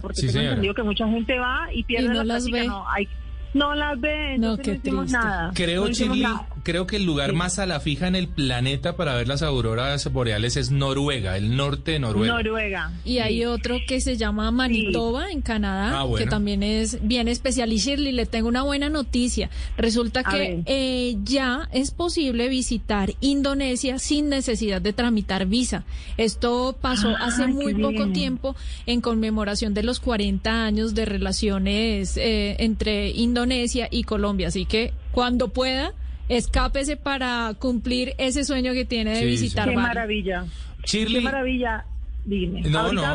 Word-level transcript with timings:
porque 0.00 0.16
Sí, 0.16 0.20
tengo 0.22 0.32
señora. 0.32 0.48
entendido 0.50 0.74
que 0.74 0.82
mucha 0.82 1.08
gente 1.08 1.38
va 1.38 1.68
y 1.72 1.84
pierde 1.84 2.06
Y 2.06 2.08
no 2.08 2.14
la 2.14 2.24
las 2.24 2.42
práctica, 2.44 2.58
ve. 2.62 2.66
No, 2.66 2.88
hay- 2.90 3.08
no 3.54 3.74
las 3.74 4.00
ve, 4.00 4.38
No, 4.38 4.56
qué 4.56 4.70
no 4.72 4.76
hicimos 4.76 5.00
triste. 5.06 5.18
nada. 5.18 5.50
Creo, 5.54 5.84
no 5.84 5.88
hicimos 5.90 6.16
Chile, 6.16 6.28
nada. 6.28 6.46
Creo 6.64 6.86
que 6.88 6.96
el 6.96 7.04
lugar 7.04 7.30
Sí. 7.30 7.36
más 7.36 7.58
a 7.60 7.66
la 7.66 7.78
fija 7.78 8.08
en 8.08 8.16
el 8.16 8.26
planeta 8.26 8.96
para 8.96 9.14
ver 9.14 9.28
las 9.28 9.42
auroras 9.42 10.12
boreales 10.12 10.56
es 10.56 10.72
Noruega, 10.72 11.36
el 11.36 11.56
norte 11.56 11.92
de 11.92 11.98
Noruega. 12.00 12.34
Noruega. 12.34 12.92
Y 13.04 13.18
hay 13.18 13.44
otro 13.44 13.76
que 13.86 14.00
se 14.00 14.16
llama 14.16 14.50
Manitoba 14.50 15.30
en 15.30 15.40
Canadá, 15.42 16.00
Ah, 16.00 16.02
bueno. 16.04 16.24
que 16.24 16.28
también 16.28 16.62
es 16.62 17.06
bien 17.06 17.28
especial. 17.28 17.72
Y 17.72 17.76
Shirley, 17.78 18.10
le 18.12 18.26
tengo 18.26 18.48
una 18.48 18.62
buena 18.62 18.88
noticia. 18.88 19.50
Resulta 19.76 20.20
A 20.24 20.30
que 20.32 20.62
eh, 20.66 21.16
ya 21.22 21.68
es 21.72 21.90
posible 21.92 22.48
visitar 22.48 23.12
Indonesia 23.20 23.98
sin 23.98 24.28
necesidad 24.28 24.80
de 24.82 24.92
tramitar 24.92 25.46
visa. 25.46 25.84
Esto 26.16 26.76
pasó 26.80 27.10
Ah, 27.10 27.26
hace 27.26 27.46
muy 27.46 27.74
poco 27.74 27.90
bien. 28.04 28.12
tiempo 28.14 28.56
en 28.86 29.00
conmemoración 29.00 29.74
de 29.74 29.82
los 29.82 30.00
40 30.00 30.64
años 30.64 30.94
de 30.94 31.04
relaciones 31.04 32.16
eh, 32.16 32.56
entre 32.58 33.10
Indonesia 33.10 33.88
y 33.90 34.04
Colombia. 34.04 34.48
Así 34.48 34.64
que 34.64 34.92
cuando 35.12 35.48
pueda, 35.48 35.92
escápese 36.28 36.96
para 36.96 37.52
cumplir 37.58 38.14
ese 38.18 38.44
sueño 38.44 38.72
que 38.72 38.84
tiene 38.84 39.10
de 39.12 39.20
Sí, 39.20 39.26
visitar 39.26 39.68
Qué 39.68 39.76
maravilla. 39.76 40.44
Shirley, 40.84 41.18
Qué 41.18 41.24
maravilla. 41.24 41.84
Dime. 42.24 42.62
No, 42.62 42.78
Ahorita 42.80 43.02
no. 43.02 43.08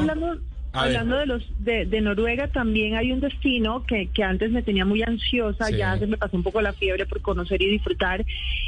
hablando, 0.73 1.17
de 1.17 1.26
los 1.26 1.44
de, 1.59 1.86
de 1.88 2.02
Noruega, 2.02 2.48
también 2.48 2.95
hay 2.95 3.12
un 3.12 3.20
destino 3.20 3.84
que, 3.88 4.08
que 4.14 4.23
antes 4.23 4.52
me 4.52 4.62
tenía 4.62 4.86
muy 4.86 5.02
ansiosa, 5.02 5.66
Sí. 5.66 5.77
ya 5.77 5.98
se 5.98 6.05
me 6.05 6.17
pasó 6.17 6.38
un 6.38 6.44
poco 6.44 6.62
la 6.62 6.73
fiebre 6.73 7.05
por 7.08 7.22
conocer 7.22 7.59
y 7.62 7.72
disfrutar, 7.72 8.23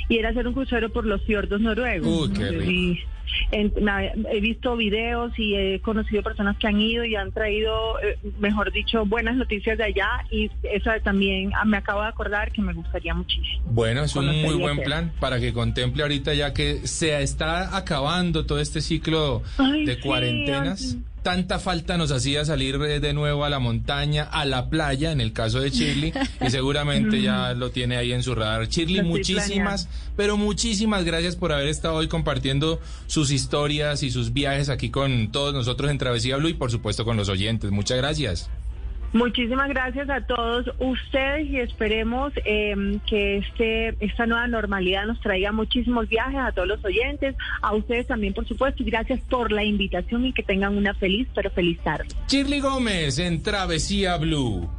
y 0.09 0.17
era 0.17 0.29
hacer 0.29 0.47
un 0.47 0.53
crucero 0.55 0.89
por 0.91 1.05
los 1.05 1.21
fiordos 1.23 1.61
noruegos. 1.61 2.07
Uy, 2.29 2.33
qué 2.33 2.49
rico. 2.49 2.71
Y 2.71 2.99
en- 3.51 3.71
he 4.31 4.39
visto 4.39 4.75
videos 4.75 5.31
y 5.37 5.55
he 5.55 5.79
conocido 5.81 6.23
personas 6.23 6.57
que 6.57 6.67
han 6.67 6.79
ido 6.81 7.03
y 7.05 7.15
han 7.15 7.31
traído, 7.31 7.99
eh, 8.01 8.17
mejor 8.39 8.71
dicho, 8.71 9.05
buenas 9.05 9.35
noticias 9.35 9.77
de 9.77 9.83
allá, 9.85 10.09
y 10.29 10.49
esa 10.63 10.99
también 10.99 11.51
ah, 11.55 11.65
me 11.65 11.77
acabo 11.77 12.01
de 12.01 12.07
acordar 12.07 12.51
que 12.51 12.61
me 12.61 12.73
gustaría 12.73 13.13
muchísimo. 13.13 13.61
Bueno, 13.65 14.03
es 14.03 14.15
un 14.15 14.21
Conocería 14.25 14.47
muy 14.51 14.59
buen 14.61 14.83
plan 14.83 15.11
para 15.19 15.39
que 15.39 15.53
contemple 15.53 16.03
ahorita 16.03 16.33
ya 16.33 16.53
que 16.53 16.85
se 16.87 17.21
está 17.21 17.75
acabando 17.77 18.45
todo 18.45 18.59
este 18.59 18.81
ciclo 18.81 19.41
Ay, 19.57 19.85
de 19.85 19.95
sí, 19.95 20.01
cuarentenas. 20.01 20.95
ay. 20.95 21.03
Tanta 21.23 21.59
falta 21.59 21.97
nos 21.97 22.11
hacía 22.11 22.45
salir 22.45 22.79
de 22.79 22.99
de 22.99 23.13
nuevo 23.13 23.45
a 23.45 23.49
la 23.49 23.59
montaña, 23.59 24.23
a 24.23 24.45
la 24.45 24.69
playa, 24.69 25.11
en 25.11 25.21
el 25.21 25.33
caso 25.33 25.59
de 25.59 25.69
Shirley, 25.69 26.13
y 26.39 26.49
seguramente 26.49 27.21
ya 27.21 27.53
lo 27.53 27.69
tiene 27.69 27.97
ahí 27.97 28.11
en 28.11 28.23
su 28.23 28.33
radar. 28.33 28.67
Shirley, 28.67 29.03
muchísimas, 29.03 29.87
pero 30.15 30.37
muchísimas 30.37 31.05
gracias 31.05 31.35
por 31.35 31.51
haber 31.51 31.67
estado 31.67 31.95
hoy 31.95 32.07
compartiendo 32.07 32.79
sus 33.07 33.31
historias 33.31 34.01
y 34.03 34.09
sus 34.09 34.33
viajes 34.33 34.69
aquí 34.69 34.89
con 34.89 35.31
todos 35.31 35.53
nosotros 35.53 35.91
en 35.91 35.97
Travesía 35.97 36.37
Blue 36.37 36.49
y 36.49 36.53
por 36.55 36.71
supuesto 36.71 37.05
con 37.05 37.17
los 37.17 37.29
oyentes. 37.29 37.71
Muchas 37.71 37.97
gracias. 37.97 38.49
Muchísimas 39.13 39.67
gracias 39.69 40.09
a 40.09 40.21
todos 40.21 40.71
ustedes 40.79 41.49
y 41.49 41.59
esperemos 41.59 42.31
eh, 42.45 42.99
que 43.05 43.37
este 43.37 43.95
esta 43.99 44.25
nueva 44.25 44.47
normalidad 44.47 45.05
nos 45.05 45.19
traiga 45.19 45.51
muchísimos 45.51 46.07
viajes 46.07 46.39
a 46.39 46.51
todos 46.53 46.67
los 46.67 46.85
oyentes, 46.85 47.35
a 47.61 47.73
ustedes 47.73 48.07
también 48.07 48.33
por 48.33 48.47
supuesto 48.47 48.83
y 48.83 48.85
gracias 48.85 49.19
por 49.29 49.51
la 49.51 49.63
invitación 49.63 50.25
y 50.25 50.33
que 50.33 50.43
tengan 50.43 50.77
una 50.77 50.93
feliz 50.93 51.27
pero 51.35 51.49
feliz 51.51 51.77
tarde. 51.79 52.07
Shirley 52.27 52.61
Gómez 52.61 53.19
en 53.19 53.43
Travesía 53.43 54.17
Blue. 54.17 54.69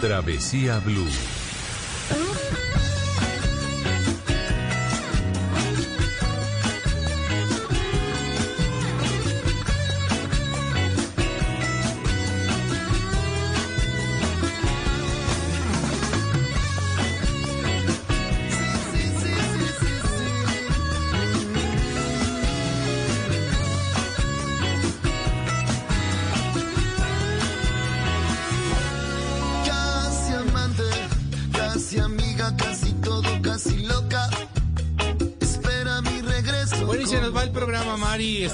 Travesía 0.00 0.78
Blue. 0.78 1.39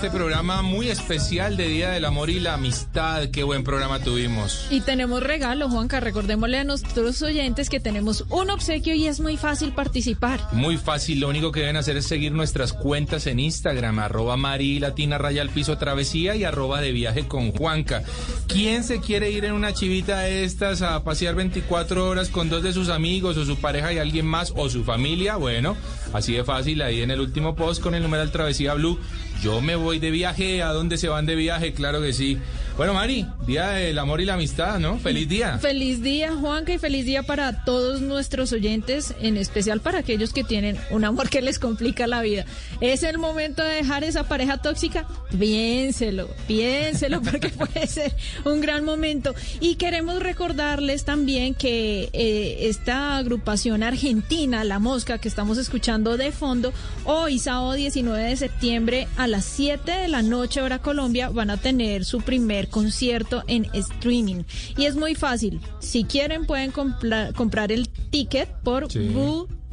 Este 0.07 0.19
programa 0.19 0.63
muy 0.63 0.89
especial 0.89 1.57
de 1.57 1.67
Día 1.67 1.91
del 1.91 2.05
Amor 2.05 2.31
y 2.31 2.39
la 2.39 2.55
Amistad. 2.55 3.29
Qué 3.31 3.43
buen 3.43 3.65
programa 3.65 3.99
tuvimos. 3.99 4.69
Y 4.71 4.81
tenemos 4.81 5.21
regalo, 5.21 5.69
Juanca. 5.69 5.99
Recordémosle 5.99 6.59
a 6.59 6.65
nuestros 6.65 7.23
oyentes 7.23 7.69
que 7.69 7.81
tenemos 7.81 8.25
un 8.31 8.51
obsequio 8.51 8.95
y 8.95 9.09
es 9.09 9.19
muy 9.19 9.37
fácil 9.37 9.73
participar. 9.73 10.39
Muy 10.53 10.77
fácil, 10.77 11.19
lo 11.19 11.29
único 11.29 11.51
que 11.51 11.59
deben 11.59 11.77
hacer 11.77 11.97
es 11.97 12.07
seguir 12.07 12.31
nuestras 12.31 12.73
cuentas 12.73 13.27
en 13.27 13.41
Instagram, 13.41 13.99
arroba 13.99 14.37
Mari 14.37 14.79
Latina 14.79 15.19
Raya 15.19 15.43
al 15.43 15.51
Piso 15.51 15.77
Travesía 15.77 16.37
y 16.37 16.45
arroba 16.45 16.81
de 16.81 16.93
viaje 16.93 17.27
con 17.27 17.51
Juanca. 17.51 18.05
¿Quién 18.47 18.85
se 18.85 19.01
quiere 19.01 19.33
ir 19.33 19.45
en 19.45 19.55
una 19.55 19.75
chivita 19.75 20.21
de 20.21 20.45
estas 20.45 20.83
a 20.83 21.03
pasear 21.03 21.35
24 21.35 22.09
horas 22.09 22.29
con 22.29 22.49
dos 22.49 22.63
de 22.63 22.73
sus 22.73 22.91
amigos 22.91 23.37
o 23.39 23.45
su 23.45 23.57
pareja 23.57 23.93
y 23.93 23.99
alguien 23.99 24.27
más 24.27 24.53
o 24.55 24.71
su 24.71 24.85
familia? 24.85 25.35
Bueno, 25.35 25.77
así 26.13 26.35
de 26.35 26.45
fácil, 26.45 26.81
ahí 26.83 27.03
en 27.03 27.11
el 27.11 27.21
último 27.21 27.57
post 27.57 27.83
con 27.83 27.97
el 27.97 28.05
numeral 28.05 28.31
Travesía 28.31 28.75
Blue. 28.75 29.01
Yo 29.43 29.61
me 29.61 29.77
voy 29.77 29.99
de 29.99 30.11
viaje, 30.11 30.63
¿a 30.63 30.73
dónde 30.73 30.97
se 30.97 31.09
van 31.09 31.27
de 31.27 31.35
viaje? 31.35 31.73
Claro 31.73 32.01
que 32.01 32.13
sí. 32.13 32.39
Bueno, 32.77 32.93
Mari, 32.93 33.27
Día 33.47 33.71
del 33.71 33.99
Amor 33.99 34.21
y 34.21 34.27
la 34.27 34.35
Amistad, 34.35 34.79
¿no? 34.79 34.99
Feliz 34.99 35.27
día. 35.31 35.57
Feliz 35.57 36.03
día, 36.03 36.35
Juanca, 36.39 36.75
y 36.75 36.79
feliz 36.79 37.07
día 37.07 37.23
para 37.23 37.65
todos 37.65 38.03
nuestros 38.03 38.53
oyentes, 38.53 39.15
en 39.19 39.39
especial 39.39 39.81
para 39.81 40.01
aquellos 40.01 40.35
que 40.35 40.45
tienen 40.45 40.77
un 40.91 41.07
amor 41.07 41.31
que 41.31 41.41
les 41.41 41.59
complica 41.59 42.07
la 42.07 42.21
vida. 42.21 42.45
¿Es 42.83 43.03
el 43.03 43.17
momento 43.17 43.63
de 43.63 43.77
dejar 43.77 44.05
esa 44.05 44.25
pareja 44.25 44.59
tóxica? 44.59 45.07
Piénselo, 45.39 46.29
piénselo, 46.47 47.23
porque 47.31 47.49
puede 47.49 47.87
ser 47.87 48.15
un 48.45 48.61
gran 48.61 48.85
momento. 48.85 49.35
Y 49.61 49.77
queremos 49.77 50.23
recordarles 50.23 51.07
también 51.07 51.55
que 51.55 52.11
eh, 52.13 52.69
esta 52.69 53.17
agrupación 53.17 53.85
argentina, 53.85 54.65
La 54.65 54.81
Mosca, 54.81 55.17
que 55.17 55.29
estamos 55.29 55.57
escuchando 55.57 56.19
de 56.19 56.31
fondo, 56.31 56.75
hoy, 57.05 57.39
sábado 57.39 57.73
19 57.73 58.23
de 58.23 58.37
septiembre, 58.37 59.09
a 59.17 59.27
las 59.27 59.47
7 59.47 59.91
de 59.91 60.09
la 60.09 60.21
noche, 60.21 60.61
hora 60.61 60.81
Colombia, 60.81 61.31
van 61.31 61.49
a 61.49 61.57
tener 61.57 62.05
su 62.05 62.21
primer 62.21 62.66
concierto 62.71 63.43
en 63.47 63.67
streaming. 63.75 64.43
Y 64.77 64.85
es 64.87 64.97
muy 64.97 65.15
fácil. 65.15 65.61
Si 65.81 66.05
quieren, 66.05 66.47
pueden 66.47 66.73
compla- 66.73 67.33
comprar 67.35 67.73
el 67.73 67.89
ticket 67.89 68.49
por 68.63 68.91
Sí. 68.91 69.11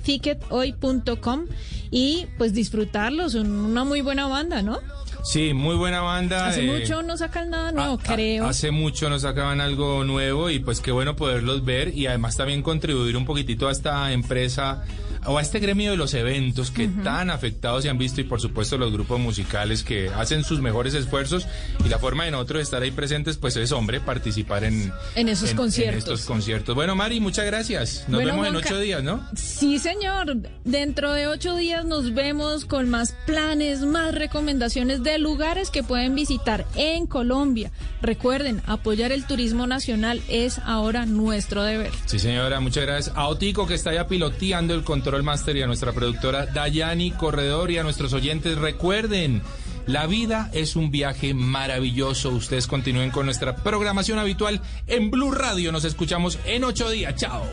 tickethoy.com 0.04 1.46
y 1.92 2.26
pues 2.38 2.53
disfrutarlo. 2.53 3.30
Son 3.30 3.50
una 3.52 3.84
muy 3.84 4.02
buena 4.02 4.28
banda, 4.28 4.62
¿no? 4.62 4.80
Sí, 5.24 5.53
muy 5.53 5.76
buena 5.78 6.02
banda. 6.02 6.48
Hace 6.48 6.66
eh, 6.66 6.80
mucho 6.80 7.02
no 7.02 7.16
sacan 7.17 7.50
nada 7.50 7.72
nuevo, 7.72 7.94
a- 7.94 7.96
a- 8.12 8.16
creo. 8.16 8.46
Hace 8.46 8.72
mucho 8.72 9.09
nos 9.09 9.22
sacaban 9.22 9.62
algo 9.62 10.03
nuevo 10.03 10.50
y 10.50 10.59
pues 10.59 10.82
qué 10.82 10.91
bueno 10.91 11.16
poderlos 11.16 11.64
ver 11.64 11.96
y 11.96 12.08
además 12.08 12.35
también 12.35 12.62
contribuir 12.62 13.16
un 13.16 13.23
poquitito 13.26 13.70
a 13.70 13.72
esta 13.72 14.12
empresa 14.12 14.84
o 15.25 15.37
a 15.37 15.41
este 15.41 15.59
gremio 15.59 15.91
de 15.91 15.97
los 15.97 16.14
eventos 16.14 16.72
que 16.72 16.87
tan 16.87 17.29
afectados 17.29 17.84
se 17.84 17.90
han 17.90 17.97
visto 17.97 18.22
y 18.22 18.23
por 18.23 18.41
supuesto 18.41 18.78
los 18.78 18.91
grupos 18.91 19.20
musicales 19.20 19.84
que 19.84 20.09
hacen 20.09 20.43
sus 20.43 20.61
mejores 20.61 20.93
esfuerzos 20.93 21.47
y 21.85 21.90
la 21.90 21.99
forma 21.99 22.25
de 22.25 22.31
nosotros 22.31 22.61
estar 22.61 22.81
ahí 22.81 22.91
presentes 22.91 23.37
pues 23.37 23.55
es 23.58 23.72
hombre 23.72 23.99
participar 23.99 24.64
en, 24.64 24.91
En 25.16 25.29
esos 25.29 25.53
conciertos. 25.53 25.97
estos 26.03 26.25
conciertos. 26.25 26.75
Bueno 26.75 26.96
Mari, 26.96 27.20
muchas 27.20 27.46
gracias. 27.46 28.05
Nos 28.08 28.22
Bueno, 28.22 28.31
vemos 28.34 28.47
en 28.47 28.55
ocho 28.55 28.79
días, 28.79 29.03
¿no? 29.03 29.23
Sí, 29.35 29.79
señor. 29.79 30.37
Dentro 30.64 31.14
de 31.14 31.28
ocho 31.28 31.55
días 31.55 31.85
nos 31.85 32.14
vemos 32.14 32.66
con 32.66 32.90
más 32.90 33.14
planes, 33.26 33.81
más 33.81 34.14
recomendaciones 34.16 35.03
de 35.03 35.17
lugares 35.19 35.69
que 35.69 35.84
pueden 35.84 36.16
visitar 36.16 36.66
en 36.76 37.05
Colombia. 37.08 37.72
Recuerden, 38.02 38.61
apoyar 38.66 39.11
el 39.11 39.26
turismo 39.26 39.67
nacional 39.67 40.22
es 40.28 40.59
ahora 40.59 41.05
nuestro 41.05 41.64
deber. 41.64 41.91
Sí, 42.05 42.19
señora, 42.19 42.59
muchas 42.59 42.85
gracias. 42.85 43.16
A 43.16 43.28
Otico, 43.28 43.67
que 43.67 43.76
está 43.76 43.93
ya 43.93 44.08
piloteando 44.08 44.73
el 44.73 44.84
control 44.84 45.13
master, 45.22 45.56
y 45.58 45.62
a 45.62 45.68
nuestra 45.68 45.92
productora 45.92 46.48
Dayani 46.48 47.12
Corredor 47.12 47.70
y 47.70 47.78
a 47.78 47.84
nuestros 47.84 48.14
oyentes, 48.14 48.58
recuerden 48.58 49.44
La 49.86 50.08
vida 50.08 50.50
es 50.54 50.76
un 50.76 50.90
viaje 50.90 51.36
maravilloso. 51.36 52.30
Ustedes 52.30 52.66
continúen 52.66 53.12
con 53.12 53.26
nuestra 53.26 53.58
programación 53.58 54.18
habitual 54.18 54.62
en 54.88 55.12
Blue 55.12 55.32
Radio. 55.32 55.72
Nos 55.72 55.84
escuchamos 55.84 56.40
en 56.46 56.64
ocho 56.64 56.90
días. 56.90 57.16
Chao. 57.16 57.44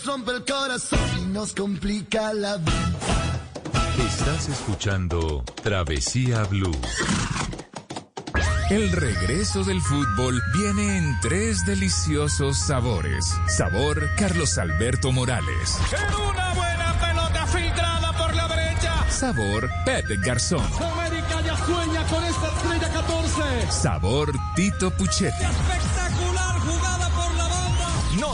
Nos 0.00 0.06
rompe 0.06 0.32
el 0.32 0.44
corazón 0.44 0.98
y 1.20 1.26
nos 1.26 1.52
complica 1.52 2.32
la 2.32 2.56
vida. 2.56 3.40
Estás 4.06 4.48
escuchando 4.48 5.44
Travesía 5.62 6.44
Blue. 6.44 6.78
El 8.70 8.92
regreso 8.92 9.64
del 9.64 9.80
fútbol 9.80 10.40
viene 10.54 10.98
en 10.98 11.20
tres 11.20 11.66
deliciosos 11.66 12.56
sabores. 12.58 13.26
Sabor 13.48 14.08
Carlos 14.16 14.58
Alberto 14.58 15.12
Morales. 15.12 15.78
Una 16.30 16.54
buena 16.54 17.00
pelota 17.00 17.46
filtrada 17.46 18.12
por 18.16 18.34
la 18.34 18.48
derecha. 18.48 19.10
Sabor 19.10 19.68
Pepe 19.84 20.16
Garzón. 20.18 20.64
América 20.64 21.40
ya 21.44 21.56
sueña 21.66 22.06
con 22.06 22.24
esta 22.24 22.48
estrella 22.48 22.92
14. 22.92 23.72
Sabor 23.72 24.32
Tito 24.54 24.90
Puchetti. 24.92 25.44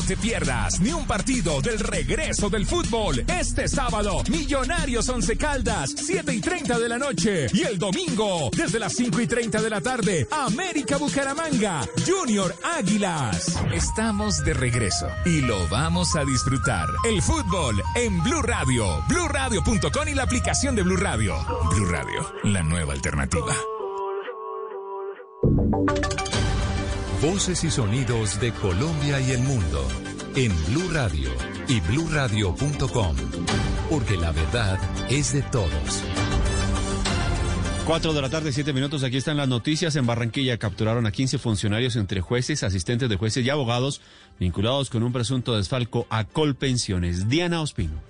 Te 0.06 0.16
pierdas 0.16 0.80
ni 0.80 0.92
un 0.92 1.04
partido 1.04 1.60
del 1.60 1.80
regreso 1.80 2.48
del 2.48 2.64
fútbol. 2.64 3.24
Este 3.26 3.66
sábado, 3.66 4.22
Millonarios 4.30 5.08
Once 5.08 5.36
Caldas, 5.36 5.92
7 5.96 6.32
y 6.32 6.40
30 6.40 6.78
de 6.78 6.88
la 6.88 6.96
noche. 6.96 7.46
Y 7.52 7.62
el 7.62 7.76
domingo, 7.76 8.50
desde 8.56 8.78
las 8.78 8.92
5 8.94 9.20
y 9.20 9.26
30 9.26 9.60
de 9.60 9.70
la 9.70 9.80
tarde, 9.80 10.28
América 10.30 10.96
Bucaramanga, 10.96 11.88
Junior 12.06 12.54
Águilas. 12.76 13.58
Estamos 13.72 14.44
de 14.44 14.54
regreso 14.54 15.08
y 15.24 15.40
lo 15.40 15.66
vamos 15.68 16.14
a 16.14 16.24
disfrutar. 16.24 16.86
El 17.04 17.20
fútbol 17.20 17.82
en 17.96 18.22
Blue 18.22 18.42
Radio, 18.42 19.02
BlueRadio.com 19.08 20.08
y 20.08 20.14
la 20.14 20.22
aplicación 20.22 20.76
de 20.76 20.82
Blue 20.82 20.96
Radio. 20.96 21.34
Blue 21.74 21.86
Radio, 21.86 22.32
la 22.44 22.62
nueva 22.62 22.92
alternativa. 22.92 23.54
Voces 27.26 27.64
y 27.64 27.72
sonidos 27.72 28.38
de 28.38 28.52
Colombia 28.52 29.20
y 29.20 29.32
el 29.32 29.40
mundo 29.40 29.84
en 30.36 30.52
Blue 30.66 30.88
Radio 30.92 31.28
y 31.66 31.80
bluradio.com. 31.80 33.16
Porque 33.90 34.16
la 34.16 34.30
verdad 34.30 34.78
es 35.10 35.32
de 35.32 35.42
todos. 35.42 36.04
4 37.84 38.12
de 38.12 38.22
la 38.22 38.30
tarde, 38.30 38.52
7 38.52 38.72
minutos. 38.72 39.02
Aquí 39.02 39.16
están 39.16 39.38
las 39.38 39.48
noticias. 39.48 39.96
En 39.96 40.06
Barranquilla 40.06 40.56
capturaron 40.56 41.04
a 41.04 41.10
15 41.10 41.38
funcionarios 41.38 41.96
entre 41.96 42.20
jueces, 42.20 42.62
asistentes 42.62 43.08
de 43.08 43.16
jueces 43.16 43.44
y 43.44 43.50
abogados 43.50 44.02
vinculados 44.38 44.88
con 44.88 45.02
un 45.02 45.12
presunto 45.12 45.56
desfalco 45.56 46.06
a 46.10 46.22
Colpensiones. 46.22 47.28
Diana 47.28 47.60
Ospino. 47.60 48.05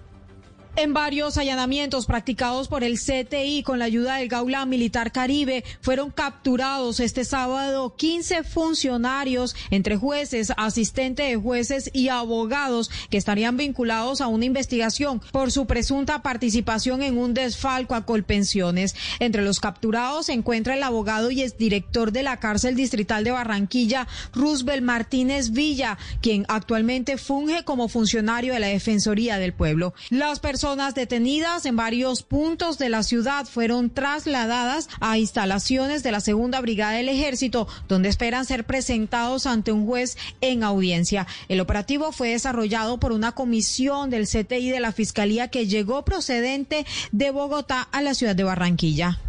En 0.78 0.92
varios 0.92 1.38
allanamientos 1.38 2.04
practicados 2.04 2.68
por 2.68 2.84
el 2.84 2.98
CTI 2.98 3.62
con 3.62 3.78
la 3.78 3.86
ayuda 3.86 4.16
del 4.16 4.28
Gaula 4.28 4.66
Militar 4.66 5.10
Caribe, 5.10 5.64
fueron 5.80 6.10
capturados 6.10 7.00
este 7.00 7.24
sábado 7.24 7.94
15 7.96 8.44
funcionarios, 8.44 9.56
entre 9.70 9.96
jueces, 9.96 10.52
asistentes 10.58 11.30
de 11.30 11.36
jueces 11.36 11.88
y 11.94 12.10
abogados, 12.10 12.90
que 13.08 13.16
estarían 13.16 13.56
vinculados 13.56 14.20
a 14.20 14.26
una 14.26 14.44
investigación 14.44 15.22
por 15.32 15.50
su 15.50 15.64
presunta 15.64 16.20
participación 16.20 17.00
en 17.02 17.16
un 17.16 17.32
desfalco 17.32 17.94
a 17.94 18.04
Colpensiones. 18.04 18.94
Entre 19.18 19.42
los 19.42 19.60
capturados 19.60 20.26
se 20.26 20.34
encuentra 20.34 20.74
el 20.74 20.82
abogado 20.82 21.30
y 21.30 21.40
exdirector 21.40 22.12
de 22.12 22.22
la 22.22 22.38
cárcel 22.38 22.76
distrital 22.76 23.24
de 23.24 23.30
Barranquilla, 23.30 24.06
Roosevelt 24.34 24.82
Martínez 24.82 25.52
Villa, 25.52 25.96
quien 26.20 26.44
actualmente 26.48 27.16
funge 27.16 27.64
como 27.64 27.88
funcionario 27.88 28.52
de 28.52 28.60
la 28.60 28.66
Defensoría 28.66 29.38
del 29.38 29.54
Pueblo. 29.54 29.94
Las 30.10 30.38
personas 30.38 30.65
detenidas 30.74 31.64
en 31.64 31.76
varios 31.76 32.24
puntos 32.24 32.76
de 32.76 32.88
la 32.88 33.04
ciudad 33.04 33.46
fueron 33.46 33.88
trasladadas 33.88 34.88
a 34.98 35.16
instalaciones 35.16 36.02
de 36.02 36.10
la 36.10 36.18
Segunda 36.18 36.60
Brigada 36.60 36.94
del 36.94 37.08
Ejército, 37.08 37.68
donde 37.88 38.08
esperan 38.08 38.44
ser 38.44 38.64
presentados 38.64 39.46
ante 39.46 39.70
un 39.70 39.86
juez 39.86 40.16
en 40.40 40.64
audiencia. 40.64 41.28
El 41.48 41.60
operativo 41.60 42.10
fue 42.10 42.30
desarrollado 42.30 42.98
por 42.98 43.12
una 43.12 43.32
comisión 43.32 44.10
del 44.10 44.26
CTI 44.26 44.70
de 44.70 44.80
la 44.80 44.90
Fiscalía 44.90 45.48
que 45.48 45.68
llegó 45.68 46.04
procedente 46.04 46.84
de 47.12 47.30
Bogotá 47.30 47.82
a 47.92 48.02
la 48.02 48.14
ciudad 48.14 48.34
de 48.34 48.42
Barranquilla. 48.42 49.20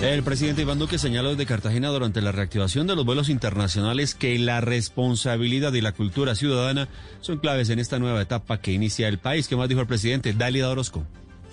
El 0.00 0.22
presidente 0.22 0.62
Iván 0.62 0.78
Duque 0.78 0.98
señaló 0.98 1.30
desde 1.30 1.46
Cartagena 1.46 1.88
durante 1.88 2.20
la 2.20 2.32
reactivación 2.32 2.86
de 2.86 2.96
los 2.96 3.04
vuelos 3.04 3.28
internacionales 3.28 4.14
que 4.14 4.38
la 4.38 4.60
responsabilidad 4.60 5.72
y 5.72 5.80
la 5.80 5.92
cultura 5.92 6.34
ciudadana 6.34 6.88
son 7.20 7.38
claves 7.38 7.70
en 7.70 7.78
esta 7.78 7.98
nueva 7.98 8.20
etapa 8.20 8.58
que 8.60 8.72
inicia 8.72 9.08
el 9.08 9.18
país. 9.18 9.48
¿Qué 9.48 9.56
más 9.56 9.68
dijo 9.68 9.80
el 9.80 9.86
presidente? 9.86 10.32
Dálida 10.32 10.68
Orozco. 10.68 11.04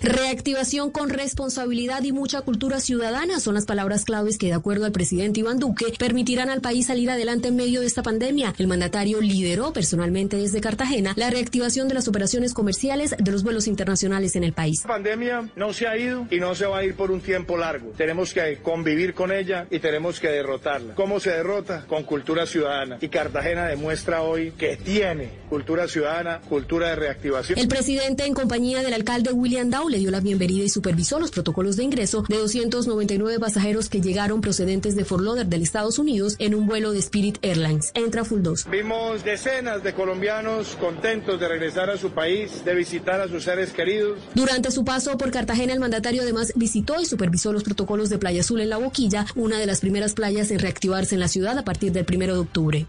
Reactivación 0.02 0.90
con 0.90 1.10
responsabilidad 1.10 2.02
y 2.02 2.10
mucha 2.10 2.40
cultura 2.40 2.80
ciudadana 2.80 3.38
son 3.38 3.54
las 3.54 3.66
palabras 3.66 4.04
claves 4.04 4.36
que, 4.36 4.46
de 4.46 4.54
acuerdo 4.54 4.84
al 4.84 4.90
presidente 4.90 5.38
Iván 5.38 5.60
Duque, 5.60 5.94
permitirán 5.96 6.50
al 6.50 6.60
país 6.60 6.86
salir 6.86 7.08
adelante 7.08 7.48
en 7.48 7.56
medio 7.56 7.80
de 7.80 7.86
esta 7.86 8.02
pandemia. 8.02 8.52
El 8.58 8.66
mandatario 8.66 9.20
lideró 9.20 9.72
personalmente 9.72 10.36
desde 10.36 10.60
Cartagena 10.60 11.12
la 11.14 11.30
reactivación 11.30 11.86
de 11.86 11.94
las 11.94 12.08
operaciones 12.08 12.52
comerciales 12.52 13.14
de 13.16 13.30
los 13.30 13.44
vuelos 13.44 13.68
internacionales 13.68 14.34
en 14.34 14.42
el 14.42 14.52
país. 14.52 14.80
La 14.82 14.88
pandemia 14.88 15.48
no 15.54 15.72
se 15.72 15.86
ha 15.86 15.96
ido 15.96 16.26
y 16.32 16.40
no 16.40 16.56
se 16.56 16.66
va 16.66 16.78
a 16.78 16.84
ir 16.84 16.96
por 16.96 17.12
un 17.12 17.20
tiempo 17.20 17.56
largo. 17.56 17.92
Tenemos 17.96 18.34
que 18.34 18.56
convivir 18.56 19.14
con 19.14 19.30
ella 19.30 19.68
y 19.70 19.78
tenemos 19.78 20.18
que 20.18 20.30
derrotarla. 20.30 20.96
¿Cómo 20.96 21.20
se 21.20 21.30
derrota? 21.30 21.84
Con 21.86 22.02
cultura 22.02 22.44
ciudadana. 22.46 22.98
Y 23.00 23.08
Cartagena 23.08 23.66
demuestra 23.66 24.22
hoy 24.22 24.50
que 24.58 24.76
tiene 24.76 25.30
cultura 25.48 25.86
ciudadana, 25.86 26.40
cultura 26.40 26.88
de 26.88 26.96
reactivación. 26.96 27.56
El 27.56 27.68
presidente, 27.68 28.26
en 28.26 28.34
compañía 28.34 28.82
del 28.82 28.94
alcalde 28.94 29.30
William 29.30 29.70
Dow, 29.70 29.91
le 29.92 29.98
dio 29.98 30.10
la 30.10 30.20
bienvenida 30.20 30.64
y 30.64 30.68
supervisó 30.70 31.20
los 31.20 31.30
protocolos 31.30 31.76
de 31.76 31.84
ingreso 31.84 32.24
de 32.28 32.38
299 32.38 33.38
pasajeros 33.38 33.88
que 33.90 34.00
llegaron 34.00 34.40
procedentes 34.40 34.96
de 34.96 35.04
Fort 35.04 35.22
Lauderdale, 35.22 35.62
Estados 35.62 35.98
Unidos, 35.98 36.34
en 36.38 36.54
un 36.54 36.66
vuelo 36.66 36.92
de 36.92 36.98
Spirit 36.98 37.38
Airlines. 37.42 37.92
Entra 37.94 38.24
Full 38.24 38.40
2. 38.42 38.70
Vimos 38.70 39.22
decenas 39.22 39.82
de 39.82 39.92
colombianos 39.92 40.76
contentos 40.80 41.38
de 41.38 41.46
regresar 41.46 41.90
a 41.90 41.98
su 41.98 42.10
país, 42.10 42.64
de 42.64 42.74
visitar 42.74 43.20
a 43.20 43.28
sus 43.28 43.44
seres 43.44 43.72
queridos. 43.72 44.18
Durante 44.34 44.70
su 44.70 44.82
paso 44.84 45.16
por 45.18 45.30
Cartagena, 45.30 45.74
el 45.74 45.80
mandatario 45.80 46.22
además 46.22 46.52
visitó 46.56 47.00
y 47.00 47.04
supervisó 47.04 47.52
los 47.52 47.62
protocolos 47.62 48.08
de 48.08 48.18
Playa 48.18 48.40
Azul 48.40 48.62
en 48.62 48.70
La 48.70 48.78
Boquilla, 48.78 49.26
una 49.36 49.58
de 49.58 49.66
las 49.66 49.80
primeras 49.80 50.14
playas 50.14 50.50
en 50.50 50.58
reactivarse 50.58 51.14
en 51.14 51.20
la 51.20 51.28
ciudad 51.28 51.58
a 51.58 51.64
partir 51.64 51.92
del 51.92 52.06
primero 52.06 52.32
de 52.32 52.40
octubre. 52.40 52.86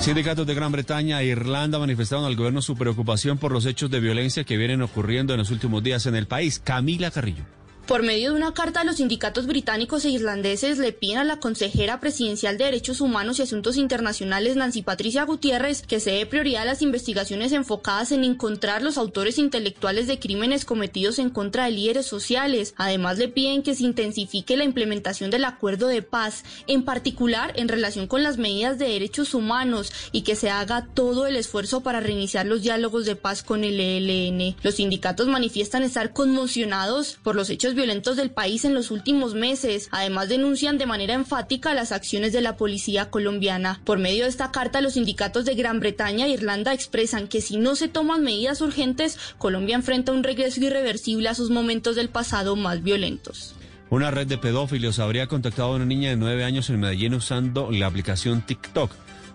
Sindicatos 0.00 0.46
de 0.46 0.54
Gran 0.54 0.72
Bretaña 0.72 1.20
e 1.20 1.26
Irlanda 1.26 1.78
manifestaron 1.78 2.24
al 2.24 2.36
gobierno 2.36 2.62
su 2.62 2.76
preocupación 2.76 3.36
por 3.36 3.52
los 3.52 3.66
hechos 3.66 3.90
de 3.90 4.00
violencia 4.00 4.44
que 4.44 4.56
vienen 4.56 4.80
ocurriendo 4.80 5.34
en 5.34 5.38
los 5.38 5.50
últimos 5.50 5.82
días 5.82 6.06
en 6.06 6.14
el 6.14 6.26
país. 6.26 6.60
Camila 6.64 7.10
Carrillo. 7.10 7.57
Por 7.88 8.02
medio 8.02 8.32
de 8.32 8.36
una 8.36 8.52
carta, 8.52 8.84
los 8.84 8.96
sindicatos 8.96 9.46
británicos 9.46 10.04
e 10.04 10.10
irlandeses 10.10 10.76
le 10.76 10.92
piden 10.92 11.16
a 11.16 11.24
la 11.24 11.40
consejera 11.40 12.00
presidencial 12.00 12.58
de 12.58 12.66
Derechos 12.66 13.00
Humanos 13.00 13.38
y 13.38 13.42
Asuntos 13.42 13.78
Internacionales, 13.78 14.56
Nancy 14.56 14.82
Patricia 14.82 15.24
Gutiérrez, 15.24 15.80
que 15.80 15.98
se 15.98 16.10
dé 16.10 16.26
prioridad 16.26 16.64
a 16.64 16.66
las 16.66 16.82
investigaciones 16.82 17.50
enfocadas 17.52 18.12
en 18.12 18.24
encontrar 18.24 18.82
los 18.82 18.98
autores 18.98 19.38
intelectuales 19.38 20.06
de 20.06 20.18
crímenes 20.18 20.66
cometidos 20.66 21.18
en 21.18 21.30
contra 21.30 21.64
de 21.64 21.70
líderes 21.70 22.04
sociales. 22.04 22.74
Además, 22.76 23.16
le 23.16 23.28
piden 23.28 23.62
que 23.62 23.74
se 23.74 23.84
intensifique 23.84 24.58
la 24.58 24.64
implementación 24.64 25.30
del 25.30 25.46
acuerdo 25.46 25.86
de 25.86 26.02
paz, 26.02 26.44
en 26.66 26.82
particular 26.82 27.54
en 27.56 27.68
relación 27.68 28.06
con 28.06 28.22
las 28.22 28.36
medidas 28.36 28.78
de 28.78 28.88
derechos 28.88 29.32
humanos, 29.32 29.94
y 30.12 30.24
que 30.24 30.36
se 30.36 30.50
haga 30.50 30.86
todo 30.92 31.26
el 31.26 31.36
esfuerzo 31.36 31.80
para 31.80 32.00
reiniciar 32.00 32.44
los 32.44 32.60
diálogos 32.60 33.06
de 33.06 33.16
paz 33.16 33.42
con 33.42 33.64
el 33.64 33.80
ELN. 33.80 34.56
Los 34.62 34.74
sindicatos 34.74 35.26
manifiestan 35.26 35.84
estar 35.84 36.12
conmocionados 36.12 37.16
por 37.22 37.34
los 37.34 37.48
hechos 37.48 37.76
violentos 37.78 38.16
del 38.16 38.30
país 38.30 38.64
en 38.64 38.74
los 38.74 38.90
últimos 38.90 39.34
meses. 39.34 39.88
Además, 39.92 40.28
denuncian 40.28 40.76
de 40.76 40.86
manera 40.86 41.14
enfática 41.14 41.72
las 41.72 41.92
acciones 41.92 42.32
de 42.32 42.40
la 42.40 42.56
policía 42.56 43.08
colombiana. 43.08 43.80
Por 43.84 43.98
medio 43.98 44.24
de 44.24 44.30
esta 44.30 44.50
carta, 44.50 44.80
los 44.80 44.94
sindicatos 44.94 45.44
de 45.44 45.54
Gran 45.54 45.78
Bretaña 45.78 46.26
e 46.26 46.30
Irlanda 46.30 46.74
expresan 46.74 47.28
que 47.28 47.40
si 47.40 47.56
no 47.56 47.76
se 47.76 47.88
toman 47.88 48.24
medidas 48.24 48.60
urgentes, 48.60 49.16
Colombia 49.38 49.76
enfrenta 49.76 50.12
un 50.12 50.24
regreso 50.24 50.60
irreversible 50.60 51.28
a 51.28 51.34
sus 51.34 51.50
momentos 51.50 51.94
del 51.94 52.08
pasado 52.08 52.56
más 52.56 52.82
violentos. 52.82 53.54
Una 53.90 54.10
red 54.10 54.26
de 54.26 54.36
pedófilos 54.36 54.98
habría 54.98 55.28
contactado 55.28 55.72
a 55.72 55.76
una 55.76 55.86
niña 55.86 56.10
de 56.10 56.16
nueve 56.16 56.44
años 56.44 56.68
en 56.68 56.80
Medellín 56.80 57.14
usando 57.14 57.70
la 57.70 57.86
aplicación 57.86 58.42
TikTok. 58.42 58.90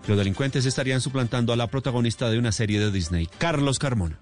Los 0.06 0.18
delincuentes 0.18 0.66
estarían 0.66 1.00
suplantando 1.00 1.52
a 1.52 1.56
la 1.56 1.66
protagonista 1.66 2.28
de 2.28 2.38
una 2.38 2.52
serie 2.52 2.78
de 2.78 2.90
Disney, 2.90 3.26
Carlos 3.38 3.78
Carmona. 3.78 4.18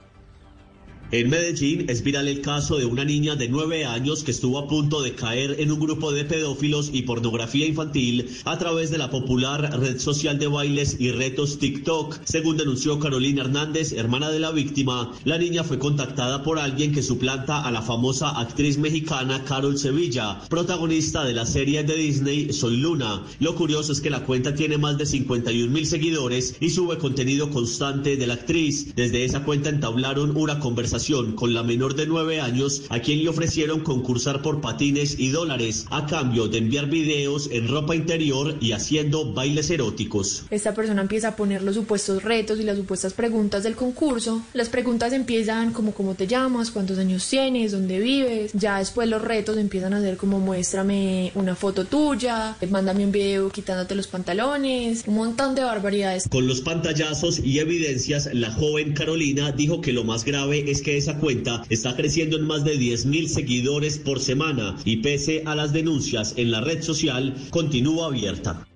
En 1.12 1.28
Medellín 1.28 1.90
es 1.90 2.02
viral 2.02 2.26
el 2.26 2.40
caso 2.40 2.78
de 2.78 2.86
una 2.86 3.04
niña 3.04 3.36
de 3.36 3.46
nueve 3.46 3.84
años 3.84 4.24
que 4.24 4.30
estuvo 4.30 4.58
a 4.58 4.66
punto 4.66 5.02
de 5.02 5.14
caer 5.14 5.56
en 5.60 5.70
un 5.70 5.78
grupo 5.78 6.10
de 6.10 6.24
pedófilos 6.24 6.88
y 6.90 7.02
pornografía 7.02 7.66
infantil 7.66 8.30
a 8.46 8.56
través 8.56 8.90
de 8.90 8.96
la 8.96 9.10
popular 9.10 9.78
red 9.78 9.98
social 9.98 10.38
de 10.38 10.46
bailes 10.46 10.96
y 10.98 11.10
retos 11.10 11.58
TikTok. 11.58 12.18
Según 12.24 12.56
denunció 12.56 12.98
Carolina 12.98 13.42
Hernández, 13.42 13.92
hermana 13.92 14.30
de 14.30 14.40
la 14.40 14.52
víctima, 14.52 15.12
la 15.24 15.36
niña 15.36 15.64
fue 15.64 15.78
contactada 15.78 16.42
por 16.42 16.58
alguien 16.58 16.94
que 16.94 17.02
suplanta 17.02 17.62
a 17.62 17.70
la 17.70 17.82
famosa 17.82 18.30
actriz 18.40 18.78
mexicana 18.78 19.44
Carol 19.44 19.76
Sevilla, 19.76 20.40
protagonista 20.48 21.26
de 21.26 21.34
la 21.34 21.44
serie 21.44 21.84
de 21.84 21.94
Disney 21.94 22.54
Soy 22.54 22.78
Luna. 22.78 23.22
Lo 23.38 23.54
curioso 23.54 23.92
es 23.92 24.00
que 24.00 24.08
la 24.08 24.24
cuenta 24.24 24.54
tiene 24.54 24.78
más 24.78 24.96
de 24.96 25.04
51 25.04 25.70
mil 25.70 25.84
seguidores 25.84 26.56
y 26.58 26.70
sube 26.70 26.96
contenido 26.96 27.50
constante 27.50 28.16
de 28.16 28.26
la 28.26 28.32
actriz. 28.32 28.94
Desde 28.96 29.26
esa 29.26 29.44
cuenta 29.44 29.68
entablaron 29.68 30.34
una 30.34 30.58
conversación 30.58 31.01
con 31.34 31.52
la 31.52 31.64
menor 31.64 31.96
de 31.96 32.06
nueve 32.06 32.40
años 32.40 32.82
a 32.88 33.00
quien 33.00 33.24
le 33.24 33.28
ofrecieron 33.28 33.80
concursar 33.80 34.40
por 34.40 34.60
patines 34.60 35.18
y 35.18 35.30
dólares 35.30 35.84
a 35.90 36.06
cambio 36.06 36.46
de 36.46 36.58
enviar 36.58 36.88
videos 36.88 37.48
en 37.50 37.66
ropa 37.66 37.96
interior 37.96 38.56
y 38.60 38.70
haciendo 38.70 39.32
bailes 39.32 39.68
eróticos. 39.70 40.44
Esta 40.50 40.74
persona 40.74 41.02
empieza 41.02 41.28
a 41.28 41.36
poner 41.36 41.64
los 41.64 41.74
supuestos 41.74 42.22
retos 42.22 42.60
y 42.60 42.62
las 42.62 42.76
supuestas 42.76 43.14
preguntas 43.14 43.64
del 43.64 43.74
concurso. 43.74 44.42
Las 44.54 44.68
preguntas 44.68 45.12
empiezan 45.12 45.72
como 45.72 45.92
cómo 45.92 46.14
te 46.14 46.28
llamas, 46.28 46.70
cuántos 46.70 46.98
años 46.98 47.28
tienes, 47.28 47.72
dónde 47.72 47.98
vives. 47.98 48.52
Ya 48.52 48.78
después 48.78 49.08
los 49.08 49.22
retos 49.22 49.56
empiezan 49.56 49.94
a 49.94 50.00
ser 50.00 50.16
como 50.16 50.38
muéstrame 50.38 51.32
una 51.34 51.56
foto 51.56 51.84
tuya, 51.84 52.56
mándame 52.70 53.04
un 53.04 53.10
video 53.10 53.50
quitándote 53.50 53.96
los 53.96 54.06
pantalones, 54.06 55.02
un 55.08 55.16
montón 55.16 55.56
de 55.56 55.64
barbaridades. 55.64 56.28
Con 56.28 56.46
los 56.46 56.60
pantallazos 56.60 57.40
y 57.40 57.58
evidencias, 57.58 58.28
la 58.32 58.52
joven 58.52 58.92
Carolina 58.92 59.50
dijo 59.50 59.80
que 59.80 59.92
lo 59.92 60.04
más 60.04 60.24
grave 60.24 60.70
es 60.70 60.80
que 60.80 60.91
esa 60.96 61.18
cuenta 61.18 61.62
está 61.70 61.96
creciendo 61.96 62.36
en 62.36 62.46
más 62.46 62.64
de 62.64 62.76
10 62.76 63.06
mil 63.06 63.28
seguidores 63.28 63.98
por 63.98 64.20
semana 64.20 64.76
y 64.84 64.98
pese 64.98 65.42
a 65.46 65.54
las 65.54 65.72
denuncias 65.72 66.34
en 66.36 66.50
la 66.50 66.60
red 66.60 66.82
social, 66.82 67.34
continúa 67.50 68.06
abierta. 68.06 68.66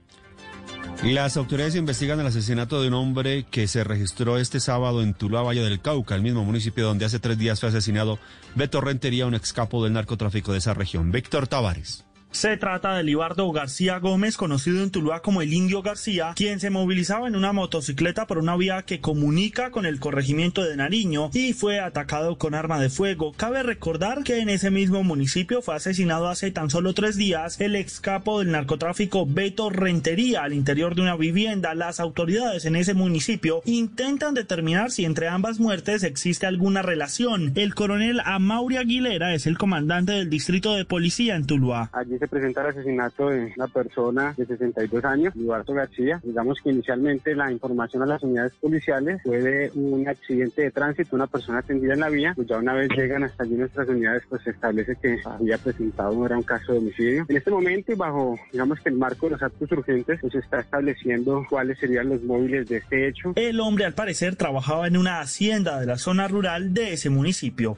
Las 1.03 1.37
autoridades 1.37 1.77
investigan 1.77 2.19
el 2.21 2.27
asesinato 2.27 2.81
de 2.81 2.89
un 2.89 2.95
hombre 2.95 3.45
que 3.51 3.69
se 3.69 3.85
registró 3.85 4.39
este 4.39 4.61
sábado 4.61 5.03
en 5.03 5.13
Tuluá, 5.13 5.43
Valle 5.43 5.63
del 5.63 5.81
Cauca, 5.81 6.15
el 6.15 6.23
mismo 6.23 6.43
municipio 6.45 6.87
donde 6.87 7.05
hace 7.05 7.19
tres 7.19 7.37
días 7.37 7.61
fue 7.61 7.69
asesinado 7.69 8.19
Beto 8.55 8.81
Rentería, 8.81 9.27
un 9.27 9.35
excapo 9.35 9.85
del 9.85 9.93
narcotráfico 9.93 10.53
de 10.53 10.59
esa 10.59 10.73
región. 10.73 11.13
Víctor 11.13 11.49
Tavares. 11.49 12.06
Se 12.37 12.59
trata 12.59 12.95
de 12.95 13.03
Libardo 13.03 13.51
García 13.51 13.99
Gómez, 13.99 14.37
conocido 14.37 14.83
en 14.83 14.91
Tuluá 14.91 15.23
como 15.23 15.41
el 15.41 15.55
Indio 15.55 15.81
García, 15.81 16.35
quien 16.37 16.61
se 16.61 16.69
movilizaba 16.69 17.29
en 17.29 17.35
una 17.35 17.55
motocicleta 17.55 18.27
por 18.27 18.37
una 18.37 18.55
vía 18.57 18.83
que 18.83 19.01
comunica 19.01 19.71
con 19.71 19.87
el 19.87 19.99
corregimiento 20.01 20.63
de 20.63 20.77
Nariño 20.77 21.31
y 21.33 21.55
fue 21.55 21.81
atacado 21.81 22.37
con 22.37 22.55
arma 22.55 22.79
de 22.79 22.91
fuego. 22.91 23.33
Cabe 23.33 23.63
recordar 23.63 24.23
que 24.23 24.41
en 24.41 24.51
ese 24.51 24.71
mismo 24.71 25.03
municipio 25.03 25.63
fue 25.63 25.77
asesinado 25.77 26.29
hace 26.29 26.51
tan 26.51 26.69
solo 26.69 26.93
tres 26.93 27.17
días 27.17 27.59
el 27.59 27.75
ex 27.75 28.01
capo 28.01 28.41
del 28.41 28.53
narcotráfico 28.53 29.25
Beto 29.25 29.71
Rentería 29.71 30.43
al 30.43 30.53
interior 30.53 30.95
de 30.95 31.01
una 31.01 31.17
vivienda. 31.17 31.75
Las 31.75 32.01
autoridades 32.01 32.67
en 32.67 32.77
ese 32.77 32.93
municipio 32.93 33.63
intentan 33.65 34.35
determinar 34.35 34.91
si 34.91 35.07
entre 35.07 35.29
ambas 35.29 35.59
muertes 35.59 36.03
existe 36.03 36.45
alguna 36.45 36.83
relación. 36.83 37.53
El 37.55 37.75
coronel 37.75 38.21
Amaury 38.23 38.77
Aguilera 38.77 39.33
es 39.33 39.47
el 39.47 39.57
comandante 39.57 40.13
del 40.13 40.29
distrito 40.29 40.75
de 40.75 40.85
policía 40.85 41.35
en 41.35 41.47
Tuluá. 41.47 41.91
Presenta 42.29 42.63
el 42.63 42.69
asesinato 42.69 43.31
de 43.31 43.53
una 43.57 43.69
persona 43.69 44.35
de 44.37 44.47
62 44.47 45.05
años, 45.05 45.35
Eduardo 45.37 45.75
García. 45.75 46.21
Digamos 46.23 46.61
que 46.63 46.71
inicialmente 46.71 47.35
la 47.35 47.51
información 47.51 48.03
a 48.03 48.07
las 48.07 48.23
unidades 48.23 48.53
policiales 48.61 49.21
fue 49.23 49.41
de 49.41 49.71
un 49.75 50.07
accidente 50.09 50.63
de 50.63 50.71
tránsito, 50.71 51.17
una 51.17 51.27
persona 51.27 51.59
atendida 51.59 51.95
en 51.95 52.01
la 52.01 52.09
vía. 52.09 52.33
Pues 52.35 52.49
ya 52.49 52.59
una 52.59 52.75
vez 52.75 52.89
llegan 52.97 53.25
hasta 53.25 53.45
allí 53.45 53.55
nuestras 53.55 53.89
unidades, 53.89 54.23
pues 54.29 54.43
se 54.43 54.51
establece 54.51 54.97
que 54.97 55.19
había 55.25 55.59
presentado 55.59 56.27
era 56.27 56.37
un 56.37 56.43
caso 56.43 56.73
de 56.73 56.79
homicidio. 56.79 57.27
En 57.29 57.37
este 57.37 57.51
momento 57.51 57.93
y 57.93 57.95
bajo, 57.95 58.39
digamos 58.53 58.81
que 58.81 58.89
el 58.89 58.97
marco 58.97 59.27
de 59.27 59.33
los 59.33 59.43
actos 59.43 59.71
urgentes, 59.73 60.19
pues 60.21 60.33
se 60.33 60.39
está 60.39 60.61
estableciendo 60.61 61.45
cuáles 61.49 61.79
serían 61.79 62.09
los 62.09 62.23
móviles 62.23 62.69
de 62.69 62.79
este 62.79 63.09
hecho. 63.09 63.33
El 63.37 63.61
hombre 63.61 63.85
al 63.85 63.95
parecer 63.95 64.37
trabajaba 64.37 64.87
en 64.87 64.97
una 64.97 65.21
hacienda 65.21 65.81
de 65.81 65.87
la 65.87 65.99
zona 65.99 66.29
rural 66.29 66.75
de 66.75 66.93
ese 66.93 67.11
municipio. 67.11 67.77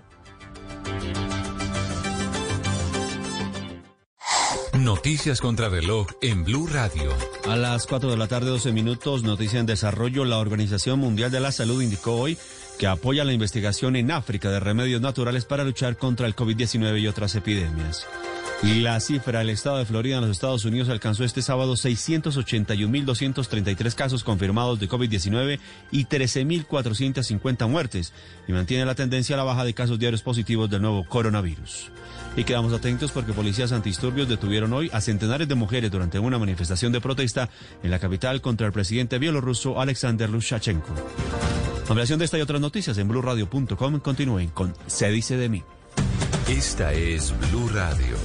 Noticias 4.78 5.40
contra 5.40 5.68
reloj 5.68 6.06
en 6.22 6.44
Blue 6.44 6.68
Radio. 6.68 7.10
A 7.48 7.56
las 7.56 7.88
4 7.88 8.12
de 8.12 8.16
la 8.16 8.28
tarde, 8.28 8.46
12 8.46 8.70
minutos, 8.70 9.24
noticia 9.24 9.58
en 9.58 9.66
desarrollo. 9.66 10.24
La 10.24 10.38
Organización 10.38 11.00
Mundial 11.00 11.32
de 11.32 11.40
la 11.40 11.50
Salud 11.50 11.82
indicó 11.82 12.14
hoy 12.14 12.38
que 12.78 12.86
apoya 12.86 13.24
la 13.24 13.32
investigación 13.32 13.96
en 13.96 14.12
África 14.12 14.50
de 14.50 14.60
remedios 14.60 15.00
naturales 15.00 15.46
para 15.46 15.64
luchar 15.64 15.96
contra 15.96 16.28
el 16.28 16.36
COVID-19 16.36 17.00
y 17.00 17.08
otras 17.08 17.34
epidemias. 17.34 18.06
La 18.62 19.00
cifra 19.00 19.40
del 19.40 19.50
estado 19.50 19.78
de 19.78 19.84
Florida 19.84 20.14
en 20.16 20.22
los 20.22 20.30
Estados 20.30 20.64
Unidos 20.64 20.88
alcanzó 20.88 21.24
este 21.24 21.42
sábado 21.42 21.74
681.233 21.74 23.94
casos 23.94 24.22
confirmados 24.22 24.78
de 24.78 24.88
COVID-19 24.88 25.58
y 25.90 26.04
13.450 26.06 27.68
muertes 27.68 28.12
y 28.46 28.52
mantiene 28.52 28.84
la 28.84 28.94
tendencia 28.94 29.34
a 29.34 29.38
la 29.38 29.44
baja 29.44 29.64
de 29.64 29.74
casos 29.74 29.98
diarios 29.98 30.22
positivos 30.22 30.70
del 30.70 30.82
nuevo 30.82 31.04
coronavirus. 31.04 31.90
Y 32.36 32.44
quedamos 32.44 32.72
atentos 32.72 33.10
porque 33.10 33.32
policías 33.32 33.72
antidisturbios 33.72 34.28
detuvieron 34.28 34.72
hoy 34.72 34.90
a 34.92 35.00
centenares 35.00 35.48
de 35.48 35.54
mujeres 35.54 35.90
durante 35.90 36.18
una 36.18 36.38
manifestación 36.38 36.92
de 36.92 37.00
protesta 37.00 37.48
en 37.82 37.90
la 37.90 37.98
capital 37.98 38.40
contra 38.40 38.66
el 38.66 38.72
presidente 38.72 39.18
bielorruso 39.18 39.80
Alexander 39.80 40.30
Lukashenko. 40.30 40.94
Ampliación 41.88 42.18
de 42.18 42.26
esta 42.26 42.38
y 42.38 42.42
otras 42.42 42.60
noticias 42.60 42.98
en 42.98 43.08
blueradio.com. 43.08 44.00
Continúen 44.00 44.48
con 44.50 44.74
Se 44.86 45.10
dice 45.10 45.36
de 45.36 45.48
mí. 45.48 45.62
Esta 46.48 46.92
es 46.92 47.34
Blue 47.50 47.68
Radio. 47.68 48.16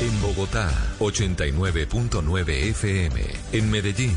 En 0.00 0.20
Bogotá, 0.20 0.68
89.9 0.98 2.48
FM. 2.70 3.20
En 3.52 3.70
Medellín, 3.70 4.16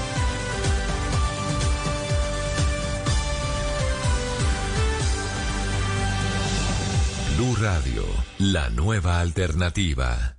Blue 7.41 7.55
Radio, 7.59 8.03
la 8.37 8.69
nueva 8.69 9.19
alternativa. 9.19 10.37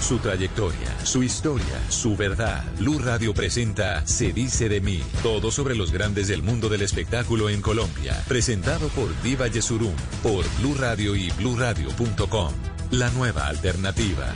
Su 0.00 0.18
trayectoria, 0.18 0.98
su 1.04 1.22
historia, 1.22 1.88
su 1.88 2.16
verdad. 2.16 2.64
Blue 2.80 2.98
Radio 2.98 3.32
presenta 3.32 4.04
Se 4.08 4.32
dice 4.32 4.68
de 4.68 4.80
mí, 4.80 5.00
todo 5.22 5.52
sobre 5.52 5.76
los 5.76 5.92
grandes 5.92 6.26
del 6.26 6.42
mundo 6.42 6.68
del 6.68 6.82
espectáculo 6.82 7.48
en 7.48 7.62
Colombia. 7.62 8.20
Presentado 8.26 8.88
por 8.88 9.08
Diva 9.22 9.46
Yesurum, 9.46 9.94
por 10.20 10.44
Blue 10.58 10.74
Radio 10.74 11.14
y 11.14 11.30
bluradio.com. 11.30 12.54
La 12.90 13.08
nueva 13.10 13.46
alternativa. 13.46 14.34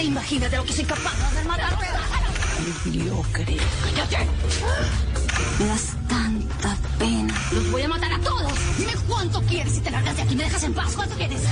Te 0.00 0.06
imaginas 0.06 0.50
de 0.50 0.56
lo 0.56 0.64
que 0.64 0.72
soy 0.72 0.84
capaz 0.86 1.14
de 1.18 1.24
hacer, 1.26 1.44
Mariano. 1.44 1.76
Mediocre. 2.86 3.56
¡Cállate! 3.84 4.30
Me 5.58 5.66
das 5.66 5.88
tanta 6.08 6.76
pena. 6.98 7.34
Los 7.52 7.70
voy 7.70 7.82
a 7.82 7.88
matar 7.88 8.14
a 8.14 8.18
todos. 8.20 8.52
Dime 8.78 8.94
cuánto 9.06 9.42
quieres 9.42 9.74
si 9.74 9.80
te 9.82 9.90
largas 9.90 10.16
de 10.16 10.22
aquí. 10.22 10.36
¿Me 10.36 10.44
dejas 10.44 10.62
en 10.62 10.72
paz? 10.72 10.94
¿Cuánto 10.96 11.14
quieres? 11.16 11.42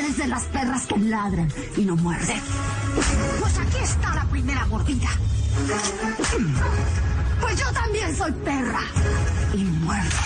Desde 0.00 0.22
de 0.22 0.28
las 0.28 0.44
perras 0.44 0.86
que 0.86 0.98
ladran 0.98 1.52
y 1.76 1.82
no 1.82 1.96
muerden. 1.96 2.40
Pues 3.40 3.58
aquí 3.58 3.76
está 3.82 4.14
la 4.14 4.24
primera 4.24 4.64
mordida. 4.64 5.10
Pues 7.42 7.58
yo 7.58 7.72
también 7.72 8.16
soy 8.16 8.32
perra 8.32 8.84
y 9.52 9.58
muerdo. 9.58 10.16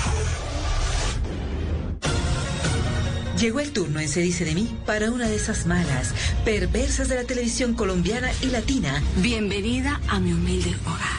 Llegó 3.41 3.61
el 3.61 3.71
turno 3.71 4.01
en 4.01 4.09
Se 4.09 4.21
dice 4.21 4.45
de 4.45 4.53
mí 4.53 4.69
para 4.85 5.13
una 5.13 5.29
de 5.29 5.37
esas 5.37 5.65
malas, 5.65 6.13
perversas 6.45 7.09
de 7.09 7.15
la 7.15 7.23
televisión 7.23 7.75
colombiana 7.75 8.33
y 8.43 8.47
latina. 8.47 9.01
Bienvenida 9.19 10.01
a 10.09 10.19
mi 10.19 10.33
humilde 10.33 10.75
hogar. 10.85 11.19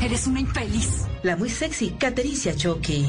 Eres 0.00 0.28
una 0.28 0.38
infeliz. 0.38 1.06
La 1.24 1.34
muy 1.34 1.50
sexy 1.50 1.90
Catericia 1.90 2.54
Choque. 2.54 3.04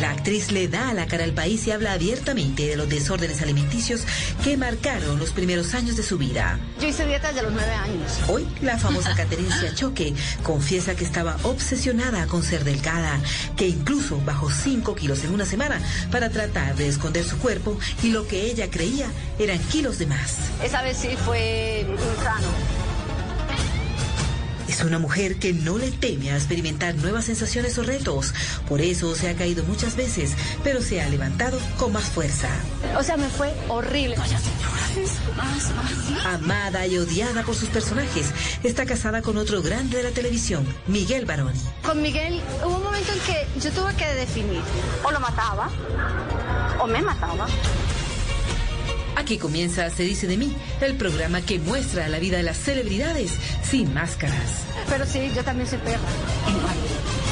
La 0.00 0.10
actriz 0.10 0.50
le 0.50 0.68
da 0.68 0.92
la 0.92 1.06
cara 1.06 1.24
al 1.24 1.32
país 1.32 1.66
y 1.66 1.70
habla 1.70 1.92
abiertamente 1.92 2.66
de 2.66 2.76
los 2.76 2.88
desórdenes 2.88 3.40
alimenticios 3.42 4.02
que 4.42 4.56
marcaron 4.56 5.18
los 5.18 5.30
primeros 5.30 5.74
años 5.74 5.96
de 5.96 6.02
su 6.02 6.18
vida. 6.18 6.58
Yo 6.80 6.88
hice 6.88 7.06
dieta 7.06 7.28
desde 7.28 7.42
los 7.42 7.52
nueve 7.52 7.72
años. 7.72 8.12
Hoy, 8.28 8.46
la 8.60 8.78
famosa 8.78 9.14
Catericia 9.14 9.74
Choque 9.74 10.14
confiesa 10.42 10.94
que 10.96 11.04
estaba 11.04 11.36
obsesionada 11.42 12.26
con 12.26 12.42
ser 12.42 12.64
delgada, 12.64 13.20
que 13.56 13.68
incluso 13.68 14.20
bajó 14.24 14.50
5 14.50 14.94
kilos 14.94 15.24
en 15.24 15.32
una 15.32 15.46
semana 15.46 15.80
para 16.10 16.30
tratar 16.30 16.74
de 16.76 16.88
esconder 16.88 17.24
su 17.24 17.38
cuerpo 17.38 17.78
y 18.02 18.10
lo 18.10 18.26
que 18.26 18.42
ella 18.42 18.70
creía 18.70 19.06
eran 19.38 19.58
kilos 19.58 19.98
de 19.98 20.06
más. 20.06 20.36
Esa 20.62 20.82
vez 20.82 20.96
sí 20.98 21.16
fue 21.24 21.86
insano. 22.18 22.83
Es 24.68 24.82
una 24.82 24.98
mujer 24.98 25.36
que 25.38 25.52
no 25.52 25.78
le 25.78 25.90
teme 25.90 26.30
a 26.30 26.36
experimentar 26.36 26.94
nuevas 26.94 27.26
sensaciones 27.26 27.76
o 27.78 27.82
retos. 27.82 28.32
Por 28.68 28.80
eso 28.80 29.14
se 29.14 29.28
ha 29.28 29.34
caído 29.34 29.64
muchas 29.64 29.96
veces, 29.96 30.32
pero 30.62 30.80
se 30.80 31.00
ha 31.02 31.08
levantado 31.08 31.58
con 31.78 31.92
más 31.92 32.04
fuerza. 32.04 32.48
O 32.98 33.02
sea, 33.02 33.16
me 33.16 33.28
fue 33.28 33.52
horrible. 33.68 34.16
Amada 36.24 36.86
y 36.86 36.98
odiada 36.98 37.42
por 37.42 37.54
sus 37.54 37.68
personajes, 37.68 38.32
está 38.62 38.86
casada 38.86 39.22
con 39.22 39.36
otro 39.36 39.60
grande 39.60 39.98
de 39.98 40.04
la 40.04 40.10
televisión, 40.10 40.66
Miguel 40.86 41.26
Baroni. 41.26 41.60
Con 41.84 42.00
Miguel 42.00 42.40
hubo 42.64 42.76
un 42.76 42.84
momento 42.84 43.12
en 43.12 43.18
que 43.20 43.46
yo 43.60 43.70
tuve 43.72 43.94
que 43.94 44.06
definir. 44.14 44.62
O 45.02 45.10
lo 45.10 45.20
mataba, 45.20 45.68
o 46.80 46.86
me 46.86 47.02
mataba. 47.02 47.46
Aquí 49.16 49.38
comienza 49.38 49.90
Se 49.90 50.02
dice 50.02 50.26
de 50.26 50.36
mí, 50.36 50.54
el 50.80 50.96
programa 50.96 51.40
que 51.42 51.58
muestra 51.58 52.08
la 52.08 52.18
vida 52.18 52.36
de 52.36 52.42
las 52.42 52.56
celebridades 52.56 53.32
sin 53.62 53.92
máscaras. 53.94 54.64
Pero 54.88 55.06
sí, 55.06 55.30
yo 55.34 55.42
también 55.44 55.68
soy 55.68 55.78
perra. 55.78 57.23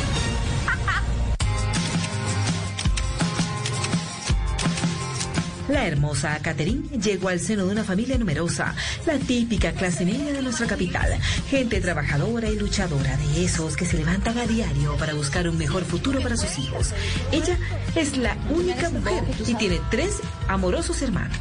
La 5.68 5.86
hermosa 5.86 6.38
Catherine 6.42 6.88
llegó 6.98 7.28
al 7.28 7.38
seno 7.38 7.66
de 7.66 7.72
una 7.72 7.84
familia 7.84 8.18
numerosa, 8.18 8.74
la 9.06 9.18
típica 9.18 9.72
clase 9.72 10.04
media 10.04 10.32
de 10.32 10.42
nuestra 10.42 10.66
capital, 10.66 11.18
gente 11.48 11.80
trabajadora 11.80 12.48
y 12.48 12.56
luchadora, 12.56 13.16
de 13.16 13.44
esos 13.44 13.76
que 13.76 13.86
se 13.86 13.96
levantan 13.96 14.38
a 14.38 14.46
diario 14.46 14.96
para 14.96 15.14
buscar 15.14 15.48
un 15.48 15.56
mejor 15.56 15.84
futuro 15.84 16.20
para 16.20 16.36
sus 16.36 16.58
hijos. 16.58 16.92
Ella 17.30 17.56
es 17.94 18.16
la 18.16 18.36
única 18.50 18.90
mujer 18.90 19.22
y 19.46 19.54
tiene 19.54 19.80
tres 19.90 20.20
amorosos 20.48 21.00
hermanos. 21.00 21.38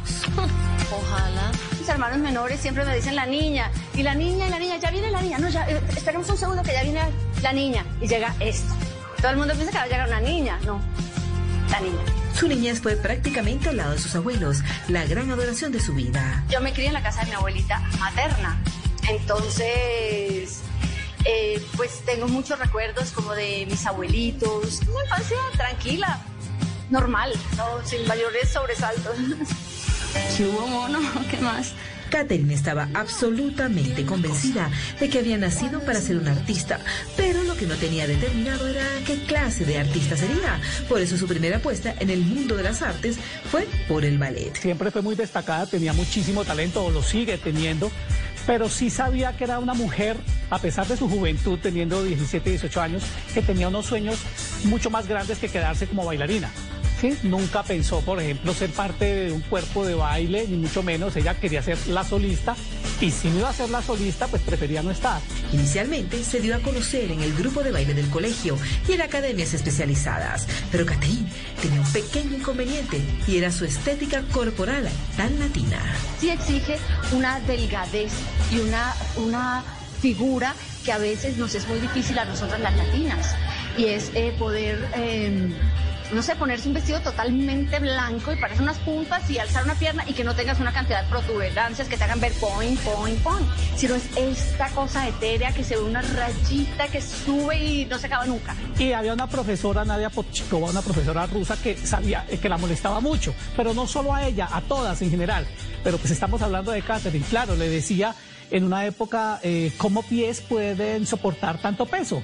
Ojalá. 0.90 1.50
Mis 1.78 1.88
hermanos 1.88 2.18
menores 2.18 2.60
siempre 2.60 2.84
me 2.84 2.94
dicen 2.94 3.16
la 3.16 3.26
niña. 3.26 3.70
Y 3.94 4.02
la 4.02 4.14
niña, 4.14 4.46
y 4.46 4.50
la 4.50 4.58
niña, 4.58 4.76
ya 4.78 4.90
viene 4.90 5.10
la 5.10 5.20
niña. 5.20 5.38
No, 5.38 5.48
ya, 5.48 5.68
eh, 5.68 5.80
esperemos 5.96 6.28
un 6.28 6.36
segundo 6.36 6.62
que 6.62 6.72
ya 6.72 6.82
viene 6.84 7.00
la 7.42 7.52
niña. 7.52 7.84
Y 8.00 8.06
llega 8.06 8.34
esto. 8.38 8.72
Todo 9.20 9.32
el 9.32 9.36
mundo 9.36 9.54
piensa 9.54 9.72
que 9.72 9.78
va 9.78 9.84
a 9.84 9.88
llegar 9.88 10.08
una 10.08 10.20
niña. 10.20 10.58
No, 10.64 10.80
la 11.70 11.80
niña. 11.80 12.21
Su 12.34 12.48
niñez 12.48 12.80
fue 12.80 12.96
prácticamente 12.96 13.68
al 13.68 13.76
lado 13.76 13.92
de 13.92 13.98
sus 13.98 14.14
abuelos, 14.14 14.58
la 14.88 15.04
gran 15.06 15.30
adoración 15.30 15.70
de 15.72 15.80
su 15.80 15.94
vida. 15.94 16.44
Yo 16.48 16.60
me 16.60 16.72
crié 16.72 16.88
en 16.88 16.94
la 16.94 17.02
casa 17.02 17.20
de 17.22 17.28
mi 17.28 17.34
abuelita 17.34 17.78
materna. 17.98 18.58
Entonces, 19.08 20.60
eh, 21.24 21.62
pues 21.76 22.02
tengo 22.04 22.28
muchos 22.28 22.58
recuerdos 22.58 23.12
como 23.12 23.34
de 23.34 23.66
mis 23.66 23.86
abuelitos. 23.86 24.80
Una 24.82 25.04
infancia 25.04 25.36
tranquila, 25.56 26.20
normal, 26.90 27.32
no, 27.56 27.86
sin 27.86 28.06
mayores 28.06 28.48
sobresaltos. 28.50 29.16
¿Qué 30.36 30.46
hubo, 30.46 30.66
mono? 30.66 31.00
¿Qué 31.30 31.38
más? 31.38 31.72
Catherine 32.12 32.52
estaba 32.52 32.90
absolutamente 32.92 34.04
convencida 34.04 34.70
de 35.00 35.08
que 35.08 35.20
había 35.20 35.38
nacido 35.38 35.80
para 35.80 35.98
ser 35.98 36.18
una 36.18 36.32
artista, 36.32 36.78
pero 37.16 37.42
lo 37.42 37.56
que 37.56 37.66
no 37.66 37.74
tenía 37.76 38.06
determinado 38.06 38.68
era 38.68 38.84
qué 39.06 39.16
clase 39.22 39.64
de 39.64 39.78
artista 39.78 40.14
sería. 40.14 40.60
Por 40.90 41.00
eso 41.00 41.16
su 41.16 41.26
primera 41.26 41.56
apuesta 41.56 41.94
en 41.98 42.10
el 42.10 42.20
mundo 42.20 42.54
de 42.54 42.64
las 42.64 42.82
artes 42.82 43.16
fue 43.50 43.66
por 43.88 44.04
el 44.04 44.18
ballet. 44.18 44.54
Siempre 44.54 44.90
fue 44.90 45.00
muy 45.00 45.14
destacada, 45.14 45.64
tenía 45.64 45.94
muchísimo 45.94 46.44
talento, 46.44 46.84
o 46.84 46.90
lo 46.90 47.02
sigue 47.02 47.38
teniendo, 47.38 47.90
pero 48.46 48.68
sí 48.68 48.90
sabía 48.90 49.34
que 49.34 49.44
era 49.44 49.58
una 49.58 49.72
mujer, 49.72 50.18
a 50.50 50.58
pesar 50.58 50.86
de 50.86 50.98
su 50.98 51.08
juventud, 51.08 51.58
teniendo 51.62 52.04
17, 52.04 52.50
18 52.50 52.80
años, 52.82 53.04
que 53.32 53.40
tenía 53.40 53.68
unos 53.68 53.86
sueños 53.86 54.18
mucho 54.64 54.90
más 54.90 55.08
grandes 55.08 55.38
que 55.38 55.48
quedarse 55.48 55.86
como 55.86 56.04
bailarina. 56.04 56.50
Nunca 57.22 57.64
pensó, 57.64 58.00
por 58.00 58.20
ejemplo, 58.20 58.54
ser 58.54 58.70
parte 58.70 59.04
de 59.04 59.32
un 59.32 59.40
cuerpo 59.40 59.84
de 59.84 59.94
baile, 59.94 60.46
ni 60.48 60.56
mucho 60.56 60.82
menos. 60.82 61.16
Ella 61.16 61.34
quería 61.34 61.62
ser 61.62 61.76
la 61.88 62.04
solista 62.04 62.54
y 63.00 63.10
si 63.10 63.28
no 63.28 63.40
iba 63.40 63.48
a 63.48 63.52
ser 63.52 63.70
la 63.70 63.82
solista, 63.82 64.28
pues 64.28 64.42
prefería 64.42 64.82
no 64.82 64.90
estar. 64.90 65.20
Inicialmente 65.52 66.22
se 66.22 66.40
dio 66.40 66.54
a 66.54 66.60
conocer 66.60 67.10
en 67.10 67.20
el 67.20 67.34
grupo 67.34 67.62
de 67.62 67.72
baile 67.72 67.94
del 67.94 68.08
colegio 68.08 68.56
y 68.88 68.92
en 68.92 69.02
academias 69.02 69.52
especializadas, 69.52 70.46
pero 70.70 70.86
Catherine 70.86 71.28
tenía 71.60 71.80
un 71.80 71.92
pequeño 71.92 72.36
inconveniente 72.36 73.00
y 73.26 73.36
era 73.36 73.50
su 73.50 73.64
estética 73.64 74.22
corporal 74.32 74.88
tan 75.16 75.38
latina. 75.40 75.80
Sí 76.20 76.30
exige 76.30 76.78
una 77.12 77.40
delgadez 77.40 78.12
y 78.52 78.60
una, 78.60 78.94
una 79.16 79.64
figura 80.00 80.54
que 80.84 80.92
a 80.92 80.98
veces 80.98 81.36
nos 81.36 81.54
es 81.54 81.66
muy 81.66 81.80
difícil 81.80 82.18
a 82.18 82.24
nosotras 82.24 82.60
las 82.60 82.76
latinas. 82.76 83.34
Y 83.76 83.86
es 83.86 84.10
eh, 84.14 84.32
poder... 84.38 84.88
eh, 84.94 85.50
no 86.12 86.22
sé, 86.22 86.36
ponerse 86.36 86.68
un 86.68 86.74
vestido 86.74 87.00
totalmente 87.00 87.78
blanco 87.78 88.32
y 88.32 88.36
parece 88.36 88.62
unas 88.62 88.78
puntas 88.78 89.28
y 89.30 89.38
alzar 89.38 89.64
una 89.64 89.74
pierna 89.74 90.04
y 90.06 90.12
que 90.12 90.24
no 90.24 90.34
tengas 90.34 90.60
una 90.60 90.72
cantidad 90.72 91.02
de 91.02 91.08
protuberancias 91.08 91.88
que 91.88 91.96
te 91.96 92.04
hagan 92.04 92.20
ver 92.20 92.32
point, 92.34 92.78
point, 92.80 93.18
point. 93.20 93.46
Sino 93.76 93.94
es 93.94 94.04
esta 94.16 94.68
cosa 94.70 95.08
etérea 95.08 95.52
que 95.52 95.64
se 95.64 95.76
ve 95.76 95.82
una 95.82 96.02
rayita 96.02 96.88
que 96.88 97.00
sube 97.00 97.56
y 97.56 97.86
no 97.86 97.98
se 97.98 98.06
acaba 98.06 98.26
nunca. 98.26 98.54
Y 98.78 98.92
había 98.92 99.14
una 99.14 99.26
profesora, 99.26 99.84
Nadia 99.84 100.10
Podchikova, 100.10 100.70
una 100.70 100.82
profesora 100.82 101.26
rusa 101.26 101.56
que 101.56 101.76
sabía 101.76 102.26
eh, 102.28 102.38
que 102.38 102.48
la 102.48 102.58
molestaba 102.58 103.00
mucho, 103.00 103.34
pero 103.56 103.72
no 103.72 103.86
solo 103.86 104.14
a 104.14 104.26
ella, 104.26 104.48
a 104.52 104.60
todas 104.60 105.00
en 105.02 105.10
general. 105.10 105.46
Pero 105.82 105.98
pues 105.98 106.10
estamos 106.10 106.42
hablando 106.42 106.72
de 106.72 106.82
Catherine, 106.82 107.24
claro, 107.28 107.56
le 107.56 107.68
decía 107.68 108.14
en 108.50 108.64
una 108.64 108.84
época 108.84 109.40
eh, 109.42 109.72
cómo 109.78 110.02
pies 110.02 110.42
pueden 110.42 111.06
soportar 111.06 111.58
tanto 111.58 111.86
peso. 111.86 112.22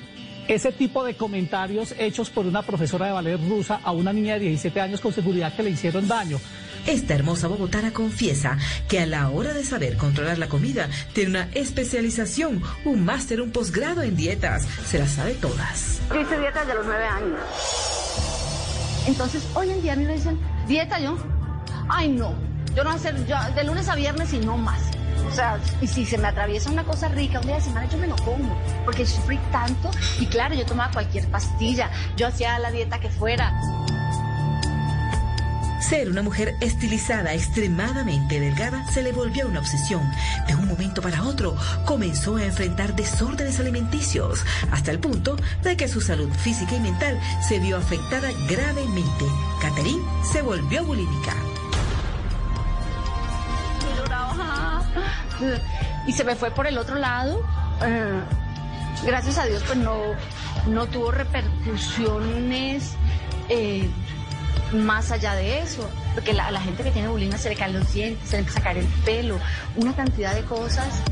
Ese 0.48 0.72
tipo 0.72 1.04
de 1.04 1.14
comentarios 1.14 1.94
hechos 1.98 2.30
por 2.30 2.46
una 2.46 2.62
profesora 2.62 3.04
de 3.04 3.12
ballet 3.12 3.37
rusa 3.37 3.80
a 3.84 3.92
una 3.92 4.14
niña 4.14 4.34
de 4.34 4.40
17 4.40 4.80
años 4.80 5.02
con 5.02 5.12
seguridad 5.12 5.54
que 5.54 5.62
le 5.62 5.70
hicieron 5.70 6.08
daño. 6.08 6.40
Esta 6.87 7.14
hermosa 7.14 7.48
bogotana 7.48 7.92
confiesa 7.92 8.56
que 8.88 8.98
a 9.00 9.04
la 9.04 9.28
hora 9.28 9.52
de 9.52 9.62
saber 9.62 9.98
controlar 9.98 10.38
la 10.38 10.48
comida 10.48 10.88
tiene 11.12 11.30
una 11.30 11.48
especialización, 11.52 12.62
un 12.87 13.04
máster, 13.04 13.42
un 13.42 13.50
posgrado 13.50 14.00
en 14.02 14.16
dietas. 14.16 14.66
Se 14.87 14.98
las 14.98 15.11
sabe 15.11 15.34
todas. 15.34 16.00
Yo 16.08 16.20
hice 16.22 16.38
dieta 16.38 16.61
desde 16.61 16.76
los 16.76 16.87
nueve 16.87 17.04
años. 17.04 17.40
Entonces, 19.06 19.46
hoy 19.54 19.68
en 19.68 19.82
día 19.82 19.92
a 19.92 19.96
mí 19.96 20.06
me 20.06 20.14
dicen, 20.14 20.40
¿dieta 20.66 20.98
yo? 20.98 21.18
Ay, 21.90 22.08
no. 22.08 22.34
Yo 22.74 22.84
no 22.84 22.90
voy 22.90 22.92
a 22.92 22.94
hacer 22.94 23.26
yo, 23.26 23.37
de 23.54 23.64
lunes 23.64 23.87
a 23.88 23.96
viernes 23.96 24.32
y 24.32 24.38
no 24.38 24.56
más. 24.56 24.80
O 25.26 25.31
sea, 25.31 25.59
y 25.81 25.87
si 25.87 26.04
se 26.04 26.18
me 26.18 26.28
atraviesa 26.28 26.70
una 26.70 26.85
cosa 26.85 27.09
rica 27.09 27.40
un 27.40 27.46
día 27.46 27.57
de 27.57 27.62
semana, 27.62 27.88
yo 27.88 27.98
me 27.98 28.07
lo 28.07 28.16
como. 28.16 28.57
Porque 28.85 29.07
sufrí 29.07 29.38
tanto. 29.50 29.90
Y 30.20 30.26
claro, 30.26 30.54
yo 30.54 30.64
tomaba 30.64 30.92
cualquier 30.92 31.28
pastilla. 31.28 31.90
Yo 32.16 32.26
hacía 32.26 32.59
la 32.59 32.70
dieta 32.70 32.98
que 32.98 33.09
fuera. 33.09 33.52
Ser 35.81 36.11
una 36.11 36.22
mujer 36.22 36.57
estilizada, 36.61 37.33
extremadamente 37.35 38.40
delgada, 38.40 38.85
se 38.90 39.02
le 39.02 39.12
volvió 39.12 39.46
una 39.46 39.61
obsesión. 39.61 40.02
De 40.46 40.54
un 40.54 40.66
momento 40.66 41.00
para 41.00 41.22
otro, 41.22 41.57
comenzó 41.87 42.37
a 42.37 42.44
enfrentar 42.44 42.94
desórdenes 42.96 43.61
alimenticios, 43.61 44.44
hasta 44.70 44.90
el 44.90 44.98
punto 44.98 45.37
de 45.62 45.76
que 45.76 45.88
su 45.88 46.00
salud 46.00 46.28
física 46.42 46.74
y 46.74 46.81
mental 46.81 47.18
se 47.46 47.59
vio 47.61 47.76
afectada 47.76 48.28
gravemente. 48.48 49.24
Catherine 49.62 50.02
se 50.31 50.42
volvió 50.42 50.85
bulímica. 50.85 51.35
Y 56.06 56.12
se 56.12 56.24
me 56.24 56.34
fue 56.34 56.50
por 56.50 56.66
el 56.66 56.78
otro 56.78 56.96
lado. 56.96 57.42
Eh, 57.84 58.20
gracias 59.04 59.37
a 59.37 59.44
Dios, 59.44 59.62
pues 59.66 59.76
no, 59.76 60.14
no 60.66 60.87
tuvo 60.87 61.11
repercusiones 61.11 62.94
eh, 63.50 63.88
más 64.72 65.11
allá 65.11 65.34
de 65.34 65.61
eso. 65.61 65.88
Porque 66.14 66.32
la, 66.32 66.50
la 66.50 66.61
gente 66.61 66.82
que 66.82 66.90
tiene 66.90 67.08
bulimia 67.08 67.37
se 67.37 67.50
le 67.50 67.56
caen 67.56 67.74
los 67.74 67.92
dientes, 67.92 68.28
se 68.28 68.37
le 68.37 68.40
empieza 68.40 68.61
a 68.61 68.62
caer 68.62 68.78
el 68.78 68.87
pelo, 69.04 69.38
una 69.76 69.94
cantidad 69.94 70.34
de 70.34 70.42
cosas. 70.42 71.02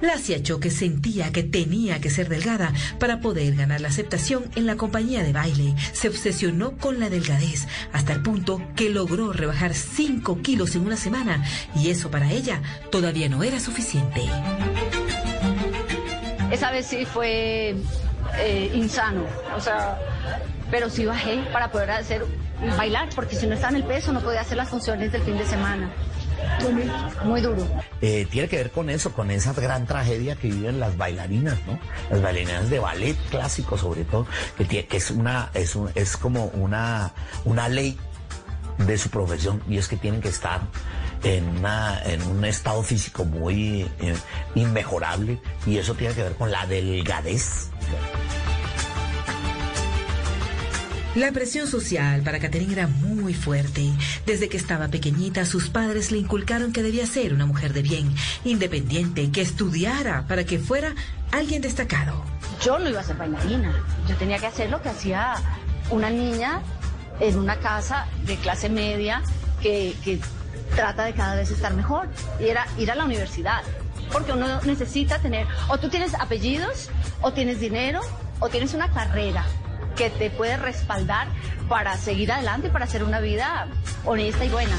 Lacia 0.00 0.42
Choque 0.42 0.70
sentía 0.70 1.30
que 1.32 1.42
tenía 1.42 2.00
que 2.00 2.10
ser 2.10 2.28
delgada 2.28 2.72
para 2.98 3.20
poder 3.20 3.54
ganar 3.54 3.80
la 3.80 3.88
aceptación 3.88 4.44
en 4.56 4.66
la 4.66 4.76
compañía 4.76 5.22
de 5.22 5.32
baile. 5.32 5.74
Se 5.92 6.08
obsesionó 6.08 6.76
con 6.76 7.00
la 7.00 7.10
delgadez 7.10 7.66
hasta 7.92 8.12
el 8.12 8.22
punto 8.22 8.62
que 8.76 8.90
logró 8.90 9.32
rebajar 9.32 9.74
5 9.74 10.40
kilos 10.42 10.74
en 10.74 10.86
una 10.86 10.96
semana 10.96 11.44
y 11.74 11.90
eso 11.90 12.10
para 12.10 12.30
ella 12.32 12.62
todavía 12.90 13.28
no 13.28 13.42
era 13.42 13.60
suficiente. 13.60 14.22
Esa 16.50 16.70
vez 16.72 16.86
sí 16.86 17.04
fue 17.04 17.76
eh, 18.38 18.70
insano, 18.74 19.24
o 19.56 19.60
sea, 19.60 19.98
pero 20.70 20.90
sí 20.90 21.04
bajé 21.04 21.44
para 21.52 21.70
poder 21.70 21.90
hacer 21.90 22.24
bailar, 22.76 23.08
porque 23.14 23.36
si 23.36 23.46
no 23.46 23.54
estaba 23.54 23.70
en 23.70 23.82
el 23.82 23.84
peso 23.84 24.12
no 24.12 24.20
podía 24.20 24.40
hacer 24.40 24.56
las 24.56 24.68
funciones 24.68 25.12
del 25.12 25.22
fin 25.22 25.38
de 25.38 25.46
semana. 25.46 25.90
Muy 27.24 27.40
duro. 27.40 27.66
Eh, 28.00 28.26
tiene 28.30 28.48
que 28.48 28.56
ver 28.56 28.70
con 28.70 28.90
eso, 28.90 29.12
con 29.12 29.30
esa 29.30 29.52
gran 29.52 29.86
tragedia 29.86 30.36
que 30.36 30.48
viven 30.48 30.80
las 30.80 30.96
bailarinas, 30.96 31.56
¿no? 31.66 31.78
Las 32.10 32.22
bailarinas 32.22 32.70
de 32.70 32.78
ballet 32.78 33.16
clásico, 33.30 33.76
sobre 33.78 34.04
todo, 34.04 34.26
que, 34.56 34.64
tiene, 34.64 34.86
que 34.86 34.96
es 34.98 35.10
una, 35.10 35.50
es, 35.54 35.74
un- 35.76 35.90
es 35.94 36.16
como 36.16 36.46
una, 36.46 37.12
una 37.44 37.68
ley 37.68 37.98
de 38.78 38.96
su 38.98 39.10
profesión 39.10 39.62
y 39.68 39.76
es 39.78 39.88
que 39.88 39.96
tienen 39.96 40.20
que 40.22 40.28
estar 40.28 40.60
en, 41.22 41.46
una, 41.58 42.02
en 42.04 42.22
un 42.22 42.44
estado 42.46 42.82
físico 42.82 43.24
muy 43.26 43.82
eh, 44.00 44.14
inmejorable 44.54 45.38
y 45.66 45.76
eso 45.76 45.94
tiene 45.94 46.14
que 46.14 46.22
ver 46.22 46.34
con 46.34 46.50
la 46.50 46.66
delgadez. 46.66 47.68
La 51.16 51.32
presión 51.32 51.66
social 51.66 52.22
para 52.22 52.38
Catherine 52.38 52.72
era 52.72 52.86
muy 52.86 53.34
fuerte. 53.34 53.90
Desde 54.26 54.48
que 54.48 54.56
estaba 54.56 54.86
pequeñita, 54.86 55.44
sus 55.44 55.68
padres 55.68 56.12
le 56.12 56.18
inculcaron 56.18 56.72
que 56.72 56.84
debía 56.84 57.04
ser 57.04 57.34
una 57.34 57.46
mujer 57.46 57.72
de 57.72 57.82
bien, 57.82 58.14
independiente, 58.44 59.32
que 59.32 59.40
estudiara 59.40 60.24
para 60.28 60.44
que 60.44 60.60
fuera 60.60 60.94
alguien 61.32 61.62
destacado. 61.62 62.24
Yo 62.62 62.78
no 62.78 62.88
iba 62.88 63.00
a 63.00 63.02
ser 63.02 63.16
bailarina, 63.16 63.74
yo 64.08 64.14
tenía 64.18 64.38
que 64.38 64.46
hacer 64.46 64.70
lo 64.70 64.80
que 64.82 64.90
hacía 64.90 65.34
una 65.90 66.10
niña 66.10 66.62
en 67.18 67.36
una 67.36 67.56
casa 67.56 68.06
de 68.24 68.36
clase 68.36 68.68
media 68.68 69.20
que, 69.60 70.20
trata 70.76 71.04
de 71.04 71.12
cada 71.12 71.34
vez 71.34 71.50
estar 71.50 71.74
mejor, 71.74 72.08
y 72.38 72.44
era 72.44 72.68
ir 72.78 72.88
a 72.88 72.94
la 72.94 73.04
universidad, 73.04 73.62
porque 74.12 74.30
uno 74.30 74.60
necesita 74.62 75.18
tener, 75.18 75.48
o 75.68 75.78
tú 75.78 75.88
tienes 75.88 76.14
apellidos, 76.14 76.88
o 77.20 77.32
tienes 77.32 77.58
dinero, 77.58 78.00
o 78.38 78.48
tienes 78.48 78.74
una 78.74 78.88
carrera 78.92 79.44
que 79.96 80.10
te 80.10 80.30
puede 80.30 80.56
respaldar 80.56 81.28
para 81.68 81.96
seguir 81.96 82.32
adelante 82.32 82.68
y 82.68 82.70
para 82.70 82.84
hacer 82.84 83.04
una 83.04 83.20
vida 83.20 83.66
honesta 84.04 84.44
y 84.44 84.48
buena. 84.48 84.76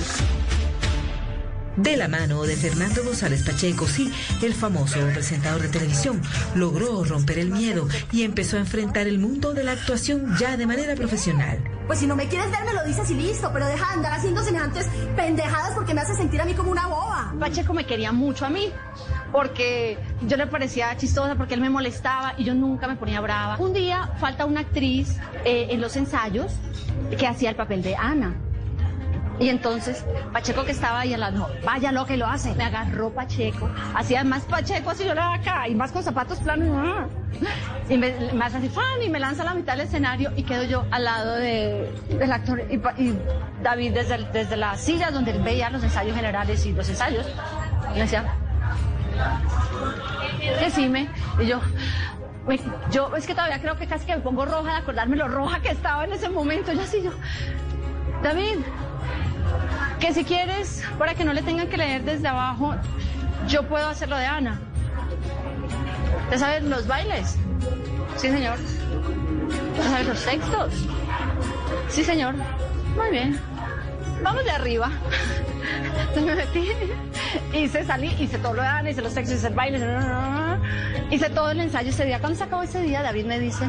De 1.77 1.95
la 1.95 2.09
mano 2.09 2.43
de 2.43 2.57
Fernando 2.57 3.01
González 3.01 3.43
Pacheco, 3.43 3.87
sí, 3.87 4.11
el 4.41 4.53
famoso 4.53 4.99
presentador 5.13 5.61
de 5.61 5.69
televisión, 5.69 6.21
logró 6.53 7.05
romper 7.05 7.39
el 7.39 7.49
miedo 7.49 7.87
y 8.11 8.23
empezó 8.23 8.57
a 8.57 8.59
enfrentar 8.59 9.07
el 9.07 9.19
mundo 9.19 9.53
de 9.53 9.63
la 9.63 9.71
actuación 9.71 10.35
ya 10.37 10.57
de 10.57 10.67
manera 10.67 10.95
profesional. 10.95 11.63
Pues 11.87 11.99
si 11.99 12.07
no 12.07 12.17
me 12.17 12.27
quieres 12.27 12.51
ver, 12.51 12.65
me 12.65 12.73
lo 12.73 12.83
dices 12.83 13.09
y 13.11 13.13
listo, 13.13 13.49
pero 13.53 13.67
deja 13.67 13.87
de 13.87 13.93
andar 13.93 14.13
haciendo 14.13 14.43
semejantes 14.43 14.85
pendejadas 15.15 15.71
porque 15.73 15.93
me 15.93 16.01
hace 16.01 16.13
sentir 16.13 16.41
a 16.41 16.45
mí 16.45 16.53
como 16.53 16.71
una 16.71 16.87
boba. 16.87 17.33
Pacheco 17.39 17.73
me 17.73 17.85
quería 17.85 18.11
mucho 18.11 18.45
a 18.45 18.49
mí, 18.49 18.69
porque 19.31 19.97
yo 20.27 20.35
le 20.35 20.47
parecía 20.47 20.95
chistosa, 20.97 21.35
porque 21.35 21.53
él 21.53 21.61
me 21.61 21.69
molestaba 21.69 22.33
y 22.37 22.43
yo 22.43 22.53
nunca 22.53 22.85
me 22.89 22.97
ponía 22.97 23.21
brava. 23.21 23.55
Un 23.59 23.71
día 23.71 24.11
falta 24.19 24.45
una 24.45 24.59
actriz 24.59 25.15
eh, 25.45 25.67
en 25.69 25.79
los 25.79 25.95
ensayos 25.95 26.51
que 27.17 27.27
hacía 27.27 27.49
el 27.49 27.55
papel 27.55 27.81
de 27.81 27.95
Ana. 27.95 28.35
Y 29.41 29.49
entonces 29.49 30.05
Pacheco 30.31 30.63
que 30.63 30.71
estaba 30.71 30.99
ahí 30.99 31.13
al 31.15 31.19
lado, 31.21 31.37
no, 31.39 31.47
vaya 31.65 31.91
lo 31.91 32.05
que 32.05 32.15
lo 32.15 32.27
hace. 32.27 32.53
Me 32.55 32.63
agarró 32.63 33.09
Pacheco, 33.09 33.69
hacía 33.95 34.23
más 34.23 34.43
Pacheco 34.43 34.91
así 34.91 35.03
yo 35.03 35.13
la 35.15 35.33
acá 35.33 35.67
y 35.67 35.73
más 35.75 35.91
con 35.91 36.03
zapatos 36.03 36.37
planos. 36.39 37.07
Y 37.89 37.97
me, 37.97 38.13
me 38.33 38.45
hace 38.45 38.57
así, 38.57 38.69
fan, 38.69 39.01
y 39.03 39.09
me 39.09 39.19
lanza 39.19 39.41
a 39.41 39.45
la 39.45 39.53
mitad 39.55 39.73
del 39.73 39.87
escenario 39.87 40.31
y 40.35 40.43
quedo 40.43 40.63
yo 40.63 40.85
al 40.91 41.03
lado 41.05 41.35
de, 41.37 41.91
del 42.09 42.31
actor. 42.31 42.61
Y, 42.69 42.75
y 43.03 43.17
David 43.63 43.93
desde, 43.93 44.17
desde 44.31 44.55
la 44.57 44.77
silla 44.77 45.09
donde 45.11 45.31
él 45.31 45.41
veía 45.41 45.69
los 45.71 45.83
ensayos 45.83 46.15
generales 46.15 46.63
y 46.67 46.73
los 46.73 46.87
ensayos, 46.87 47.25
le 47.95 47.99
decía, 48.01 48.23
decime. 50.59 51.09
Y 51.39 51.47
yo, 51.47 51.59
me- 52.47 52.59
yo 52.91 53.15
es 53.15 53.25
que 53.25 53.33
todavía 53.33 53.59
creo 53.59 53.75
que 53.77 53.87
casi 53.87 54.05
que 54.05 54.15
me 54.15 54.21
pongo 54.21 54.45
roja 54.45 54.71
de 54.73 54.77
acordarme 54.77 55.15
lo 55.15 55.27
roja 55.27 55.59
que 55.61 55.69
estaba 55.69 56.05
en 56.05 56.13
ese 56.13 56.29
momento. 56.29 56.71
Yo 56.73 56.81
así, 56.81 57.01
yo, 57.01 57.11
David, 58.21 58.59
que 59.99 60.13
si 60.13 60.23
quieres, 60.23 60.83
para 60.97 61.13
que 61.13 61.23
no 61.23 61.33
le 61.33 61.41
tengan 61.41 61.67
que 61.67 61.77
leer 61.77 62.03
desde 62.03 62.27
abajo, 62.27 62.75
yo 63.47 63.67
puedo 63.67 63.87
hacerlo 63.87 64.17
de 64.17 64.25
Ana. 64.25 64.59
¿Te 66.29 66.37
sabes 66.37 66.63
los 66.63 66.87
bailes? 66.87 67.37
Sí, 68.15 68.29
señor. 68.29 68.57
¿Te 69.75 69.83
sabes 69.83 70.07
los 70.07 70.25
textos? 70.25 70.73
Sí, 71.89 72.03
señor. 72.03 72.35
Muy 72.95 73.09
bien. 73.11 73.39
Vamos 74.23 74.43
de 74.43 74.51
arriba. 74.51 74.91
Entonces 75.99 76.23
me 76.23 76.35
metí, 76.35 76.71
hice, 77.53 77.85
salí, 77.85 78.15
hice 78.19 78.37
todo 78.37 78.53
lo 78.53 78.61
de 78.61 78.67
Ana, 78.67 78.89
hice 78.89 79.01
los 79.01 79.13
textos, 79.13 79.37
hice 79.37 79.47
el 79.47 79.53
baile, 79.53 79.79
hice 81.09 81.29
todo 81.29 81.51
el 81.51 81.59
ensayo 81.59 81.89
ese 81.89 82.05
día. 82.05 82.19
Cuando 82.19 82.37
se 82.37 82.43
acabó 82.43 82.63
ese 82.63 82.81
día, 82.81 83.01
David 83.01 83.25
me 83.25 83.39
dice, 83.39 83.65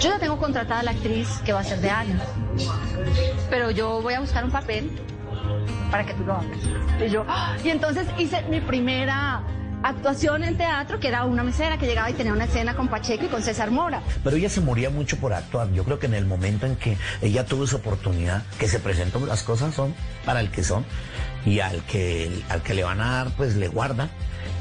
yo 0.00 0.10
ya 0.10 0.18
tengo 0.18 0.38
contratada 0.38 0.80
a 0.80 0.82
la 0.82 0.90
actriz 0.92 1.28
que 1.44 1.52
va 1.52 1.60
a 1.60 1.64
ser 1.64 1.80
de 1.80 1.90
Ana, 1.90 2.20
pero 3.48 3.70
yo 3.70 4.00
voy 4.02 4.14
a 4.14 4.20
buscar 4.20 4.44
un 4.44 4.50
papel 4.50 4.90
para 5.90 6.06
que 6.06 6.14
tú 6.14 6.24
lo 6.24 6.34
hagas. 6.34 6.58
Y 7.04 7.10
yo, 7.10 7.24
¡ah! 7.28 7.56
y 7.62 7.70
entonces 7.70 8.06
hice 8.18 8.42
mi 8.42 8.60
primera 8.60 9.42
actuación 9.82 10.44
en 10.44 10.56
teatro, 10.56 11.00
que 11.00 11.08
era 11.08 11.24
una 11.24 11.42
mesera 11.42 11.78
que 11.78 11.86
llegaba 11.86 12.10
y 12.10 12.14
tenía 12.14 12.32
una 12.32 12.44
escena 12.44 12.74
con 12.74 12.88
Pacheco 12.88 13.24
y 13.24 13.28
con 13.28 13.42
César 13.42 13.70
Mora. 13.70 14.02
Pero 14.22 14.36
ella 14.36 14.48
se 14.48 14.60
moría 14.60 14.90
mucho 14.90 15.16
por 15.16 15.32
actuar. 15.32 15.70
Yo 15.72 15.84
creo 15.84 15.98
que 15.98 16.06
en 16.06 16.14
el 16.14 16.26
momento 16.26 16.66
en 16.66 16.76
que 16.76 16.96
ella 17.22 17.44
tuvo 17.44 17.64
esa 17.64 17.76
oportunidad, 17.76 18.42
que 18.58 18.68
se 18.68 18.78
presentó, 18.78 19.24
las 19.24 19.42
cosas 19.42 19.74
son 19.74 19.94
para 20.24 20.40
el 20.40 20.50
que 20.50 20.62
son 20.62 20.84
y 21.44 21.60
al 21.60 21.82
que, 21.84 22.42
al 22.48 22.62
que 22.62 22.74
le 22.74 22.84
van 22.84 23.00
a 23.00 23.10
dar, 23.10 23.30
pues 23.36 23.56
le 23.56 23.68
guardan. 23.68 24.10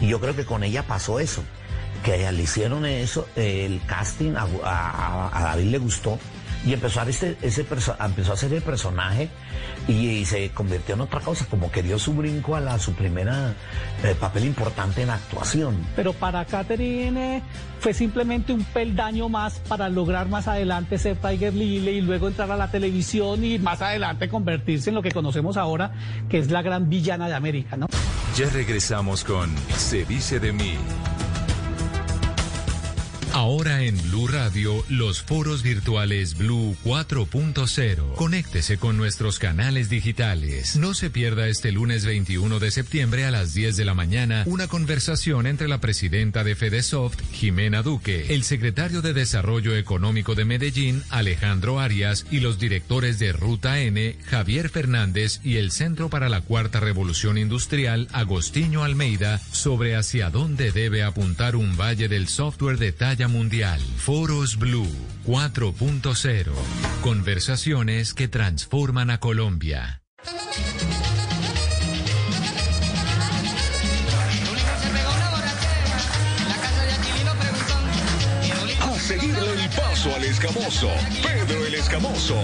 Y 0.02 0.08
yo 0.08 0.19
creo 0.19 0.36
que 0.36 0.45
con 0.45 0.63
ella 0.63 0.84
pasó 0.84 1.19
eso, 1.19 1.43
que 2.04 2.32
le 2.32 2.44
hicieron 2.44 2.86
eso, 2.86 3.28
el 3.36 3.82
casting 3.86 4.34
a, 4.36 4.48
a- 4.64 5.30
a 5.38 5.44
David 5.44 5.66
le 5.72 5.78
gustó 5.78 6.18
y 6.66 6.74
empezó 6.74 7.00
a, 7.00 7.08
este, 7.08 7.38
ese 7.42 7.66
perso- 7.66 7.96
empezó 8.06 8.32
a 8.32 8.34
hacer 8.34 8.52
el 8.54 8.62
personaje 8.62 9.30
y, 9.88 9.94
y 10.10 10.26
se 10.26 10.50
convirtió 10.52 10.96
en 10.96 11.02
otra 11.02 11.22
cosa, 11.22 11.46
como 11.50 11.72
que 11.72 11.82
dio 11.82 11.98
su 11.98 12.14
brinco 12.14 12.54
a 12.58 12.60
la, 12.60 12.78
su 12.80 12.92
primera 12.94 13.54
eh, 14.04 14.14
papel 14.20 14.44
importante 14.44 15.02
en 15.04 15.10
actuación. 15.10 15.78
Pero 15.96 16.12
para 16.12 16.44
Catherine 16.44 17.38
eh, 17.38 17.42
fue 17.80 17.94
simplemente 17.94 18.52
un 18.52 18.66
peldaño 18.66 19.30
más 19.30 19.60
para 19.70 19.88
lograr 19.88 20.28
más 20.28 20.50
adelante 20.50 20.98
ser 20.98 21.16
Tiger 21.16 21.54
Lily 21.54 21.92
y 21.92 22.02
luego 22.02 22.28
entrar 22.28 22.52
a 22.52 22.58
la 22.58 22.70
televisión 22.70 23.44
y 23.46 23.58
más 23.58 23.82
adelante 23.82 24.28
convertirse 24.28 24.90
en 24.90 24.96
lo 24.96 25.02
que 25.02 25.12
conocemos 25.14 25.56
ahora, 25.56 25.94
que 26.30 26.40
es 26.40 26.52
la 26.52 26.62
gran 26.62 26.90
villana 26.90 27.30
de 27.30 27.36
América, 27.36 27.78
¿no? 27.78 27.88
Ya 28.36 28.50
regresamos 28.50 29.24
con 29.24 29.50
Se 29.78 30.04
dice 30.06 30.40
de 30.42 30.52
mí. 30.52 30.76
Ahora 33.34 33.84
en 33.84 33.96
Blue 34.10 34.28
Radio, 34.28 34.84
los 34.89 35.22
foros 35.22 35.62
virtuales 35.62 36.36
Blue 36.36 36.76
4.0. 36.84 38.15
Conéctese 38.15 38.78
con 38.78 38.98
nuestros 38.98 39.38
canales 39.38 39.88
digitales. 39.89 40.76
No 40.76 40.96
se 40.96 41.12
pierda 41.12 41.48
este 41.48 41.72
lunes 41.72 42.06
21 42.06 42.60
de 42.60 42.72
septiembre 42.72 43.26
a 43.26 43.32
las 43.32 43.54
10 43.54 43.78
de 43.78 43.86
la 43.86 43.94
mañana 43.94 44.44
una 44.48 44.68
conversación 44.68 45.46
entre 45.46 45.68
la 45.68 45.80
presidenta 45.80 46.44
de 46.44 46.56
Fedesoft, 46.56 47.22
Jimena 47.32 47.84
Duque, 47.84 48.34
el 48.34 48.44
secretario 48.44 49.02
de 49.04 49.13
Desarrollo 49.13 49.76
Económico 49.76 50.34
de 50.34 50.46
Medellín, 50.46 51.04
Alejandro 51.10 51.80
Arias, 51.80 52.26
y 52.32 52.39
los 52.39 52.58
directores 52.58 53.20
de 53.20 53.32
Ruta 53.32 53.80
N, 53.80 54.18
Javier 54.26 54.70
Fernández, 54.70 55.39
y 55.44 55.58
el 55.58 55.72
Centro 55.72 56.10
para 56.10 56.30
la 56.30 56.42
Cuarta 56.42 56.80
Revolución 56.80 57.38
Industrial, 57.38 58.08
Agostinho 58.12 58.84
Almeida, 58.84 59.39
sobre 59.52 59.96
hacia 59.96 60.32
dónde 60.32 60.72
debe 60.72 61.04
apuntar 61.04 61.56
un 61.56 61.78
valle 61.78 62.08
del 62.08 62.28
software 62.28 62.80
de 62.80 62.92
talla 62.92 63.20
mundial. 63.30 63.80
Foros 63.98 64.58
Blue 64.58 64.88
4.0. 65.26 66.52
Conversaciones 67.02 68.13
que 68.13 68.28
transforman 68.28 69.10
a 69.10 69.20
Colombia. 69.20 70.02
A 78.82 79.00
seguirle 79.00 79.63
el 79.63 79.70
paso 79.70 80.15
al 80.15 80.24
escamoso, 80.24 80.89
Pedro 81.22 81.65
el 81.65 81.76
Escamoso. 81.76 82.36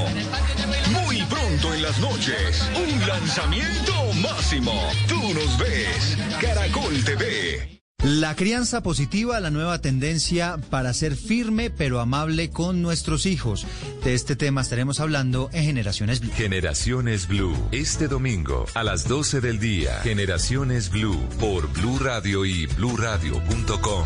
Muy 0.92 1.22
pronto 1.24 1.74
en 1.74 1.82
las 1.82 2.00
noches, 2.00 2.70
un 2.76 3.08
lanzamiento 3.08 4.14
máximo. 4.22 4.74
Tú 5.08 5.22
nos 5.34 5.58
ves, 5.58 6.18
Caracol 6.40 7.04
TV. 7.04 7.75
La 8.04 8.36
crianza 8.36 8.84
positiva, 8.84 9.40
la 9.40 9.50
nueva 9.50 9.80
tendencia 9.80 10.58
para 10.70 10.94
ser 10.94 11.16
firme 11.16 11.72
pero 11.72 12.00
amable 12.00 12.52
con 12.52 12.82
nuestros 12.84 13.26
hijos. 13.26 13.66
De 14.04 14.14
este 14.14 14.36
tema 14.36 14.62
estaremos 14.62 15.00
hablando 15.00 15.50
en 15.54 15.64
Generaciones 15.66 16.20
Blue. 16.20 16.32
Generaciones 16.36 17.28
Blue, 17.28 17.58
este 17.72 18.08
domingo 18.08 18.66
a 18.76 18.84
las 18.84 19.08
12 19.08 19.42
del 19.42 19.60
día. 19.60 20.02
Generaciones 20.04 20.92
Blue 20.92 21.20
por 21.40 21.72
Blue 21.74 21.98
Radio 21.98 22.46
y 22.46 22.68
bluradio.com. 22.68 24.06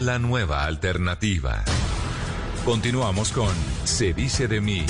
La 0.00 0.18
nueva 0.18 0.64
alternativa. 0.64 1.64
Continuamos 2.64 3.32
con 3.32 3.52
Se 3.84 4.14
dice 4.14 4.48
de 4.48 4.60
mí. 4.60 4.86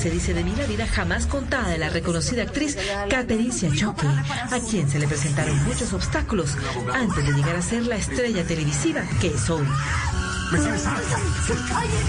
Se 0.00 0.08
dice 0.08 0.32
de 0.32 0.42
mí 0.42 0.54
la 0.56 0.64
vida 0.64 0.86
jamás 0.86 1.26
contada 1.26 1.68
de 1.68 1.76
la 1.76 1.90
reconocida 1.90 2.44
actriz 2.44 2.74
Catherine 3.10 3.52
Siachoque, 3.52 4.06
a 4.06 4.58
quien 4.70 4.88
se 4.88 4.98
le 4.98 5.06
presentaron 5.06 5.62
muchos 5.64 5.92
obstáculos 5.92 6.56
antes 6.94 7.26
de 7.26 7.30
llegar 7.34 7.54
a 7.54 7.60
ser 7.60 7.86
la 7.86 7.96
estrella 7.96 8.42
televisiva 8.44 9.02
que 9.20 9.26
es 9.26 9.50
hoy. 9.50 9.66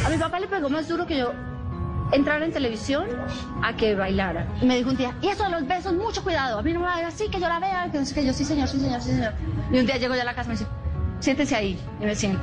A 0.05 0.09
mi 0.09 0.17
papá 0.17 0.39
le 0.39 0.47
pegó 0.47 0.69
más 0.69 0.87
duro 0.87 1.05
que 1.05 1.17
yo 1.17 1.33
entrar 2.13 2.41
en 2.43 2.53
televisión 2.53 3.07
a 3.61 3.75
que 3.75 3.93
bailara. 3.93 4.47
Y 4.61 4.65
me 4.67 4.77
dijo 4.77 4.91
un 4.91 4.95
día, 4.95 5.13
y 5.21 5.27
eso 5.27 5.43
de 5.43 5.49
los 5.49 5.67
besos, 5.67 5.93
mucho 5.93 6.23
cuidado. 6.23 6.59
A 6.59 6.63
mí 6.63 6.71
no 6.71 6.79
me 6.79 6.85
va 6.85 6.93
a 6.93 6.97
ver 6.97 7.05
así, 7.07 7.27
que 7.29 7.41
yo 7.41 7.49
la 7.49 7.59
vea, 7.59 7.91
que, 7.91 7.99
qué". 8.13 8.25
yo, 8.25 8.31
sí 8.31 8.45
señor, 8.45 8.69
sí 8.69 8.79
señor, 8.79 9.01
sí 9.01 9.09
señor. 9.09 9.33
Y 9.69 9.79
un 9.79 9.85
día 9.85 9.97
llego 9.97 10.15
ya 10.15 10.21
a 10.21 10.25
la 10.25 10.33
casa 10.33 10.49
y 10.49 10.53
me 10.53 10.59
dice, 10.59 10.71
siéntese 11.19 11.55
ahí. 11.57 11.77
Y 11.99 12.05
me 12.05 12.15
siento. 12.15 12.41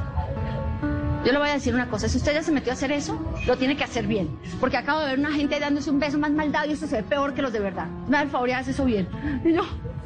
Yo 1.28 1.32
le 1.32 1.40
voy 1.40 1.50
a 1.50 1.52
decir 1.52 1.74
una 1.74 1.90
cosa, 1.90 2.08
si 2.08 2.16
usted 2.16 2.32
ya 2.32 2.42
se 2.42 2.50
metió 2.52 2.72
a 2.72 2.74
hacer 2.74 2.90
eso, 2.90 3.20
lo 3.46 3.58
tiene 3.58 3.76
que 3.76 3.84
hacer 3.84 4.06
bien. 4.06 4.30
Porque 4.60 4.78
acabo 4.78 5.00
de 5.00 5.08
ver 5.08 5.18
una 5.18 5.30
gente 5.30 5.60
dándose 5.60 5.90
un 5.90 6.00
beso 6.00 6.18
más 6.18 6.30
maldad 6.30 6.64
y 6.66 6.72
esto 6.72 6.86
se 6.86 6.96
ve 6.96 7.02
peor 7.02 7.34
que 7.34 7.42
los 7.42 7.52
de 7.52 7.60
verdad. 7.60 7.86
Me 8.06 8.16
da 8.16 8.22
el 8.22 8.30
favor 8.30 8.48
y 8.48 8.52
hace 8.52 8.70
eso 8.70 8.86
bien. 8.86 9.06
Y 9.44 9.52
yo, 9.52 9.60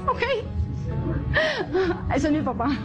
ok. 0.09 0.21
Eso 2.17 2.27
es 2.27 2.33
mi 2.33 2.43
papá. 2.43 2.77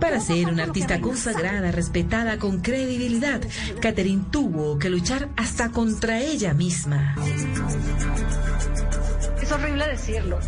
Para 0.00 0.20
ser 0.20 0.46
una 0.46 0.62
artista 0.62 1.02
consagrada, 1.02 1.70
respetada, 1.70 2.38
con 2.38 2.62
credibilidad, 2.62 3.42
Catherine 3.82 4.24
tuvo 4.30 4.78
que 4.78 4.88
luchar 4.88 5.28
hasta 5.36 5.68
contra 5.68 6.18
ella 6.18 6.54
misma. 6.54 7.14
Es 9.42 9.52
horrible 9.52 9.86
decirlo. 9.86 10.38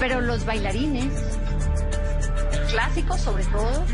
Pero 0.00 0.22
los 0.22 0.46
bailarines, 0.46 1.12
clásicos 2.70 3.20
sobre 3.20 3.44
todo, 3.44 3.84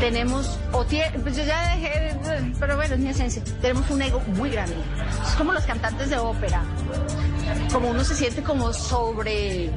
tenemos, 0.00 0.58
o 0.72 0.84
tie- 0.84 1.10
pues 1.22 1.36
yo 1.36 1.44
ya 1.44 1.74
dejé, 1.76 2.16
pero 2.60 2.76
bueno, 2.76 2.94
es 2.94 3.00
mi 3.00 3.08
esencia, 3.08 3.42
tenemos 3.60 3.88
un 3.90 4.02
ego 4.02 4.20
muy 4.36 4.50
grande. 4.50 4.76
Es 5.26 5.34
como 5.36 5.52
los 5.52 5.64
cantantes 5.64 6.10
de 6.10 6.18
ópera, 6.18 6.62
como 7.72 7.88
uno 7.90 8.04
se 8.04 8.14
siente 8.14 8.42
como 8.42 8.72
sobre 8.72 9.70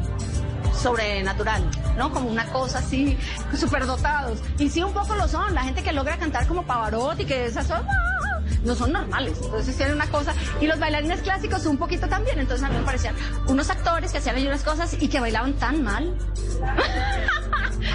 sobrenatural, 0.73 1.63
¿no? 1.97 2.11
Como 2.11 2.29
una 2.29 2.45
cosa 2.47 2.79
así, 2.79 3.17
superdotados. 3.57 4.39
Y 4.57 4.69
sí, 4.69 4.81
un 4.83 4.93
poco 4.93 5.15
lo 5.15 5.27
son, 5.27 5.53
la 5.53 5.63
gente 5.63 5.83
que 5.83 5.91
logra 5.93 6.17
cantar 6.17 6.47
como 6.47 6.63
Pavarotti, 6.63 7.25
que 7.25 7.45
esas 7.45 7.67
son. 7.67 7.81
No 8.63 8.75
son 8.75 8.91
normales, 8.91 9.37
entonces 9.41 9.75
tienen 9.75 9.95
una 9.95 10.07
cosa. 10.07 10.33
Y 10.61 10.67
los 10.67 10.79
bailarines 10.79 11.21
clásicos 11.21 11.65
un 11.65 11.77
poquito 11.77 12.07
también, 12.07 12.39
entonces 12.39 12.65
a 12.65 12.69
mí 12.69 12.77
me 12.77 12.83
parecían 12.83 13.15
unos 13.47 13.69
actores 13.69 14.11
que 14.11 14.17
hacían 14.17 14.35
ahí 14.35 14.47
unas 14.47 14.63
cosas 14.63 14.95
y 14.99 15.07
que 15.07 15.19
bailaban 15.19 15.53
tan 15.53 15.83
mal. 15.83 16.13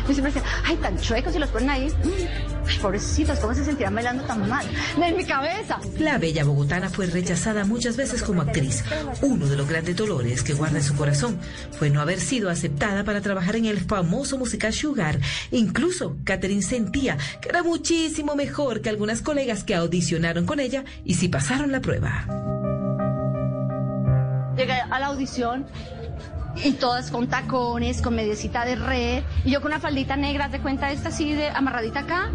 Yo 0.07 0.13
siempre 0.13 0.33
decía, 0.33 0.43
ay, 0.65 0.77
tan 0.77 0.99
chuecos 0.99 1.35
y 1.35 1.39
los 1.39 1.49
ponen 1.49 1.71
ahí. 1.71 1.89
Mm, 1.89 2.81
pobrecitos, 2.81 3.39
¿cómo 3.39 3.55
se 3.55 3.65
sentirán 3.65 3.95
bailando 3.95 4.25
tan 4.25 4.49
mal? 4.49 4.67
En 5.03 5.17
mi 5.17 5.25
cabeza. 5.25 5.79
La 5.99 6.19
bella 6.19 6.45
bogotana 6.45 6.91
fue 6.91 7.07
rechazada 7.07 7.65
muchas 7.65 7.97
veces 7.97 8.23
como 8.23 8.43
actriz. 8.43 8.85
Uno 9.23 9.47
de 9.47 9.57
los 9.57 9.69
grandes 9.69 9.97
dolores 9.97 10.43
que 10.43 10.53
guarda 10.53 10.79
en 10.79 10.85
su 10.85 10.95
corazón 10.95 11.39
fue 11.79 11.91
no 11.91 12.01
haber 12.01 12.21
sido 12.21 12.51
aceptada 12.51 13.05
para 13.05 13.21
trabajar 13.21 13.57
en 13.57 13.67
el 13.67 13.81
famoso 13.81 14.39
musical 14.39 14.73
Sugar. 14.73 15.19
Incluso 15.51 16.17
Catherine 16.25 16.63
sentía 16.63 17.17
que 17.41 17.49
era 17.49 17.63
muchísimo 17.63 18.35
mejor 18.35 18.81
que 18.81 18.91
algunas 18.91 19.23
colegas 19.23 19.65
que 19.65 19.75
audicionaron 19.75 20.44
con 20.47 20.61
ella 20.61 20.85
y 21.05 21.15
sí 21.15 21.29
pasaron 21.29 21.73
la 21.73 21.81
prueba. 21.81 22.27
Llegué 24.57 24.73
a 24.73 24.99
la 25.01 25.07
audición 25.07 25.67
y 26.63 26.73
todas 26.73 27.11
con 27.11 27.27
tacones, 27.29 28.01
con 28.01 28.15
mediecita 28.15 28.65
de 28.65 28.77
red, 28.77 29.23
y 29.45 29.51
yo 29.51 29.61
con 29.61 29.73
una 29.73 29.81
faldita 29.81 30.17
negra, 30.17 30.49
de 30.49 30.61
cuenta 30.61 30.93
esta 30.93 31.09
así 31.09 31.35
de 31.35 31.49
amarradita 31.49 32.01
acá, 32.01 32.31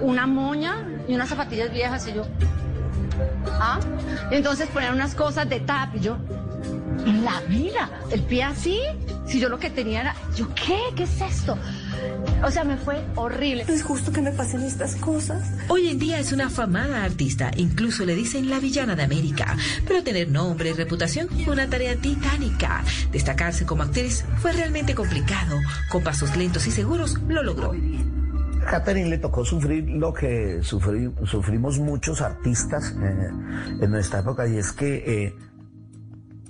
una 0.00 0.26
moña 0.26 0.86
y 1.08 1.14
unas 1.14 1.28
zapatillas 1.28 1.72
viejas 1.72 2.06
y 2.06 2.14
yo. 2.14 2.26
¿Ah? 3.60 3.80
Entonces 4.30 4.68
ponían 4.68 4.94
unas 4.94 5.14
cosas 5.14 5.48
de 5.48 5.60
tap 5.60 5.94
y 5.96 6.00
yo. 6.00 6.18
En 7.06 7.24
la 7.24 7.40
vida, 7.48 7.88
el 8.10 8.22
pie 8.22 8.42
así, 8.44 8.78
si 9.26 9.40
yo 9.40 9.48
lo 9.48 9.58
que 9.58 9.70
tenía 9.70 10.00
era, 10.02 10.14
yo 10.36 10.48
qué, 10.54 10.76
¿qué 10.96 11.04
es 11.04 11.20
esto? 11.20 11.56
O 12.44 12.50
sea, 12.50 12.64
me 12.64 12.76
fue 12.76 13.02
horrible. 13.16 13.64
No 13.66 13.72
es 13.74 13.82
justo 13.82 14.12
que 14.12 14.20
me 14.20 14.30
pasen 14.32 14.62
estas 14.62 14.94
cosas. 14.96 15.48
Hoy 15.68 15.88
en 15.88 15.98
día 15.98 16.18
es 16.18 16.32
una 16.32 16.46
afamada 16.46 17.02
artista, 17.04 17.50
incluso 17.56 18.04
le 18.04 18.14
dicen 18.14 18.50
la 18.50 18.60
villana 18.60 18.94
de 18.94 19.02
América. 19.04 19.56
Pero 19.86 20.02
tener 20.04 20.28
nombre 20.30 20.70
y 20.70 20.72
reputación 20.74 21.28
fue 21.44 21.54
una 21.54 21.68
tarea 21.68 21.96
titánica. 21.96 22.84
Destacarse 23.10 23.64
como 23.66 23.82
actriz 23.84 24.24
fue 24.38 24.52
realmente 24.52 24.94
complicado. 24.94 25.56
Con 25.88 26.02
pasos 26.02 26.36
lentos 26.36 26.66
y 26.66 26.70
seguros 26.70 27.18
lo 27.28 27.42
logró. 27.42 27.72
Catherine 28.70 29.08
le 29.08 29.18
tocó 29.18 29.44
sufrir 29.44 29.88
lo 29.88 30.12
que 30.12 30.60
sufrí- 30.60 31.12
sufrimos 31.26 31.78
muchos 31.78 32.20
artistas 32.20 32.94
eh, 33.00 33.30
en 33.80 33.90
nuestra 33.90 34.20
época 34.20 34.46
y 34.46 34.58
es 34.58 34.72
que 34.72 34.96
eh, 35.06 35.34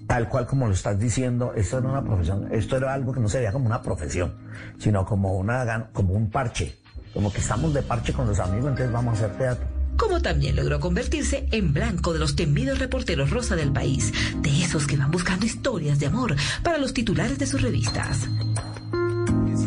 tal 0.08 0.28
cual 0.28 0.46
como 0.46 0.66
lo 0.66 0.72
estás 0.72 0.98
diciendo, 0.98 1.52
esto 1.54 1.78
era 1.78 1.88
una 1.88 2.02
profesión, 2.02 2.48
esto 2.50 2.78
era 2.78 2.94
algo 2.94 3.12
que 3.12 3.20
no 3.20 3.28
se 3.28 3.38
veía 3.38 3.52
como 3.52 3.66
una 3.66 3.82
profesión, 3.82 4.34
sino 4.78 5.04
como 5.04 5.36
una 5.36 5.90
como 5.92 6.14
un 6.14 6.30
parche, 6.30 6.78
como 7.12 7.30
que 7.30 7.40
estamos 7.40 7.74
de 7.74 7.82
parche 7.82 8.14
con 8.14 8.26
los 8.26 8.40
amigos, 8.40 8.70
entonces 8.70 8.90
vamos 8.90 9.20
a 9.20 9.26
hacer 9.26 9.38
teatro. 9.38 9.68
Como 9.98 10.22
también 10.22 10.56
logró 10.56 10.80
convertirse 10.80 11.46
en 11.50 11.74
blanco 11.74 12.12
de 12.12 12.20
los 12.20 12.36
temidos 12.36 12.78
reporteros 12.78 13.30
rosa 13.30 13.54
del 13.54 13.70
país, 13.70 14.12
de 14.40 14.62
esos 14.62 14.86
que 14.86 14.96
van 14.96 15.10
buscando 15.10 15.44
historias 15.44 15.98
de 15.98 16.06
amor 16.06 16.36
para 16.62 16.78
los 16.78 16.94
titulares 16.94 17.38
de 17.38 17.46
sus 17.46 17.60
revistas. 17.60 18.28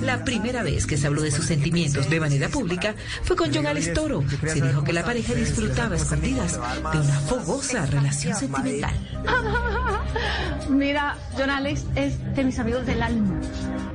La 0.02 0.24
primera 0.24 0.64
vez 0.64 0.88
que 0.88 0.98
se 0.98 1.08
habló 1.08 1.22
de 1.22 1.32
sus 1.32 1.46
sentimientos 1.46 2.10
de 2.10 2.20
manera 2.20 2.50
pública 2.50 2.96
fue 3.24 3.36
con 3.36 3.54
John 3.54 3.68
Alex 3.68 3.94
Toro. 3.94 4.24
Se 4.46 4.62
dijo 4.62 4.84
que 4.84 4.94
la 4.94 5.04
pareja 5.04 5.34
disfrutaba 5.34 5.96
escondidas 5.96 6.54
de 6.54 7.00
una 7.00 7.20
fogosa 7.22 7.86
relación 7.86 8.36
sentimental. 8.36 8.94
Mira, 10.70 11.18
John 11.38 11.50
Alex 11.50 11.86
es 11.96 12.36
de 12.36 12.44
mis 12.44 12.58
amigos 12.60 12.86
del 12.86 13.02
alma. 13.02 13.40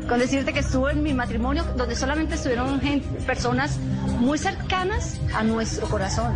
Con 0.08 0.20
decirte 0.20 0.52
que 0.52 0.60
estuvo 0.60 0.88
en 0.88 1.02
mi 1.02 1.12
matrimonio 1.12 1.64
donde 1.76 1.96
solamente 1.96 2.36
estuvieron 2.36 2.80
personas 3.26 3.78
muy 4.20 4.38
cercanas 4.38 5.20
a 5.34 5.42
nuestro 5.42 5.88
corazón. 5.88 6.34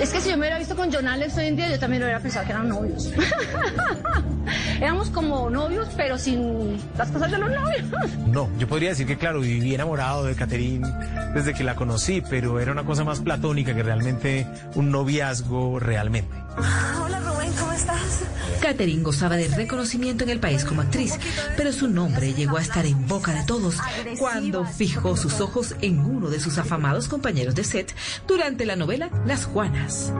Es 0.00 0.10
que 0.10 0.20
si 0.20 0.30
yo 0.30 0.36
me 0.36 0.40
hubiera 0.40 0.58
visto 0.58 0.76
con 0.76 0.92
John 0.92 1.06
Alex 1.06 1.36
hoy 1.38 1.46
en 1.46 1.56
día, 1.56 1.70
yo 1.70 1.78
también 1.78 2.02
hubiera 2.02 2.20
pensado 2.20 2.44
que 2.44 2.52
eran 2.52 2.68
novios. 2.68 3.10
Éramos 4.80 5.08
como 5.10 5.48
novios, 5.48 5.88
pero 5.96 6.18
sin 6.18 6.78
las 6.98 7.10
cosas 7.10 7.30
de 7.30 7.38
los 7.38 7.50
novios. 7.50 7.82
No, 8.26 8.50
yo 8.58 8.66
podría 8.66 8.88
decir 8.88 9.06
que, 9.06 9.16
claro, 9.16 9.40
viví 9.40 9.74
enamorado 9.74 10.24
de 10.24 10.34
Catherine 10.34 10.86
desde 11.34 11.54
que 11.54 11.62
la 11.62 11.76
conocí, 11.76 12.20
pero 12.20 12.58
era 12.58 12.72
una 12.72 12.84
cosa 12.84 13.04
más 13.04 13.20
platónica 13.20 13.74
que 13.74 13.82
realmente 13.84 14.46
un 14.74 14.90
noviazgo 14.90 15.78
realmente. 15.78 16.43
Hola 16.56 17.20
Rubén, 17.20 17.52
¿cómo 17.58 17.72
estás? 17.72 18.22
Catherine 18.60 19.02
gozaba 19.02 19.36
de 19.36 19.48
reconocimiento 19.48 20.24
en 20.24 20.30
el 20.30 20.40
país 20.40 20.64
como 20.64 20.82
actriz, 20.82 21.18
pero 21.56 21.72
su 21.72 21.88
nombre 21.88 22.32
llegó 22.32 22.56
a 22.56 22.62
estar 22.62 22.86
en 22.86 23.06
boca 23.06 23.32
de 23.32 23.44
todos 23.44 23.76
cuando 24.18 24.64
fijó 24.64 25.16
sus 25.16 25.40
ojos 25.40 25.74
en 25.80 26.00
uno 26.00 26.30
de 26.30 26.40
sus 26.40 26.58
afamados 26.58 27.08
compañeros 27.08 27.54
de 27.54 27.64
set 27.64 27.94
durante 28.26 28.64
la 28.64 28.76
novela 28.76 29.10
Las 29.26 29.44
Juanas. 29.46 30.12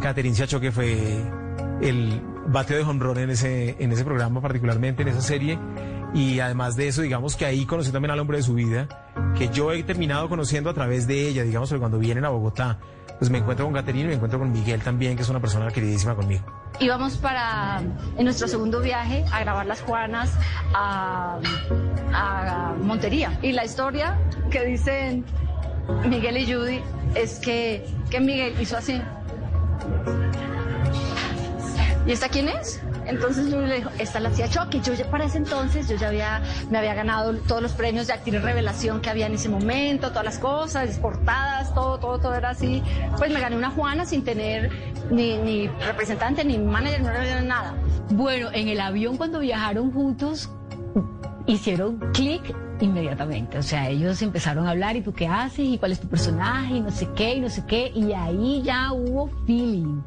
Catherine 0.00 0.36
Siachoque 0.36 0.70
fue 0.70 1.24
el 1.80 2.20
bateo 2.46 2.76
de 2.76 2.84
jonrón 2.84 3.18
en 3.18 3.30
ese, 3.30 3.76
en 3.78 3.90
ese 3.90 4.04
programa, 4.04 4.40
particularmente 4.40 5.02
en 5.02 5.08
esa 5.08 5.22
serie. 5.22 5.58
Y 6.14 6.38
además 6.38 6.76
de 6.76 6.88
eso, 6.88 7.02
digamos 7.02 7.34
que 7.34 7.44
ahí 7.44 7.66
conocí 7.66 7.90
también 7.90 8.12
al 8.12 8.20
hombre 8.20 8.36
de 8.36 8.44
su 8.44 8.54
vida, 8.54 8.86
que 9.36 9.48
yo 9.48 9.72
he 9.72 9.82
terminado 9.82 10.28
conociendo 10.28 10.70
a 10.70 10.74
través 10.74 11.08
de 11.08 11.26
ella, 11.26 11.42
digamos 11.42 11.72
que 11.72 11.78
cuando 11.78 11.98
vienen 11.98 12.24
a 12.24 12.28
Bogotá, 12.28 12.78
pues 13.24 13.30
me 13.30 13.38
encuentro 13.38 13.64
con 13.64 13.72
Catherine 13.72 14.04
y 14.04 14.08
me 14.08 14.14
encuentro 14.16 14.38
con 14.38 14.52
Miguel 14.52 14.82
también, 14.82 15.16
que 15.16 15.22
es 15.22 15.28
una 15.30 15.40
persona 15.40 15.70
queridísima 15.70 16.14
conmigo. 16.14 16.44
Íbamos 16.78 17.16
para, 17.16 17.80
en 18.18 18.24
nuestro 18.24 18.46
segundo 18.48 18.82
viaje, 18.82 19.24
a 19.32 19.40
grabar 19.40 19.64
Las 19.64 19.80
Juanas 19.80 20.30
a, 20.74 21.38
a 22.12 22.74
Montería. 22.82 23.38
Y 23.40 23.52
la 23.52 23.64
historia 23.64 24.18
que 24.50 24.62
dicen 24.66 25.24
Miguel 26.06 26.36
y 26.36 26.52
Judy 26.52 26.82
es 27.14 27.38
que, 27.38 27.86
que 28.10 28.20
Miguel 28.20 28.60
hizo 28.60 28.76
así. 28.76 29.00
¿Y 32.06 32.12
esta 32.12 32.28
quién 32.28 32.50
es? 32.50 32.82
Entonces 33.06 33.52
Judy 33.52 33.66
le 33.66 33.76
dijo, 33.76 33.90
esta 33.98 34.20
la 34.20 34.28
hacía 34.28 34.48
Chucky. 34.48 34.80
Yo 34.80 34.94
ya 34.94 35.10
para 35.10 35.24
ese 35.24 35.38
entonces, 35.38 35.88
yo 35.88 35.96
ya 35.96 36.08
había, 36.08 36.42
me 36.70 36.78
había 36.78 36.94
ganado 36.94 37.34
todos 37.34 37.62
los 37.62 37.72
premios 37.72 38.06
de 38.06 38.12
actriz 38.14 38.42
revelación 38.42 39.00
que 39.00 39.10
había 39.10 39.26
en 39.26 39.34
ese 39.34 39.48
momento, 39.48 40.10
todas 40.10 40.24
las 40.24 40.38
cosas, 40.38 40.98
portadas, 40.98 41.74
todo, 41.74 41.98
todo, 41.98 42.18
todo 42.18 42.34
era 42.34 42.50
así. 42.50 42.82
Pues 43.18 43.32
me 43.32 43.40
gané 43.40 43.56
una 43.56 43.70
Juana 43.70 44.04
sin 44.04 44.24
tener 44.24 44.70
ni, 45.10 45.68
representante, 45.68 46.44
ni 46.44 46.58
manager, 46.58 47.02
no 47.02 47.10
era 47.10 47.40
nada. 47.42 47.74
Bueno, 48.10 48.48
en 48.52 48.68
el 48.68 48.80
avión 48.80 49.16
cuando 49.16 49.40
viajaron 49.40 49.92
juntos, 49.92 50.50
hicieron 51.46 51.98
clic 52.12 52.54
inmediatamente. 52.80 53.58
O 53.58 53.62
sea, 53.62 53.88
ellos 53.88 54.20
empezaron 54.22 54.66
a 54.66 54.70
hablar 54.70 54.96
y 54.96 55.02
tú 55.02 55.12
qué 55.12 55.26
haces 55.26 55.66
y 55.66 55.78
cuál 55.78 55.92
es 55.92 56.00
tu 56.00 56.08
personaje 56.08 56.76
y 56.76 56.80
no 56.80 56.90
sé 56.90 57.08
qué 57.14 57.34
y 57.36 57.40
no 57.40 57.48
sé 57.50 57.64
qué. 57.66 57.92
Y 57.94 58.12
ahí 58.12 58.62
ya 58.62 58.92
hubo 58.92 59.28
feeling. 59.46 60.00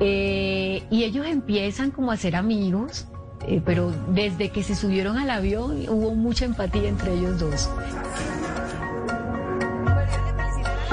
Eh, 0.00 0.82
y 0.90 1.04
ellos 1.04 1.26
empiezan 1.26 1.90
como 1.90 2.10
a 2.12 2.16
ser 2.16 2.36
amigos. 2.36 3.06
eh, 3.46 3.60
pero 3.64 3.92
desde 4.08 4.48
que 4.48 4.62
se 4.62 4.74
subieron 4.74 5.18
al 5.18 5.30
avión 5.30 5.84
hubo 5.88 6.14
mucha 6.14 6.44
empatía 6.46 6.88
entre 6.88 7.12
ellos 7.14 7.38
dos. 7.38 7.68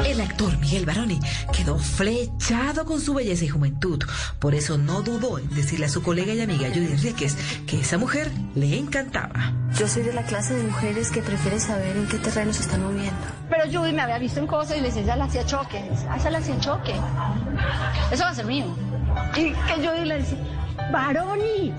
El 0.06 0.20
actor 0.20 0.58
Miguel 0.58 0.86
Baroni 0.86 1.20
quedó 1.56 1.78
flechado 1.78 2.86
con 2.86 3.00
su 3.00 3.14
belleza 3.14 3.46
y 3.46 3.48
juventud. 3.48 4.04
Por 4.40 4.56
eso 4.56 4.78
no 4.78 5.02
dudó 5.02 5.38
en 5.38 5.50
decirle 5.54 5.86
a 5.86 5.90
su 5.90 6.02
colega 6.02 6.34
y 6.34 6.42
amiga 6.42 6.68
Judy 6.70 6.88
Enríquez 6.88 7.38
que 7.68 7.80
esa 7.80 7.98
mujer 7.98 8.32
le 8.56 8.78
encantaba. 8.78 9.54
Yo 9.78 9.88
soy 9.88 10.04
de 10.04 10.14
la 10.14 10.24
clase 10.24 10.56
de 10.56 10.64
mujeres 10.64 11.10
que 11.10 11.22
prefiere 11.22 11.60
saber 11.60 11.96
en 11.96 12.08
qué 12.08 12.18
terreno 12.18 12.52
se 12.54 12.64
están 12.64 12.84
moviendo. 12.84 13.22
Pero 13.50 13.64
Judy 13.66 13.94
me 13.94 14.02
había 14.02 14.18
visto 14.18 14.40
en 14.40 14.48
cosas 14.48 14.78
y 14.78 14.82
le 14.82 14.88
decía, 14.88 15.04
ella 15.04 15.16
la 15.16 15.26
hacía 15.26 15.46
choque. 15.46 15.84
Ah, 16.10 16.18
esa 16.18 16.30
la 16.30 16.40
hacía 16.40 16.60
choque. 16.60 16.94
Eso 18.12 18.24
va 18.24 18.30
a 18.30 18.36
ser 18.36 18.46
mío. 18.46 18.76
Y 19.36 19.52
que 19.52 19.88
Judy 19.88 20.06
le 20.06 20.18
decía, 20.18 20.38
Baroni, 20.92 21.74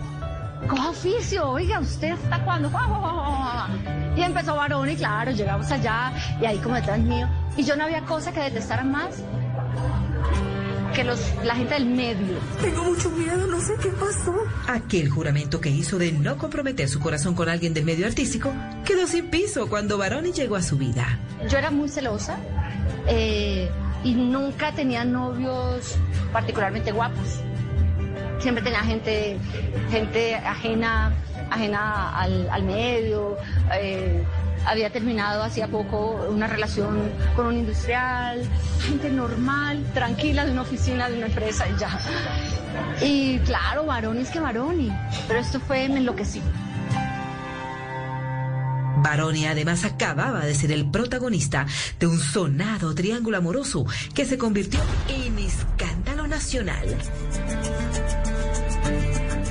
coja 0.68 0.90
oficio, 0.90 1.50
oiga, 1.50 1.80
¿usted 1.80 2.14
guau, 2.44 2.68
guau. 2.70 4.14
Y 4.16 4.22
empezó 4.22 4.54
Baroni, 4.54 4.96
claro, 4.96 5.32
llegamos 5.32 5.70
allá 5.70 6.12
y 6.40 6.46
ahí 6.46 6.58
como 6.58 6.76
detrás 6.76 6.98
mío. 6.98 7.28
Y 7.56 7.64
yo 7.64 7.76
no 7.76 7.84
había 7.84 8.02
cosa 8.02 8.32
que 8.32 8.40
detestara 8.40 8.84
más 8.84 9.22
que 10.94 11.02
los, 11.02 11.20
la 11.44 11.56
gente 11.56 11.74
del 11.74 11.86
medio. 11.86 12.38
Tengo 12.60 12.84
mucho 12.84 13.10
miedo, 13.10 13.46
no 13.48 13.60
sé 13.60 13.74
qué 13.82 13.88
pasó. 13.88 14.34
Aquel 14.68 15.10
juramento 15.10 15.60
que 15.60 15.68
hizo 15.68 15.98
de 15.98 16.12
no 16.12 16.38
comprometer 16.38 16.88
su 16.88 17.00
corazón 17.00 17.34
con 17.34 17.48
alguien 17.48 17.74
del 17.74 17.84
medio 17.84 18.06
artístico 18.06 18.52
quedó 18.84 19.06
sin 19.08 19.28
piso 19.28 19.68
cuando 19.68 19.98
Baroni 19.98 20.32
llegó 20.32 20.54
a 20.54 20.62
su 20.62 20.78
vida. 20.78 21.18
Yo 21.48 21.58
era 21.58 21.72
muy 21.72 21.88
celosa 21.88 22.38
eh, 23.08 23.68
y 24.04 24.14
nunca 24.14 24.72
tenía 24.72 25.04
novios 25.04 25.96
particularmente 26.32 26.92
guapos. 26.92 27.40
Siempre 28.44 28.62
tenía 28.62 28.82
gente, 28.82 29.38
gente 29.90 30.34
ajena, 30.34 31.14
ajena 31.50 32.14
al, 32.14 32.46
al 32.50 32.62
medio. 32.62 33.38
eh, 33.72 34.22
había 34.66 34.90
terminado 34.90 35.42
hacía 35.42 35.66
poco 35.66 36.26
una 36.28 36.46
relación 36.46 37.10
con 37.36 37.46
un 37.46 37.56
industrial, 37.56 38.42
gente 38.82 39.08
normal, 39.08 39.82
tranquila 39.94 40.44
de 40.44 40.52
una 40.52 40.60
oficina, 40.60 41.08
de 41.08 41.16
una 41.16 41.26
empresa 41.26 41.66
y 41.66 41.78
ya. 41.78 41.98
Y 43.00 43.38
claro, 43.38 43.86
varones 43.86 44.28
que 44.28 44.40
varones, 44.40 44.92
pero 45.26 45.40
esto 45.40 45.58
fue, 45.58 45.88
me 45.88 46.00
enloquecí. 46.00 46.42
Baroni 48.98 49.46
además 49.46 49.86
acababa 49.86 50.44
de 50.44 50.54
ser 50.54 50.70
el 50.70 50.90
protagonista 50.90 51.66
de 51.98 52.08
un 52.08 52.20
sonado 52.20 52.94
triángulo 52.94 53.38
amoroso 53.38 53.86
que 54.14 54.26
se 54.26 54.36
convirtió 54.36 54.80
en 55.08 55.38
escándalo 55.38 56.26
nacional. 56.26 56.94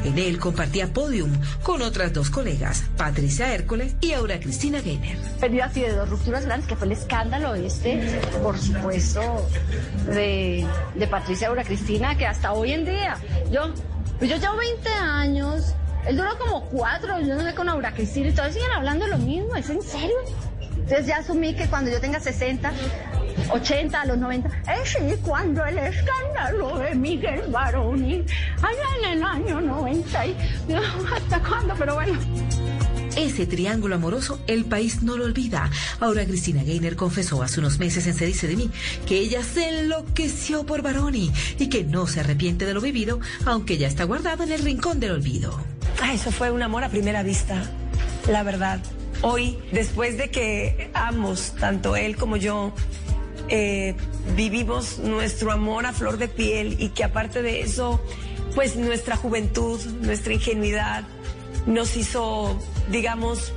En 0.04 0.20
él 0.20 0.38
compartía 0.38 0.92
podium 0.92 1.32
con 1.64 1.82
otras 1.82 2.12
dos 2.12 2.30
colegas, 2.30 2.84
Patricia 2.98 3.54
Hércole 3.54 3.96
y 4.02 4.12
Aura 4.12 4.40
Cristina 4.40 4.82
Gainer. 4.82 5.18
Perdió 5.40 5.64
así 5.64 5.82
de 5.82 5.94
dos 5.94 6.10
rupturas 6.10 6.46
grandes, 6.46 6.68
que 6.68 6.76
fue 6.76 6.88
el 6.88 6.94
escándalo 6.94 7.56
este, 7.56 8.20
por 8.42 8.58
supuesto, 8.58 9.48
de, 10.08 10.68
de 10.96 11.08
Patricia 11.08 11.48
Aura 11.48 11.64
Cristina, 11.64 12.18
que 12.18 12.26
hasta 12.26 12.52
hoy 12.52 12.74
en 12.74 12.86
día, 12.86 13.18
yo, 13.50 13.74
yo 14.20 14.36
llevo 14.36 14.58
20 14.58 14.90
años, 14.90 15.74
él 16.06 16.18
duró 16.18 16.38
como 16.38 16.66
cuatro, 16.66 17.20
yo 17.22 17.36
no 17.36 17.44
sé 17.44 17.56
con 17.56 17.70
Aura 17.70 17.94
Cristina, 17.94 18.28
y 18.28 18.32
todavía 18.34 18.54
siguen 18.54 18.72
hablando 18.72 19.08
lo 19.08 19.18
mismo, 19.18 19.56
¿es 19.56 19.70
en 19.70 19.82
serio? 19.82 20.18
Entonces 20.76 21.08
ya 21.08 21.18
asumí 21.18 21.56
que 21.56 21.68
cuando 21.68 21.90
yo 21.90 22.02
tenga 22.02 22.20
60, 22.20 22.74
80, 23.50 24.02
a 24.02 24.06
los 24.06 24.18
90, 24.18 24.50
es 24.72 24.90
sí, 24.90 25.18
cuando 25.22 25.66
el 25.66 25.78
escándalo 25.78 26.78
de 26.80 26.96
Miguel 26.96 27.42
Baroni, 27.50 28.24
allá 28.62 28.98
en 29.00 29.18
el 29.18 29.24
año 29.24 29.62
90, 29.62 30.26
y, 30.28 30.36
¿hasta 31.16 31.40
cuándo? 31.40 31.76
Pero 31.78 31.96
bueno. 31.96 32.20
Ese 33.16 33.46
triángulo 33.46 33.96
amoroso, 33.96 34.40
el 34.48 34.66
país 34.66 35.04
no 35.04 35.18
lo 35.18 35.26
olvida. 35.26 35.70
Ahora 36.00 36.26
Cristina 36.26 36.64
Gainer 36.64 36.96
confesó 36.96 37.44
hace 37.44 37.60
unos 37.60 37.78
meses 37.78 38.08
en 38.08 38.16
Se 38.16 38.26
dice 38.26 38.48
de 38.48 38.56
mí 38.56 38.72
que 39.06 39.20
ella 39.20 39.44
se 39.44 39.70
enloqueció 39.70 40.66
por 40.66 40.82
Baroni 40.82 41.32
y 41.60 41.68
que 41.68 41.84
no 41.84 42.08
se 42.08 42.22
arrepiente 42.22 42.66
de 42.66 42.74
lo 42.74 42.82
vivido, 42.82 43.20
aunque 43.46 43.78
ya 43.78 43.88
está 43.88 44.06
guardado 44.06 44.44
en 44.44 44.52
el 44.52 44.64
rincón 44.64 45.00
del 45.00 45.12
olvido. 45.12 45.60
Ah, 46.02 46.14
eso 46.14 46.32
fue 46.32 46.50
un 46.50 46.64
amor 46.64 46.84
a 46.84 46.90
primera 46.90 47.22
vista, 47.22 47.64
la 48.30 48.42
verdad. 48.42 48.80
Hoy, 49.22 49.58
después 49.72 50.18
de 50.18 50.32
que 50.32 50.90
ambos, 50.94 51.54
tanto 51.60 51.96
él 51.96 52.18
como 52.18 52.36
yo, 52.36 52.74
eh, 53.50 53.96
vivimos 54.36 55.00
nuestro 55.00 55.52
amor 55.52 55.86
a 55.86 55.94
flor 55.94 56.18
de 56.18 56.28
piel 56.28 56.78
y 56.80 56.90
que 56.90 57.04
aparte 57.04 57.42
de 57.42 57.62
eso, 57.62 58.02
pues 58.56 58.76
nuestra 58.76 59.16
juventud, 59.16 59.80
nuestra 60.02 60.34
ingenuidad 60.34 61.04
nos 61.66 61.96
hizo, 61.98 62.60
digamos, 62.90 63.54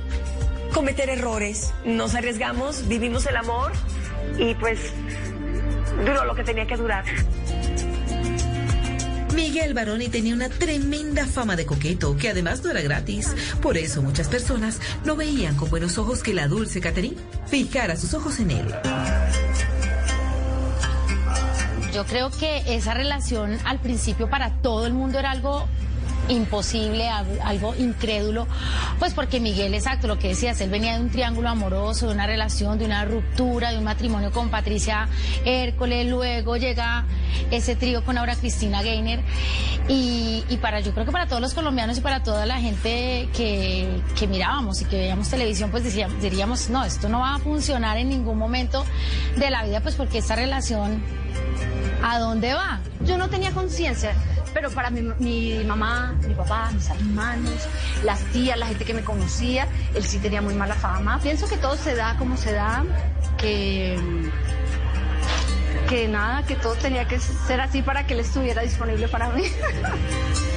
cometer 0.73 1.09
errores. 1.09 1.73
Nos 1.85 2.15
arriesgamos, 2.15 2.87
vivimos 2.87 3.25
el 3.25 3.37
amor 3.37 3.71
y 4.37 4.53
pues 4.55 4.79
duró 6.05 6.25
lo 6.25 6.35
que 6.35 6.43
tenía 6.43 6.67
que 6.67 6.77
durar. 6.77 7.05
Miguel 9.33 9.73
Baroni 9.75 10.09
tenía 10.09 10.33
una 10.33 10.49
tremenda 10.49 11.25
fama 11.25 11.55
de 11.55 11.65
coqueto, 11.65 12.17
que 12.17 12.29
además 12.29 12.63
no 12.63 12.71
era 12.71 12.81
gratis. 12.81 13.35
Por 13.61 13.77
eso 13.77 14.01
muchas 14.01 14.27
personas 14.27 14.79
no 15.05 15.15
veían 15.15 15.55
con 15.55 15.69
buenos 15.69 15.97
ojos 15.97 16.23
que 16.23 16.33
la 16.33 16.47
dulce 16.47 16.81
Catherine 16.81 17.17
fijara 17.47 17.95
sus 17.95 18.13
ojos 18.15 18.39
en 18.39 18.51
él. 18.51 18.75
Yo 21.97 22.05
creo 22.05 22.29
que 22.29 22.61
esa 22.67 22.93
relación 22.93 23.57
al 23.65 23.79
principio 23.79 24.29
para 24.29 24.51
todo 24.61 24.85
el 24.85 24.93
mundo 24.93 25.17
era 25.17 25.31
algo 25.31 25.65
imposible, 26.29 27.07
al- 27.09 27.39
algo 27.43 27.75
incrédulo, 27.75 28.47
pues 28.99 29.13
porque 29.13 29.39
Miguel, 29.39 29.73
exacto, 29.73 30.07
lo 30.07 30.17
que 30.19 30.29
decías, 30.29 30.59
él 30.61 30.69
venía 30.69 30.95
de 30.95 31.01
un 31.01 31.09
triángulo 31.09 31.49
amoroso, 31.49 32.07
de 32.07 32.13
una 32.13 32.27
relación, 32.27 32.77
de 32.79 32.85
una 32.85 33.05
ruptura, 33.05 33.71
de 33.71 33.77
un 33.77 33.83
matrimonio 33.83 34.31
con 34.31 34.49
Patricia 34.49 35.07
Hércole, 35.45 36.03
luego 36.05 36.57
llega 36.57 37.05
ese 37.51 37.75
trío 37.75 38.03
con 38.03 38.17
Aura 38.17 38.35
Cristina 38.35 38.81
Gainer 38.83 39.21
y, 39.87 40.43
y 40.49 40.57
para, 40.57 40.79
yo 40.81 40.93
creo 40.93 41.05
que 41.05 41.11
para 41.11 41.27
todos 41.27 41.41
los 41.41 41.53
colombianos 41.53 41.97
y 41.97 42.01
para 42.01 42.23
toda 42.23 42.45
la 42.45 42.57
gente 42.59 43.29
que, 43.35 44.01
que 44.17 44.27
mirábamos 44.27 44.81
y 44.81 44.85
que 44.85 44.97
veíamos 44.97 45.29
televisión, 45.29 45.71
pues 45.71 45.83
decíamos, 45.83 46.21
diríamos, 46.21 46.69
no, 46.69 46.83
esto 46.83 47.07
no 47.09 47.19
va 47.19 47.35
a 47.35 47.39
funcionar 47.39 47.97
en 47.97 48.09
ningún 48.09 48.37
momento 48.37 48.85
de 49.37 49.49
la 49.49 49.63
vida, 49.63 49.79
pues 49.81 49.95
porque 49.95 50.17
esta 50.17 50.35
relación, 50.35 51.01
¿a 52.03 52.19
dónde 52.19 52.53
va? 52.53 52.81
Yo 53.05 53.17
no 53.17 53.29
tenía 53.29 53.51
conciencia, 53.51 54.13
pero 54.57 54.71
para 54.71 54.89
mi, 54.89 55.03
mi 55.19 55.63
mamá, 55.63 56.15
mi 56.27 56.33
papá, 56.33 56.71
mis 56.73 56.89
hermanos, 56.89 57.67
las 58.03 58.19
tías, 58.31 58.57
la 58.57 58.65
gente 58.65 58.85
que 58.85 58.93
me 58.95 59.03
conocía, 59.03 59.67
él 59.93 60.03
sí 60.03 60.17
tenía 60.17 60.41
muy 60.41 60.55
mala 60.55 60.73
fama. 60.73 61.19
Pienso 61.21 61.47
que 61.47 61.57
todo 61.57 61.77
se 61.77 61.93
da 61.93 62.15
como 62.17 62.35
se 62.37 62.53
da, 62.53 62.83
que, 63.37 63.99
que 65.87 66.07
nada, 66.07 66.43
que 66.43 66.55
todo 66.55 66.73
tenía 66.73 67.07
que 67.07 67.19
ser 67.19 67.61
así 67.61 67.83
para 67.83 68.07
que 68.07 68.15
él 68.15 68.21
estuviera 68.21 68.63
disponible 68.63 69.07
para 69.07 69.29
mí. 69.29 69.43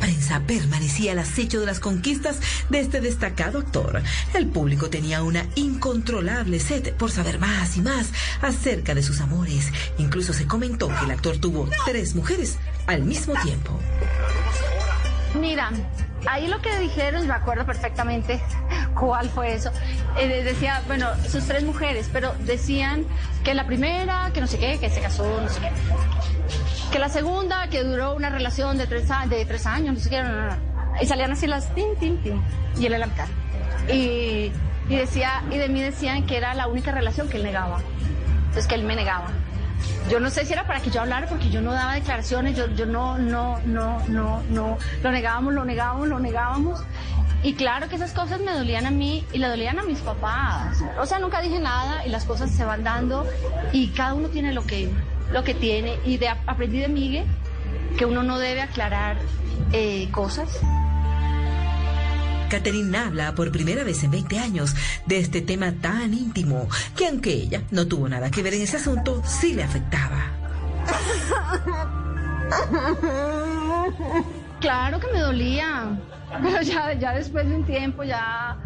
Prensa 0.00 0.40
permanecía 0.46 1.12
al 1.12 1.18
acecho 1.18 1.60
de 1.60 1.66
las 1.66 1.78
conquistas 1.78 2.40
de 2.70 2.80
este 2.80 3.00
destacado 3.00 3.58
actor. 3.58 4.02
El 4.34 4.46
público 4.46 4.88
tenía 4.88 5.22
una 5.22 5.46
incontrolable 5.54 6.58
sed 6.58 6.94
por 6.94 7.10
saber 7.10 7.38
más 7.38 7.76
y 7.76 7.82
más 7.82 8.08
acerca 8.40 8.94
de 8.94 9.02
sus 9.02 9.20
amores. 9.20 9.70
Incluso 9.98 10.32
se 10.32 10.46
comentó 10.46 10.88
que 10.88 11.04
el 11.04 11.10
actor 11.10 11.38
tuvo 11.38 11.68
tres 11.84 12.14
mujeres 12.14 12.56
al 12.86 13.02
mismo 13.02 13.34
tiempo. 13.42 13.78
Mira, 15.38 15.70
ahí 16.26 16.48
lo 16.48 16.60
que 16.60 16.76
dijeron, 16.78 17.26
me 17.26 17.34
acuerdo 17.34 17.66
perfectamente 17.66 18.40
cuál 18.98 19.28
fue 19.28 19.54
eso. 19.54 19.70
Eh, 20.18 20.42
decía, 20.44 20.82
bueno, 20.86 21.08
sus 21.28 21.46
tres 21.46 21.64
mujeres, 21.64 22.08
pero 22.12 22.34
decían 22.40 23.04
que 23.44 23.54
la 23.54 23.66
primera, 23.66 24.30
que 24.32 24.40
no 24.40 24.46
sé 24.46 24.58
qué, 24.58 24.78
que 24.78 24.90
se 24.90 25.00
casó, 25.00 25.40
no 25.40 25.48
sé 25.48 25.60
qué. 25.60 25.70
Que 26.92 26.98
la 26.98 27.08
segunda, 27.08 27.68
que 27.68 27.84
duró 27.84 28.14
una 28.14 28.30
relación 28.30 28.76
de 28.76 28.86
tres, 28.86 29.08
de 29.28 29.44
tres 29.44 29.66
años, 29.66 29.94
no 29.94 30.00
sé 30.00 30.10
qué. 30.10 30.22
no, 30.22 30.28
no, 30.28 30.46
no. 30.46 30.56
Y 31.00 31.06
salían 31.06 31.32
así 31.32 31.46
las 31.46 31.72
tin, 31.74 31.96
tin, 31.98 32.20
tin. 32.22 32.42
Y 32.78 32.86
él 32.86 32.92
era 32.92 32.98
la 32.98 33.06
mitad. 33.06 33.28
Y, 33.88 34.52
y 34.88 34.96
decía, 34.96 35.42
y 35.50 35.56
de 35.56 35.68
mí 35.68 35.80
decían 35.80 36.26
que 36.26 36.36
era 36.36 36.52
la 36.54 36.66
única 36.66 36.90
relación 36.90 37.28
que 37.28 37.36
él 37.36 37.44
negaba. 37.44 37.80
Entonces 38.38 38.66
que 38.66 38.74
él 38.74 38.82
me 38.82 38.96
negaba. 38.96 39.28
Yo 40.10 40.20
no 40.20 40.30
sé 40.30 40.44
si 40.44 40.52
era 40.52 40.66
para 40.66 40.80
que 40.80 40.90
yo 40.90 41.00
hablara 41.00 41.26
porque 41.28 41.50
yo 41.50 41.60
no 41.60 41.72
daba 41.72 41.94
declaraciones, 41.94 42.56
yo, 42.56 42.66
yo 42.74 42.86
no, 42.86 43.18
no, 43.18 43.60
no, 43.66 44.00
no, 44.08 44.42
no, 44.50 44.78
lo 45.02 45.12
negábamos, 45.12 45.54
lo 45.54 45.64
negábamos, 45.64 46.08
lo 46.08 46.18
negábamos. 46.18 46.82
Y 47.42 47.54
claro 47.54 47.88
que 47.88 47.96
esas 47.96 48.12
cosas 48.12 48.40
me 48.40 48.52
dolían 48.52 48.86
a 48.86 48.90
mí 48.90 49.24
y 49.32 49.38
le 49.38 49.48
dolían 49.48 49.78
a 49.78 49.82
mis 49.82 50.00
papás. 50.00 50.82
O 50.98 51.06
sea, 51.06 51.18
nunca 51.18 51.40
dije 51.40 51.58
nada 51.58 52.06
y 52.06 52.10
las 52.10 52.24
cosas 52.24 52.50
se 52.50 52.64
van 52.64 52.84
dando 52.84 53.26
y 53.72 53.88
cada 53.88 54.14
uno 54.14 54.28
tiene 54.28 54.52
lo 54.52 54.66
que, 54.66 54.90
lo 55.32 55.42
que 55.42 55.54
tiene. 55.54 55.98
Y 56.04 56.18
de, 56.18 56.28
aprendí 56.28 56.80
de 56.80 56.88
Miguel 56.88 57.24
que 57.96 58.04
uno 58.04 58.22
no 58.22 58.38
debe 58.38 58.60
aclarar 58.60 59.16
eh, 59.72 60.08
cosas. 60.10 60.60
Catherine 62.50 62.98
habla 62.98 63.34
por 63.34 63.52
primera 63.52 63.84
vez 63.84 64.02
en 64.02 64.10
20 64.10 64.38
años 64.38 64.74
de 65.06 65.18
este 65.18 65.40
tema 65.40 65.72
tan 65.80 66.12
íntimo 66.12 66.68
que 66.96 67.06
aunque 67.06 67.32
ella 67.32 67.62
no 67.70 67.86
tuvo 67.86 68.08
nada 68.08 68.28
que 68.30 68.42
ver 68.42 68.54
en 68.54 68.62
ese 68.62 68.76
asunto, 68.76 69.22
sí 69.24 69.54
le 69.54 69.62
afectaba. 69.62 70.18
Claro 74.60 74.98
que 74.98 75.06
me 75.12 75.20
dolía, 75.20 75.96
pero 76.42 76.60
ya, 76.62 76.92
ya 76.94 77.14
después 77.14 77.48
de 77.48 77.54
un 77.54 77.64
tiempo, 77.64 78.02
ya 78.02 78.58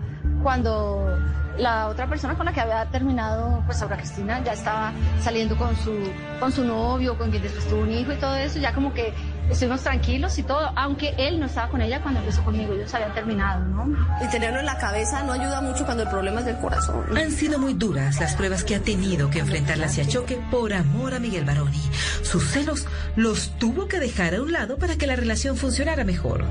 cuando 0.45 1.19
la 1.57 1.89
otra 1.89 2.07
persona 2.09 2.35
con 2.35 2.47
la 2.47 2.53
que 2.53 2.61
había 2.61 2.85
terminado, 2.87 3.63
pues 3.65 3.81
Aura 3.81 3.97
Cristina, 3.97 4.43
ya 4.45 4.53
estaba 4.53 4.93
saliendo 5.23 5.57
con 5.57 5.75
su, 5.77 5.93
con 6.39 6.53
su 6.53 6.65
novio, 6.65 7.17
con 7.17 7.31
quien 7.31 7.43
después 7.43 7.67
tuvo 7.67 7.83
un 7.83 7.91
hijo 7.91 8.13
y 8.13 8.17
todo 8.17 8.35
eso, 8.37 8.59
ya 8.59 8.75
como 8.75 8.93
que 8.93 9.15
estuvimos 9.49 9.83
tranquilos 9.83 10.39
y 10.39 10.43
todo, 10.43 10.71
aunque 10.77 11.15
él 11.17 11.41
no 11.41 11.47
estaba 11.47 11.71
con 11.71 11.81
ella 11.81 12.03
cuando 12.03 12.21
empezó 12.21 12.45
conmigo, 12.45 12.75
ellos 12.75 12.93
habían 12.93 13.15
terminado, 13.15 13.65
¿no? 13.65 13.97
Y 14.23 14.29
tenerlo 14.29 14.61
en 14.61 14.67
la 14.67 14.77
cabeza 14.77 15.23
no 15.23 15.33
ayuda 15.33 15.61
mucho 15.63 15.85
cuando 15.85 16.03
el 16.03 16.09
problema 16.11 16.41
es 16.41 16.47
del 16.47 16.59
corazón. 16.59 17.17
Han 17.17 17.31
sido 17.31 17.59
muy 17.59 17.73
duras 17.73 18.21
las 18.21 18.35
pruebas 18.35 18.65
que 18.65 18.75
ha 18.75 18.81
tenido 18.81 19.31
que 19.31 19.39
enfrentar 19.39 19.79
la 19.79 19.89
Choque 19.89 20.39
por 20.51 20.75
amor 20.75 21.15
a 21.15 21.21
Miguel 21.21 21.45
Baroni. 21.45 21.81
Sus 22.23 22.51
celos 22.51 22.87
los 23.17 23.51
tuvo 23.59 23.87
que 23.87 23.99
dejar 24.01 24.35
a 24.35 24.43
un 24.43 24.53
lado 24.53 24.77
para 24.77 24.97
que 24.97 25.07
la 25.07 25.17
relación 25.17 25.57
funcionara 25.57 26.05
mejor. 26.05 26.45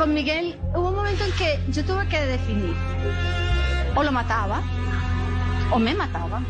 Con 0.00 0.14
Miguel 0.14 0.58
hubo 0.74 0.88
un 0.88 0.94
momento 0.94 1.24
en 1.24 1.32
que 1.32 1.60
yo 1.68 1.84
tuve 1.84 2.08
que 2.08 2.18
definir, 2.24 2.74
o 3.94 4.02
lo 4.02 4.10
mataba, 4.10 4.62
o 5.70 5.78
me 5.78 5.94
mataba, 5.94 6.40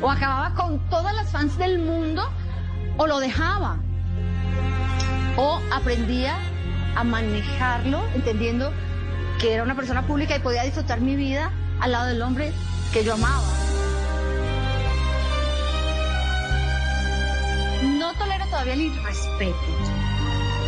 o 0.00 0.08
acababa 0.08 0.54
con 0.54 0.78
todas 0.88 1.12
las 1.12 1.28
fans 1.32 1.58
del 1.58 1.80
mundo, 1.80 2.22
o 2.96 3.08
lo 3.08 3.18
dejaba 3.18 3.78
o 5.36 5.60
aprendía 5.72 6.36
a 6.94 7.02
manejarlo, 7.02 8.06
entendiendo 8.14 8.72
que 9.40 9.54
era 9.54 9.64
una 9.64 9.74
persona 9.74 10.06
pública 10.06 10.36
y 10.36 10.38
podía 10.38 10.62
disfrutar 10.62 11.00
mi 11.00 11.16
vida 11.16 11.50
al 11.80 11.90
lado 11.90 12.06
del 12.06 12.22
hombre 12.22 12.52
que 12.92 13.02
yo 13.02 13.14
amaba. 13.14 13.42
No 17.98 18.12
tolero 18.12 18.44
todavía 18.46 18.74
el 18.74 18.82
irrespeto, 18.82 19.56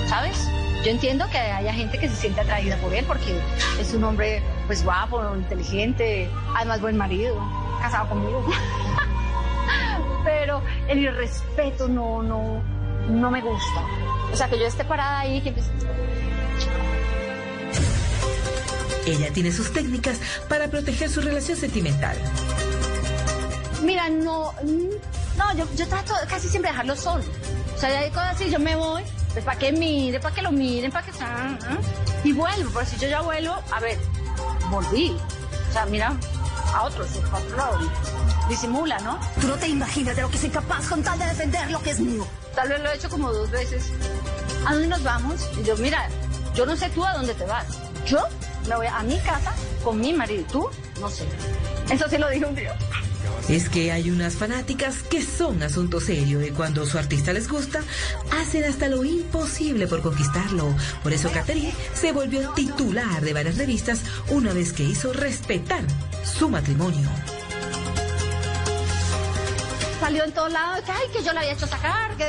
¿sabes? 0.09 0.58
Yo 0.85 0.93
entiendo 0.93 1.29
que 1.31 1.39
haya 1.39 1.73
gente 1.73 1.99
que 1.99 2.09
se 2.09 2.17
siente 2.17 2.41
atraída 2.41 2.77
por 2.77 2.95
él 2.95 3.05
porque 3.07 3.41
es 3.81 3.93
un 3.95 4.05
hombre 4.05 4.43
pues 4.67 4.85
guapo, 4.85 5.35
inteligente, 5.35 6.31
además 6.55 6.81
buen 6.81 6.97
marido, 6.97 7.37
casado 7.81 8.09
conmigo. 8.09 8.45
Pero 10.25 10.63
el 10.89 10.99
irrespeto 10.99 11.89
no, 11.89 12.23
no, 12.23 12.63
no 13.09 13.31
me 13.31 13.41
gusta. 13.41 13.83
O 14.33 14.37
sea, 14.37 14.49
que 14.49 14.59
yo 14.59 14.67
esté 14.67 14.85
parada 14.85 15.21
ahí 15.21 15.39
y 15.39 15.41
que 15.41 15.49
empiece... 15.49 15.71
Ella 19.07 19.33
tiene 19.33 19.51
sus 19.51 19.73
técnicas 19.73 20.19
para 20.49 20.69
proteger 20.69 21.09
su 21.09 21.23
relación 21.23 21.57
sentimental. 21.57 22.17
Mira, 23.83 24.11
no, 24.11 24.53
no, 24.63 25.57
yo, 25.57 25.67
yo 25.77 25.89
trato 25.89 26.13
casi 26.29 26.49
siempre 26.49 26.71
dejarlo 26.71 26.95
solo. 26.95 27.25
O 27.75 27.79
sea, 27.79 27.91
ya 27.91 28.01
hay 28.01 28.11
cosas 28.11 28.35
así, 28.35 28.51
yo 28.51 28.59
me 28.59 28.77
voy, 28.77 29.03
pues 29.33 29.45
para 29.45 29.59
que 29.59 29.73
mire, 29.73 30.21
para 30.21 30.35
que 30.35 30.43
lo 30.43 30.53
miren, 30.53 30.91
para 30.91 31.07
que... 31.07 31.13
Y 32.25 32.33
vuelvo, 32.33 32.71
por 32.71 32.85
si 32.87 32.97
yo 32.99 33.09
ya 33.09 33.21
vuelvo, 33.21 33.55
a 33.73 33.81
ver, 33.81 33.99
volví. 34.71 35.17
O 35.69 35.73
sea, 35.73 35.87
mira, 35.87 36.17
a 36.75 36.83
otros, 36.83 37.09
a 37.33 37.37
otro 37.37 37.57
lado. 37.57 37.79
Disimula, 38.49 38.99
¿no? 39.01 39.19
Tú 39.41 39.47
no 39.47 39.57
te 39.57 39.69
imaginas 39.69 40.17
de 40.17 40.23
lo 40.23 40.31
que 40.31 40.39
soy 40.39 40.51
capaz 40.51 40.89
con 40.89 41.03
tal 41.03 41.19
de 41.19 41.27
defender 41.27 41.71
lo 41.71 41.83
que 41.83 41.91
es 41.91 42.01
mío. 42.01 42.27
Tal 42.55 42.69
vez 42.69 42.81
lo 42.81 42.91
he 42.91 42.97
hecho 42.97 43.11
como 43.11 43.33
dos 43.33 43.51
veces. 43.51 43.93
¿A 44.67 44.73
dónde 44.73 44.89
nos 44.89 45.03
vamos? 45.03 45.49
Y 45.61 45.65
yo, 45.65 45.77
mira, 45.77 46.09
yo 46.55 46.67
no 46.67 46.77
sé 46.77 46.89
tú 46.91 47.05
a 47.05 47.13
dónde 47.13 47.35
te 47.35 47.45
vas. 47.45 47.67
Yo 48.07 48.21
me 48.69 48.77
voy 48.77 48.87
a 48.87 49.03
mi 49.03 49.19
casa 49.21 49.55
con 49.85 50.01
mi 50.01 50.13
marido. 50.13 50.45
Tú, 50.51 50.69
no 51.01 51.09
sé. 51.11 51.25
Eso 51.91 52.09
sí 52.09 52.19
lo 52.19 52.29
dije 52.29 52.47
un 52.47 52.55
día. 52.55 52.75
Es 53.49 53.69
que 53.69 53.93
hay 53.93 54.11
unas 54.11 54.35
fanáticas 54.35 55.03
que 55.03 55.23
son 55.23 55.63
asunto 55.63 56.01
serio 56.01 56.45
y 56.45 56.51
cuando 56.51 56.85
su 56.87 56.99
artista 56.99 57.33
les 57.33 57.49
gusta, 57.49 57.81
hacen 58.31 58.65
hasta 58.65 58.89
lo 58.89 59.05
imposible 59.05 59.87
por 59.87 60.03
conquistarlo. 60.03 60.75
Por 61.03 61.13
eso 61.13 61.31
Catherine 61.31 61.73
se 61.95 62.13
volvió 62.13 62.51
titular 62.51 63.23
de 63.23 63.33
varias 63.33 63.57
revistas 63.57 64.03
una 64.29 64.53
vez 64.53 64.73
que 64.73 64.85
hizo 64.85 65.13
respetar 65.13 65.83
su 66.25 66.49
matrimonio 66.49 67.09
salió 70.09 70.25
en 70.25 70.33
todos 70.33 70.51
lados, 70.51 70.81
que, 70.87 70.93
ay, 70.93 71.07
que 71.13 71.23
yo 71.23 71.35
la 71.35 71.41
había 71.41 71.53
hecho 71.53 71.67
sacar, 71.67 72.17
que, 72.17 72.25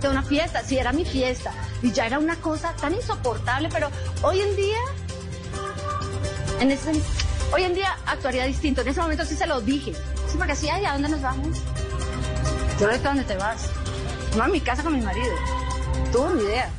de 0.00 0.08
una 0.08 0.22
fiesta, 0.22 0.62
sí, 0.64 0.78
era 0.78 0.92
mi 0.92 1.04
fiesta. 1.04 1.52
Y 1.82 1.92
ya 1.92 2.06
era 2.06 2.18
una 2.18 2.36
cosa 2.36 2.72
tan 2.80 2.94
insoportable, 2.94 3.68
pero 3.70 3.90
hoy 4.22 4.40
en 4.40 4.56
día, 4.56 4.78
hoy 7.52 7.62
en 7.64 7.74
día 7.74 7.98
actuaría 8.06 8.44
distinto. 8.44 8.80
En 8.80 8.88
ese 8.88 9.02
momento 9.02 9.26
sí 9.26 9.36
se 9.36 9.46
lo 9.46 9.60
dije. 9.60 9.92
Sí, 10.28 10.36
porque 10.36 10.52
así, 10.52 10.68
ay, 10.68 10.84
¿a 10.84 10.92
dónde 10.92 11.08
nos 11.08 11.22
vamos? 11.22 11.62
Yo 12.78 12.86
no 12.86 12.92
sé 12.92 12.98
a 12.98 13.08
dónde 13.08 13.24
te 13.24 13.36
vas. 13.36 13.68
No 14.36 14.44
a 14.44 14.48
mi 14.48 14.60
casa 14.60 14.82
con 14.82 14.92
mi 14.92 15.00
marido. 15.00 15.32
Tuvo 16.12 16.30
ni 16.30 16.42
idea. 16.42 16.70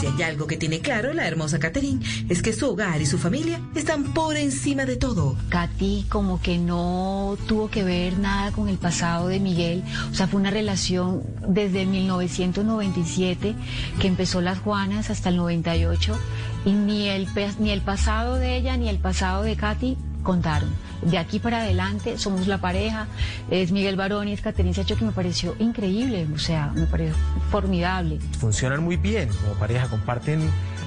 Si 0.00 0.06
hay 0.06 0.22
algo 0.22 0.46
que 0.46 0.56
tiene 0.56 0.80
claro 0.80 1.12
la 1.12 1.28
hermosa 1.28 1.58
Catherine 1.58 2.02
es 2.30 2.40
que 2.40 2.54
su 2.54 2.70
hogar 2.70 3.02
y 3.02 3.06
su 3.06 3.18
familia 3.18 3.60
están 3.74 4.14
por 4.14 4.34
encima 4.38 4.86
de 4.86 4.96
todo. 4.96 5.36
Katy 5.50 6.06
como 6.08 6.40
que 6.40 6.56
no 6.56 7.36
tuvo 7.46 7.68
que 7.68 7.84
ver 7.84 8.18
nada 8.18 8.50
con 8.52 8.70
el 8.70 8.78
pasado 8.78 9.28
de 9.28 9.40
Miguel, 9.40 9.84
o 10.10 10.14
sea, 10.14 10.26
fue 10.26 10.40
una 10.40 10.50
relación 10.50 11.22
desde 11.46 11.84
1997 11.84 13.54
que 14.00 14.08
empezó 14.08 14.40
las 14.40 14.60
Juanas 14.60 15.10
hasta 15.10 15.28
el 15.28 15.36
98 15.36 16.18
y 16.64 16.72
ni 16.72 17.10
el, 17.10 17.28
ni 17.58 17.70
el 17.70 17.82
pasado 17.82 18.36
de 18.36 18.56
ella 18.56 18.78
ni 18.78 18.88
el 18.88 19.00
pasado 19.00 19.42
de 19.42 19.54
Katy 19.54 19.98
contaron. 20.22 20.70
De 21.02 21.18
aquí 21.18 21.38
para 21.38 21.62
adelante 21.62 22.18
somos 22.18 22.46
la 22.46 22.58
pareja, 22.58 23.06
es 23.50 23.72
Miguel 23.72 23.96
Barón 23.96 24.28
y 24.28 24.32
es 24.32 24.40
Caterina 24.40 24.74
Sacho 24.74 24.96
que 24.96 25.04
me 25.04 25.12
pareció 25.12 25.56
increíble, 25.58 26.26
o 26.34 26.38
sea, 26.38 26.72
me 26.74 26.86
pareció 26.86 27.14
formidable. 27.50 28.18
Funcionan 28.38 28.82
muy 28.82 28.96
bien 28.96 29.28
como 29.28 29.54
pareja, 29.54 29.88
comparten 29.88 30.40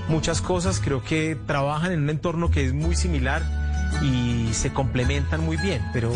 muchas 0.08 0.42
cosas, 0.42 0.80
creo 0.80 1.04
que 1.04 1.38
trabajan 1.48 1.92
en 1.92 2.04
un 2.04 2.10
entorno 2.10 2.52
que 2.52 2.66
es 2.66 2.74
muy 2.74 2.96
similar 2.96 3.42
y 4.02 4.54
se 4.54 4.72
complementan 4.72 5.44
muy 5.44 5.58
bien, 5.58 5.82
pero 5.94 6.12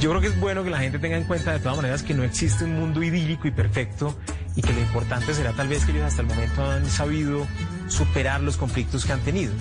yo 0.00 0.10
creo 0.10 0.20
que 0.20 0.28
es 0.28 0.38
bueno 0.38 0.62
que 0.62 0.70
la 0.70 0.78
gente 0.78 1.00
tenga 1.00 1.16
en 1.16 1.24
cuenta 1.24 1.52
de 1.52 1.58
todas 1.58 1.76
maneras 1.76 2.04
que 2.04 2.14
no 2.14 2.22
existe 2.22 2.64
un 2.64 2.78
mundo 2.78 3.02
idílico 3.02 3.48
y 3.48 3.50
perfecto 3.50 4.16
y 4.54 4.62
que 4.62 4.72
lo 4.72 4.80
importante 4.80 5.34
será 5.34 5.52
tal 5.52 5.68
vez 5.68 5.84
que 5.84 5.90
ellos 5.92 6.04
hasta 6.04 6.22
el 6.22 6.28
momento 6.28 6.64
han 6.70 6.86
sabido 6.86 7.46
superar 7.88 8.40
los 8.42 8.56
conflictos 8.56 9.04
que 9.04 9.12
han 9.12 9.20
tenido. 9.20 9.52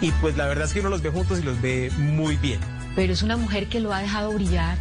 Y 0.00 0.12
pues 0.12 0.36
la 0.36 0.46
verdad 0.46 0.66
es 0.66 0.72
que 0.72 0.80
uno 0.80 0.90
los 0.90 1.02
ve 1.02 1.10
juntos 1.10 1.40
y 1.40 1.42
los 1.42 1.60
ve 1.60 1.90
muy 1.98 2.36
bien. 2.36 2.60
Pero 3.00 3.14
es 3.14 3.22
una 3.22 3.38
mujer 3.38 3.68
que 3.68 3.80
lo 3.80 3.94
ha 3.94 4.00
dejado 4.00 4.30
brillar 4.30 4.76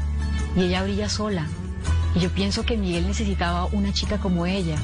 y 0.54 0.64
ella 0.64 0.84
brilla 0.84 1.08
sola. 1.08 1.48
Y 2.14 2.20
yo 2.20 2.30
pienso 2.30 2.66
que 2.66 2.76
Miguel 2.76 3.08
necesitaba 3.08 3.68
una 3.68 3.94
chica 3.94 4.18
como 4.18 4.46
ella, 4.46 4.76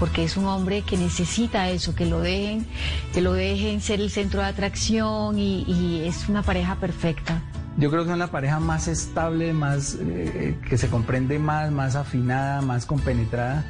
porque 0.00 0.24
es 0.24 0.36
un 0.36 0.46
hombre 0.46 0.82
que 0.82 0.96
necesita 0.96 1.70
eso, 1.70 1.94
que 1.94 2.04
lo 2.04 2.18
dejen, 2.18 2.66
que 3.14 3.20
lo 3.20 3.32
dejen 3.32 3.80
ser 3.80 4.00
el 4.00 4.10
centro 4.10 4.40
de 4.40 4.46
atracción 4.46 5.38
y, 5.38 6.02
es 6.04 6.28
una 6.28 6.42
pareja 6.42 6.80
perfecta. 6.80 7.40
Yo 7.76 7.92
creo 7.92 8.04
que 8.06 8.10
es 8.10 8.18
la 8.18 8.32
pareja 8.32 8.58
más 8.58 8.88
estable, 8.88 9.52
más 9.52 9.96
eh, 10.00 10.58
que 10.68 10.76
se 10.76 10.88
comprende 10.88 11.38
más, 11.38 11.70
más 11.70 11.94
afinada, 11.94 12.60
más 12.60 12.86
compenetrada 12.86 13.64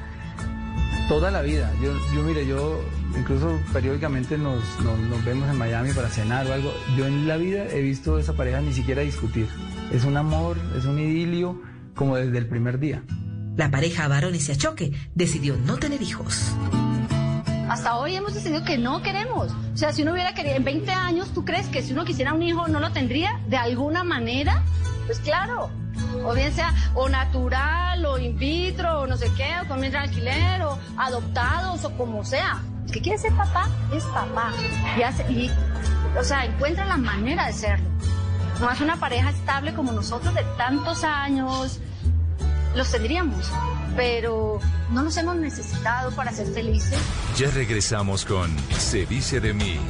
toda 1.08 1.30
la 1.30 1.42
vida. 1.42 1.72
Yo, 1.82 1.92
yo 2.14 2.22
mire, 2.22 2.46
yo 2.46 2.80
incluso 3.18 3.58
periódicamente 3.72 4.38
nos, 4.38 4.62
nos, 4.80 5.24
vemos 5.24 5.48
en 5.50 5.58
Miami 5.58 5.92
para 5.92 6.08
cenar 6.08 6.46
o 6.46 6.52
algo. 6.52 6.72
Yo 6.96 7.06
en 7.06 7.26
la 7.26 7.36
vida 7.36 7.66
he 7.66 7.80
visto 7.80 8.16
a 8.16 8.20
esa 8.20 8.34
pareja 8.34 8.60
ni 8.60 8.72
siquiera 8.72 9.02
discutir. 9.02 9.48
Es 9.92 10.04
un 10.04 10.16
amor, 10.16 10.56
es 10.76 10.84
un 10.84 10.98
idilio, 10.98 11.60
como 11.94 12.16
desde 12.16 12.38
el 12.38 12.46
primer 12.46 12.78
día. 12.78 13.02
La 13.56 13.70
pareja 13.70 14.08
varones 14.08 14.48
y 14.48 14.52
Achoque 14.52 14.92
decidió 15.14 15.56
no 15.56 15.76
tener 15.76 16.00
hijos. 16.00 16.52
Hasta 17.68 17.98
hoy 17.98 18.16
hemos 18.16 18.34
decidido 18.34 18.64
que 18.64 18.78
no 18.78 19.02
queremos. 19.02 19.52
O 19.72 19.76
sea, 19.76 19.92
si 19.92 20.02
uno 20.02 20.12
hubiera 20.12 20.34
querido 20.34 20.56
en 20.56 20.64
20 20.64 20.90
años, 20.90 21.32
¿tú 21.32 21.44
crees 21.44 21.68
que 21.68 21.82
si 21.82 21.92
uno 21.92 22.04
quisiera 22.04 22.34
un 22.34 22.42
hijo 22.42 22.66
no 22.68 22.80
lo 22.80 22.90
tendría 22.92 23.40
de 23.48 23.56
alguna 23.56 24.02
manera? 24.02 24.64
Pues 25.10 25.18
claro, 25.22 25.68
o 26.24 26.34
bien 26.34 26.54
sea 26.54 26.72
o 26.94 27.08
natural 27.08 28.06
o 28.06 28.16
in 28.16 28.38
vitro 28.38 29.00
o 29.00 29.06
no 29.08 29.16
sé 29.16 29.28
qué, 29.36 29.56
o 29.60 29.66
con 29.66 29.82
alquiler 29.84 30.62
o 30.62 30.78
adoptados 30.96 31.84
o 31.84 31.96
como 31.96 32.24
sea. 32.24 32.62
El 32.86 32.92
que 32.92 33.00
quiere 33.00 33.18
ser 33.18 33.32
papá 33.32 33.68
es 33.92 34.04
papá. 34.04 34.52
Y, 35.28 35.50
o 36.16 36.22
sea, 36.22 36.44
encuentra 36.44 36.84
la 36.84 36.96
manera 36.96 37.46
de 37.46 37.52
serlo. 37.52 37.90
No 38.60 38.70
es 38.70 38.80
una 38.80 39.00
pareja 39.00 39.30
estable 39.30 39.74
como 39.74 39.90
nosotros 39.90 40.32
de 40.32 40.44
tantos 40.56 41.02
años. 41.02 41.80
los 42.76 42.88
tendríamos, 42.92 43.50
pero 43.96 44.60
no 44.92 45.02
los 45.02 45.16
hemos 45.16 45.34
necesitado 45.34 46.12
para 46.12 46.30
ser 46.30 46.46
felices. 46.54 47.00
Ya 47.36 47.50
regresamos 47.50 48.24
con 48.24 48.56
Se 48.78 49.06
dice 49.06 49.40
de 49.40 49.54
mí. 49.54 49.80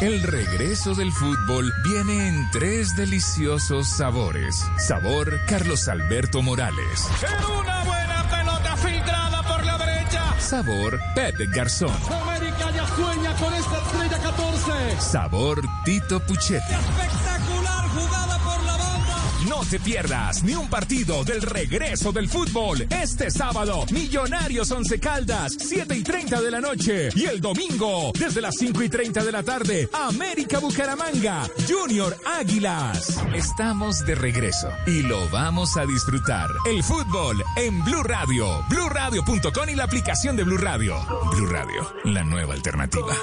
El 0.00 0.22
regreso 0.22 0.94
del 0.94 1.12
fútbol 1.12 1.72
viene 1.84 2.28
en 2.28 2.50
tres 2.50 2.96
deliciosos 2.96 3.88
sabores. 3.88 4.56
Sabor 4.76 5.40
Carlos 5.46 5.88
Alberto 5.88 6.42
Morales. 6.42 7.08
Una 7.62 7.84
buena 7.84 8.28
pelota 8.28 8.76
filtrada 8.76 9.42
por 9.42 9.64
la 9.64 9.78
derecha. 9.78 10.40
Sabor 10.40 11.00
Pepe 11.14 11.46
Garzón. 11.46 11.96
América 12.10 12.70
ya 12.74 12.86
sueña 12.88 13.34
con 13.36 13.54
esta 13.54 13.78
estrella 13.78 14.18
14. 14.18 15.00
Sabor 15.00 15.62
Tito 15.84 16.20
Puchetti. 16.20 16.74
No 19.54 19.64
te 19.70 19.78
pierdas 19.78 20.42
ni 20.42 20.56
un 20.56 20.68
partido 20.68 21.22
del 21.22 21.40
regreso 21.40 22.10
del 22.10 22.28
fútbol. 22.28 22.88
Este 22.90 23.30
sábado, 23.30 23.86
Millonarios 23.92 24.68
Once 24.72 24.98
Caldas, 24.98 25.54
7 25.56 25.96
y 25.96 26.02
30 26.02 26.42
de 26.42 26.50
la 26.50 26.60
noche. 26.60 27.10
Y 27.14 27.26
el 27.26 27.40
domingo, 27.40 28.10
desde 28.18 28.40
las 28.40 28.56
5 28.56 28.82
y 28.82 28.88
30 28.88 29.22
de 29.22 29.30
la 29.30 29.44
tarde, 29.44 29.88
América 29.92 30.58
Bucaramanga, 30.58 31.48
Junior 31.68 32.16
Águilas. 32.26 33.16
Estamos 33.32 34.04
de 34.04 34.16
regreso 34.16 34.70
y 34.88 35.02
lo 35.02 35.28
vamos 35.28 35.76
a 35.76 35.86
disfrutar. 35.86 36.50
El 36.68 36.82
fútbol 36.82 37.40
en 37.56 37.84
Blue 37.84 38.02
Radio, 38.02 38.60
BlueRadio.com 38.68 39.68
y 39.68 39.76
la 39.76 39.84
aplicación 39.84 40.34
de 40.34 40.42
Blue 40.42 40.58
Radio. 40.58 40.96
Blue 41.30 41.46
Radio, 41.46 41.94
la 42.02 42.24
nueva 42.24 42.54
alternativa. 42.54 43.14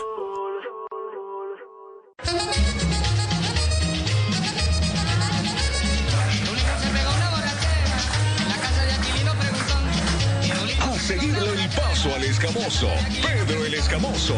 Escamoso, 12.32 12.88
Pedro 13.21 13.65
el 13.65 13.73
Escamoso. 13.73 14.36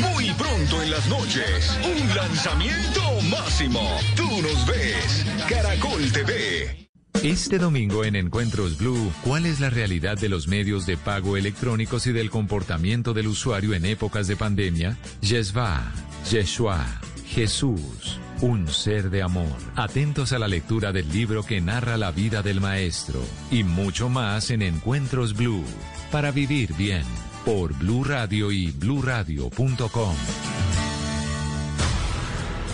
Muy 0.00 0.30
pronto 0.30 0.82
en 0.82 0.90
las 0.90 1.06
noches, 1.08 1.78
un 1.84 2.16
lanzamiento 2.16 3.00
máximo. 3.30 3.80
Tú 4.16 4.26
nos 4.40 4.66
ves, 4.66 5.26
Caracol 5.46 6.10
TV. 6.10 6.88
Este 7.22 7.58
domingo 7.58 8.04
en 8.04 8.16
Encuentros 8.16 8.78
Blue, 8.78 9.12
¿cuál 9.22 9.44
es 9.44 9.60
la 9.60 9.68
realidad 9.68 10.16
de 10.16 10.30
los 10.30 10.48
medios 10.48 10.86
de 10.86 10.96
pago 10.96 11.36
electrónicos 11.36 12.06
y 12.06 12.12
del 12.12 12.30
comportamiento 12.30 13.12
del 13.12 13.26
usuario 13.26 13.74
en 13.74 13.84
épocas 13.84 14.26
de 14.26 14.36
pandemia? 14.36 14.96
Yeshua, 15.20 15.92
Yeshua, 16.30 16.82
Jesús, 17.26 18.20
un 18.40 18.68
ser 18.68 19.10
de 19.10 19.22
amor. 19.22 19.56
Atentos 19.74 20.32
a 20.32 20.38
la 20.38 20.48
lectura 20.48 20.92
del 20.92 21.10
libro 21.10 21.42
que 21.42 21.60
narra 21.60 21.98
la 21.98 22.10
vida 22.10 22.42
del 22.42 22.60
maestro 22.60 23.20
y 23.50 23.64
mucho 23.64 24.08
más 24.08 24.50
en 24.50 24.62
Encuentros 24.62 25.34
Blue, 25.34 25.64
para 26.10 26.30
vivir 26.30 26.74
bien, 26.74 27.04
por 27.44 27.72
Blue 27.74 28.04
Radio 28.04 28.50
y 28.50 28.70
bluradio.com. 28.70 30.14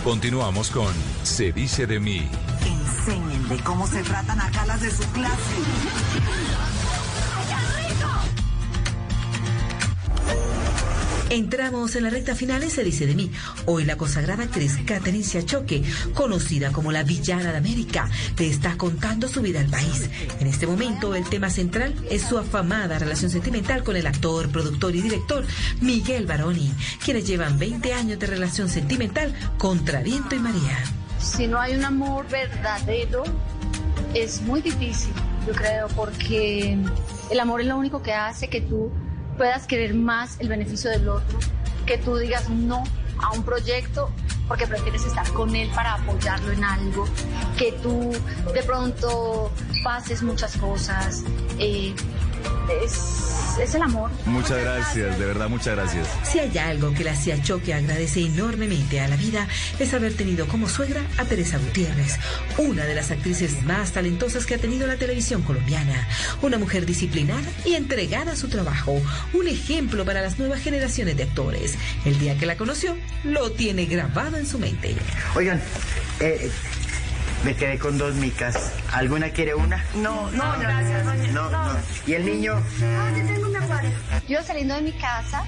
Continuamos 0.03 0.69
con 0.69 0.93
Se 1.23 1.51
dice 1.51 1.87
de 1.87 1.99
mí. 1.99 2.27
Enséñenle 2.65 3.63
cómo 3.63 3.87
se 3.87 4.03
tratan 4.03 4.41
acá 4.41 4.65
las 4.65 4.81
de 4.81 4.91
su 4.91 5.03
clase. 5.11 6.72
Entramos 11.33 11.95
en 11.95 12.03
la 12.03 12.11
recta 12.11 12.35
final 12.35 12.61
en 12.61 12.69
Se 12.69 12.83
dice 12.83 13.07
de 13.07 13.15
mí. 13.15 13.31
Hoy 13.65 13.85
la 13.85 13.97
consagrada 13.97 14.43
actriz 14.43 14.77
Catherine 14.85 15.23
Siachoque, 15.23 15.81
conocida 16.13 16.71
como 16.71 16.91
la 16.91 17.01
villana 17.01 17.51
de 17.51 17.57
América, 17.57 18.07
te 18.35 18.45
está 18.45 18.77
contando 18.77 19.27
su 19.27 19.41
vida 19.41 19.59
al 19.59 19.65
país. 19.65 20.11
En 20.39 20.45
este 20.45 20.67
momento 20.67 21.15
el 21.15 21.27
tema 21.27 21.49
central 21.49 21.95
es 22.11 22.21
su 22.21 22.37
afamada 22.37 22.99
relación 22.99 23.31
sentimental 23.31 23.83
con 23.83 23.95
el 23.95 24.05
actor, 24.05 24.51
productor 24.51 24.95
y 24.95 25.01
director 25.01 25.43
Miguel 25.81 26.27
Baroni, 26.27 26.71
quienes 27.03 27.25
llevan 27.25 27.57
20 27.57 27.93
años 27.93 28.19
de 28.19 28.27
relación 28.27 28.69
sentimental 28.69 29.33
contra 29.57 30.03
viento 30.03 30.35
y 30.35 30.39
María. 30.39 30.77
Si 31.17 31.47
no 31.47 31.59
hay 31.59 31.75
un 31.75 31.83
amor 31.83 32.29
verdadero, 32.29 33.23
es 34.13 34.39
muy 34.43 34.61
difícil, 34.61 35.13
yo 35.47 35.53
creo, 35.53 35.87
porque 35.95 36.77
el 37.31 37.39
amor 37.39 37.61
es 37.61 37.65
lo 37.65 37.75
único 37.75 38.03
que 38.03 38.13
hace 38.13 38.49
que 38.49 38.61
tú 38.61 38.91
puedas 39.43 39.67
querer 39.67 39.93
más 39.93 40.39
el 40.39 40.47
beneficio 40.47 40.89
del 40.89 41.09
otro, 41.09 41.37
que 41.85 41.97
tú 41.97 42.15
digas 42.15 42.49
no 42.49 42.81
a 43.21 43.33
un 43.33 43.43
proyecto 43.43 44.09
porque 44.47 44.65
prefieres 44.65 45.03
estar 45.05 45.29
con 45.33 45.53
él 45.53 45.69
para 45.75 45.95
apoyarlo 45.95 46.53
en 46.53 46.63
algo, 46.63 47.03
que 47.57 47.73
tú 47.83 48.13
de 48.53 48.63
pronto 48.63 49.51
pases 49.83 50.23
muchas 50.23 50.55
cosas. 50.55 51.25
eh, 51.59 51.93
es, 52.83 53.57
es 53.59 53.75
el 53.75 53.81
amor. 53.81 54.09
Muchas 54.25 54.59
gracias, 54.59 55.19
de 55.19 55.25
verdad, 55.25 55.49
muchas 55.49 55.75
gracias. 55.75 56.07
Si 56.23 56.39
hay 56.39 56.57
algo 56.57 56.93
que 56.93 57.03
la 57.03 57.15
Siachoque 57.15 57.73
agradece 57.73 58.21
enormemente 58.21 58.99
a 58.99 59.07
la 59.07 59.15
vida 59.15 59.47
es 59.79 59.93
haber 59.93 60.13
tenido 60.13 60.47
como 60.47 60.67
suegra 60.67 61.01
a 61.17 61.25
Teresa 61.25 61.57
Gutiérrez, 61.57 62.17
una 62.57 62.85
de 62.85 62.95
las 62.95 63.11
actrices 63.11 63.63
más 63.63 63.91
talentosas 63.91 64.45
que 64.45 64.55
ha 64.55 64.57
tenido 64.57 64.87
la 64.87 64.97
televisión 64.97 65.41
colombiana, 65.41 66.07
una 66.41 66.57
mujer 66.57 66.85
disciplinada 66.85 67.47
y 67.65 67.75
entregada 67.75 68.33
a 68.33 68.35
su 68.35 68.49
trabajo, 68.49 69.01
un 69.33 69.47
ejemplo 69.47 70.05
para 70.05 70.21
las 70.21 70.39
nuevas 70.39 70.61
generaciones 70.61 71.17
de 71.17 71.23
actores. 71.23 71.75
El 72.05 72.19
día 72.19 72.37
que 72.37 72.45
la 72.45 72.57
conoció, 72.57 72.97
lo 73.23 73.51
tiene 73.51 73.85
grabado 73.85 74.37
en 74.37 74.47
su 74.47 74.59
mente. 74.59 74.95
Oigan, 75.35 75.61
eh, 76.19 76.49
me 77.43 77.55
quedé 77.55 77.77
con 77.77 77.97
dos 77.97 78.15
micas. 78.15 78.71
¿Alguna 78.91 79.29
quiere 79.29 79.55
una? 79.55 79.83
No, 79.95 80.31
no, 80.31 80.59
gracias, 80.59 81.05
doña. 81.05 81.31
No, 81.31 81.49
no. 81.49 81.71
¿Y 82.07 82.13
el 82.13 82.25
niño? 82.25 82.61
Yo 82.79 84.33
iba 84.35 84.43
saliendo 84.43 84.75
de 84.75 84.81
mi 84.81 84.93
casa 84.93 85.43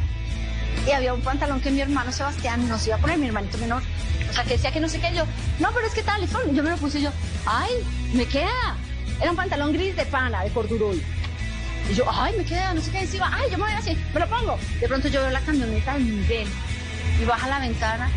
y 0.86 0.92
había 0.92 1.14
un 1.14 1.22
pantalón 1.22 1.62
que 1.62 1.72
mi 1.72 1.82
hermano 1.82 2.12
Sebastián 2.12 2.68
nos 2.68 2.86
iba 2.88 2.98
a 2.98 3.00
poner, 3.00 3.18
mi 3.18 3.28
hermanito 3.28 3.58
menor. 3.58 3.82
O 4.30 4.34
sea, 4.34 4.44
que 4.44 4.52
decía 4.52 4.72
que 4.72 4.80
no 4.80 4.90
sé 4.90 5.00
qué. 5.00 5.14
Yo, 5.16 5.26
no, 5.60 5.72
pero 5.74 5.88
es 5.88 5.94
que 5.94 6.04
tal. 6.04 6.28
Yo 6.54 6.64
me 6.64 6.70
lo 6.72 6.78
puse 6.78 7.00
y 7.00 7.04
yo, 7.04 7.12
ay, 7.46 7.72
me 8.14 8.26
queda. 8.26 8.76
Era 9.22 9.32
un 9.32 9.38
pantalón 9.38 9.72
gris 9.72 9.96
de 9.96 10.06
pana, 10.06 10.44
de 10.44 10.50
corduroy. 10.50 11.02
Y 11.90 11.94
yo, 11.94 12.04
ay, 12.12 12.34
me 12.38 12.44
queda, 12.44 12.74
no 12.74 12.82
sé 12.82 12.92
qué 12.92 13.02
decía. 13.02 13.30
Ay, 13.32 13.50
yo 13.50 13.58
me 13.58 13.66
voy 13.66 13.74
así, 13.74 13.98
me 14.14 14.20
lo 14.20 14.28
pongo. 14.28 14.60
De 14.82 14.88
pronto 14.88 15.08
yo 15.08 15.22
veo 15.22 15.30
la 15.30 15.40
camioneta 15.42 15.94
de 15.94 16.00
Miguel 16.00 16.48
y 17.22 17.26
baja 17.26 17.48
la 17.48 17.60
ventana 17.60 18.10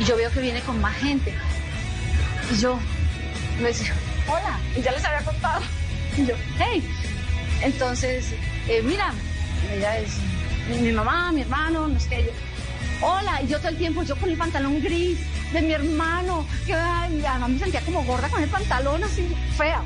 y 0.00 0.04
yo 0.04 0.16
veo 0.16 0.30
que 0.30 0.40
viene 0.40 0.60
con 0.62 0.80
más 0.80 0.96
gente. 0.96 1.32
Y 2.52 2.56
yo 2.56 2.80
me 3.60 3.68
decía, 3.68 3.94
hola, 4.28 4.58
y 4.76 4.82
ya 4.82 4.92
les 4.92 5.04
había 5.04 5.24
contado. 5.24 5.62
Y 6.16 6.26
yo, 6.26 6.34
hey. 6.58 6.88
Entonces, 7.62 8.32
eh, 8.68 8.82
mira, 8.82 9.12
ella 9.72 9.98
es 9.98 10.16
mi, 10.68 10.92
mamá, 10.92 11.30
mi 11.32 11.42
hermano, 11.42 11.88
no 11.88 12.00
sé 12.00 12.08
qué. 12.08 12.24
Yo, 12.24 13.06
hola, 13.06 13.42
y 13.42 13.48
yo 13.48 13.58
todo 13.58 13.68
el 13.68 13.76
tiempo, 13.76 14.02
yo 14.02 14.16
con 14.16 14.30
el 14.30 14.36
pantalón 14.36 14.80
gris 14.82 15.18
de 15.52 15.62
mi 15.62 15.72
hermano, 15.72 16.46
que 16.66 16.74
ay, 16.74 17.24
además 17.24 17.50
me 17.50 17.58
sentía 17.58 17.80
como 17.82 18.04
gorda 18.04 18.28
con 18.28 18.42
el 18.42 18.48
pantalón 18.48 19.04
así, 19.04 19.28
fea. 19.56 19.82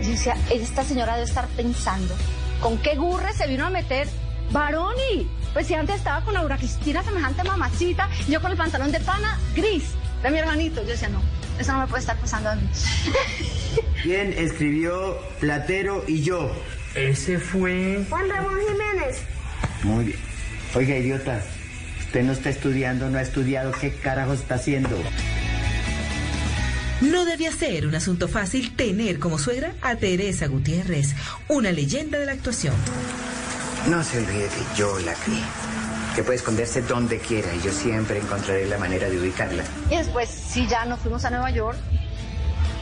Y 0.00 0.04
yo 0.04 0.10
decía, 0.10 0.36
esta 0.50 0.84
señora 0.84 1.14
debe 1.14 1.26
estar 1.26 1.46
pensando, 1.48 2.14
¿con 2.60 2.78
qué 2.78 2.96
gurre 2.96 3.32
se 3.34 3.46
vino 3.46 3.66
a 3.66 3.70
meter 3.70 4.08
Baroni? 4.50 5.30
Pues 5.52 5.66
si 5.66 5.74
antes 5.74 5.96
estaba 5.96 6.24
con 6.24 6.36
Aura 6.36 6.58
Cristina, 6.58 7.02
semejante 7.02 7.44
mamacita, 7.44 8.08
yo 8.28 8.40
con 8.40 8.50
el 8.50 8.56
pantalón 8.56 8.92
de 8.92 9.00
pana 9.00 9.38
gris 9.54 9.84
de 10.22 10.30
mi 10.30 10.38
hermanito. 10.38 10.82
Yo 10.82 10.88
decía, 10.88 11.08
no, 11.08 11.20
eso 11.58 11.72
no 11.72 11.80
me 11.80 11.86
puede 11.86 12.00
estar 12.00 12.18
pasando 12.18 12.50
a 12.50 12.56
mí. 12.56 12.68
¿Quién 14.02 14.32
escribió 14.32 15.18
Platero 15.40 16.04
y 16.06 16.22
yo? 16.22 16.50
Ese 16.94 17.38
fue... 17.38 18.04
Juan 18.08 18.28
Ramón 18.28 18.58
Jiménez. 18.68 19.22
Muy 19.82 20.04
bien. 20.06 20.18
Oiga, 20.74 20.96
idiota, 20.96 21.42
usted 22.00 22.22
no 22.22 22.32
está 22.32 22.50
estudiando, 22.50 23.08
no 23.10 23.18
ha 23.18 23.22
estudiado, 23.22 23.72
¿qué 23.72 23.92
carajos 23.92 24.40
está 24.40 24.56
haciendo? 24.56 24.96
No 27.00 27.24
debía 27.24 27.52
ser 27.52 27.86
un 27.86 27.94
asunto 27.94 28.26
fácil 28.28 28.74
tener 28.74 29.18
como 29.18 29.38
suegra 29.38 29.74
a 29.82 29.96
Teresa 29.96 30.46
Gutiérrez, 30.46 31.14
una 31.48 31.70
leyenda 31.72 32.18
de 32.18 32.26
la 32.26 32.32
actuación. 32.32 32.74
No 33.88 34.02
se 34.02 34.18
olvide 34.18 34.48
que 34.48 34.78
yo 34.78 34.98
la 35.00 35.14
crié. 35.14 35.42
Que 36.16 36.22
puede 36.22 36.38
esconderse 36.38 36.80
donde 36.80 37.18
quiera 37.18 37.54
y 37.54 37.60
yo 37.60 37.70
siempre 37.70 38.18
encontraré 38.18 38.66
la 38.66 38.78
manera 38.78 39.06
de 39.06 39.20
ubicarla. 39.20 39.62
Y 39.90 39.96
después, 39.96 40.30
sí, 40.30 40.66
ya 40.66 40.86
nos 40.86 40.98
fuimos 41.00 41.22
a 41.26 41.30
Nueva 41.30 41.50
York. 41.50 41.76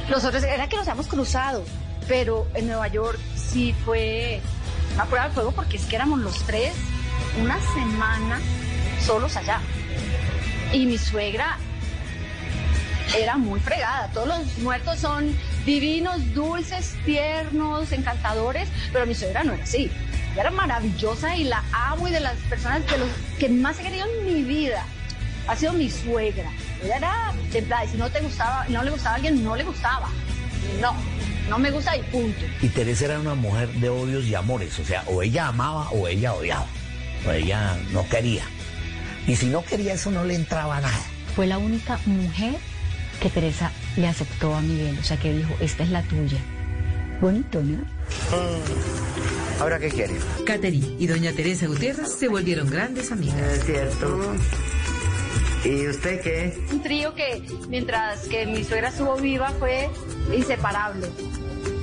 Nosotros, 0.09 0.45
era 0.45 0.68
que 0.68 0.76
nos 0.76 0.87
habíamos 0.87 1.09
cruzado, 1.09 1.64
pero 2.07 2.47
en 2.55 2.68
Nueva 2.68 2.87
York 2.87 3.18
sí 3.35 3.74
fue 3.85 4.41
una 4.95 5.07
prueba 5.07 5.28
de 5.28 5.35
fuego 5.35 5.51
porque 5.51 5.78
es 5.78 5.85
que 5.87 5.97
éramos 5.97 6.20
los 6.20 6.39
tres 6.45 6.74
una 7.43 7.59
semana 7.74 8.41
solos 9.05 9.37
allá. 9.37 9.61
Y 10.72 10.87
mi 10.87 10.97
suegra 10.97 11.59
era 13.18 13.37
muy 13.37 13.59
fregada. 13.59 14.11
Todos 14.12 14.28
los 14.28 14.59
muertos 14.59 15.01
son 15.01 15.37
divinos, 15.66 16.35
dulces, 16.35 16.95
tiernos, 17.05 17.91
encantadores, 17.91 18.68
pero 18.93 19.07
mi 19.07 19.14
suegra 19.16 19.43
no 19.43 19.55
era 19.55 19.64
así. 19.64 19.91
Ella 20.35 20.43
era 20.43 20.51
maravillosa 20.51 21.37
y 21.37 21.45
la 21.45 21.62
amo 21.72 22.09
y 22.09 22.11
de 22.11 22.18
las 22.18 22.35
personas 22.51 22.85
de 22.91 22.99
los 22.99 23.09
que 23.39 23.49
más 23.49 23.78
he 23.78 23.85
querido 23.85 24.05
en 24.05 24.26
mi 24.26 24.43
vida 24.43 24.85
ha 25.47 25.55
sido 25.55 25.72
mi 25.74 25.89
suegra. 25.89 26.51
Ella 26.82 26.97
era 26.97 27.35
templada 27.53 27.85
y 27.85 27.89
si 27.89 27.97
no 27.97 28.11
te 28.11 28.20
gustaba, 28.20 28.66
no 28.68 28.82
le 28.82 28.91
gustaba 28.91 29.12
a 29.12 29.14
alguien, 29.16 29.45
no 29.45 29.55
le 29.55 29.62
gustaba. 29.62 30.09
No. 30.80 30.93
no 31.49 31.59
me 31.59 31.70
gusta 31.70 31.97
y 31.97 32.03
punto. 32.03 32.41
Y 32.61 32.68
Teresa 32.68 33.05
era 33.05 33.20
una 33.20 33.35
mujer 33.35 33.68
de 33.74 33.89
odios 33.89 34.24
y 34.24 34.35
amores, 34.35 34.76
o 34.80 34.85
sea, 34.85 35.05
o 35.07 35.22
ella 35.22 35.49
amaba 35.49 35.89
o 35.91 36.09
ella 36.09 36.35
odiaba, 36.35 36.66
o 37.28 37.30
ella 37.30 37.76
no 37.93 38.09
quería. 38.09 38.43
Y 39.28 39.37
si 39.37 39.47
no 39.47 39.62
quería 39.62 39.95
eso 39.95 40.11
no 40.11 40.24
le 40.24 40.35
entraba 40.35 40.80
nada. 40.80 41.01
Fue 41.37 41.47
la 41.47 41.59
única 41.59 42.01
mujer 42.07 42.57
que 43.20 43.30
Teresa 43.30 43.70
le 43.97 44.09
aceptó 44.09 44.53
a 44.53 44.61
Miguel, 44.61 44.99
o 44.99 45.05
sea 45.05 45.16
que 45.16 45.32
dijo, 45.32 45.55
esta 45.61 45.85
es 45.85 45.91
la 45.91 46.03
tuya. 46.03 46.39
Bonito, 47.20 47.62
¿no? 47.62 47.78
¿Ahora 49.61 49.79
qué 49.79 49.89
quiere? 49.89 50.15
Caterín 50.45 50.97
y 50.99 51.07
doña 51.07 51.33
Teresa 51.33 51.67
Gutiérrez 51.67 52.13
se 52.13 52.29
volvieron 52.29 52.69
grandes 52.71 53.13
amigas. 53.13 53.41
Es 53.41 53.65
cierto. 53.65 54.35
¿Y 55.65 55.87
usted 55.89 56.21
qué? 56.21 56.67
Un 56.71 56.83
trío 56.83 57.15
que 57.15 57.43
mientras 57.69 58.29
que 58.29 58.45
mi 58.47 58.65
suegra 58.65 58.89
estuvo 58.89 59.17
viva 59.17 59.51
fue 59.59 59.89
inseparable. 60.35 61.09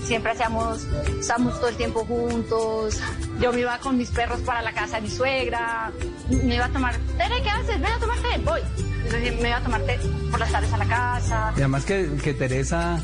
Siempre 0.03 0.33
hacíamos, 0.33 0.85
estábamos 1.19 1.59
todo 1.59 1.69
el 1.69 1.77
tiempo 1.77 2.05
juntos. 2.05 2.99
Yo 3.39 3.51
me 3.53 3.61
iba 3.61 3.77
con 3.79 3.97
mis 3.97 4.09
perros 4.11 4.39
para 4.41 4.61
la 4.61 4.73
casa 4.73 4.97
de 4.97 5.03
mi 5.03 5.09
suegra. 5.09 5.91
Me 6.29 6.55
iba 6.55 6.65
a 6.65 6.69
tomar, 6.69 6.95
Tere, 7.17 7.41
¿qué 7.41 7.49
haces? 7.49 7.81
Ven 7.81 7.91
a 7.91 7.99
tomar 7.99 8.17
té, 8.19 8.37
voy. 8.43 8.61
Entonces 9.05 9.41
me 9.41 9.49
iba 9.49 9.57
a 9.57 9.63
tomar 9.63 9.81
té 9.83 9.99
por 10.29 10.39
las 10.39 10.51
tardes 10.51 10.73
a 10.73 10.77
la 10.77 10.85
casa. 10.85 11.53
Y 11.55 11.59
además 11.61 11.85
que, 11.85 12.09
que 12.23 12.33
Teresa 12.33 13.03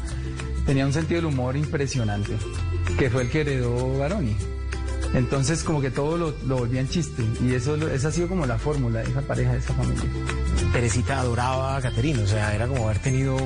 tenía 0.66 0.86
un 0.86 0.94
sentido 0.94 1.22
del 1.22 1.34
humor 1.34 1.56
impresionante, 1.58 2.34
que 3.00 3.10
fue 3.10 3.24
el 3.24 3.30
que 3.32 3.42
heredó 3.42 3.98
Baroni. 3.98 4.36
Entonces 5.14 5.64
como 5.64 5.82
que 5.82 5.90
todo 5.90 6.18
lo, 6.18 6.34
lo 6.46 6.58
volvían 6.58 6.88
chiste 6.90 7.24
y 7.42 7.54
eso, 7.54 7.78
lo- 7.78 7.88
esa 7.90 8.10
ha 8.10 8.12
sido 8.12 8.28
como 8.28 8.46
la 8.46 8.58
fórmula 8.60 9.00
de 9.00 9.10
esa 9.10 9.22
pareja, 9.22 9.54
de 9.54 9.60
esa 9.60 9.74
familia. 9.74 10.04
Teresita 10.74 11.20
adoraba 11.20 11.78
a 11.78 11.82
Caterina, 11.82 12.22
o 12.24 12.28
sea, 12.28 12.54
era 12.54 12.68
como 12.68 12.86
haber 12.86 13.00
tenido 13.00 13.38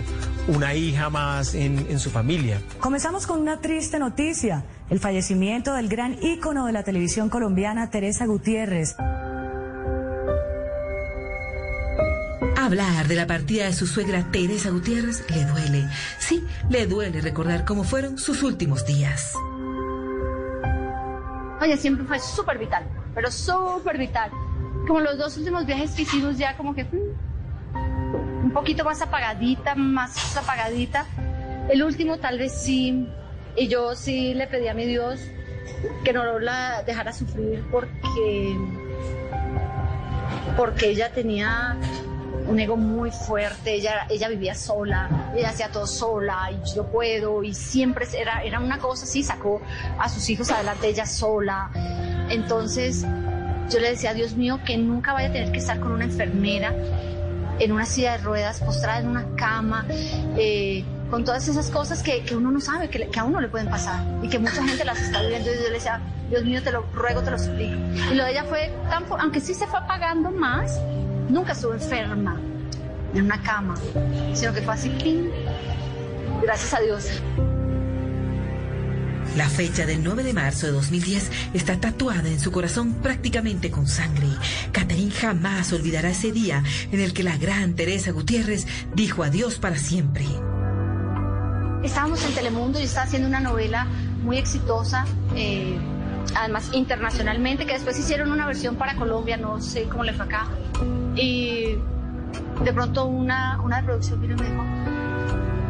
una 0.47 0.73
hija 0.73 1.09
más 1.09 1.53
en, 1.53 1.85
en 1.89 1.99
su 1.99 2.09
familia. 2.09 2.59
Comenzamos 2.79 3.27
con 3.27 3.39
una 3.39 3.61
triste 3.61 3.99
noticia, 3.99 4.65
el 4.89 4.99
fallecimiento 4.99 5.73
del 5.75 5.87
gran 5.87 6.17
ícono 6.21 6.65
de 6.65 6.73
la 6.73 6.83
televisión 6.83 7.29
colombiana, 7.29 7.89
Teresa 7.91 8.25
Gutiérrez. 8.25 8.95
Hablar 12.57 13.07
de 13.07 13.15
la 13.15 13.27
partida 13.27 13.65
de 13.65 13.73
su 13.73 13.87
suegra 13.87 14.27
Teresa 14.31 14.69
Gutiérrez 14.69 15.23
le 15.29 15.45
duele. 15.45 15.87
Sí, 16.19 16.43
le 16.69 16.85
duele 16.87 17.21
recordar 17.21 17.65
cómo 17.65 17.83
fueron 17.83 18.17
sus 18.17 18.43
últimos 18.43 18.85
días. 18.85 19.33
Oye, 21.61 21.77
siempre 21.77 22.05
fue 22.05 22.19
súper 22.19 22.57
vital, 22.57 22.83
pero 23.13 23.29
súper 23.29 23.99
vital. 23.99 24.31
Como 24.87 24.99
los 24.99 25.19
dos 25.19 25.37
últimos 25.37 25.63
viajes 25.67 25.91
que 25.91 26.01
hicimos 26.01 26.35
ya 26.39 26.57
como 26.57 26.73
que 26.73 26.85
mm, 26.85 28.45
un 28.45 28.51
poquito 28.51 28.83
más 28.83 28.99
apagadita, 29.01 29.75
más 29.75 30.35
apagadita. 30.35 31.05
El 31.69 31.83
último 31.83 32.17
tal 32.17 32.39
vez 32.39 32.51
sí, 32.63 33.07
y 33.55 33.67
yo 33.67 33.95
sí 33.95 34.33
le 34.33 34.47
pedí 34.47 34.69
a 34.69 34.73
mi 34.73 34.87
Dios 34.87 35.21
que 36.03 36.13
no 36.13 36.39
la 36.39 36.81
dejara 36.81 37.13
sufrir 37.13 37.63
porque, 37.71 38.57
porque 40.57 40.89
ella 40.89 41.11
tenía 41.13 41.77
un 42.51 42.59
ego 42.59 42.75
muy 42.75 43.11
fuerte, 43.11 43.73
ella, 43.73 44.05
ella 44.09 44.27
vivía 44.27 44.53
sola, 44.53 45.31
ella 45.35 45.49
hacía 45.49 45.69
todo 45.69 45.87
sola 45.87 46.49
y 46.51 46.75
yo 46.75 46.85
puedo 46.85 47.43
y 47.43 47.53
siempre 47.53 48.05
era, 48.13 48.43
era 48.43 48.59
una 48.59 48.77
cosa 48.77 49.05
así, 49.05 49.23
sacó 49.23 49.61
a 49.97 50.09
sus 50.09 50.29
hijos 50.29 50.51
adelante 50.51 50.87
ella 50.87 51.05
sola. 51.05 51.71
Entonces 52.29 53.05
yo 53.69 53.79
le 53.79 53.91
decía, 53.91 54.13
Dios 54.13 54.35
mío, 54.35 54.59
que 54.65 54.77
nunca 54.77 55.13
vaya 55.13 55.29
a 55.29 55.31
tener 55.31 55.51
que 55.51 55.59
estar 55.59 55.79
con 55.79 55.93
una 55.93 56.03
enfermera 56.03 56.73
en 57.59 57.71
una 57.71 57.85
silla 57.85 58.13
de 58.13 58.17
ruedas, 58.19 58.59
postrada 58.59 58.99
en 58.99 59.07
una 59.07 59.25
cama, 59.35 59.85
eh, 60.37 60.83
con 61.09 61.23
todas 61.23 61.47
esas 61.47 61.69
cosas 61.69 62.03
que, 62.03 62.23
que 62.23 62.35
uno 62.35 62.51
no 62.51 62.59
sabe, 62.59 62.89
que, 62.89 63.07
que 63.07 63.19
a 63.19 63.23
uno 63.23 63.39
le 63.39 63.47
pueden 63.47 63.69
pasar 63.69 64.03
y 64.23 64.27
que 64.27 64.39
mucha 64.39 64.63
gente 64.63 64.83
las 64.83 64.99
está 64.99 65.21
viviendo. 65.21 65.49
Y 65.51 65.55
yo 65.55 65.61
le 65.63 65.71
decía, 65.71 66.01
Dios 66.29 66.43
mío, 66.43 66.61
te 66.63 66.71
lo 66.71 66.81
ruego, 66.93 67.21
te 67.21 67.31
lo 67.31 67.39
suplico. 67.39 67.75
Y 68.11 68.15
lo 68.15 68.25
de 68.25 68.31
ella 68.31 68.43
fue 68.45 68.73
tan, 68.89 69.05
aunque 69.19 69.39
sí 69.39 69.53
se 69.53 69.67
fue 69.67 69.79
apagando 69.79 70.31
más, 70.31 70.79
nunca 71.31 71.53
estuvo 71.53 71.73
enferma 71.73 72.39
en 73.13 73.25
una 73.25 73.41
cama, 73.41 73.75
sino 74.33 74.53
que 74.53 74.61
fue 74.61 74.73
así, 74.73 74.89
¡ping! 75.01 75.29
gracias 76.41 76.73
a 76.73 76.79
Dios. 76.81 77.07
La 79.37 79.47
fecha 79.47 79.85
del 79.85 80.03
9 80.03 80.23
de 80.23 80.33
marzo 80.33 80.65
de 80.67 80.73
2010 80.73 81.31
está 81.53 81.79
tatuada 81.79 82.27
en 82.27 82.39
su 82.39 82.51
corazón 82.51 82.95
prácticamente 82.95 83.71
con 83.71 83.87
sangre. 83.87 84.27
Catherine 84.73 85.11
jamás 85.11 85.71
olvidará 85.71 86.09
ese 86.09 86.33
día 86.33 86.63
en 86.91 86.99
el 86.99 87.13
que 87.13 87.23
la 87.23 87.37
gran 87.37 87.73
Teresa 87.75 88.11
Gutiérrez 88.11 88.67
dijo 88.93 89.23
adiós 89.23 89.57
para 89.57 89.77
siempre. 89.77 90.25
Estábamos 91.81 92.23
en 92.25 92.33
Telemundo 92.35 92.79
y 92.79 92.83
estaba 92.83 93.05
haciendo 93.05 93.27
una 93.27 93.39
novela 93.39 93.87
muy 94.21 94.37
exitosa, 94.37 95.05
eh, 95.35 95.79
además 96.35 96.69
internacionalmente, 96.73 97.65
que 97.65 97.73
después 97.73 97.97
hicieron 97.97 98.31
una 98.31 98.45
versión 98.45 98.75
para 98.75 98.95
Colombia, 98.95 99.37
no 99.37 99.61
sé 99.61 99.83
cómo 99.83 100.03
le 100.03 100.13
fue 100.13 100.25
acá. 100.25 100.47
Y 101.15 101.77
de 102.63 102.73
pronto 102.73 103.05
una, 103.05 103.59
una 103.61 103.77
de 103.77 103.83
producción 103.83 104.21
vino 104.21 104.35
y 104.35 104.39
me 104.39 104.49
dijo, 104.49 104.63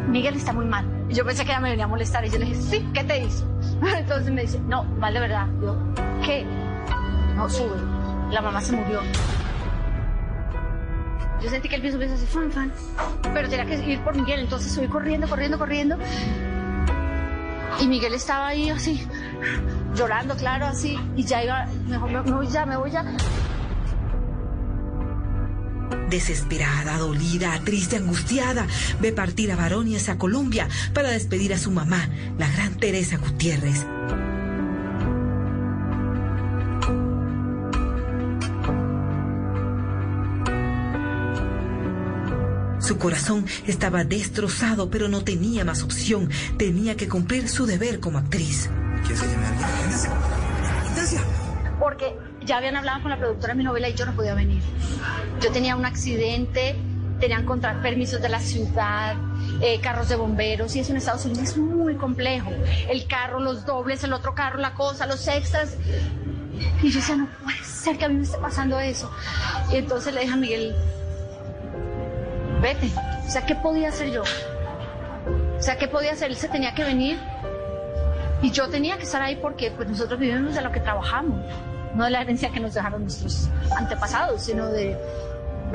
Miguel 0.08 0.36
está 0.36 0.52
muy 0.52 0.66
mal. 0.66 0.86
Y 1.08 1.14
yo 1.14 1.24
pensé 1.24 1.44
que 1.44 1.52
ella 1.52 1.60
me 1.60 1.70
venía 1.70 1.86
a 1.86 1.88
molestar 1.88 2.24
y 2.24 2.30
yo 2.30 2.38
le 2.38 2.46
dije, 2.46 2.60
sí, 2.60 2.88
¿qué 2.92 3.04
te 3.04 3.24
hizo? 3.24 3.46
Entonces 3.96 4.32
me 4.32 4.42
dice, 4.42 4.60
no, 4.60 4.84
mal 4.84 5.14
de 5.14 5.20
verdad. 5.20 5.46
Yo, 5.60 5.76
¿qué? 6.24 6.46
No, 7.36 7.48
sube. 7.48 7.76
La 8.30 8.40
mamá 8.40 8.60
se 8.60 8.76
murió. 8.76 9.00
Yo 11.42 11.50
sentí 11.50 11.68
que 11.68 11.76
el 11.76 11.82
piso 11.82 11.94
empezó 11.94 12.14
así, 12.14 12.26
fan, 12.26 12.50
fan. 12.52 12.72
Pero 13.34 13.48
tenía 13.48 13.66
que 13.66 13.76
ir 13.76 14.00
por 14.00 14.14
Miguel, 14.14 14.40
entonces 14.40 14.72
subí 14.72 14.86
corriendo, 14.86 15.28
corriendo, 15.28 15.58
corriendo. 15.58 15.98
Y 17.80 17.88
Miguel 17.88 18.14
estaba 18.14 18.48
ahí 18.48 18.70
así, 18.70 19.06
llorando, 19.94 20.36
claro, 20.36 20.66
así. 20.66 20.96
Y 21.16 21.24
ya 21.24 21.42
iba, 21.42 21.66
mejor 21.88 22.10
me, 22.10 22.22
me 22.22 22.32
voy 22.32 22.46
ya, 22.46 22.64
me 22.64 22.76
voy 22.76 22.90
ya. 22.92 23.04
Desesperada, 26.12 26.98
dolida, 26.98 27.58
triste, 27.64 27.96
angustiada, 27.96 28.66
ve 29.00 29.12
partir 29.12 29.50
a 29.50 29.56
Baroni 29.56 29.96
hacia 29.96 30.18
Colombia 30.18 30.68
para 30.92 31.08
despedir 31.08 31.54
a 31.54 31.58
su 31.58 31.70
mamá, 31.70 32.06
la 32.38 32.52
gran 32.52 32.74
Teresa 32.74 33.16
Gutiérrez. 33.16 33.86
Su 42.78 42.98
corazón 42.98 43.46
estaba 43.66 44.04
destrozado, 44.04 44.90
pero 44.90 45.08
no 45.08 45.24
tenía 45.24 45.64
más 45.64 45.82
opción. 45.82 46.28
Tenía 46.58 46.94
que 46.94 47.08
cumplir 47.08 47.48
su 47.48 47.64
deber 47.64 48.00
como 48.00 48.18
actriz. 48.18 48.68
Porque 51.80 52.14
ya 52.44 52.58
habían 52.58 52.76
hablado 52.76 53.02
con 53.02 53.10
la 53.10 53.18
productora 53.18 53.52
de 53.54 53.58
mi 53.58 53.64
novela 53.64 53.88
y 53.88 53.94
yo 53.94 54.06
no 54.06 54.12
podía 54.14 54.34
venir. 54.34 54.62
Yo 55.40 55.50
tenía 55.52 55.76
un 55.76 55.84
accidente, 55.84 56.76
tenían 57.20 57.44
contra 57.44 57.80
permisos 57.82 58.20
de 58.20 58.28
la 58.28 58.40
ciudad, 58.40 59.16
eh, 59.60 59.80
carros 59.80 60.08
de 60.08 60.16
bomberos, 60.16 60.74
y 60.76 60.80
eso 60.80 60.90
en 60.90 60.98
Estados 60.98 61.24
Unidos 61.24 61.50
es 61.50 61.56
muy 61.56 61.96
complejo. 61.96 62.50
El 62.88 63.06
carro, 63.06 63.40
los 63.40 63.64
dobles, 63.64 64.02
el 64.04 64.12
otro 64.12 64.34
carro, 64.34 64.58
la 64.58 64.74
cosa, 64.74 65.06
los 65.06 65.26
extras. 65.28 65.76
Y 66.82 66.90
yo 66.90 67.00
decía, 67.00 67.16
no 67.16 67.28
puede 67.42 67.62
ser 67.64 67.98
que 67.98 68.04
a 68.04 68.08
mí 68.08 68.16
me 68.16 68.22
esté 68.22 68.38
pasando 68.38 68.78
eso. 68.78 69.10
Y 69.72 69.76
entonces 69.76 70.14
le 70.14 70.20
dije 70.20 70.32
a 70.32 70.36
Miguel, 70.36 70.76
vete. 72.60 72.90
O 73.26 73.30
sea, 73.30 73.46
¿qué 73.46 73.54
podía 73.54 73.88
hacer 73.88 74.10
yo? 74.10 74.22
O 74.22 75.62
sea, 75.62 75.78
¿qué 75.78 75.86
podía 75.86 76.12
hacer? 76.12 76.30
Él 76.30 76.36
se 76.36 76.48
tenía 76.48 76.74
que 76.74 76.84
venir 76.84 77.18
y 78.42 78.50
yo 78.50 78.68
tenía 78.68 78.96
que 78.96 79.04
estar 79.04 79.22
ahí 79.22 79.36
porque 79.36 79.70
pues, 79.70 79.88
nosotros 79.88 80.18
vivimos 80.18 80.54
de 80.54 80.60
lo 80.60 80.72
que 80.72 80.80
trabajamos, 80.80 81.40
no 81.94 82.04
de 82.04 82.10
la 82.10 82.22
herencia 82.22 82.50
que 82.50 82.60
nos 82.60 82.74
dejaron 82.74 83.02
nuestros 83.02 83.48
antepasados, 83.76 84.42
sino 84.42 84.66
de, 84.68 84.96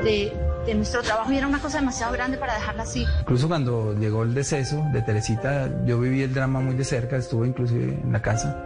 de, 0.02 0.74
nuestro 0.74 1.02
trabajo. 1.02 1.32
Y 1.32 1.38
era 1.38 1.46
una 1.46 1.60
cosa 1.60 1.78
demasiado 1.78 2.12
grande 2.12 2.36
para 2.36 2.54
dejarla 2.54 2.82
así. 2.82 3.06
Incluso 3.20 3.48
cuando 3.48 3.94
llegó 3.94 4.22
el 4.22 4.34
deceso 4.34 4.84
de 4.92 5.02
Teresita, 5.02 5.68
yo 5.84 5.98
viví 5.98 6.22
el 6.22 6.34
drama 6.34 6.60
muy 6.60 6.74
de 6.74 6.84
cerca, 6.84 7.16
estuve 7.16 7.48
inclusive 7.48 8.00
en 8.02 8.12
la 8.12 8.20
casa, 8.20 8.56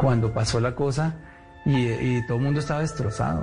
cuando 0.00 0.32
pasó 0.32 0.60
la 0.60 0.74
cosa 0.74 1.14
y, 1.64 2.24
todo 2.26 2.38
el 2.38 2.44
mundo 2.44 2.60
estaba 2.60 2.80
destrozado, 2.80 3.42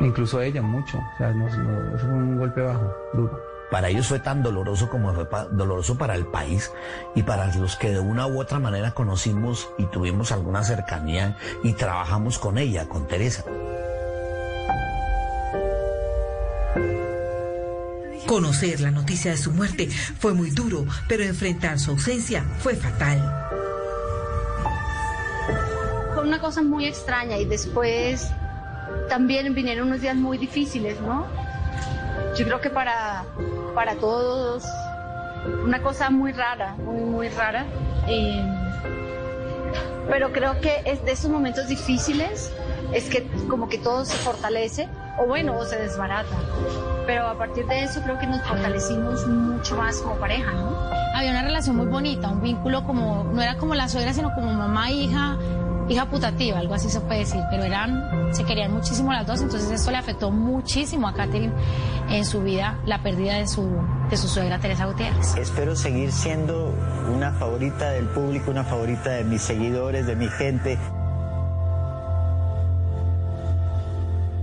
incluso 0.00 0.40
ella 0.42 0.60
mucho, 0.60 0.98
o 0.98 1.18
sea, 1.18 1.30
nos- 1.32 1.52
eso 1.52 2.06
fue 2.06 2.14
un 2.14 2.38
golpe 2.38 2.60
bajo, 2.60 2.92
duro. 3.14 3.51
Para 3.72 3.88
ellos 3.88 4.06
fue 4.06 4.18
tan 4.20 4.42
doloroso 4.42 4.90
como 4.90 5.14
fue 5.14 5.28
pa- 5.28 5.46
doloroso 5.46 5.96
para 5.96 6.14
el 6.14 6.26
país 6.26 6.70
y 7.14 7.22
para 7.22 7.46
los 7.56 7.74
que 7.76 7.90
de 7.90 8.00
una 8.00 8.26
u 8.26 8.38
otra 8.38 8.58
manera 8.58 8.92
conocimos 8.92 9.66
y 9.78 9.86
tuvimos 9.86 10.30
alguna 10.30 10.62
cercanía 10.62 11.38
y 11.64 11.72
trabajamos 11.72 12.38
con 12.38 12.58
ella, 12.58 12.86
con 12.86 13.08
Teresa. 13.08 13.44
Conocer 18.26 18.80
la 18.80 18.90
noticia 18.90 19.30
de 19.30 19.36
su 19.36 19.52
muerte 19.52 19.88
fue 19.88 20.34
muy 20.34 20.50
duro, 20.50 20.84
pero 21.08 21.24
enfrentar 21.24 21.78
su 21.78 21.92
ausencia 21.92 22.44
fue 22.58 22.74
fatal. 22.76 23.48
Fue 26.14 26.22
una 26.24 26.40
cosa 26.40 26.62
muy 26.62 26.84
extraña 26.86 27.38
y 27.38 27.46
después 27.46 28.30
también 29.08 29.54
vinieron 29.54 29.88
unos 29.88 30.02
días 30.02 30.16
muy 30.16 30.36
difíciles, 30.38 31.00
¿no? 31.00 31.26
Yo 32.36 32.44
creo 32.46 32.60
que 32.60 32.70
para, 32.70 33.24
para 33.74 33.94
todos 33.96 34.64
una 35.64 35.82
cosa 35.82 36.10
muy 36.10 36.32
rara, 36.32 36.74
muy, 36.84 37.00
muy 37.00 37.28
rara. 37.28 37.66
Eh, 38.08 38.42
pero 40.08 40.32
creo 40.32 40.60
que 40.60 40.82
es 40.84 41.04
de 41.04 41.12
esos 41.12 41.30
momentos 41.30 41.68
difíciles 41.68 42.52
es 42.92 43.08
que 43.08 43.26
como 43.48 43.68
que 43.68 43.78
todo 43.78 44.04
se 44.04 44.16
fortalece, 44.16 44.88
o 45.18 45.26
bueno, 45.26 45.56
o 45.56 45.64
se 45.64 45.76
desbarata. 45.76 46.36
Pero 47.06 47.26
a 47.26 47.38
partir 47.38 47.66
de 47.66 47.84
eso 47.84 48.02
creo 48.02 48.18
que 48.18 48.26
nos 48.26 48.42
fortalecimos 48.42 49.26
mucho 49.26 49.76
más 49.76 49.98
como 49.98 50.16
pareja, 50.16 50.50
¿no? 50.52 50.76
Había 51.14 51.30
una 51.30 51.42
relación 51.42 51.76
muy 51.76 51.86
bonita, 51.86 52.28
un 52.28 52.42
vínculo 52.42 52.84
como, 52.84 53.24
no 53.24 53.42
era 53.42 53.56
como 53.56 53.74
la 53.74 53.88
suegra, 53.88 54.12
sino 54.12 54.34
como 54.34 54.52
mamá 54.52 54.90
e 54.90 54.94
hija, 54.94 55.36
hija 55.88 56.08
putativa, 56.08 56.58
algo 56.58 56.74
así 56.74 56.88
se 56.88 57.00
puede 57.00 57.20
decir, 57.20 57.40
pero 57.50 57.64
eran, 57.64 58.34
se 58.34 58.44
querían 58.44 58.72
muchísimo 58.72 59.12
las 59.12 59.26
dos, 59.26 59.40
entonces 59.40 59.70
esto 59.70 59.90
le 59.90 59.96
afectó 59.98 60.30
muchísimo 60.30 61.08
a 61.08 61.14
Catherine 61.14 61.52
en 62.10 62.24
su 62.24 62.42
vida, 62.42 62.78
la 62.86 63.02
pérdida 63.02 63.34
de 63.34 63.46
su, 63.46 63.68
de 64.10 64.16
su 64.16 64.28
suegra 64.28 64.58
Teresa 64.58 64.86
Gutiérrez. 64.86 65.36
Espero 65.36 65.76
seguir 65.76 66.12
siendo 66.12 66.74
una 67.14 67.32
favorita 67.32 67.90
del 67.90 68.06
público, 68.06 68.50
una 68.50 68.64
favorita 68.64 69.10
de 69.10 69.24
mis 69.24 69.42
seguidores, 69.42 70.06
de 70.06 70.16
mi 70.16 70.28
gente. 70.28 70.78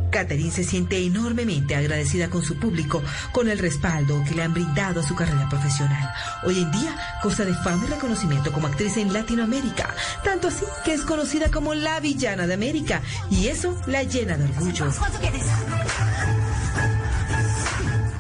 Catherine 0.10 0.52
se 0.52 0.64
siente 0.64 1.04
enormemente 1.04 1.76
agradecida 1.76 2.30
con 2.30 2.44
su 2.44 2.56
público, 2.58 3.02
con 3.32 3.50
el 3.50 3.60
respaldo 3.60 4.24
que 4.28 4.36
le 4.36 4.44
han 4.44 4.54
brindado 4.54 5.02
a 5.02 5.04
su 5.04 5.16
carrera 5.16 5.48
profesional. 5.50 6.10
Hoy 6.44 6.60
en 6.60 6.72
día 6.72 6.96
goza 7.24 7.46
de 7.46 7.54
fama 7.54 7.84
y 7.86 7.90
reconocimiento 7.90 8.52
como 8.52 8.68
actriz 8.68 8.98
en 8.98 9.14
Latinoamérica, 9.14 9.94
tanto 10.24 10.48
así 10.48 10.66
que 10.84 10.94
es 10.94 11.02
conocida 11.02 11.52
como 11.52 11.74
la 11.74 12.00
villana 12.00 12.48
de 12.48 12.54
América, 12.54 13.02
y 13.30 13.48
eso 13.48 13.80
la 13.88 14.04
llena 14.04 14.38
de 14.38 14.46
orgullo. 14.46 14.92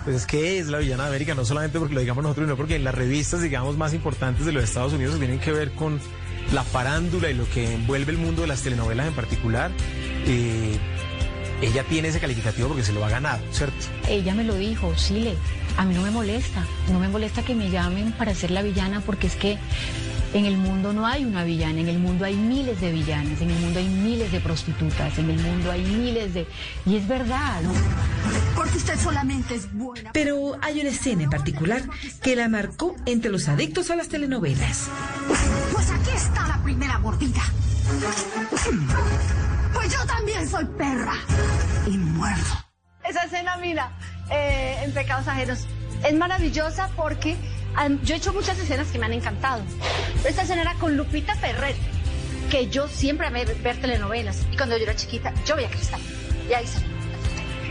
Pues 0.04 0.16
es 0.16 0.26
que 0.26 0.60
es 0.60 0.68
la 0.68 0.80
villana 0.80 1.04
de 1.04 1.10
América, 1.10 1.36
no 1.36 1.46
solamente 1.46 1.78
porque 1.78 1.94
lo 1.94 2.00
digamos 2.00 2.24
nosotros, 2.24 2.48
sino 2.48 2.58
porque 2.58 2.76
en 2.76 2.84
las 2.84 2.96
revistas, 2.96 3.42
digamos, 3.42 3.78
más 3.78 3.94
importantes 3.94 4.46
de 4.46 4.52
los 4.52 4.64
Estados 4.64 4.94
Unidos 4.94 5.18
tienen 5.18 5.40
que 5.40 5.52
ver 5.52 5.72
con 5.72 6.00
la 6.54 6.64
farándula 6.64 7.30
y 7.30 7.36
lo 7.36 7.48
que 7.50 7.74
envuelve 7.74 8.12
el 8.12 8.18
mundo 8.18 8.42
de 8.42 8.48
las 8.48 8.62
telenovelas 8.62 9.08
en 9.08 9.14
particular. 9.14 9.72
Eh, 10.26 10.80
ella 11.62 11.84
tiene 11.84 12.08
ese 12.10 12.20
calificativo 12.20 12.68
porque 12.70 12.84
se 12.84 12.94
lo 12.94 13.04
ha 13.04 13.10
ganado, 13.10 13.42
¿cierto? 13.52 13.88
Ella 14.08 14.34
me 14.34 14.44
lo 14.44 14.56
dijo, 14.56 14.94
Chile, 14.96 15.36
a 15.78 15.86
mí 15.86 15.94
no 15.94 16.02
me 16.02 16.12
molesta, 16.12 16.66
no 16.92 17.00
me 17.00 17.08
molesta 17.08 17.44
que 17.44 17.56
me 17.56 17.70
llamen 17.70 18.12
para 18.14 18.34
ser 18.34 18.52
la 18.52 18.62
villana 18.62 19.02
porque 19.02 19.28
es 19.28 19.36
que 19.36 19.58
en 20.34 20.46
el 20.46 20.58
mundo 20.58 20.94
no 20.94 21.08
hay 21.08 21.26
una 21.26 21.44
villana, 21.44 21.80
en 21.80 21.90
el 21.90 22.00
mundo 22.00 22.26
hay 22.26 22.36
miles 22.36 22.80
de 22.82 22.92
villanas, 22.92 23.42
en 23.42 23.50
el 23.50 23.60
mundo 23.60 23.80
hay 23.80 23.88
miles 23.88 24.32
de 24.32 24.40
prostitutas, 24.40 25.18
en 25.18 25.30
el 25.30 25.40
mundo 25.40 25.72
hay 25.72 25.82
miles 25.82 26.34
de... 26.34 26.48
Y 26.86 26.98
es 26.98 27.08
verdad. 27.08 27.62
¿no? 27.62 27.72
Porque 28.56 28.78
usted 28.78 29.00
solamente 29.00 29.56
es 29.56 29.74
buena. 29.74 30.12
Pero 30.14 30.58
hay 30.62 30.82
una 30.82 30.90
escena 30.90 31.24
en 31.24 31.30
particular 31.30 31.82
que 32.22 32.36
la 32.36 32.48
marcó 32.48 32.96
entre 33.06 33.32
los 33.32 33.48
adictos 33.48 33.90
a 33.90 33.96
las 33.96 34.10
telenovelas. 34.10 34.88
Pues 35.74 35.90
aquí 35.90 36.12
está 36.16 36.48
la 36.48 36.62
primera 36.62 36.98
gordita. 36.98 37.42
Pues 39.80 39.94
yo 39.94 40.06
también 40.06 40.46
soy 40.46 40.66
perra. 40.78 41.14
Y 41.88 41.98
muerdo. 41.98 42.66
Esa 43.08 43.24
escena, 43.24 43.56
mira, 43.56 43.98
eh, 44.30 44.78
en 44.84 44.94
Pecados 44.94 45.26
Ajenos, 45.30 45.68
es 46.04 46.14
maravillosa 46.16 46.90
porque 46.98 47.38
um, 47.82 47.98
yo 48.02 48.14
he 48.14 48.18
hecho 48.18 48.34
muchas 48.34 48.60
escenas 48.60 48.90
que 48.90 49.00
me 49.00 49.06
han 49.06 49.14
encantado. 49.14 49.64
Esta 50.26 50.42
escena 50.42 50.64
era 50.64 50.74
con 50.74 50.98
Lupita 50.98 51.34
Ferrer, 51.36 51.78
que 52.52 52.68
yo 52.68 52.90
siempre 52.90 53.28
a 53.28 53.30
ver, 53.30 53.56
telenovelas. 53.80 54.46
Y 54.52 54.58
cuando 54.58 54.76
yo 54.76 54.84
era 54.84 54.98
chiquita, 54.98 55.34
yo 55.46 55.56
veía 55.56 55.70
Cristal. 55.70 56.02
Y 56.50 56.54
ahí 56.54 56.66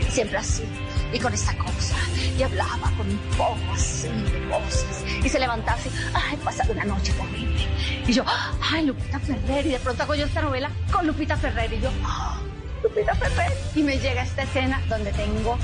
y 0.01 0.11
siempre 0.11 0.39
así, 0.39 0.63
y 1.11 1.19
con 1.19 1.33
esta 1.33 1.55
cosa, 1.57 1.95
y 2.37 2.43
hablaba 2.43 2.91
con 2.97 3.09
un 3.09 3.17
poco 3.37 3.73
así 3.73 4.07
de 4.07 4.45
voces, 4.47 5.03
y 5.23 5.29
se 5.29 5.39
levantaba 5.39 5.77
así, 5.77 5.89
ay, 6.13 6.37
pasado 6.37 6.73
una 6.73 6.85
noche 6.85 7.13
horrible. 7.19 7.67
Y 8.07 8.13
yo, 8.13 8.23
ay, 8.61 8.85
Lupita 8.85 9.19
Ferrer, 9.19 9.65
y 9.65 9.69
de 9.71 9.79
pronto 9.79 10.03
hago 10.03 10.15
yo 10.15 10.25
esta 10.25 10.41
novela 10.41 10.69
con 10.91 11.07
Lupita 11.07 11.35
Ferrer, 11.37 11.73
y 11.73 11.81
yo, 11.81 11.89
"Ah, 12.05 12.39
Lupita 12.83 13.15
Ferrer, 13.15 13.51
y 13.75 13.83
me 13.83 13.97
llega 13.97 14.21
esta 14.23 14.43
escena 14.43 14.81
donde 14.87 15.11
tengo 15.13 15.57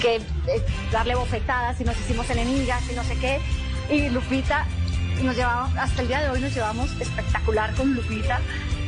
que 0.00 0.16
eh, 0.16 0.22
darle 0.90 1.14
bofetadas, 1.14 1.80
y 1.80 1.84
nos 1.84 1.96
hicimos 2.00 2.28
enemigas, 2.30 2.82
y 2.90 2.94
no 2.94 3.04
sé 3.04 3.16
qué, 3.18 3.40
y 3.90 4.08
Lupita, 4.10 4.66
nos 5.22 5.36
llevamos, 5.36 5.76
hasta 5.78 6.02
el 6.02 6.08
día 6.08 6.20
de 6.22 6.30
hoy 6.30 6.40
nos 6.40 6.52
llevamos 6.52 6.90
espectacular 7.00 7.72
con 7.74 7.94
Lupita. 7.94 8.40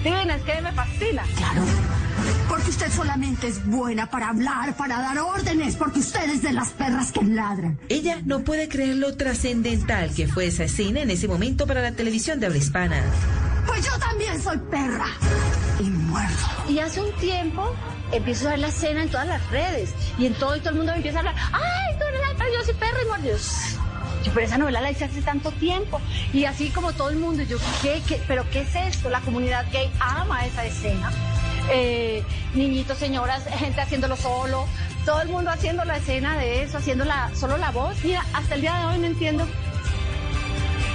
Divina, 0.06 0.36
es 0.36 0.42
que 0.42 0.62
me 0.62 0.72
fascina. 0.72 1.24
Claro. 1.36 1.62
Porque 2.48 2.70
usted 2.70 2.92
solamente 2.92 3.48
es 3.48 3.66
buena 3.66 4.08
para 4.08 4.28
hablar, 4.28 4.76
para 4.76 5.00
dar 5.00 5.18
órdenes, 5.18 5.74
porque 5.74 5.98
usted 5.98 6.30
es 6.30 6.42
de 6.42 6.52
las 6.52 6.68
perras 6.70 7.10
que 7.10 7.24
ladran. 7.24 7.76
Ella 7.88 8.20
no 8.24 8.44
puede 8.44 8.68
creer 8.68 8.96
lo 8.96 9.16
trascendental 9.16 10.14
que 10.14 10.28
fue 10.28 10.46
esa 10.46 10.62
escena 10.64 11.00
en 11.00 11.10
ese 11.10 11.26
momento 11.26 11.66
para 11.66 11.82
la 11.82 11.90
televisión 11.90 12.38
de 12.38 12.46
habla 12.46 12.58
hispana. 12.58 13.02
Pues 13.66 13.84
yo 13.84 13.98
también 13.98 14.40
soy 14.40 14.58
perra. 14.70 15.08
Y 15.80 15.90
muerdo. 15.90 16.46
Y 16.68 16.78
hace 16.78 17.00
un 17.00 17.12
tiempo 17.16 17.74
empiezo 18.12 18.46
a 18.46 18.50
ver 18.52 18.60
la 18.60 18.68
escena 18.68 19.02
en 19.02 19.10
todas 19.10 19.26
las 19.26 19.50
redes 19.50 19.92
y 20.18 20.26
en 20.26 20.34
todo 20.34 20.54
y 20.54 20.60
todo 20.60 20.70
el 20.70 20.76
mundo 20.76 20.92
me 20.92 20.98
empieza 20.98 21.18
a 21.18 21.20
hablar, 21.20 21.34
ay, 21.52 21.98
tú 21.98 22.04
eres 22.04 22.20
la 22.20 22.44
yo 22.44 22.64
soy 22.64 22.74
perra 22.74 23.02
y 23.02 23.06
muerdo. 23.06 23.26
Yo, 24.26 24.32
pero 24.34 24.44
esa 24.44 24.58
novela 24.58 24.80
la 24.80 24.90
hice 24.90 25.04
hace 25.04 25.22
tanto 25.22 25.52
tiempo 25.52 26.00
y 26.32 26.46
así 26.46 26.70
como 26.70 26.92
todo 26.92 27.10
el 27.10 27.16
mundo, 27.16 27.44
yo, 27.44 27.58
¿qué, 27.80 28.02
pero 28.26 28.44
qué 28.50 28.62
es 28.62 28.74
esto? 28.74 29.08
La 29.08 29.20
comunidad 29.20 29.64
gay 29.72 29.88
ama 30.00 30.44
esa 30.44 30.64
escena. 30.64 31.12
Eh, 31.70 32.24
niñitos, 32.54 32.98
señoras, 32.98 33.44
gente 33.44 33.80
haciéndolo 33.80 34.16
solo, 34.16 34.66
todo 35.04 35.22
el 35.22 35.28
mundo 35.28 35.50
haciendo 35.50 35.84
la 35.84 35.98
escena 35.98 36.36
de 36.36 36.64
eso, 36.64 36.78
haciendo 36.78 37.04
solo 37.34 37.56
la 37.56 37.70
voz. 37.70 38.02
Mira, 38.02 38.24
hasta 38.32 38.56
el 38.56 38.62
día 38.62 38.76
de 38.76 38.86
hoy 38.86 38.98
no 38.98 39.06
entiendo 39.06 39.46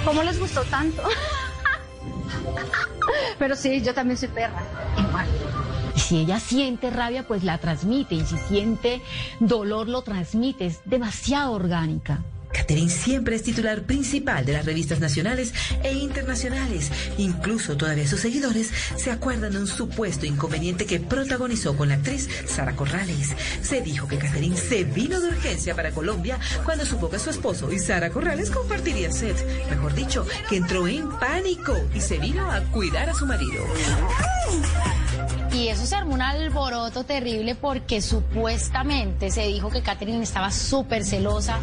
cómo 0.03 0.23
les 0.23 0.37
gustó 0.37 0.63
tanto. 0.63 1.01
Pero 3.39 3.55
sí, 3.55 3.81
yo 3.81 3.93
también 3.93 4.17
soy 4.17 4.27
perra. 4.27 4.61
Igual. 4.97 5.27
Si 5.95 6.19
ella 6.19 6.39
siente 6.39 6.89
rabia, 6.89 7.27
pues 7.27 7.43
la 7.43 7.57
transmite. 7.57 8.15
Y 8.15 8.25
si 8.25 8.37
siente 8.37 9.01
dolor, 9.39 9.87
lo 9.87 10.01
transmite. 10.01 10.65
Es 10.65 10.81
demasiado 10.85 11.53
orgánica. 11.53 12.19
Catherine 12.53 12.89
siempre 12.89 13.35
es 13.35 13.43
titular 13.43 13.83
principal 13.83 14.45
de 14.45 14.53
las 14.53 14.65
revistas 14.65 14.99
nacionales 14.99 15.53
e 15.83 15.93
internacionales. 15.93 16.91
Incluso 17.17 17.77
todavía 17.77 18.07
sus 18.07 18.21
seguidores 18.21 18.71
se 18.95 19.11
acuerdan 19.11 19.53
de 19.53 19.59
un 19.59 19.67
supuesto 19.67 20.25
inconveniente 20.25 20.85
que 20.85 20.99
protagonizó 20.99 21.75
con 21.75 21.89
la 21.89 21.95
actriz 21.95 22.29
Sara 22.47 22.75
Corrales. 22.75 23.29
Se 23.61 23.81
dijo 23.81 24.07
que 24.07 24.17
Catherine 24.17 24.57
se 24.57 24.83
vino 24.83 25.19
de 25.19 25.29
urgencia 25.29 25.75
para 25.75 25.91
Colombia 25.91 26.39
cuando 26.63 26.85
supo 26.85 27.09
que 27.09 27.19
su 27.19 27.29
esposo 27.29 27.71
y 27.71 27.79
Sara 27.79 28.09
Corrales 28.09 28.51
compartirían 28.51 29.13
set. 29.13 29.35
Mejor 29.69 29.93
dicho, 29.93 30.25
que 30.49 30.57
entró 30.57 30.87
en 30.87 31.09
pánico 31.19 31.75
y 31.93 32.01
se 32.01 32.17
vino 32.17 32.49
a 32.51 32.61
cuidar 32.71 33.09
a 33.09 33.13
su 33.13 33.25
marido. 33.25 33.63
Y 35.53 35.67
eso 35.67 35.85
se 35.85 35.95
armó 35.95 36.13
un 36.13 36.21
alboroto 36.21 37.03
terrible 37.03 37.55
porque 37.55 38.01
supuestamente 38.01 39.31
se 39.31 39.47
dijo 39.47 39.69
que 39.69 39.81
Catherine 39.81 40.23
estaba 40.23 40.49
súper 40.49 41.03
celosa 41.03 41.59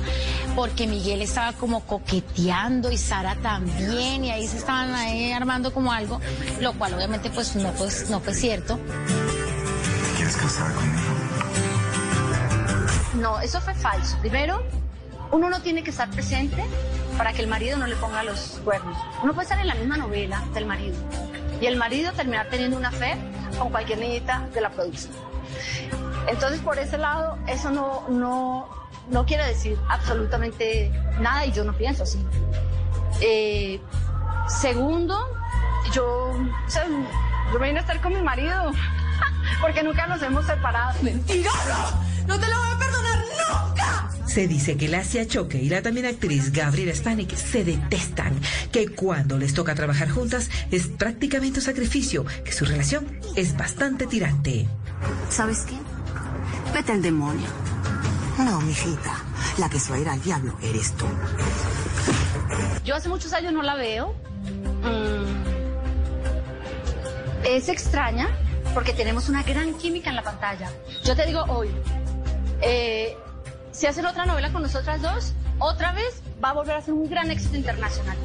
porque 0.54 0.86
Miguel 0.86 1.22
estaba 1.22 1.54
como 1.54 1.80
coqueteando 1.80 2.90
y 2.90 2.98
Sara 2.98 3.36
también 3.36 4.26
y 4.26 4.30
ahí 4.30 4.46
se 4.46 4.58
estaban 4.58 4.94
ahí 4.94 5.32
armando 5.32 5.72
como 5.72 5.90
algo, 5.90 6.20
lo 6.60 6.74
cual 6.74 6.94
obviamente 6.94 7.30
pues 7.30 7.56
no, 7.56 7.70
pues, 7.72 8.10
no 8.10 8.20
fue 8.20 8.34
cierto. 8.34 8.78
¿Quieres 10.16 10.36
casar 10.36 10.74
conmigo? 10.74 11.08
No, 13.14 13.40
eso 13.40 13.60
fue 13.62 13.74
falso. 13.74 14.18
Primero, 14.20 14.62
uno 15.32 15.48
no 15.48 15.62
tiene 15.62 15.82
que 15.82 15.90
estar 15.90 16.10
presente 16.10 16.62
para 17.16 17.32
que 17.32 17.40
el 17.40 17.48
marido 17.48 17.78
no 17.78 17.86
le 17.86 17.96
ponga 17.96 18.22
los 18.22 18.60
cuernos. 18.64 18.98
Uno 19.22 19.32
puede 19.32 19.44
estar 19.44 19.58
en 19.58 19.66
la 19.66 19.74
misma 19.74 19.96
novela 19.96 20.44
del 20.52 20.66
marido 20.66 20.96
y 21.60 21.66
el 21.66 21.76
marido 21.76 22.12
terminar 22.12 22.48
teniendo 22.50 22.76
una 22.76 22.90
fe 22.90 23.16
con 23.58 23.70
cualquier 23.70 23.98
niñita 23.98 24.46
de 24.54 24.60
la 24.60 24.70
producción. 24.70 25.14
Entonces, 26.28 26.60
por 26.60 26.78
ese 26.78 26.98
lado, 26.98 27.38
eso 27.46 27.70
no, 27.70 28.04
no, 28.08 28.68
no 29.10 29.24
quiere 29.24 29.46
decir 29.46 29.78
absolutamente 29.88 30.90
nada 31.20 31.46
y 31.46 31.52
yo 31.52 31.64
no 31.64 31.72
pienso 31.72 32.02
así. 32.02 32.18
Eh, 33.20 33.80
segundo, 34.46 35.18
yo, 35.92 36.30
o 36.30 37.52
yo 37.52 37.58
me 37.58 37.66
vine 37.66 37.78
a 37.78 37.82
estar 37.82 38.00
con 38.00 38.12
mi 38.12 38.20
marido 38.20 38.72
porque 39.60 39.82
nunca 39.82 40.06
nos 40.06 40.22
hemos 40.22 40.46
separado. 40.46 40.92
¡Mentiroso! 41.02 41.98
¡No 42.28 42.38
te 42.38 42.46
lo 42.48 42.56
voy 42.58 42.68
a 42.70 42.78
perdonar 42.78 43.18
nunca! 43.18 44.10
Se 44.28 44.46
dice 44.46 44.76
que 44.76 44.86
Lacia 44.88 45.26
Choque 45.26 45.58
y 45.60 45.68
la 45.68 45.82
también 45.82 46.06
actriz 46.06 46.52
Gabriela 46.52 46.94
Spanik 46.94 47.34
se 47.34 47.64
detestan, 47.64 48.38
que 48.70 48.88
cuando 48.88 49.36
les 49.38 49.54
toca 49.54 49.74
trabajar 49.74 50.10
juntas 50.10 50.48
es 50.70 50.86
prácticamente 50.86 51.58
un 51.58 51.64
sacrificio, 51.64 52.24
que 52.44 52.52
su 52.52 52.64
relación 52.64 53.18
es 53.34 53.56
bastante 53.56 54.06
tirante. 54.06 54.68
¿Sabes 55.30 55.60
qué? 55.60 55.74
Vete 56.72 56.92
al 56.92 57.02
demonio. 57.02 57.46
No, 58.38 58.60
mijita. 58.60 59.24
La 59.58 59.68
que 59.68 59.80
se 59.80 59.90
va 59.90 59.96
a 59.96 60.00
ir 60.00 60.08
al 60.08 60.22
diablo 60.22 60.56
eres 60.62 60.92
tú. 60.92 61.06
Yo 62.84 62.94
hace 62.94 63.08
muchos 63.08 63.32
años 63.32 63.52
no 63.52 63.62
la 63.62 63.74
veo. 63.74 64.14
Mm, 64.82 65.26
Es 67.44 67.68
extraña 67.68 68.28
porque 68.74 68.92
tenemos 68.92 69.28
una 69.28 69.42
gran 69.42 69.74
química 69.74 70.10
en 70.10 70.16
la 70.16 70.22
pantalla. 70.22 70.70
Yo 71.04 71.16
te 71.16 71.26
digo 71.26 71.42
hoy, 71.48 71.68
eh, 72.60 73.16
si 73.72 73.86
hacen 73.86 74.06
otra 74.06 74.26
novela 74.26 74.52
con 74.52 74.62
nosotras 74.62 75.02
dos, 75.02 75.32
otra 75.58 75.92
vez 75.92 76.22
va 76.42 76.50
a 76.50 76.52
volver 76.52 76.76
a 76.76 76.82
ser 76.82 76.94
un 76.94 77.08
gran 77.08 77.30
éxito 77.30 77.56
internacional, 77.56 78.16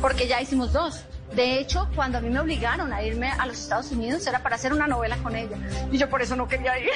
porque 0.00 0.26
ya 0.26 0.40
hicimos 0.40 0.72
dos. 0.72 1.04
De 1.34 1.58
hecho, 1.58 1.88
cuando 1.96 2.18
a 2.18 2.20
mí 2.20 2.30
me 2.30 2.38
obligaron 2.38 2.92
a 2.92 3.02
irme 3.02 3.30
a 3.30 3.46
los 3.46 3.58
Estados 3.58 3.90
Unidos 3.90 4.26
era 4.26 4.42
para 4.42 4.56
hacer 4.56 4.72
una 4.72 4.86
novela 4.86 5.16
con 5.16 5.34
ella. 5.34 5.56
Y 5.90 5.98
yo 5.98 6.08
por 6.08 6.22
eso 6.22 6.36
no 6.36 6.46
quería 6.46 6.78
ir. 6.78 6.90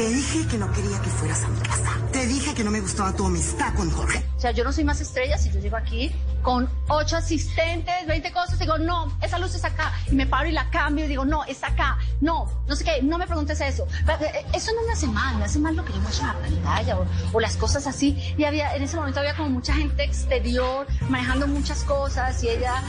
Te 0.00 0.08
dije 0.08 0.46
que 0.46 0.56
no 0.56 0.72
quería 0.72 0.98
que 1.02 1.10
fueras 1.10 1.44
a 1.44 1.48
mi 1.48 1.60
casa. 1.60 1.98
Te 2.10 2.26
dije 2.26 2.54
que 2.54 2.64
no 2.64 2.70
me 2.70 2.80
gustaba 2.80 3.12
tu 3.12 3.26
amistad 3.26 3.74
con 3.74 3.90
Jorge. 3.90 4.24
O 4.34 4.40
sea, 4.40 4.50
yo 4.50 4.64
no 4.64 4.72
soy 4.72 4.82
más 4.82 4.98
estrella 4.98 5.36
si 5.36 5.52
yo 5.52 5.60
llego 5.60 5.76
aquí 5.76 6.10
con 6.40 6.70
ocho 6.88 7.18
asistentes, 7.18 8.06
20 8.06 8.32
cosas, 8.32 8.58
digo, 8.58 8.78
no, 8.78 9.14
esa 9.20 9.38
luz 9.38 9.54
es 9.54 9.62
acá. 9.62 9.92
Y 10.10 10.14
me 10.14 10.26
paro 10.26 10.48
y 10.48 10.52
la 10.52 10.70
cambio 10.70 11.04
y 11.04 11.08
digo, 11.08 11.26
no, 11.26 11.44
es 11.44 11.62
acá. 11.62 11.98
No, 12.22 12.50
no 12.66 12.76
sé 12.76 12.84
qué, 12.84 13.02
no 13.02 13.18
me 13.18 13.26
preguntes 13.26 13.60
eso. 13.60 13.86
Eh, 14.08 14.46
eso 14.54 14.72
no 14.72 14.86
me 14.86 14.92
hace 14.94 15.06
mal, 15.06 15.36
me 15.36 15.44
hace 15.44 15.58
mal 15.58 15.76
lo 15.76 15.84
que 15.84 15.92
yo 15.92 16.00
muestro 16.00 16.26
en 16.28 16.32
la 16.32 16.62
pantalla 16.62 16.98
o, 16.98 17.06
o, 17.34 17.38
las 17.38 17.58
cosas 17.58 17.86
así. 17.86 18.16
Y 18.38 18.44
había, 18.44 18.74
en 18.74 18.82
ese 18.82 18.96
momento 18.96 19.20
había 19.20 19.36
como 19.36 19.50
mucha 19.50 19.74
gente 19.74 20.02
exterior 20.02 20.86
manejando 21.10 21.46
muchas 21.46 21.84
cosas 21.84 22.42
y 22.42 22.48
ella, 22.48 22.82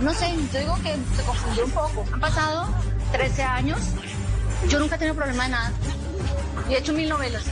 no 0.00 0.12
sé, 0.12 0.34
yo 0.52 0.58
digo 0.58 0.74
que 0.82 0.96
se 1.16 1.22
confundió 1.22 1.66
un 1.66 1.70
poco. 1.70 2.04
Han 2.12 2.18
pasado 2.18 2.66
13 3.12 3.44
años, 3.44 3.78
yo 4.68 4.80
nunca 4.80 4.96
he 4.96 4.98
tenido 4.98 5.14
problema 5.14 5.44
de 5.44 5.50
nada. 5.50 5.72
Y 6.68 6.74
he 6.74 6.78
hecho 6.78 6.92
mil 6.92 7.08
novelas. 7.08 7.44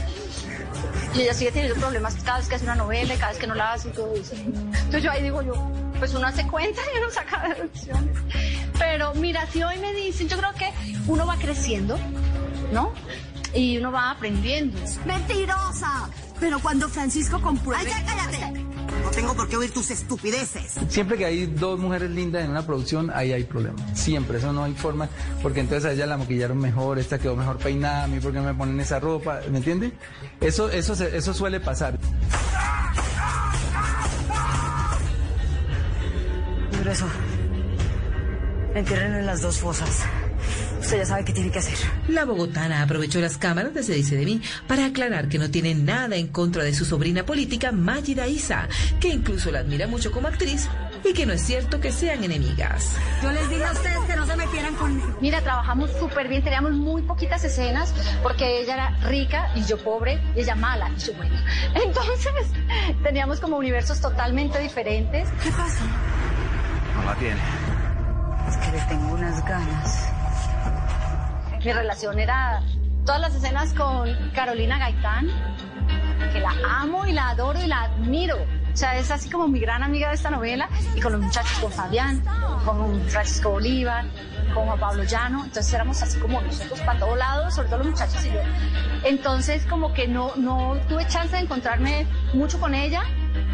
Y 1.15 1.21
ella 1.21 1.33
sigue 1.33 1.51
teniendo 1.51 1.79
problemas 1.79 2.15
cada 2.23 2.39
vez 2.39 2.47
que 2.47 2.55
hace 2.55 2.65
una 2.65 2.75
novela 2.75 3.13
y 3.13 3.17
cada 3.17 3.31
vez 3.31 3.39
que 3.39 3.47
no 3.47 3.55
la 3.55 3.73
hace 3.73 3.89
y 3.89 3.91
todo 3.91 4.13
eso. 4.13 4.35
Entonces 4.35 5.03
yo 5.03 5.11
ahí 5.11 5.23
digo 5.23 5.41
yo, 5.41 5.53
pues 5.97 6.13
uno 6.13 6.27
hace 6.27 6.45
cuenta 6.47 6.81
y 6.93 6.97
uno 6.99 7.09
saca 7.11 7.47
deducciones. 7.55 8.17
Pero 8.77 9.13
mira, 9.15 9.47
si 9.51 9.63
hoy 9.63 9.77
me 9.79 9.93
dicen, 9.93 10.27
yo 10.27 10.37
creo 10.37 10.53
que 10.53 10.71
uno 11.07 11.25
va 11.25 11.35
creciendo, 11.37 11.97
¿no? 12.71 12.93
Y 13.53 13.77
uno 13.77 13.91
va 13.91 14.11
aprendiendo. 14.11 14.79
¡Mentirosa! 15.05 16.09
Pero 16.39 16.59
cuando 16.59 16.87
Francisco 16.89 17.41
compruebe... 17.41 17.83
¡Ay, 17.85 17.89
ya 17.91 18.05
cállate! 18.05 18.67
No 19.03 19.11
tengo 19.11 19.33
por 19.35 19.47
qué 19.47 19.57
oír 19.57 19.71
tus 19.71 19.89
estupideces. 19.91 20.75
Siempre 20.89 21.17
que 21.17 21.25
hay 21.25 21.45
dos 21.45 21.79
mujeres 21.79 22.09
lindas 22.11 22.43
en 22.43 22.51
una 22.51 22.65
producción, 22.65 23.11
ahí 23.13 23.31
hay 23.31 23.43
problemas. 23.43 23.81
Siempre, 23.93 24.37
eso 24.37 24.51
no 24.53 24.63
hay 24.63 24.73
forma, 24.73 25.07
porque 25.41 25.61
entonces 25.61 25.85
a 25.89 25.93
ella 25.93 26.05
la 26.05 26.17
maquillaron 26.17 26.57
mejor, 26.57 26.99
esta 26.99 27.17
quedó 27.17 27.35
mejor 27.35 27.57
peinada, 27.57 28.03
a 28.03 28.07
mí 28.07 28.19
porque 28.19 28.39
me 28.39 28.53
ponen 28.53 28.79
esa 28.79 28.99
ropa, 28.99 29.39
¿me 29.49 29.59
entiendes? 29.59 29.93
Eso, 30.41 30.69
eso, 30.69 30.93
eso 30.93 31.33
suele 31.33 31.59
pasar. 31.59 31.97
Grueso. 36.81 37.07
Entierren 38.75 39.15
en 39.15 39.25
las 39.25 39.41
dos 39.41 39.59
fosas. 39.59 40.03
Usted 40.79 40.97
ya 40.99 41.05
sabe 41.05 41.25
qué 41.25 41.33
tiene 41.33 41.51
que 41.51 41.59
hacer. 41.59 41.77
La 42.07 42.25
bogotana 42.25 42.81
aprovechó 42.81 43.19
las 43.19 43.37
cámaras 43.37 43.73
de 43.73 43.83
Se 43.83 43.93
dice 43.93 44.15
de 44.15 44.25
mí 44.25 44.41
para 44.67 44.85
aclarar 44.85 45.27
que 45.27 45.39
no 45.39 45.49
tiene 45.49 45.75
nada 45.75 46.15
en 46.15 46.27
contra 46.27 46.63
de 46.63 46.73
su 46.73 46.85
sobrina 46.85 47.25
política 47.25 47.71
Magida 47.71 48.27
Isa, 48.27 48.67
que 48.99 49.09
incluso 49.09 49.51
la 49.51 49.59
admira 49.59 49.87
mucho 49.87 50.11
como 50.11 50.27
actriz 50.27 50.67
y 51.03 51.13
que 51.13 51.25
no 51.25 51.33
es 51.33 51.41
cierto 51.41 51.79
que 51.79 51.91
sean 51.91 52.23
enemigas. 52.23 52.95
Yo 53.21 53.31
les 53.31 53.49
dije 53.49 53.63
a 53.63 53.71
ustedes 53.71 53.99
que 54.07 54.15
no 54.15 54.25
se 54.25 54.35
metieran 54.35 54.75
conmigo. 54.75 55.17
Mira, 55.21 55.41
trabajamos 55.41 55.91
súper 55.99 56.27
bien, 56.27 56.43
teníamos 56.43 56.71
muy 56.73 57.01
poquitas 57.01 57.43
escenas 57.43 57.93
porque 58.21 58.61
ella 58.61 58.73
era 58.73 59.09
rica 59.09 59.51
y 59.55 59.63
yo 59.63 59.77
pobre, 59.83 60.21
y 60.35 60.41
ella 60.41 60.55
mala 60.55 60.89
y 60.95 60.99
yo 60.99 61.13
buena. 61.13 61.43
Entonces, 61.75 62.47
teníamos 63.03 63.39
como 63.39 63.57
universos 63.57 63.99
totalmente 64.01 64.59
diferentes. 64.59 65.29
¿Qué 65.43 65.49
pasa? 65.51 65.83
No 66.95 67.03
la 67.03 67.15
tiene. 67.15 67.41
Es 68.49 68.57
que 68.57 68.71
le 68.71 68.83
tengo 68.85 69.13
unas 69.13 69.45
ganas. 69.45 70.16
Mi 71.63 71.73
relación 71.73 72.19
era 72.19 72.61
todas 73.05 73.19
las 73.19 73.35
escenas 73.35 73.73
con 73.73 74.13
Carolina 74.33 74.77
Gaitán, 74.77 75.27
que 76.31 76.39
la 76.39 76.53
amo 76.79 77.05
y 77.05 77.13
la 77.13 77.29
adoro 77.29 77.59
y 77.61 77.67
la 77.67 77.83
admiro. 77.83 78.37
O 78.37 78.77
sea, 78.77 78.97
es 78.97 79.09
así 79.09 79.29
como 79.29 79.47
mi 79.47 79.59
gran 79.59 79.81
amiga 79.81 80.09
de 80.09 80.15
esta 80.15 80.29
novela, 80.29 80.69
y 80.95 81.01
con 81.01 81.13
los 81.13 81.21
muchachos, 81.21 81.57
con 81.59 81.71
Fabián, 81.71 82.23
con 82.63 83.01
Francisco 83.09 83.49
Bolívar, 83.51 84.05
con 84.53 84.79
Pablo 84.79 85.03
Llano, 85.03 85.45
entonces 85.45 85.73
éramos 85.73 86.01
así 86.01 86.19
como 86.19 86.41
nosotros 86.41 86.79
para 86.81 86.99
todos 86.99 87.17
lados, 87.17 87.55
sobre 87.55 87.69
todo 87.69 87.79
los 87.79 87.87
muchachos 87.87 88.23
y 88.25 88.29
yo. 88.29 88.39
Entonces 89.03 89.65
como 89.65 89.93
que 89.93 90.07
no, 90.07 90.35
no 90.35 90.75
tuve 90.87 91.07
chance 91.07 91.35
de 91.35 91.43
encontrarme 91.43 92.05
mucho 92.33 92.59
con 92.59 92.75
ella, 92.75 93.03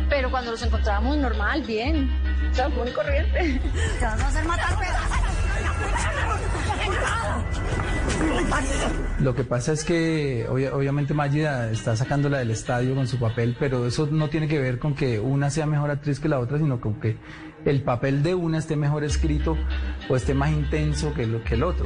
pero 0.09 0.29
cuando 0.29 0.51
nos 0.51 0.61
encontrábamos 0.61 1.17
normal, 1.17 1.61
bien, 1.63 2.11
o 2.51 2.53
sea, 2.53 2.69
muy 2.69 2.91
corriente. 2.91 3.61
Te 3.99 4.05
vas 4.05 4.21
a 4.21 4.27
hacer 4.27 4.45
matar 4.45 4.77
Lo 9.19 9.35
que 9.35 9.45
pasa 9.45 9.71
es 9.71 9.85
que 9.85 10.47
obviamente 10.49 11.13
Magida 11.13 11.71
está 11.71 11.95
sacándola 11.95 12.39
del 12.39 12.51
estadio 12.51 12.93
con 12.93 13.07
su 13.07 13.17
papel, 13.19 13.55
pero 13.57 13.87
eso 13.87 14.07
no 14.11 14.27
tiene 14.27 14.49
que 14.49 14.59
ver 14.59 14.79
con 14.79 14.95
que 14.95 15.19
una 15.19 15.49
sea 15.49 15.65
mejor 15.65 15.91
actriz 15.91 16.19
que 16.19 16.27
la 16.27 16.39
otra, 16.39 16.57
sino 16.57 16.81
con 16.81 16.99
que 16.99 17.17
el 17.63 17.83
papel 17.83 18.21
de 18.21 18.35
una 18.35 18.57
esté 18.57 18.75
mejor 18.75 19.05
escrito 19.05 19.55
o 20.09 20.17
esté 20.17 20.33
más 20.33 20.51
intenso 20.51 21.13
que, 21.13 21.25
lo, 21.25 21.41
que 21.43 21.53
el 21.55 21.63
otro. 21.63 21.85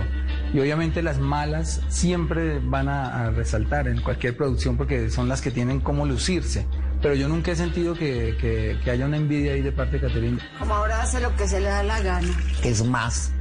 Y 0.52 0.60
obviamente 0.60 1.04
las 1.04 1.20
malas 1.20 1.82
siempre 1.90 2.60
van 2.60 2.90
a, 2.90 3.26
a 3.26 3.30
resaltar 3.30 3.88
en 3.88 4.02
cualquier 4.02 4.36
producción 4.36 4.76
porque 4.76 5.12
son 5.12 5.30
las 5.30 5.42
que 5.42 5.52
tienen 5.52 5.80
cómo 5.80 6.08
lucirse 6.08 6.66
pero 7.02 7.14
yo 7.14 7.28
nunca 7.28 7.52
he 7.52 7.56
sentido 7.56 7.94
que, 7.94 8.36
que, 8.42 8.80
que, 8.84 8.92
haya 8.92 9.06
una 9.06 9.18
envidia 9.18 9.54
ahí 9.54 9.62
de 9.62 9.72
parte 9.72 10.00
de 10.00 10.08
Caterina. 10.08 10.40
Como 10.58 10.74
ahora 10.74 11.04
hace 11.04 11.20
lo 11.20 11.36
que 11.36 11.48
se 11.48 11.60
le 11.60 11.68
da 11.68 11.84
la 11.84 12.02
gana. 12.02 12.28
Es 12.64 12.84
más 12.84 13.32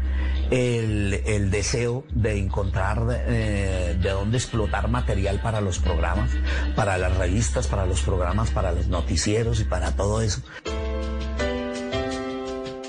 el, 0.50 1.50
deseo 1.50 2.04
de 2.10 2.38
encontrar 2.38 3.24
eh, 3.26 3.96
de 4.00 4.10
dónde 4.10 4.38
explotar 4.38 4.88
material 4.88 5.40
para 5.40 5.60
los 5.60 5.78
programas, 5.78 6.30
para 6.74 6.98
las 6.98 7.16
revistas, 7.16 7.66
para 7.66 7.86
los 7.86 8.02
programas, 8.02 8.50
para 8.50 8.72
los 8.72 8.88
noticieros 8.88 9.60
y 9.60 9.64
para 9.64 9.92
todo 9.92 10.20
eso. 10.22 10.42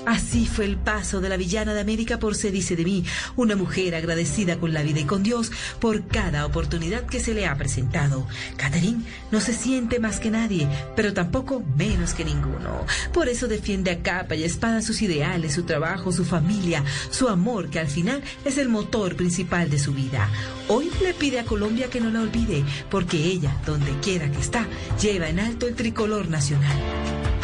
Así 0.08 0.46
fue 0.46 0.64
el 0.64 0.78
paso 0.78 1.20
de 1.20 1.28
la 1.28 1.36
villana 1.36 1.74
de 1.74 1.80
América 1.80 2.18
por 2.18 2.34
Se 2.34 2.50
dice 2.50 2.76
de 2.76 2.84
mí, 2.84 3.04
una 3.36 3.56
mujer 3.56 3.94
agradecida 3.94 4.58
con 4.58 4.72
la 4.72 4.82
vida 4.82 5.00
y 5.00 5.04
con 5.04 5.22
Dios 5.22 5.52
por 5.80 6.06
cada 6.06 6.46
oportunidad 6.46 7.04
que 7.04 7.20
se 7.20 7.34
le 7.34 7.46
ha 7.46 7.54
presentado. 7.58 8.26
Catherine 8.56 9.04
no 9.30 9.42
se 9.42 9.52
siente 9.52 9.98
más 9.98 10.18
que 10.18 10.30
nadie, 10.30 10.66
pero 10.96 11.12
tampoco 11.12 11.62
menos 11.76 12.14
que 12.14 12.24
ninguno. 12.24 12.86
Por 13.12 13.28
eso 13.28 13.48
defiende 13.48 13.90
a 13.90 14.02
capa 14.02 14.34
y 14.34 14.44
espada 14.44 14.80
sus 14.80 15.02
ideales, 15.02 15.52
su 15.52 15.64
trabajo, 15.64 16.10
su 16.10 16.24
familia, 16.24 16.82
su 17.10 17.28
amor, 17.28 17.68
que 17.68 17.78
al 17.78 17.88
final 17.88 18.22
es 18.46 18.56
el 18.56 18.70
motor 18.70 19.14
principal 19.14 19.68
de 19.68 19.78
su 19.78 19.92
vida. 19.92 20.30
Hoy 20.68 20.90
le 21.02 21.12
pide 21.12 21.38
a 21.38 21.44
Colombia 21.44 21.90
que 21.90 22.00
no 22.00 22.08
la 22.08 22.22
olvide, 22.22 22.64
porque 22.90 23.18
ella, 23.18 23.54
donde 23.66 23.92
quiera 24.00 24.32
que 24.32 24.40
está, 24.40 24.66
lleva 24.98 25.28
en 25.28 25.38
alto 25.38 25.68
el 25.68 25.74
tricolor 25.74 26.30
nacional. 26.30 26.78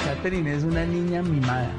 Catherine 0.03 0.57
es 0.57 0.65
una 0.65 0.87
niña 0.87 1.21
mimada. 1.21 1.71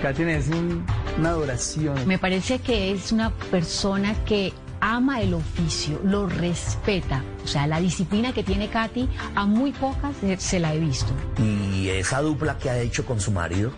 Catherine 0.00 0.36
es 0.36 0.48
un, 0.48 0.84
una 1.18 1.30
adoración. 1.30 2.06
Me 2.06 2.18
parece 2.18 2.58
que 2.58 2.92
es 2.92 3.12
una 3.12 3.30
persona 3.30 4.14
que 4.24 4.52
ama 4.80 5.20
el 5.20 5.34
oficio, 5.34 6.00
lo 6.04 6.26
respeta. 6.26 7.22
O 7.44 7.46
sea, 7.46 7.66
la 7.66 7.80
disciplina 7.80 8.32
que 8.32 8.42
tiene 8.42 8.68
Katy, 8.68 9.08
a 9.34 9.46
muy 9.46 9.72
pocas 9.72 10.16
se 10.38 10.60
la 10.60 10.74
he 10.74 10.78
visto. 10.78 11.12
Y 11.38 11.88
esa 11.88 12.20
dupla 12.20 12.58
que 12.58 12.70
ha 12.70 12.78
hecho 12.78 13.04
con 13.04 13.20
su 13.20 13.32
marido, 13.32 13.72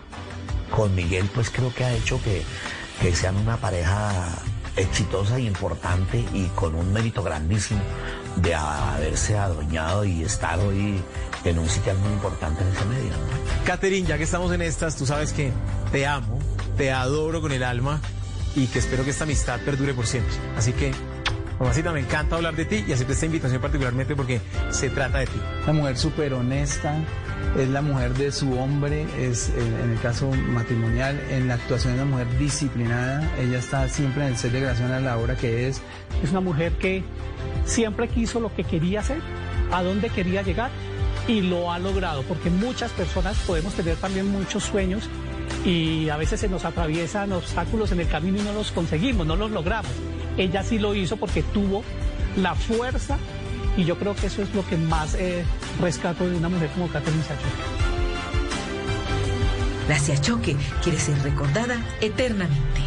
con 0.75 0.93
Miguel, 0.95 1.29
pues 1.33 1.49
creo 1.49 1.73
que 1.73 1.83
ha 1.83 1.93
hecho 1.93 2.21
que, 2.23 2.43
que 3.01 3.15
sean 3.15 3.35
una 3.37 3.57
pareja 3.57 4.11
exitosa 4.75 5.39
y 5.39 5.47
importante 5.47 6.23
y 6.33 6.45
con 6.55 6.75
un 6.75 6.93
mérito 6.93 7.23
grandísimo 7.23 7.81
de 8.37 8.55
haberse 8.55 9.37
adueñado 9.37 10.05
y 10.05 10.23
estar 10.23 10.59
hoy 10.59 11.01
en 11.45 11.59
un 11.59 11.69
sitio 11.69 11.93
muy 11.95 12.11
importante 12.11 12.61
en 12.63 12.69
ese 12.69 12.85
medio. 12.85 13.11
Catherine, 13.65 14.07
ya 14.07 14.17
que 14.17 14.23
estamos 14.23 14.51
en 14.51 14.61
estas, 14.61 14.95
tú 14.95 15.05
sabes 15.05 15.33
que 15.33 15.51
te 15.91 16.05
amo, 16.05 16.39
te 16.77 16.91
adoro 16.91 17.41
con 17.41 17.51
el 17.51 17.63
alma 17.63 17.99
y 18.55 18.67
que 18.67 18.79
espero 18.79 19.03
que 19.03 19.11
esta 19.11 19.23
amistad 19.23 19.59
perdure 19.61 19.93
por 19.93 20.05
siempre. 20.05 20.33
Así 20.57 20.73
que, 20.73 20.91
mamacita, 21.59 21.91
me 21.91 22.01
encanta 22.01 22.35
hablar 22.35 22.55
de 22.55 22.65
ti 22.65 22.83
y 22.87 22.91
hacerte 22.91 23.13
esta 23.13 23.25
invitación 23.25 23.61
particularmente 23.61 24.15
porque 24.15 24.41
se 24.69 24.89
trata 24.89 25.19
de 25.19 25.27
ti. 25.27 25.39
Una 25.63 25.73
mujer 25.73 25.97
súper 25.97 26.33
honesta, 26.33 26.95
es 27.57 27.69
la 27.69 27.81
mujer 27.81 28.13
de 28.13 28.31
su 28.31 28.57
hombre, 28.57 29.05
es 29.19 29.49
en 29.49 29.91
el 29.91 29.99
caso 29.99 30.29
matrimonial, 30.31 31.19
en 31.29 31.47
la 31.47 31.55
actuación 31.55 31.93
es 31.93 32.01
una 32.01 32.11
mujer 32.11 32.37
disciplinada, 32.37 33.29
ella 33.39 33.59
está 33.59 33.89
siempre 33.89 34.23
en 34.23 34.29
el 34.29 34.37
set 34.37 34.51
de 34.51 34.61
grabación 34.61 34.91
a 34.91 34.99
la 34.99 35.17
hora 35.17 35.35
que 35.35 35.67
es. 35.67 35.81
Es 36.23 36.31
una 36.31 36.39
mujer 36.39 36.73
que 36.73 37.03
siempre 37.65 38.07
quiso 38.07 38.39
lo 38.39 38.53
que 38.55 38.63
quería 38.63 39.01
hacer, 39.01 39.21
a 39.71 39.83
dónde 39.83 40.09
quería 40.09 40.41
llegar 40.41 40.71
y 41.31 41.41
lo 41.41 41.71
ha 41.71 41.79
logrado, 41.79 42.23
porque 42.23 42.49
muchas 42.49 42.91
personas 42.91 43.37
podemos 43.47 43.73
tener 43.73 43.95
también 43.95 44.29
muchos 44.29 44.65
sueños 44.65 45.09
y 45.63 46.09
a 46.09 46.17
veces 46.17 46.41
se 46.41 46.49
nos 46.49 46.65
atraviesan 46.65 47.31
obstáculos 47.31 47.93
en 47.93 48.01
el 48.01 48.07
camino 48.09 48.39
y 48.39 48.41
no 48.41 48.51
los 48.51 48.71
conseguimos, 48.71 49.25
no 49.25 49.37
los 49.37 49.49
logramos. 49.49 49.91
Ella 50.37 50.61
sí 50.61 50.77
lo 50.77 50.93
hizo 50.93 51.15
porque 51.15 51.41
tuvo 51.41 51.83
la 52.35 52.53
fuerza 52.53 53.17
y 53.77 53.85
yo 53.85 53.97
creo 53.97 54.13
que 54.13 54.27
eso 54.27 54.41
es 54.41 54.53
lo 54.53 54.67
que 54.67 54.75
más 54.75 55.15
eh, 55.15 55.45
rescato 55.79 56.27
de 56.29 56.35
una 56.35 56.49
mujer 56.49 56.69
como 56.71 56.89
Catherine 56.89 57.23
Sachoque. 57.23 57.47
La 59.87 59.97
Siachoque 59.97 60.57
quiere 60.83 60.99
ser 60.99 61.17
recordada 61.23 61.77
eternamente. 62.01 62.81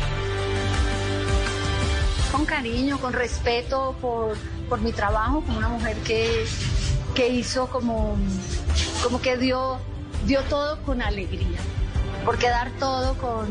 Con 2.30 2.44
cariño, 2.44 2.98
con 2.98 3.14
respeto 3.14 3.96
por, 4.02 4.36
por 4.68 4.82
mi 4.82 4.92
trabajo, 4.92 5.40
como 5.42 5.58
una 5.58 5.68
mujer 5.68 5.96
que, 5.98 6.44
que 7.14 7.28
hizo 7.28 7.68
como, 7.68 8.16
como 9.02 9.20
que 9.20 9.36
dio, 9.36 9.78
dio 10.26 10.42
todo 10.42 10.80
con 10.82 11.00
alegría, 11.00 11.58
porque 12.24 12.48
dar 12.48 12.70
todo 12.78 13.14
con, 13.14 13.46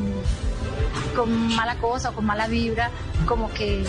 con 1.16 1.56
mala 1.56 1.76
cosa 1.78 2.10
o 2.10 2.14
con 2.14 2.26
mala 2.26 2.48
vibra, 2.48 2.92
como 3.26 3.52
que, 3.54 3.84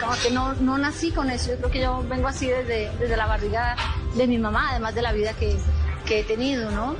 como 0.00 0.12
que 0.22 0.30
no, 0.30 0.54
no 0.54 0.78
nací 0.78 1.10
con 1.10 1.30
eso. 1.30 1.50
Yo 1.50 1.56
creo 1.56 1.70
que 1.70 1.80
yo 1.80 2.04
vengo 2.08 2.28
así 2.28 2.46
desde, 2.46 2.90
desde 2.98 3.16
la 3.16 3.26
barriga 3.26 3.76
de 4.14 4.26
mi 4.26 4.38
mamá, 4.38 4.70
además 4.70 4.94
de 4.94 5.02
la 5.02 5.12
vida 5.12 5.32
que, 5.32 5.56
que 6.04 6.20
he 6.20 6.24
tenido, 6.24 6.70
¿no? 6.70 6.96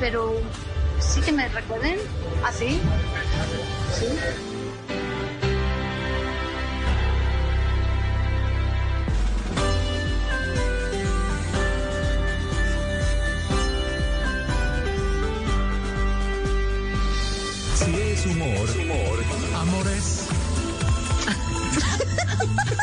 Pero 0.00 0.34
sí 0.98 1.20
que 1.20 1.32
me 1.32 1.48
recuerden 1.48 1.98
así. 2.44 2.80
Sí. 3.98 4.06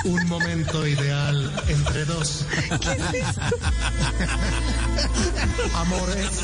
Un 0.03 0.27
momento 0.27 0.87
ideal 0.87 1.51
entre 1.67 2.05
dos. 2.05 2.45
Amor 5.75 6.09
es 6.17 6.41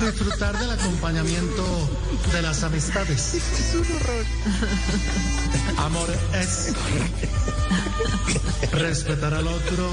disfrutar 0.00 0.58
del 0.58 0.70
acompañamiento 0.70 1.64
de 2.32 2.42
las 2.42 2.62
amistades. 2.62 3.34
Es 3.34 3.74
un 3.74 3.96
horror. 3.96 4.24
Amor 5.78 6.08
es 6.34 6.72
respetar 8.72 9.34
al 9.34 9.46
otro 9.46 9.90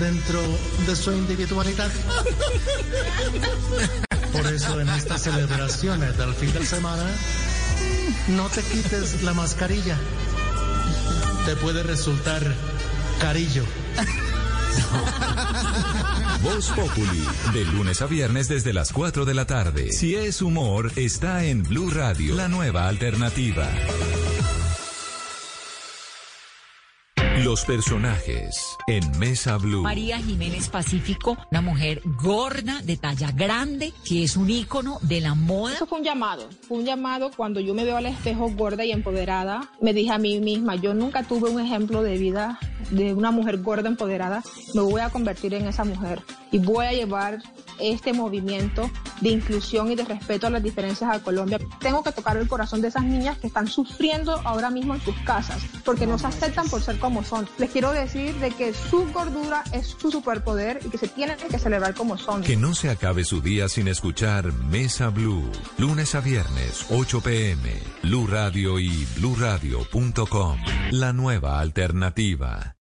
dentro 0.00 0.40
de 0.86 0.96
su 0.96 1.12
individualidad. 1.12 1.90
Por 4.32 4.46
eso 4.52 4.80
en 4.80 4.88
estas 4.88 5.22
celebraciones 5.22 6.16
del 6.18 6.34
fin 6.34 6.52
de 6.52 6.66
semana, 6.66 7.04
no 8.28 8.48
te 8.48 8.62
quites 8.62 9.22
la 9.22 9.34
mascarilla. 9.34 9.98
Te 11.44 11.56
puede 11.56 11.82
resultar 11.82 12.42
carillo. 13.20 13.64
Voz 16.42 16.70
Populi, 16.70 17.24
de 17.52 17.64
lunes 17.64 18.02
a 18.02 18.06
viernes 18.06 18.48
desde 18.48 18.72
las 18.72 18.92
4 18.92 19.24
de 19.24 19.34
la 19.34 19.46
tarde. 19.46 19.92
Si 19.92 20.14
es 20.14 20.42
humor, 20.42 20.92
está 20.96 21.44
en 21.44 21.62
Blue 21.62 21.90
Radio, 21.90 22.34
la 22.34 22.48
nueva 22.48 22.88
alternativa. 22.88 23.68
Los 27.46 27.64
personajes 27.64 28.76
en 28.88 29.08
Mesa 29.20 29.56
Blue. 29.56 29.82
María 29.82 30.18
Jiménez 30.18 30.68
Pacífico, 30.68 31.38
una 31.52 31.60
mujer 31.60 32.02
gorda, 32.04 32.80
de 32.82 32.96
talla 32.96 33.30
grande, 33.30 33.92
que 34.04 34.24
es 34.24 34.36
un 34.36 34.50
ícono 34.50 34.98
de 35.02 35.20
la 35.20 35.36
moda. 35.36 35.74
Eso 35.74 35.86
fue 35.86 36.00
un 36.00 36.04
llamado, 36.04 36.48
fue 36.66 36.78
un 36.78 36.84
llamado 36.84 37.30
cuando 37.30 37.60
yo 37.60 37.72
me 37.72 37.84
veo 37.84 37.98
al 37.98 38.06
espejo 38.06 38.50
gorda 38.50 38.84
y 38.84 38.90
empoderada, 38.90 39.70
me 39.80 39.92
dije 39.92 40.10
a 40.10 40.18
mí 40.18 40.40
misma, 40.40 40.74
yo 40.74 40.92
nunca 40.92 41.22
tuve 41.22 41.48
un 41.48 41.60
ejemplo 41.60 42.02
de 42.02 42.18
vida 42.18 42.58
de 42.90 43.14
una 43.14 43.30
mujer 43.30 43.62
gorda 43.62 43.88
empoderada, 43.88 44.42
me 44.74 44.80
voy 44.80 45.00
a 45.00 45.10
convertir 45.10 45.54
en 45.54 45.68
esa 45.68 45.84
mujer 45.84 46.22
y 46.50 46.58
voy 46.58 46.86
a 46.86 46.94
llevar 46.94 47.38
este 47.78 48.12
movimiento 48.12 48.90
de 49.20 49.30
inclusión 49.30 49.90
y 49.90 49.94
de 49.94 50.04
respeto 50.04 50.46
a 50.46 50.50
las 50.50 50.62
diferencias 50.62 51.14
a 51.14 51.20
Colombia. 51.20 51.58
Tengo 51.80 52.02
que 52.02 52.12
tocar 52.12 52.36
el 52.36 52.48
corazón 52.48 52.80
de 52.80 52.88
esas 52.88 53.04
niñas 53.04 53.38
que 53.38 53.46
están 53.46 53.68
sufriendo 53.68 54.40
ahora 54.44 54.70
mismo 54.70 54.94
en 54.94 55.00
sus 55.00 55.16
casas 55.20 55.62
porque 55.84 56.06
no 56.06 56.18
se 56.18 56.26
aceptan 56.26 56.68
por 56.68 56.82
ser 56.82 56.98
como 56.98 57.24
son. 57.24 57.48
Les 57.58 57.70
quiero 57.70 57.92
decir 57.92 58.34
de 58.36 58.50
que 58.50 58.74
su 58.74 59.10
gordura 59.12 59.64
es 59.72 59.86
su 59.98 60.10
superpoder 60.10 60.80
y 60.84 60.90
que 60.90 60.98
se 60.98 61.08
tienen 61.08 61.36
que 61.38 61.58
celebrar 61.58 61.94
como 61.94 62.18
son. 62.18 62.42
Que 62.42 62.56
no 62.56 62.74
se 62.74 62.90
acabe 62.90 63.24
su 63.24 63.40
día 63.40 63.68
sin 63.68 63.88
escuchar 63.88 64.52
Mesa 64.52 65.08
Blue. 65.08 65.50
Lunes 65.78 66.14
a 66.14 66.20
viernes, 66.20 66.86
8 66.90 67.20
pm. 67.20 67.70
Blue 68.02 68.26
Radio 68.26 68.78
y 68.78 69.06
bluradio.com. 69.16 70.58
La 70.90 71.12
nueva 71.12 71.60
alternativa. 71.60 72.75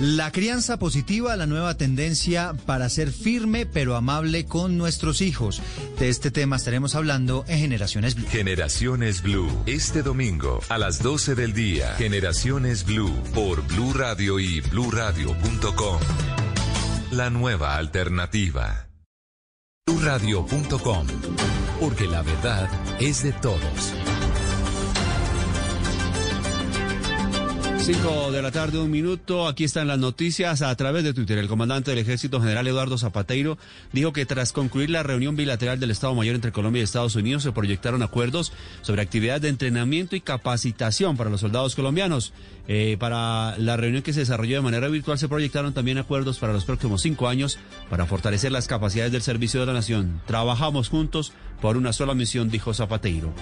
La 0.00 0.32
crianza 0.32 0.78
positiva, 0.78 1.36
la 1.36 1.46
nueva 1.46 1.76
tendencia 1.76 2.54
para 2.66 2.88
ser 2.88 3.12
firme 3.12 3.66
pero 3.66 3.94
amable 3.94 4.46
con 4.46 4.78
nuestros 4.78 5.20
hijos. 5.20 5.62
De 5.98 6.08
este 6.08 6.30
tema 6.30 6.56
estaremos 6.56 6.94
hablando 6.94 7.44
en 7.46 7.58
Generaciones 7.58 8.14
Blue. 8.14 8.26
Generaciones 8.28 9.22
Blue. 9.22 9.50
Este 9.66 10.02
domingo 10.02 10.60
a 10.70 10.78
las 10.78 11.02
12 11.02 11.34
del 11.34 11.52
día. 11.52 11.94
Generaciones 11.94 12.84
Blue 12.84 13.12
por 13.34 13.62
Blue 13.66 13.92
Radio 13.92 14.40
y 14.40 14.60
bluradio.com. 14.60 16.00
La 17.10 17.28
nueva 17.30 17.76
alternativa. 17.76 18.88
Bluradio.com. 19.86 21.06
Porque 21.80 22.06
la 22.06 22.22
verdad 22.22 22.68
es 23.00 23.22
de 23.22 23.32
todos. 23.32 23.92
5 27.84 28.30
de 28.30 28.42
la 28.42 28.52
tarde, 28.52 28.78
un 28.78 28.92
minuto. 28.92 29.48
Aquí 29.48 29.64
están 29.64 29.88
las 29.88 29.98
noticias 29.98 30.62
a 30.62 30.72
través 30.76 31.02
de 31.02 31.12
Twitter. 31.12 31.36
El 31.38 31.48
comandante 31.48 31.90
del 31.90 31.98
Ejército 31.98 32.40
General 32.40 32.64
Eduardo 32.64 32.96
Zapateiro 32.96 33.58
dijo 33.92 34.12
que 34.12 34.24
tras 34.24 34.52
concluir 34.52 34.88
la 34.88 35.02
reunión 35.02 35.34
bilateral 35.34 35.80
del 35.80 35.90
Estado 35.90 36.14
Mayor 36.14 36.36
entre 36.36 36.52
Colombia 36.52 36.78
y 36.78 36.84
Estados 36.84 37.16
Unidos 37.16 37.42
se 37.42 37.50
proyectaron 37.50 38.04
acuerdos 38.04 38.52
sobre 38.82 39.02
actividades 39.02 39.42
de 39.42 39.48
entrenamiento 39.48 40.14
y 40.14 40.20
capacitación 40.20 41.16
para 41.16 41.28
los 41.28 41.40
soldados 41.40 41.74
colombianos. 41.74 42.32
Eh, 42.68 42.96
para 43.00 43.58
la 43.58 43.76
reunión 43.76 44.04
que 44.04 44.12
se 44.12 44.20
desarrolló 44.20 44.54
de 44.54 44.62
manera 44.62 44.86
virtual 44.86 45.18
se 45.18 45.26
proyectaron 45.26 45.74
también 45.74 45.98
acuerdos 45.98 46.38
para 46.38 46.52
los 46.52 46.64
próximos 46.64 47.02
cinco 47.02 47.26
años 47.26 47.58
para 47.90 48.06
fortalecer 48.06 48.52
las 48.52 48.68
capacidades 48.68 49.10
del 49.10 49.22
servicio 49.22 49.58
de 49.58 49.66
la 49.66 49.72
nación. 49.72 50.20
Trabajamos 50.28 50.88
juntos 50.88 51.32
por 51.62 51.78
una 51.78 51.92
sola 51.94 52.12
misión, 52.12 52.50
dijo 52.50 52.74
Zapateiro. 52.74 53.32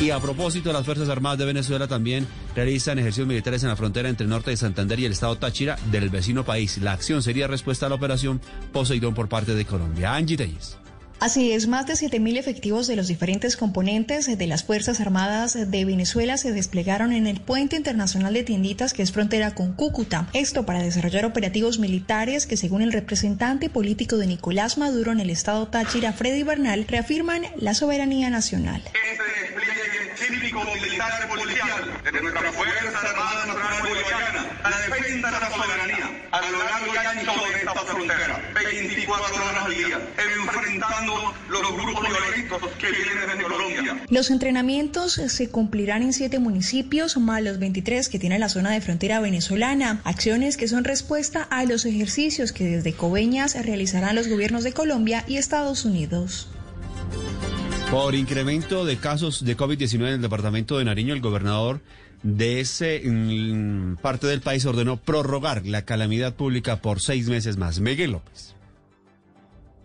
Y 0.00 0.10
a 0.10 0.18
propósito, 0.18 0.72
las 0.72 0.86
Fuerzas 0.86 1.10
Armadas 1.10 1.38
de 1.38 1.44
Venezuela 1.44 1.86
también 1.86 2.26
realizan 2.56 2.98
ejercicios 2.98 3.28
militares 3.28 3.62
en 3.62 3.68
la 3.68 3.76
frontera 3.76 4.08
entre 4.08 4.26
Norte 4.26 4.50
de 4.50 4.56
Santander 4.56 4.98
y 4.98 5.04
el 5.04 5.12
estado 5.12 5.36
Táchira 5.36 5.78
del 5.92 6.08
vecino 6.08 6.44
país. 6.44 6.78
La 6.78 6.92
acción 6.92 7.22
sería 7.22 7.46
respuesta 7.46 7.86
a 7.86 7.88
la 7.90 7.94
operación 7.94 8.40
Poseidón 8.72 9.14
por 9.14 9.28
parte 9.28 9.54
de 9.54 9.66
Colombia. 9.66 10.14
Angie 10.14 10.38
Telles. 10.38 10.78
Así 11.18 11.52
es, 11.52 11.66
más 11.66 11.86
de 11.86 11.94
7.000 11.94 12.36
efectivos 12.36 12.86
de 12.86 12.94
los 12.94 13.08
diferentes 13.08 13.56
componentes 13.56 14.26
de 14.26 14.46
las 14.46 14.64
Fuerzas 14.64 15.00
Armadas 15.00 15.54
de 15.54 15.84
Venezuela 15.86 16.36
se 16.36 16.52
desplegaron 16.52 17.12
en 17.12 17.26
el 17.26 17.40
puente 17.40 17.76
internacional 17.76 18.34
de 18.34 18.44
Tienditas 18.44 18.92
que 18.92 19.02
es 19.02 19.12
frontera 19.12 19.54
con 19.54 19.72
Cúcuta. 19.72 20.28
Esto 20.34 20.66
para 20.66 20.82
desarrollar 20.82 21.24
operativos 21.24 21.78
militares 21.78 22.46
que 22.46 22.58
según 22.58 22.82
el 22.82 22.92
representante 22.92 23.70
político 23.70 24.18
de 24.18 24.26
Nicolás 24.26 24.76
Maduro 24.76 25.10
en 25.10 25.20
el 25.20 25.30
estado 25.30 25.68
Táchira, 25.68 26.12
Freddy 26.12 26.42
Bernal, 26.42 26.84
reafirman 26.86 27.44
la 27.56 27.72
soberanía 27.72 28.28
nacional. 28.28 28.82
Este 28.86 29.75
cívico 30.26 30.64
militar 30.64 31.12
y 31.24 31.28
policial 31.28 32.02
de 32.02 32.20
nuestra 32.20 32.52
Fuerza 32.52 32.98
Armada 32.98 33.46
Nacional 33.46 33.82
Bolivariana, 33.82 34.60
la 34.62 34.78
defensa 34.78 35.30
de 35.30 35.40
la 35.40 35.50
soberanía 35.50 36.28
a 36.32 36.50
lo 36.50 36.58
largo 36.58 36.86
y 36.92 36.96
ancho 36.96 37.32
de 37.32 37.58
esta 37.58 37.74
frontera, 37.74 38.52
24 38.54 39.36
horas 39.36 39.64
al 39.64 39.74
día, 39.74 40.00
enfrentando 40.40 41.34
los 41.48 41.72
grupos 41.72 42.08
violentos 42.08 42.72
que 42.78 42.90
vienen 42.90 43.26
desde 43.26 43.42
Colombia. 43.42 44.04
Los 44.08 44.30
entrenamientos 44.30 45.12
se 45.12 45.48
cumplirán 45.50 46.02
en 46.02 46.12
siete 46.12 46.38
municipios, 46.38 47.16
más 47.16 47.42
los 47.42 47.58
23 47.58 48.08
que 48.08 48.18
tiene 48.18 48.38
la 48.38 48.48
zona 48.48 48.70
de 48.70 48.80
frontera 48.80 49.20
venezolana. 49.20 50.00
Acciones 50.04 50.56
que 50.56 50.68
son 50.68 50.84
respuesta 50.84 51.42
a 51.42 51.64
los 51.64 51.84
ejercicios 51.84 52.52
que 52.52 52.64
desde 52.64 52.94
Coveñas 52.94 53.54
realizarán 53.64 54.16
los 54.16 54.28
gobiernos 54.28 54.64
de 54.64 54.72
Colombia 54.72 55.24
y 55.26 55.36
Estados 55.36 55.84
Unidos. 55.84 56.48
Por 57.90 58.16
incremento 58.16 58.84
de 58.84 58.96
casos 58.96 59.44
de 59.44 59.56
COVID-19 59.56 59.94
en 59.94 60.14
el 60.14 60.22
departamento 60.22 60.78
de 60.78 60.84
Nariño, 60.84 61.14
el 61.14 61.20
gobernador 61.20 61.80
de 62.24 62.60
ese 62.60 63.00
mm, 63.04 63.96
parte 64.02 64.26
del 64.26 64.40
país 64.40 64.66
ordenó 64.66 64.96
prorrogar 64.96 65.64
la 65.66 65.82
calamidad 65.82 66.34
pública 66.34 66.82
por 66.82 67.00
seis 67.00 67.28
meses 67.28 67.56
más. 67.56 67.78
Miguel 67.78 68.12
López. 68.12 68.55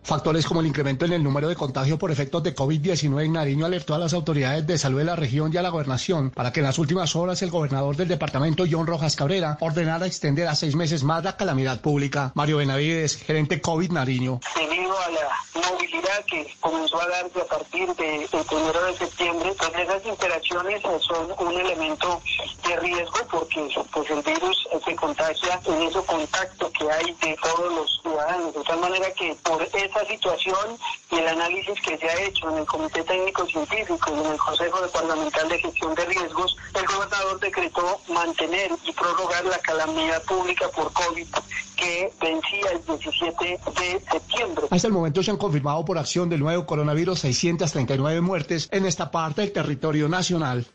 Factores 0.03 0.45
como 0.45 0.61
el 0.61 0.67
incremento 0.67 1.05
en 1.05 1.13
el 1.13 1.23
número 1.23 1.47
de 1.47 1.55
contagios 1.55 1.99
por 1.99 2.11
efectos 2.11 2.41
de 2.43 2.55
COVID-19 2.55 3.25
en 3.25 3.33
Nariño 3.33 3.65
alertó 3.65 3.93
a 3.93 3.99
las 3.99 4.13
autoridades 4.13 4.65
de 4.65 4.77
salud 4.77 4.97
de 4.97 5.05
la 5.05 5.15
región 5.15 5.51
y 5.53 5.57
a 5.57 5.61
la 5.61 5.69
gobernación 5.69 6.31
para 6.31 6.51
que 6.51 6.59
en 6.59 6.65
las 6.65 6.79
últimas 6.79 7.15
horas 7.15 7.41
el 7.41 7.51
gobernador 7.51 7.95
del 7.95 8.07
departamento, 8.07 8.65
John 8.69 8.87
Rojas 8.87 9.15
Cabrera, 9.15 9.57
ordenara 9.61 10.07
extender 10.07 10.47
a 10.47 10.55
seis 10.55 10.75
meses 10.75 11.03
más 11.03 11.23
la 11.23 11.37
calamidad 11.37 11.81
pública. 11.81 12.31
Mario 12.35 12.57
Benavides, 12.57 13.17
gerente 13.17 13.61
COVID 13.61 13.91
Nariño. 13.91 14.39
Debido 14.55 14.99
a 14.99 15.09
la 15.11 15.69
movilidad 15.69 16.25
que 16.25 16.47
comenzó 16.59 17.01
a 17.01 17.07
darse 17.07 17.41
a 17.41 17.45
partir 17.45 17.87
del 17.95 18.27
primero 18.27 18.83
de 18.85 18.97
septiembre, 18.97 19.53
pues 19.57 19.71
esas 19.77 20.05
interacciones 20.05 20.81
son 20.81 21.27
un 21.39 21.59
elemento 21.59 22.21
de 22.67 22.75
riesgo 22.77 23.17
porque 23.29 23.69
pues, 23.93 24.09
el 24.09 24.21
virus 24.23 24.67
se 24.83 24.95
contagia 24.95 25.59
en 25.65 25.81
ese 25.83 25.99
contacto 26.05 26.71
que 26.71 26.91
hay 26.91 27.13
de 27.21 27.37
todos 27.41 27.73
los 27.73 27.99
ciudadanos. 28.01 28.53
De 28.53 28.63
tal 28.63 28.79
manera 28.79 29.11
que 29.13 29.35
por 29.43 29.61
ese 29.61 29.90
esta 29.91 30.07
situación 30.07 30.77
y 31.11 31.15
el 31.15 31.27
análisis 31.27 31.79
que 31.81 31.97
se 31.97 32.05
ha 32.05 32.25
hecho 32.25 32.49
en 32.49 32.59
el 32.59 32.65
Comité 32.65 33.03
Técnico 33.03 33.45
Científico 33.45 34.13
y 34.15 34.19
en 34.19 34.31
el 34.31 34.37
Consejo 34.37 34.81
Departamental 34.81 35.49
de 35.49 35.59
Gestión 35.59 35.95
de 35.95 36.05
Riesgos, 36.05 36.55
el 36.73 36.85
gobernador 36.85 37.39
decretó 37.39 37.99
mantener 38.09 38.71
y 38.85 38.91
prorrogar 38.93 39.45
la 39.45 39.59
calamidad 39.59 40.23
pública 40.23 40.69
por 40.69 40.91
COVID 40.93 41.27
que 41.75 42.13
vencía 42.21 42.71
el 42.71 42.85
17 42.85 43.45
de 43.45 44.01
septiembre. 44.11 44.65
Hasta 44.69 44.87
el 44.87 44.93
momento 44.93 45.21
se 45.23 45.31
han 45.31 45.37
confirmado 45.37 45.83
por 45.83 45.97
acción 45.97 46.29
del 46.29 46.39
nuevo 46.39 46.65
coronavirus 46.65 47.19
639 47.19 48.21
muertes 48.21 48.69
en 48.71 48.85
esta 48.85 49.11
parte 49.11 49.41
del 49.41 49.51
territorio 49.51 50.07
nacional. 50.07 50.65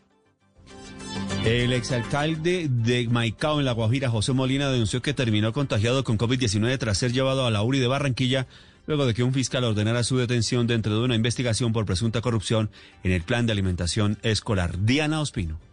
El 1.45 1.71
exalcalde 1.71 2.67
de 2.69 3.07
Maicao 3.07 3.59
en 3.59 3.65
La 3.65 3.71
Guajira, 3.71 4.09
José 4.09 4.33
Molina, 4.33 4.69
denunció 4.69 5.01
que 5.01 5.13
terminó 5.13 5.53
contagiado 5.53 6.03
con 6.03 6.17
COVID-19 6.17 6.77
tras 6.77 6.97
ser 6.97 7.13
llevado 7.13 7.45
a 7.45 7.51
la 7.51 7.61
URI 7.61 7.79
de 7.79 7.87
Barranquilla 7.87 8.47
luego 8.87 9.05
de 9.05 9.13
que 9.13 9.23
un 9.23 9.33
fiscal 9.33 9.63
ordenara 9.63 10.03
su 10.03 10.17
detención 10.17 10.65
dentro 10.65 10.97
de 10.97 11.05
una 11.05 11.15
investigación 11.15 11.73
por 11.73 11.85
presunta 11.85 12.21
corrupción 12.21 12.71
en 13.03 13.11
el 13.11 13.21
plan 13.21 13.45
de 13.45 13.51
alimentación 13.51 14.17
escolar. 14.23 14.83
Diana 14.83 15.21
Ospino. 15.21 15.66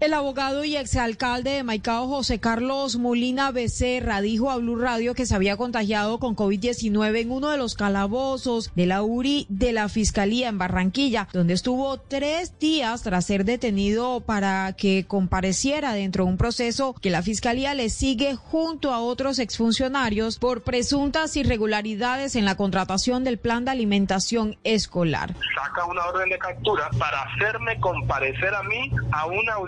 El 0.00 0.14
abogado 0.14 0.64
y 0.64 0.76
exalcalde 0.76 1.50
de 1.50 1.62
Maicao, 1.62 2.08
José 2.08 2.40
Carlos 2.40 2.96
Molina 2.96 3.50
Becerra, 3.50 4.22
dijo 4.22 4.50
a 4.50 4.56
Blue 4.56 4.78
Radio 4.78 5.14
que 5.14 5.26
se 5.26 5.34
había 5.34 5.58
contagiado 5.58 6.18
con 6.18 6.34
COVID-19 6.34 7.20
en 7.20 7.30
uno 7.30 7.50
de 7.50 7.58
los 7.58 7.74
calabozos 7.74 8.72
de 8.74 8.86
la 8.86 9.02
URI 9.02 9.44
de 9.50 9.74
la 9.74 9.90
Fiscalía 9.90 10.48
en 10.48 10.56
Barranquilla, 10.56 11.28
donde 11.34 11.52
estuvo 11.52 11.98
tres 11.98 12.58
días 12.58 13.02
tras 13.02 13.26
ser 13.26 13.44
detenido 13.44 14.22
para 14.22 14.72
que 14.72 15.04
compareciera 15.06 15.92
dentro 15.92 16.24
de 16.24 16.30
un 16.30 16.38
proceso 16.38 16.94
que 16.94 17.10
la 17.10 17.22
Fiscalía 17.22 17.74
le 17.74 17.90
sigue 17.90 18.36
junto 18.36 18.94
a 18.94 19.00
otros 19.00 19.38
exfuncionarios 19.38 20.38
por 20.38 20.62
presuntas 20.62 21.36
irregularidades 21.36 22.36
en 22.36 22.46
la 22.46 22.56
contratación 22.56 23.22
del 23.22 23.36
plan 23.36 23.66
de 23.66 23.72
alimentación 23.72 24.56
escolar. 24.64 25.34
Saca 25.54 25.84
una 25.84 26.06
orden 26.06 26.30
de 26.30 26.38
captura 26.38 26.88
para 26.98 27.20
hacerme 27.20 27.78
comparecer 27.80 28.54
a 28.54 28.62
mí 28.62 28.90
a 29.12 29.26
una 29.26 29.58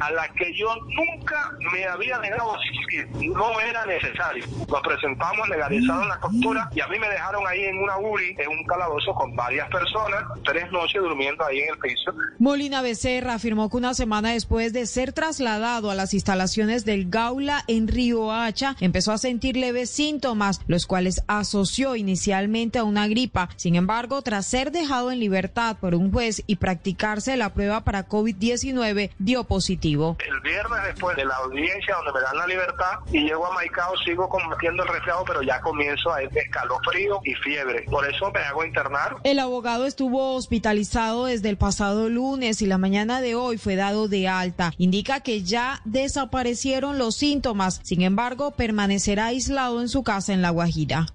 a 0.00 0.10
la 0.10 0.28
que 0.28 0.52
yo 0.54 0.68
nunca 0.76 1.50
me 1.72 1.84
había 1.86 2.18
negado 2.18 2.54
asistir. 2.54 3.08
No 3.34 3.60
era 3.60 3.86
necesario. 3.86 4.44
Nos 4.68 4.80
presentamos, 4.80 5.48
legalizaron 5.48 6.08
la 6.08 6.18
captura 6.20 6.68
y 6.74 6.80
a 6.80 6.88
mí 6.88 6.98
me 6.98 7.08
dejaron 7.08 7.46
ahí 7.46 7.64
en 7.64 7.78
una 7.78 7.98
URI, 7.98 8.36
en 8.38 8.48
un 8.48 8.64
calabozo 8.64 9.14
con 9.14 9.34
varias 9.34 9.68
personas, 9.70 10.24
tres 10.44 10.70
noches 10.72 11.00
durmiendo 11.00 11.44
ahí 11.44 11.60
en 11.60 11.70
el 11.70 11.78
piso. 11.78 12.12
Molina 12.38 12.82
Becerra 12.82 13.34
afirmó 13.34 13.70
que 13.70 13.76
una 13.76 13.94
semana 13.94 14.32
después 14.32 14.72
de 14.72 14.86
ser 14.86 15.12
trasladado 15.12 15.90
a 15.90 15.94
las 15.94 16.14
instalaciones 16.14 16.84
del 16.84 17.08
Gaula 17.08 17.64
en 17.68 17.88
Río 17.88 18.32
Hacha, 18.32 18.76
empezó 18.80 19.12
a 19.12 19.18
sentir 19.18 19.56
leves 19.56 19.90
síntomas, 19.90 20.60
los 20.66 20.86
cuales 20.86 21.22
asoció 21.26 21.96
inicialmente 21.96 22.78
a 22.78 22.84
una 22.84 23.08
gripa. 23.08 23.48
Sin 23.56 23.76
embargo, 23.76 24.22
tras 24.22 24.46
ser 24.46 24.72
dejado 24.72 25.10
en 25.10 25.20
libertad 25.20 25.76
por 25.80 25.94
un 25.94 26.12
juez 26.12 26.42
y 26.46 26.56
practicarse 26.56 27.36
la 27.36 27.54
prueba 27.54 27.84
para 27.84 28.08
COVID-19, 28.08 29.10
dio 29.36 29.44
positivo. 29.44 30.16
El 30.26 30.40
viernes 30.40 30.78
después 30.86 31.16
de 31.16 31.24
la 31.24 31.36
audiencia 31.36 31.94
donde 31.96 32.12
me 32.12 32.20
dan 32.20 32.36
la 32.36 32.46
libertad 32.46 32.92
y 33.12 33.20
llego 33.22 33.46
a 33.46 33.52
Maicao 33.52 33.96
sigo 34.04 34.28
combatiendo 34.28 34.82
el 34.82 34.88
resfriado, 34.88 35.24
pero 35.26 35.42
ya 35.42 35.60
comienzo 35.60 36.12
a 36.12 36.22
escalofrío 36.22 37.20
y 37.24 37.34
fiebre. 37.34 37.82
Por 37.90 38.08
eso 38.08 38.30
me 38.32 38.40
hago 38.40 38.64
internar. 38.64 39.16
El 39.24 39.38
abogado 39.38 39.86
estuvo 39.86 40.34
hospitalizado 40.34 41.26
desde 41.26 41.50
el 41.50 41.58
pasado 41.58 42.08
lunes 42.08 42.62
y 42.62 42.66
la 42.66 42.78
mañana 42.78 43.20
de 43.20 43.34
hoy 43.34 43.58
fue 43.58 43.76
dado 43.76 44.08
de 44.08 44.28
alta. 44.28 44.72
Indica 44.78 45.20
que 45.20 45.42
ya 45.42 45.80
desaparecieron 45.84 46.98
los 46.98 47.16
síntomas, 47.16 47.80
sin 47.82 48.02
embargo 48.02 48.52
permanecerá 48.52 49.26
aislado 49.26 49.80
en 49.82 49.88
su 49.88 50.02
casa 50.02 50.32
en 50.32 50.42
La 50.42 50.50
Guajira. 50.50 51.06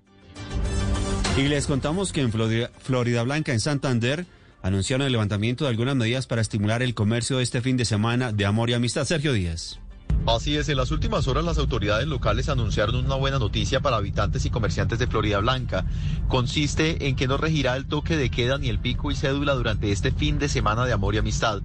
Y 1.38 1.44
les 1.44 1.66
contamos 1.66 2.12
que 2.12 2.22
en 2.22 2.32
Florida, 2.32 2.70
Florida 2.82 3.24
Blanca, 3.24 3.54
en 3.54 3.60
Santander, 3.60 4.26
anunciaron 4.62 5.06
el 5.06 5.12
levantamiento 5.12 5.66
de 5.66 5.72
algunas 5.72 5.96
medidas 5.96 6.28
para 6.28 6.42
estimular 6.42 6.82
el 6.82 6.94
comercio 6.94 7.40
este 7.40 7.62
fin 7.62 7.78
de 7.78 7.86
semana 7.86 8.32
de 8.32 8.46
amor 8.46 8.70
y 8.70 8.74
amistad. 8.74 9.06
Sergio 9.06 9.34
Díaz. 9.34 9.80
Así 10.28 10.56
es, 10.56 10.70
en 10.70 10.78
las 10.78 10.92
últimas 10.92 11.28
horas 11.28 11.44
las 11.44 11.58
autoridades 11.58 12.08
locales 12.08 12.48
anunciaron 12.48 12.96
una 12.96 13.16
buena 13.16 13.40
noticia 13.40 13.80
para 13.80 13.98
habitantes 13.98 14.46
y 14.46 14.52
comerciantes 14.52 15.00
de 15.00 15.08
Florida 15.08 15.40
Blanca. 15.40 15.84
Consiste 16.28 17.08
en 17.08 17.16
que 17.16 17.28
no 17.28 17.38
regirá 17.38 17.76
el 17.76 17.88
toque 17.88 18.18
de 18.18 18.30
queda 18.30 18.60
ni 18.60 18.70
el 18.70 18.78
pico 18.78 19.10
y 19.10 19.16
cédula 19.16 19.56
durante 19.56 19.92
este 19.92 20.12
fin 20.12 20.38
de 20.38 20.48
semana 20.48 20.86
de 20.86 20.94
amor 20.94 21.16
y 21.16 21.18
amistad. 21.18 21.64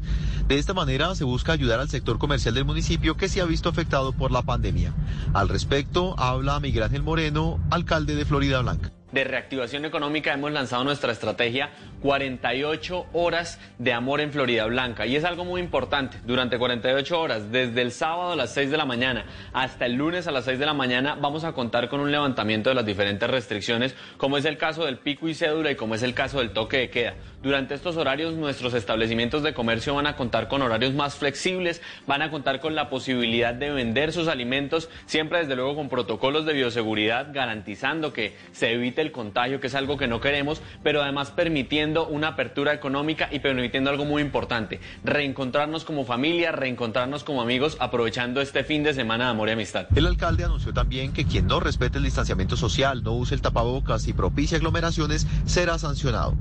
De 0.48 0.58
esta 0.58 0.72
manera 0.72 1.14
se 1.14 1.24
busca 1.24 1.52
ayudar 1.52 1.80
al 1.80 1.90
sector 1.90 2.18
comercial 2.18 2.54
del 2.54 2.64
municipio 2.64 3.18
que 3.18 3.28
se 3.28 3.42
ha 3.42 3.44
visto 3.44 3.68
afectado 3.68 4.12
por 4.12 4.30
la 4.30 4.42
pandemia. 4.42 4.94
Al 5.34 5.50
respecto, 5.50 6.18
habla 6.18 6.58
Miguel 6.58 6.84
Ángel 6.84 7.02
Moreno, 7.02 7.60
alcalde 7.70 8.14
de 8.14 8.24
Florida 8.24 8.62
Blanca 8.62 8.95
de 9.12 9.24
reactivación 9.24 9.84
económica 9.84 10.32
hemos 10.32 10.50
lanzado 10.50 10.82
nuestra 10.82 11.12
estrategia 11.12 11.70
48 12.02 13.06
horas 13.12 13.60
de 13.78 13.92
amor 13.92 14.20
en 14.20 14.32
Florida 14.32 14.66
Blanca. 14.66 15.06
Y 15.06 15.16
es 15.16 15.24
algo 15.24 15.44
muy 15.44 15.60
importante. 15.60 16.18
Durante 16.24 16.58
48 16.58 17.20
horas, 17.20 17.52
desde 17.52 17.82
el 17.82 17.92
sábado 17.92 18.32
a 18.32 18.36
las 18.36 18.52
6 18.52 18.70
de 18.70 18.76
la 18.76 18.84
mañana 18.84 19.24
hasta 19.52 19.86
el 19.86 19.94
lunes 19.94 20.26
a 20.26 20.32
las 20.32 20.44
6 20.44 20.58
de 20.58 20.66
la 20.66 20.74
mañana, 20.74 21.16
vamos 21.20 21.44
a 21.44 21.52
contar 21.52 21.88
con 21.88 22.00
un 22.00 22.10
levantamiento 22.10 22.70
de 22.70 22.74
las 22.74 22.86
diferentes 22.86 23.28
restricciones, 23.28 23.94
como 24.16 24.38
es 24.38 24.44
el 24.44 24.58
caso 24.58 24.84
del 24.84 24.98
pico 24.98 25.28
y 25.28 25.34
cédula 25.34 25.70
y 25.70 25.76
como 25.76 25.94
es 25.94 26.02
el 26.02 26.14
caso 26.14 26.38
del 26.38 26.50
toque 26.50 26.78
de 26.78 26.90
queda. 26.90 27.14
Durante 27.42 27.74
estos 27.74 27.96
horarios, 27.96 28.34
nuestros 28.34 28.74
establecimientos 28.74 29.42
de 29.42 29.54
comercio 29.54 29.94
van 29.94 30.06
a 30.06 30.16
contar 30.16 30.48
con 30.48 30.62
horarios 30.62 30.94
más 30.94 31.14
flexibles, 31.14 31.80
van 32.06 32.22
a 32.22 32.30
contar 32.30 32.60
con 32.60 32.74
la 32.74 32.88
posibilidad 32.88 33.54
de 33.54 33.70
vender 33.70 34.12
sus 34.12 34.26
alimentos, 34.26 34.90
siempre 35.06 35.38
desde 35.38 35.54
luego 35.54 35.76
con 35.76 35.88
protocolos 35.88 36.44
de 36.44 36.54
bioseguridad, 36.54 37.28
garantizando 37.32 38.12
que 38.12 38.34
se 38.52 38.72
evite 38.72 38.95
el 39.02 39.12
contagio, 39.12 39.60
que 39.60 39.66
es 39.66 39.74
algo 39.74 39.96
que 39.96 40.08
no 40.08 40.20
queremos, 40.20 40.60
pero 40.82 41.02
además 41.02 41.30
permitiendo 41.30 42.06
una 42.06 42.28
apertura 42.28 42.72
económica 42.72 43.28
y 43.30 43.40
permitiendo 43.40 43.90
algo 43.90 44.04
muy 44.04 44.22
importante, 44.22 44.80
reencontrarnos 45.04 45.84
como 45.84 46.04
familia, 46.04 46.52
reencontrarnos 46.52 47.24
como 47.24 47.42
amigos, 47.42 47.76
aprovechando 47.80 48.40
este 48.40 48.64
fin 48.64 48.82
de 48.82 48.94
semana 48.94 49.24
de 49.24 49.30
amor 49.30 49.48
y 49.48 49.52
amistad. 49.52 49.86
El 49.94 50.06
alcalde 50.06 50.44
anunció 50.44 50.72
también 50.72 51.12
que 51.12 51.24
quien 51.24 51.46
no 51.46 51.60
respete 51.60 51.98
el 51.98 52.04
distanciamiento 52.04 52.56
social, 52.56 53.02
no 53.02 53.12
use 53.12 53.34
el 53.34 53.42
tapabocas 53.42 54.06
y 54.08 54.12
propicie 54.12 54.56
aglomeraciones, 54.56 55.26
será 55.46 55.78
sancionado. 55.78 56.34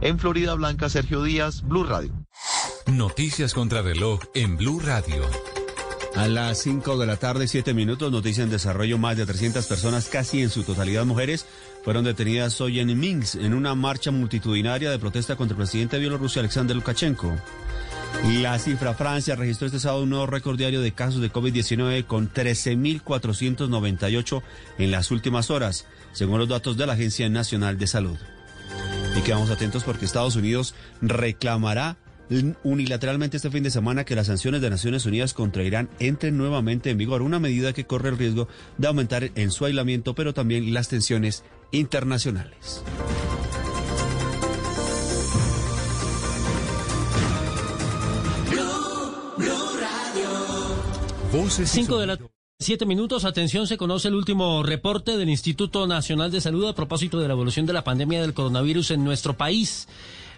En 0.00 0.18
Florida 0.18 0.54
Blanca, 0.54 0.88
Sergio 0.88 1.22
Díaz, 1.22 1.62
Blue 1.62 1.84
Radio. 1.84 2.12
Noticias 2.86 3.52
contra 3.52 3.82
reloj 3.82 4.20
en 4.34 4.56
Blue 4.56 4.80
Radio. 4.80 5.22
A 6.14 6.26
las 6.26 6.58
5 6.58 6.96
de 6.98 7.06
la 7.06 7.16
tarde, 7.16 7.46
7 7.46 7.74
minutos, 7.74 8.10
noticia 8.10 8.42
en 8.42 8.50
desarrollo, 8.50 8.98
más 8.98 9.16
de 9.16 9.26
300 9.26 9.66
personas, 9.66 10.08
casi 10.08 10.42
en 10.42 10.50
su 10.50 10.64
totalidad 10.64 11.04
mujeres, 11.04 11.46
fueron 11.88 12.04
detenidas 12.04 12.60
hoy 12.60 12.80
en 12.80 13.00
Minsk 13.00 13.36
en 13.36 13.54
una 13.54 13.74
marcha 13.74 14.10
multitudinaria 14.10 14.90
de 14.90 14.98
protesta 14.98 15.36
contra 15.36 15.54
el 15.54 15.56
presidente 15.56 15.96
de 15.96 16.00
Bielorrusia, 16.00 16.40
Alexander 16.40 16.76
Lukashenko. 16.76 17.34
La 18.42 18.58
cifra 18.58 18.92
Francia 18.92 19.36
registró 19.36 19.68
este 19.68 19.80
sábado 19.80 20.02
un 20.02 20.10
nuevo 20.10 20.26
récord 20.26 20.58
diario 20.58 20.82
de 20.82 20.92
casos 20.92 21.22
de 21.22 21.32
COVID-19 21.32 22.04
con 22.04 22.30
13.498 22.30 24.42
en 24.76 24.90
las 24.90 25.10
últimas 25.10 25.50
horas, 25.50 25.86
según 26.12 26.38
los 26.38 26.50
datos 26.50 26.76
de 26.76 26.84
la 26.84 26.92
Agencia 26.92 27.30
Nacional 27.30 27.78
de 27.78 27.86
Salud. 27.86 28.18
Y 29.16 29.22
quedamos 29.22 29.48
atentos 29.48 29.82
porque 29.82 30.04
Estados 30.04 30.36
Unidos 30.36 30.74
reclamará 31.00 31.96
unilateralmente 32.64 33.38
este 33.38 33.50
fin 33.50 33.62
de 33.62 33.70
semana 33.70 34.04
que 34.04 34.14
las 34.14 34.26
sanciones 34.26 34.60
de 34.60 34.68
Naciones 34.68 35.06
Unidas 35.06 35.32
contra 35.32 35.64
Irán 35.64 35.88
entren 35.98 36.36
nuevamente 36.36 36.90
en 36.90 36.98
vigor, 36.98 37.22
una 37.22 37.38
medida 37.38 37.72
que 37.72 37.86
corre 37.86 38.10
el 38.10 38.18
riesgo 38.18 38.46
de 38.76 38.88
aumentar 38.88 39.30
en 39.34 39.50
su 39.50 39.64
aislamiento, 39.64 40.14
pero 40.14 40.34
también 40.34 40.74
las 40.74 40.88
tensiones 40.88 41.44
internacionales. 41.72 42.84
Cinco 51.50 51.98
de 51.98 52.06
la 52.06 52.18
Siete 52.60 52.86
minutos, 52.86 53.24
atención, 53.24 53.68
se 53.68 53.76
conoce 53.76 54.08
el 54.08 54.16
último 54.16 54.64
reporte 54.64 55.16
del 55.16 55.28
Instituto 55.28 55.86
Nacional 55.86 56.32
de 56.32 56.40
Salud 56.40 56.66
a 56.66 56.74
propósito 56.74 57.20
de 57.20 57.28
la 57.28 57.34
evolución 57.34 57.66
de 57.66 57.72
la 57.72 57.84
pandemia 57.84 58.20
del 58.20 58.34
coronavirus 58.34 58.90
en 58.90 59.04
nuestro 59.04 59.36
país. 59.36 59.86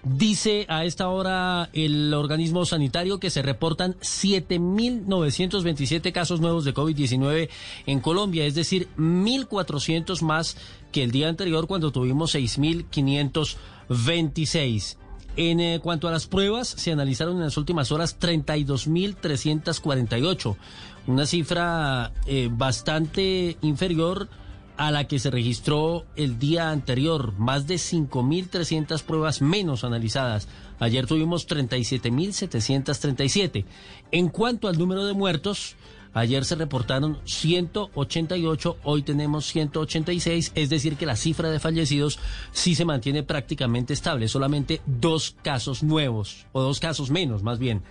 Dice 0.03 0.67
a 0.69 0.85
esta 0.85 1.09
hora 1.09 1.71
el 1.73 2.13
organismo 2.13 2.67
sanitario 2.67 3.21
que 3.21 3.31
se 3.31 3.41
reportan 3.41 3.95
7.927 4.01 6.13
casos 6.13 6.43
nuevos 6.43 6.67
de 6.67 6.75
COVID-19 6.75 7.49
en 7.87 8.01
Colombia, 8.01 8.45
es 8.45 8.55
decir, 8.55 8.89
1.400 8.99 10.21
más 10.21 10.59
que 10.93 11.03
el 11.03 11.11
día 11.11 11.29
anterior 11.29 11.67
cuando 11.67 11.93
tuvimos 11.93 12.35
6.526. 12.35 14.97
En 15.37 15.61
eh, 15.61 15.79
cuanto 15.81 16.09
a 16.09 16.11
las 16.11 16.27
pruebas, 16.27 16.67
se 16.69 16.91
analizaron 16.91 17.37
en 17.37 17.45
las 17.45 17.57
últimas 17.57 17.93
horas 17.93 18.19
32.348 18.19 20.57
una 21.07 21.25
cifra 21.27 22.13
eh, 22.27 22.49
bastante 22.51 23.57
inferior 23.63 24.29
a 24.77 24.91
la 24.91 25.07
que 25.09 25.19
se 25.19 25.31
registró 25.31 26.05
el 26.17 26.39
día 26.39 26.71
anterior, 26.71 27.33
más 27.37 27.67
de 27.67 27.75
5.300 27.75 29.03
pruebas 29.03 29.43
menos 29.43 29.85
analizadas. 29.85 30.49
Ayer 30.79 31.07
tuvimos 31.07 31.47
37.737. 31.47 33.67
En 34.11 34.31
cuanto 34.31 34.69
al 34.69 34.79
número 34.79 35.05
de 35.05 35.13
muertos, 35.13 35.77
Ayer 36.13 36.45
se 36.45 36.57
reportaron 36.57 37.19
188, 37.25 38.79
hoy 38.83 39.03
tenemos 39.03 39.47
186, 39.47 40.53
es 40.55 40.69
decir 40.69 40.97
que 40.97 41.07
la 41.07 41.17
cifra 41.17 41.51
de 41.51 41.61
fallecidos 41.61 42.19
sí 42.53 42.75
se 42.75 42.85
mantiene 42.85 43.23
prácticamente 43.23 43.93
estable, 43.93 44.27
solamente 44.27 44.81
dos 44.87 45.37
casos 45.43 45.83
nuevos, 45.83 46.47
o 46.53 46.63
dos 46.63 46.81
casos 46.81 47.11
menos 47.11 47.43
más 47.43 47.59
bien. 47.59 47.83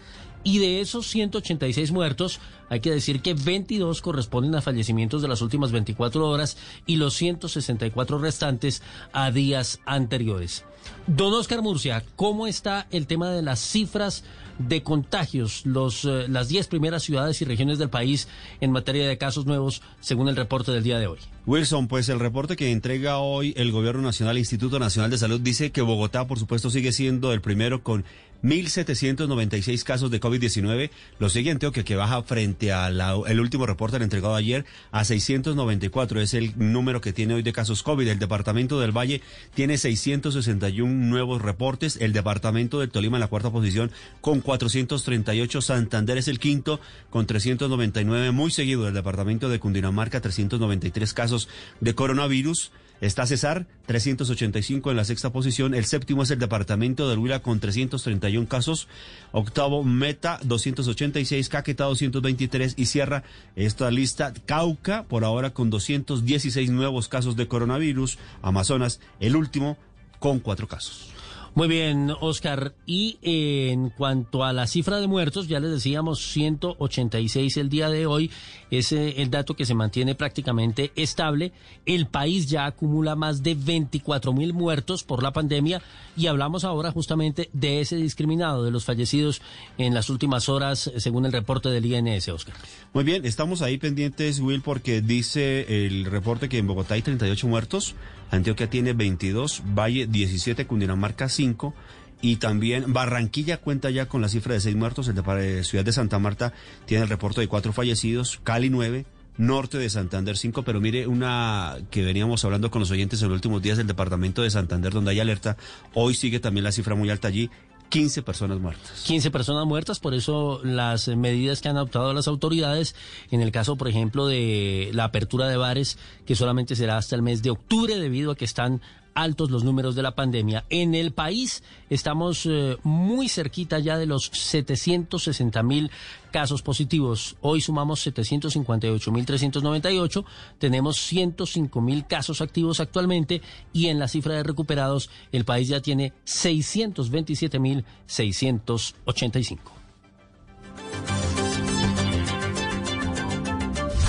Y 0.43 0.59
de 0.59 0.79
esos 0.79 1.07
186 1.07 1.91
muertos, 1.91 2.39
hay 2.69 2.79
que 2.79 2.91
decir 2.91 3.21
que 3.21 3.33
22 3.33 4.01
corresponden 4.01 4.55
a 4.55 4.61
fallecimientos 4.61 5.21
de 5.21 5.27
las 5.27 5.41
últimas 5.41 5.71
24 5.71 6.29
horas 6.29 6.57
y 6.85 6.95
los 6.95 7.13
164 7.15 8.19
restantes 8.19 8.81
a 9.11 9.31
días 9.31 9.81
anteriores. 9.85 10.63
Don 11.07 11.33
Oscar 11.33 11.61
Murcia, 11.61 12.05
¿cómo 12.15 12.47
está 12.47 12.87
el 12.91 13.05
tema 13.05 13.31
de 13.31 13.41
las 13.41 13.59
cifras 13.59 14.23
de 14.59 14.83
contagios, 14.83 15.65
los, 15.65 16.05
eh, 16.05 16.27
las 16.27 16.49
10 16.49 16.67
primeras 16.67 17.03
ciudades 17.03 17.41
y 17.41 17.45
regiones 17.45 17.79
del 17.79 17.89
país 17.89 18.27
en 18.61 18.71
materia 18.71 19.07
de 19.07 19.17
casos 19.17 19.45
nuevos, 19.45 19.81
según 20.01 20.29
el 20.29 20.35
reporte 20.35 20.71
del 20.71 20.83
día 20.83 20.99
de 20.99 21.07
hoy? 21.07 21.19
Wilson, 21.45 21.87
pues 21.87 22.09
el 22.09 22.19
reporte 22.19 22.55
que 22.55 22.71
entrega 22.71 23.17
hoy 23.17 23.53
el 23.57 23.71
Gobierno 23.71 24.03
Nacional, 24.03 24.37
Instituto 24.37 24.77
Nacional 24.77 25.09
de 25.09 25.17
Salud, 25.17 25.41
dice 25.41 25.71
que 25.71 25.81
Bogotá, 25.81 26.27
por 26.27 26.37
supuesto, 26.37 26.69
sigue 26.69 26.91
siendo 26.91 27.33
el 27.33 27.41
primero 27.41 27.81
con 27.81 28.05
1.796 28.43 29.83
casos 29.83 30.11
de 30.11 30.19
COVID-19. 30.19 30.89
Lo 31.19 31.29
sigue 31.29 31.51
Antioquia, 31.51 31.83
que 31.83 31.95
baja 31.95 32.23
frente 32.23 32.71
al 32.71 33.39
último 33.39 33.65
reporte 33.65 33.97
entregado 33.97 34.35
ayer 34.35 34.65
a 34.91 35.03
694. 35.03 36.21
Es 36.21 36.33
el 36.33 36.53
número 36.57 37.01
que 37.01 37.13
tiene 37.13 37.33
hoy 37.33 37.43
de 37.43 37.53
casos 37.53 37.83
COVID. 37.83 38.07
El 38.07 38.19
departamento 38.19 38.79
del 38.79 38.95
Valle 38.95 39.21
tiene 39.53 39.77
661 39.77 40.93
nuevos 40.93 41.41
reportes. 41.41 41.97
El 41.97 42.13
departamento 42.13 42.79
del 42.79 42.89
Tolima 42.89 43.17
en 43.17 43.21
la 43.21 43.27
cuarta 43.27 43.51
posición 43.51 43.91
con 44.21 44.41
438. 44.41 45.61
Santander 45.61 46.17
es 46.17 46.27
el 46.27 46.39
quinto 46.39 46.79
con 47.09 47.25
399. 47.25 48.31
Muy 48.31 48.51
seguido 48.51 48.83
del 48.85 48.93
departamento 48.93 49.49
de 49.49 49.59
Cundinamarca, 49.59 50.21
393 50.21 51.13
casos 51.13 51.49
de 51.81 51.95
coronavirus. 51.95 52.71
Está 53.01 53.25
Cesar, 53.25 53.65
385 53.85 54.91
en 54.91 54.97
la 54.97 55.05
sexta 55.05 55.31
posición. 55.31 55.73
El 55.73 55.85
séptimo 55.85 56.23
es 56.23 56.31
el 56.31 56.39
departamento 56.39 57.09
de 57.09 57.15
Huila 57.15 57.41
con 57.41 57.59
331 57.59 58.47
casos. 58.47 58.87
Octavo, 59.31 59.83
Meta, 59.83 60.39
286. 60.43 61.47
Caquetá, 61.49 61.85
223. 61.85 62.73
Y 62.77 62.85
cierra 62.87 63.23
esta 63.55 63.89
lista 63.89 64.33
Cauca, 64.45 65.03
por 65.03 65.23
ahora 65.23 65.51
con 65.51 65.69
216 65.69 66.71
nuevos 66.71 67.07
casos 67.07 67.35
de 67.35 67.47
coronavirus. 67.47 68.17
Amazonas, 68.41 68.99
el 69.19 69.35
último, 69.35 69.77
con 70.19 70.39
cuatro 70.39 70.67
casos. 70.67 71.18
Muy 71.59 71.67
bien, 71.67 72.13
Oscar. 72.21 72.73
Y 72.85 73.17
en 73.21 73.89
cuanto 73.89 74.45
a 74.45 74.53
la 74.53 74.65
cifra 74.65 75.01
de 75.01 75.07
muertos, 75.07 75.49
ya 75.49 75.59
les 75.59 75.71
decíamos 75.71 76.21
186 76.31 77.57
el 77.57 77.67
día 77.67 77.89
de 77.89 78.05
hoy. 78.05 78.31
Es 78.71 78.93
el 78.93 79.29
dato 79.29 79.57
que 79.57 79.65
se 79.65 79.75
mantiene 79.75 80.15
prácticamente 80.15 80.93
estable. 80.95 81.51
El 81.85 82.07
país 82.07 82.49
ya 82.49 82.65
acumula 82.65 83.17
más 83.17 83.43
de 83.43 83.55
24 83.55 84.31
mil 84.31 84.53
muertos 84.53 85.03
por 85.03 85.21
la 85.21 85.33
pandemia 85.33 85.81
y 86.15 86.27
hablamos 86.27 86.63
ahora 86.63 86.93
justamente 86.93 87.49
de 87.51 87.81
ese 87.81 87.97
discriminado, 87.97 88.63
de 88.63 88.71
los 88.71 88.85
fallecidos 88.85 89.41
en 89.77 89.93
las 89.93 90.09
últimas 90.09 90.47
horas, 90.47 90.89
según 90.95 91.25
el 91.25 91.33
reporte 91.33 91.67
del 91.67 91.85
INS, 91.85 92.29
Oscar. 92.29 92.55
Muy 92.93 93.03
bien, 93.03 93.25
estamos 93.25 93.61
ahí 93.61 93.77
pendientes, 93.77 94.39
Will, 94.39 94.61
porque 94.61 95.01
dice 95.01 95.85
el 95.85 96.05
reporte 96.05 96.47
que 96.47 96.59
en 96.59 96.67
Bogotá 96.67 96.93
hay 96.93 97.01
38 97.01 97.47
muertos. 97.47 97.95
Antioquia 98.31 98.69
tiene 98.69 98.93
22, 98.93 99.63
Valle 99.77 100.07
17, 100.07 100.67
Cundinamarca 100.67 101.29
5 101.29 101.73
y 102.21 102.35
también 102.37 102.91
Barranquilla 102.93 103.57
cuenta 103.57 103.89
ya 103.89 104.07
con 104.07 104.21
la 104.21 104.29
cifra 104.29 104.53
de 104.53 104.59
6 104.59 104.75
muertos, 104.75 105.07
el 105.07 105.15
de 105.15 105.63
Ciudad 105.63 105.85
de 105.85 105.93
Santa 105.93 106.19
Marta 106.19 106.53
tiene 106.85 107.03
el 107.03 107.09
reporte 107.09 107.41
de 107.41 107.47
4 107.47 107.73
fallecidos, 107.73 108.39
Cali 108.43 108.69
9, 108.69 109.05
Norte 109.37 109.77
de 109.77 109.89
Santander 109.89 110.35
5, 110.35 110.63
pero 110.63 110.81
mire 110.81 111.07
una 111.07 111.77
que 111.91 112.03
veníamos 112.03 112.43
hablando 112.43 112.69
con 112.69 112.81
los 112.81 112.91
oyentes 112.91 113.21
en 113.21 113.29
los 113.29 113.35
últimos 113.35 113.61
días 113.61 113.77
del 113.77 113.87
departamento 113.87 114.41
de 114.41 114.49
Santander 114.49 114.91
donde 114.91 115.11
hay 115.11 115.21
alerta, 115.21 115.55
hoy 115.93 116.13
sigue 116.13 116.41
también 116.41 116.65
la 116.65 116.73
cifra 116.73 116.93
muy 116.93 117.09
alta 117.09 117.29
allí, 117.29 117.49
15 117.89 118.21
personas 118.21 118.59
muertas. 118.59 119.03
15 119.05 119.31
personas 119.31 119.65
muertas, 119.65 119.99
por 119.99 120.13
eso 120.13 120.61
las 120.63 121.07
medidas 121.07 121.61
que 121.61 121.69
han 121.69 121.77
adoptado 121.77 122.13
las 122.13 122.27
autoridades, 122.27 122.95
en 123.31 123.41
el 123.41 123.51
caso, 123.51 123.75
por 123.75 123.87
ejemplo, 123.87 124.27
de 124.27 124.91
la 124.93 125.05
apertura 125.05 125.47
de 125.47 125.57
bares, 125.57 125.97
que 126.25 126.35
solamente 126.35 126.75
será 126.75 126.97
hasta 126.97 127.15
el 127.15 127.21
mes 127.21 127.41
de 127.41 127.49
octubre 127.49 127.97
debido 127.97 128.31
a 128.31 128.35
que 128.35 128.45
están 128.45 128.81
altos 129.21 129.51
los 129.51 129.63
números 129.63 129.95
de 129.95 130.03
la 130.03 130.15
pandemia. 130.15 130.65
En 130.69 130.95
el 130.95 131.11
país 131.11 131.63
estamos 131.89 132.45
eh, 132.45 132.77
muy 132.83 133.29
cerquita 133.29 133.79
ya 133.79 133.97
de 133.97 134.05
los 134.05 134.25
760 134.33 135.63
mil 135.63 135.91
casos 136.31 136.61
positivos. 136.61 137.35
Hoy 137.41 137.61
sumamos 137.61 138.01
758 138.01 139.11
mil 139.11 139.25
398, 139.25 140.25
tenemos 140.57 140.97
105 140.97 141.81
mil 141.81 142.05
casos 142.05 142.41
activos 142.41 142.79
actualmente 142.79 143.41
y 143.73 143.87
en 143.87 143.99
la 143.99 144.07
cifra 144.07 144.35
de 144.35 144.43
recuperados 144.43 145.09
el 145.31 145.45
país 145.45 145.67
ya 145.67 145.81
tiene 145.81 146.13
627 146.23 147.59
mil 147.59 147.85
685. 148.05 149.73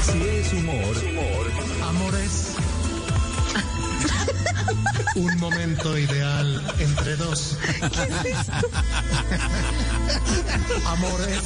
Si 0.03 0.19
es 0.19 0.53
humor, 0.53 1.10
Un 5.16 5.37
momento 5.39 5.99
ideal 5.99 6.74
entre 6.78 7.16
dos. 7.16 7.57
¿Qué 7.62 8.31
es 8.31 8.39
esto? 8.39 8.53
Amores. 10.87 11.41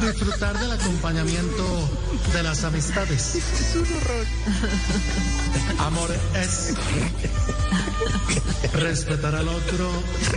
Disfrutar 0.00 0.58
del 0.58 0.72
acompañamiento 0.72 1.90
de 2.32 2.42
las 2.42 2.64
amistades. 2.64 3.34
Es 3.34 3.76
un 3.76 3.96
horror. 3.96 4.26
Amor 5.80 6.16
es 6.34 6.74
respetar 8.72 9.34
al 9.34 9.48
otro 9.48 9.90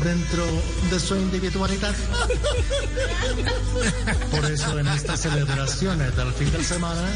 dentro 0.04 0.46
de 0.92 1.00
su 1.00 1.16
individualidad. 1.16 1.96
Por 4.32 4.52
eso 4.52 4.78
en 4.78 4.88
estas 4.88 5.22
celebraciones 5.22 6.16
del 6.18 6.34
fin 6.34 6.52
de 6.52 6.64
semana, 6.64 7.08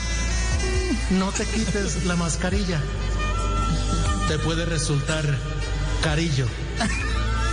no 1.12 1.32
te 1.32 1.46
quites 1.46 2.06
la 2.06 2.16
mascarilla 2.16 2.82
te 4.28 4.40
puede 4.40 4.66
resultar 4.66 5.24
carillo. 6.04 6.48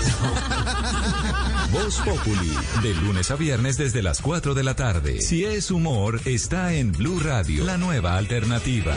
Voz 1.73 1.97
Populi, 1.99 2.53
de 2.83 2.95
lunes 2.95 3.31
a 3.31 3.37
viernes 3.37 3.77
desde 3.77 4.03
las 4.03 4.21
4 4.21 4.55
de 4.55 4.63
la 4.63 4.75
tarde. 4.75 5.21
Si 5.21 5.45
es 5.45 5.71
humor, 5.71 6.21
está 6.25 6.73
en 6.75 6.93
Blue 6.93 7.21
Radio, 7.21 7.65
la 7.65 7.77
nueva 7.79 8.17
alternativa. 8.17 8.97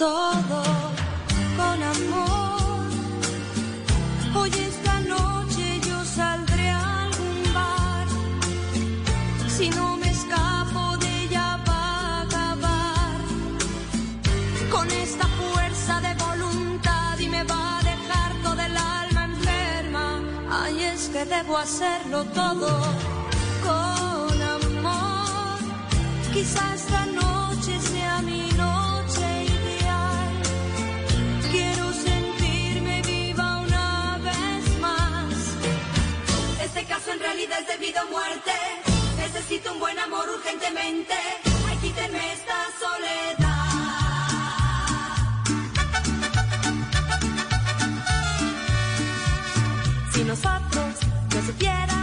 Todo 0.00 0.62
con 1.58 1.82
amor. 1.94 2.88
Hoy 4.34 4.50
esta 4.70 4.98
noche 5.00 5.78
yo 5.86 6.02
saldré 6.06 6.70
a 6.70 7.02
algún 7.02 7.42
bar. 7.52 8.06
Si 9.46 9.68
no 9.68 9.98
me 9.98 10.08
escapo 10.08 10.96
de 11.02 11.24
ella 11.24 11.58
va 11.68 11.82
a 12.00 12.22
acabar. 12.22 13.18
Con 14.70 14.90
esta 14.90 15.26
fuerza 15.40 16.00
de 16.00 16.12
voluntad 16.14 17.18
y 17.18 17.28
me 17.28 17.44
va 17.44 17.78
a 17.78 17.82
dejar 17.82 18.30
todo 18.42 18.60
el 18.68 18.76
alma 18.78 19.24
enferma. 19.24 20.06
Ay, 20.62 20.82
es 20.94 21.10
que 21.12 21.26
debo 21.26 21.58
hacerlo 21.58 22.24
todo 22.40 22.70
con 23.66 24.34
amor. 24.56 25.58
Quizás 26.32 26.86
esta 26.86 27.09
pido 37.80 38.06
muerte. 38.10 38.52
Necesito 39.16 39.72
un 39.72 39.80
buen 39.80 39.98
amor 39.98 40.28
urgentemente. 40.28 41.14
Ay, 41.66 41.76
quítenme 41.78 42.32
esta 42.32 42.54
soledad. 42.78 43.56
Si 50.12 50.24
nosotros 50.24 50.94
nos 51.34 51.48
hubiéramos 51.48 51.99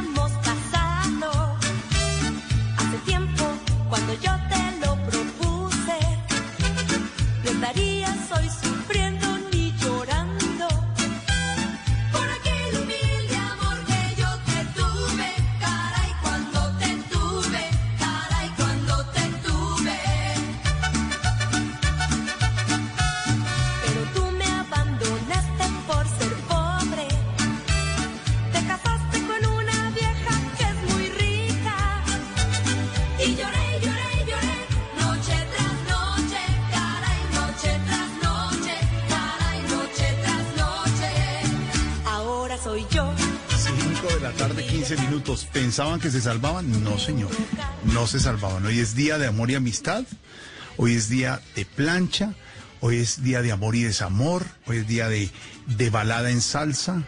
15 44.87 45.03
minutos. 45.05 45.47
¿Pensaban 45.51 45.99
que 45.99 46.09
se 46.09 46.21
salvaban? 46.21 46.81
No, 46.81 46.97
señor. 46.97 47.29
No 47.93 48.07
se 48.07 48.21
salvaban. 48.21 48.65
Hoy 48.65 48.79
es 48.79 48.95
día 48.95 49.17
de 49.17 49.27
amor 49.27 49.51
y 49.51 49.55
amistad. 49.55 50.05
Hoy 50.77 50.93
es 50.93 51.09
día 51.09 51.41
de 51.55 51.65
plancha. 51.65 52.35
Hoy 52.79 52.99
es 52.99 53.21
día 53.21 53.41
de 53.41 53.51
amor 53.51 53.75
y 53.75 53.83
desamor. 53.83 54.45
Hoy 54.65 54.77
es 54.77 54.87
día 54.87 55.09
de, 55.09 55.29
de 55.65 55.89
balada 55.89 56.31
en 56.31 56.39
salsa. 56.39 57.03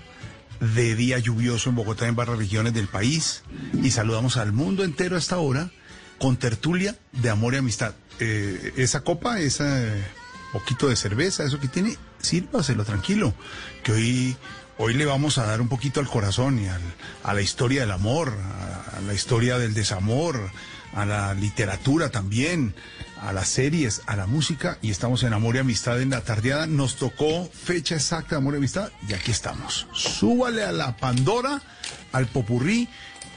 De 0.60 0.94
día 0.96 1.20
lluvioso 1.20 1.70
en 1.70 1.78
Bogotá, 1.78 2.06
en 2.08 2.18
varias 2.18 2.38
regiones 2.38 2.74
del 2.74 2.90
país. 2.90 3.44
Y 3.82 3.92
saludamos 3.92 4.36
al 4.36 4.52
mundo 4.52 4.84
entero 4.84 5.16
a 5.16 5.20
esta 5.20 5.38
hora 5.38 5.72
con 6.20 6.36
tertulia 6.36 6.98
de 7.14 7.30
amor 7.30 7.54
y 7.54 7.58
amistad. 7.58 7.94
Eh, 8.20 8.74
esa 8.76 9.06
copa, 9.06 9.40
ese 9.40 10.04
poquito 10.52 10.90
de 10.90 10.98
cerveza, 10.98 11.46
eso 11.46 11.62
que 11.62 11.70
tiene, 11.70 11.96
sírvaselo 12.20 12.84
tranquilo. 12.84 13.34
Que 13.84 13.92
hoy 13.94 14.38
Hoy 14.82 14.94
le 14.94 15.06
vamos 15.06 15.38
a 15.38 15.46
dar 15.46 15.60
un 15.60 15.68
poquito 15.68 16.00
al 16.00 16.08
corazón 16.08 16.58
y 16.58 16.68
a 16.68 17.34
la 17.34 17.42
historia 17.42 17.82
del 17.82 17.92
amor, 17.92 18.34
a, 18.96 19.02
la 19.02 19.14
historia 19.14 19.58
del 19.58 19.74
desamor, 19.74 20.40
a 20.94 21.06
la 21.06 21.34
literatura 21.34 22.12
también, 22.12 22.74
a 23.22 23.34
las 23.34 23.50
series, 23.50 24.02
a 24.06 24.16
la 24.16 24.26
música 24.26 24.78
y 24.82 24.90
estamos 24.90 25.24
en 25.24 25.34
Amor 25.34 25.58
y 25.58 25.60
Amistad 25.60 26.02
en 26.02 26.12
la 26.12 26.22
tardeada. 26.22 26.66
Nos 26.66 26.96
tocó 26.96 27.50
fecha 27.52 27.96
exacta 27.96 28.30
de 28.30 28.36
Amor 28.38 28.54
y 28.54 28.58
Amistad 28.60 28.90
y 29.06 29.16
aquí 29.16 29.32
estamos. 29.32 29.86
Súbale 29.92 30.64
a 30.64 30.72
la 30.72 30.96
Pandora, 30.96 31.62
al 32.14 32.28
Popurrí, 32.28 32.88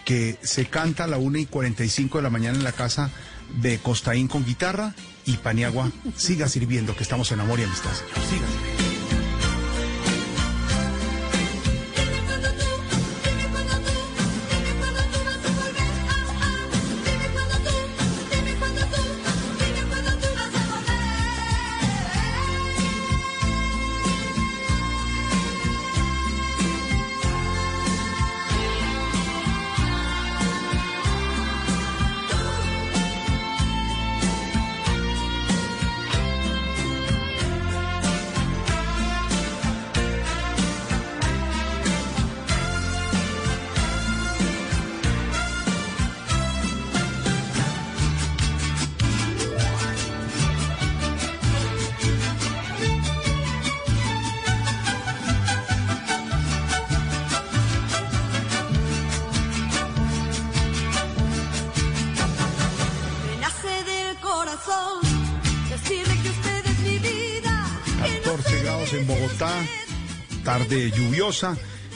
que 0.04 0.38
se 0.42 0.66
canta 0.66 1.04
a 1.04 1.08
la 1.08 1.18
1 1.18 1.38
y 1.38 1.46
45 1.46 2.18
de 2.18 2.22
la 2.22 2.30
mañana 2.30 2.56
en 2.56 2.62
la 2.62 2.70
casa 2.70 3.10
de 3.60 3.80
Costaín 3.80 4.28
con 4.28 4.44
guitarra 4.44 4.94
y 5.26 5.38
Paniagua. 5.38 5.90
Siga 6.14 6.48
sirviendo, 6.48 6.94
que 6.94 7.02
estamos 7.02 7.32
en 7.32 7.40
Amor 7.40 7.58
y 7.58 7.64
Amistad. 7.64 7.90
Siga 8.30 8.46
sirviendo. 8.46 8.71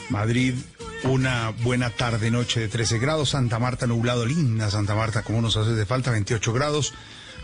Madrid, 0.09 0.55
una 1.03 1.49
buena 1.61 1.91
tarde, 1.91 2.31
noche 2.31 2.59
de 2.59 2.67
13 2.67 2.97
grados. 2.97 3.29
Santa 3.29 3.59
Marta, 3.59 3.85
nublado, 3.85 4.25
linda 4.25 4.71
Santa 4.71 4.95
Marta, 4.95 5.21
como 5.21 5.41
nos 5.41 5.57
hace 5.57 5.71
de 5.71 5.85
falta, 5.85 6.11
28 6.11 6.53
grados. 6.53 6.93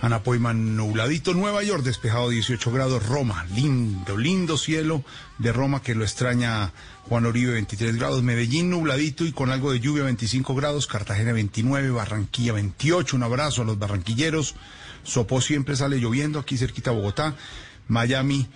Anapoiman, 0.02 0.76
nubladito. 0.76 1.34
Nueva 1.34 1.62
York, 1.64 1.84
despejado, 1.84 2.30
18 2.30 2.72
grados. 2.72 3.06
Roma, 3.06 3.46
lindo, 3.54 4.18
lindo 4.18 4.58
cielo 4.58 5.04
de 5.38 5.54
Roma 5.54 5.82
que 5.84 5.94
lo 5.94 6.04
extraña 6.04 6.74
Juan 7.08 7.28
Oribe, 7.28 7.54
23 7.54 7.96
grados. 7.98 8.24
Medellín, 8.24 8.72
nubladito 8.72 9.24
y 9.26 9.32
con 9.32 9.52
algo 9.52 9.72
de 9.72 9.80
lluvia, 9.80 10.04
25 10.04 10.56
grados. 10.56 10.88
Cartagena, 10.88 11.32
29. 11.32 11.92
Barranquilla, 11.92 12.54
28. 12.54 13.16
Un 13.16 13.24
abrazo 13.24 13.62
a 13.62 13.66
los 13.66 13.78
barranquilleros. 13.78 14.56
Sopó 15.04 15.42
siempre 15.42 15.76
sale 15.76 16.00
lloviendo 16.00 16.40
aquí 16.40 16.58
cerquita 16.58 16.90
a 16.90 16.94
Bogotá. 16.94 17.36
Miami, 17.88 18.50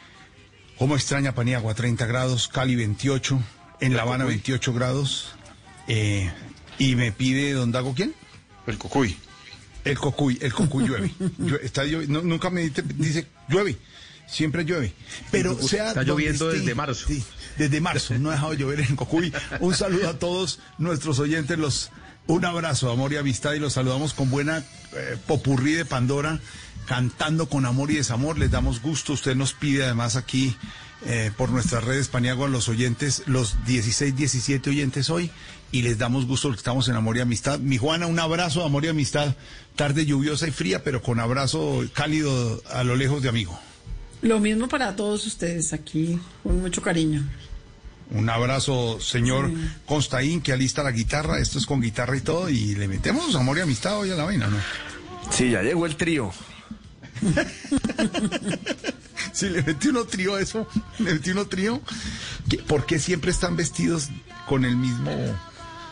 como 0.78 0.96
extraña 0.96 1.34
Paniagua, 1.34 1.74
30 1.74 2.06
grados. 2.06 2.48
Cali, 2.48 2.76
28. 2.76 3.40
En 3.80 3.96
La 3.96 4.04
Habana, 4.04 4.26
28 4.26 4.74
grados. 4.74 5.30
Eh, 5.88 6.32
y 6.80 6.96
me 6.96 7.12
pide 7.12 7.54
don 7.54 7.72
Dago, 7.72 7.94
¿quién? 7.96 8.14
El 8.66 8.78
Cocuy. 8.78 9.18
El 9.86 9.98
Cocuy, 9.98 10.38
el 10.42 10.54
Cocuy 10.54 10.86
llueve. 10.88 11.12
Está 11.64 11.84
no, 11.86 12.22
nunca 12.22 12.50
me 12.50 12.62
dice, 12.62 12.84
dice 12.96 13.28
llueve. 13.48 13.78
Siempre 14.28 14.66
llueve. 14.66 14.94
Pero 15.32 15.54
Está 15.54 15.68
sea 15.68 15.94
donde 15.94 16.06
lloviendo 16.12 16.52
esté- 16.52 16.60
desde 16.60 16.76
marzo. 16.76 17.08
Sí, 17.08 17.24
desde 17.58 17.80
marzo. 17.80 18.14
No 18.20 18.30
ha 18.30 18.34
dejado 18.34 18.52
de 18.52 18.58
llover 18.58 18.82
en 18.82 18.96
Cocuy. 18.98 19.34
Un 19.62 19.74
saludo 19.74 20.10
a 20.10 20.20
todos 20.20 20.60
nuestros 20.78 21.20
oyentes. 21.20 21.58
Los, 21.58 21.92
un 22.26 22.44
abrazo, 22.44 22.92
amor 22.92 23.14
y 23.14 23.18
amistad. 23.18 23.54
Y 23.54 23.60
los 23.60 23.74
saludamos 23.74 24.14
con 24.14 24.30
buena 24.30 24.58
eh, 24.94 25.18
popurrí 25.28 25.74
de 25.74 25.86
Pandora, 25.86 26.42
cantando 26.88 27.48
con 27.48 27.66
amor 27.66 27.92
y 27.92 27.96
desamor. 27.96 28.38
Les 28.40 28.50
damos 28.50 28.82
gusto. 28.82 29.14
Usted 29.14 29.36
nos 29.36 29.54
pide 29.54 29.84
además 29.84 30.16
aquí 30.16 30.56
eh, 31.06 31.32
por 31.38 31.50
nuestras 31.50 31.84
redes 31.84 32.08
Paniagua 32.08 32.48
a 32.48 32.50
los 32.50 32.70
oyentes, 32.70 33.24
los 33.28 33.64
16, 33.66 34.16
17 34.16 34.70
oyentes 34.72 35.10
hoy. 35.10 35.30
Y 35.72 35.82
les 35.82 35.98
damos 35.98 36.26
gusto 36.26 36.48
porque 36.48 36.60
estamos 36.60 36.88
en 36.88 36.96
amor 36.96 37.18
y 37.18 37.20
amistad. 37.20 37.60
Mi 37.60 37.78
Juana, 37.78 38.08
un 38.08 38.20
abrazo, 38.20 38.64
amor 38.66 38.86
y 38.86 38.88
amistad. 38.88 39.36
Tarde 39.76 40.06
lluviosa 40.06 40.48
y 40.48 40.52
fría, 40.52 40.84
pero 40.84 41.02
con 41.04 41.20
abrazo 41.20 41.84
cálido 41.94 42.64
a 42.72 42.84
lo 42.84 42.96
lejos 42.96 43.22
de 43.22 43.30
amigo. 43.30 43.60
Lo 44.22 44.40
mismo 44.40 44.68
para 44.68 44.96
todos 44.96 45.28
ustedes 45.28 45.74
aquí, 45.74 46.18
con 46.42 46.62
mucho 46.62 46.82
cariño. 46.82 47.24
Un 48.10 48.30
abrazo, 48.30 49.00
señor 49.02 49.50
Sí. 49.50 49.70
Constaín, 49.86 50.40
que 50.42 50.54
alista 50.54 50.82
la 50.82 50.92
guitarra. 50.92 51.40
Esto 51.40 51.60
es 51.60 51.66
con 51.66 51.82
guitarra 51.82 52.16
y 52.16 52.22
todo. 52.22 52.50
Y 52.50 52.74
le 52.76 52.88
metemos 52.88 53.36
amor 53.36 53.58
y 53.58 53.62
amistad 53.62 53.98
hoy 54.00 54.10
a 54.12 54.16
la 54.16 54.24
vaina, 54.24 54.48
¿no? 54.48 54.58
Sí, 55.30 55.52
ya 55.52 55.62
llegó 55.62 55.86
el 55.86 55.98
trío. 55.98 56.32
Si 59.34 59.50
le 59.50 59.62
metí 59.64 59.90
uno 59.90 60.06
trío 60.06 60.36
a 60.36 60.42
eso, 60.42 60.68
le 61.00 61.14
metí 61.14 61.32
uno 61.32 61.46
trío. 61.48 61.82
¿Qué- 62.50 62.58
¿Por 62.58 62.86
qué 62.86 63.00
siempre 63.00 63.32
están 63.32 63.56
vestidos 63.56 64.10
con 64.48 64.66
el 64.66 64.76
mismo 64.76 65.12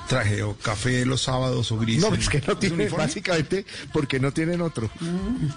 traje? 0.08 0.42
¿O 0.44 0.56
café 0.56 1.06
los 1.06 1.22
sábados 1.24 1.72
o 1.72 1.78
gris? 1.78 2.02
No, 2.02 2.14
es 2.14 2.30
que 2.30 2.42
no 2.42 2.54
¿Es 2.54 2.60
tienen, 2.60 2.80
uniforme? 2.82 3.06
básicamente, 3.06 3.66
porque 3.94 4.20
no 4.20 4.32
tienen 4.32 4.62
otro. 4.62 4.90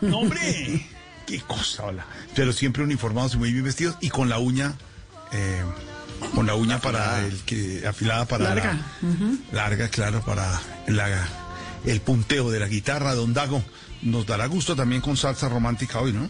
¡No, 0.03 0.19
hombre! 0.19 0.86
¡Qué 1.27 1.40
cosa, 1.40 1.85
hola! 1.85 2.07
Pero 2.35 2.53
siempre 2.53 2.82
uniformados 2.82 3.35
y 3.35 3.39
muy 3.39 3.53
bien 3.53 3.65
vestidos 3.65 3.97
y 4.01 4.09
con 4.11 4.28
la 4.28 4.39
uña, 4.39 4.74
eh, 5.32 5.62
con 6.35 6.47
la 6.47 6.55
uña 6.55 6.81
para 6.81 7.24
el 7.24 7.39
que, 7.45 7.86
afilada 7.86 8.27
para 8.27 8.45
Larga. 8.45 8.74
la- 9.03 9.09
Ujú. 9.09 9.39
larga, 9.53 9.89
claro, 9.89 10.20
para 10.24 10.61
la, 10.89 11.28
el 11.86 12.01
punteo 12.01 12.51
de 12.51 12.61
la 12.61 12.66
guitarra, 12.69 13.15
don 13.15 13.32
Dago. 13.35 13.62
Nos 14.03 14.27
dará 14.27 14.47
gusto 14.47 14.77
también 14.77 15.01
con 15.01 15.16
salsa 15.16 15.49
romántica 15.49 16.01
hoy, 16.01 16.12
¿no? 16.12 16.29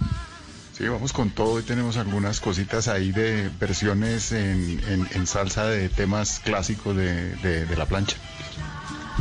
Sí, 0.77 0.87
vamos 0.87 1.13
con 1.13 1.31
todo. 1.31 1.55
Hoy 1.55 1.63
tenemos 1.65 1.97
algunas 1.97 2.41
cositas 2.41 2.89
ahí 2.89 3.11
de 3.13 3.51
versiones 3.61 4.33
en, 4.33 4.81
en- 4.89 5.09
en 5.13 5.27
salsa 5.27 5.67
de 5.67 5.89
temas 5.89 6.41
clásicos 6.45 6.97
de, 6.97 7.35
de- 7.37 7.67
de 7.67 7.77
la 7.77 7.87
plancha. 7.87 8.17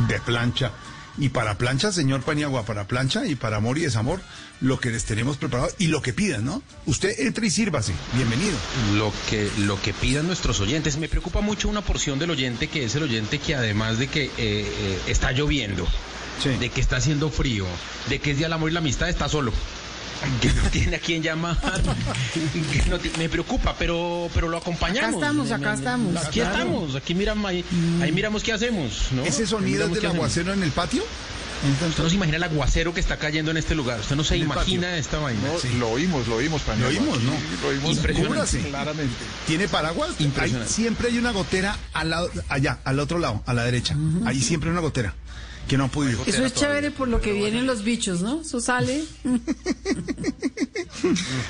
de 0.08 0.20
plancha. 0.20 0.70
Y 1.20 1.30
para 1.30 1.58
plancha, 1.58 1.90
señor 1.90 2.22
Paniagua, 2.22 2.64
para 2.64 2.86
plancha 2.86 3.26
y 3.26 3.34
para 3.34 3.56
amor 3.56 3.76
y 3.76 3.80
desamor, 3.80 4.20
lo 4.60 4.78
que 4.78 4.90
les 4.90 5.04
tenemos 5.04 5.36
preparado 5.36 5.68
y 5.76 5.88
lo 5.88 6.00
que 6.00 6.12
pidan, 6.12 6.44
¿no? 6.44 6.62
Usted 6.86 7.12
entre 7.18 7.48
y 7.48 7.50
sírvase. 7.50 7.92
Bienvenido. 8.14 8.56
Lo 8.94 9.12
que, 9.28 9.50
lo 9.58 9.82
que 9.82 9.92
pidan 9.92 10.28
nuestros 10.28 10.60
oyentes. 10.60 10.96
Me 10.96 11.08
preocupa 11.08 11.40
mucho 11.40 11.68
una 11.68 11.80
porción 11.82 12.20
del 12.20 12.30
oyente 12.30 12.68
que 12.68 12.84
es 12.84 12.94
el 12.94 13.02
oyente 13.02 13.40
que 13.40 13.56
además 13.56 13.98
de 13.98 14.06
que 14.06 14.26
eh, 14.26 14.30
eh, 14.38 15.00
está 15.08 15.32
lloviendo, 15.32 15.84
de 16.44 16.68
que 16.70 16.80
está 16.80 16.96
haciendo 16.96 17.30
frío, 17.30 17.66
de 18.08 18.18
que 18.20 18.30
es 18.32 18.36
día 18.38 18.46
del 18.46 18.52
amor 18.54 18.70
y 18.70 18.72
la 18.74 18.80
amistad, 18.80 19.08
está 19.08 19.28
solo. 19.28 19.52
Que 20.40 20.48
no 20.52 20.62
tiene 20.70 20.96
a 20.96 20.98
quién 20.98 21.22
llamar. 21.22 21.56
que 22.72 22.90
no 22.90 22.98
me 23.18 23.28
preocupa, 23.28 23.76
pero, 23.78 24.28
pero 24.34 24.48
lo 24.48 24.56
acompañamos. 24.58 25.08
Acá 25.10 25.14
estamos, 25.14 25.50
acá 25.52 25.74
estamos. 25.74 26.16
Aquí 26.16 26.40
Claro. 26.40 26.56
estamos, 26.58 26.94
aquí 26.96 27.14
miramos, 27.14 27.46
ahí, 27.48 27.64
ahí 28.02 28.10
miramos 28.12 28.42
qué 28.42 28.52
hacemos. 28.52 29.08
¿no? 29.12 29.22
¿Ese 29.24 29.46
sonido 29.46 29.84
es 29.84 29.90
del 29.90 29.98
hacemos. 29.98 30.16
aguacero 30.16 30.52
en 30.52 30.62
el 30.64 30.70
patio? 30.72 31.04
Usted 31.88 32.02
no 32.04 32.08
se 32.08 32.14
imagina 32.16 32.36
el 32.36 32.42
aguacero 32.44 32.94
que 32.94 33.00
está 33.00 33.16
cayendo 33.16 33.50
en 33.52 33.56
este 33.56 33.74
lugar. 33.76 33.98
Usted 34.00 34.14
no 34.16 34.22
se 34.24 34.36
imagina 34.36 34.88
patio. 34.88 34.98
esta 35.00 35.18
vaina. 35.18 35.40
No, 35.40 35.78
Lo 35.78 35.88
oímos, 35.90 36.26
lo 36.28 36.36
oímos, 36.36 36.62
Lo 36.80 36.86
oímos, 36.88 37.20
¿no? 37.22 37.32
Lo 37.62 37.68
oímos 37.68 37.96
Impresionante. 37.96 38.28
Cúbrase. 38.34 38.60
claramente. 38.62 39.14
¿Tiene 39.46 39.66
paraguas? 39.68 40.10
Impresionante. 40.20 40.72
Siempre 40.72 41.08
hay 41.08 41.18
una 41.18 41.30
gotera 41.32 41.76
al 41.94 42.10
lado, 42.10 42.30
allá, 42.48 42.78
al 42.84 42.98
otro 43.00 43.18
lado, 43.18 43.42
a 43.46 43.54
la 43.54 43.64
derecha. 43.64 43.96
Ahí 44.24 44.40
siempre 44.40 44.68
hay 44.68 44.72
una 44.72 44.80
gotera 44.82 45.14
que 45.68 45.76
no 45.78 45.84
han 45.84 45.90
podido. 45.90 46.22
Eso 46.26 46.44
es 46.44 46.54
chévere 46.54 46.90
por 46.90 47.06
lo 47.08 47.20
que 47.20 47.32
vienen 47.32 47.66
los 47.66 47.84
bichos, 47.84 48.20
¿no? 48.22 48.40
Eso 48.40 48.60
sale. 48.60 49.04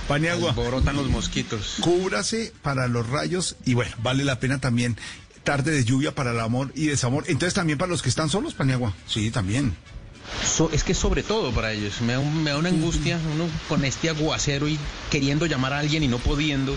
Paniagua, 0.08 0.52
Brotan 0.52 0.96
los 0.96 1.08
mosquitos. 1.08 1.76
cúbrase 1.80 2.52
para 2.62 2.88
los 2.88 3.08
rayos 3.08 3.56
y 3.64 3.74
bueno, 3.74 3.94
vale 4.02 4.24
la 4.24 4.38
pena 4.40 4.58
también 4.60 4.96
tarde 5.44 5.70
de 5.70 5.84
lluvia 5.84 6.14
para 6.14 6.32
el 6.32 6.40
amor 6.40 6.72
y 6.74 6.86
desamor. 6.86 7.24
Entonces 7.28 7.54
también 7.54 7.78
para 7.78 7.90
los 7.90 8.02
que 8.02 8.08
están 8.10 8.28
solos, 8.28 8.52
Paniagua. 8.54 8.94
Sí, 9.06 9.30
también. 9.30 9.74
So- 10.44 10.70
es 10.72 10.84
que 10.84 10.92
sobre 10.94 11.22
todo 11.22 11.52
para 11.52 11.72
ellos. 11.72 12.00
Me 12.02 12.12
da, 12.14 12.18
un- 12.18 12.42
me 12.42 12.50
da 12.50 12.58
una 12.58 12.68
angustia 12.68 13.18
uno 13.34 13.46
con 13.68 13.84
este 13.84 14.10
aguacero 14.10 14.68
y 14.68 14.78
queriendo 15.10 15.46
llamar 15.46 15.72
a 15.72 15.78
alguien 15.78 16.02
y 16.02 16.08
no 16.08 16.18
pudiendo. 16.18 16.76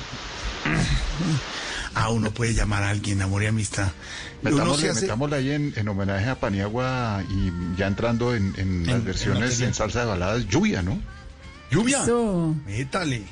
Ah, 1.93 2.09
uno 2.09 2.31
puede 2.31 2.53
llamar 2.53 2.83
a 2.83 2.89
alguien, 2.91 3.21
amor 3.21 3.43
y 3.43 3.47
amistad. 3.47 3.91
Metámosle, 4.41 4.89
hace- 4.89 5.01
metámosle 5.01 5.35
ahí 5.37 5.51
en, 5.51 5.73
en 5.75 5.87
homenaje 5.87 6.29
a 6.29 6.39
Paniagua 6.39 7.23
y 7.29 7.51
ya 7.77 7.87
entrando 7.87 8.35
en, 8.35 8.53
en 8.57 8.85
las 8.87 8.95
en 8.95 9.05
versiones 9.05 9.59
en 9.61 9.73
salsa 9.73 10.01
de 10.01 10.05
baladas, 10.07 10.47
lluvia, 10.47 10.81
¿no? 10.81 10.99
Lluvia. 11.69 12.03
Eso. 12.03 12.55
Métale. 12.65 13.23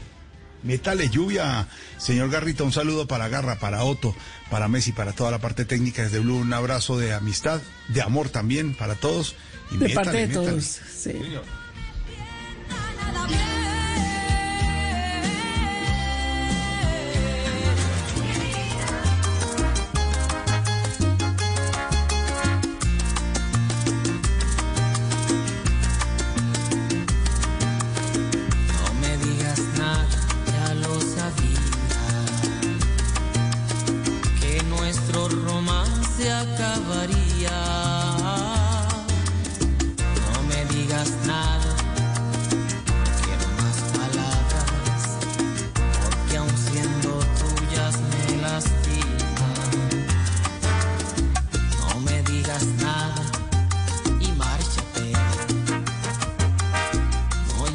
Métale 0.64 1.10
lluvia. 1.10 1.68
Señor 1.98 2.30
Garrita, 2.30 2.64
un 2.64 2.72
saludo 2.74 3.08
para 3.08 3.28
Garra, 3.30 3.60
para 3.60 3.84
Otto, 3.84 4.14
para 4.50 4.68
Messi, 4.68 4.92
para 4.92 5.14
toda 5.14 5.32
la 5.32 5.40
parte 5.40 5.66
técnica 5.66 6.04
desde 6.04 6.20
Blue. 6.20 6.36
Un 6.38 6.54
abrazo 6.54 6.98
de 6.98 7.14
amistad, 7.14 7.62
de 7.88 8.02
amor 8.02 8.30
también 8.30 8.76
para 8.76 8.96
todos. 8.96 9.36
Y 9.72 9.78
De 9.78 9.88
métale, 9.90 9.96
parte 9.96 10.18
de 10.18 10.28
métale. 10.28 10.48
todos. 10.50 10.80
Sí. 10.96 11.14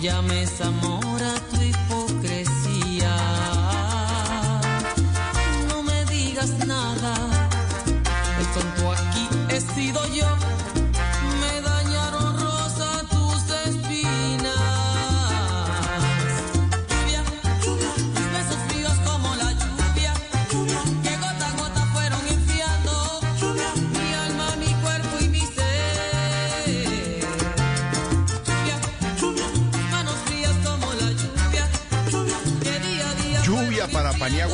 Llames 0.04 0.60
amor 0.60 0.93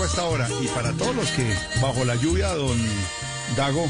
a 0.03 0.07
esta 0.07 0.25
hora 0.25 0.49
y 0.63 0.67
para 0.69 0.93
todos 0.93 1.15
los 1.15 1.29
que 1.31 1.55
bajo 1.81 2.05
la 2.05 2.15
lluvia, 2.15 2.49
don 2.55 2.79
Dago, 3.57 3.89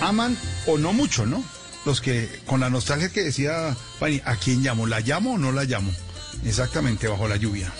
aman 0.00 0.36
o 0.66 0.78
no 0.78 0.92
mucho, 0.92 1.26
¿no? 1.26 1.42
Los 1.84 2.00
que 2.00 2.40
con 2.46 2.60
la 2.60 2.70
nostalgia 2.70 3.08
que 3.10 3.22
decía 3.22 3.76
Pani, 3.98 4.20
¿a 4.24 4.36
quién 4.36 4.62
llamo? 4.62 4.86
¿La 4.86 5.00
llamo 5.00 5.34
o 5.34 5.38
no 5.38 5.52
la 5.52 5.64
llamo? 5.64 5.90
Exactamente, 6.44 7.08
bajo 7.08 7.28
la 7.28 7.36
lluvia. 7.36 7.70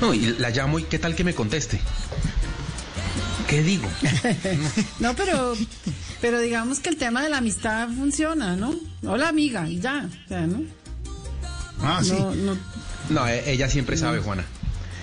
No, 0.00 0.12
y 0.14 0.34
la 0.38 0.50
llamo 0.50 0.78
y 0.78 0.84
qué 0.84 0.98
tal 0.98 1.14
que 1.14 1.24
me 1.24 1.34
conteste. 1.34 1.80
¿Qué 3.48 3.62
digo? 3.62 3.88
No, 5.00 5.14
pero, 5.14 5.54
pero 6.20 6.40
digamos 6.40 6.80
que 6.80 6.88
el 6.88 6.96
tema 6.96 7.22
de 7.22 7.28
la 7.28 7.38
amistad 7.38 7.88
funciona, 7.88 8.56
¿no? 8.56 8.74
Hola 9.06 9.28
amiga, 9.28 9.68
y 9.68 9.80
ya. 9.80 10.08
O 10.24 10.28
sea, 10.28 10.46
¿no? 10.46 10.62
Ah, 11.82 12.00
sí. 12.02 12.12
No, 12.12 12.34
no, 12.34 12.56
No, 13.10 13.28
e- 13.28 13.50
ella 13.52 13.68
siempre 13.68 13.96
sabe, 13.96 14.20
Juana. 14.20 14.44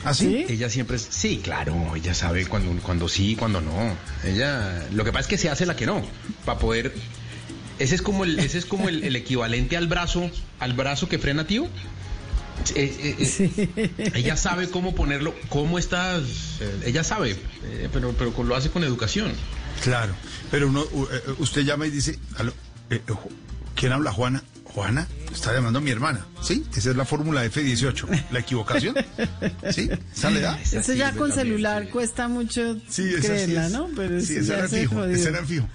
¿Ah, 0.04 0.14
sí? 0.14 0.46
Ella 0.50 0.70
siempre 0.70 0.96
es- 0.98 1.08
sí, 1.10 1.40
claro, 1.44 1.96
ella 1.96 2.14
sabe 2.14 2.46
cuando, 2.48 2.72
cuando 2.82 3.08
sí, 3.08 3.36
cuando 3.36 3.62
no. 3.62 3.96
Ella, 4.24 4.88
lo 4.92 5.04
que 5.04 5.12
pasa 5.12 5.22
es 5.22 5.28
que 5.28 5.38
se 5.38 5.50
hace 5.50 5.66
la 5.66 5.76
que 5.76 5.86
no, 5.86 6.02
para 6.46 6.58
poder. 6.60 6.94
Ese 7.80 7.96
es 7.96 8.02
como 8.02 8.24
el, 8.24 8.40
ese 8.40 8.58
es 8.58 8.66
como 8.66 8.90
el, 8.90 9.04
el 9.04 9.16
equivalente 9.16 9.78
al 9.78 9.88
brazo, 9.88 10.30
al 10.60 10.74
brazo 10.74 11.08
que 11.10 11.20
frena 11.20 11.46
tío. 11.48 11.68
Eh, 12.76 13.16
eh, 13.20 13.70
eh, 13.98 14.12
Ella 14.14 14.36
sabe 14.38 14.70
cómo 14.70 14.94
ponerlo, 14.94 15.34
cómo 15.50 15.80
estás, 15.80 16.22
eh, 16.60 16.84
ella 16.86 17.04
sabe, 17.04 17.32
eh, 17.64 17.90
pero, 17.92 18.14
pero 18.14 18.32
lo 18.44 18.56
hace 18.56 18.70
con 18.70 18.84
educación. 18.84 19.32
Claro, 19.84 20.14
pero 20.52 20.68
uno, 20.68 20.86
usted 21.40 21.62
llama 21.64 21.88
y 21.88 21.90
dice, 21.90 22.20
"Aló, 22.38 22.52
eh, 22.92 23.02
eh, 23.08 23.12
Ju- 23.12 23.32
¿quién 23.76 23.92
habla? 23.94 24.12
Juana. 24.12 24.44
Juana, 24.64 25.08
está 25.34 25.54
llamando 25.54 25.80
a 25.80 25.82
mi 25.82 25.92
hermana. 25.92 26.26
¿Sí? 26.42 26.64
Esa 26.76 26.92
es 26.92 26.96
la 26.96 27.06
fórmula 27.06 27.46
F18. 27.46 28.26
¿La 28.32 28.40
equivocación? 28.40 28.96
¿Sí? 29.72 29.90
¿Esa 30.16 30.30
le 30.32 30.42
da? 30.42 30.60
Eso 30.72 30.94
ya 30.94 31.12
con 31.14 31.32
celular 31.32 31.90
cuesta 31.90 32.28
mucho 32.28 32.76
Sí, 32.90 33.10
esa 33.10 33.22
sí 33.22 33.28
creerla, 33.28 33.66
es. 33.68 33.72
¿no? 33.74 33.88
Pero 33.96 34.20
sí, 34.22 34.38
ese 34.38 34.46
ya 34.46 34.58
era 34.60 34.68
fijo, 34.68 35.04
ese 35.06 35.30
era 35.30 35.46
fijo. 35.46 35.68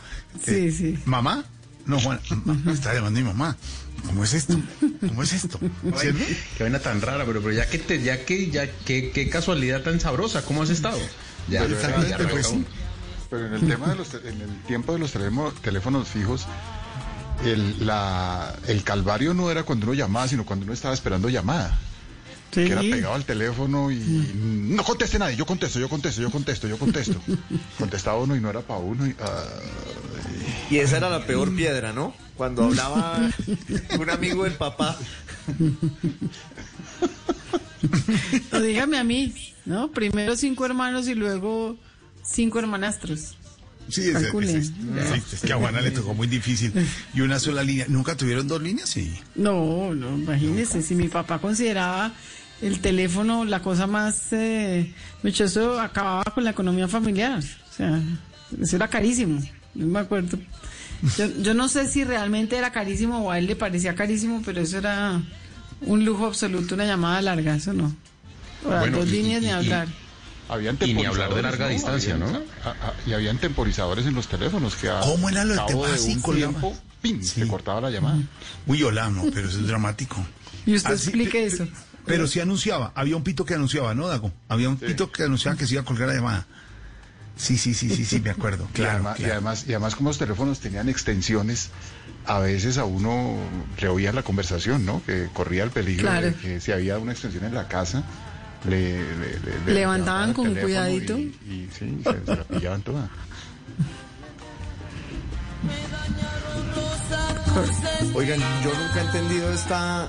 Sí, 0.45 0.51
Eh, 0.55 0.73
sí. 0.73 0.99
¿Mamá? 1.05 1.45
No, 1.87 2.01
Juana, 2.01 2.21
mamá, 2.45 2.73
está 2.73 2.93
llamando 2.95 3.21
a 3.21 3.23
mi 3.23 3.29
mamá. 3.29 3.57
¿Cómo 4.07 4.25
es 4.25 4.35
esto? 4.35 4.61
¿Cómo 5.07 5.23
es 5.23 5.33
esto? 5.33 5.59
¿Cierto? 5.99 6.25
Qué 6.57 6.63
vaina 6.65 6.79
tan 6.81 7.01
rara, 7.01 7.25
pero, 7.25 7.41
pero 7.41 7.53
ya 7.55 7.67
que 7.69 7.79
te, 7.79 8.03
ya 8.03 8.25
que, 8.25 8.51
ya 8.51 8.69
que, 8.85 9.11
qué 9.11 9.29
casualidad 9.29 9.83
tan 9.83 9.99
sabrosa, 10.01 10.43
¿cómo 10.45 10.63
has 10.63 10.71
estado? 10.71 10.99
Ya, 11.49 11.63
Pero, 11.63 11.81
ya, 11.81 12.19
ya 12.19 12.29
pues, 12.29 12.49
sí. 12.49 12.65
Pero 13.31 13.47
en 13.47 13.55
el 13.55 13.67
tema 13.69 13.89
de 13.89 13.95
los 13.97 14.15
en 14.15 14.41
el 14.41 14.63
tiempo 14.67 14.93
de 14.93 14.99
los 14.99 15.13
teléfonos, 15.13 15.55
teléfonos 15.63 16.09
fijos, 16.09 16.47
el, 17.45 17.87
la, 17.87 18.55
el 18.67 18.83
calvario 18.83 19.35
no 19.35 19.51
era 19.51 19.63
cuando 19.63 19.87
uno 19.87 19.95
llamaba, 19.95 20.29
sino 20.29 20.45
cuando 20.45 20.65
uno 20.65 20.73
estaba 20.73 20.95
esperando 20.95 21.29
llamada. 21.29 21.79
Sí. 22.53 22.65
Que 22.65 22.73
era 22.73 22.81
pegado 22.81 23.15
al 23.15 23.25
teléfono 23.25 23.91
y 23.91 23.99
no 24.35 24.83
conteste 24.83 25.19
nadie, 25.19 25.37
yo 25.37 25.45
contesto, 25.45 25.79
yo 25.79 25.91
contesto, 25.91 26.23
yo 26.23 26.31
contesto, 26.31 26.67
yo 26.67 26.79
contesto. 26.79 27.21
Contestaba 27.79 28.19
uno 28.19 28.35
y 28.35 28.41
no 28.41 28.49
era 28.49 28.63
para 28.63 28.81
uno. 28.81 29.07
Y, 29.07 29.11
ay. 29.11 30.67
Y 30.71 30.79
esa 30.79 30.97
era 30.97 31.11
la 31.11 31.27
peor 31.27 31.55
piedra, 31.55 31.93
¿no? 31.93 32.15
Cuando 32.37 32.65
hablaba 32.65 33.29
un 33.99 34.11
amigo 34.11 34.45
del 34.45 34.55
papá. 34.55 34.97
O 38.53 38.61
dígame 38.61 38.99
a 38.99 39.05
mí, 39.05 39.35
¿no? 39.65 39.91
Primero 39.91 40.37
cinco 40.37 40.65
hermanos 40.65 41.09
y 41.09 41.15
luego 41.15 41.77
cinco 42.23 42.59
hermanastros. 42.59 43.37
Sí, 43.89 44.03
sí, 44.03 45.23
es 45.35 45.41
que 45.41 45.53
a 45.53 45.57
Juana 45.57 45.81
le 45.81 45.91
tocó 45.91 46.13
muy 46.15 46.27
difícil. 46.27 46.73
Y 47.15 47.21
una 47.21 47.39
sola 47.39 47.63
línea. 47.63 47.87
¿Nunca 47.89 48.17
tuvieron 48.17 48.49
dos 48.49 48.61
líneas? 48.63 48.89
Sí. 48.89 49.15
No, 49.35 49.95
no, 49.95 50.17
imagínese, 50.19 50.83
si 50.83 50.95
mi 50.95 51.09
papá 51.09 51.39
consideraba 51.39 52.13
el 52.63 52.81
teléfono 52.81 53.45
la 53.45 53.61
cosa 53.63 53.87
más... 53.87 54.33
Eh, 54.33 54.93
mucho 55.23 55.45
eso 55.45 55.79
acababa 55.81 56.25
con 56.35 56.45
la 56.45 56.51
economía 56.51 56.89
familiar. 56.89 57.39
O 57.41 57.75
sea, 57.77 58.01
eso 58.61 58.77
era 58.77 58.89
carísimo. 58.89 59.41
no 59.75 59.87
me 59.87 59.99
acuerdo. 60.01 60.39
Yo, 61.19 61.27
yo 61.43 61.53
no 61.55 61.69
sé 61.69 61.87
si 61.89 62.05
realmente 62.05 62.57
era 62.57 62.73
carísimo 62.73 63.19
o 63.27 63.31
a 63.31 63.39
él 63.39 63.47
le 63.47 63.55
parecía 63.57 63.95
carísimo, 63.95 64.43
pero 64.45 64.63
eso 64.63 64.79
era 64.79 65.21
un 65.83 66.05
lujo 66.07 66.27
absoluto, 66.27 66.75
una 66.75 66.87
llamada 66.87 67.21
larga, 67.21 67.57
eso 67.57 67.75
no. 67.75 67.95
Ahora, 68.65 68.81
Bueno, 68.81 68.99
dos 68.99 69.09
líneas 69.11 69.43
y- 69.43 69.45
ni 69.45 69.51
y- 69.51 69.55
hablar. 69.55 69.89
Habían 70.49 70.79
Y 70.81 70.95
ni 70.95 71.05
hablar 71.05 71.31
de 71.31 71.35
temporizadores, 71.43 71.43
larga 71.43 71.69
distancia, 71.69 72.15
Habían- 72.15 72.33
¿no? 72.33 72.39
a- 72.65 72.71
a- 72.89 72.95
y 73.05 73.13
habían 73.13 73.39
temporizadores 73.39 74.07
en 74.07 74.15
los 74.15 74.29
teléfonos 74.29 74.77
que 74.77 74.89
a 74.89 75.01
¿Cómo 75.01 75.29
era 75.29 75.45
lo 75.45 75.55
del 75.55 75.67
tema? 75.67 75.89
de 75.89 76.03
un 76.15 76.23
tiempo, 76.37 76.77
¡pim! 77.03 77.23
se 77.23 77.47
cortaba 77.49 77.81
la 77.81 77.91
llamada. 77.91 78.19
Uy, 78.67 78.83
hola, 78.85 79.11
no, 79.11 79.25
pero 79.35 79.49
eso 79.49 79.59
es 79.59 79.67
dramático. 79.67 80.25
Y 80.65 80.75
usted 80.77 80.93
Así- 80.95 81.05
explique 81.09 81.33
pe- 81.41 81.47
eso. 81.47 81.65
pe- 81.65 81.73
Pero 82.07 82.29
sí 82.29 82.39
anunciaba, 82.39 82.93
había 82.95 83.17
un 83.17 83.25
pito 83.25 83.45
que 83.45 83.55
anunciaba, 83.55 83.93
¿no, 83.95 84.07
Dago? 84.07 84.33
Había 84.49 84.69
un 84.69 84.77
pito 84.77 85.11
que 85.11 85.25
anunciaba 85.25 85.57
que 85.57 85.67
se 85.67 85.75
iba 85.75 85.83
a 85.83 85.85
colgar 85.85 86.07
la 86.09 86.15
llamada. 86.15 86.47
Sí, 87.37 87.59
sí, 87.59 87.75
sí, 87.75 87.91
sí, 87.91 88.05
sí, 88.05 88.21
me 88.21 88.31
acuerdo. 88.31 88.67
Y 88.73 88.77
Claro, 88.77 89.15
y 89.19 89.25
además, 89.25 89.65
y 89.67 89.73
además 89.73 89.97
como 89.97 90.11
los 90.11 90.19
teléfonos 90.19 90.61
tenían 90.61 90.89
extensiones, 90.89 91.71
a 92.25 92.39
veces 92.39 92.79
a 92.79 92.85
uno 92.85 93.37
le 93.81 93.89
oía 93.89 94.13
la 94.13 94.23
conversación, 94.23 94.87
¿no? 94.87 95.03
Que 95.05 95.29
corría 95.35 95.65
el 95.65 95.71
peligro 95.71 96.09
Claro. 96.09 96.29
de 96.29 96.35
que 96.35 96.61
si 96.61 96.71
había 96.73 96.99
una 96.99 97.13
extensión 97.13 97.45
en 97.45 97.55
la 97.55 97.67
casa, 97.69 98.05
le, 98.69 99.03
le- 99.03 99.41
le- 99.41 99.61
le 99.67 99.75
Levantaban 99.75 100.33
con 100.35 100.55
cuidadito. 100.55 101.19
Y, 101.19 101.35
y 101.49 101.69
sí, 101.77 102.01
se, 102.05 102.25
se 102.25 102.37
la 102.37 102.45
pillaban 102.45 102.83
toda. 102.83 103.09
Oigan, 108.15 108.39
yo 108.63 108.71
nunca 108.75 109.01
he 109.01 109.05
entendido 109.07 109.53
esta 109.53 110.09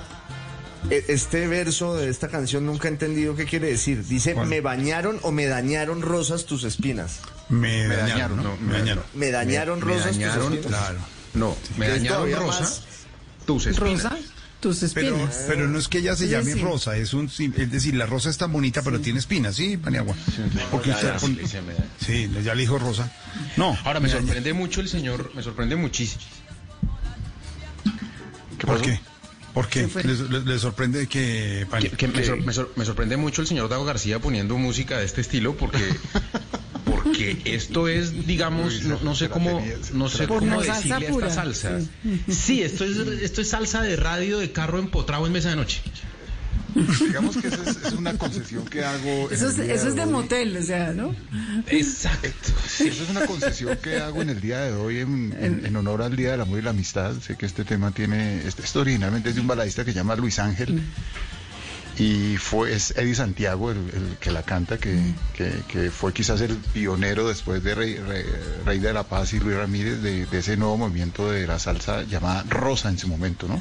e- 0.90 1.04
este 1.08 1.46
verso 1.48 1.96
de 1.96 2.08
esta 2.10 2.28
canción 2.28 2.66
nunca 2.66 2.88
he 2.88 2.90
entendido 2.90 3.34
qué 3.34 3.46
quiere 3.46 3.68
decir. 3.68 4.04
Dice, 4.04 4.34
me 4.34 4.60
bañaron 4.60 5.18
o 5.22 5.32
me 5.32 5.46
dañaron 5.46 6.02
rosas 6.02 6.44
tus 6.46 6.64
espinas. 6.64 7.20
Me, 7.48 7.88
Me 7.88 7.96
dañaron, 7.96 8.08
dañaron, 8.08 8.36
¿no? 8.36 8.42
¿no? 8.42 8.56
Me 8.60 8.72
dañaron. 8.78 9.04
Me 9.14 9.30
dañaron 9.30 9.78
Me 9.80 9.84
rosas 9.94 10.04
dañaron, 10.12 10.46
tus 10.48 10.54
espinas. 10.58 10.80
Claro. 10.80 10.98
No, 11.34 11.56
me 11.76 11.88
dañaron 11.88 12.16
todavía 12.16 12.36
rosa, 12.38 12.60
más- 12.60 12.82
tus 13.46 13.66
espinas. 13.66 14.02
Rosa, 14.04 14.16
tus 14.60 14.78
Pero, 14.94 15.14
espinas. 15.16 15.44
pero 15.46 15.68
no 15.68 15.78
es 15.78 15.86
que 15.88 15.98
ella 15.98 16.16
se 16.16 16.28
llame 16.28 16.54
Rosa, 16.56 16.96
es 16.96 17.14
un 17.14 17.26
es 17.26 17.70
decir, 17.70 17.94
la 17.94 18.06
rosa 18.06 18.28
es 18.30 18.38
tan 18.38 18.52
bonita, 18.52 18.82
pero 18.82 19.00
tiene 19.00 19.18
espinas, 19.20 19.54
¿sí, 19.56 19.76
Paniagua? 19.76 20.14
Porque 20.70 20.90
usted 20.90 21.12
ya, 21.12 21.16
pon- 21.16 21.38
sí, 22.04 22.30
ya 22.44 22.54
le 22.54 22.60
dijo 22.62 22.78
Rosa. 22.78 23.12
No. 23.56 23.76
Ahora 23.84 24.00
me 24.00 24.08
sorprende 24.08 24.52
mucho 24.52 24.80
el 24.80 24.88
señor, 24.88 25.30
me 25.34 25.42
sorprende 25.42 25.76
muchísimo. 25.76 26.22
¿Por 28.64 28.80
qué? 28.82 29.00
¿Por 29.54 29.68
qué? 29.68 29.88
¿Qué? 29.88 30.04
¿Le, 30.04 30.14
le- 30.14 30.40
le 30.44 30.58
sorprende 30.58 31.06
que, 31.06 31.66
Pani- 31.70 31.90
Que, 31.90 31.96
que 31.96 32.08
me, 32.08 32.24
sor- 32.24 32.40
me 32.44 32.52
sor- 32.52 32.72
me 32.76 32.84
sorprende 32.84 33.16
mucho 33.16 33.40
el 33.42 33.48
señor 33.48 33.68
Dago 33.68 33.84
García 33.84 34.18
poniendo 34.20 34.56
música 34.58 34.98
de 34.98 35.04
este 35.06 35.20
estilo 35.20 35.56
porque 35.56 35.78
porque 37.02 37.40
esto 37.44 37.88
es 37.88 38.26
digamos 38.26 38.82
no, 38.84 38.98
no 39.02 39.14
sé 39.14 39.28
cómo 39.28 39.64
no 39.94 40.08
sé 40.08 40.26
cómo 40.26 40.60
decirle 40.62 41.06
a 41.06 41.10
pura, 41.10 41.28
esta 41.28 41.42
salsa 41.42 41.80
sí. 41.80 42.20
sí 42.32 42.62
esto 42.62 42.84
es 42.84 42.96
esto 43.22 43.40
es 43.40 43.48
salsa 43.48 43.82
de 43.82 43.96
radio 43.96 44.38
de 44.38 44.52
carro 44.52 44.78
empotrado 44.78 45.26
en 45.26 45.32
mesa 45.32 45.50
de 45.50 45.56
noche 45.56 45.80
Digamos 47.06 47.36
que 47.38 47.48
esa 47.48 47.62
es, 47.68 47.76
es 47.86 47.92
una 47.94 48.16
concesión 48.18 48.64
que 48.66 48.84
hago. 48.84 49.30
Eso 49.30 49.48
es, 49.48 49.58
eso 49.58 49.88
es 49.88 49.94
de 49.96 50.06
motel, 50.06 50.56
o 50.56 50.62
sea, 50.62 50.92
¿no? 50.92 51.14
exacto 51.66 52.50
Esa 52.66 52.84
es 52.84 53.10
una 53.10 53.26
concesión 53.26 53.76
que 53.82 53.98
hago 53.98 54.22
en 54.22 54.30
el 54.30 54.40
día 54.40 54.60
de 54.60 54.72
hoy 54.74 54.98
en, 54.98 55.34
en- 55.40 55.66
en 55.66 55.76
honor 55.76 56.02
al 56.02 56.14
Día 56.14 56.32
del 56.32 56.42
Amor 56.42 56.58
y 56.58 56.62
la 56.62 56.70
Amistad. 56.70 57.14
Sé 57.20 57.36
que 57.36 57.46
este 57.46 57.64
tema 57.64 57.90
tiene, 57.90 58.46
este- 58.46 58.62
esto 58.62 58.80
originalmente 58.80 59.30
es 59.30 59.34
de 59.36 59.40
un 59.40 59.46
baladista 59.46 59.84
que 59.84 59.92
se 59.92 59.96
llama 59.98 60.14
Luis 60.14 60.38
Ángel 60.38 60.80
y 61.98 62.36
fue 62.36 62.72
es 62.74 62.92
Eddie 62.96 63.14
Santiago 63.14 63.70
el, 63.72 63.78
el 63.78 64.16
que 64.20 64.30
la 64.30 64.42
canta, 64.42 64.78
que, 64.78 64.98
que- 65.34 65.62
que 65.68 65.90
fue 65.90 66.12
quizás 66.12 66.40
el 66.40 66.54
pionero 66.56 67.26
después 67.28 67.62
de 67.64 67.74
Rey, 67.74 67.96
Rey- 67.96 68.24
Rey 68.64 68.78
de 68.78 68.92
la 68.92 69.02
Paz 69.02 69.32
y 69.32 69.40
Luis 69.40 69.56
Ramírez 69.56 70.00
de, 70.02 70.26
de 70.26 70.38
ese 70.38 70.56
nuevo 70.56 70.76
movimiento 70.78 71.30
de 71.30 71.46
la 71.46 71.58
salsa 71.58 72.02
llamada 72.04 72.44
Rosa 72.48 72.88
en 72.88 72.98
su 72.98 73.08
momento, 73.08 73.48
¿no? 73.48 73.60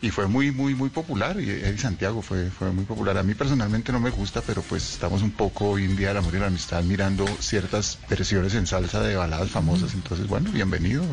Y 0.00 0.10
fue 0.10 0.28
muy, 0.28 0.52
muy, 0.52 0.76
muy 0.76 0.90
popular. 0.90 1.40
Y 1.40 1.50
Eddie 1.50 1.78
Santiago 1.78 2.22
fue, 2.22 2.50
fue 2.50 2.70
muy 2.70 2.84
popular. 2.84 3.18
A 3.18 3.24
mí 3.24 3.34
personalmente 3.34 3.90
no 3.90 3.98
me 3.98 4.10
gusta, 4.10 4.42
pero 4.42 4.62
pues 4.62 4.92
estamos 4.92 5.22
un 5.22 5.32
poco 5.32 5.70
hoy 5.70 5.84
en 5.84 5.96
día 5.96 6.08
del 6.08 6.18
amor 6.18 6.34
y 6.36 6.38
la 6.38 6.46
amistad 6.46 6.82
mirando 6.84 7.26
ciertas 7.40 7.98
versiones 8.08 8.54
en 8.54 8.66
salsa 8.68 9.00
de 9.00 9.16
baladas 9.16 9.50
famosas. 9.50 9.94
Entonces, 9.94 10.28
bueno, 10.28 10.50
bienvenido, 10.52 11.04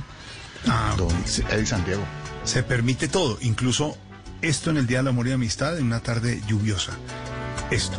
Ah, 0.67 0.93
don 0.97 1.09
se, 1.25 1.41
Eddie 1.43 1.65
Santiago. 1.65 2.03
se 2.43 2.61
permite 2.63 3.07
todo, 3.07 3.37
incluso 3.41 3.97
esto 4.47 4.69
en 4.69 4.77
el 4.77 4.85
Día 4.85 4.99
del 4.99 5.07
Amor 5.07 5.27
y 5.27 5.31
Amistad 5.31 5.77
en 5.77 5.87
una 5.87 6.01
tarde 6.01 6.41
lluviosa. 6.47 6.93
Esto. 7.71 7.97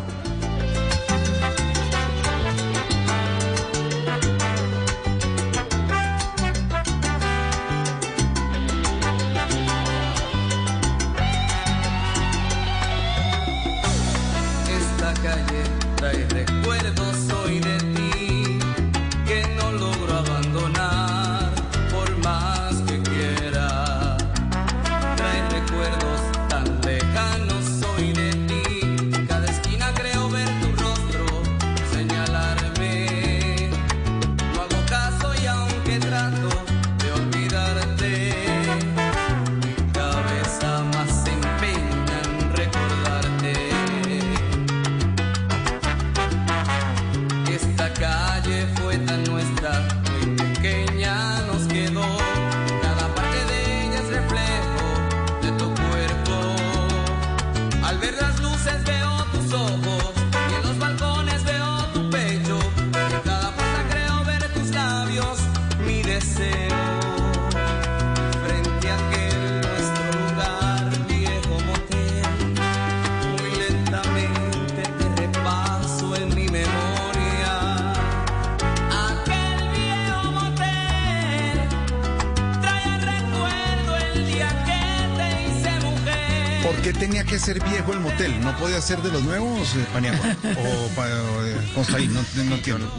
Podía 88.58 88.80
ser 88.80 89.00
de 89.02 89.10
los 89.10 89.22
nuevos, 89.22 89.74
eh, 89.76 89.86
Paniagua? 89.92 90.20
¿O 90.58 90.88
pa- 90.94 91.08
eh, 91.08 91.56
Constaín? 91.74 92.12
No, 92.14 92.20
no 92.44 92.54
entiendo. 92.56 92.90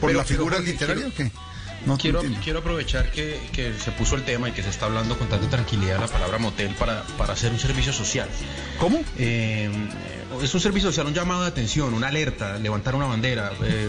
¿Por 0.00 0.14
la 0.14 0.24
figura 0.24 0.58
literaria 0.58 1.06
o 1.08 1.12
qué? 1.14 1.30
No 1.86 1.96
quiero, 1.96 2.20
quiero 2.42 2.58
aprovechar 2.58 3.10
que, 3.12 3.40
que 3.52 3.72
se 3.78 3.92
puso 3.92 4.16
el 4.16 4.24
tema 4.24 4.48
y 4.48 4.52
que 4.52 4.62
se 4.62 4.68
está 4.68 4.86
hablando 4.86 5.16
con 5.16 5.28
tanta 5.28 5.48
tranquilidad 5.48 6.00
la 6.00 6.08
palabra 6.08 6.38
motel 6.38 6.74
para, 6.74 7.02
para 7.16 7.32
hacer 7.34 7.52
un 7.52 7.58
servicio 7.58 7.92
social. 7.92 8.28
¿Cómo? 8.78 9.00
Eh, 9.16 9.70
es 10.42 10.52
un 10.54 10.60
servicio 10.60 10.90
social, 10.90 11.06
un 11.06 11.14
llamado 11.14 11.42
de 11.42 11.48
atención, 11.48 11.94
una 11.94 12.08
alerta, 12.08 12.58
levantar 12.58 12.94
una 12.96 13.06
bandera. 13.06 13.52
Eh, 13.62 13.88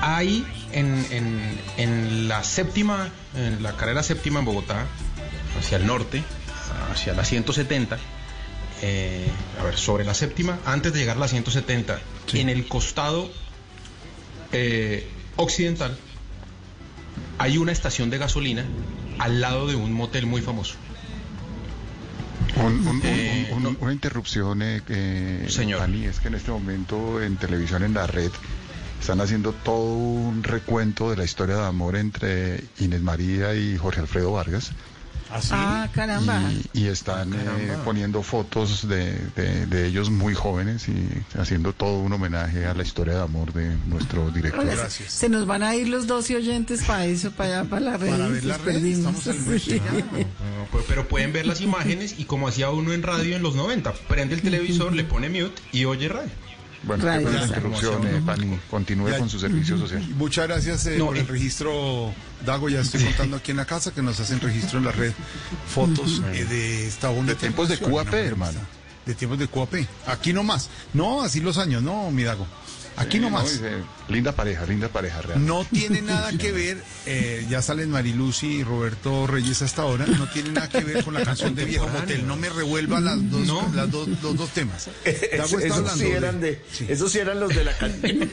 hay 0.00 0.44
en, 0.72 1.06
en- 1.10 1.60
en 1.76 2.28
la 2.28 2.42
séptima, 2.42 3.08
en 3.36 3.62
la 3.62 3.72
carrera 3.76 4.02
séptima 4.02 4.40
en 4.40 4.44
Bogotá, 4.44 4.86
hacia 5.58 5.76
el 5.78 5.86
norte, 5.86 6.22
hacia 6.92 7.12
la 7.14 7.24
170, 7.24 7.98
eh, 8.82 9.30
a 9.60 9.64
ver, 9.64 9.76
sobre 9.76 10.04
la 10.04 10.12
séptima, 10.14 10.58
antes 10.64 10.92
de 10.92 10.98
llegar 10.98 11.16
a 11.16 11.20
la 11.20 11.28
170, 11.28 12.00
en 12.34 12.48
el 12.48 12.66
costado 12.68 13.30
eh, 14.52 15.08
occidental, 15.36 15.96
hay 17.38 17.58
una 17.58 17.72
estación 17.72 18.10
de 18.10 18.18
gasolina 18.18 18.66
al 19.18 19.40
lado 19.40 19.66
de 19.66 19.76
un 19.76 19.92
motel 19.92 20.26
muy 20.26 20.42
famoso. 20.42 20.74
Un- 22.56 22.64
un- 22.64 22.86
un- 22.88 23.00
Eh, 23.04 23.50
un- 23.52 23.66
un- 23.66 23.78
Una 23.80 23.92
interrupción, 23.92 24.60
eh, 24.62 24.82
eh, 24.88 25.46
Señor. 25.48 25.80
Dani, 25.80 26.04
es 26.04 26.20
que 26.20 26.28
en 26.28 26.34
este 26.34 26.50
momento 26.50 27.22
en 27.22 27.36
televisión, 27.36 27.82
en 27.82 27.94
la 27.94 28.06
red, 28.06 28.30
están 29.00 29.20
haciendo 29.20 29.52
todo 29.52 29.94
un 29.94 30.42
recuento 30.44 31.10
de 31.10 31.16
la 31.16 31.24
historia 31.24 31.56
de 31.56 31.66
amor 31.66 31.96
entre 31.96 32.62
Inés 32.78 33.00
María 33.00 33.54
y 33.54 33.76
Jorge 33.78 34.00
Alfredo 34.00 34.32
Vargas. 34.32 34.70
Ah, 35.50 35.88
caramba. 35.94 36.42
Y, 36.74 36.80
y 36.82 36.86
están 36.88 37.32
eh, 37.34 37.76
poniendo 37.84 38.22
fotos 38.22 38.86
de, 38.88 39.12
de- 39.36 39.66
de 39.66 39.86
ellos 39.86 40.10
muy 40.10 40.34
jóvenes 40.34 40.88
y 40.88 41.08
haciendo 41.38 41.72
todo 41.72 41.98
un 42.00 42.12
homenaje 42.12 42.66
a 42.66 42.74
la 42.74 42.82
historia 42.82 43.14
de 43.14 43.22
amor 43.22 43.52
de 43.52 43.76
nuestro 43.86 44.30
director. 44.30 44.60
Oiga, 44.66 44.90
se- 44.90 45.08
Se 45.08 45.28
nos 45.28 45.46
van 45.46 45.62
a 45.62 45.74
ir 45.74 45.88
los 45.88 46.06
12 46.06 46.36
oyentes 46.36 46.82
para 46.84 47.06
eso, 47.06 47.30
para 47.30 47.60
allá, 47.60 47.70
para 47.70 47.80
la 47.82 47.96
red. 47.96 48.10
Para 48.10 48.28
ver 48.28 48.44
la 48.44 48.58
red, 48.58 48.64
perdimos. 48.64 49.26
estamos 49.26 49.26
en 49.48 49.60
Sí. 49.60 49.80
No, 49.80 50.80
pero 50.88 51.08
pueden 51.08 51.32
ver 51.32 51.46
las 51.46 51.60
imágenes 51.60 52.14
y 52.18 52.24
como 52.24 52.48
hacía 52.48 52.70
uno 52.70 52.92
en 52.92 53.02
radio 53.02 53.36
en 53.36 53.42
los 53.42 53.54
90, 53.54 53.92
prende 54.08 54.34
el 54.34 54.42
televisor, 54.42 54.92
le 54.94 55.04
pone 55.04 55.28
mute 55.28 55.60
y 55.72 55.84
oye 55.84 56.08
radio. 56.08 56.30
Bueno, 56.84 57.20
interrupción, 57.20 58.06
eh, 58.06 58.20
Pani. 58.24 58.58
Continúe 58.70 59.10
Ya- 59.10 59.18
con 59.18 59.28
su 59.30 59.38
servicio 59.38 59.78
social. 59.78 60.02
Muchas 60.16 60.48
gracias 60.48 60.86
eh, 60.86 60.96
No, 60.98 61.06
por 61.06 61.16
el 61.16 61.22
eh. 61.24 61.28
registro, 61.28 62.12
Dago. 62.44 62.68
Ya 62.68 62.80
estoy 62.80 63.04
contando 63.04 63.36
aquí 63.36 63.52
en 63.52 63.58
la 63.58 63.64
casa 63.64 63.92
que 63.92 64.02
nos 64.02 64.18
hacen 64.18 64.40
registro 64.40 64.78
en 64.78 64.84
la 64.86 64.92
red 64.92 65.12
fotos 65.68 66.22
eh, 66.32 66.44
de 66.44 66.86
esta 66.88 67.10
onda 67.10 67.34
De 67.34 67.38
tiempos 67.38 67.68
de 67.68 67.78
QAP, 67.78 68.06
¿no? 68.10 68.16
hermano. 68.16 68.58
De 69.06 69.14
tiempos 69.14 69.38
de 69.38 69.48
QAP. 69.48 69.74
Aquí 70.06 70.32
nomás. 70.32 70.68
No, 70.94 71.22
así 71.22 71.40
los 71.40 71.58
años, 71.58 71.82
no, 71.82 72.10
mi 72.10 72.22
Dago. 72.24 72.46
Aquí 72.96 73.18
nomás. 73.18 73.44
no, 73.44 73.50
dice, 73.50 73.70
linda 74.08 74.32
pareja, 74.32 74.66
linda 74.66 74.88
pareja, 74.88 75.22
real. 75.22 75.44
No 75.46 75.64
tiene 75.64 76.02
nada 76.02 76.30
que 76.36 76.52
ver, 76.52 76.76
eh, 77.06 77.46
ya 77.48 77.62
salen 77.62 77.90
Mariluz 77.90 78.42
y 78.42 78.62
Roberto 78.62 79.26
Reyes 79.26 79.62
hasta 79.62 79.82
ahora, 79.82 80.04
no 80.06 80.28
tiene 80.28 80.50
nada 80.50 80.68
que 80.68 80.80
ver 80.80 81.02
con 81.02 81.14
la 81.14 81.22
canción 81.24 81.54
de 81.54 81.64
Viejo 81.64 81.88
Motel. 81.88 82.26
No 82.26 82.36
me 82.36 82.48
revuelva 82.50 83.00
las 83.00 83.18
dos, 83.30 83.74
las 83.74 83.90
dos, 83.90 84.08
los 84.22 84.36
dos 84.36 84.50
temas. 84.50 84.88
Dago 85.04 85.12
está 85.14 85.42
esos, 85.66 85.78
hablando 85.78 85.96
sí 85.96 86.04
de- 86.04 86.16
eran 86.16 86.40
de, 86.40 86.62
esos 86.88 87.10
sí 87.12 87.18
eran 87.18 87.40
los 87.40 87.54
de 87.54 87.64
la 87.64 87.76
canción. 87.78 88.30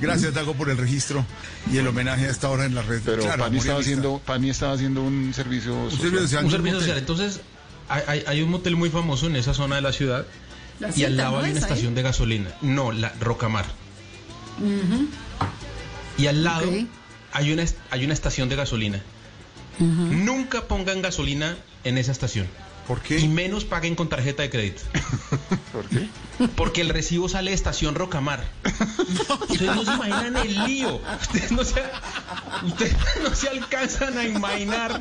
Gracias, 0.00 0.34
Dago, 0.34 0.54
por 0.54 0.70
el 0.70 0.76
registro 0.76 1.24
y 1.72 1.78
el 1.78 1.86
homenaje 1.86 2.26
a 2.26 2.30
esta 2.30 2.48
hora 2.50 2.64
en 2.64 2.74
la 2.74 2.82
red. 2.82 3.00
Pero 3.04 3.22
Claro, 3.22 3.44
Pani, 3.44 3.58
estaba 3.58 3.80
haciendo, 3.80 4.20
Pani 4.24 4.50
estaba 4.50 4.72
haciendo 4.74 5.02
un 5.02 5.32
servicio 5.34 5.90
social. 5.90 6.00
servicio 6.00 6.20
social. 6.22 6.44
Un 6.44 6.44
Hay 6.44 6.44
un 6.46 6.50
servicio 6.52 6.80
social. 6.80 6.98
Entonces, 6.98 7.40
hay- 7.88 8.24
hay 8.26 8.42
un 8.42 8.50
motel 8.50 8.76
muy 8.76 8.90
famoso 8.90 9.26
en 9.26 9.36
esa 9.36 9.54
zona 9.54 9.76
de 9.76 9.82
la 9.82 9.92
ciudad 9.92 10.26
La 10.82 10.90
y 10.96 11.04
al 11.04 11.16
lado 11.16 11.32
¿no 11.32 11.38
hay 11.38 11.50
una 11.52 11.58
ahí? 11.60 11.62
estación 11.62 11.94
de 11.94 12.02
gasolina. 12.02 12.50
No, 12.60 12.90
la 12.92 13.12
Rocamar. 13.20 13.66
Y 16.18 16.26
al 16.26 16.42
lado 16.44 16.70
hay, 17.32 17.52
una, 17.52 17.64
hay 17.90 18.04
una 18.04 18.14
estación 18.14 18.48
de 18.48 18.56
gasolina. 18.56 19.00
Nunca 19.78 20.62
pongan 20.68 21.00
gasolina 21.02 21.56
en 21.84 21.98
esa 21.98 22.12
estación. 22.12 22.46
¿Por 22.86 23.00
qué? 23.00 23.18
Y 23.18 23.28
menos 23.28 23.64
paguen 23.64 23.94
con 23.94 24.08
tarjeta 24.08 24.42
de 24.42 24.50
crédito. 24.50 24.82
¿Por 25.72 25.88
qué? 25.88 26.08
Porque 26.56 26.80
el 26.80 26.88
recibo 26.88 27.28
sale 27.28 27.50
de 27.50 27.54
estación 27.54 27.94
Rocamar. 27.94 28.44
Ustedes 29.48 29.74
no 29.74 29.84
se 29.84 29.92
imaginan 29.92 30.36
el 30.36 30.64
lío. 30.64 31.00
Ustedes 31.20 31.52
no 31.52 31.64
se, 31.64 31.82
ustedes 32.64 32.96
no 33.22 33.34
se 33.34 33.48
alcanzan 33.48 34.18
a 34.18 34.24
imaginar. 34.24 34.98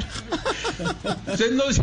Ustedes 1.27 1.53
no 1.53 1.71
se, 1.71 1.81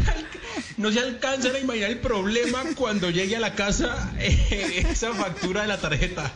no 0.76 0.92
se 0.92 1.00
alcanzan 1.00 1.56
a 1.56 1.58
imaginar 1.58 1.90
el 1.90 1.98
problema 1.98 2.62
cuando 2.76 3.10
llegue 3.10 3.36
a 3.36 3.40
la 3.40 3.54
casa 3.54 4.12
eh, 4.18 4.86
esa 4.88 5.12
factura 5.14 5.62
de 5.62 5.68
la 5.68 5.78
tarjeta. 5.78 6.32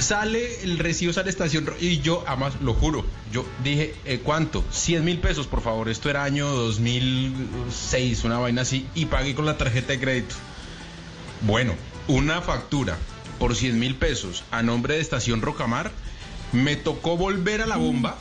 Sale 0.00 0.62
el 0.62 0.78
recibo, 0.78 1.12
sale 1.12 1.30
estación 1.30 1.68
y 1.80 2.00
yo, 2.00 2.24
además, 2.26 2.54
lo 2.62 2.74
juro, 2.74 3.04
yo 3.32 3.44
dije, 3.62 3.94
eh, 4.04 4.20
¿cuánto? 4.22 4.64
100 4.70 5.04
mil 5.04 5.18
pesos, 5.18 5.46
por 5.46 5.60
favor. 5.60 5.88
Esto 5.88 6.10
era 6.10 6.24
año 6.24 6.48
2006, 6.48 8.24
una 8.24 8.38
vaina 8.38 8.62
así, 8.62 8.86
y 8.94 9.06
pagué 9.06 9.34
con 9.34 9.46
la 9.46 9.58
tarjeta 9.58 9.92
de 9.92 10.00
crédito. 10.00 10.34
Bueno, 11.42 11.74
una 12.08 12.40
factura 12.40 12.96
por 13.38 13.54
100 13.54 13.78
mil 13.78 13.94
pesos 13.96 14.44
a 14.50 14.62
nombre 14.62 14.94
de 14.94 15.00
Estación 15.00 15.42
Rocamar, 15.42 15.90
me 16.52 16.76
tocó 16.76 17.16
volver 17.16 17.62
a 17.62 17.66
la 17.66 17.76
bomba 17.76 18.16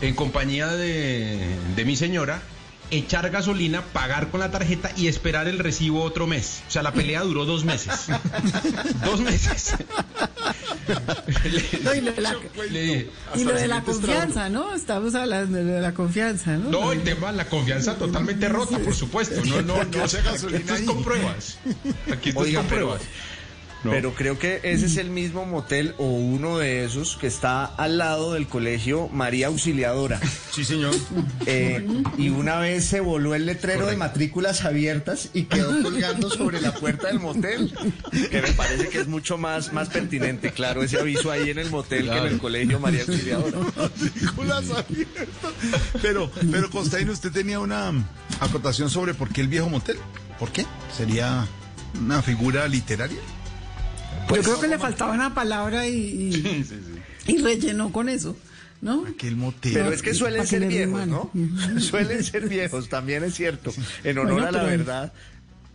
en 0.00 0.14
compañía 0.14 0.68
de 0.68 1.82
mi 1.84 1.96
señora, 1.96 2.42
echar 2.92 3.30
gasolina, 3.30 3.82
pagar 3.82 4.30
con 4.30 4.40
la 4.40 4.50
tarjeta 4.50 4.92
y 4.96 5.08
esperar 5.08 5.48
el 5.48 5.58
recibo 5.58 6.02
otro 6.02 6.26
mes. 6.26 6.62
O 6.68 6.70
sea, 6.70 6.82
la 6.82 6.92
pelea 6.92 7.22
duró 7.22 7.44
dos 7.44 7.64
meses. 7.64 8.06
dos 9.04 9.20
meses. 9.20 9.74
No, 11.82 11.94
y 11.94 12.00
lo 12.00 12.12
de 12.12 12.20
la, 12.20 12.36
Le 12.70 12.82
dije, 12.82 13.10
y 13.34 13.44
lo 13.44 13.50
hasta 13.50 13.58
de 13.58 13.64
el 13.64 13.70
la 13.70 13.80
siguiente 13.80 13.92
confianza, 13.92 14.48
¿no? 14.48 14.74
Estamos 14.74 15.14
hablando 15.14 15.58
de 15.58 15.64
lo 15.64 15.72
de 15.72 15.80
la 15.80 15.94
confianza, 15.94 16.56
¿no? 16.56 16.70
No, 16.70 16.92
el 16.92 17.02
tema 17.02 17.30
de 17.30 17.38
la 17.38 17.46
confianza 17.46 17.96
totalmente 17.96 18.48
rota, 18.48 18.78
por 18.78 18.94
supuesto. 18.94 19.42
No, 19.44 19.62
no, 19.62 19.84
no. 19.84 20.04
hace 20.04 20.20
gasolina 20.22 20.58
Esto 20.58 20.74
es 20.74 20.82
con 20.82 21.02
pruebas. 21.02 21.58
Aquí 22.12 22.28
esto 22.30 22.42
es 22.42 22.48
Oiga, 22.48 22.64
pero, 22.68 22.88
pruebas. 22.88 23.02
No. 23.84 23.90
pero 23.90 24.14
creo 24.14 24.38
que 24.38 24.60
ese 24.62 24.86
es 24.86 24.96
el 24.96 25.10
mismo 25.10 25.44
motel 25.44 25.94
o 25.98 26.06
uno 26.06 26.58
de 26.58 26.84
esos 26.84 27.16
que 27.16 27.26
está 27.26 27.64
al 27.64 27.98
lado 27.98 28.34
del 28.34 28.46
colegio 28.46 29.08
María 29.08 29.48
Auxiliadora. 29.48 30.20
Sí, 30.52 30.64
señor. 30.64 30.94
Eh, 31.46 31.84
y 32.18 32.28
una 32.28 32.58
vez 32.58 32.84
se 32.84 33.00
voló 33.00 33.34
el 33.34 33.46
letrero 33.46 33.86
de 33.86 33.96
matrículas 33.96 34.64
abiertas 34.64 35.30
y 35.32 35.44
quedó 35.44 35.82
colgando 35.82 36.30
sobre 36.30 36.60
la 36.60 36.74
puerta 36.74 37.08
del 37.08 37.18
motel. 37.20 37.72
Que 38.30 38.42
me 38.42 38.52
parece 38.52 38.88
que 38.88 39.00
es 39.00 39.08
mucho 39.08 39.38
más, 39.38 39.72
más 39.72 39.88
pertinente, 39.88 40.52
claro, 40.52 40.82
ese 40.82 40.98
aviso 41.00 41.30
ahí 41.30 41.50
en 41.50 41.58
el 41.58 41.70
motel 41.70 42.08
que 42.08 42.18
en 42.18 42.26
el 42.26 42.38
colegio 42.38 42.78
María 42.78 43.02
Auxiliadora. 43.02 43.58
Matrículas 43.76 44.70
abiertas. 44.70 45.52
Pero, 46.00 46.30
pero 46.50 46.70
Costaín, 46.70 47.08
usted 47.10 47.32
tenía 47.32 47.58
una 47.60 47.92
acotación 48.40 48.90
sobre 48.90 49.14
por 49.14 49.30
qué 49.30 49.40
el 49.40 49.48
viejo 49.48 49.68
motel. 49.68 49.96
¿Por 50.38 50.52
qué? 50.52 50.66
¿Sería 50.96 51.46
una 51.98 52.22
figura 52.22 52.68
literaria? 52.68 53.20
Yo 54.36 54.42
creo 54.42 54.60
que 54.60 54.68
le 54.68 54.78
faltaba 54.78 55.12
una 55.12 55.34
palabra 55.34 55.86
y, 55.88 55.94
y, 55.96 56.64
y 57.32 57.38
rellenó 57.38 57.92
con 57.92 58.08
eso, 58.08 58.36
¿no? 58.80 59.04
Aquel 59.06 59.36
motel. 59.36 59.72
Pero 59.74 59.92
es 59.92 60.02
que 60.02 60.14
suelen 60.14 60.46
ser 60.46 60.66
viejos. 60.66 61.06
¿no? 61.06 61.30
Suelen 61.78 62.22
ser 62.24 62.48
viejos, 62.48 62.88
también 62.88 63.24
es 63.24 63.34
cierto. 63.34 63.72
En 64.04 64.18
honor 64.18 64.32
Bueno, 64.42 64.48
a 64.48 64.52
la 64.52 64.62
verdad. 64.64 65.12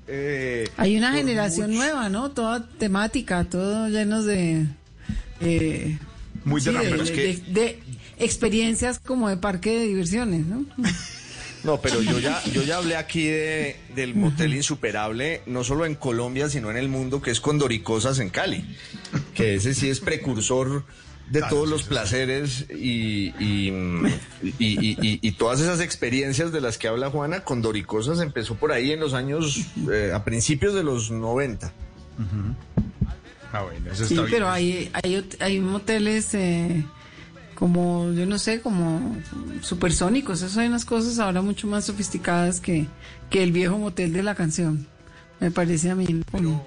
eh, 0.07 0.67
Hay 0.77 0.97
una 0.97 1.13
generación 1.13 1.71
mucho- 1.71 1.83
nueva, 1.83 2.09
¿no? 2.09 2.31
Toda 2.31 2.67
temática, 2.67 3.43
todo 3.45 3.87
llenos 3.89 4.25
de... 4.25 4.65
eh, 5.41 5.97
Muy 6.45 6.61
sí, 6.61 6.71
de, 6.71 6.79
de, 6.79 6.89
pero 6.89 7.03
es 7.03 7.11
que- 7.11 7.21
de- 7.37 7.43
de 7.53 7.79
experiencias 8.19 8.99
como 8.99 9.29
de 9.29 9.37
parque 9.37 9.77
de 9.79 9.85
diversiones, 9.87 10.45
¿no? 10.45 10.65
No, 11.67 11.81
pero 11.81 12.01
yo 12.01 12.17
ya, 12.17 12.41
yo 12.45 12.63
ya 12.63 12.77
hablé 12.77 12.95
aquí 12.95 13.25
de, 13.27 13.75
del 13.93 14.15
motel 14.15 14.53
insuperable, 14.53 15.41
no 15.47 15.65
solo 15.65 15.85
en 15.85 15.95
Colombia, 15.95 16.47
sino 16.49 16.71
en 16.71 16.77
el 16.77 16.87
mundo, 16.87 17.21
que 17.21 17.29
es 17.29 17.41
Condoricosas 17.41 18.19
en 18.19 18.29
Cali. 18.29 18.65
Que 19.35 19.55
ese 19.55 19.73
sí 19.75 19.89
es 19.89 19.99
precursor 19.99 20.85
de 21.29 21.41
todos 21.49 21.67
los 21.67 21.83
placeres 21.83 22.67
y, 22.69 23.33
y, 23.37 23.67
y- 23.67 24.53
y- 24.59 24.97
y- 25.01 25.19
y 25.21 25.31
todas 25.33 25.59
esas 25.59 25.81
experiencias 25.81 26.53
de 26.53 26.61
las 26.61 26.77
que 26.77 26.87
habla 26.87 27.09
Juana. 27.09 27.41
Condoricosas 27.43 28.21
empezó 28.21 28.55
por 28.55 28.71
ahí 28.71 28.93
en 28.93 29.01
los 29.01 29.13
años, 29.13 29.59
eh, 29.91 30.11
a 30.15 30.23
principios 30.23 30.73
de 30.73 30.83
los 30.83 31.11
90. 31.11 31.73
Ah, 33.51 33.63
bueno, 33.63 33.91
eso 33.91 34.05
Sí, 34.05 34.13
bien. 34.13 34.27
pero 34.29 34.49
hay, 34.49 34.89
hay, 35.03 35.29
hay 35.41 35.59
moteles 35.59 36.33
eh, 36.33 36.85
como, 37.57 38.11
yo 38.13 38.25
no 38.25 38.37
sé, 38.37 38.61
como 38.61 39.15
supersónicos. 39.61 40.41
Eso 40.41 40.59
hay 40.59 40.67
unas 40.67 40.85
cosas 40.85 41.17
ahora 41.19 41.41
mucho 41.41 41.67
más 41.67 41.85
sofisticadas 41.85 42.59
que, 42.59 42.85
que 43.29 43.41
el 43.43 43.51
viejo 43.51 43.77
motel 43.77 44.13
de 44.13 44.23
la 44.23 44.35
canción. 44.35 44.87
Me 45.39 45.51
parece 45.51 45.89
a 45.89 45.95
mí. 45.95 46.05
como- 46.31 46.65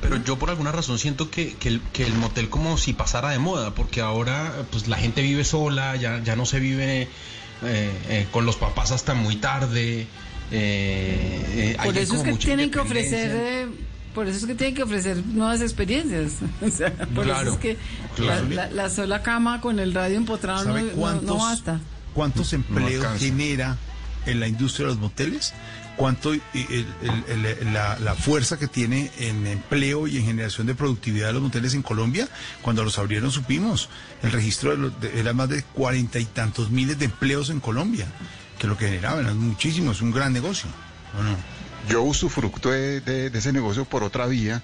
Pero 0.00 0.16
yo 0.24 0.36
por 0.38 0.50
alguna 0.50 0.72
razón 0.72 0.98
siento 0.98 1.30
que, 1.30 1.54
que 1.54 1.68
el, 1.68 1.80
que 1.92 2.04
el 2.04 2.14
motel 2.14 2.48
como 2.48 2.78
si 2.78 2.92
pasara 2.92 3.30
de 3.30 3.38
moda, 3.38 3.74
porque 3.74 4.00
ahora 4.00 4.52
pues 4.70 4.88
la 4.88 4.96
gente 4.96 5.22
vive 5.22 5.44
sola, 5.44 5.96
ya, 5.96 6.22
ya 6.22 6.36
no 6.36 6.46
se 6.46 6.58
vive 6.60 7.02
eh, 7.02 7.08
eh, 7.62 8.26
con 8.32 8.44
los 8.44 8.56
papás 8.56 8.90
hasta 8.92 9.14
muy 9.14 9.36
tarde. 9.36 10.06
eh, 10.50 11.66
eh, 11.72 11.76
Por 11.82 11.96
eso 11.96 12.14
es 12.16 12.22
que 12.22 12.32
tienen 12.34 12.70
que 12.70 12.78
ofrecer, 12.78 13.68
por 14.16 14.26
eso 14.26 14.38
es 14.38 14.46
que 14.46 14.54
tienen 14.56 14.74
que 14.74 14.82
ofrecer 14.82 15.18
nuevas 15.24 15.60
experiencias. 15.60 16.32
O 16.62 16.70
sea, 16.70 16.92
por 16.92 17.24
Claro, 17.26 17.42
eso 17.50 17.52
es 17.54 17.58
que 17.60 17.76
claro. 18.16 18.48
la, 18.48 18.54
la- 18.66 18.70
la 18.70 18.90
sola 18.90 19.22
cama 19.22 19.60
con 19.60 19.78
el 19.78 19.92
radio 19.94 20.16
empotrado 20.16 20.64
no, 20.64 20.70
¿Sabe 20.74 20.82
no- 20.84 20.92
cuántos, 20.92 21.24
no 21.26 21.36
basta. 21.38 21.80
cuántos 22.14 22.52
empleos 22.54 23.04
alcanza. 23.04 23.18
genera 23.24 23.76
en 24.24 24.40
la 24.40 24.48
industria 24.48 24.86
de 24.88 24.94
los 24.94 25.00
moteles? 25.00 25.52
¿Cuánto 25.96 26.34
y- 26.34 26.42
el- 26.54 26.86
el- 27.28 27.46
el- 27.46 27.72
la, 27.72 27.98
la 28.00 28.14
fuerza 28.14 28.58
que 28.58 28.66
tiene 28.68 29.10
en 29.18 29.46
empleo 29.46 30.06
y 30.06 30.18
en 30.18 30.24
generación 30.26 30.66
de 30.66 30.74
productividad 30.74 31.28
de 31.28 31.32
los 31.34 31.42
moteles 31.42 31.72
en 31.74 31.82
Colombia? 31.82 32.28
Cuando 32.62 32.84
los 32.84 32.98
abrieron 32.98 33.30
supimos, 33.30 33.88
el 34.22 34.32
registro 34.32 34.72
de 34.72 34.76
los- 34.78 35.00
de- 35.00 35.18
era 35.20 35.32
más 35.32 35.48
de 35.48 35.62
cuarenta 35.62 36.18
y 36.18 36.24
tantos 36.26 36.70
miles 36.70 36.98
de 36.98 37.04
empleos 37.06 37.48
en 37.50 37.60
Colombia, 37.60 38.06
que 38.58 38.66
lo 38.66 38.76
que 38.76 38.86
generaban 38.88 39.26
es 39.26 39.34
muchísimo, 39.34 39.92
es 39.92 40.00
un 40.02 40.10
gran 40.10 40.32
negocio. 40.32 40.68
¿o 41.18 41.22
no? 41.22 41.36
Yo 41.88 42.02
usufructo 42.02 42.70
de, 42.70 43.00
de- 43.00 43.30
de 43.30 43.38
ese 43.38 43.52
negocio 43.52 43.84
por 43.84 44.02
otra 44.02 44.26
vía, 44.26 44.62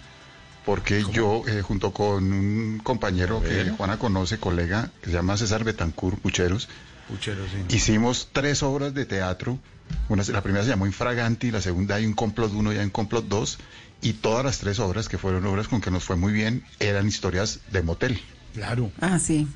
porque 0.65 1.05
yo, 1.13 1.43
eh, 1.49 1.63
junto 1.63 1.93
con 1.93 2.33
un 2.33 2.81
compañero 2.83 3.43
que 3.43 3.71
Juana 3.71 3.99
conoce, 3.99 4.39
colega, 4.39 4.91
que 5.01 5.07
se 5.11 5.13
llama 5.17 5.37
César 5.37 5.65
Betancourt 5.65 6.19
Pucheros, 6.21 6.69
Puchero, 7.09 7.45
sí. 7.47 7.77
hicimos 7.77 8.29
tres 8.33 8.63
obras 8.63 8.95
de 8.95 9.05
teatro. 9.07 9.59
Una, 10.09 10.23
la 10.25 10.41
primera 10.43 10.65
se 10.65 10.71
llamó 10.71 10.87
Infraganti, 10.87 11.51
la 11.51 11.61
segunda 11.61 11.97
hay 11.97 12.07
un 12.07 12.15
complot 12.15 12.53
1 12.53 12.73
y 12.73 12.79
hay 12.79 12.85
un 12.85 12.91
complot 12.91 13.27
2, 13.29 13.59
y 14.03 14.13
todas 14.15 14.45
las 14.45 14.59
tres 14.59 14.79
obras, 14.79 15.09
que 15.09 15.19
fueron 15.19 15.45
obras 15.47 15.69
con 15.69 15.81
que 15.81 15.91
nos 15.91 16.05
fue 16.05 16.17
muy 16.17 16.33
bien, 16.33 16.65
eran 16.81 17.07
historias 17.09 17.61
de 17.73 17.83
motel. 17.83 18.21
Claro. 18.55 18.91
Ah, 19.01 19.19
sí. 19.19 19.47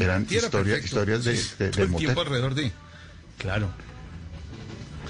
Eran 0.00 0.26
historia- 0.30 0.78
historias 0.78 1.24
de, 1.24 1.36
Sí, 1.36 1.50
de- 1.58 1.68
todo 1.70 1.76
del 1.76 1.84
el 1.84 1.88
motel. 1.88 2.06
tiempo 2.06 2.20
alrededor 2.20 2.54
de. 2.54 2.72
Claro. 3.38 3.70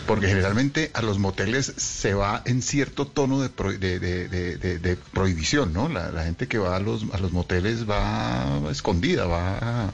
Porque 0.06 0.26
generalmente 0.28 0.90
a 0.94 1.02
los 1.02 1.18
moteles 1.18 1.72
se 1.76 2.14
va 2.14 2.42
en 2.44 2.60
cierto 2.62 3.06
tono 3.06 3.40
de, 3.40 3.48
pro- 3.48 3.72
de- 3.72 3.98
de- 4.00 4.28
de- 4.28 4.56
de- 4.56 4.78
de 4.78 4.96
prohibición, 4.96 5.72
¿no? 5.72 5.88
La, 5.88 6.10
la 6.10 6.24
gente 6.24 6.48
que 6.48 6.58
va 6.58 6.76
a 6.76 6.80
los, 6.80 7.04
a 7.12 7.18
los 7.18 7.32
moteles 7.32 7.88
va 7.88 8.60
escondida, 8.70 9.26
va 9.26 9.92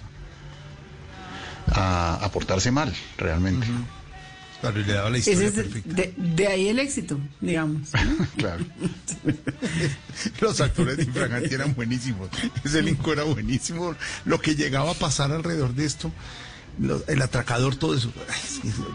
a, 1.67 2.19
a- 2.23 2.31
portarse 2.33 2.71
mal, 2.71 2.95
realmente. 3.17 3.67
Claro, 4.61 4.81
y 4.81 4.85
le 4.85 4.93
daba 4.93 5.11
la 5.11 5.19
historia 5.19 5.47
es 5.47 5.53
perfecta. 5.55 5.95
de, 5.95 6.15
de 6.17 6.47
ahí 6.49 6.69
el 6.69 6.79
éxito, 6.81 7.19
digamos. 7.41 7.91
claro. 8.37 8.65
Los 10.41 10.61
actores 10.61 10.97
de 10.97 11.05
Infraganti 11.05 11.55
eran 11.55 11.75
buenísimos. 11.75 12.29
Ese 12.65 12.81
elenco 12.81 13.13
era 13.13 13.23
buenísimo. 13.23 13.95
Lo 14.25 14.41
que 14.41 14.57
llegaba 14.57 14.91
a 14.91 14.95
pasar 14.95 15.31
alrededor 15.31 15.75
de 15.75 15.85
esto, 15.85 16.11
lo- 16.81 17.03
el 17.07 17.21
atracador, 17.23 17.77
todo 17.77 17.95
eso. 17.95 18.11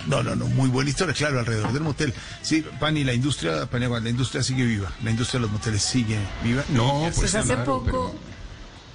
No, 0.07 0.21
no, 0.23 0.35
no, 0.35 0.47
muy 0.47 0.69
buena 0.69 0.89
historia, 0.89 1.13
claro, 1.13 1.39
alrededor 1.39 1.71
del 1.73 1.83
motel. 1.83 2.13
Sí, 2.41 2.63
Pani, 2.79 3.03
la 3.03 3.13
industria, 3.13 3.65
Paniagua, 3.67 3.99
la 3.99 4.09
industria 4.09 4.43
sigue 4.43 4.65
viva. 4.65 4.91
La 5.03 5.11
industria 5.11 5.39
de 5.39 5.43
los 5.47 5.51
moteles 5.51 5.81
sigue 5.81 6.17
viva. 6.43 6.63
No, 6.69 7.01
pues, 7.03 7.15
Pues 7.17 7.35
hace 7.35 7.53
claro, 7.55 7.83
poco, 7.83 8.15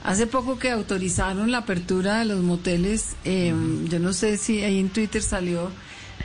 hace 0.05 0.27
poco 0.27 0.59
que 0.59 0.71
autorizaron 0.71 1.51
la 1.51 1.59
apertura 1.59 2.19
de 2.21 2.25
los 2.27 2.41
moteles, 2.43 3.17
eh, 3.25 3.55
yo 3.89 3.99
no 3.99 4.13
sé 4.13 4.37
si 4.39 4.63
ahí 4.63 4.79
en 4.79 4.89
Twitter 4.91 5.23
salió 5.23 5.71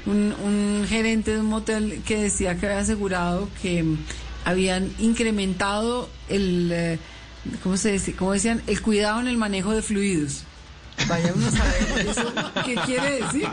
un, 0.05 0.33
un 0.43 0.85
gerente 0.87 1.31
de 1.31 1.39
un 1.39 1.45
motel 1.47 2.01
que 2.05 2.17
decía 2.17 2.57
que 2.59 2.65
había 2.67 2.79
asegurado 2.79 3.47
que 3.61 3.83
mm, 3.83 3.97
habían 4.45 4.91
incrementado 4.99 6.09
el, 6.29 6.69
eh, 6.73 6.99
¿cómo 7.61 7.77
se 7.77 7.93
dice? 7.93 8.13
¿Cómo 8.13 8.33
decían? 8.33 8.61
El 8.67 8.81
cuidado 8.81 9.19
en 9.21 9.27
el 9.27 9.37
manejo 9.37 9.71
de 9.71 9.81
fluidos. 9.81 10.43
Vaya 11.07 11.33
uno 11.35 11.47
a 11.47 11.51
saber 11.51 12.07
eso 12.07 12.33
qué 12.65 12.75
quiere 12.85 13.21
decir. 13.21 13.47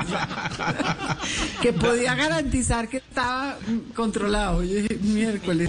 que 1.62 1.72
podía 1.72 2.14
garantizar 2.14 2.88
que 2.88 2.98
estaba 2.98 3.58
mm, 3.66 3.92
controlado. 3.94 4.62
Yo 4.62 4.76
dije, 4.76 4.98
miércoles. 5.02 5.68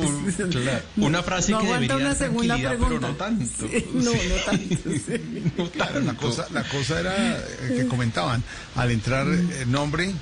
claro. 0.52 0.84
Una 0.98 1.24
frase 1.24 1.52
no 1.52 1.60
que 1.60 1.66
aguanta 1.66 1.94
debería 1.94 2.08
una 2.08 2.16
segunda 2.16 2.58
pregunta. 2.58 2.88
pero 2.88 3.00
no 3.00 3.16
tanto. 3.16 3.68
Sí, 3.68 3.86
no, 3.94 4.12
no 4.12 4.36
tanto. 4.46 4.90
sí. 5.06 5.72
Claro, 5.74 6.00
la 6.02 6.14
cosa, 6.14 6.48
la 6.52 6.64
cosa 6.64 7.00
era 7.00 7.38
eh, 7.38 7.76
que 7.78 7.88
comentaban, 7.88 8.44
al 8.76 8.92
entrar 8.92 9.28
el 9.28 9.72
nombre 9.72 10.14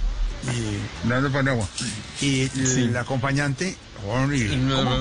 y 0.43 1.07
Leandro 1.07 1.31
Paniagua 1.31 1.67
y 2.21 2.49
el 2.57 2.95
acompañante 2.95 3.75
Juan 4.05 4.25
Uribe. 4.25 4.57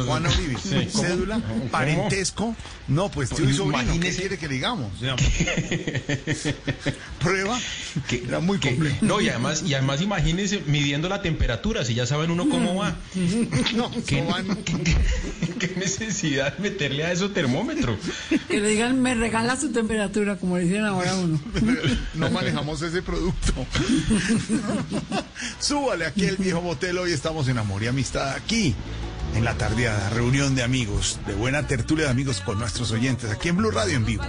Juan 0.06 0.26
Uribe. 0.26 0.56
Sí. 0.60 0.88
Cédula, 0.90 1.40
¿Cómo? 1.40 1.64
parentesco. 1.66 2.56
No, 2.88 3.10
pues 3.10 3.28
tío 3.30 3.48
y 3.48 3.52
sobrino. 3.52 3.78
¿Qué 3.78 3.84
Imagínese. 3.84 4.20
quiere 4.20 4.38
que 4.38 4.48
le 4.48 4.54
digamos? 4.54 4.90
Prueba. 7.20 7.58
era 8.10 8.40
muy 8.40 8.58
complejo. 8.58 8.96
No, 9.02 9.20
y 9.20 9.28
además, 9.28 9.62
y 9.66 9.74
además 9.74 10.00
imagínense 10.00 10.62
midiendo 10.66 11.08
la 11.08 11.20
temperatura, 11.20 11.84
si 11.84 11.94
ya 11.94 12.06
saben 12.06 12.30
uno 12.30 12.48
cómo 12.48 12.74
va. 12.76 12.96
No, 13.76 13.90
¿Qué, 14.06 14.22
no 14.22 14.28
van. 14.30 14.56
qué- 14.64 14.96
qué 15.58 15.74
necesidad 15.76 16.56
meterle 16.58 17.04
a 17.04 17.12
eso 17.12 17.30
termómetro? 17.30 17.98
Que 18.48 18.58
le 18.60 18.68
digan, 18.70 19.00
me 19.02 19.14
regala 19.14 19.58
su 19.60 19.70
temperatura, 19.70 20.36
como 20.36 20.56
le 20.56 20.64
dicen 20.64 20.84
ahora 20.84 21.12
a 21.12 21.16
uno. 21.16 21.38
No 22.14 22.30
manejamos 22.30 22.80
ese 22.82 23.02
producto. 23.02 23.52
Súbale 25.60 26.06
aquí 26.06 26.24
el 26.24 26.36
viejo 26.36 26.62
motel. 26.62 26.96
Hoy 26.98 27.12
estamos 27.12 27.48
en 27.48 27.58
Amor 27.58 27.82
y 27.82 27.86
Amistad 27.88 28.30
aquí. 28.34 28.74
En 29.34 29.44
la 29.44 29.54
tardeada, 29.54 30.10
reunión 30.10 30.54
de 30.54 30.62
amigos, 30.62 31.18
de 31.26 31.34
buena 31.34 31.66
tertulia 31.66 32.06
de 32.06 32.10
amigos 32.10 32.40
con 32.40 32.58
nuestros 32.58 32.90
oyentes, 32.90 33.30
aquí 33.30 33.48
en 33.48 33.56
Blue 33.56 33.70
Radio 33.70 33.96
en 33.96 34.04
vivo. 34.04 34.24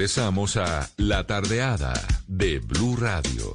Regresamos 0.00 0.56
a 0.56 0.88
La 0.96 1.26
Tardeada 1.26 1.92
de 2.26 2.58
Blue 2.60 2.96
Radio. 2.96 3.52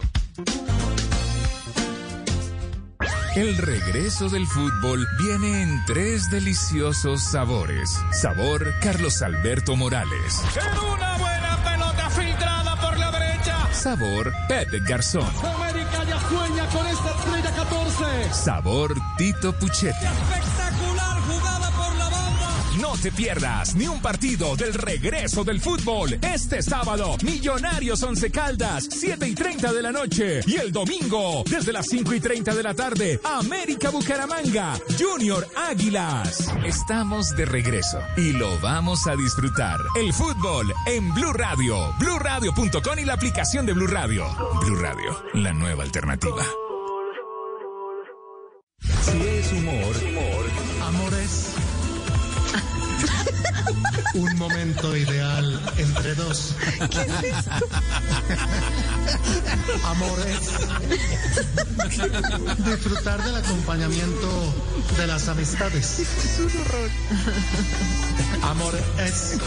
El 3.36 3.58
regreso 3.58 4.30
del 4.30 4.46
fútbol 4.46 5.08
viene 5.18 5.64
en 5.64 5.84
tres 5.88 6.30
deliciosos 6.30 7.24
sabores. 7.24 7.90
Sabor 8.12 8.72
Carlos 8.80 9.24
Alberto 9.24 9.76
Morales. 9.76 10.44
En 10.56 10.94
una 10.94 11.18
buena 11.18 11.58
pelota 11.64 12.10
filtrada 12.12 12.80
por 12.80 13.00
la 13.00 13.10
derecha. 13.10 13.74
Sabor 13.74 14.32
Pepe 14.48 14.82
Garzón. 14.88 15.26
América 15.44 16.04
ya 16.04 16.20
sueña 16.30 16.68
con 16.68 16.86
esta 16.86 17.10
estrella 17.10 17.56
14. 17.56 18.34
Sabor 18.36 18.94
Tito 19.18 19.52
Puchetti. 19.52 20.06
No 22.96 23.02
te 23.02 23.12
pierdas 23.12 23.76
ni 23.76 23.88
un 23.88 24.00
partido 24.00 24.56
del 24.56 24.74
regreso 24.74 25.44
del 25.44 25.60
fútbol. 25.60 26.18
Este 26.22 26.62
sábado, 26.62 27.18
Millonarios 27.24 28.02
Once 28.04 28.32
Caldas, 28.32 28.88
7 28.90 29.28
y 29.28 29.36
30 29.36 29.74
de 29.74 29.82
la 29.82 29.92
noche. 29.92 30.40
Y 30.48 30.56
el 30.56 30.72
domingo, 30.72 31.44
desde 31.46 31.74
las 31.74 31.88
5 31.88 32.14
y 32.14 32.22
30 32.22 32.56
de 32.56 32.64
la 32.64 32.74
tarde, 32.74 33.20
América 33.26 33.90
Bucaramanga, 33.90 34.80
Junior 34.98 35.46
Águilas. 35.58 36.48
Estamos 36.64 37.36
de 37.36 37.44
regreso 37.44 38.00
y 38.16 38.32
lo 38.32 38.58
vamos 38.62 39.06
a 39.08 39.16
disfrutar. 39.18 39.80
El 40.00 40.14
fútbol 40.14 40.72
en 40.88 41.14
Blue 41.14 41.34
Radio, 41.34 41.94
BlueRadio.com 42.00 43.00
y 43.00 43.04
la 43.04 43.14
aplicación 43.16 43.66
de 43.66 43.74
Blue 43.74 43.88
Radio. 43.88 44.26
Blue 44.62 44.78
Radio, 44.78 45.22
la 45.34 45.52
nueva 45.52 45.84
alternativa. 45.84 46.46
Si 48.80 49.22
es 49.22 49.52
humor, 49.52 49.96
un 54.16 54.36
momento 54.38 54.96
ideal 54.96 55.62
entre 55.78 56.16
dos. 56.16 56.56
Amor 59.84 60.20
es 60.28 60.40
disfrutar 62.66 63.24
del 63.24 63.36
acompañamiento 63.36 64.54
de 64.98 65.08
las 65.08 65.28
amistades. 65.28 66.00
Es 66.00 66.40
un 66.40 66.62
horror. 66.62 66.90
Amor 68.44 68.80
es 69.00 69.38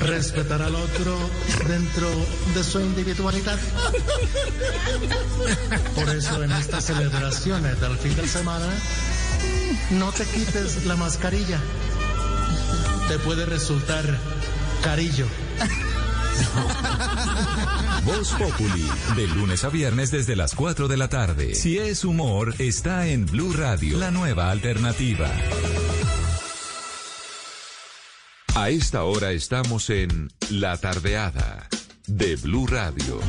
respetar 0.00 0.62
al 0.62 0.74
otro 0.76 1.18
dentro 1.66 2.08
de 2.54 2.64
su 2.64 2.80
individualidad. 2.80 3.58
Por 5.96 6.08
eso 6.10 6.44
en 6.44 6.52
estas 6.52 6.84
celebraciones 6.84 7.80
del 7.80 7.98
fin 7.98 8.14
de 8.14 8.28
semana, 8.28 8.68
no 9.90 10.12
te 10.12 10.24
quites 10.24 10.84
la 10.86 10.96
mascarilla. 10.96 11.60
Te 13.08 13.18
puede 13.18 13.46
resultar 13.46 14.04
carillo. 14.82 15.26
Voz 18.04 18.32
Populi, 18.32 18.86
de 19.16 19.26
lunes 19.28 19.64
a 19.64 19.70
viernes 19.70 20.10
desde 20.10 20.36
las 20.36 20.54
4 20.54 20.88
de 20.88 20.96
la 20.96 21.08
tarde. 21.08 21.54
Si 21.54 21.78
es 21.78 22.04
humor, 22.04 22.54
está 22.58 23.06
en 23.06 23.26
Blue 23.26 23.52
Radio, 23.52 23.98
la 23.98 24.10
nueva 24.10 24.50
alternativa. 24.50 25.30
A 28.54 28.70
esta 28.70 29.04
hora 29.04 29.32
estamos 29.32 29.90
en 29.90 30.30
La 30.50 30.76
Tardeada 30.76 31.68
de 32.06 32.36
Blue 32.36 32.66
Radio. 32.66 33.20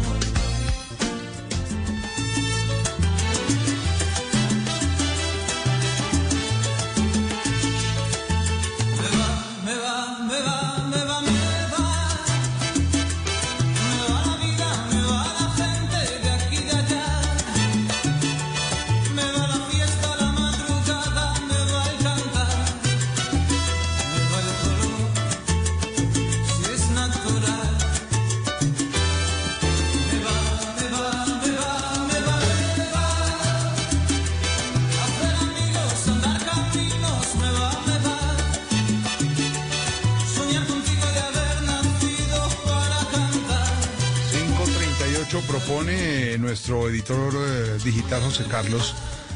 Editor 47.10 47.34
eh, 47.36 47.77
digital 47.84 48.22
José 48.22 48.45
Carlos 48.45 48.94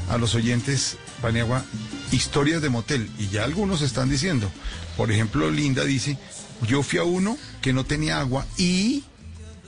a 0.09 0.17
los 0.17 0.35
oyentes, 0.35 0.97
Paniagua, 1.21 1.63
historias 2.11 2.61
de 2.61 2.69
motel. 2.69 3.09
Y 3.17 3.29
ya 3.29 3.43
algunos 3.45 3.81
están 3.81 4.09
diciendo. 4.09 4.49
Por 4.97 5.11
ejemplo, 5.11 5.49
Linda 5.49 5.83
dice, 5.83 6.17
yo 6.67 6.83
fui 6.83 6.99
a 6.99 7.03
uno 7.03 7.37
que 7.61 7.73
no 7.73 7.83
tenía 7.83 8.19
agua 8.19 8.45
y... 8.57 9.03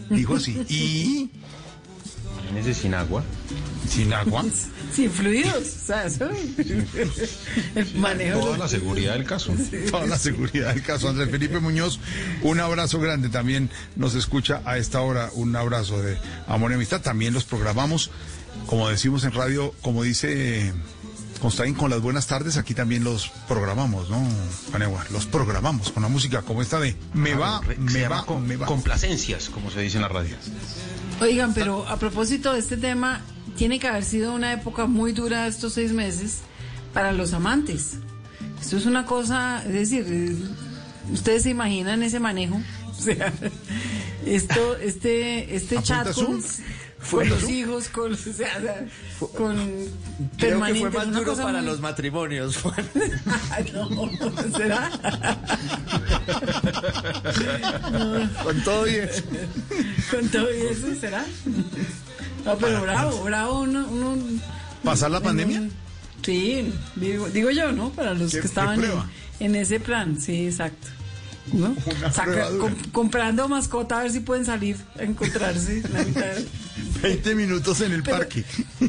Dijo 0.09 0.35
así, 0.35 0.51
y... 0.69 1.31
Imagínese 2.41 2.79
sin 2.79 2.93
agua. 2.93 3.23
Sin 3.89 4.13
agua. 4.13 4.45
Sin 4.95 5.11
fluidos. 5.11 5.55
O 5.83 5.85
sea, 5.87 6.05
eso. 6.05 6.29
El 7.75 7.95
manejo. 7.95 8.39
Toda 8.39 8.57
la 8.57 8.67
seguridad 8.67 9.13
del 9.13 9.25
caso. 9.25 9.53
Toda 9.91 10.05
la 10.07 10.17
seguridad 10.17 10.73
del 10.73 10.83
caso. 10.83 11.09
Andrés 11.09 11.29
Felipe 11.29 11.59
Muñoz, 11.59 11.99
un 12.41 12.59
abrazo 12.59 12.99
grande. 12.99 13.29
También 13.29 13.69
nos 13.95 14.15
escucha 14.15 14.61
a 14.65 14.77
esta 14.77 15.01
hora. 15.01 15.29
Un 15.33 15.55
abrazo 15.55 16.01
de 16.01 16.17
amor 16.47 16.71
y 16.71 16.75
amistad. 16.75 17.01
También 17.01 17.33
los 17.33 17.43
programamos, 17.43 18.11
como 18.67 18.87
decimos 18.89 19.23
en 19.25 19.31
radio, 19.33 19.73
como 19.81 20.03
dice 20.03 20.73
Constaín, 21.41 21.73
con 21.75 21.89
las 21.91 22.01
buenas 22.01 22.27
tardes. 22.27 22.55
Aquí 22.57 22.73
también 22.73 23.03
los 23.03 23.29
programamos, 23.47 24.09
¿no, 24.09 24.25
Panegua? 24.71 25.05
Los 25.11 25.25
programamos 25.25 25.91
con 25.91 26.03
la 26.03 26.09
música 26.09 26.41
como 26.41 26.61
esta 26.61 26.79
de 26.79 26.95
Me 27.13 27.33
va, 27.35 27.59
Claro, 27.61 27.75
se 27.89 27.99
me 27.99 28.07
va, 28.07 28.25
con- 28.25 28.47
me 28.47 28.55
va. 28.55 28.65
Complacencias, 28.65 29.49
como 29.49 29.69
se 29.71 29.81
dice 29.81 29.97
en 29.97 30.03
la 30.03 30.07
radio. 30.09 30.35
Oigan, 31.21 31.53
pero 31.53 31.87
a 31.87 31.97
propósito 31.97 32.53
de 32.53 32.59
este 32.59 32.77
tema, 32.77 33.21
tiene 33.57 33.79
que 33.79 33.87
haber 33.87 34.03
sido 34.03 34.33
una 34.33 34.53
época 34.53 34.85
muy 34.85 35.11
dura 35.11 35.47
estos 35.47 35.73
seis 35.73 35.91
meses 35.93 36.39
para 36.93 37.11
los 37.11 37.33
amantes. 37.33 37.97
Esto 38.61 38.77
es 38.77 38.85
una 38.85 39.05
cosa, 39.05 39.63
es 39.65 39.73
decir, 39.73 40.37
ustedes 41.11 41.43
se 41.43 41.49
imaginan 41.49 42.03
ese 42.03 42.19
manejo. 42.19 42.61
O 42.97 43.01
sea, 43.01 43.33
esto, 44.25 44.77
este, 44.77 45.53
este 45.53 45.77
¿A 45.79 45.83
chat 45.83 46.13
con, 46.13 46.25
con 46.27 46.41
¿Fue 46.97 47.25
los 47.25 47.49
hijos, 47.49 47.89
con, 47.89 48.13
o 48.13 48.15
sea, 48.15 48.87
con 49.35 49.57
Creo 50.37 50.63
que 50.63 50.75
fue 50.75 50.89
más 50.91 51.11
duro 51.11 51.35
para 51.35 51.57
muy- 51.59 51.65
los 51.65 51.81
matrimonios, 51.81 52.57
no, 53.73 54.09
¿será? 54.57 54.89
Con 58.43 58.61
todo 58.63 58.87
y 58.87 58.95
eso. 58.95 59.23
Con 60.09 60.27
todo 60.29 60.47
y 60.55 60.61
eso, 60.67 60.95
¿será? 60.99 61.25
No, 62.45 62.57
pero 62.57 62.81
bravo, 62.81 63.23
bravo 63.23 63.59
uno, 63.61 63.87
uno- 63.87 64.17
¿Pasar 64.83 65.11
la 65.11 65.19
pandemia? 65.21 65.63
Sí, 66.23 66.71
digo, 66.95 67.27
digo 67.29 67.49
yo, 67.51 67.71
¿no? 67.71 67.89
Para 67.91 68.13
los 68.13 68.31
¿Qué- 68.31 68.39
que 68.41 68.47
estaban 68.47 68.81
en, 69.39 69.55
ese 69.55 69.79
plan, 69.79 70.19
sí, 70.19 70.45
exacto. 70.47 70.87
¿No? 71.53 71.75
Saca- 72.11 72.23
prueba 72.23 72.49
dura. 72.49 72.61
com- 72.73 72.91
comprando 72.91 73.47
mascota 73.47 73.99
a 73.99 74.03
ver 74.03 74.11
si 74.11 74.19
pueden 74.21 74.45
salir 74.45 74.77
a 74.99 75.03
encontrarse. 75.03 75.83
la 75.93 76.03
mitad. 76.05 76.33
20 77.03 77.35
minutos 77.35 77.81
en 77.81 77.91
el 77.93 78.01
parque. 78.01 78.43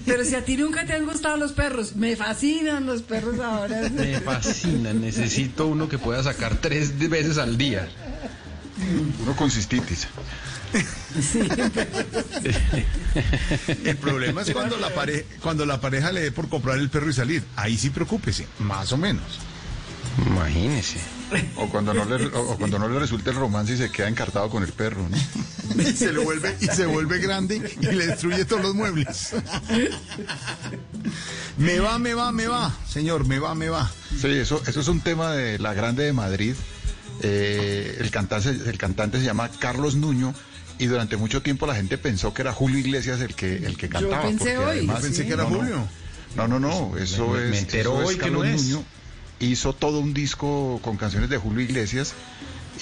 Pero 0.07 0.24
si 0.24 0.35
a 0.35 0.45
ti 0.45 0.57
nunca 0.57 0.87
te 0.87 0.95
han 0.95 1.05
gustado 1.05 1.37
los 1.37 1.53
perros, 1.53 1.97
me 1.97 2.16
fascinan 2.16 2.87
los 2.87 3.03
perros 3.03 3.39
ahora. 3.41 3.89
Me 3.95 4.20
fascina. 4.20 4.93
Necesito 4.95 5.66
uno 5.66 5.89
que 5.89 5.99
pueda 5.99 6.23
sacar 6.23 6.57
tres 6.57 6.99
veces 6.99 7.37
al 7.37 7.59
día. 7.59 7.89
Uno 9.23 9.37
con 9.37 9.51
cistitis. 9.51 10.09
El 13.84 13.97
problema 13.97 14.43
es 14.43 14.51
cuando 14.51 14.76
la, 14.76 14.90
pare- 14.94 15.26
cuando 15.43 15.66
la 15.66 15.80
pareja 15.80 16.12
le 16.12 16.20
dé 16.22 16.32
por 16.32 16.48
comprar 16.48 16.78
el 16.78 16.90
perro 16.90 17.10
y 17.10 17.12
salir. 17.12 17.44
Ahí 17.56 17.76
sí 17.76 17.90
preocúpese, 17.90 18.47
más 18.59 18.93
o 18.93 18.97
menos. 18.97 19.24
Imagínese. 20.26 20.98
O 21.56 21.68
cuando 21.68 21.93
no 21.93 22.05
le, 22.05 22.26
o, 22.26 22.52
o 22.52 22.56
cuando 22.56 22.78
no 22.78 22.88
le 22.88 22.98
resulta 22.98 23.30
el 23.30 23.36
romance 23.36 23.74
y 23.74 23.76
se 23.76 23.90
queda 23.90 24.09
encartado 24.09 24.48
con 24.48 24.62
el 24.62 24.72
perro, 24.72 25.06
¿no? 25.09 25.82
Y 25.82 25.93
se, 25.97 26.12
lo 26.12 26.22
vuelve, 26.22 26.56
y 26.60 26.66
se 26.66 26.86
vuelve 26.86 27.18
grande 27.18 27.76
y 27.80 27.86
le 27.86 28.06
destruye 28.06 28.44
todos 28.44 28.62
los 28.62 28.74
muebles. 28.74 29.32
Me 31.59 31.78
va, 31.80 31.98
me 31.98 32.14
va, 32.14 32.32
me 32.32 32.47
va, 32.47 32.74
señor, 32.88 33.26
me 33.26 33.38
va, 33.38 33.55
me 33.55 33.68
va. 33.68 33.90
Sí, 34.20 34.28
eso, 34.28 34.62
eso 34.66 34.80
es 34.80 34.88
un 34.88 35.01
tema 35.01 35.32
de 35.32 35.59
la 35.59 35.74
Grande 35.74 36.05
de 36.05 36.12
Madrid. 36.12 36.55
Eh, 37.22 37.97
el, 38.01 38.10
cantante, 38.10 38.51
el 38.51 38.78
cantante 38.78 39.18
se 39.18 39.24
llama 39.24 39.51
Carlos 39.59 39.97
Nuño 39.97 40.34
y 40.78 40.86
durante 40.86 41.16
mucho 41.16 41.43
tiempo 41.43 41.66
la 41.66 41.74
gente 41.74 41.97
pensó 41.98 42.32
que 42.35 42.43
era 42.43 42.53
Julio 42.53 42.78
Iglesias 42.78 43.20
el 43.20 43.35
que, 43.35 43.57
el 43.57 43.77
que 43.77 43.89
cantaba. 43.89 44.23
pensé 44.23 44.44
porque 44.55 44.59
hoy, 44.59 44.77
además- 44.78 44.97
Yo 44.97 45.03
pensé 45.03 45.27
que 45.27 45.32
era 45.32 45.43
No, 45.44 45.51
no. 45.51 45.57
Julio. 45.59 45.89
No, 46.36 46.48
no, 46.48 46.61
no, 46.61 46.97
eso 46.98 47.28
Me- 47.28 47.44
es. 47.44 47.51
me 47.51 47.59
entero 47.61 47.98
eso 48.01 48.09
hoy 48.09 48.16
que 48.19 48.31
no 48.31 48.44
es. 48.44 48.62
Nuño 48.65 48.85
hizo 49.40 49.73
todo 49.74 50.01
un 50.01 50.12
disco 50.15 50.78
con 50.82 50.97
canciones 50.97 51.31
de 51.31 51.39
Julio 51.39 51.61
Iglesias 51.62 52.12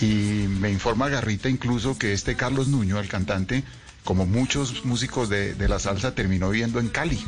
y 0.00 0.46
me 0.48 0.70
informa 0.70 1.08
Garrita 1.08 1.48
incluso 1.48 1.96
que 1.98 2.12
este 2.12 2.34
Carlos 2.36 2.66
Nuño, 2.68 2.98
el 2.98 3.08
cantante, 3.08 3.62
como 4.02 4.26
muchos 4.26 4.84
músicos 4.84 5.28
de, 5.28 5.54
de 5.54 5.68
la 5.68 5.78
salsa, 5.78 6.14
terminó 6.16 6.50
viviendo 6.50 6.80
en 6.80 6.88
Cali. 6.88 7.24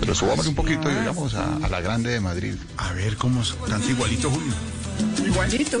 Pero 0.00 0.14
subamos 0.14 0.46
un 0.48 0.54
poquito 0.56 0.90
y 0.90 0.94
llegamos 0.94 1.34
a, 1.34 1.56
a 1.56 1.68
la 1.68 1.80
Grande 1.80 2.10
de 2.10 2.20
Madrid. 2.20 2.54
A 2.76 2.92
ver 2.92 3.16
cómo 3.16 3.42
es- 3.42 3.54
canta 3.68 3.86
igualito 3.88 4.28
Julio. 4.28 4.52
Igualito. 5.24 5.80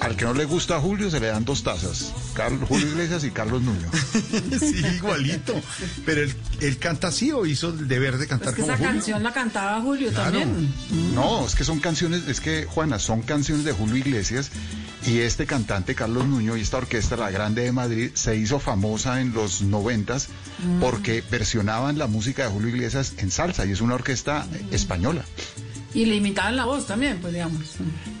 al 0.00 0.16
que 0.16 0.24
no 0.24 0.32
le 0.34 0.44
gusta 0.46 0.76
a 0.76 0.80
Julio 0.80 1.10
se 1.10 1.20
le 1.20 1.26
dan 1.28 1.44
dos 1.44 1.62
tazas. 1.62 2.12
Carlos, 2.34 2.68
Julio 2.68 2.86
Iglesias 2.88 3.22
y 3.24 3.30
Carlos 3.30 3.62
Nuño. 3.62 3.88
Sí, 4.58 4.82
igualito. 4.96 5.54
Pero 6.06 6.22
él, 6.22 6.34
él 6.60 6.78
canta 6.78 7.08
así 7.08 7.32
o 7.32 7.44
hizo 7.46 7.68
el 7.70 7.86
deber 7.88 8.16
de 8.18 8.26
cantar 8.26 8.48
Es 8.50 8.54
que 8.54 8.60
como 8.62 8.72
esa 8.72 8.78
Julio. 8.78 8.92
canción 8.92 9.22
la 9.22 9.32
cantaba 9.32 9.80
Julio 9.80 10.10
Claro. 10.10 10.38
también. 10.40 10.72
No, 11.14 11.46
es 11.46 11.54
que 11.54 11.64
son 11.64 11.80
canciones, 11.80 12.26
es 12.28 12.40
que 12.40 12.64
Juana, 12.64 12.98
son 12.98 13.22
canciones 13.22 13.64
de 13.64 13.72
Julio 13.72 13.96
Iglesias 13.96 14.50
y 15.06 15.18
este 15.18 15.46
cantante 15.46 15.94
Carlos 15.94 16.26
Nuño 16.26 16.56
y 16.56 16.60
esta 16.62 16.76
orquesta 16.78 17.16
La 17.16 17.30
Grande 17.30 17.62
de 17.62 17.72
Madrid 17.72 18.10
se 18.14 18.36
hizo 18.36 18.58
famosa 18.58 19.20
en 19.20 19.32
los 19.32 19.62
noventas 19.62 20.28
Mm. 20.62 20.80
porque 20.80 21.22
versionaban 21.30 21.96
la 21.96 22.06
música 22.06 22.42
de 22.44 22.50
Julio 22.50 22.68
Iglesias 22.68 23.14
en 23.16 23.30
salsa 23.30 23.64
y 23.64 23.72
es 23.72 23.80
una 23.80 23.94
orquesta 23.94 24.46
española. 24.70 25.24
Y 25.92 26.04
le 26.04 26.16
imitaban 26.16 26.54
la 26.56 26.64
voz 26.66 26.86
también, 26.86 27.18
pues 27.20 27.32
digamos. 27.32 27.58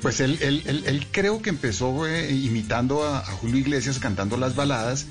Pues 0.02 0.18
él, 0.20 0.38
él, 0.42 0.62
él, 0.66 0.82
él 0.86 1.06
creo 1.12 1.40
que 1.40 1.50
empezó 1.50 2.06
eh, 2.06 2.30
imitando 2.32 3.04
a, 3.04 3.18
a 3.20 3.24
Julio 3.26 3.58
Iglesias 3.58 3.98
cantando 4.00 4.36
las 4.36 4.56
baladas, 4.56 5.06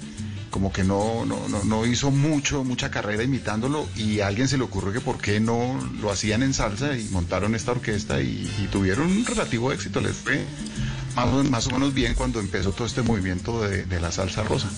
como 0.49 0.73
que 0.73 0.83
no, 0.83 1.25
no, 1.25 1.47
no, 1.47 1.63
no 1.63 1.85
hizo 1.85 2.11
mucho, 2.11 2.63
mucha 2.65 2.91
carrera 2.91 3.23
imitándolo 3.23 3.87
y 3.95 4.19
a 4.19 4.27
alguien 4.27 4.47
se 4.49 4.57
le 4.57 4.63
ocurrió 4.63 4.91
que 4.91 4.99
por 4.99 5.19
qué 5.19 5.39
no 5.39 5.79
lo 6.01 6.11
hacían 6.11 6.43
en 6.43 6.53
salsa 6.53 6.97
y 6.97 7.07
montaron 7.11 7.55
esta 7.55 7.71
orquesta 7.71 8.19
y, 8.21 8.51
y 8.61 8.67
tuvieron 8.71 9.05
un 9.09 9.25
relativo 9.25 9.71
éxito, 9.71 10.01
les 10.01 10.17
fue 10.17 10.43
más, 11.15 11.27
o- 11.27 11.43
más 11.45 11.67
o 11.67 11.71
menos 11.71 11.93
bien 11.93 12.13
cuando 12.13 12.39
empezó 12.41 12.71
todo 12.73 12.87
este 12.87 13.03
movimiento 13.03 13.61
de, 13.61 13.85
de 13.85 14.01
la 14.01 14.11
salsa 14.11 14.43
rosa. 14.43 14.69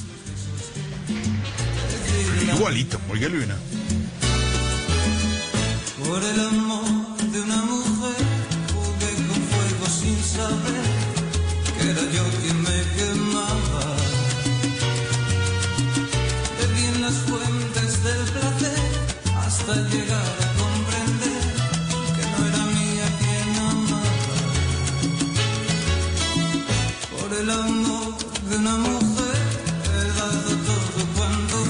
Igualito, 2.55 2.99
oígale 3.09 3.43
una. 3.45 3.55
Por 6.05 6.21
el 6.23 6.39
amor 6.39 7.00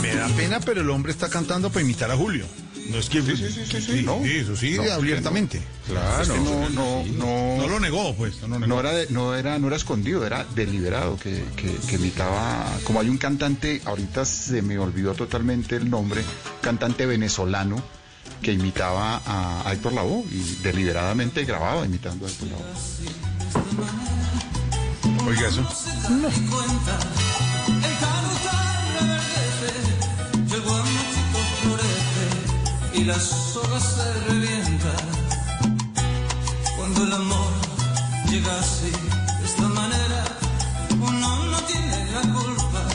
Me 0.02 0.16
da 0.16 0.28
pena, 0.30 0.60
pero 0.60 0.82
el 0.82 0.90
hombre 0.90 1.12
está 1.12 1.30
cantando 1.30 1.70
para 1.70 1.82
imitar 1.82 2.10
a 2.12 2.18
Julio. 2.18 2.46
No 2.90 2.98
es 2.98 3.10
que. 3.10 3.22
Sí, 3.22 3.36
sí, 3.38 3.48
sí, 3.66 3.82
sí, 3.82 4.02
¿no? 4.04 4.24
eso 4.26 4.56
sí, 4.56 4.76
No, 4.78 4.84
abiertamente. 4.92 5.58
Es 6.22 6.28
que 6.30 6.38
no, 6.40 6.70
no, 6.70 7.04
no, 7.18 7.58
No 7.58 7.68
lo 7.68 7.80
negó, 7.80 8.14
pues. 8.16 8.42
No, 8.42 8.60
negó. 8.60 8.68
No 8.68 8.80
era, 8.80 8.92
de- 8.92 9.08
no 9.10 9.36
era, 9.36 9.60
no 9.60 9.68
era 9.68 9.76
escondido, 9.76 10.26
era 10.26 10.46
deliberado 10.56 11.18
que, 11.18 11.44
que, 11.56 11.74
que 11.88 11.96
imitaba, 11.96 12.66
como 12.84 13.00
hay 13.00 13.10
un 13.10 13.18
cantante, 13.18 13.82
ahorita 13.86 14.26
se 14.26 14.62
me 14.62 14.78
olvidó 14.78 15.14
totalmente 15.14 15.76
el 15.76 15.90
nombre, 15.90 16.24
cantante 16.62 17.06
venezolano 17.06 17.82
que 18.42 18.52
imitaba 18.54 19.22
a, 19.26 19.72
Héctor 19.72 19.94
Lavoe 19.94 20.26
y 20.32 20.58
deliberadamente 20.64 21.46
grababa 21.46 21.86
imitando 21.86 22.26
a 22.26 22.30
Héctor 22.30 22.48
Lavoe. 22.50 22.66
Oiga 25.28 25.48
eso. 25.48 25.64
cuenta. 26.50 27.31
Y 33.02 33.04
la 33.04 33.20
soga 33.20 33.80
se 33.80 34.14
revienta. 34.28 34.94
Cuando 36.78 37.04
el 37.04 37.14
amor 37.14 37.52
llega 38.30 38.60
así, 38.60 38.92
de 39.40 39.46
esta 39.46 39.68
manera, 39.70 40.38
uno 41.00 41.46
no 41.46 41.58
tiene 41.64 42.12
la 42.12 42.22
culpa. 42.22 42.88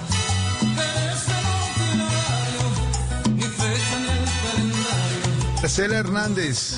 Marcela 5.62 5.98
Hernández, 5.98 6.76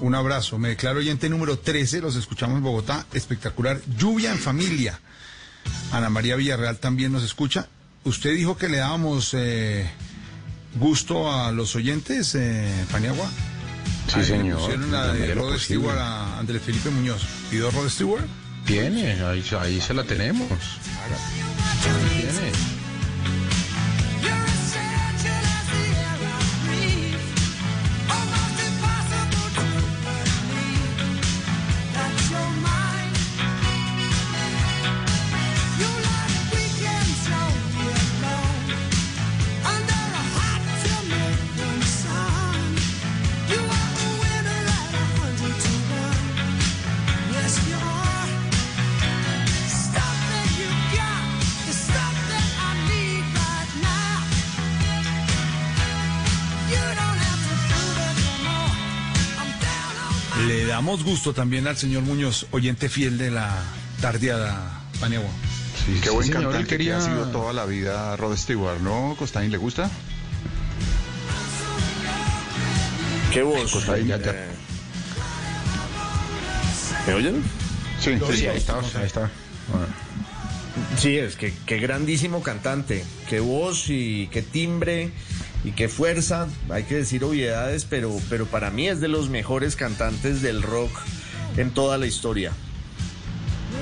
un 0.00 0.14
abrazo. 0.14 0.58
Me 0.58 0.70
declaro 0.70 1.00
oyente 1.00 1.28
número 1.28 1.58
13, 1.58 2.00
los 2.00 2.16
escuchamos 2.16 2.56
en 2.56 2.64
Bogotá. 2.64 3.04
Espectacular. 3.12 3.80
Lluvia 3.98 4.32
en 4.32 4.38
familia. 4.38 4.98
Ana 5.92 6.08
María 6.08 6.34
Villarreal 6.34 6.78
también 6.78 7.12
nos 7.12 7.22
escucha. 7.22 7.68
Usted 8.04 8.34
dijo 8.34 8.56
que 8.56 8.68
le 8.68 8.78
dábamos 8.78 9.34
eh, 9.34 9.90
gusto 10.76 11.32
a 11.32 11.52
los 11.52 11.74
oyentes, 11.76 12.34
eh, 12.34 12.70
Paniagua. 12.90 13.28
Sí, 14.08 14.20
Ahí 14.20 14.24
señor. 14.24 14.58
pusieron 14.60 14.90
la 14.92 15.12
de 15.12 15.34
Rod. 15.34 15.58
Stewart 15.58 15.98
a 15.98 16.38
Andrés 16.38 16.62
Felipe 16.62 16.90
Muñoz. 16.90 17.22
¿Pidió 17.50 17.70
Rod 17.70 17.88
Stewart? 17.88 18.24
Tiene, 18.66 19.12
ahí, 19.22 19.44
ahí 19.60 19.80
se 19.80 19.94
la 19.94 20.04
tenemos. 20.04 20.48
Tiene. 22.16 22.73
Damos 60.94 61.04
gusto 61.10 61.32
también 61.34 61.66
al 61.66 61.76
señor 61.76 62.04
Muñoz, 62.04 62.46
oyente 62.52 62.88
fiel 62.88 63.18
de 63.18 63.28
la 63.32 63.50
tardeada, 64.00 64.80
Paniagua. 65.00 65.28
Qué 66.04 66.08
buen 66.10 66.24
señor, 66.24 66.42
cantante 66.44 66.68
quería- 66.68 66.98
que 66.98 67.02
ha 67.02 67.06
sido 67.06 67.26
toda 67.32 67.52
la 67.52 67.64
vida 67.66 68.14
Rod 68.16 68.36
Stewart, 68.36 68.78
¿no? 68.80 69.16
Costaín, 69.18 69.50
¿le 69.50 69.56
gusta? 69.58 69.90
¿Qué 73.32 73.42
voz? 73.42 73.72
Costaín, 73.72 74.06
ya, 74.06 74.18
ya. 74.18 74.30
Eh, 74.30 74.48
¿Me 77.08 77.14
oyen? 77.14 77.42
Sí, 78.00 78.12
sí, 78.30 78.36
sí, 78.36 78.46
ahí 78.46 78.56
está, 78.58 78.78
ahí 78.78 79.06
está. 79.06 79.28
Sí, 80.96 81.16
es 81.18 81.34
que 81.34 81.52
qué 81.66 81.78
grandísimo 81.80 82.40
cantante, 82.40 83.04
qué 83.28 83.40
voz 83.40 83.86
y 83.88 84.28
qué 84.28 84.42
timbre 84.42 85.10
y 85.64 85.72
qué 85.72 85.88
fuerza. 85.88 86.46
Hay 86.70 86.84
que 86.84 86.96
decir 86.96 87.24
obviedades, 87.24 87.84
pero, 87.84 88.14
pero 88.28 88.46
para 88.46 88.70
mí 88.70 88.86
es 88.86 89.00
de 89.00 89.08
los 89.08 89.30
mejores 89.30 89.76
cantantes 89.76 90.42
del 90.42 90.62
rock 90.62 90.92
en 91.56 91.70
toda 91.70 91.98
la 91.98 92.06
historia. 92.06 92.52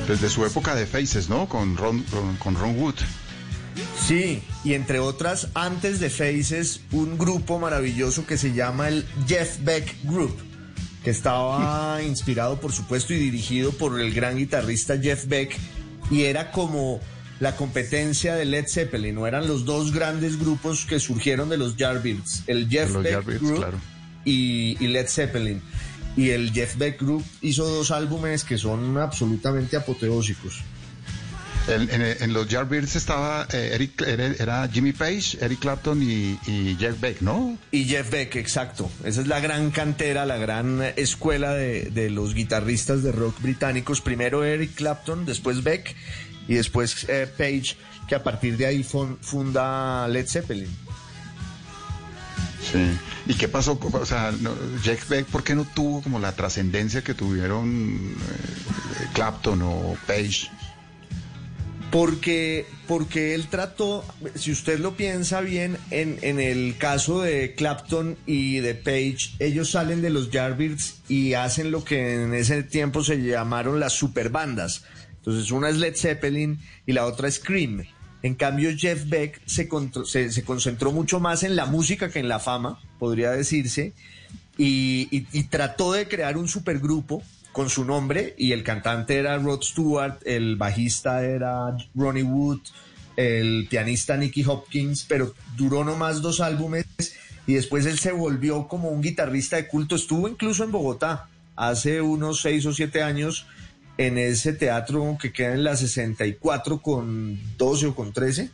Desde 0.08 0.30
su 0.30 0.46
época 0.46 0.74
de 0.74 0.86
Faces, 0.86 1.28
¿no? 1.28 1.48
Con 1.48 1.76
Ron, 1.76 2.02
con, 2.04 2.36
con 2.36 2.54
Ron 2.54 2.78
Wood. 2.78 2.94
Sí, 3.98 4.42
y 4.64 4.74
entre 4.74 4.98
otras, 4.98 5.48
antes 5.54 6.00
de 6.00 6.10
Faces, 6.10 6.80
un 6.92 7.18
grupo 7.18 7.58
maravilloso 7.58 8.26
que 8.26 8.38
se 8.38 8.52
llama 8.52 8.88
el 8.88 9.06
Jeff 9.26 9.58
Beck 9.62 9.96
Group, 10.04 10.36
que 11.04 11.10
estaba 11.10 12.02
inspirado, 12.02 12.60
por 12.60 12.72
supuesto, 12.72 13.14
y 13.14 13.18
dirigido 13.18 13.72
por 13.72 14.00
el 14.00 14.12
gran 14.12 14.36
guitarrista 14.36 14.98
Jeff 14.98 15.26
Beck, 15.26 15.56
y 16.10 16.22
era 16.22 16.50
como 16.52 17.00
la 17.42 17.56
competencia 17.56 18.36
de 18.36 18.44
Led 18.44 18.66
Zeppelin, 18.68 19.16
no 19.16 19.26
eran 19.26 19.48
los 19.48 19.64
dos 19.64 19.92
grandes 19.92 20.38
grupos 20.38 20.86
que 20.86 21.00
surgieron 21.00 21.48
de 21.48 21.56
los 21.58 21.76
Yardbirds, 21.76 22.44
el 22.46 22.68
Jeff 22.68 22.92
los 22.92 23.02
Beck 23.02 23.12
Yardbirds, 23.14 23.40
Group 23.42 23.56
claro. 23.56 23.78
y, 24.24 24.76
y 24.78 24.86
Led 24.86 25.08
Zeppelin. 25.08 25.60
Y 26.16 26.30
el 26.30 26.52
Jeff 26.52 26.76
Beck 26.76 27.00
Group 27.00 27.24
hizo 27.40 27.64
dos 27.66 27.90
álbumes 27.90 28.44
que 28.44 28.58
son 28.58 28.96
absolutamente 28.96 29.76
apoteósicos. 29.76 30.60
En, 31.68 31.82
en- 31.90 32.16
en 32.22 32.32
los 32.32 32.46
Yardbirds 32.48 32.94
estaba 32.96 33.46
eh, 33.52 33.70
Eric, 33.74 34.02
era, 34.02 34.26
era 34.38 34.68
Jimmy 34.68 34.92
Page, 34.92 35.38
Eric 35.40 35.60
Clapton 35.60 36.02
y, 36.02 36.38
y 36.46 36.76
Jeff 36.78 37.00
Beck, 37.00 37.22
¿no? 37.22 37.56
Y 37.70 37.84
Jeff 37.86 38.10
Beck, 38.10 38.36
exacto. 38.36 38.90
Esa 39.04 39.20
es 39.20 39.26
la 39.26 39.40
gran 39.40 39.70
cantera, 39.70 40.26
la 40.26 40.36
gran 40.38 40.80
escuela 40.96 41.54
de, 41.54 41.84
de 41.90 42.10
los 42.10 42.34
guitarristas 42.34 43.02
de 43.02 43.10
rock 43.12 43.40
británicos. 43.40 44.00
Primero 44.00 44.44
Eric 44.44 44.74
Clapton, 44.74 45.24
después 45.24 45.62
Beck 45.62 45.94
y 46.52 46.56
después 46.56 47.06
eh, 47.08 47.26
Page, 47.38 47.76
que 48.06 48.14
a 48.14 48.22
partir 48.22 48.56
de 48.56 48.66
ahí 48.66 48.82
fun- 48.82 49.16
funda 49.20 50.06
Led 50.08 50.26
Zeppelin. 50.28 50.68
Sí. 52.70 52.90
¿Y 53.26 53.34
qué 53.34 53.48
pasó? 53.48 53.78
O 53.80 54.06
sea, 54.06 54.32
no, 54.40 54.52
Jeff 54.82 55.08
Beck, 55.08 55.26
¿por 55.26 55.42
qué 55.44 55.54
no 55.54 55.64
tuvo 55.64 56.02
como 56.02 56.18
la 56.18 56.32
trascendencia 56.32 57.02
que 57.02 57.14
tuvieron 57.14 58.14
eh, 58.14 59.06
Clapton 59.14 59.62
o 59.62 59.96
Page? 60.06 60.48
Porque, 61.90 62.64
porque 62.88 63.34
él 63.34 63.48
trató, 63.48 64.02
si 64.34 64.50
usted 64.50 64.78
lo 64.78 64.96
piensa 64.96 65.42
bien, 65.42 65.76
en, 65.90 66.18
en 66.22 66.40
el 66.40 66.76
caso 66.78 67.20
de 67.20 67.54
Clapton 67.54 68.16
y 68.24 68.60
de 68.60 68.74
Page, 68.74 69.34
ellos 69.40 69.70
salen 69.72 70.00
de 70.00 70.08
los 70.08 70.30
Yardbirds 70.30 71.02
y 71.08 71.34
hacen 71.34 71.70
lo 71.70 71.84
que 71.84 72.14
en 72.14 72.32
ese 72.32 72.62
tiempo 72.62 73.04
se 73.04 73.18
llamaron 73.22 73.78
las 73.78 73.92
superbandas. 73.92 74.84
Entonces 75.22 75.50
una 75.50 75.68
es 75.68 75.76
Led 75.76 75.96
Zeppelin 75.96 76.58
y 76.86 76.92
la 76.92 77.06
otra 77.06 77.28
es 77.28 77.38
Cream. 77.38 77.84
En 78.22 78.34
cambio 78.34 78.70
Jeff 78.76 79.08
Beck 79.08 79.40
se, 79.46 79.68
concentró 79.68 80.92
mucho 80.92 81.20
más 81.20 81.42
en 81.42 81.56
la 81.56 81.66
música 81.66 82.10
que 82.10 82.20
en 82.20 82.28
la 82.28 82.38
fama, 82.38 82.80
podría 82.98 83.30
decirse, 83.32 83.92
y 84.56 85.44
trató 85.44 85.92
de 85.92 86.06
crear 86.06 86.36
un 86.36 86.48
supergrupo 86.48 87.22
con 87.52 87.68
su 87.68 87.84
nombre 87.84 88.34
y 88.38 88.52
el 88.52 88.64
cantante 88.64 89.18
era 89.18 89.38
Rod 89.38 89.62
Stewart, 89.62 90.18
el 90.24 90.56
bajista 90.56 91.24
era 91.24 91.76
Ronnie 91.94 92.22
Wood, 92.22 92.60
el 93.16 93.66
pianista 93.68 94.16
Nicky 94.16 94.44
Hopkins, 94.44 95.04
pero 95.06 95.34
duró 95.56 95.84
nomás 95.84 96.22
dos 96.22 96.40
álbumes 96.40 96.86
y 97.46 97.54
después 97.54 97.86
él 97.86 97.98
se 97.98 98.12
volvió 98.12 98.66
como 98.68 98.88
un 98.88 99.02
guitarrista 99.02 99.56
de 99.56 99.68
culto, 99.68 99.96
estuvo 99.96 100.28
incluso 100.28 100.64
en 100.64 100.72
Bogotá 100.72 101.28
hace 101.54 102.00
unos 102.00 102.40
seis 102.40 102.64
o 102.64 102.72
siete 102.72 103.02
años 103.02 103.46
en 104.06 104.18
ese 104.18 104.52
teatro 104.52 105.16
que 105.20 105.32
queda 105.32 105.54
en 105.54 105.64
la 105.64 105.76
64 105.76 106.80
con 106.80 107.38
12 107.58 107.86
o 107.86 107.94
con 107.94 108.12
13 108.12 108.50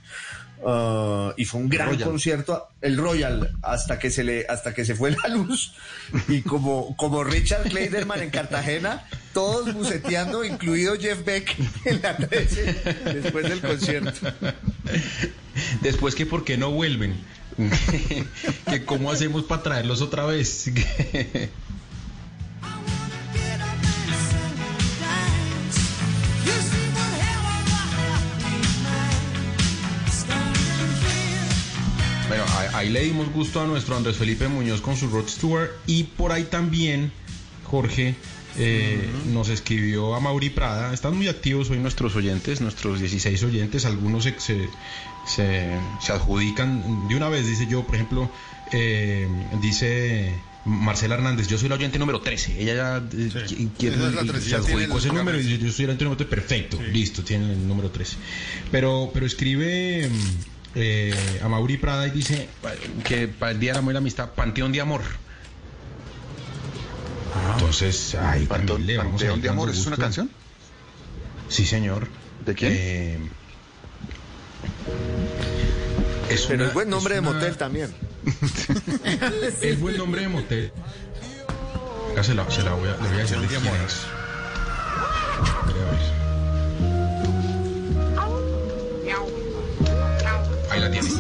ah, 0.65 1.33
y 1.37 1.45
fue 1.45 1.61
un 1.61 1.69
gran 1.69 1.89
Royal. 1.89 2.09
concierto 2.09 2.69
el 2.81 2.97
Royal 2.97 3.51
hasta 3.63 3.99
que 3.99 4.11
se 4.11 4.25
le 4.25 4.47
hasta 4.49 4.75
que 4.75 4.85
se 4.85 4.95
fue 4.95 5.11
la 5.11 5.29
luz 5.35 5.75
y 6.29 6.43
como 6.43 6.97
como 6.97 7.25
Richard 7.25 7.69
Kleiderman 7.69 8.23
en 8.23 8.31
Cartagena 8.31 9.07
todos 9.33 9.73
buceteando 9.75 10.45
incluido 10.45 10.97
Jeff 10.97 11.25
Beck 11.25 11.57
en 11.85 12.03
la 12.03 12.17
13 12.17 12.75
después 13.15 13.49
del 13.49 13.61
concierto 13.61 14.33
Después 15.83 16.15
que 16.15 16.27
por 16.27 16.45
qué 16.45 16.57
no 16.57 16.71
vuelven. 16.71 17.15
que 18.71 18.85
cómo 18.85 19.11
hacemos 19.11 19.45
para 19.45 19.63
traerlos 19.63 20.01
otra 20.01 20.27
vez. 20.27 20.71
Bueno, 32.29 32.45
ahí, 32.75 32.91
le 32.91 33.03
dimos 33.05 33.31
gusto 33.33 33.61
a 33.61 33.67
nuestro 33.67 33.97
Andrés 33.97 34.17
Felipe 34.17 34.49
Muñoz 34.49 34.81
con 34.81 34.97
su 34.97 35.09
Rod 35.09 35.29
Stewart 35.29 35.71
y 35.87 36.05
por 36.05 36.33
ahí 36.33 36.45
también, 36.45 37.11
Jorge, 37.65 38.15
eh, 38.59 39.09
nos 39.33 39.49
escribió 39.49 40.15
a 40.15 40.21
Mauri 40.21 40.51
Prada. 40.51 40.93
Están 40.93 41.17
muy 41.17 41.29
activos 41.29 41.71
hoy 41.71 41.79
nuestros 41.79 42.15
oyentes, 42.17 42.61
nuestros 42.61 43.01
16 43.01 43.43
oyentes. 43.45 43.85
Algunos 43.87 44.25
se, 44.25 44.39
se, 44.41 44.69
se- 45.27 45.79
se 46.01 46.13
adjudican 46.13 47.09
de 47.09 47.17
una 47.17 47.29
vez, 47.29 47.47
dice 47.47 47.67
yo, 47.67 47.87
por 47.87 47.95
ejemplo, 47.95 48.31
eh, 48.73 49.27
dice 49.63 50.35
Marcela 50.67 51.15
Hernández, 51.15 51.47
yo 51.49 51.57
soy 51.57 51.69
la 51.71 51.77
oyente 51.77 51.99
número 51.99 52.21
13. 52.21 52.61
Ella 52.61 52.75
ya 52.75 52.97
eh, 52.99 53.31
qui- 53.47 53.71
quiere- 53.79 53.97
es 53.97 54.15
la 54.15 54.23
13, 54.25 54.51
se 54.51 54.57
adjudicó 54.57 54.99
ese 54.99 55.09
número 55.09 55.39
y 55.39 55.43
13. 55.43 55.49
dice, 55.57 55.67
yo 55.67 55.73
soy 55.73 55.85
el 55.85 55.89
oyente 55.91 56.05
número 56.05 56.19
13. 56.27 56.29
Perfecto, 56.37 56.79
listo, 56.93 57.23
tiene 57.25 57.53
el 57.53 57.67
número 57.67 57.91
13. 57.91 58.17
Pero, 58.71 59.11
pero 59.15 59.25
escribe 59.25 60.11
eh, 60.75 61.41
a 61.43 61.49
Mauri 61.49 61.77
Prada 61.79 62.07
y 62.07 62.11
dice 62.11 62.49
que 63.05 63.29
para 63.29 63.53
el 63.53 63.61
Día 63.61 63.73
del 63.73 63.79
Amor 63.81 63.93
y 63.93 63.95
la 63.95 63.99
Amistad, 63.99 64.31
Panteón 64.31 64.73
de 64.73 64.81
Amor. 64.81 65.03
Entonces, 67.55 68.15
ay, 68.15 68.47
le 68.87 68.97
vamos 68.97 69.13
Panteón 69.13 69.39
ir 69.39 69.43
de 69.43 69.49
Amor, 69.49 69.71
¿es 69.71 69.87
una 69.87 69.97
canción? 69.97 70.31
Sí, 71.49 71.65
señor. 71.67 72.09
¿De 72.45 72.55
quién? 72.55 72.73
Eh, 72.75 73.19
es 76.31 76.43
pero 76.43 76.59
una- 76.61 76.69
es 76.69 76.75
buen 76.75 76.91
nombre 76.91 77.15
es 77.17 77.23
de 77.23 77.29
una- 77.29 77.39
motel 77.39 77.57
también 77.57 77.95
Es 79.63 79.81
buen 79.81 79.97
nombre 79.97 80.23
de 80.23 80.29
motel. 80.29 80.73
Acá 82.13 82.23
se 82.25 82.35
la, 82.35 82.51
se 82.51 82.63
la 82.63 82.73
voy 82.75 82.89
a, 82.89 82.93
le 82.93 83.09
voy 83.09 83.19
a 83.19 83.23
decir 83.23 83.37
Panteón 83.39 83.63
de 83.63 83.69
Amor. 83.69 83.79
Ahí 90.79 90.85
la 90.85 90.91
tienes. 90.93 91.15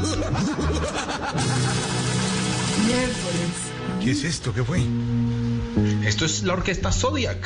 ¿Qué 4.02 4.10
es 4.12 4.24
esto? 4.24 4.54
¿Qué 4.54 4.62
fue? 4.62 4.80
Esto 6.04 6.24
es 6.24 6.44
la 6.44 6.52
orquesta 6.52 6.92
Zodiac. 6.92 7.44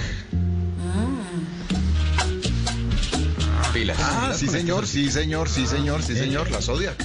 Pilas. 3.73 3.97
Ah, 3.99 4.25
pilas 4.25 4.39
sí 4.39 4.47
con 4.47 4.55
señor, 4.55 4.87
sí 4.87 5.11
señor, 5.11 5.49
sí 5.49 5.67
señor, 5.67 6.03
sí 6.03 6.15
señor, 6.15 6.51
la 6.51 6.61
Zodiac. 6.61 7.03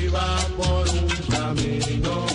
Iba 0.00 0.36
por 0.56 0.88
un 0.88 1.08
camino 1.28 2.26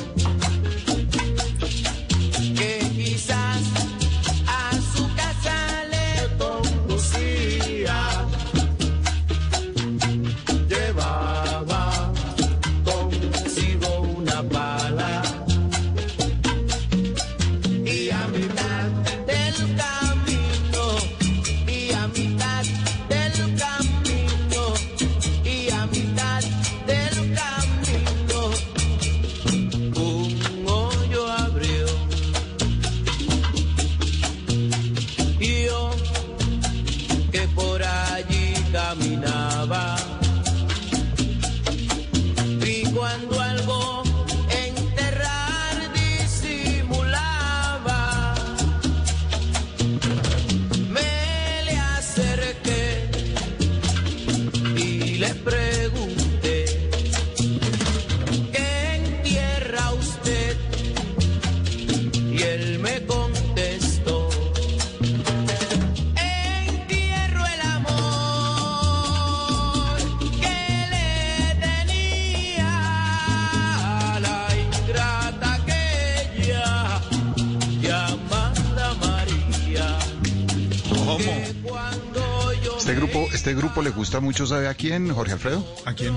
le 83.89 83.95
gusta 83.95 84.19
mucho, 84.19 84.45
¿sabe 84.45 84.67
a 84.67 84.73
quién, 84.75 85.13
Jorge 85.13 85.33
Alfredo? 85.33 85.65
¿A 85.85 85.93
quién? 85.93 86.15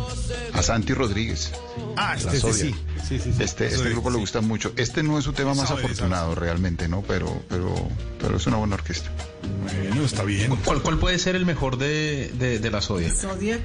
A 0.52 0.62
Santi 0.62 0.92
Rodríguez. 0.94 1.52
Ah, 1.96 2.14
este, 2.16 2.36
este 2.36 2.52
sí. 2.52 2.74
Sí, 3.08 3.18
sí, 3.18 3.32
sí. 3.36 3.42
Este, 3.42 3.66
este 3.66 3.90
grupo 3.90 4.10
le 4.10 4.18
gusta 4.18 4.40
mucho. 4.42 4.72
Este 4.76 5.02
no 5.02 5.18
es 5.18 5.24
su 5.24 5.32
tema 5.32 5.54
más 5.54 5.68
Sabe, 5.68 5.84
afortunado 5.84 6.34
realmente, 6.34 6.86
¿no? 6.88 7.02
Pero, 7.02 7.42
pero, 7.48 7.74
pero 8.20 8.36
es 8.36 8.46
una 8.46 8.58
buena 8.58 8.74
orquesta. 8.74 9.10
Bueno, 9.88 10.04
está 10.04 10.22
bien. 10.24 10.54
¿Cuál, 10.64 10.82
cuál 10.82 10.98
puede 10.98 11.18
ser 11.18 11.34
el 11.34 11.46
mejor 11.46 11.78
de, 11.78 12.30
de, 12.38 12.58
de 12.58 12.70
la 12.70 12.80
Zodiac? 12.82 13.14
Zodiac. 13.14 13.60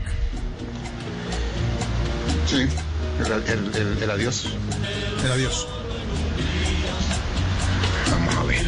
Sí. 2.47 2.65
El, 3.25 3.31
el- 3.31 3.75
el- 3.75 4.03
el 4.03 4.11
adiós. 4.11 4.47
El 5.25 5.31
adiós. 5.31 5.67
Vamos 8.09 8.35
a 8.35 8.43
ver. 8.43 8.65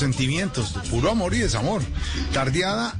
Sentimientos, 0.00 0.74
puro 0.90 1.10
amor 1.10 1.34
y 1.34 1.38
desamor. 1.38 1.82
Tardeada, 2.32 2.94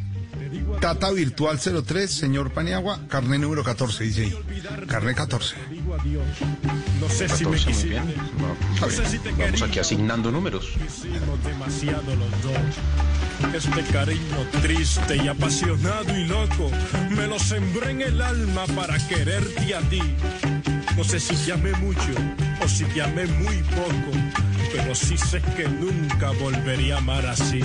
Tata 0.81 1.11
Virtual 1.11 1.59
03, 1.59 2.11
señor 2.11 2.53
Paniagua, 2.53 3.01
carné 3.09 3.39
número 3.39 3.63
14, 3.63 4.05
dice 4.05 4.23
ahí. 4.23 4.39
Carné 4.87 5.15
14. 5.15 5.55
No 7.01 7.09
sé 7.09 7.29
si 7.29 7.45
me 7.45 7.57
14, 7.57 7.73
muy 7.73 7.89
bien. 7.89 8.15
No 8.81 8.91
sé 8.91 9.07
si 9.07 9.19
te 9.19 9.33
Vamos 9.33 9.63
aquí 9.63 9.79
asignando 9.79 10.31
números. 10.31 10.69
Hicimos 10.87 11.45
demasiado 11.45 12.17
los 12.17 12.43
dos. 12.43 13.55
Este 13.55 13.93
cariño 13.93 14.47
triste 14.63 15.17
y 15.17 15.29
apasionado 15.29 16.17
y 16.17 16.25
loco 16.25 16.71
me 17.11 17.27
lo 17.27 17.39
sembré 17.39 17.91
en 17.91 18.03
el 18.03 18.21
alma 18.21 18.67
para 18.75 18.99
quererte 19.09 19.75
a 19.75 19.81
ti. 19.81 20.03
No 20.97 21.05
sé 21.05 21.21
si 21.21 21.35
te 21.37 21.53
amé 21.53 21.73
mucho 21.73 22.13
o 22.63 22.69
si 22.69 22.85
te 22.85 23.03
amé 23.03 23.27
muy 23.27 23.57
poco, 23.63 24.13
pero 24.73 24.95
sí 24.95 25.17
sé 25.17 25.41
que 25.57 25.69
nunca 25.69 26.31
volvería 26.31 26.97
a 26.97 26.99
amar 26.99 27.27
así. 27.27 27.61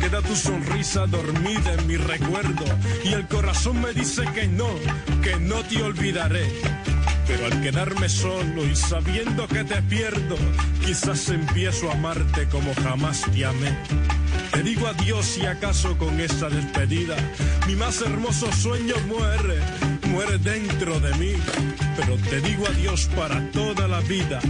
Queda 0.00 0.20
tu 0.22 0.34
sonrisa 0.34 1.06
dormida 1.06 1.74
en 1.74 1.86
mi 1.86 1.96
recuerdo 1.96 2.64
y 3.04 3.12
el 3.12 3.26
corazón 3.28 3.80
me 3.80 3.92
dice 3.92 4.24
que 4.34 4.46
no, 4.48 4.68
que 5.22 5.36
no 5.38 5.62
te 5.64 5.82
olvidaré. 5.82 6.46
Pero 7.26 7.46
al 7.46 7.62
quedarme 7.62 8.08
solo 8.08 8.66
y 8.66 8.74
sabiendo 8.74 9.46
que 9.46 9.64
te 9.64 9.80
pierdo, 9.82 10.36
quizás 10.84 11.28
empiezo 11.28 11.90
a 11.90 11.94
amarte 11.94 12.48
como 12.48 12.74
jamás 12.74 13.22
te 13.32 13.46
amé. 13.46 13.76
Te 14.52 14.62
digo 14.62 14.86
adiós 14.86 15.24
si 15.24 15.46
acaso 15.46 15.96
con 15.96 16.20
esta 16.20 16.48
despedida 16.48 17.16
mi 17.66 17.76
más 17.76 18.00
hermoso 18.02 18.50
sueño 18.52 18.94
muere, 19.06 19.58
muere 20.08 20.38
dentro 20.38 20.98
de 21.00 21.14
mí. 21.14 21.32
Pero 21.96 22.16
te 22.28 22.40
digo 22.40 22.66
adiós 22.66 23.08
para 23.14 23.40
toda 23.50 23.86
la 23.86 24.00
vida, 24.00 24.40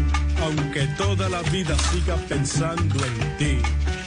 aunque 0.43 0.87
toda 0.99 1.29
la 1.29 1.43
vida 1.43 1.77
siga 1.91 2.17
pensando 2.29 2.97
en 3.05 3.37
ti. 3.39 4.02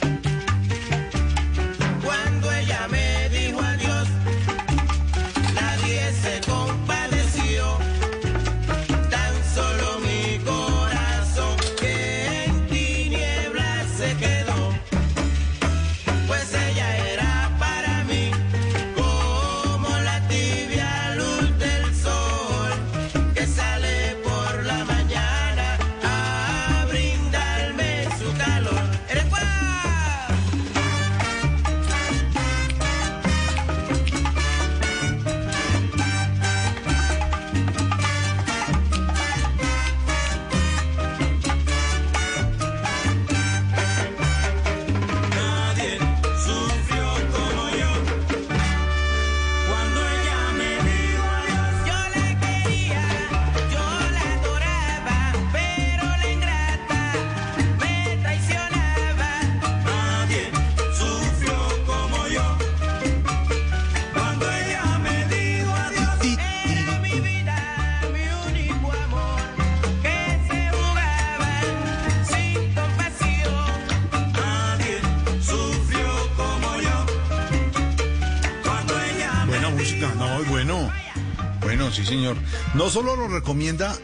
No 82.86 82.92
solo 82.92 83.16
lo 83.16 83.26
recomienda 83.26 83.96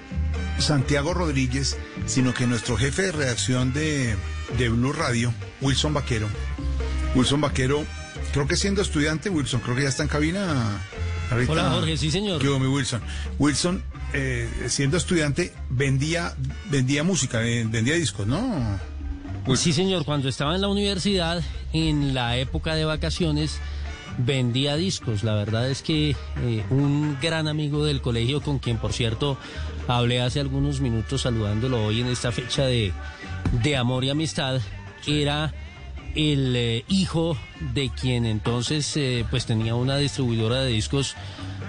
Santiago 0.58 1.14
Rodríguez, 1.14 1.78
sino 2.06 2.34
que 2.34 2.48
nuestro 2.48 2.76
jefe 2.76 3.02
de 3.02 3.12
redacción 3.12 3.72
de, 3.72 4.16
de 4.58 4.68
Blue 4.70 4.92
Radio, 4.92 5.32
Wilson 5.60 5.94
Vaquero. 5.94 6.26
Wilson 7.14 7.40
Vaquero, 7.40 7.84
creo 8.32 8.48
que 8.48 8.56
siendo 8.56 8.82
estudiante, 8.82 9.30
Wilson, 9.30 9.60
creo 9.60 9.76
que 9.76 9.82
ya 9.84 9.88
está 9.88 10.02
en 10.02 10.08
cabina. 10.08 10.80
ahorita. 11.30 11.52
Hola, 11.52 11.70
Jorge, 11.70 11.96
sí, 11.96 12.10
señor. 12.10 12.40
¿Qué 12.42 12.48
hubo, 12.48 12.58
mi 12.58 12.66
Wilson? 12.66 13.00
Wilson, 13.38 13.84
eh, 14.14 14.50
siendo 14.66 14.96
estudiante, 14.96 15.52
vendía, 15.70 16.34
vendía 16.68 17.04
música, 17.04 17.46
eh, 17.46 17.64
vendía 17.64 17.94
discos, 17.94 18.26
¿no? 18.26 18.80
Sí, 19.54 19.72
señor, 19.72 20.04
cuando 20.04 20.28
estaba 20.28 20.56
en 20.56 20.60
la 20.60 20.66
universidad, 20.66 21.40
en 21.72 22.14
la 22.14 22.36
época 22.36 22.74
de 22.74 22.84
vacaciones, 22.84 23.60
vendía 24.18 24.76
discos. 24.76 25.24
La 25.24 25.34
verdad 25.34 25.68
es 25.68 25.82
que 25.82 26.10
eh, 26.10 26.64
un 26.70 27.18
gran 27.20 27.48
amigo 27.48 27.84
del 27.84 28.00
colegio, 28.00 28.40
con 28.40 28.58
quien, 28.58 28.78
por 28.78 28.92
cierto, 28.92 29.36
hablé 29.88 30.20
hace 30.20 30.40
algunos 30.40 30.80
minutos 30.80 31.22
saludándolo 31.22 31.84
hoy 31.84 32.00
en 32.00 32.08
esta 32.08 32.32
fecha 32.32 32.64
de, 32.64 32.92
de 33.62 33.76
amor 33.76 34.04
y 34.04 34.10
amistad, 34.10 34.60
era 35.06 35.52
el 36.14 36.54
eh, 36.54 36.84
hijo 36.88 37.36
de 37.72 37.88
quien 37.88 38.26
entonces 38.26 38.96
eh, 38.98 39.24
pues 39.30 39.46
tenía 39.46 39.74
una 39.74 39.96
distribuidora 39.96 40.60
de 40.60 40.68
discos 40.68 41.16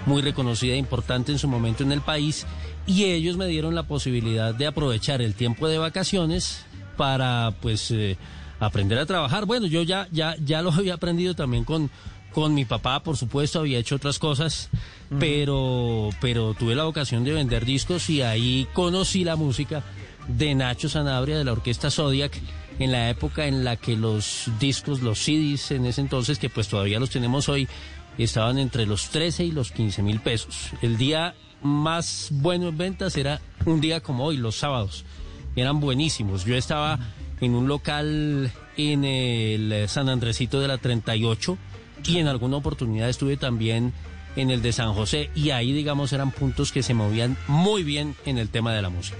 muy 0.04 0.20
reconocida 0.20 0.74
e 0.74 0.76
importante 0.76 1.32
en 1.32 1.38
su 1.38 1.48
momento 1.48 1.82
en 1.82 1.92
el 1.92 2.02
país 2.02 2.46
y 2.86 3.04
ellos 3.04 3.38
me 3.38 3.46
dieron 3.46 3.74
la 3.74 3.84
posibilidad 3.84 4.54
de 4.54 4.66
aprovechar 4.66 5.22
el 5.22 5.34
tiempo 5.34 5.66
de 5.66 5.78
vacaciones 5.78 6.66
para 6.98 7.54
pues 7.62 7.92
aprender 8.60 8.98
a 8.98 9.06
trabajar. 9.06 9.46
Bueno, 9.46 9.66
yo 9.66 9.82
ya 9.82 10.08
ya 10.12 10.36
ya 10.44 10.60
lo 10.60 10.70
había 10.70 10.94
aprendido 10.94 11.34
también 11.34 11.64
con 11.64 11.90
con 12.34 12.52
mi 12.52 12.64
papá, 12.64 13.02
por 13.02 13.16
supuesto, 13.16 13.60
había 13.60 13.78
hecho 13.78 13.94
otras 13.94 14.18
cosas, 14.18 14.68
pero 15.20 16.10
pero 16.20 16.52
tuve 16.54 16.74
la 16.74 16.86
ocasión 16.86 17.22
de 17.22 17.32
vender 17.32 17.64
discos 17.64 18.10
y 18.10 18.22
ahí 18.22 18.66
conocí 18.72 19.22
la 19.22 19.36
música 19.36 19.84
de 20.26 20.54
Nacho 20.54 20.88
Sanabria 20.88 21.38
de 21.38 21.44
la 21.44 21.52
orquesta 21.52 21.90
Zodiac 21.90 22.38
en 22.80 22.90
la 22.90 23.08
época 23.08 23.46
en 23.46 23.62
la 23.62 23.76
que 23.76 23.96
los 23.96 24.50
discos, 24.58 25.00
los 25.00 25.20
CDs 25.20 25.70
en 25.70 25.86
ese 25.86 26.00
entonces, 26.00 26.40
que 26.40 26.50
pues 26.50 26.66
todavía 26.66 26.98
los 26.98 27.10
tenemos 27.10 27.48
hoy, 27.48 27.68
estaban 28.18 28.58
entre 28.58 28.84
los 28.84 29.10
13 29.10 29.44
y 29.44 29.52
los 29.52 29.70
15 29.70 30.02
mil 30.02 30.18
pesos. 30.18 30.70
El 30.82 30.96
día 30.96 31.34
más 31.62 32.30
bueno 32.32 32.68
en 32.68 32.76
ventas 32.76 33.16
era 33.16 33.40
un 33.64 33.80
día 33.80 34.00
como 34.00 34.24
hoy, 34.24 34.38
los 34.38 34.56
sábados. 34.56 35.04
Eran 35.54 35.78
buenísimos. 35.78 36.44
Yo 36.44 36.56
estaba 36.56 36.98
en 37.40 37.54
un 37.54 37.68
local 37.68 38.50
en 38.76 39.04
el 39.04 39.88
San 39.88 40.08
Andresito 40.08 40.60
de 40.60 40.66
la 40.66 40.78
38 40.78 41.56
y 42.06 42.18
en 42.18 42.28
alguna 42.28 42.56
oportunidad 42.56 43.08
estuve 43.08 43.36
también 43.36 43.92
en 44.36 44.50
el 44.50 44.62
de 44.62 44.72
San 44.72 44.92
José 44.94 45.30
y 45.34 45.50
ahí 45.50 45.72
digamos 45.72 46.12
eran 46.12 46.32
puntos 46.32 46.72
que 46.72 46.82
se 46.82 46.92
movían 46.92 47.36
muy 47.46 47.84
bien 47.84 48.16
en 48.26 48.38
el 48.38 48.48
tema 48.48 48.72
de 48.74 48.82
la 48.82 48.88
música. 48.90 49.16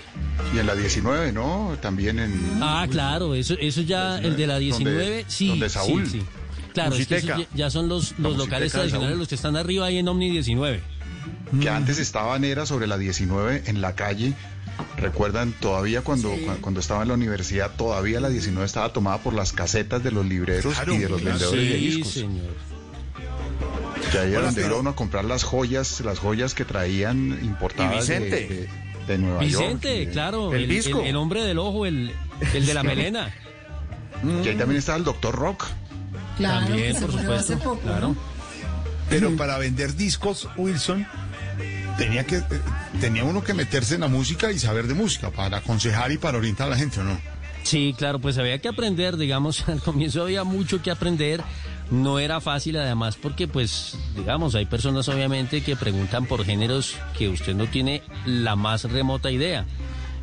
Y 0.54 0.58
en 0.58 0.66
la 0.66 0.74
19, 0.74 1.32
¿no? 1.32 1.76
También 1.80 2.18
en... 2.18 2.58
Ah, 2.60 2.86
claro, 2.90 3.34
eso, 3.34 3.54
eso 3.60 3.82
ya, 3.82 4.18
el 4.18 4.36
de 4.36 4.46
la 4.48 4.58
19, 4.58 4.98
Donde- 4.98 5.24
sí. 5.28 5.48
donde 5.48 5.68
Saúl. 5.68 6.06
sí, 6.06 6.18
sí. 6.20 6.26
Claro, 6.72 6.96
es 6.96 7.06
que 7.06 7.20
ya, 7.22 7.38
ya 7.54 7.70
son 7.70 7.88
los, 7.88 8.18
los 8.18 8.36
locales 8.36 8.72
tradicionales, 8.72 9.16
los 9.16 9.28
que 9.28 9.36
están 9.36 9.56
arriba 9.56 9.86
ahí 9.86 9.98
en 9.98 10.08
Omni 10.08 10.28
19. 10.30 10.82
Que 11.60 11.68
antes 11.70 11.98
estaban 11.98 12.44
era 12.44 12.66
sobre 12.66 12.86
la 12.86 12.96
19 12.98 13.64
en 13.66 13.80
la 13.80 13.94
calle. 13.94 14.34
Recuerdan 14.96 15.52
todavía 15.52 16.00
cuando, 16.02 16.30
cu- 16.30 16.56
cuando 16.60 16.80
estaba 16.80 17.02
en 17.02 17.08
la 17.08 17.14
universidad, 17.14 17.72
todavía 17.76 18.20
la 18.20 18.28
19 18.28 18.64
estaba 18.66 18.92
tomada 18.92 19.18
por 19.18 19.32
las 19.34 19.52
casetas 19.52 20.02
de 20.02 20.10
los 20.10 20.24
libreros 20.26 20.74
Claro, 20.74 20.94
y 20.94 20.98
de 20.98 21.08
los 21.08 21.20
claro. 21.20 21.38
vendedores 21.38 21.68
de 21.70 21.78
Sí, 21.78 21.84
discos. 21.86 22.12
señor. 22.12 22.54
Que 24.10 24.18
ahí 24.18 24.30
era 24.30 24.38
Hola, 24.38 24.46
donde 24.46 24.66
iba 24.66 24.76
uno 24.78 24.90
a 24.90 24.96
comprar 24.96 25.24
las 25.24 25.44
joyas, 25.44 26.00
las 26.00 26.18
joyas 26.18 26.54
que 26.54 26.64
traían 26.64 27.38
importadas 27.42 28.06
de, 28.06 28.18
Vicente. 28.20 28.54
de- 28.54 28.68
de 29.06 29.18
Nueva 29.18 29.44
York. 29.44 29.64
Vicente, 29.64 30.10
claro, 30.10 30.52
el 30.54 30.62
el, 30.64 30.68
disco. 30.68 31.00
el- 31.02 31.08
el 31.08 31.16
hombre 31.16 31.44
del 31.44 31.58
ojo, 31.58 31.86
el, 31.86 32.12
el 32.54 32.66
de 32.66 32.74
la 32.74 32.82
melena. 32.84 33.32
Y 34.44 34.48
ahí 34.48 34.56
también 34.56 34.78
estaba 34.78 34.98
el 34.98 35.04
doctor 35.04 35.34
Rock. 35.34 35.66
Claro, 36.38 36.66
También, 36.66 36.96
por 37.00 37.12
supuesto. 37.12 37.58
poco, 37.58 37.78
Claro. 37.80 38.08
¿no? 38.08 38.16
Pero 39.10 39.36
para 39.36 39.58
vender 39.58 39.94
discos, 39.94 40.48
Wilson, 40.56 41.06
tenía 41.96 42.24
que 42.24 42.36
eh, 42.36 42.44
tenía 43.00 43.24
uno 43.24 43.42
que 43.42 43.54
meterse 43.54 43.94
en 43.94 44.02
la 44.02 44.08
música 44.08 44.50
y 44.52 44.58
saber 44.58 44.86
de 44.86 44.94
música 44.94 45.30
para 45.30 45.58
aconsejar 45.58 46.12
y 46.12 46.18
para 46.18 46.38
orientar 46.38 46.68
a 46.68 46.70
la 46.70 46.76
gente, 46.76 47.00
¿o 47.00 47.04
no? 47.04 47.18
Sí, 47.62 47.94
claro, 47.96 48.18
pues 48.18 48.36
había 48.36 48.58
que 48.58 48.68
aprender, 48.68 49.16
digamos, 49.16 49.68
al 49.68 49.80
comienzo 49.80 50.22
había 50.22 50.44
mucho 50.44 50.82
que 50.82 50.90
aprender, 50.90 51.42
no 51.90 52.18
era 52.18 52.40
fácil 52.40 52.76
además 52.76 53.16
porque 53.16 53.48
pues, 53.48 53.96
digamos, 54.16 54.54
hay 54.54 54.66
personas 54.66 55.08
obviamente 55.08 55.62
que 55.62 55.76
preguntan 55.76 56.26
por 56.26 56.44
géneros 56.44 56.96
que 57.16 57.28
usted 57.28 57.54
no 57.54 57.66
tiene 57.66 58.02
la 58.26 58.56
más 58.56 58.84
remota 58.84 59.30
idea. 59.30 59.66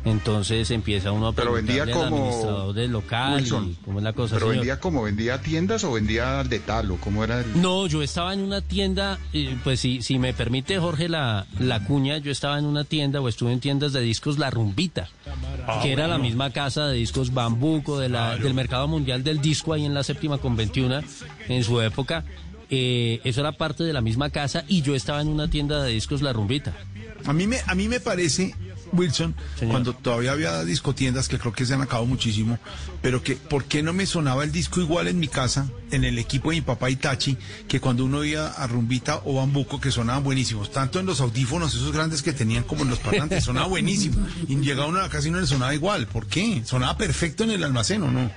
Entonces 0.04 0.70
empieza 0.70 1.12
uno 1.12 1.28
a 1.28 1.32
Pero 1.32 1.52
vendía 1.52 1.84
al 1.84 1.90
como 1.90 2.04
administrador 2.06 2.74
del 2.74 2.90
local 2.90 3.36
Wilson, 3.36 3.70
y 3.70 3.74
cómo 3.84 3.98
es 3.98 4.04
la 4.04 4.12
cosa. 4.12 4.34
Pero 4.34 4.46
señor. 4.46 4.56
vendía 4.56 4.80
como 4.80 5.02
vendía 5.02 5.40
tiendas 5.40 5.84
o 5.84 5.92
vendía 5.92 6.42
de 6.42 6.58
tal 6.58 6.90
o 6.90 6.96
cómo 6.96 7.22
era 7.22 7.40
el... 7.40 7.60
No, 7.60 7.86
yo 7.86 8.02
estaba 8.02 8.34
en 8.34 8.40
una 8.40 8.60
tienda, 8.60 9.18
eh, 9.32 9.56
pues 9.62 9.80
si, 9.80 10.02
si 10.02 10.18
me 10.18 10.34
permite 10.34 10.78
Jorge 10.78 11.08
la, 11.08 11.46
la 11.60 11.84
cuña, 11.84 12.18
yo 12.18 12.32
estaba 12.32 12.58
en 12.58 12.64
una 12.64 12.84
tienda 12.84 13.20
o 13.20 13.28
estuve 13.28 13.52
en 13.52 13.60
tiendas 13.60 13.92
de 13.92 14.00
discos 14.00 14.38
La 14.38 14.50
Rumbita, 14.50 15.08
que 15.82 15.92
era 15.92 16.08
la 16.08 16.18
misma 16.18 16.50
casa 16.50 16.86
de 16.88 16.96
discos 16.96 17.32
Bambuco 17.32 17.98
de 17.98 18.08
la, 18.08 18.36
del 18.36 18.54
Mercado 18.54 18.88
Mundial 18.88 19.22
del 19.22 19.40
Disco 19.40 19.72
ahí 19.72 19.84
en 19.84 19.94
la 19.94 20.02
séptima 20.02 20.38
con 20.38 20.56
21 20.56 21.00
en 21.48 21.64
su 21.64 21.80
época. 21.80 22.24
Eh, 22.74 23.20
eso 23.24 23.40
era 23.42 23.52
parte 23.52 23.84
de 23.84 23.92
la 23.92 24.00
misma 24.00 24.30
casa 24.30 24.64
y 24.66 24.80
yo 24.80 24.94
estaba 24.94 25.20
en 25.20 25.28
una 25.28 25.48
tienda 25.48 25.82
de 25.82 25.92
discos 25.92 26.22
La 26.22 26.32
Rumbita. 26.32 26.72
A 27.26 27.32
mí 27.32 27.46
me, 27.46 27.58
a 27.66 27.74
mí 27.74 27.86
me 27.86 28.00
parece, 28.00 28.54
Wilson, 28.92 29.34
Señor. 29.58 29.72
cuando 29.72 29.92
todavía 29.94 30.32
había 30.32 30.64
discotiendas 30.64 31.28
que 31.28 31.38
creo 31.38 31.52
que 31.52 31.64
se 31.66 31.74
han 31.74 31.80
acabado 31.82 32.06
muchísimo, 32.06 32.58
pero 33.00 33.22
que 33.22 33.36
¿por 33.36 33.64
qué 33.64 33.82
no 33.82 33.92
me 33.92 34.06
sonaba 34.06 34.44
el 34.44 34.52
disco 34.52 34.80
igual 34.80 35.08
en 35.08 35.18
mi 35.18 35.28
casa, 35.28 35.68
en 35.90 36.04
el 36.04 36.18
equipo 36.18 36.50
de 36.50 36.56
mi 36.56 36.62
papá 36.62 36.90
Itachi, 36.90 37.36
que 37.68 37.80
cuando 37.80 38.04
uno 38.04 38.24
iba 38.24 38.48
a 38.48 38.66
Rumbita 38.66 39.22
o 39.24 39.34
Bambuco, 39.36 39.80
que 39.80 39.90
sonaban 39.90 40.22
buenísimos, 40.24 40.70
tanto 40.70 41.00
en 41.00 41.06
los 41.06 41.20
audífonos 41.20 41.74
esos 41.74 41.92
grandes 41.92 42.22
que 42.22 42.32
tenían 42.32 42.64
como 42.64 42.82
en 42.82 42.90
los 42.90 42.98
parlantes, 42.98 43.44
sonaba 43.44 43.66
buenísimo. 43.68 44.26
Y 44.48 44.56
llegaba 44.56 44.86
uno 44.88 44.98
a 44.98 45.02
la 45.02 45.08
casa 45.08 45.28
y 45.28 45.30
no 45.30 45.40
le 45.40 45.46
sonaba 45.46 45.74
igual. 45.74 46.06
¿Por 46.06 46.26
qué? 46.26 46.62
Sonaba 46.64 46.96
perfecto 46.96 47.44
en 47.44 47.50
el 47.50 47.64
almacén, 47.64 48.02
¿o 48.02 48.10
no? 48.10 48.30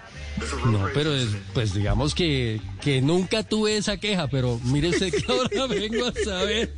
No, 0.66 0.88
pero 0.94 1.16
es- 1.16 1.30
pues 1.54 1.74
digamos 1.74 2.14
que, 2.14 2.60
que 2.82 3.02
nunca 3.02 3.44
tuve 3.44 3.78
esa 3.78 3.96
queja, 3.98 4.28
pero 4.28 4.60
mire 4.66 4.90
usted 4.90 5.14
que 5.14 5.24
ahora 5.32 5.66
vengo 5.70 6.06
a 6.08 6.14
saber. 6.26 6.74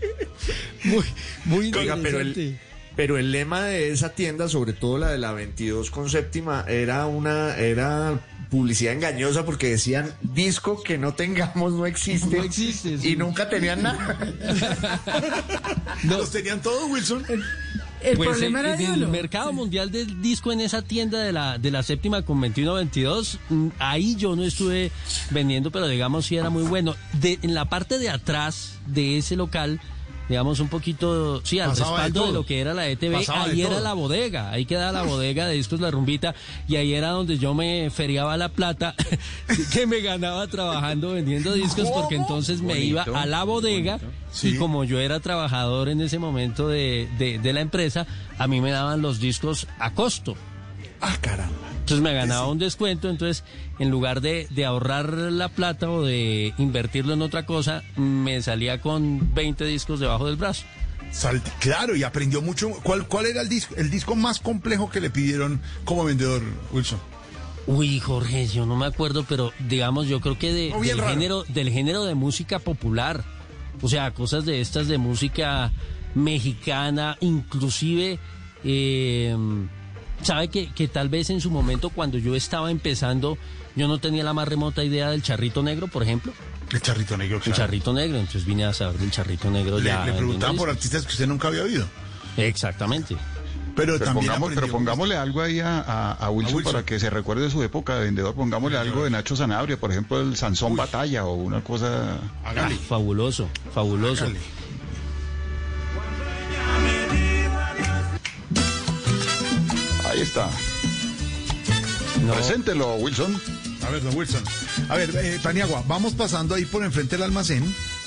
Muy, 0.83 1.03
muy 1.45 1.71
Oiga, 1.73 1.97
pero 2.01 2.19
el, 2.19 2.27
interesante. 2.27 2.66
Pero 2.97 3.17
el 3.17 3.31
lema 3.31 3.61
de 3.61 3.91
esa 3.91 4.09
tienda, 4.09 4.49
sobre 4.49 4.73
todo 4.73 4.97
la 4.97 5.09
de 5.11 5.19
la 5.19 5.31
22 5.31 5.91
con 5.91 6.09
séptima, 6.09 6.65
era 6.67 7.05
una 7.05 7.55
era 7.55 8.19
publicidad 8.49 8.93
engañosa 8.93 9.45
porque 9.45 9.69
decían 9.69 10.11
disco 10.21 10.81
que 10.81 10.97
no 10.97 11.13
tengamos 11.13 11.73
no 11.73 11.85
existe, 11.85 12.37
No 12.37 12.43
existe, 12.43 12.97
sí. 12.97 13.09
y 13.11 13.15
nunca 13.15 13.49
tenían 13.49 13.83
nada. 13.83 14.17
¿Los 16.03 16.31
tenían 16.31 16.61
todos, 16.61 16.89
Wilson? 16.89 17.23
El 18.01 18.15
Pues 18.15 18.29
problema 18.29 18.59
el, 18.61 18.65
era 18.65 18.77
de 18.77 18.85
el 18.85 19.07
mercado 19.07 19.53
mundial 19.53 19.91
del 19.91 20.21
disco 20.21 20.51
en 20.51 20.61
esa 20.61 20.81
tienda 20.81 21.19
de 21.19 21.33
la, 21.33 21.57
de 21.57 21.71
la 21.71 21.83
séptima 21.83 22.21
con 22.23 22.39
21-22, 22.41 23.37
mm, 23.49 23.67
ahí 23.79 24.15
yo 24.15 24.35
no 24.35 24.43
estuve 24.43 24.91
vendiendo, 25.31 25.71
pero 25.71 25.87
digamos 25.87 26.25
sí 26.27 26.37
era 26.37 26.49
muy 26.49 26.63
bueno. 26.63 26.95
De, 27.13 27.39
en 27.41 27.53
la 27.53 27.65
parte 27.65 27.99
de 27.99 28.09
atrás 28.09 28.73
de 28.85 29.17
ese 29.17 29.35
local, 29.35 29.81
digamos 30.29 30.59
un 30.59 30.67
poquito, 30.67 31.41
sí, 31.45 31.59
al 31.59 31.69
Pasaba 31.69 31.91
respaldo 32.03 32.27
de, 32.27 32.33
lo 32.33 32.45
que 32.45 32.59
era 32.59 32.73
la 32.73 32.87
ETV, 32.87 33.13
Pasaba 33.13 33.43
ahí 33.45 33.61
era 33.61 33.79
la 33.79 33.93
bodega, 33.93 34.51
ahí 34.51 34.65
quedaba 34.65 34.91
la 34.91 35.03
bodega 35.03 35.47
de 35.47 35.53
discos 35.55 35.79
La 35.79 35.89
Rumbita, 35.91 36.35
y 36.67 36.75
ahí 36.75 36.93
era 36.93 37.09
donde 37.09 37.37
yo 37.37 37.53
me 37.53 37.89
feriaba 37.89 38.35
la 38.37 38.49
plata 38.49 38.95
que 39.73 39.87
me 39.87 40.01
ganaba 40.01 40.47
trabajando 40.47 41.11
vendiendo 41.13 41.53
discos, 41.53 41.89
porque 41.91 42.15
entonces 42.15 42.61
me 42.61 42.79
iba 42.79 43.03
a 43.03 43.25
la 43.25 43.43
bodega. 43.43 43.99
Sí. 44.31 44.49
Y 44.49 44.57
como 44.57 44.83
yo 44.83 44.99
era 44.99 45.19
trabajador 45.19 45.89
en 45.89 46.01
ese 46.01 46.19
momento 46.19 46.67
de, 46.67 47.07
de- 47.17 47.39
de 47.39 47.53
la 47.53 47.61
empresa, 47.61 48.05
a 48.37 48.47
mí 48.47 48.61
me 48.61 48.71
daban 48.71 49.01
los 49.01 49.19
discos 49.19 49.67
a 49.79 49.93
costo. 49.93 50.35
Ah, 51.01 51.15
caramba. 51.21 51.66
Entonces 51.87 52.03
me 52.03 52.13
ganaba 52.13 52.47
un 52.49 52.57
descuento, 52.59 53.09
entonces 53.09 53.45
en 53.79 53.89
lugar 53.89 54.19
de, 54.19 54.45
de 54.49 54.65
ahorrar 54.65 55.13
la 55.13 55.47
plata 55.47 55.89
o 55.89 56.03
de 56.03 56.53
invertirlo 56.57 57.13
en 57.13 57.21
otra 57.21 57.45
cosa, 57.45 57.81
me 57.95 58.41
salía 58.41 58.81
con 58.81 59.33
20 59.33 59.63
discos 59.63 60.01
debajo 60.01 60.25
del 60.27 60.35
brazo. 60.35 60.65
Sal- 61.13 61.41
claro, 61.59 61.95
y 61.95 62.03
aprendió 62.03 62.41
mucho. 62.41 62.71
¿Cuál, 62.83 63.07
¿Cuál 63.07 63.27
era 63.27 63.39
el 63.41 63.47
disco, 63.47 63.73
el 63.77 63.89
disco 63.89 64.17
más 64.17 64.39
complejo 64.39 64.89
que 64.89 64.99
le 64.99 65.09
pidieron 65.09 65.61
como 65.85 66.03
vendedor, 66.03 66.41
Wilson? 66.73 66.99
Uy, 67.67 67.99
Jorge, 68.01 68.47
yo 68.47 68.65
no 68.65 68.75
me 68.75 68.85
acuerdo, 68.85 69.23
pero 69.23 69.53
digamos, 69.69 70.07
yo 70.09 70.19
creo 70.19 70.37
que 70.37 70.51
de- 70.51 70.73
Oh, 70.75 70.81
del, 70.81 70.97
raro. 70.97 71.09
género, 71.11 71.43
del 71.47 71.69
género 71.71 72.03
de 72.03 72.15
música 72.15 72.59
popular, 72.59 73.23
o 73.81 73.87
sea, 73.87 74.11
cosas 74.13 74.43
de 74.45 74.59
estas 74.59 74.89
de 74.89 74.97
música 74.97 75.71
mexicana, 76.15 77.17
inclusive, 77.21 78.19
eh, 78.65 79.35
sabe 80.21 80.47
que, 80.49 80.71
que 80.73 80.87
tal 80.87 81.09
vez 81.09 81.29
en 81.29 81.41
su 81.41 81.49
momento 81.51 81.89
cuando 81.89 82.17
yo 82.17 82.35
estaba 82.35 82.71
empezando, 82.71 83.37
yo 83.75 83.87
no 83.87 83.99
tenía 83.99 84.23
la 84.23 84.33
más 84.33 84.47
remota 84.47 84.83
idea 84.83 85.09
del 85.11 85.21
charrito 85.23 85.63
negro, 85.63 85.87
por 85.87 86.03
ejemplo. 86.03 86.33
El 86.71 86.81
charrito 86.81 87.15
negro, 87.17 87.39
El 87.45 87.53
charrito 87.53 87.93
negro, 87.93 88.17
entonces 88.17 88.45
vine 88.45 88.65
a 88.65 88.73
saber 88.73 88.97
del 88.99 89.09
charrito 89.11 89.49
negro 89.49 89.77
Le, 89.79 89.85
ya. 89.85 90.03
le 90.05 90.11
en 90.11 90.17
preguntaban 90.17 90.55
un 90.55 90.59
por 90.59 90.69
artistas 90.69 91.03
que 91.05 91.11
usted 91.13 91.27
nunca 91.27 91.47
había 91.47 91.63
oído. 91.63 91.85
Exactamente. 92.35 93.15
Pero, 93.75 93.93
Pero, 93.93 94.05
también 94.05 94.25
pongamos- 94.33 94.51
pero 94.55 94.67
pongámosle 94.69 95.15
algo 95.17 95.41
ahí 95.41 95.59
a, 95.59 95.79
a- 95.81 96.11
a 96.13 96.29
Wilson, 96.31 96.55
Wilson. 96.55 96.73
para 96.73 96.85
que 96.85 96.99
se 96.99 97.09
recuerde 97.11 97.43
de 97.43 97.51
su 97.51 97.61
época 97.61 97.95
de 97.95 98.05
vendedor. 98.05 98.33
Pongámosle 98.33 98.77
algo 98.77 99.03
de 99.03 99.11
Nacho 99.11 99.35
Sanabria, 99.35 99.77
por 99.77 99.91
ejemplo, 99.91 100.19
el 100.19 100.35
Sansón 100.35 100.75
Batalla 100.75 101.25
o 101.25 101.35
una 101.35 101.61
cosa. 101.63 102.17
Ah, 102.43 102.69
fabuloso, 102.89 103.47
fabuloso. 103.73 104.23
Hágale. 104.25 104.39
Ahí 110.17 110.23
está. 110.23 110.49
No, 112.25 112.33
Preséntelo, 112.33 112.95
Wilson. 112.95 113.39
A 113.85 113.89
ver, 113.91 114.01
don 114.03 114.15
Wilson. 114.17 114.43
A 114.89 114.95
ver, 114.95 115.11
eh, 115.15 115.39
Paniagua, 115.43 115.83
vamos 115.87 116.13
pasando 116.13 116.55
ahí 116.55 116.65
por 116.65 116.83
enfrente 116.83 117.15
del 117.17 117.23
almacén, 117.23 117.63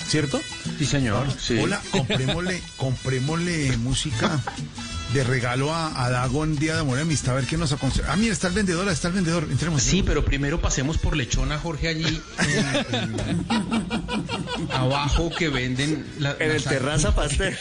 ¿cierto? 0.08 0.40
Sí, 0.76 0.86
señor. 0.86 1.28
Sí. 1.40 1.56
Hola, 1.62 1.80
comprémosle, 1.92 2.60
comprémosle 2.76 3.76
música 3.76 4.40
de 5.14 5.22
regalo 5.24 5.72
a, 5.72 6.04
a 6.04 6.10
Dago 6.10 6.42
en 6.44 6.56
Día 6.56 6.74
de 6.74 6.80
Amor 6.80 6.98
y 6.98 7.02
Amistad, 7.02 7.32
a 7.34 7.36
ver 7.36 7.46
qué 7.46 7.56
nos 7.56 7.70
aconseja. 7.72 8.12
Ah, 8.12 8.16
mira, 8.16 8.32
está 8.32 8.48
el 8.48 8.54
vendedor, 8.54 8.88
ahí 8.88 8.94
está 8.94 9.06
el 9.08 9.14
vendedor. 9.14 9.46
Entremos. 9.48 9.80
Sí, 9.80 10.02
pero 10.04 10.24
primero 10.24 10.60
pasemos 10.60 10.98
por 10.98 11.16
Lechona, 11.16 11.58
Jorge, 11.60 11.88
allí 11.88 12.20
en- 12.38 13.20
en- 13.20 13.46
abajo 14.72 15.30
que 15.30 15.48
venden 15.48 16.04
la, 16.18 16.36
En 16.40 16.50
el 16.50 16.64
terraza 16.64 17.14
pastel. 17.14 17.56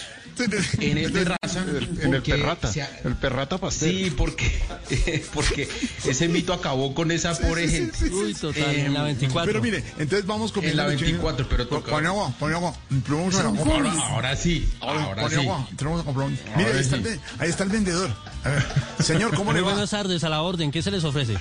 En 0.80 0.98
el 0.98 1.12
terraza. 1.12 1.62
En 1.64 1.70
el, 1.76 1.84
en 2.02 2.14
el 2.14 2.22
porque 2.22 2.32
perrata. 2.32 2.68
ha- 2.70 3.08
El 3.08 3.16
perrata 3.16 3.58
pastel. 3.58 3.92
Sí, 4.06 4.10
porque, 4.12 4.52
porque 5.34 5.68
ese 6.06 6.28
mito 6.28 6.54
acabó 6.54 6.94
con 6.94 7.12
esa 7.12 7.34
pobre 7.38 7.68
gente. 7.68 8.10
Uy, 8.10 8.34
total, 8.34 8.64
Eh, 8.64 8.86
en 8.86 8.94
la 8.94 9.04
24. 9.04 9.52
Pero 9.52 9.62
mire, 9.64 9.84
entonces 9.98 10.26
vamos 10.26 10.52
con 10.52 10.64
En 10.64 10.76
la 10.78 10.86
24, 10.88 11.48
pero 11.50 11.68
toca- 11.68 11.92
Paniagua, 11.92 12.32
Paniagua, 12.40 12.74
entremos 12.92 13.36
a 13.36 13.44
la 13.44 13.50
Ahora, 13.50 13.92
ahora 13.92 14.36
sí, 14.36 14.68
ahora 14.82 15.30
sí. 15.30 15.48
Entremos 15.72 16.02
a 16.02 16.04
comprar. 16.04 16.30
Mire, 16.30 16.44
Ahora 16.56 16.70
ahí 16.76 16.80
está, 16.82 16.96
el, 16.96 17.04
sí. 17.04 17.10
ve- 17.10 17.20
ahí 17.40 17.50
está 17.50 17.64
el 17.64 17.70
vendedor. 17.70 18.16
A 18.44 18.50
ver, 18.50 18.66
señor, 19.00 19.36
¿cómo 19.36 19.52
le 19.54 19.62
va? 19.62 19.72
buenas 19.72 19.90
tardes, 19.90 20.24
a 20.24 20.30
la 20.30 20.42
orden, 20.42 20.72
¿qué 20.72 20.82
se 20.82 20.92
les 20.92 21.04
ofrece? 21.04 21.36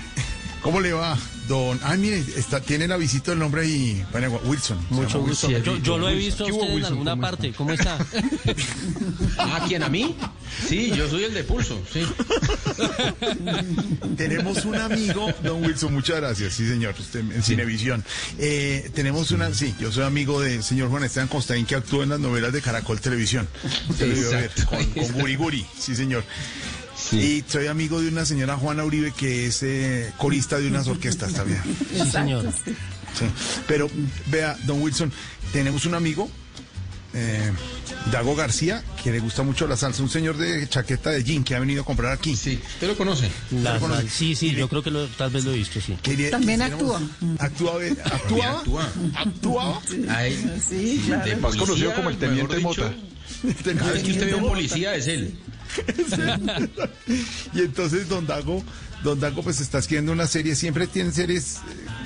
¿Cómo 0.62 0.80
le 0.80 0.92
va, 0.92 1.16
don? 1.46 1.78
Ah, 1.82 1.96
mire, 1.96 2.22
está, 2.36 2.60
tiene 2.60 2.88
la 2.88 2.96
visita 2.96 3.30
del 3.30 3.40
nombre 3.40 3.62
ahí, 3.62 4.04
Paniagua, 4.12 4.40
Wilson. 4.44 4.78
Mucho 4.90 5.20
gusto. 5.20 5.48
Yo, 5.50 5.98
lo 5.98 6.08
he 6.08 6.14
visto 6.14 6.44
a 6.44 6.46
¿Qué 6.46 6.52
hubo, 6.52 6.64
usted 6.64 6.78
en 6.78 6.84
alguna 6.84 7.10
¿Cómo 7.12 7.22
parte. 7.22 7.52
¿Cómo 7.52 7.72
está? 7.72 7.98
Ah, 9.38 9.64
¿quién? 9.66 9.82
¿A 9.82 9.88
mí? 9.88 10.16
Sí, 10.66 10.90
yo 10.94 11.08
soy 11.08 11.24
el 11.24 11.34
de 11.34 11.44
pulso, 11.44 11.80
sí. 11.92 12.00
Tenemos 14.16 14.64
un 14.64 14.76
amigo, 14.76 15.32
don 15.42 15.64
Wilson, 15.64 15.94
muchas 15.94 16.16
gracias, 16.16 16.54
sí 16.54 16.68
señor, 16.68 16.94
usted 16.98 17.20
en 17.20 17.42
Cinevisión. 17.42 18.04
Eh, 18.38 18.90
tenemos 18.94 19.30
una, 19.30 19.52
sí, 19.54 19.74
yo 19.80 19.92
soy 19.92 20.04
amigo 20.04 20.40
del 20.40 20.62
señor 20.62 20.90
Juan 20.90 21.04
Esteban 21.04 21.28
Constaín 21.28 21.66
que 21.66 21.76
actúa 21.76 22.02
en 22.02 22.10
las 22.10 22.20
novelas 22.20 22.52
de 22.52 22.60
Caracol 22.60 23.00
Televisión. 23.00 23.48
Usted 23.88 24.08
lo 24.08 24.14
debió 24.14 24.30
ver, 24.30 24.50
con, 24.64 24.84
con 24.84 25.12
Guri 25.12 25.36
Guri, 25.36 25.66
sí 25.78 25.94
señor. 25.94 26.24
Y 27.12 27.42
soy 27.48 27.66
amigo 27.66 28.00
de 28.00 28.08
una 28.08 28.24
señora 28.24 28.56
Juana 28.56 28.84
Uribe 28.84 29.12
que 29.12 29.46
es 29.46 29.62
eh, 29.62 30.12
corista 30.18 30.58
de 30.58 30.68
unas 30.68 30.86
orquestas 30.88 31.32
también. 31.32 31.60
Sí, 31.92 32.10
señor. 32.10 32.52
Sí. 33.18 33.24
Pero 33.66 33.90
vea, 34.26 34.56
don 34.66 34.82
Wilson, 34.82 35.10
tenemos 35.52 35.86
un 35.86 35.94
amigo, 35.94 36.28
eh, 37.14 37.50
Dago 38.12 38.36
García, 38.36 38.84
que 39.02 39.10
le 39.10 39.18
gusta 39.20 39.42
mucho 39.42 39.66
la 39.66 39.76
salsa, 39.76 40.02
un 40.02 40.10
señor 40.10 40.36
de 40.36 40.68
chaqueta 40.68 41.10
de 41.10 41.24
jean 41.24 41.42
que 41.42 41.54
ha 41.54 41.58
venido 41.58 41.82
a 41.82 41.84
comprar 41.84 42.12
aquí. 42.12 42.36
Sí, 42.36 42.60
¿usted 42.74 42.86
lo 42.88 42.96
conoce? 42.98 43.30
La- 43.50 43.80
sí, 44.08 44.34
sí, 44.36 44.52
yo 44.54 44.68
creo 44.68 44.82
que 44.82 44.90
lo- 44.90 45.06
tal 45.08 45.30
vez 45.30 45.44
lo 45.44 45.52
he 45.52 45.56
visto, 45.56 45.80
sí. 45.80 45.96
Quería- 46.02 46.30
También 46.30 46.60
Actúa, 46.62 47.00
eh, 47.00 47.96
¿Actuaba? 48.04 48.58
actúa. 48.58 48.88
¿Actuaba? 49.16 49.80
Sí, 50.68 51.02
claro. 51.06 51.40
conocido 51.58 51.94
como 51.94 52.10
el 52.10 52.18
Teniente 52.18 52.56
dicho, 52.56 52.68
Mota. 52.68 52.94
Cada 53.78 53.92
vez 53.92 54.02
que 54.02 54.10
usted 54.12 54.26
ve 54.26 54.34
un 54.34 54.48
policía 54.48 54.94
es 54.94 55.06
él. 55.06 55.34
Y 57.54 57.60
entonces 57.60 58.08
Don 58.08 58.26
Dago, 58.26 58.62
Don 59.02 59.20
Dago 59.20 59.42
pues 59.42 59.60
está 59.60 59.78
escribiendo 59.78 60.12
una 60.12 60.26
serie, 60.26 60.54
siempre 60.54 60.86
tiene 60.86 61.12
series, 61.12 61.56
eh, 61.56 61.60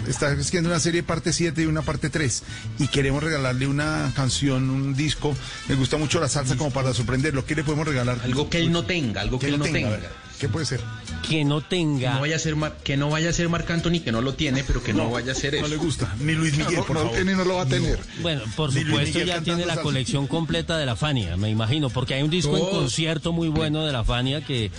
está 0.09 0.33
escribiendo 0.33 0.71
una 0.71 0.81
serie 0.81 1.03
parte 1.03 1.33
7 1.33 1.63
y 1.63 1.67
una 1.67 1.83
parte 1.83 2.11
3 2.11 2.43
y 2.79 2.89
queremos 2.89 3.23
regalarle 3.23 3.67
una 3.67 4.13
canción, 4.15 4.71
un 4.71 4.95
disco, 4.95 5.35
me 5.69 5.75
gusta 5.75 5.97
mucho 5.97 6.21
la 6.21 6.29
salsa 6.29 6.57
como 6.57 6.71
para 6.71 6.93
sorprenderlo, 6.93 7.45
¿qué 7.45 7.55
le 7.55 7.65
podemos 7.65 7.87
regalar? 7.87 8.21
Algo 8.25 8.51
que 8.51 8.59
él 8.59 8.73
no 8.73 8.85
tenga, 8.85 9.21
algo 9.21 9.39
que, 9.39 9.47
él 9.49 9.59
no 9.59 9.65
tenga. 9.65 10.01
¿Qué 10.43 10.49
puede 10.49 10.67
ser? 10.67 10.81
Que 11.29 11.45
no 11.45 11.61
tenga. 11.61 12.15
no 12.15 12.21
vaya 12.23 12.35
a 12.35 12.39
ser 12.41 12.57
Mar- 12.57 12.77
que 12.83 12.97
no 12.97 13.09
vaya 13.11 13.31
a 13.31 13.33
ser 13.33 13.49
Marc 13.49 13.71
Anthony, 13.71 14.01
que 14.05 14.11
no 14.11 14.21
lo 14.23 14.35
tiene, 14.35 14.65
pero 14.65 14.83
que 14.83 14.93
no, 14.93 15.09
vaya 15.09 15.31
a 15.31 15.35
ser 15.37 15.53
No 15.55 15.61
eso. 15.61 15.69
le 15.69 15.77
gusta, 15.77 16.13
ni 16.19 16.33
Luis 16.33 16.57
Miguel, 16.59 16.75
No, 16.75 16.85
por 16.85 16.97
no 16.97 17.03
lo 17.05 17.11
favor. 17.11 17.15
tiene 17.17 17.33
y 17.33 17.35
no 17.37 17.45
lo 17.45 17.55
va 17.55 17.63
a 17.63 17.67
tener. 17.67 18.01
Bueno, 18.21 18.43
por 18.57 18.75
Ni 18.75 18.83
supuesto 18.83 19.21
ya 19.21 19.41
tiene 19.41 19.61
la 19.61 19.75
salsa. 19.75 19.83
colección 19.83 20.27
completa 20.27 20.77
de 20.79 20.85
la 20.85 20.97
Fania, 20.97 21.37
me 21.37 21.49
imagino, 21.49 21.91
porque 21.91 22.15
hay 22.15 22.23
un 22.25 22.31
disco 22.31 22.57
en 22.59 22.65
concierto 22.67 23.31
muy 23.33 23.47
bueno 23.47 23.87
de 23.87 23.93
la 23.93 24.03
Fania 24.03 24.45
que, 24.45 24.73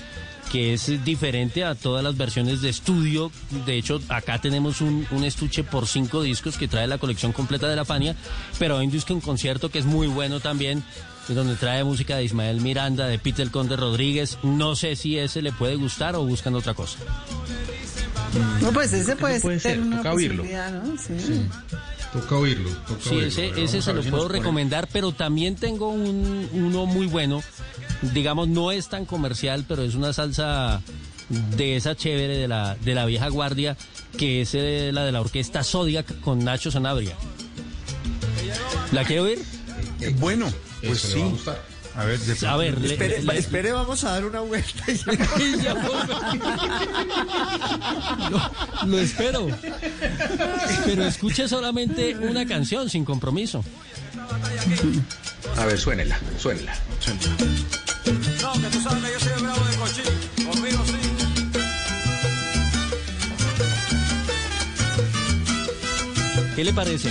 que 0.51 0.73
es 0.73 1.05
diferente 1.05 1.63
a 1.63 1.75
todas 1.75 2.03
las 2.03 2.17
versiones 2.17 2.61
de 2.61 2.67
estudio. 2.67 3.31
De 3.65 3.77
hecho, 3.77 4.01
acá 4.09 4.41
tenemos 4.41 4.81
un, 4.81 5.07
un 5.11 5.23
estuche 5.23 5.63
por 5.63 5.87
cinco 5.87 6.21
discos 6.23 6.57
que 6.57 6.67
trae 6.67 6.87
la 6.87 6.97
colección 6.97 7.31
completa 7.31 7.69
de 7.69 7.77
la 7.77 7.85
Fania, 7.85 8.17
pero 8.59 8.77
hay 8.79 8.85
un 8.87 8.91
disco 8.91 9.13
en 9.13 9.21
concierto 9.21 9.69
que 9.71 9.79
es 9.79 9.85
muy 9.85 10.07
bueno 10.07 10.41
también, 10.41 10.83
donde 11.27 11.55
trae 11.55 11.83
música 11.83 12.17
de 12.17 12.25
Ismael 12.25 12.61
Miranda, 12.61 13.07
de 13.07 13.17
Peter 13.19 13.49
Conde 13.49 13.75
Rodríguez. 13.75 14.37
No 14.43 14.75
sé 14.75 14.95
si 14.95 15.17
ese 15.17 15.41
le 15.41 15.51
puede 15.51 15.75
gustar 15.75 16.15
o 16.15 16.25
buscan 16.25 16.55
otra 16.55 16.73
cosa. 16.73 16.99
No, 18.61 18.71
pues 18.71 18.91
ese 18.93 19.15
puede, 19.15 19.39
puede 19.39 19.59
ser 19.59 19.75
ser, 19.75 19.81
una 19.81 19.97
toca 19.97 20.13
oírlo. 20.13 20.43
¿no? 20.43 20.97
Sí. 20.97 21.45
Toca 22.11 22.35
oírlo. 22.35 22.69
Toca 22.87 23.01
Sí, 23.03 23.15
oírlo. 23.15 23.63
ese, 23.63 23.81
se 23.81 23.93
lo 23.93 24.03
si 24.03 24.09
puedo 24.09 24.27
recomendar, 24.27 24.87
pero 24.91 25.11
también 25.11 25.55
tengo 25.55 25.89
un, 25.89 26.49
uno 26.53 26.85
muy 26.85 27.07
bueno. 27.07 27.43
Digamos, 28.13 28.47
no 28.47 28.71
es 28.71 28.89
tan 28.89 29.05
comercial, 29.05 29.65
pero 29.67 29.83
es 29.83 29.95
una 29.95 30.13
salsa 30.13 30.81
de 31.55 31.75
esa 31.75 31.95
chévere 31.95 32.37
de 32.37 32.47
la, 32.47 32.75
de 32.75 32.95
la 32.95 33.05
vieja 33.05 33.29
guardia, 33.29 33.77
que 34.17 34.41
es 34.41 34.53
eh, 34.55 34.91
la 34.93 35.05
de 35.05 35.11
la 35.11 35.21
orquesta 35.21 35.63
Zodiac 35.63 36.19
con 36.21 36.43
Nacho 36.43 36.69
Sanabria. 36.71 37.15
¿La 38.91 39.03
quiere 39.05 39.21
oír? 39.21 39.39
Eh, 40.01 40.13
bueno, 40.19 40.51
pues 40.87 41.03
Eso 41.05 41.15
le 41.17 41.21
va 41.21 41.25
a 41.25 41.29
sí. 41.29 41.35
gustar. 41.35 41.73
A 41.95 42.05
ver, 42.05 42.19
de 42.19 42.47
A 42.47 42.57
ver, 42.57 42.81
le- 42.81 42.87
Espere, 42.93 43.21
le- 43.21 43.37
espere, 43.37 43.71
vamos 43.71 44.03
a 44.03 44.11
dar 44.13 44.25
una 44.25 44.39
vuelta. 44.39 44.83
y 44.91 44.95
ya- 44.95 45.13
Y 45.39 45.61
ya 45.61 45.73
lo, 48.29 48.51
lo 48.87 48.99
espero. 48.99 49.47
Pero 50.85 51.05
escuche 51.05 51.47
solamente 51.47 52.15
una 52.17 52.47
canción 52.47 52.89
sin 52.89 53.05
compromiso. 53.05 53.63
A 55.57 55.65
ver, 55.65 55.77
suénela, 55.79 56.17
suénela. 56.39 56.73
No, 58.41 58.53
que 58.53 58.67
tú 58.69 58.81
sabes 58.81 59.03
que 59.03 59.13
yo 59.13 59.19
soy 59.19 59.31
el 59.37 59.43
bravo 59.43 59.63
de 59.65 59.75
cochín. 59.75 60.45
Conmigo 60.51 60.83
sí. 60.87 60.93
¿Qué 66.55 66.63
le 66.63 66.73
parece? 66.73 67.09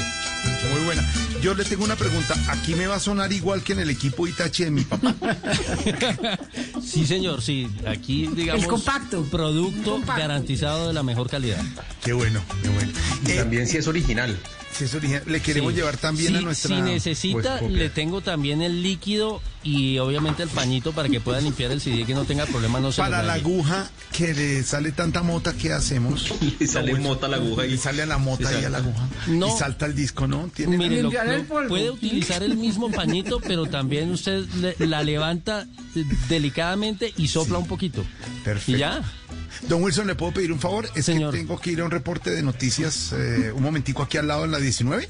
Muy 0.72 0.84
buena. 0.84 1.02
Yo 1.42 1.54
le 1.54 1.64
tengo 1.64 1.84
una 1.84 1.96
pregunta. 1.96 2.34
¿Aquí 2.48 2.74
me 2.76 2.86
va 2.86 2.94
a 2.96 3.00
sonar 3.00 3.32
igual 3.32 3.62
que 3.64 3.72
en 3.72 3.80
el 3.80 3.90
equipo 3.90 4.28
Itachi 4.28 4.64
de 4.64 4.70
mi 4.70 4.82
papá? 4.84 5.14
Sí, 6.84 7.06
señor, 7.06 7.40
sí. 7.42 7.68
Aquí, 7.86 8.26
digamos, 8.34 8.62
El 8.64 8.68
compacto. 8.68 9.22
producto 9.24 9.92
Compacto. 9.92 10.20
garantizado 10.20 10.88
de 10.88 10.92
la 10.92 11.02
mejor 11.02 11.28
calidad. 11.30 11.62
Qué 12.04 12.12
bueno, 12.12 12.40
qué 12.62 12.68
bueno. 12.68 12.92
Eh, 13.28 13.36
También 13.36 13.66
si 13.66 13.78
es 13.78 13.86
original. 13.86 14.36
Si 14.76 14.84
es 14.84 14.94
original, 14.94 15.22
le 15.26 15.40
queremos 15.40 15.72
Sí. 15.72 15.76
llevar 15.76 15.96
también 15.96 16.34
a 16.36 16.40
nuestra... 16.40 16.74
Si 16.76 16.82
necesita, 16.82 17.58
pues, 17.58 17.72
le 17.72 17.90
tengo 17.90 18.20
también 18.22 18.62
el 18.62 18.82
líquido 18.82 19.40
y 19.62 19.98
obviamente 19.98 20.42
el 20.42 20.48
pañito 20.48 20.92
para 20.92 21.08
que 21.08 21.20
pueda 21.20 21.40
limpiar 21.40 21.70
el 21.72 21.80
CD 21.80 22.04
que 22.04 22.14
no 22.14 22.24
tenga 22.24 22.46
problemas, 22.46 22.82
no 22.82 22.90
se 22.90 23.00
Para 23.00 23.22
la 23.22 23.34
aguja 23.34 23.90
que 24.16 24.34
le 24.34 24.62
sale 24.62 24.90
tanta 24.92 25.22
mota, 25.22 25.52
¿qué 25.54 25.72
hacemos? 25.72 26.32
Le 26.58 26.66
sale 26.66 26.94
mota 26.94 27.26
a 27.26 27.28
la 27.28 27.36
aguja 27.36 27.66
y 27.66 27.74
Y 27.74 27.78
sale 27.78 28.02
a 28.02 28.06
la 28.06 28.18
mota 28.18 28.50
y 28.60 28.64
a 28.64 28.70
la 28.70 28.78
aguja. 28.78 29.08
No. 29.28 29.48
Y 29.54 29.58
salta 29.58 29.86
el 29.86 29.94
disco, 29.94 30.26
¿no? 30.26 30.50
Tiene... 30.54 30.76
Mire, 30.78 31.02
lo- 31.02 31.10
puede 31.68 31.90
utilizar 31.92 32.42
el 32.42 32.56
mismo 32.56 32.90
pañito, 32.90 33.40
pero 33.40 33.66
también 33.66 34.10
usted 34.10 34.44
le- 34.60 34.86
la 34.86 35.02
levanta 35.02 35.66
eh, 35.94 36.04
delicadamente 36.28 37.12
y 37.16 37.28
sopla 37.28 37.58
un 37.58 37.66
poquito. 37.68 38.04
Perfecto. 38.44 38.72
Y 38.72 38.78
ya. 38.78 39.02
Don 39.68 39.82
Wilson, 39.82 40.06
¿le 40.08 40.14
puedo 40.16 40.32
pedir 40.32 40.50
un 40.52 40.58
favor? 40.58 40.88
Es 40.94 41.04
Señor. 41.06 41.32
que 41.32 41.38
tengo 41.38 41.60
que 41.60 41.70
ir 41.72 41.80
a 41.80 41.84
un 41.84 41.90
reporte 41.90 42.30
de 42.30 42.42
noticias 42.42 43.12
eh, 43.12 43.52
un 43.54 43.62
momentico 43.62 44.02
aquí 44.02 44.16
al 44.18 44.26
lado 44.26 44.44
en 44.44 44.50
la 44.50 44.58
19 44.62 45.08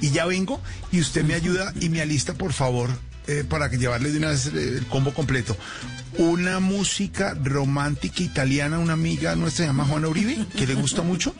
y 0.00 0.10
ya 0.10 0.24
vengo 0.26 0.60
y 0.90 1.00
usted 1.00 1.24
me 1.24 1.34
ayuda 1.34 1.72
y 1.80 1.88
me 1.88 2.00
alista, 2.00 2.34
por 2.34 2.52
favor, 2.52 2.90
eh, 3.26 3.44
para 3.48 3.70
que 3.70 3.78
llevarle 3.78 4.10
de 4.10 4.18
una 4.18 4.30
vez 4.30 4.46
eh, 4.46 4.78
el 4.78 4.86
combo 4.86 5.12
completo. 5.14 5.56
Una 6.18 6.60
música 6.60 7.34
romántica 7.42 8.22
italiana, 8.22 8.78
una 8.78 8.92
amiga 8.94 9.34
nuestra 9.36 9.64
se 9.64 9.68
llama 9.68 9.84
Juana 9.86 10.08
Uribe, 10.08 10.46
que 10.56 10.66
le 10.66 10.74
gusta 10.74 11.02
mucho, 11.02 11.34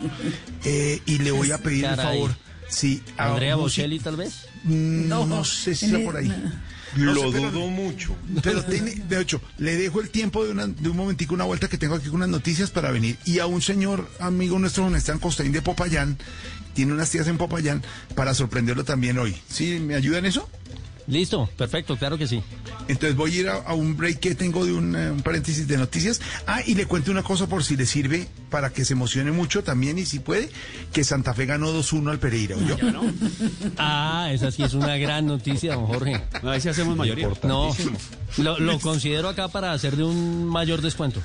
eh, 0.65 1.01
y 1.07 1.19
le 1.19 1.31
voy 1.31 1.51
a 1.53 1.59
pedir 1.59 1.85
un 1.87 1.97
favor. 1.97 2.35
Sí, 2.69 3.03
Andrea 3.19 3.57
Bocelli, 3.57 3.99
tal 3.99 4.17
vez. 4.17 4.47
Mm, 4.65 5.09
No, 5.09 5.45
sé 5.45 5.75
si 5.75 5.87
está 5.87 5.99
por 6.03 6.17
ahí. 6.17 6.33
No 6.97 7.13
Lo 7.15 7.23
sé, 7.23 7.29
pero- 7.33 7.51
dudo 7.51 7.67
mucho. 7.69 8.15
Pero 8.43 8.63
tiene, 8.65 8.93
de 8.95 9.21
hecho, 9.21 9.41
le 9.59 9.77
dejo 9.77 10.01
el 10.01 10.09
tiempo 10.11 10.45
de, 10.45 10.53
una, 10.53 10.67
de 10.67 10.89
un 10.91 10.97
momentico, 10.97 11.35
una 11.35 11.45
vuelta 11.45 11.69
que 11.69 11.77
tengo 11.79 11.95
aquí 11.95 12.07
con 12.07 12.17
unas 12.17 12.29
noticias 12.29 12.71
para 12.71 12.91
venir. 12.91 13.19
Y 13.25 13.39
a 13.41 13.47
un 13.47 13.61
señor 13.63 14.11
amigo 14.21 14.59
nuestro, 14.59 14.85
don 14.85 14.95
Esteban 14.97 15.19
Costaín 15.19 15.53
de 15.53 15.61
Popayán, 15.63 16.19
tiene 16.75 16.93
unas 16.93 17.11
tías 17.11 17.27
en 17.29 17.39
Popayán, 17.39 17.83
para 18.15 18.35
sorprenderlo 18.35 18.85
también 18.85 19.19
hoy. 19.19 19.37
¿Sí? 19.49 19.79
¿Me 19.81 19.95
ayuda 19.95 20.19
en 20.19 20.27
eso? 20.27 20.49
Listo, 21.09 21.49
perfecto, 21.57 21.97
claro 21.97 22.17
que 22.17 22.29
sí. 22.29 22.43
Entonces 22.89 23.17
voy 23.17 23.37
a 23.37 23.41
ir 23.41 23.49
a, 23.49 23.55
a 23.57 23.75
un 23.75 23.97
break 23.97 24.21
que 24.21 24.35
tengo 24.35 24.65
de 24.65 24.73
un, 24.73 24.95
eh, 24.95 25.11
un 25.11 25.23
paréntesis 25.23 25.67
de 25.67 25.77
noticias. 25.77 26.21
Ah, 26.47 26.61
y 26.65 26.75
le 26.75 26.87
cuento 26.87 27.11
una 27.11 27.23
cosa 27.23 27.49
por 27.49 27.65
si 27.65 27.77
le 27.77 27.87
sirve 27.87 28.29
para 28.51 28.71
que 28.71 28.85
se 28.85 28.93
emocione 28.93 29.33
mucho 29.33 29.65
también 29.65 29.99
y 29.99 30.07
si 30.07 30.21
puede, 30.21 30.49
que 30.93 31.03
Santa 31.03 31.35
Fe 31.35 31.47
ganó 31.47 31.73
2-1 31.73 32.11
al 32.11 32.19
Pereira. 32.19 32.57
¿oyó? 32.57 32.77
Ah, 33.79 34.31
esa 34.33 34.51
sí 34.53 34.63
es 34.63 34.75
una 34.75 34.97
gran 34.97 35.27
noticia, 35.27 35.75
don 35.75 35.87
Jorge. 35.87 36.23
Ahí 36.45 36.61
sí 36.61 36.69
hacemos 36.69 36.97
mayoría. 36.97 37.29
No, 37.43 37.75
lo, 38.39 38.59
lo 38.61 38.79
considero 38.79 39.29
acá 39.29 39.49
para 39.49 39.73
hacer 39.73 39.97
de 39.97 40.05
un 40.05 40.47
mayor 40.47 40.83
descuento. 40.83 41.21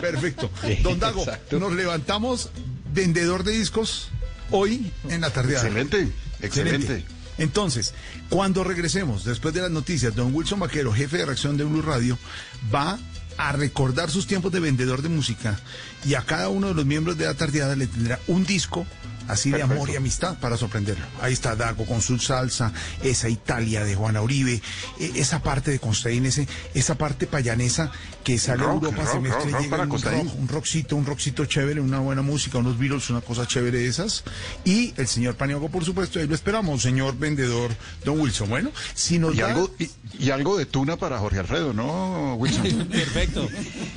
Perfecto. 0.00 0.50
Don 0.82 0.98
Dago, 0.98 1.24
nos 1.52 1.72
levantamos 1.72 2.50
vendedor 2.92 3.44
de 3.44 3.52
discos 3.52 4.08
hoy 4.54 4.92
en 5.08 5.20
la 5.20 5.30
tarde. 5.30 5.54
Excelente, 5.54 6.08
excelente. 6.40 7.04
Entonces, 7.36 7.92
cuando 8.28 8.62
regresemos, 8.62 9.24
después 9.24 9.52
de 9.52 9.60
las 9.60 9.70
noticias, 9.70 10.14
don 10.14 10.32
Wilson 10.32 10.60
Vaquero, 10.60 10.92
jefe 10.92 11.18
de 11.18 11.26
reacción 11.26 11.56
de 11.56 11.64
Blue 11.64 11.82
Radio, 11.82 12.16
va 12.72 12.98
a 13.36 13.50
recordar 13.50 14.10
sus 14.10 14.28
tiempos 14.28 14.52
de 14.52 14.60
vendedor 14.60 15.02
de 15.02 15.08
música 15.08 15.58
y 16.04 16.14
a 16.14 16.22
cada 16.22 16.48
uno 16.48 16.68
de 16.68 16.74
los 16.74 16.86
miembros 16.86 17.18
de 17.18 17.24
la 17.24 17.34
tardeada 17.34 17.74
le 17.74 17.88
tendrá 17.88 18.20
un 18.28 18.44
disco 18.46 18.86
así 19.26 19.50
de 19.50 19.62
amor 19.62 19.90
y 19.90 19.96
amistad 19.96 20.38
para 20.38 20.56
sorprenderlo. 20.56 21.04
Ahí 21.20 21.32
está 21.32 21.56
Dago 21.56 21.84
con 21.86 22.00
su 22.00 22.18
salsa, 22.18 22.72
esa 23.02 23.28
Italia 23.28 23.84
de 23.84 23.96
Juana 23.96 24.22
Uribe, 24.22 24.62
e- 25.00 25.12
esa 25.16 25.42
parte 25.42 25.72
de 25.72 25.80
Constaín, 25.80 26.30
esa 26.74 26.94
parte 26.96 27.26
payanesa 27.26 27.90
que 28.24 28.38
sale 28.38 28.62
a 28.62 28.66
Rock, 28.66 28.84
Europa, 28.84 29.06
se 29.06 29.12
rock, 29.12 29.22
mezcla 29.22 29.38
rock, 29.40 29.46
y 29.48 29.52
rock 29.52 29.60
llega 29.62 29.70
para 29.76 29.82
un 30.22 30.28
un 30.40 30.48
rockcito, 30.48 30.96
un 30.96 31.06
rockcito 31.06 31.44
chévere, 31.44 31.80
una 31.80 31.98
buena 32.00 32.22
música, 32.22 32.58
unos 32.58 32.78
Beatles, 32.78 33.10
una 33.10 33.20
cosa 33.20 33.46
chévere 33.46 33.78
de 33.78 33.86
esas. 33.86 34.24
Y 34.64 34.94
el 34.96 35.06
señor 35.06 35.36
Paniagua, 35.36 35.68
por 35.68 35.84
supuesto, 35.84 36.18
ahí 36.18 36.26
lo 36.26 36.34
esperamos, 36.34 36.82
señor 36.82 37.16
vendedor 37.18 37.70
Don 38.04 38.18
Wilson. 38.20 38.48
Bueno, 38.48 38.70
si 38.94 39.18
nos 39.18 39.34
Y 39.34 39.38
da- 39.38 39.48
algo, 39.48 39.70
y, 39.78 39.90
y 40.18 40.30
algo 40.30 40.56
de 40.56 40.66
tuna 40.66 40.96
para 40.96 41.18
Jorge 41.18 41.38
Alfredo, 41.38 41.72
¿no, 41.74 42.34
Wilson? 42.36 42.88
Perfecto. 42.90 43.48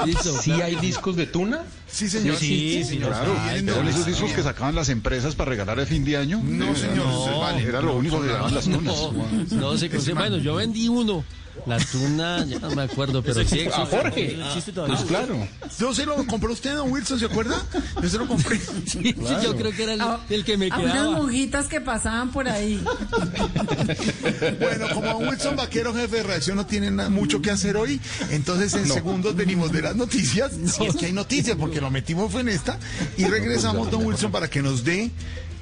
Listo. 0.05 0.41
¿Sí 0.41 0.51
hay 0.51 0.75
discos 0.75 1.15
de 1.15 1.25
tuna? 1.25 1.63
Sí, 1.89 2.09
señor. 2.09 2.35
Sí, 2.35 2.79
sí, 2.83 2.83
señor. 2.83 3.09
Claro, 3.11 3.33
Ay, 3.39 3.65
esos 3.89 4.05
discos 4.05 4.31
que 4.33 4.43
sacaban 4.43 4.75
las 4.75 4.89
empresas 4.89 5.35
para 5.35 5.49
regalar 5.51 5.79
el 5.79 5.87
fin 5.87 6.03
de 6.03 6.17
año. 6.17 6.41
No, 6.43 6.71
Eh, 6.71 6.75
señor, 6.75 7.07
no, 7.07 7.39
vale. 7.39 7.63
Era 7.63 7.81
lo 7.81 7.95
único 7.95 8.21
que 8.21 8.27
daban 8.27 8.53
las 8.53 8.65
tunas. 8.65 8.83
No, 8.83 9.11
no 9.51 9.77
se. 9.77 10.13
Bueno, 10.13 10.37
yo 10.37 10.55
vendí 10.55 10.89
uno. 10.89 11.23
La 11.65 11.77
tuna, 11.79 12.45
ya 12.45 12.59
no 12.59 12.69
me 12.71 12.83
acuerdo, 12.83 13.21
pero 13.21 13.35
sí 13.35 13.41
existe. 13.41 13.73
A 13.73 13.85
Jorge. 13.85 14.39
Existe 14.47 14.71
todavía. 14.71 14.95
Pues 14.95 15.07
claro. 15.07 15.47
Yo 15.79 15.93
se 15.93 16.05
lo 16.05 16.25
compró 16.25 16.53
usted, 16.53 16.75
Don 16.75 16.91
Wilson, 16.91 17.19
¿se 17.19 17.25
acuerda? 17.25 17.61
Yo 18.01 18.09
se 18.09 18.17
lo 18.17 18.27
compré. 18.27 18.59
Sí, 18.87 19.01
sí, 19.13 19.35
yo 19.43 19.55
creo 19.55 19.71
que 19.71 19.83
era 19.83 19.93
el, 19.93 20.01
el 20.29 20.45
que 20.45 20.57
me 20.57 20.69
A 20.71 20.77
unas 20.77 20.93
quedaba. 20.93 21.11
monjitas 21.17 21.67
que 21.67 21.81
pasaban 21.81 22.31
por 22.31 22.47
ahí. 22.47 22.81
Bueno, 24.59 24.87
como 24.93 25.07
Don 25.13 25.27
Wilson 25.27 25.55
Vaquero, 25.55 25.93
jefe 25.93 26.17
de 26.17 26.23
reacción, 26.23 26.57
no 26.57 26.65
tiene 26.65 26.91
mucho 27.09 27.41
que 27.41 27.51
hacer 27.51 27.77
hoy, 27.77 27.99
entonces 28.31 28.73
en 28.73 28.87
segundos 28.87 29.35
venimos 29.35 29.71
de 29.71 29.81
las 29.81 29.95
noticias, 29.95 30.51
si 30.65 30.85
es 30.85 30.95
que 30.95 31.07
hay 31.07 31.13
noticias, 31.13 31.55
porque 31.57 31.81
lo 31.81 31.89
metimos 31.89 32.31
fue 32.31 32.41
en 32.41 32.49
esta, 32.49 32.79
y 33.17 33.25
regresamos, 33.25 33.91
Don 33.91 34.05
Wilson, 34.05 34.31
para 34.31 34.49
que 34.49 34.61
nos 34.61 34.83
dé 34.83 35.11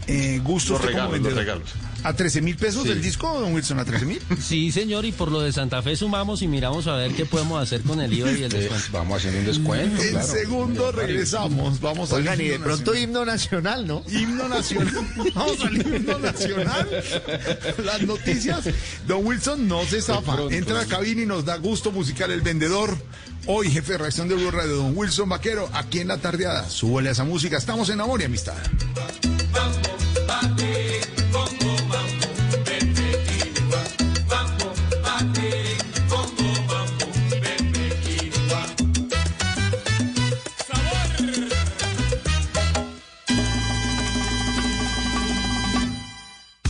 eh, 0.07 0.39
gusto 0.43 0.73
Los 0.73 0.81
regalos. 1.35 1.71
¿A 2.05 2.13
13 2.13 2.41
mil 2.41 2.55
pesos 2.55 2.85
el 2.85 3.01
disco, 3.01 3.39
Don 3.39 3.51
Wilson? 3.53 3.79
¿A 3.79 3.85
13 3.85 4.05
mil? 4.05 4.21
Sí, 4.39 4.71
señor, 4.71 5.05
y 5.05 5.11
por 5.11 5.31
lo 5.31 5.41
de 5.41 5.51
Santa 5.51 5.81
Fe 5.81 5.95
sumamos 5.95 6.41
y 6.43 6.47
miramos 6.47 6.85
a 6.85 6.95
ver 6.95 7.11
qué 7.13 7.25
podemos 7.25 7.61
hacer 7.61 7.81
con 7.81 7.99
el 7.99 8.13
IVA 8.13 8.31
y 8.31 8.43
el 8.43 8.53
Eh, 8.53 8.59
descuento. 8.59 8.87
vamos 8.91 9.17
haciendo 9.17 9.39
un 9.39 9.45
descuento, 9.47 10.01
En 10.03 10.09
claro. 10.11 10.27
segundos 10.27 10.93
regresamos, 10.95 11.81
vamos 11.81 12.11
a 12.11 12.15
Oigan, 12.15 12.39
y 12.39 12.45
de 12.49 12.59
pronto 12.59 12.93
himno 12.95 13.25
nacional, 13.25 13.87
¿no? 13.87 14.03
Himno 14.07 14.47
nacional. 14.47 14.93
Vamos 15.33 15.59
al 15.61 15.75
himno 15.77 16.19
nacional. 16.19 16.89
Las 17.83 18.01
noticias. 18.03 18.69
Don 19.07 19.25
Wilson 19.25 19.67
no 19.67 19.83
se 19.85 20.01
zafa. 20.01 20.37
Entra 20.51 20.79
a 20.79 20.83
la 20.83 20.87
cabina 20.87 21.21
y 21.23 21.25
nos 21.25 21.43
da 21.45 21.57
gusto 21.57 21.91
musical 21.91 22.29
el 22.31 22.41
vendedor. 22.41 22.95
Hoy, 23.47 23.71
jefe 23.71 23.93
de 23.93 23.97
reacción 23.99 24.27
de 24.27 24.35
Blue 24.35 24.51
Radio, 24.51 24.75
Don 24.77 24.95
Wilson 24.95 25.27
Vaquero, 25.29 25.69
aquí 25.73 25.99
en 26.01 26.07
la 26.09 26.17
tardeada. 26.19 26.69
Súbele 26.69 27.09
a 27.09 27.11
esa 27.13 27.23
música. 27.23 27.57
Estamos 27.57 27.89
en 27.89 27.99
amor 28.01 28.21
y 28.21 28.25
amistad. 28.25 28.55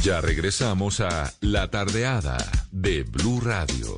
Ya 0.05 0.21
regresamos 0.21 0.99
a 0.99 1.33
La 1.41 1.71
Tardeada 1.71 2.37
de 2.69 3.01
Blue 3.01 3.41
Radio. 3.41 3.97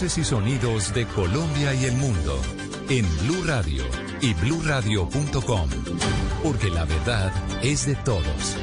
Voces 0.00 0.16
y 0.16 0.24
sonidos 0.24 0.94
de 0.94 1.04
Colombia 1.04 1.74
y 1.74 1.84
el 1.84 1.92
mundo 1.92 2.40
en 2.88 3.04
Blue 3.18 3.44
Radio 3.44 3.84
y 4.22 4.32
bluradio.com. 4.32 5.68
Porque 6.42 6.70
la 6.70 6.86
verdad 6.86 7.30
es 7.62 7.84
de 7.84 7.96
todos. 7.96 8.56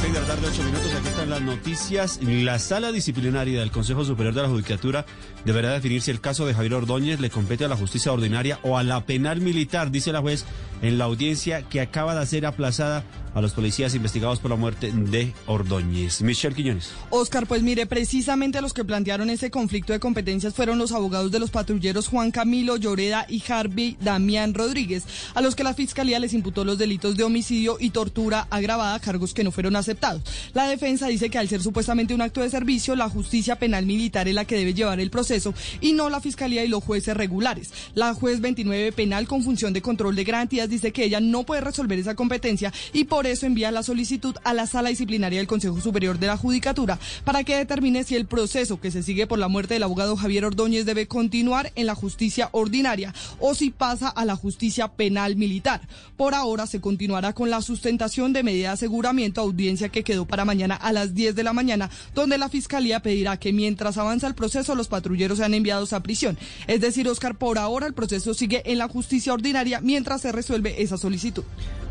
6 0.00 0.14
de 0.14 0.20
la 0.20 0.26
tarde, 0.28 0.46
8 0.52 0.62
minutos. 0.62 0.94
Aquí 0.94 1.08
están 1.08 1.30
las 1.30 1.40
noticias. 1.40 2.20
La 2.22 2.60
sala 2.60 2.92
disciplinaria 2.92 3.58
del 3.58 3.72
Consejo 3.72 4.04
Superior 4.04 4.36
de 4.36 4.42
la 4.42 4.48
Judicatura 4.48 5.04
deberá 5.44 5.72
definir 5.72 6.00
si 6.00 6.12
el 6.12 6.20
caso 6.20 6.46
de 6.46 6.54
Javier 6.54 6.74
Ordóñez 6.74 7.18
le 7.18 7.28
compete 7.28 7.64
a 7.64 7.68
la 7.68 7.76
justicia 7.76 8.12
ordinaria 8.12 8.60
o 8.62 8.78
a 8.78 8.84
la 8.84 9.04
penal 9.04 9.40
militar, 9.40 9.90
dice 9.90 10.12
la 10.12 10.20
juez 10.20 10.44
en 10.80 10.98
la 10.98 11.06
audiencia 11.06 11.62
que 11.62 11.80
acaba 11.80 12.14
de 12.14 12.24
ser 12.24 12.46
aplazada 12.46 13.02
a 13.38 13.42
los 13.42 13.52
policías 13.52 13.94
investigados 13.94 14.40
por 14.40 14.50
la 14.50 14.56
muerte 14.56 14.92
de 14.92 15.32
Ordóñez. 15.46 16.20
Michelle 16.22 16.54
Quiñones. 16.54 16.90
Oscar, 17.10 17.46
pues 17.46 17.62
mire, 17.62 17.86
precisamente 17.86 18.60
los 18.60 18.72
que 18.72 18.84
plantearon 18.84 19.30
ese 19.30 19.50
conflicto 19.50 19.92
de 19.92 20.00
competencias 20.00 20.54
fueron 20.54 20.78
los 20.78 20.92
abogados 20.92 21.30
de 21.30 21.38
los 21.38 21.50
patrulleros 21.50 22.08
Juan 22.08 22.30
Camilo 22.30 22.76
Lloreda 22.76 23.26
y 23.28 23.42
Harvey 23.48 23.96
Damián 24.00 24.54
Rodríguez, 24.54 25.04
a 25.34 25.40
los 25.40 25.54
que 25.54 25.64
la 25.64 25.74
fiscalía 25.74 26.18
les 26.18 26.34
imputó 26.34 26.64
los 26.64 26.78
delitos 26.78 27.16
de 27.16 27.24
homicidio 27.24 27.76
y 27.80 27.90
tortura 27.90 28.46
agravada, 28.50 28.98
cargos 29.00 29.34
que 29.34 29.44
no 29.44 29.52
fueron 29.52 29.76
aceptados. 29.76 30.22
La 30.54 30.68
defensa 30.68 31.06
dice 31.06 31.30
que 31.30 31.38
al 31.38 31.48
ser 31.48 31.62
supuestamente 31.62 32.14
un 32.14 32.22
acto 32.22 32.40
de 32.40 32.50
servicio, 32.50 32.96
la 32.96 33.08
justicia 33.08 33.56
penal 33.56 33.86
militar 33.86 34.28
es 34.28 34.34
la 34.34 34.44
que 34.44 34.56
debe 34.56 34.74
llevar 34.74 35.00
el 35.00 35.10
proceso 35.10 35.54
y 35.80 35.92
no 35.92 36.10
la 36.10 36.20
fiscalía 36.20 36.64
y 36.64 36.68
los 36.68 36.82
jueces 36.82 37.16
regulares. 37.16 37.70
La 37.94 38.14
juez 38.14 38.40
29 38.40 38.92
penal 38.92 39.28
con 39.28 39.42
función 39.42 39.72
de 39.72 39.82
control 39.82 40.16
de 40.16 40.24
garantías 40.24 40.68
dice 40.68 40.92
que 40.92 41.04
ella 41.04 41.20
no 41.20 41.44
puede 41.44 41.60
resolver 41.60 41.98
esa 41.98 42.14
competencia 42.14 42.72
y 42.92 43.04
por 43.04 43.27
eso 43.30 43.46
envía 43.46 43.70
la 43.70 43.82
solicitud 43.82 44.36
a 44.44 44.54
la 44.54 44.66
sala 44.66 44.90
disciplinaria 44.90 45.38
del 45.38 45.46
Consejo 45.46 45.80
Superior 45.80 46.18
de 46.18 46.26
la 46.26 46.36
Judicatura 46.36 46.98
para 47.24 47.44
que 47.44 47.56
determine 47.56 48.04
si 48.04 48.16
el 48.16 48.26
proceso 48.26 48.80
que 48.80 48.90
se 48.90 49.02
sigue 49.02 49.26
por 49.26 49.38
la 49.38 49.48
muerte 49.48 49.74
del 49.74 49.82
abogado 49.82 50.16
Javier 50.16 50.44
Ordóñez 50.44 50.86
debe 50.86 51.06
continuar 51.06 51.72
en 51.74 51.86
la 51.86 51.94
justicia 51.94 52.48
ordinaria 52.52 53.14
o 53.38 53.54
si 53.54 53.70
pasa 53.70 54.08
a 54.08 54.24
la 54.24 54.36
justicia 54.36 54.88
penal 54.88 55.36
militar. 55.36 55.80
Por 56.16 56.34
ahora 56.34 56.66
se 56.66 56.80
continuará 56.80 57.32
con 57.32 57.50
la 57.50 57.62
sustentación 57.62 58.32
de 58.32 58.42
medida 58.42 58.68
de 58.68 58.74
aseguramiento, 58.74 59.40
audiencia 59.40 59.88
que 59.88 60.04
quedó 60.04 60.26
para 60.26 60.44
mañana 60.44 60.74
a 60.74 60.92
las 60.92 61.14
10 61.14 61.34
de 61.34 61.44
la 61.44 61.52
mañana, 61.52 61.90
donde 62.14 62.38
la 62.38 62.48
Fiscalía 62.48 63.00
pedirá 63.00 63.36
que 63.36 63.52
mientras 63.52 63.98
avanza 63.98 64.26
el 64.26 64.34
proceso 64.34 64.74
los 64.74 64.88
patrulleros 64.88 65.38
sean 65.38 65.54
enviados 65.54 65.92
a 65.92 66.02
prisión. 66.02 66.38
Es 66.66 66.80
decir, 66.80 67.08
Oscar, 67.08 67.36
por 67.36 67.58
ahora 67.58 67.86
el 67.86 67.94
proceso 67.94 68.34
sigue 68.34 68.62
en 68.64 68.78
la 68.78 68.88
justicia 68.88 69.32
ordinaria 69.32 69.80
mientras 69.80 70.22
se 70.22 70.32
resuelve 70.32 70.82
esa 70.82 70.96
solicitud. 70.96 71.44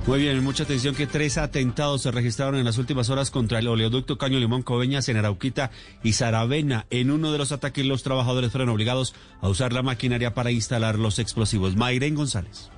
Muy 0.07 0.19
bien, 0.19 0.41
mucha 0.41 0.63
atención 0.63 0.95
que 0.95 1.05
tres 1.17 1.39
atentados 1.39 2.03
se 2.03 2.11
registraron 2.11 2.57
en 2.57 2.65
las 2.65 2.77
últimas 2.77 3.09
horas 3.09 3.31
contra 3.31 3.57
el 3.57 3.67
oleoducto 3.67 4.19
Caño 4.19 4.37
Limón 4.37 4.61
Coveñas 4.61 5.09
en 5.09 5.17
Arauquita 5.17 5.71
y 6.03 6.13
Saravena. 6.13 6.85
En 6.91 7.09
uno 7.09 7.31
de 7.31 7.39
los 7.39 7.51
ataques 7.51 7.83
los 7.87 8.03
trabajadores 8.03 8.51
fueron 8.51 8.69
obligados 8.69 9.15
a 9.41 9.49
usar 9.49 9.73
la 9.73 9.81
maquinaria 9.81 10.35
para 10.35 10.51
instalar 10.51 10.99
los 10.99 11.17
explosivos. 11.17 11.75
Mayren 11.75 12.13
González. 12.13 12.69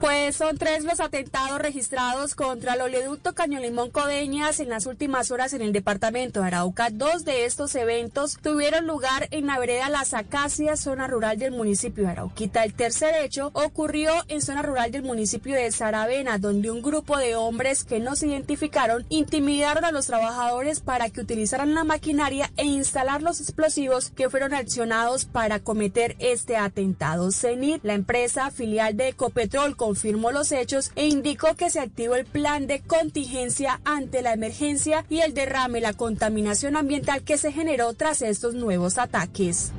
Pues 0.00 0.36
son 0.36 0.56
tres 0.56 0.84
los 0.84 0.98
atentados 0.98 1.60
registrados 1.60 2.34
contra 2.34 2.72
el 2.72 2.80
oleoducto 2.80 3.34
Caño 3.34 3.60
Limón 3.60 3.90
Codeñas 3.90 4.58
en 4.58 4.70
las 4.70 4.86
últimas 4.86 5.30
horas 5.30 5.52
en 5.52 5.60
el 5.60 5.74
departamento 5.74 6.40
de 6.40 6.46
Arauca. 6.46 6.88
Dos 6.90 7.26
de 7.26 7.44
estos 7.44 7.74
eventos 7.74 8.38
tuvieron 8.42 8.86
lugar 8.86 9.28
en 9.30 9.46
la 9.46 9.58
vereda 9.58 9.90
Las 9.90 10.14
Acacias, 10.14 10.80
zona 10.80 11.06
rural 11.06 11.38
del 11.38 11.52
municipio 11.52 12.04
de 12.04 12.12
Arauquita. 12.12 12.64
El 12.64 12.72
tercer 12.72 13.14
hecho 13.22 13.50
ocurrió 13.52 14.10
en 14.28 14.40
zona 14.40 14.62
rural 14.62 14.90
del 14.90 15.02
municipio 15.02 15.54
de 15.54 15.70
Saravena, 15.70 16.38
donde 16.38 16.70
un 16.70 16.80
grupo 16.80 17.18
de 17.18 17.36
hombres 17.36 17.84
que 17.84 18.00
no 18.00 18.16
se 18.16 18.28
identificaron 18.28 19.04
intimidaron 19.10 19.84
a 19.84 19.92
los 19.92 20.06
trabajadores 20.06 20.80
para 20.80 21.10
que 21.10 21.20
utilizaran 21.20 21.74
la 21.74 21.84
maquinaria 21.84 22.50
e 22.56 22.64
instalar 22.64 23.20
los 23.20 23.38
explosivos 23.38 24.10
que 24.12 24.30
fueron 24.30 24.54
accionados 24.54 25.26
para 25.26 25.60
cometer 25.60 26.16
este 26.20 26.56
atentado. 26.56 27.30
CENIR, 27.32 27.80
la 27.82 27.92
empresa 27.92 28.50
filial 28.50 28.96
de 28.96 29.08
Ecopetrol, 29.08 29.76
confirmó 29.90 30.30
los 30.30 30.52
hechos 30.52 30.92
e 30.94 31.08
indicó 31.08 31.56
que 31.56 31.68
se 31.68 31.80
activó 31.80 32.14
el 32.14 32.24
plan 32.24 32.68
de 32.68 32.78
contingencia 32.78 33.80
ante 33.84 34.22
la 34.22 34.32
emergencia 34.32 35.04
y 35.10 35.18
el 35.18 35.34
derrame, 35.34 35.80
la 35.80 35.94
contaminación 35.94 36.76
ambiental 36.76 37.22
que 37.22 37.36
se 37.36 37.50
generó 37.50 37.92
tras 37.94 38.22
estos 38.22 38.54
nuevos 38.54 38.98
ataques. 38.98 39.72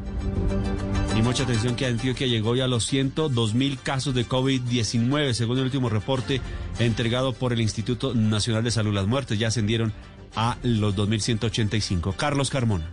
Y 1.17 1.21
mucha 1.21 1.43
atención 1.43 1.77
que 1.77 1.85
Antioquia 1.85 2.27
llegó 2.27 2.57
ya 2.57 2.65
a 2.65 2.67
los 2.67 2.85
102 2.87 3.53
mil 3.53 3.79
casos 3.79 4.13
de 4.13 4.27
COVID-19, 4.27 5.31
según 5.31 5.59
el 5.59 5.63
último 5.63 5.87
reporte 5.87 6.41
entregado 6.77 7.31
por 7.31 7.53
el 7.53 7.61
Instituto 7.61 8.13
Nacional 8.13 8.65
de 8.65 8.71
Salud. 8.71 8.93
Las 8.93 9.07
muertes 9.07 9.39
ya 9.39 9.47
ascendieron 9.47 9.93
a 10.35 10.57
los 10.61 10.93
2.185. 10.93 12.17
Carlos 12.17 12.49
Carmona. 12.49 12.91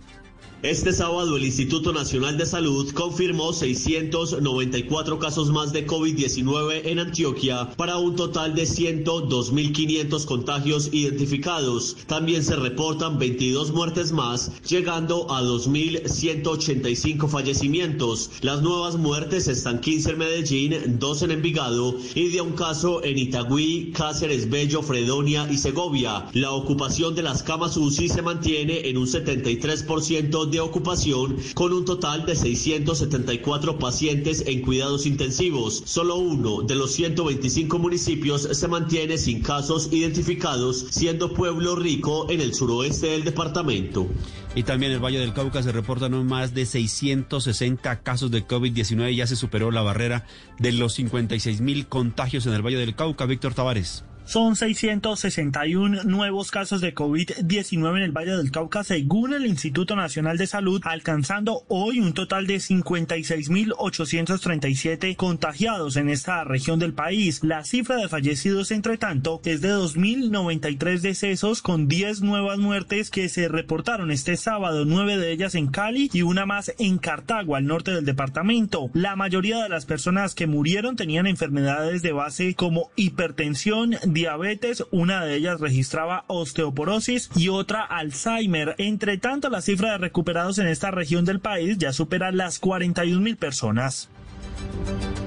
Este 0.61 0.91
sábado 0.91 1.37
el 1.37 1.45
Instituto 1.45 1.93
Nacional 1.93 2.37
de 2.37 2.45
Salud 2.45 2.91
confirmó 2.91 3.53
694 3.53 5.17
casos 5.17 5.51
más 5.51 5.71
de 5.71 5.87
COVID-19 5.87 6.81
en 6.83 6.99
Antioquia 6.99 7.69
para 7.77 7.95
un 7.95 8.17
total 8.17 8.53
de 8.55 8.63
102.500 8.63 10.25
contagios 10.25 10.89
identificados. 10.91 11.95
También 12.07 12.43
se 12.43 12.57
reportan 12.57 13.17
22 13.17 13.71
muertes 13.71 14.11
más, 14.11 14.51
llegando 14.67 15.31
a 15.31 15.41
2.185 15.43 17.29
fallecimientos. 17.29 18.29
Las 18.41 18.61
nuevas 18.61 18.97
muertes 18.97 19.47
están 19.47 19.79
15 19.79 20.09
en 20.11 20.17
Medellín, 20.17 20.99
2 20.99 21.21
en 21.21 21.31
Envigado 21.31 21.95
y 22.15 22.31
de 22.31 22.41
un 22.41 22.51
caso 22.51 23.01
en 23.05 23.17
Itagüí, 23.17 23.93
Cáceres, 23.95 24.49
Bello, 24.49 24.81
Fredonia 24.81 25.47
y 25.49 25.55
Segovia. 25.55 26.27
La 26.33 26.51
ocupación 26.51 27.15
de 27.15 27.23
las 27.23 27.43
camas 27.43 27.77
UCI 27.77 28.09
se 28.09 28.21
mantiene 28.21 28.89
en 28.89 28.97
un 28.97 29.07
73% 29.07 30.48
de 30.49 30.59
ocupación 30.59 31.37
con 31.53 31.73
un 31.73 31.85
total 31.85 32.25
de 32.25 32.35
674 32.35 33.79
pacientes 33.79 34.43
en 34.45 34.61
cuidados 34.61 35.05
intensivos. 35.05 35.83
Solo 35.85 36.15
uno 36.17 36.61
de 36.61 36.75
los 36.75 36.91
125 36.91 37.79
municipios 37.79 38.41
se 38.41 38.67
mantiene 38.67 39.17
sin 39.17 39.41
casos 39.41 39.89
identificados, 39.91 40.87
siendo 40.89 41.33
Pueblo 41.33 41.75
Rico 41.75 42.29
en 42.29 42.41
el 42.41 42.53
suroeste 42.53 43.07
del 43.07 43.23
departamento. 43.23 44.07
Y 44.55 44.63
también 44.63 44.91
el 44.91 45.03
Valle 45.03 45.19
del 45.19 45.33
Cauca 45.33 45.61
se 45.61 45.71
reportan 45.71 46.25
más 46.25 46.53
de 46.53 46.65
660 46.65 48.01
casos 48.01 48.31
de 48.31 48.45
COVID-19. 48.45 49.15
Ya 49.15 49.27
se 49.27 49.35
superó 49.35 49.71
la 49.71 49.81
barrera 49.81 50.25
de 50.57 50.71
los 50.71 50.93
56 50.93 51.61
mil 51.61 51.87
contagios 51.87 52.45
en 52.47 52.53
el 52.53 52.65
Valle 52.65 52.77
del 52.77 52.95
Cauca. 52.95 53.25
Víctor 53.25 53.53
Tavares. 53.53 54.03
Son 54.29 54.55
661 54.55 56.03
nuevos 56.03 56.51
casos 56.51 56.81
de 56.81 56.93
COVID-19 56.93 57.97
en 57.97 58.03
el 58.03 58.11
Valle 58.11 58.37
del 58.37 58.51
Cauca 58.51 58.83
según 58.83 59.33
el 59.33 59.47
Instituto 59.47 59.95
Nacional 59.95 60.37
de 60.37 60.45
Salud, 60.45 60.79
alcanzando 60.83 61.63
hoy 61.67 61.99
un 61.99 62.13
total 62.13 62.45
de 62.45 62.57
56.837 62.57 65.15
contagiados 65.15 65.95
en 65.95 66.09
esta 66.09 66.43
región 66.43 66.77
del 66.77 66.93
país. 66.93 67.43
La 67.43 67.63
cifra 67.63 67.95
de 67.95 68.07
fallecidos, 68.07 68.69
entre 68.69 68.99
tanto, 68.99 69.41
es 69.45 69.61
de 69.61 69.69
2.093 69.69 70.99
decesos 70.99 71.63
con 71.63 71.87
10 71.87 72.21
nuevas 72.21 72.59
muertes 72.59 73.09
que 73.09 73.29
se 73.29 73.47
reportaron 73.47 74.11
este 74.11 74.37
sábado, 74.37 74.85
nueve 74.85 75.17
de 75.17 75.31
ellas 75.31 75.55
en 75.55 75.69
Cali 75.69 76.11
y 76.13 76.21
una 76.21 76.45
más 76.45 76.71
en 76.77 76.99
Cartago, 76.99 77.55
al 77.55 77.65
norte 77.65 77.89
del 77.89 78.05
departamento. 78.05 78.91
La 78.93 79.15
mayoría 79.15 79.63
de 79.63 79.69
las 79.69 79.87
personas 79.87 80.35
que 80.35 80.45
murieron 80.45 80.95
tenían 80.95 81.25
enfermedades 81.25 82.03
de 82.03 82.11
base 82.11 82.53
como 82.53 82.91
hipertensión, 82.95 83.95
diabetes, 84.19 84.83
una 84.91 85.23
de 85.23 85.35
ellas 85.35 85.61
registraba 85.61 86.25
osteoporosis 86.27 87.29
y 87.35 87.47
otra 87.47 87.83
Alzheimer. 87.83 88.75
Entre 88.77 89.17
tanto, 89.17 89.49
la 89.49 89.61
cifra 89.61 89.93
de 89.93 89.97
recuperados 89.97 90.57
en 90.59 90.67
esta 90.67 90.91
región 90.91 91.23
del 91.23 91.39
país 91.39 91.77
ya 91.77 91.93
supera 91.93 92.31
las 92.31 92.59
41 92.59 93.21
mil 93.21 93.37
personas. 93.37 94.09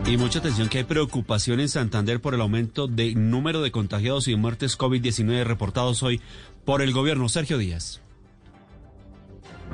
Y 0.06 0.18
mucha 0.18 0.40
atención 0.40 0.68
que 0.68 0.78
hay 0.78 0.84
preocupación 0.84 1.60
en 1.60 1.70
Santander 1.70 2.20
por 2.20 2.34
el 2.34 2.42
aumento 2.42 2.86
de 2.86 3.14
número 3.14 3.62
de 3.62 3.70
contagiados 3.70 4.28
y 4.28 4.36
muertes 4.36 4.76
COVID-19 4.76 5.44
reportados 5.44 6.02
hoy 6.02 6.20
por 6.66 6.82
el 6.82 6.92
gobierno. 6.92 7.30
Sergio 7.30 7.56
Díaz. 7.56 8.01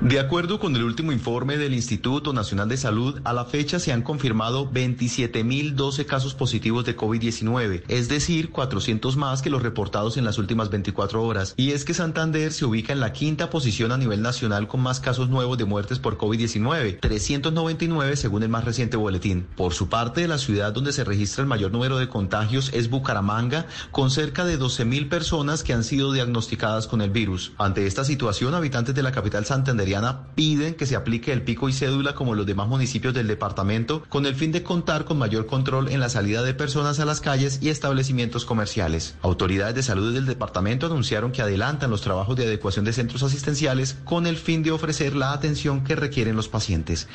De 0.00 0.20
acuerdo 0.20 0.60
con 0.60 0.76
el 0.76 0.84
último 0.84 1.10
informe 1.10 1.58
del 1.58 1.74
Instituto 1.74 2.32
Nacional 2.32 2.68
de 2.68 2.76
Salud, 2.76 3.20
a 3.24 3.32
la 3.32 3.44
fecha 3.44 3.80
se 3.80 3.92
han 3.92 4.02
confirmado 4.02 4.70
27.012 4.70 6.06
casos 6.06 6.34
positivos 6.34 6.84
de 6.84 6.96
COVID-19, 6.96 7.82
es 7.88 8.08
decir, 8.08 8.50
400 8.50 9.16
más 9.16 9.42
que 9.42 9.50
los 9.50 9.60
reportados 9.60 10.16
en 10.16 10.24
las 10.24 10.38
últimas 10.38 10.70
24 10.70 11.20
horas. 11.20 11.52
Y 11.56 11.72
es 11.72 11.84
que 11.84 11.94
Santander 11.94 12.52
se 12.52 12.64
ubica 12.64 12.92
en 12.92 13.00
la 13.00 13.12
quinta 13.12 13.50
posición 13.50 13.90
a 13.90 13.98
nivel 13.98 14.22
nacional 14.22 14.68
con 14.68 14.82
más 14.82 15.00
casos 15.00 15.30
nuevos 15.30 15.58
de 15.58 15.64
muertes 15.64 15.98
por 15.98 16.16
COVID-19, 16.16 17.00
399 17.00 18.14
según 18.14 18.44
el 18.44 18.50
más 18.50 18.64
reciente 18.64 18.96
boletín. 18.96 19.48
Por 19.56 19.74
su 19.74 19.88
parte, 19.88 20.28
la 20.28 20.38
ciudad 20.38 20.72
donde 20.72 20.92
se 20.92 21.02
registra 21.02 21.42
el 21.42 21.48
mayor 21.48 21.72
número 21.72 21.98
de 21.98 22.08
contagios 22.08 22.70
es 22.72 22.88
Bucaramanga, 22.88 23.66
con 23.90 24.12
cerca 24.12 24.44
de 24.44 24.60
12.000 24.60 25.08
personas 25.08 25.64
que 25.64 25.72
han 25.72 25.82
sido 25.82 26.12
diagnosticadas 26.12 26.86
con 26.86 27.00
el 27.00 27.10
virus. 27.10 27.50
Ante 27.58 27.84
esta 27.84 28.04
situación, 28.04 28.54
habitantes 28.54 28.94
de 28.94 29.02
la 29.02 29.10
capital 29.10 29.44
Santander 29.44 29.87
piden 30.34 30.74
que 30.74 30.86
se 30.86 30.96
aplique 30.96 31.32
el 31.32 31.42
pico 31.42 31.68
y 31.68 31.72
cédula 31.72 32.14
como 32.14 32.34
los 32.34 32.46
demás 32.46 32.68
municipios 32.68 33.14
del 33.14 33.26
departamento 33.26 34.02
con 34.08 34.26
el 34.26 34.34
fin 34.34 34.52
de 34.52 34.62
contar 34.62 35.04
con 35.04 35.18
mayor 35.18 35.46
control 35.46 35.88
en 35.88 36.00
la 36.00 36.08
salida 36.08 36.42
de 36.42 36.54
personas 36.54 37.00
a 37.00 37.04
las 37.04 37.20
calles 37.20 37.58
y 37.62 37.68
establecimientos 37.68 38.44
comerciales. 38.44 39.16
Autoridades 39.22 39.74
de 39.74 39.82
salud 39.82 40.14
del 40.14 40.26
departamento 40.26 40.86
anunciaron 40.86 41.32
que 41.32 41.42
adelantan 41.42 41.90
los 41.90 42.02
trabajos 42.02 42.36
de 42.36 42.46
adecuación 42.46 42.84
de 42.84 42.92
centros 42.92 43.22
asistenciales 43.22 43.96
con 44.04 44.26
el 44.26 44.36
fin 44.36 44.62
de 44.62 44.72
ofrecer 44.72 45.14
la 45.14 45.32
atención 45.32 45.84
que 45.84 45.96
requieren 45.96 46.36
los 46.36 46.48
pacientes. 46.48 47.08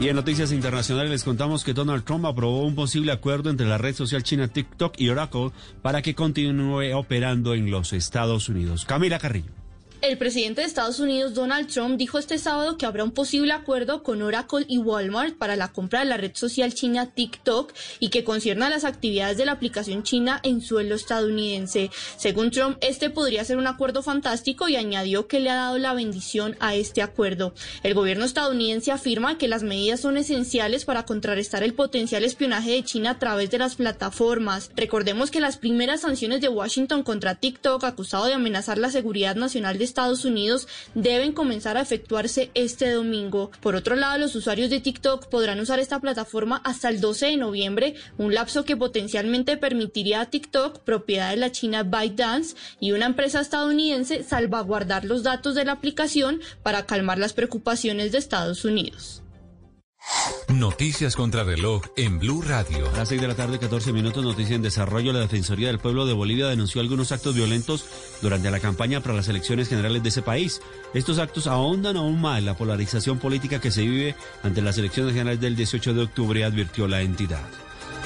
Y 0.00 0.08
en 0.08 0.16
noticias 0.16 0.52
internacionales 0.52 1.10
les 1.10 1.24
contamos 1.24 1.64
que 1.64 1.74
Donald 1.74 2.04
Trump 2.04 2.24
aprobó 2.24 2.64
un 2.64 2.74
posible 2.74 3.12
acuerdo 3.12 3.50
entre 3.50 3.66
la 3.66 3.78
red 3.78 3.94
social 3.94 4.22
china 4.22 4.48
TikTok 4.48 4.94
y 4.98 5.10
Oracle 5.10 5.50
para 5.80 6.02
que 6.02 6.14
continúe 6.14 6.94
operando 6.94 7.54
en 7.54 7.70
los 7.70 7.92
Estados 7.92 8.48
Unidos. 8.48 8.84
Camila 8.84 9.18
Carrillo. 9.18 9.61
El 10.02 10.18
presidente 10.18 10.62
de 10.62 10.66
Estados 10.66 10.98
Unidos, 10.98 11.32
Donald 11.32 11.68
Trump, 11.68 11.96
dijo 11.96 12.18
este 12.18 12.36
sábado 12.36 12.76
que 12.76 12.86
habrá 12.86 13.04
un 13.04 13.12
posible 13.12 13.52
acuerdo 13.52 14.02
con 14.02 14.20
Oracle 14.20 14.66
y 14.66 14.78
Walmart 14.78 15.38
para 15.38 15.54
la 15.54 15.68
compra 15.68 16.00
de 16.00 16.06
la 16.06 16.16
red 16.16 16.32
social 16.34 16.74
china 16.74 17.06
TikTok 17.06 17.72
y 18.00 18.08
que 18.08 18.24
concierne 18.24 18.64
a 18.64 18.70
las 18.70 18.82
actividades 18.82 19.36
de 19.36 19.44
la 19.44 19.52
aplicación 19.52 20.02
china 20.02 20.40
en 20.42 20.60
suelo 20.60 20.96
estadounidense. 20.96 21.92
Según 22.16 22.50
Trump, 22.50 22.78
este 22.80 23.10
podría 23.10 23.44
ser 23.44 23.58
un 23.58 23.68
acuerdo 23.68 24.02
fantástico 24.02 24.68
y 24.68 24.74
añadió 24.74 25.28
que 25.28 25.38
le 25.38 25.50
ha 25.50 25.54
dado 25.54 25.78
la 25.78 25.94
bendición 25.94 26.56
a 26.58 26.74
este 26.74 27.00
acuerdo. 27.00 27.54
El 27.84 27.94
gobierno 27.94 28.24
estadounidense 28.24 28.90
afirma 28.90 29.38
que 29.38 29.46
las 29.46 29.62
medidas 29.62 30.00
son 30.00 30.16
esenciales 30.16 30.84
para 30.84 31.04
contrarrestar 31.04 31.62
el 31.62 31.74
potencial 31.74 32.24
espionaje 32.24 32.72
de 32.72 32.82
China 32.82 33.10
a 33.10 33.18
través 33.20 33.52
de 33.52 33.58
las 33.58 33.76
plataformas. 33.76 34.72
Recordemos 34.74 35.30
que 35.30 35.40
las 35.40 35.58
primeras 35.58 36.00
sanciones 36.00 36.40
de 36.40 36.48
Washington 36.48 37.04
contra 37.04 37.36
TikTok, 37.36 37.84
acusado 37.84 38.26
de 38.26 38.34
amenazar 38.34 38.78
la 38.78 38.90
seguridad 38.90 39.36
nacional 39.36 39.78
de 39.78 39.91
Estados 39.92 40.24
Unidos 40.24 40.68
deben 40.94 41.32
comenzar 41.32 41.76
a 41.76 41.82
efectuarse 41.82 42.50
este 42.54 42.90
domingo. 42.90 43.50
Por 43.60 43.74
otro 43.74 43.94
lado, 43.94 44.16
los 44.16 44.34
usuarios 44.34 44.70
de 44.70 44.80
TikTok 44.80 45.26
podrán 45.26 45.60
usar 45.60 45.78
esta 45.80 46.00
plataforma 46.00 46.62
hasta 46.64 46.88
el 46.88 47.00
12 47.00 47.26
de 47.26 47.36
noviembre, 47.36 47.94
un 48.16 48.32
lapso 48.32 48.64
que 48.64 48.76
potencialmente 48.76 49.58
permitiría 49.58 50.22
a 50.22 50.30
TikTok, 50.30 50.78
propiedad 50.80 51.30
de 51.30 51.36
la 51.36 51.52
China 51.52 51.82
ByteDance 51.82 52.56
y 52.80 52.92
una 52.92 53.06
empresa 53.06 53.40
estadounidense, 53.40 54.22
salvaguardar 54.24 55.04
los 55.04 55.22
datos 55.22 55.54
de 55.54 55.66
la 55.66 55.72
aplicación 55.72 56.40
para 56.62 56.86
calmar 56.86 57.18
las 57.18 57.34
preocupaciones 57.34 58.12
de 58.12 58.18
Estados 58.18 58.64
Unidos. 58.64 59.21
Noticias 60.48 61.16
contra 61.16 61.44
reloj 61.44 61.82
en 61.96 62.18
Blue 62.18 62.42
Radio. 62.42 62.88
A 62.90 62.98
las 62.98 63.08
6 63.08 63.20
de 63.20 63.28
la 63.28 63.34
tarde, 63.34 63.58
14 63.58 63.92
minutos, 63.92 64.22
noticia 64.22 64.54
en 64.54 64.62
desarrollo. 64.62 65.12
La 65.12 65.20
Defensoría 65.20 65.68
del 65.68 65.78
Pueblo 65.78 66.06
de 66.06 66.12
Bolivia 66.12 66.46
denunció 66.46 66.80
algunos 66.80 67.10
actos 67.10 67.34
violentos 67.34 67.84
durante 68.20 68.50
la 68.50 68.60
campaña 68.60 69.00
para 69.00 69.14
las 69.14 69.28
elecciones 69.28 69.68
generales 69.68 70.02
de 70.02 70.10
ese 70.10 70.22
país. 70.22 70.60
Estos 70.94 71.18
actos 71.18 71.46
ahondan 71.46 71.96
aún 71.96 72.20
más 72.20 72.42
la 72.42 72.56
polarización 72.56 73.18
política 73.18 73.60
que 73.60 73.70
se 73.70 73.82
vive 73.82 74.14
ante 74.42 74.62
las 74.62 74.78
elecciones 74.78 75.14
generales 75.14 75.40
del 75.40 75.56
18 75.56 75.94
de 75.94 76.02
octubre, 76.02 76.44
advirtió 76.44 76.86
la 76.86 77.00
entidad. 77.00 77.48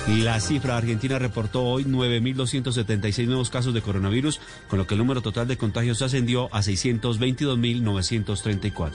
La 0.08 0.38
cifra 0.38 0.76
argentina 0.76 1.18
reportó 1.18 1.64
hoy 1.64 1.84
9.276 1.84 3.26
nuevos 3.26 3.50
casos 3.50 3.74
de 3.74 3.82
coronavirus, 3.82 4.38
con 4.68 4.78
lo 4.78 4.86
que 4.86 4.94
el 4.94 4.98
número 4.98 5.20
total 5.20 5.48
de 5.48 5.56
contagios 5.56 6.00
ascendió 6.00 6.44
a 6.54 6.60
622.934. 6.60 8.92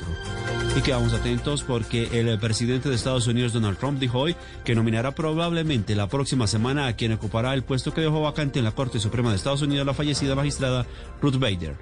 Y 0.78 0.82
quedamos 0.82 1.12
atentos 1.12 1.64
porque 1.64 2.18
el 2.18 2.40
presidente 2.40 2.88
de 2.88 2.96
Estados 2.96 3.28
Unidos, 3.28 3.52
Donald 3.52 3.78
Trump, 3.78 4.00
dijo 4.00 4.20
hoy 4.20 4.38
que 4.64 4.74
nominará 4.74 5.14
probablemente 5.14 5.96
la 5.96 6.08
próxima 6.08 6.48
semana 6.48 6.88
a 6.88 6.96
quien 6.96 7.12
ocupará 7.12 7.54
el 7.54 7.64
puesto 7.64 7.94
que 7.94 8.00
dejó 8.00 8.22
vacante 8.22 8.60
en 8.60 8.66
la 8.66 8.72
Corte 8.72 9.02
Suprema 9.02 9.32
de 9.32 9.36
Estados 9.36 9.62
Unidos 9.62 9.86
la 9.86 9.94
fallecida 9.94 10.34
magistrada 10.34 10.88
Ruth 11.22 11.40
Bader. 11.40 11.76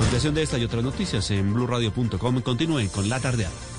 Ampliación 0.00 0.34
de 0.34 0.42
esta 0.42 0.58
y 0.58 0.64
otras 0.64 0.84
noticias 0.84 1.30
en 1.30 1.54
blueradio.com. 1.54 2.42
Continúen 2.42 2.88
con 2.88 3.08
la 3.08 3.20
tardeada. 3.20 3.77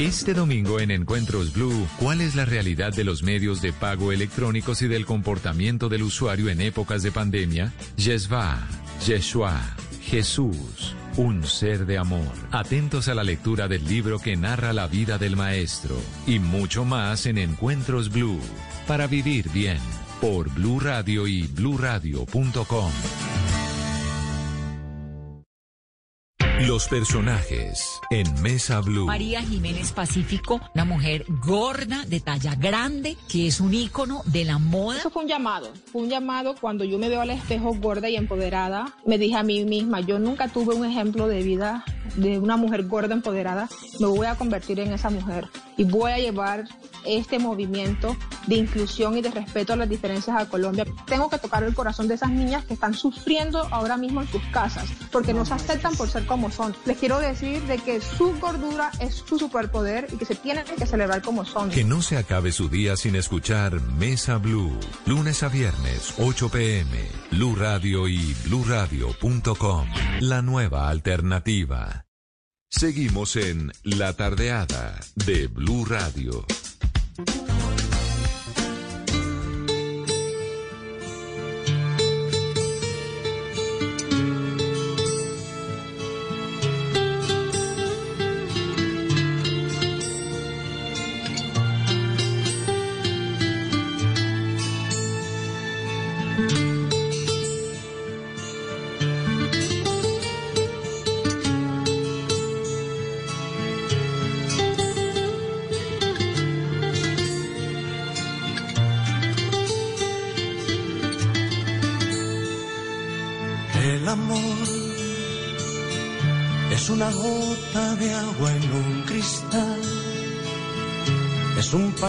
Este 0.00 0.32
domingo 0.32 0.80
en 0.80 0.90
Encuentros 0.90 1.52
Blue, 1.52 1.86
¿cuál 1.98 2.22
es 2.22 2.34
la 2.34 2.46
realidad 2.46 2.90
de 2.94 3.04
los 3.04 3.22
medios 3.22 3.60
de 3.60 3.74
pago 3.74 4.12
electrónicos 4.12 4.80
y 4.80 4.88
del 4.88 5.04
comportamiento 5.04 5.90
del 5.90 6.04
usuario 6.04 6.48
en 6.48 6.62
épocas 6.62 7.02
de 7.02 7.12
pandemia? 7.12 7.74
Yeshua, 7.98 8.66
Yeshua, 9.06 9.60
Jesús, 10.02 10.96
un 11.18 11.44
ser 11.44 11.84
de 11.84 11.98
amor. 11.98 12.32
Atentos 12.50 13.08
a 13.08 13.14
la 13.14 13.22
lectura 13.22 13.68
del 13.68 13.84
libro 13.86 14.18
que 14.18 14.38
narra 14.38 14.72
la 14.72 14.86
vida 14.86 15.18
del 15.18 15.36
maestro 15.36 15.96
y 16.26 16.38
mucho 16.38 16.86
más 16.86 17.26
en 17.26 17.36
Encuentros 17.36 18.10
Blue. 18.10 18.40
Para 18.86 19.06
vivir 19.06 19.50
bien, 19.50 19.80
por 20.18 20.48
Blue 20.48 20.80
Radio 20.80 21.26
y 21.26 21.42
bluradio.com. 21.42 22.90
Los 26.66 26.88
personajes 26.88 28.00
en 28.10 28.42
Mesa 28.42 28.80
Blue. 28.80 29.06
María 29.06 29.40
Jiménez 29.40 29.92
Pacífico, 29.92 30.60
una 30.74 30.84
mujer 30.84 31.24
gorda, 31.26 32.04
de 32.06 32.20
talla 32.20 32.54
grande, 32.54 33.16
que 33.30 33.46
es 33.46 33.60
un 33.60 33.72
ícono 33.72 34.20
de 34.26 34.44
la 34.44 34.58
moda. 34.58 34.98
Eso 34.98 35.08
fue 35.08 35.22
un 35.22 35.28
llamado, 35.28 35.72
fue 35.90 36.02
un 36.02 36.10
llamado 36.10 36.54
cuando 36.60 36.84
yo 36.84 36.98
me 36.98 37.08
veo 37.08 37.22
al 37.22 37.30
espejo 37.30 37.72
gorda 37.72 38.10
y 38.10 38.16
empoderada, 38.16 38.92
me 39.06 39.16
dije 39.16 39.36
a 39.36 39.42
mí 39.42 39.64
misma, 39.64 40.00
yo 40.00 40.18
nunca 40.18 40.48
tuve 40.48 40.74
un 40.74 40.84
ejemplo 40.84 41.28
de 41.28 41.42
vida 41.42 41.82
de 42.16 42.38
una 42.38 42.58
mujer 42.58 42.86
gorda 42.86 43.14
empoderada, 43.14 43.68
me 43.98 44.06
voy 44.06 44.26
a 44.26 44.34
convertir 44.34 44.80
en 44.80 44.92
esa 44.92 45.08
mujer 45.08 45.48
y 45.76 45.84
voy 45.84 46.12
a 46.12 46.18
llevar 46.18 46.64
este 47.06 47.38
movimiento 47.38 48.16
de 48.46 48.56
inclusión 48.56 49.16
y 49.16 49.22
de 49.22 49.30
respeto 49.30 49.72
a 49.72 49.76
las 49.76 49.88
diferencias 49.88 50.36
a 50.36 50.48
Colombia. 50.48 50.84
Tengo 51.06 51.30
que 51.30 51.38
tocar 51.38 51.62
el 51.62 51.74
corazón 51.74 52.08
de 52.08 52.14
esas 52.14 52.30
niñas 52.30 52.64
que 52.64 52.74
están 52.74 52.94
sufriendo 52.94 53.66
ahora 53.70 53.96
mismo 53.96 54.20
en 54.20 54.28
sus 54.28 54.42
casas 54.52 54.88
porque 55.10 55.32
no 55.32 55.44
se 55.44 55.54
aceptan 55.54 55.94
por 55.96 56.08
ser 56.08 56.26
como 56.26 56.49
Les 56.84 56.98
quiero 56.98 57.18
decir 57.18 57.62
de 57.62 57.78
que 57.78 58.00
su 58.00 58.38
gordura 58.40 58.90
es 59.00 59.14
su 59.14 59.38
superpoder 59.38 60.08
y 60.12 60.16
que 60.16 60.24
se 60.24 60.34
tienen 60.34 60.64
que 60.64 60.86
celebrar 60.86 61.22
como 61.22 61.44
son. 61.44 61.70
Que 61.70 61.84
no 61.84 62.02
se 62.02 62.16
acabe 62.16 62.52
su 62.52 62.68
día 62.68 62.96
sin 62.96 63.16
escuchar 63.16 63.80
Mesa 63.80 64.38
Blue. 64.38 64.78
Lunes 65.06 65.42
a 65.42 65.48
viernes, 65.48 66.14
8 66.18 66.48
pm. 66.50 67.08
Blue 67.30 67.54
Radio 67.56 68.08
y 68.08 68.34
bluradio.com. 68.44 69.88
La 70.20 70.42
nueva 70.42 70.88
alternativa. 70.88 72.06
Seguimos 72.68 73.36
en 73.36 73.72
La 73.82 74.12
Tardeada 74.12 75.00
de 75.14 75.48
Blue 75.48 75.84
Radio. 75.84 76.46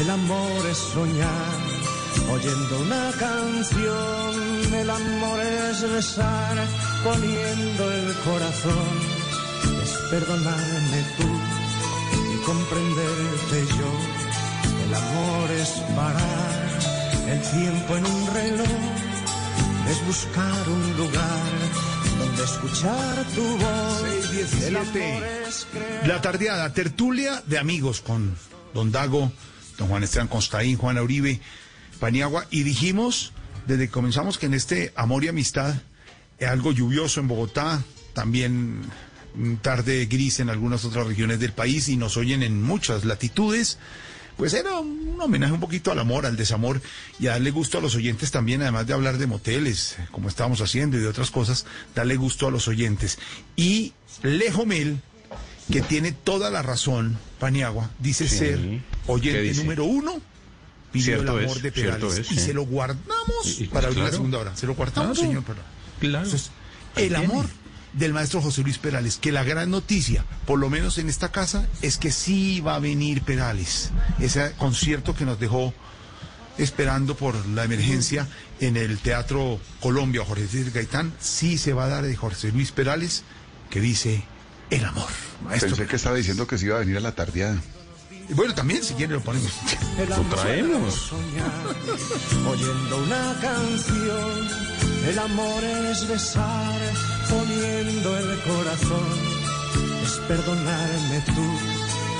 El 0.00 0.10
amor 0.10 0.66
es 0.66 0.78
soñar 0.78 1.74
oyendo 2.30 2.80
una 2.80 3.10
canción. 3.18 4.74
El 4.74 4.90
amor 4.90 5.40
es 5.40 5.92
besar 5.92 6.56
poniendo 7.04 7.92
el 7.92 8.14
corazón. 8.24 8.88
Es 9.82 9.90
perdonarme 10.10 11.04
tú 11.16 11.30
y 12.32 12.44
comprenderte 12.44 13.66
yo. 13.78 13.90
El 14.86 14.94
amor 14.94 15.50
es 15.52 15.68
parar 15.94 16.68
el 17.28 17.40
tiempo 17.40 17.96
en 17.96 18.06
un 18.06 18.34
reloj. 18.34 18.68
Es 19.90 20.06
buscar 20.06 20.68
un 20.68 20.96
lugar 20.96 21.52
donde 22.18 22.42
escuchar 22.42 23.24
tu 23.34 23.42
voz. 23.42 24.62
El 24.62 24.76
amor 24.76 25.22
es 25.46 25.66
creer. 25.70 26.08
La 26.08 26.20
tardeada, 26.20 26.72
tertulia 26.72 27.42
de 27.46 27.58
amigos 27.58 28.00
con 28.00 28.34
don 28.74 28.90
Dago, 28.90 29.30
don 29.78 29.88
Juan 29.88 30.02
Esteban 30.02 30.28
Constaín, 30.28 30.76
Juan 30.76 30.98
Uribe, 30.98 31.40
Paniagua, 32.00 32.46
y 32.50 32.62
dijimos 32.62 33.32
desde 33.66 33.86
que 33.86 33.92
comenzamos 33.92 34.38
que 34.38 34.46
en 34.46 34.54
este 34.54 34.92
amor 34.96 35.24
y 35.24 35.28
amistad, 35.28 35.74
eh, 36.38 36.46
algo 36.46 36.72
lluvioso 36.72 37.20
en 37.20 37.28
Bogotá, 37.28 37.82
también 38.12 38.82
tarde 39.62 40.06
gris 40.06 40.40
en 40.40 40.50
algunas 40.50 40.84
otras 40.84 41.06
regiones 41.06 41.40
del 41.40 41.52
país 41.52 41.88
y 41.88 41.96
nos 41.96 42.16
oyen 42.16 42.42
en 42.42 42.62
muchas 42.62 43.04
latitudes. 43.04 43.78
pues 44.36 44.52
era 44.52 44.80
un 44.80 45.16
homenaje 45.20 45.52
un 45.52 45.60
poquito 45.60 45.92
al 45.92 45.98
amor, 46.00 46.26
al 46.26 46.36
desamor 46.36 46.82
y 47.20 47.28
a 47.28 47.32
darle 47.32 47.52
gusto 47.52 47.78
a 47.78 47.80
los 47.80 47.94
oyentes 47.94 48.32
también, 48.32 48.62
además 48.62 48.84
de 48.84 48.92
hablar 48.92 49.16
de 49.16 49.28
moteles, 49.28 49.96
como 50.10 50.28
estábamos 50.28 50.60
haciendo 50.60 50.96
y 50.96 51.00
de 51.00 51.06
otras 51.06 51.30
cosas, 51.30 51.66
darle 51.94 52.16
gusto 52.16 52.48
a 52.48 52.50
los 52.50 52.66
oyentes. 52.66 53.18
Y 53.54 53.92
Lejomel, 54.22 55.00
que 55.70 55.80
tiene 55.82 56.12
toda 56.12 56.50
la 56.50 56.62
razón, 56.62 57.18
Paniagua, 57.38 57.90
dice 57.98 58.28
Sí. 58.28 58.38
ser 58.38 58.58
¿Qué 58.58 58.82
oyente 59.06 59.40
dice? 59.42 59.62
número 59.62 59.84
uno. 59.84 60.20
Pidió 60.92 61.20
el 61.22 61.28
amor 61.28 61.42
es, 61.56 61.62
de 61.62 61.72
Perales 61.72 62.18
es, 62.18 62.30
y 62.30 62.34
sí. 62.36 62.40
se 62.40 62.54
lo 62.54 62.64
guardamos 62.66 63.46
Y- 63.58 63.64
y- 63.64 63.66
para 63.66 63.88
abrir 63.88 64.04
la 64.04 64.10
segunda 64.12 64.38
hora. 64.38 64.56
Se 64.56 64.66
lo 64.66 64.74
guardamos, 64.74 65.18
Claro. 65.18 65.28
señor 65.30 65.42
Perales. 65.44 65.66
Claro. 65.98 66.24
Entonces, 66.24 66.50
el 66.96 67.16
amor 67.16 67.46
del 67.94 68.12
maestro 68.12 68.40
José 68.40 68.62
Luis 68.62 68.78
Perales, 68.78 69.16
que 69.16 69.32
la 69.32 69.42
gran 69.42 69.70
noticia, 69.70 70.24
por 70.46 70.58
lo 70.60 70.70
menos 70.70 70.98
en 70.98 71.08
esta 71.08 71.32
casa, 71.32 71.66
es 71.82 71.96
que 71.96 72.12
sí 72.12 72.60
va 72.60 72.76
a 72.76 72.78
venir 72.78 73.22
Perales. 73.22 73.90
Ese 74.20 74.52
concierto 74.58 75.14
que 75.16 75.24
nos 75.24 75.40
dejó 75.40 75.74
esperando 76.58 77.16
por 77.16 77.34
la 77.48 77.64
emergencia 77.64 78.28
en 78.60 78.76
el 78.76 78.98
Teatro 78.98 79.58
Colombia 79.80 80.24
Jorge 80.24 80.46
Luis 80.52 80.72
Gaitán, 80.72 81.12
sí 81.20 81.58
se 81.58 81.72
va 81.72 81.86
a 81.86 81.88
dar 81.88 82.04
de 82.04 82.14
José 82.14 82.52
Luis 82.52 82.70
Perales, 82.70 83.24
que 83.70 83.80
dice 83.80 84.22
el 84.70 84.84
amor. 84.84 85.08
Maestro. 85.44 85.70
Pensé 85.70 85.86
que 85.86 85.96
estaba 85.96 86.16
diciendo 86.16 86.46
que 86.46 86.58
se 86.58 86.66
iba 86.66 86.76
a 86.76 86.80
venir 86.80 86.96
a 86.96 87.00
la 87.00 87.12
tardeada. 87.12 87.60
Bueno, 88.30 88.54
también 88.54 88.82
si 88.82 88.94
quiere 88.94 89.14
lo 89.14 89.20
ponemos. 89.20 89.52
Lo 90.08 90.36
traemos. 90.36 91.12
oyendo 92.48 92.98
una 92.98 93.34
canción. 93.40 94.48
El 95.08 95.18
amor 95.18 95.64
es 95.64 96.08
besar 96.08 96.80
poniendo 97.28 98.18
el 98.18 98.40
corazón. 98.40 99.44
Es 100.04 100.12
perdonarme 100.28 101.20
tú 101.26 101.48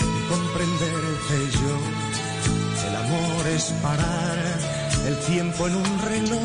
y 0.03 0.29
comprenderte 0.29 1.59
yo. 1.59 1.79
El 2.89 2.97
amor 2.97 3.47
es 3.55 3.65
parar 3.83 4.39
el 5.07 5.19
tiempo 5.21 5.67
en 5.67 5.77
un 5.77 6.03
reloj. 6.03 6.43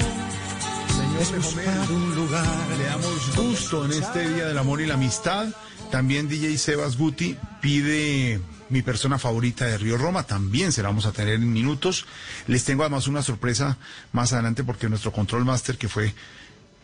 es 1.20 1.36
buscar 1.36 1.92
un 1.92 2.16
lugar. 2.16 2.68
Le 2.78 2.86
damos 2.86 3.36
gusto 3.36 3.86
en 3.86 3.92
este 3.92 4.30
Día 4.30 4.46
del 4.48 4.58
Amor 4.58 4.80
y 4.80 4.86
la 4.86 4.94
Amistad. 4.94 5.48
También 5.92 6.28
DJ 6.30 6.58
Sebas 6.58 6.98
Guti 6.98 7.36
pide 7.62 8.40
mi 8.70 8.82
persona 8.84 9.18
favorita 9.18 9.66
de 9.66 9.78
Río 9.78 9.98
Roma. 9.98 10.24
También 10.24 10.72
se 10.72 10.84
la 10.84 10.90
vamos 10.90 11.06
a 11.08 11.12
tener 11.12 11.36
en 11.36 11.52
minutos. 11.52 12.06
Les 12.48 12.64
tengo 12.64 12.84
además 12.84 13.08
una 13.08 13.24
sorpresa 13.24 13.78
más 14.12 14.32
adelante 14.34 14.64
porque 14.64 14.88
nuestro 14.88 15.12
control 15.12 15.46
master, 15.46 15.78
que 15.78 15.90
fue 15.90 16.14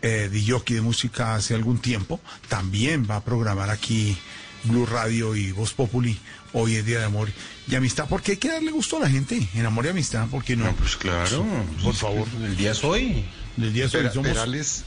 eh, 0.01 0.29
DJ 0.31 0.75
de 0.75 0.81
música 0.81 1.35
hace 1.35 1.53
algún 1.53 1.79
tiempo, 1.79 2.19
también 2.49 3.07
va 3.09 3.17
a 3.17 3.23
programar 3.23 3.69
aquí 3.69 4.17
Blue 4.63 4.85
Radio 4.87 5.35
y 5.35 5.51
Voz 5.51 5.73
Populi. 5.73 6.17
Hoy 6.53 6.75
es 6.75 6.85
Día 6.85 6.99
de 6.99 7.05
Amor 7.05 7.29
y 7.67 7.75
Amistad. 7.75 8.07
Porque 8.09 8.31
hay 8.31 8.37
que 8.37 8.47
darle 8.49 8.71
gusto 8.71 8.97
a 8.97 9.01
la 9.01 9.09
gente 9.09 9.47
en 9.53 9.65
Amor 9.65 9.85
y 9.85 9.89
Amistad. 9.89 10.27
¿Por 10.29 10.43
qué 10.43 10.55
no? 10.55 10.71
pues 10.77 10.95
claro. 10.95 11.45
Por 11.83 11.93
favor. 11.93 12.27
El 12.41 12.57
día 12.57 12.71
es 12.71 12.83
hoy. 12.83 13.25
El 13.57 13.71
día 13.71 13.85
es 13.85 13.93
hoy. 13.93 14.07
Somos- 14.11 14.29
Perales, 14.31 14.83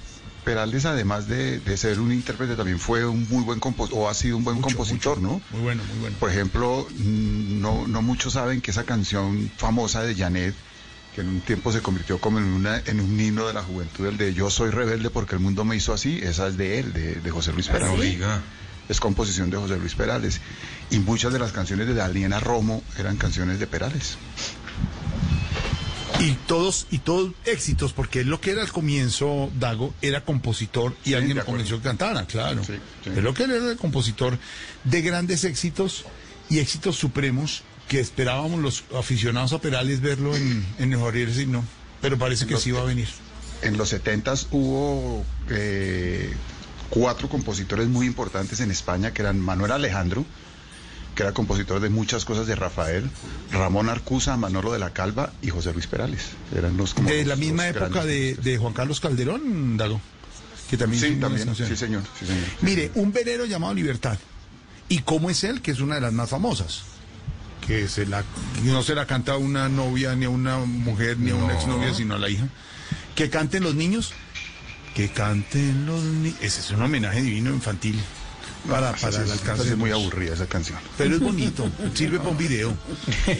Perales, 0.48 0.86
además 0.86 1.28
de, 1.28 1.60
de 1.60 1.76
ser 1.76 2.00
un 2.00 2.10
intérprete, 2.10 2.56
también 2.56 2.78
fue 2.78 3.04
un 3.04 3.28
muy 3.28 3.44
buen 3.44 3.60
compositor, 3.60 3.98
o 4.00 4.08
ha 4.08 4.14
sido 4.14 4.38
un 4.38 4.44
buen 4.44 4.62
compositor, 4.62 5.20
¿no? 5.20 5.42
Muy 5.50 5.60
bueno, 5.60 5.82
muy 5.84 5.98
bueno. 6.00 6.16
Por 6.18 6.30
ejemplo, 6.30 6.86
mm, 6.90 7.60
no, 7.60 7.86
no 7.86 8.00
muchos 8.00 8.32
saben 8.32 8.62
que 8.62 8.70
esa 8.70 8.84
canción 8.84 9.50
famosa 9.58 10.02
de 10.02 10.14
Janet, 10.14 10.54
que 11.14 11.20
en 11.20 11.28
un 11.28 11.40
tiempo 11.42 11.70
se 11.70 11.82
convirtió 11.82 12.18
como 12.18 12.38
en, 12.38 12.44
una, 12.44 12.78
en 12.86 12.98
un 13.00 13.20
himno 13.20 13.46
de 13.46 13.52
la 13.52 13.62
juventud, 13.62 14.06
el 14.06 14.16
de 14.16 14.32
Yo 14.32 14.48
soy 14.48 14.70
rebelde 14.70 15.10
porque 15.10 15.34
el 15.34 15.40
mundo 15.42 15.66
me 15.66 15.76
hizo 15.76 15.92
así, 15.92 16.18
esa 16.22 16.48
es 16.48 16.56
de 16.56 16.78
él, 16.78 16.94
de, 16.94 17.16
de 17.16 17.30
José 17.30 17.52
Luis 17.52 17.68
¿Ah, 17.68 17.72
Perales. 17.72 18.14
sí? 18.14 18.18
Es 18.88 19.00
composición 19.00 19.50
de 19.50 19.58
José 19.58 19.76
Luis 19.76 19.94
Perales. 19.94 20.40
Y 20.90 20.98
muchas 21.00 21.30
de 21.34 21.38
las 21.38 21.52
canciones 21.52 21.86
de 21.88 21.92
Daliena 21.92 22.40
Romo 22.40 22.82
eran 22.96 23.18
canciones 23.18 23.58
de 23.58 23.66
Perales. 23.66 24.16
Y 26.20 26.32
todos, 26.48 26.86
y 26.90 26.98
todos 26.98 27.32
éxitos, 27.44 27.92
porque 27.92 28.24
lo 28.24 28.40
que 28.40 28.50
era 28.50 28.62
al 28.62 28.72
comienzo, 28.72 29.50
Dago, 29.58 29.94
era 30.02 30.24
compositor 30.24 30.96
y 31.04 31.14
alguien 31.14 31.36
lo 31.36 31.44
convenció 31.44 31.76
que 31.78 31.84
cantara, 31.84 32.26
claro. 32.26 32.64
Sí, 32.64 32.72
sí. 33.04 33.10
Pero 33.14 33.22
lo 33.22 33.34
que 33.34 33.44
él 33.44 33.52
era 33.52 33.70
el 33.70 33.76
compositor 33.76 34.36
de 34.82 35.02
grandes 35.02 35.44
éxitos 35.44 36.04
y 36.50 36.58
éxitos 36.58 36.96
supremos 36.96 37.62
que 37.86 38.00
esperábamos 38.00 38.60
los 38.60 38.84
aficionados 38.98 39.52
a 39.52 39.60
Perales 39.60 40.00
verlo 40.00 40.34
en, 40.34 40.66
en 40.78 40.92
el 40.92 40.98
Javier 40.98 41.28
y 41.38 41.46
no. 41.46 41.64
Pero 42.00 42.18
parece 42.18 42.46
que 42.46 42.54
Los- 42.54 42.62
sí 42.64 42.72
va 42.72 42.80
a 42.80 42.84
venir. 42.84 43.08
En 43.62 43.76
los 43.76 43.88
70 43.90 44.34
hubo 44.50 45.24
eh, 45.50 46.32
cuatro 46.90 47.28
compositores 47.28 47.86
muy 47.88 48.06
importantes 48.06 48.60
en 48.60 48.70
España, 48.72 49.12
que 49.12 49.22
eran 49.22 49.40
Manuel 49.40 49.72
Alejandro, 49.72 50.24
que 51.18 51.24
era 51.24 51.32
compositor 51.32 51.80
de 51.80 51.88
muchas 51.88 52.24
cosas 52.24 52.46
de 52.46 52.54
Rafael, 52.54 53.10
Ramón 53.50 53.88
Arcusa, 53.88 54.36
Manolo 54.36 54.72
de 54.72 54.78
la 54.78 54.90
Calva 54.90 55.32
y 55.42 55.50
José 55.50 55.72
Luis 55.72 55.88
Perales. 55.88 56.20
Eran 56.56 56.76
los 56.76 56.94
como 56.94 57.08
De 57.08 57.18
los- 57.18 57.26
la 57.26 57.34
misma 57.34 57.66
los 57.66 57.76
época 57.76 58.04
de, 58.04 58.36
de 58.36 58.56
Juan 58.56 58.72
Carlos 58.72 59.00
Calderón, 59.00 59.76
Dago. 59.76 60.00
Que 60.70 60.76
también 60.76 61.02
Sí, 61.02 61.16
también, 61.16 61.52
sí 61.56 61.74
señor, 61.76 62.04
sí 62.20 62.24
señor. 62.24 62.44
Mire, 62.60 62.92
un 62.94 63.10
velero 63.12 63.46
llamado 63.46 63.74
Libertad. 63.74 64.16
¿Y 64.88 65.00
cómo 65.00 65.28
es 65.28 65.42
él? 65.42 65.60
Que 65.60 65.72
es 65.72 65.80
una 65.80 65.96
de 65.96 66.02
las 66.02 66.12
más 66.12 66.30
famosas. 66.30 66.82
Que 67.66 67.88
se 67.88 68.06
la, 68.06 68.22
no 68.62 68.84
se 68.84 68.94
la 68.94 69.04
canta 69.06 69.32
a 69.32 69.38
una 69.38 69.68
novia, 69.68 70.14
ni 70.14 70.26
a 70.26 70.30
una 70.30 70.58
mujer, 70.58 71.18
ni 71.18 71.30
a 71.32 71.34
una 71.34 71.48
No. 71.48 71.58
exnovia, 71.58 71.92
sino 71.94 72.14
a 72.14 72.18
la 72.20 72.28
hija. 72.30 72.46
Que 73.16 73.28
canten 73.28 73.64
los 73.64 73.74
niños. 73.74 74.12
Que 74.94 75.08
canten 75.10 75.84
los 75.84 76.00
niños. 76.00 76.36
Ese 76.40 76.60
es 76.60 76.70
un 76.70 76.80
homenaje 76.80 77.22
divino 77.22 77.50
infantil 77.50 77.98
para, 78.68 78.92
para 78.92 79.22
el 79.22 79.30
alcance. 79.30 79.68
es 79.68 79.76
muy 79.76 79.90
aburrida 79.90 80.34
esa 80.34 80.46
canción. 80.46 80.78
Pero 80.96 81.14
es 81.14 81.20
bonito, 81.20 81.70
sirve 81.94 82.18
para 82.18 82.30
un 82.30 82.38
video. 82.38 82.74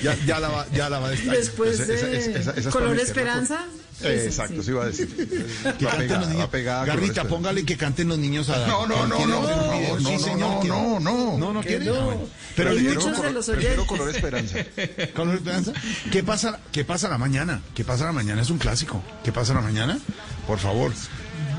Ya, 0.02 0.16
ya 0.26 0.38
la 0.40 0.48
va, 0.48 0.66
ya 0.72 0.88
la 0.88 0.98
va 1.00 1.08
a 1.08 1.12
estar. 1.14 1.34
Después 1.36 1.80
Esa- 1.80 1.92
esa- 1.94 2.06
de 2.06 2.18
esa- 2.18 2.30
esa 2.40 2.50
es 2.52 2.64
para 2.66 2.70
Color 2.70 2.98
Esperanza. 3.00 3.66
Eh, 4.00 4.26
exacto, 4.26 4.54
sí. 4.58 4.62
sí 4.62 4.70
iba 4.70 4.84
a 4.84 4.86
decir. 4.86 5.08
Que 5.78 5.84
Va 5.84 5.90
canten 5.90 5.98
pegada, 6.06 6.20
los 6.20 6.28
niños. 6.28 6.44
va 6.46 6.50
pegada 6.50 6.84
Garrita, 6.84 7.22
Color 7.22 7.28
póngale 7.28 7.64
que 7.64 7.76
canten 7.76 8.06
los 8.08 8.18
niños 8.18 8.48
a 8.48 8.64
No, 8.68 8.86
no, 8.86 9.06
no, 9.08 9.16
¿Quiere 9.16 9.32
no, 9.32 9.42
no, 9.42 9.98
Sí, 9.98 10.02
no, 10.04 10.18
señor, 10.20 10.38
no, 10.38 10.60
¿quiere? 10.60 10.76
no, 10.76 11.00
no. 11.00 11.38
No, 11.38 11.52
no 11.52 11.60
quiere. 11.62 11.84
no. 11.86 11.94
Ah, 11.96 12.04
bueno. 12.04 12.20
Pero 12.54 12.70
Hay 12.70 12.78
muchos 12.78 13.04
quiero- 13.04 13.22
de 13.22 13.32
los 13.32 13.48
oyentes. 13.48 13.84
Color 13.86 14.08
Esperanza. 14.14 14.56
Color 15.16 15.34
Esperanza. 15.34 15.72
¿Qué 16.12 16.22
pasa, 16.22 16.60
¿Qué 16.70 16.84
pasa 16.84 17.08
la 17.08 17.18
mañana? 17.18 17.60
¿Qué 17.74 17.84
pasa 17.84 18.04
la 18.04 18.12
mañana? 18.12 18.40
Es 18.42 18.50
un 18.50 18.58
clásico. 18.58 19.02
¿Qué 19.24 19.32
pasa 19.32 19.52
la 19.52 19.62
mañana? 19.62 19.98
Por 20.46 20.60
favor. 20.60 20.92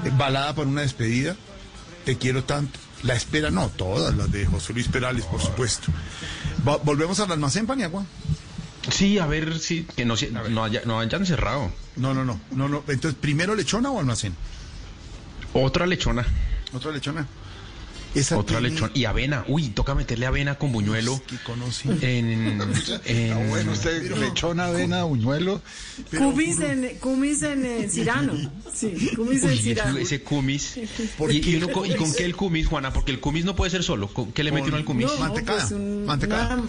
Eh, 0.05 0.11
Balada 0.17 0.55
para 0.55 0.67
una 0.69 0.81
despedida. 0.81 1.35
Te 2.05 2.17
quiero 2.17 2.45
tanto. 2.45 2.79
La 3.03 3.13
espera, 3.15 3.49
no, 3.49 3.69
todas 3.69 4.15
las 4.15 4.31
de 4.31 4.45
José 4.45 4.73
Luis 4.73 4.87
Perales, 4.89 5.25
por 5.25 5.41
supuesto. 5.41 5.87
Va- 6.67 6.77
Volvemos 6.77 7.19
al 7.19 7.31
almacén, 7.31 7.65
Paniagua. 7.65 8.05
Sí, 8.91 9.19
a 9.19 9.25
ver 9.25 9.59
si 9.59 9.83
que 9.83 10.03
no, 10.05 10.15
no, 10.49 10.63
haya- 10.63 10.81
no 10.85 10.99
hayan 10.99 11.25
cerrado. 11.25 11.71
No, 11.95 12.13
no, 12.13 12.25
no, 12.25 12.39
no, 12.51 12.67
no. 12.67 12.83
Entonces, 12.87 13.15
¿primero 13.19 13.55
lechona 13.55 13.89
o 13.91 13.99
almacén? 13.99 14.35
Otra 15.53 15.85
lechona. 15.87 16.25
Otra 16.73 16.91
lechona. 16.91 17.25
Esa 18.15 18.37
Otra 18.37 18.57
tiene- 18.57 18.73
lechona. 18.73 18.91
Y 18.95 19.05
avena. 19.05 19.45
Uy, 19.47 19.69
toca 19.69 19.93
meterle 19.93 20.25
avena 20.25 20.55
con 20.55 20.71
buñuelo. 20.71 21.21
que 21.27 21.37
conocí. 21.43 21.89
En, 22.01 22.01
en- 23.05 23.31
Ah, 23.33 23.39
bueno, 23.49 23.71
usted 23.71 24.11
lechona, 24.17 24.65
avena, 24.65 25.03
buñuelo. 25.03 25.61
Cumis 26.17 26.59
en, 26.59 26.97
cumis 26.99 27.43
en 27.43 27.65
eh, 27.65 27.87
Cirano. 27.89 28.33
Sí, 28.73 29.11
cumis 29.15 29.43
en 29.43 29.57
Cirano. 29.57 29.91
ese, 29.97 30.01
ese 30.15 30.23
cumis. 30.23 30.79
¿Por 31.17 31.31
¿Y, 31.31 31.39
qué 31.41 31.51
y 31.51 31.55
uno 31.57 31.67
el 31.67 31.71
co- 31.73 31.85
¿Y 31.85 31.93
con 31.95 32.11
qué 32.13 32.25
el 32.25 32.35
cumis, 32.35 32.65
Juana? 32.67 32.91
Porque 32.93 33.11
el 33.11 33.19
cumis 33.19 33.45
no 33.45 33.55
puede 33.55 33.69
ser 33.71 33.83
solo. 33.83 34.07
¿Con 34.07 34.31
¿Qué 34.31 34.43
le 34.43 34.51
mete 34.51 34.69
uno 34.69 34.77
al 34.77 34.85
cumis? 34.85 35.05
No, 35.07 35.17
Mantecada, 35.17 35.59
pues 35.59 35.71
un- 35.71 36.05
mantecada. 36.05 36.55
Una, 36.55 36.63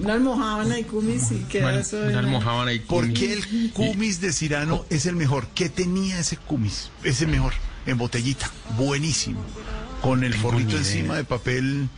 una 0.00 0.12
almohábana 0.14 0.78
y 0.78 0.84
cumis 0.84 1.30
y 1.30 1.36
queda 1.44 1.64
Bueno, 1.64 1.78
eso. 1.80 1.98
una 2.00 2.18
almohábana 2.18 2.72
y 2.72 2.80
¿Por 2.80 3.04
cumis. 3.04 3.18
qué 3.18 3.32
el 3.34 3.70
cumis 3.72 4.20
de 4.20 4.32
Cirano 4.32 4.84
es 4.90 5.06
el 5.06 5.14
mejor? 5.16 5.46
¿Qué 5.54 5.68
tenía 5.68 6.18
ese 6.18 6.36
cumis? 6.36 6.90
Es 7.04 7.20
el 7.22 7.28
mejor. 7.28 7.52
En 7.86 7.96
botellita. 7.96 8.50
Buenísimo. 8.76 9.40
Con 10.02 10.24
el 10.24 10.34
forrito 10.34 10.76
encima 10.76 11.16
de 11.16 11.24
papel. 11.24 11.88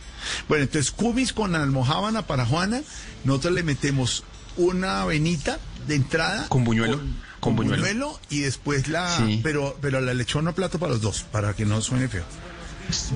Bueno, 0.47 0.63
entonces 0.63 0.91
cumis 0.91 1.33
con 1.33 1.55
almohábana 1.55 2.23
para 2.27 2.45
Juana. 2.45 2.81
Nosotros 3.23 3.53
le 3.53 3.63
metemos 3.63 4.23
una 4.57 5.01
avenita 5.01 5.59
de 5.87 5.95
entrada. 5.95 6.47
Con 6.49 6.63
buñuelo, 6.63 6.99
con 7.39 7.55
buñuelo. 7.55 8.19
y 8.29 8.39
después 8.41 8.87
la... 8.87 9.15
Sí. 9.17 9.39
Pero, 9.43 9.77
pero 9.81 10.01
la 10.01 10.13
lechona 10.13 10.53
plato 10.53 10.79
para 10.79 10.91
los 10.93 11.01
dos, 11.01 11.23
para 11.31 11.53
que 11.55 11.65
no 11.65 11.81
suene 11.81 12.07
feo. 12.07 12.23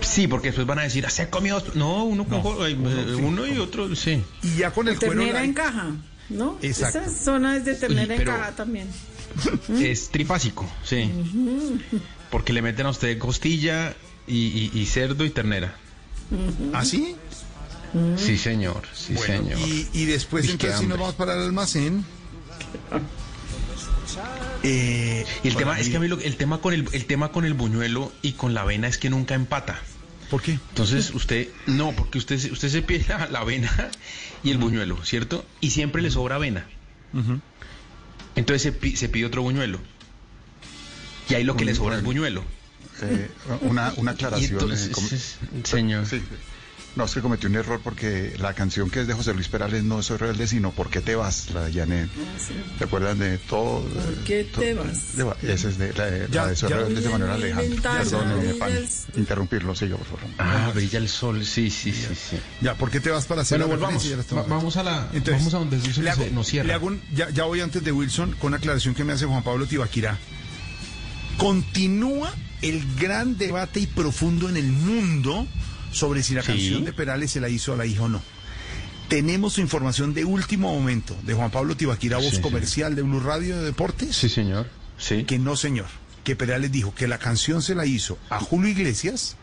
Sí, 0.01 0.27
porque 0.27 0.47
después 0.47 0.65
van 0.65 0.79
a 0.79 0.83
decir, 0.83 1.05
"Ah, 1.05 1.09
se 1.09 1.29
comió 1.29 1.57
otro". 1.57 1.73
No, 1.75 2.05
uno, 2.05 2.25
con 2.25 2.41
jo- 2.41 2.65
eh, 2.65 2.73
uno 2.75 3.45
y 3.45 3.57
otro, 3.57 3.93
sí. 3.95 4.23
Y 4.41 4.55
ya 4.59 4.71
con 4.71 4.87
el 4.87 4.97
cuero... 4.97 5.15
Ternera 5.15 5.39
la- 5.39 5.45
en 5.45 5.53
caja, 5.53 5.87
¿no? 6.29 6.57
Exacto. 6.61 6.99
Esa 6.99 7.09
zona 7.09 7.57
es 7.57 7.65
de 7.65 7.75
ternera 7.75 8.15
pero- 8.15 8.31
en 8.33 8.37
caja 8.39 8.51
también. 8.55 8.87
Es 9.81 10.09
trifásico, 10.09 10.65
sí. 10.83 11.11
Porque 12.31 12.53
le 12.53 12.61
meten 12.61 12.85
a 12.85 12.89
usted 12.91 13.17
costilla 13.17 13.93
y, 14.27 14.47
y- 14.47 14.71
y 14.79 14.85
cerdo 14.85 15.23
y 15.25 15.29
ternera. 15.29 15.75
¿Así? 16.73 17.15
Sí, 18.17 18.37
señor, 18.37 18.83
sí, 18.93 19.13
Bueno, 19.13 19.43
señor. 19.49 19.59
y, 19.59 19.87
y 19.93 20.05
después 20.05 20.47
entonces 20.49 20.79
si 20.79 20.87
nos 20.87 20.99
vamos 20.99 21.15
para 21.15 21.33
el 21.33 21.39
almacén. 21.43 22.03
Eh, 24.63 25.25
Y 25.43 25.47
el 25.47 25.55
tema 25.55 25.79
es 25.79 25.89
que 25.89 25.97
a 25.97 25.99
mí 25.99 26.07
lo- 26.07 26.19
el 26.19 26.35
tema 26.35 26.59
con 26.59 26.73
el, 26.73 26.87
el 26.91 27.05
tema 27.05 27.31
con 27.31 27.45
el 27.45 27.53
buñuelo 27.53 28.11
y 28.21 28.33
con 28.33 28.53
la 28.53 28.61
avena 28.61 28.87
es 28.87 28.97
que 28.97 29.09
nunca 29.09 29.35
empata. 29.35 29.79
¿Por 30.29 30.41
qué? 30.41 30.53
Entonces 30.69 31.11
usted, 31.13 31.47
no, 31.67 31.93
porque 31.95 32.17
usted, 32.17 32.37
se- 32.37 32.51
usted 32.51 32.69
se 32.69 32.81
pide 32.81 33.05
la, 33.07 33.27
la 33.31 33.39
avena 33.39 33.71
y 34.43 34.51
el 34.51 34.57
buñuelo, 34.57 35.03
¿cierto? 35.05 35.45
Y 35.61 35.69
siempre 35.71 36.01
le 36.01 36.11
sobra 36.11 36.35
avena. 36.35 36.65
Entonces 38.35 38.73
se 38.95 39.09
pide 39.09 39.25
otro 39.25 39.41
buñuelo. 39.41 39.79
Y 41.29 41.33
ahí 41.35 41.43
lo 41.43 41.55
que 41.55 41.65
le 41.65 41.73
sobra 41.73 41.97
es 41.97 42.03
buñuelo. 42.03 42.43
Eh, 43.01 43.29
una, 43.61 43.93
una 43.97 44.11
aclaración. 44.11 44.53
entonces, 44.53 44.87
eh, 44.87 44.91
com- 44.91 45.63
señor. 45.63 46.05
Sí. 46.07 46.21
No, 46.95 47.03
es 47.05 47.13
que 47.13 47.21
cometí 47.21 47.45
un 47.45 47.53
error 47.55 47.79
porque 47.83 48.33
la 48.39 48.55
canción 48.55 48.89
que 48.89 49.01
es 49.01 49.07
de 49.07 49.13
José 49.13 49.31
Luis 49.35 49.47
Perales 49.49 49.83
no 49.83 49.99
es 49.99 50.07
Soy 50.07 50.17
Rebelde, 50.17 50.47
sino 50.47 50.71
¿Por 50.71 50.89
qué 50.89 50.99
te 50.99 51.15
vas? 51.15 51.51
La 51.51 51.65
de 51.65 51.71
Janet. 51.71 52.09
¿Se 52.79 52.83
acuerdan 52.85 53.19
de 53.19 53.37
todo? 53.37 53.81
¿Por 53.83 54.15
qué 54.23 54.43
te 54.45 54.73
vas? 54.73 55.15
De- 55.15 55.53
Esa 55.53 55.69
es 55.69 55.77
de, 55.77 55.93
la, 55.93 56.05
de- 56.07 56.27
Ya, 56.31 56.41
la 56.41 56.47
de 56.49 56.55
Soy 56.55 56.69
ya. 56.71 56.77
Rebelde 56.77 57.01
de 57.01 57.09
Manuel 57.09 57.31
Alejandro. 57.33 57.81
Perdón, 57.83 58.41
ya 58.43 58.57
pan, 58.57 58.71
interrumpirlo, 59.15 59.75
siga, 59.75 59.95
por 59.95 60.07
favor. 60.07 60.21
Ah, 60.39 60.71
brilla 60.73 60.97
el 60.97 61.07
sol, 61.07 61.45
sí, 61.45 61.69
sí, 61.69 61.91
sí, 61.91 62.07
sí. 62.15 62.37
Ya, 62.61 62.73
¿por 62.73 62.89
qué 62.89 62.99
te 62.99 63.11
vas 63.11 63.27
para 63.27 63.43
hacer 63.43 63.59
Bueno, 63.59 63.75
la 63.75 63.79
volvamos. 63.89 64.11
Va- 64.35 64.43
vamos 64.55 64.75
a 64.77 64.81
la- 64.81 65.07
vamos 65.29 65.53
a 65.53 65.57
donde 65.59 65.77
Wilson 65.77 66.03
le 66.03 66.09
hago, 66.09 66.23
se- 66.23 66.31
nos 66.31 66.47
cierra. 66.47 66.65
le 66.67 66.73
hago 66.73 66.87
un- 66.87 67.01
ya, 67.13 67.29
ya 67.29 67.43
voy 67.43 67.61
antes 67.61 67.83
de 67.83 67.91
Wilson 67.91 68.31
con 68.39 68.47
una 68.47 68.57
aclaración 68.57 68.95
que 68.95 69.03
me 69.03 69.13
hace 69.13 69.25
Juan 69.27 69.43
Pablo 69.43 69.67
Tibaquirá. 69.67 70.17
Continúa 71.37 72.33
el 72.61 72.83
gran 72.95 73.37
debate 73.37 73.79
y 73.79 73.87
profundo 73.87 74.49
en 74.49 74.57
el 74.57 74.67
mundo 74.71 75.47
sobre 75.91 76.23
si 76.23 76.33
la 76.33 76.41
Sí. 76.41 76.47
canción 76.47 76.85
de 76.85 76.93
Perales 76.93 77.31
se 77.31 77.39
la 77.39 77.49
hizo 77.49 77.73
a 77.73 77.77
la 77.77 77.85
hija 77.85 78.03
o 78.03 78.09
no. 78.09 78.21
Tenemos 79.09 79.57
información 79.57 80.13
de 80.13 80.25
último 80.25 80.73
momento 80.73 81.15
de 81.23 81.33
Juan 81.33 81.49
Pablo 81.49 81.77
Tibaquirá, 81.77 82.17
voz 82.17 82.35
Sí, 82.35 82.41
comercial 82.41 82.93
de 82.95 83.03
Blue 83.03 83.21
Radio 83.21 83.57
de 83.57 83.63
Deportes. 83.63 84.15
Sí, 84.15 84.27
señor. 84.27 84.67
Sí. 84.97 85.23
Que 85.23 85.39
no, 85.39 85.55
señor. 85.55 85.85
Que 86.25 86.35
Perales 86.35 86.71
dijo 86.73 86.93
que 86.93 87.07
la 87.07 87.17
canción 87.19 87.61
se 87.61 87.73
la 87.73 87.85
hizo 87.85 88.17
a 88.29 88.39
Julio 88.41 88.69
Iglesias, 88.69 89.37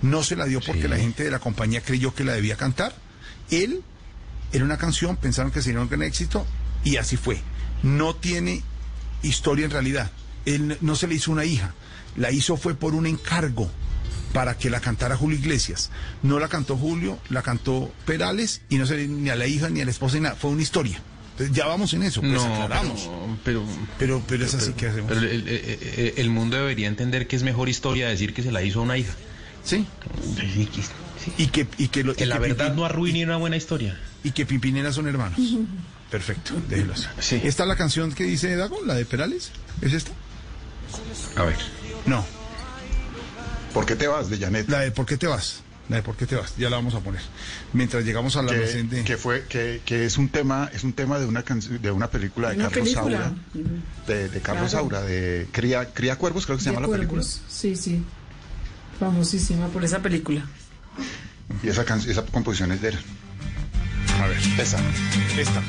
no 0.00 0.22
se 0.22 0.36
la 0.36 0.46
dio 0.46 0.60
porque 0.60 0.82
Sí. 0.82 0.88
la 0.88 0.96
gente 0.96 1.22
de 1.24 1.30
la 1.30 1.38
compañía 1.38 1.82
creyó 1.82 2.14
que 2.14 2.24
la 2.24 2.32
debía 2.32 2.56
cantar. 2.56 2.94
Él, 3.50 3.82
era 4.52 4.64
una 4.64 4.78
canción, 4.78 5.16
pensaron 5.16 5.52
que 5.52 5.60
sería 5.60 5.80
un 5.80 5.88
gran 5.88 6.02
éxito 6.02 6.46
y 6.82 6.96
así 6.96 7.18
fue. 7.18 7.42
No 7.82 8.14
tiene 8.16 8.62
historia 9.22 9.66
en 9.66 9.70
realidad. 9.70 10.10
Él 10.46 10.78
no 10.80 10.96
se 10.96 11.06
le 11.06 11.16
hizo 11.16 11.30
una 11.30 11.44
hija, 11.44 11.74
la 12.16 12.30
hizo 12.30 12.56
fue 12.56 12.74
por 12.74 12.94
un 12.94 13.06
encargo 13.06 13.70
para 14.32 14.56
que 14.56 14.70
la 14.70 14.80
cantara 14.80 15.16
Julio 15.16 15.38
Iglesias. 15.38 15.90
No 16.22 16.38
la 16.38 16.48
cantó 16.48 16.76
Julio, 16.76 17.18
la 17.30 17.42
cantó 17.42 17.92
Perales 18.06 18.62
y 18.68 18.76
no 18.76 18.86
se 18.86 18.96
le 18.96 19.08
ni 19.08 19.28
a 19.30 19.36
la 19.36 19.46
hija 19.46 19.68
ni 19.70 19.80
a 19.80 19.84
la 19.84 19.90
esposa 19.90 20.16
ni 20.16 20.22
nada. 20.22 20.36
Fue 20.36 20.50
una 20.50 20.62
historia. 20.62 21.00
Entonces, 21.32 21.56
ya 21.56 21.66
vamos 21.66 21.92
en 21.94 22.02
eso, 22.02 22.20
pues 22.20 22.32
No, 22.34 22.44
aclaramos. 22.44 23.08
pero, 23.44 23.64
Pero, 23.98 24.22
pero 24.28 24.44
es 24.44 24.54
así 24.54 24.72
que 24.74 24.88
hacemos. 24.88 25.08
pero 25.08 25.22
el, 25.22 25.48
el- 25.48 25.48
el- 25.48 26.14
el 26.16 26.30
mundo 26.30 26.56
debería 26.58 26.86
entender 26.86 27.26
que 27.26 27.34
es 27.36 27.42
mejor 27.42 27.68
historia 27.70 28.08
decir 28.08 28.34
que 28.34 28.42
se 28.42 28.52
la 28.52 28.62
hizo 28.62 28.80
a 28.80 28.82
una 28.82 28.98
hija. 28.98 29.12
Sí. 29.64 29.86
Y 31.38 31.46
que, 31.48 31.66
y 31.78 31.88
que, 31.88 32.04
lo- 32.04 32.14
Que 32.14 32.24
y 32.24 32.26
la 32.26 32.36
que 32.36 32.40
verdad 32.42 32.72
Pimpin- 32.72 32.76
no 32.76 32.84
arruine 32.84 33.24
una 33.24 33.36
buena 33.36 33.56
historia. 33.56 33.98
Y 34.22 34.32
que 34.32 34.44
Pimpinela 34.46 34.92
son 34.92 35.08
hermanos. 35.08 35.38
Perfecto, 36.10 36.52
déjelo 36.68 36.92
así. 36.94 37.06
Sí. 37.20 37.40
¿Esta 37.44 37.62
es 37.62 37.68
la 37.68 37.76
canción 37.76 38.12
que 38.12 38.24
dice 38.24 38.54
Dago, 38.56 38.78
la 38.84 38.94
de 38.94 39.04
Perales? 39.04 39.50
¿Es 39.80 39.92
esta? 39.92 40.10
A 41.36 41.44
ver. 41.44 41.56
No, 42.10 42.24
¿Por 43.72 43.86
qué 43.86 43.94
te 43.96 44.08
vas? 44.08 44.28
De 44.28 44.36
Janet. 44.38 44.68
la 44.68 44.80
de 44.80 44.90
¿Por 44.90 45.06
qué 45.06 45.16
te 45.16 45.26
vas? 45.28 45.62
La 45.88 45.96
de 45.96 46.02
¿Por 46.02 46.16
qué 46.16 46.26
te 46.26 46.34
vas? 46.36 46.54
Ya 46.56 46.68
la 46.70 46.76
vamos 46.76 46.94
a 46.94 47.00
poner. 47.00 47.20
Mientras 47.72 48.04
llegamos 48.04 48.36
al 48.36 48.48
almacén 48.48 48.88
que, 48.88 48.96
de... 48.96 49.04
que 49.04 49.16
fue 49.16 49.44
que, 49.48 49.80
que 49.84 50.04
es 50.06 50.18
un 50.18 50.28
tema 50.28 50.68
es 50.72 50.82
un 50.84 50.92
tema 50.92 51.18
de 51.18 51.26
una 51.26 51.42
de 51.42 51.90
una 51.90 52.08
película 52.10 52.50
de 52.50 52.56
Una 52.56 52.68
Carlos 52.68 52.84
película. 52.88 53.18
Saura 53.18 53.34
de, 54.06 54.28
de 54.28 54.40
Carlos 54.40 54.70
Claro. 54.70 54.88
Saura 54.90 55.00
de 55.02 55.48
Cría 55.52 55.92
Cría 55.92 56.16
Cuervos 56.16 56.46
creo 56.46 56.58
que 56.58 56.64
se 56.64 56.70
De 56.70 56.76
llama 56.76 56.86
la 56.86 56.92
película. 56.92 57.22
Sí, 57.22 57.74
sí. 57.76 58.02
Famosísima 58.98 59.66
por 59.68 59.84
esa 59.84 60.00
película. 60.00 60.42
y 61.62 61.68
esa 61.68 61.84
can- 61.84 62.00
esa 62.08 62.24
composición 62.26 62.70
es 62.72 62.82
de 62.82 62.88
él 62.90 62.98
A 64.20 64.26
ver, 64.26 64.38
esa 64.58 64.78
esta. 65.38 65.62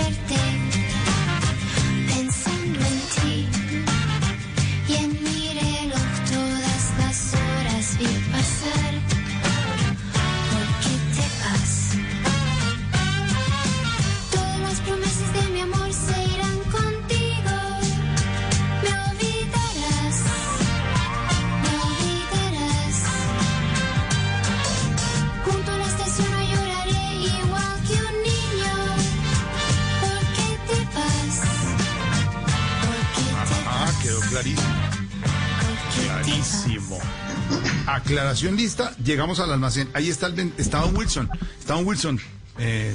verte. 0.00 0.59
Aclaración 37.94 38.56
lista, 38.56 38.94
llegamos 39.04 39.40
al 39.40 39.52
almacén. 39.52 39.88
Ahí 39.94 40.08
está 40.08 40.26
el 40.28 40.52
está 40.58 40.78
Don 40.80 40.96
Wilson. 40.96 41.28
Está 41.58 41.74
Don 41.74 41.86
Wilson. 41.86 42.20
Eh, 42.58 42.94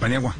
Paniagua. 0.00 0.34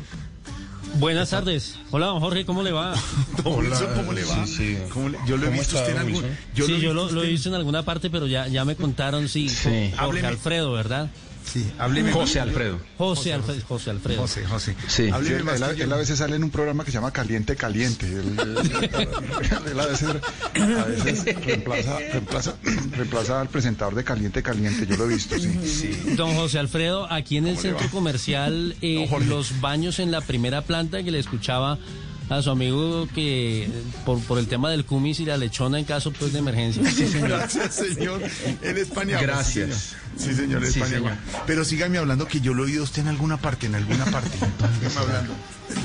Buenas 0.94 1.31
tardes. 1.31 1.76
Hola, 1.91 2.07
don 2.07 2.18
Jorge, 2.20 2.44
¿cómo 2.44 2.62
le 2.62 2.73
va? 2.73 2.94
Don 3.44 3.58
Wilson, 3.58 3.94
¿cómo 3.94 4.12
le 4.12 4.25
va? 4.25 4.47
Sí, 4.47 4.57
sí. 4.57 4.78
¿Cómo 4.92 5.10
le- 5.10 5.18
yo 5.26 5.36
lo 5.36 5.44
he 5.44 5.47
¿Cómo 5.50 5.58
visto 5.60 5.76
usted 5.76 5.92
en 5.92 5.99
algún... 5.99 6.25
Yo 6.55 6.67
sí, 6.67 6.73
lo 6.73 6.78
yo 6.78 6.94
lo, 6.94 7.02
lo 7.05 7.10
he 7.10 7.15
usted- 7.25 7.28
visto 7.31 7.49
en 7.50 7.55
alguna 7.55 7.84
parte, 7.84 8.10
pero 8.10 8.26
ya, 8.26 8.49
ya 8.49 8.65
me 8.65 8.75
contaron, 8.75 9.28
sí. 9.28 9.49
Sí. 9.49 9.65
Jorge 9.68 9.94
Hábleme. 9.99 10.28
Alfredo, 10.28 10.73
¿verdad? 10.73 11.10
Sí, 11.52 11.67
hábleme. 11.78 12.12
José 12.12 12.41
Alfredo. 12.41 12.78
José 12.99 13.33
Alfredo. 13.33 13.60
José 13.67 13.91
Alfredo. 13.91 14.20
José, 14.23 14.44
José. 14.44 14.77
Sí. 14.86 15.05
Sí, 15.07 15.10
Hábleme 15.10 15.36
él, 15.36 15.44
más 15.44 15.60
él- 15.60 15.70
que 15.70 15.77
yo. 15.78 15.85
él 15.85 15.93
a 15.93 15.97
veces 15.97 16.18
sale 16.18 16.36
en 16.36 16.44
un 16.44 16.51
programa 16.51 16.85
que 16.85 16.91
se 16.91 16.97
llama 16.99 17.10
Caliente 17.12 17.57
Caliente. 17.57 18.07
Él, 18.07 18.36
él 19.70 19.81
a 19.81 19.86
veces, 19.86 20.09
a 20.55 20.85
veces 20.85 21.25
reemplaza, 21.44 21.99
reemplaza, 22.12 22.55
reemplaza 22.93 23.41
al 23.41 23.49
presentador 23.49 23.94
de 23.94 24.05
Caliente 24.05 24.43
Caliente. 24.43 24.86
Yo 24.86 24.97
lo 24.97 25.05
he 25.07 25.09
visto, 25.15 25.36
sí. 25.39 26.15
Don 26.17 26.35
José 26.35 26.59
Alfredo, 26.59 27.10
aquí 27.10 27.36
en 27.36 27.47
el 27.47 27.59
centro 27.59 27.89
comercial, 27.91 28.77
eh, 28.83 29.09
los 29.27 29.60
baños 29.60 29.99
en 29.99 30.10
la 30.10 30.20
primera 30.20 30.62
planta 30.62 31.02
que 31.02 31.10
le 31.10 31.18
escuchaba 31.18 31.78
a 32.29 32.43
su 32.43 32.51
amigo 32.51 33.09
que 33.15 33.69
por, 34.05 34.21
por 34.25 34.39
el 34.39 34.47
tema 34.49 34.71
del 34.71 34.85
cumis 34.85 35.19
y 35.21 35.25
la 35.25 35.37
lechona 35.37 35.79
en 35.79 35.85
caso 35.85 36.13
pues 36.13 36.33
de 36.33 36.41
emergencia. 36.41 36.83
Gracias, 37.23 37.75
señor. 37.75 38.21
Él 38.63 38.79
es 38.79 38.89
Paniagua. 38.89 39.23
Gracias. 39.27 39.95
Sí, 40.17 40.35
señor, 40.35 40.35
Sí, 40.35 40.35
señor, 40.35 40.65
es 40.65 40.73
Sí, 40.75 40.81
Paniagua. 40.81 41.11
señor. 41.11 41.43
Pero 41.47 41.65
sígame 41.65 41.99
hablando 41.99 42.27
que 42.27 42.41
yo 42.41 42.55
lo 42.55 42.65
he 42.65 42.67
oído 42.67 42.85
usted 42.85 43.03
en 43.03 43.09
alguna 43.09 43.37
parte, 43.39 43.67
en 43.67 43.75
alguna 43.77 44.05
parte. 44.07 44.31
Sígame 44.81 44.97
hablando. 45.07 45.33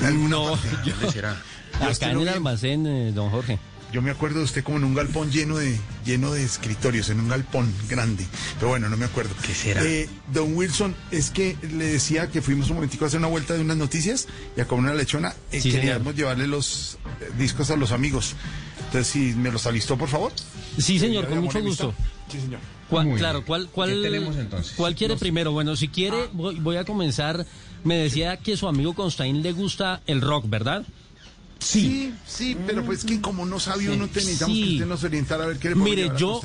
En 0.00 0.04
alguna 0.06 0.28
No, 0.30 0.50
parte. 0.52 0.68
¿Dónde 0.90 1.10
será? 1.12 1.36
Yo 1.80 1.88
acá 1.88 2.10
en 2.10 2.20
el 2.20 2.28
almacén, 2.28 2.86
eh, 2.86 3.12
don 3.12 3.30
Jorge. 3.30 3.58
Yo 3.94 4.02
me 4.02 4.10
acuerdo 4.10 4.38
de 4.38 4.44
usted 4.46 4.64
como 4.64 4.78
en 4.78 4.82
un 4.84 4.92
galpón 4.92 5.30
lleno 5.30 5.56
de 5.56 5.78
lleno 6.04 6.32
de 6.32 6.42
escritorios, 6.42 7.10
en 7.10 7.20
un 7.20 7.28
galpón 7.28 7.72
grande. 7.88 8.26
Pero 8.56 8.70
bueno, 8.70 8.88
no 8.88 8.96
me 8.96 9.04
acuerdo. 9.04 9.32
¿Qué 9.46 9.54
será? 9.54 9.84
Eh, 9.84 10.08
don 10.32 10.56
Wilson, 10.56 10.96
es 11.12 11.30
que 11.30 11.56
le 11.62 11.84
decía 11.86 12.26
que 12.28 12.42
fuimos 12.42 12.68
un 12.70 12.74
momentico 12.74 13.04
a 13.04 13.06
hacer 13.06 13.20
una 13.20 13.28
vuelta 13.28 13.54
de 13.54 13.60
unas 13.60 13.76
noticias 13.76 14.26
y 14.56 14.60
a 14.60 14.66
comer 14.66 14.86
una 14.90 14.94
lechona. 14.94 15.32
Eh, 15.52 15.60
Sí, 15.60 15.70
queríamos 15.70 15.98
señor. 16.02 16.14
llevarle 16.16 16.48
los 16.48 16.98
eh, 17.20 17.30
discos 17.38 17.70
a 17.70 17.76
los 17.76 17.92
amigos. 17.92 18.34
Entonces, 18.86 19.06
si 19.06 19.32
me 19.36 19.52
los 19.52 19.64
alistó, 19.68 19.96
por 19.96 20.08
favor. 20.08 20.32
Sí, 20.76 20.98
señor, 20.98 21.28
con 21.28 21.38
mucho 21.38 21.58
amistad. 21.58 21.84
gusto. 21.86 22.02
Sí, 22.32 22.40
señor. 22.40 22.58
¿Cuál- 22.90 23.14
claro. 23.14 23.44
¿cuál, 23.44 23.68
cuál, 23.70 23.90
¿Qué 23.90 24.02
tenemos 24.02 24.34
entonces? 24.34 24.72
¿Cuál 24.76 24.96
quiere 24.96 25.16
primero? 25.16 25.52
Bueno, 25.52 25.76
si 25.76 25.86
quiere, 25.86 26.28
voy, 26.32 26.56
voy 26.58 26.78
a 26.78 26.84
comenzar. 26.84 27.46
Me 27.84 27.96
decía 27.96 28.38
que 28.38 28.56
su 28.56 28.66
amigo 28.66 28.92
Constaín 28.94 29.40
le 29.44 29.52
gusta 29.52 30.00
el 30.08 30.20
rock, 30.20 30.48
¿verdad? 30.48 30.84
Sí, 31.58 32.12
sí, 32.26 32.56
pero 32.66 32.84
pues 32.84 33.04
que 33.04 33.20
como 33.20 33.46
no 33.46 33.58
sabe 33.58 33.88
uno, 33.90 34.06
te 34.08 34.20
necesitamos 34.20 34.56
Sí. 34.56 34.64
que 34.64 34.72
usted 34.74 34.86
nos 34.86 35.04
orientara 35.04 35.44
a 35.44 35.46
ver 35.48 35.58
qué 35.58 35.70
le 35.70 35.74
Mire, 35.76 36.10
yo 36.18 36.40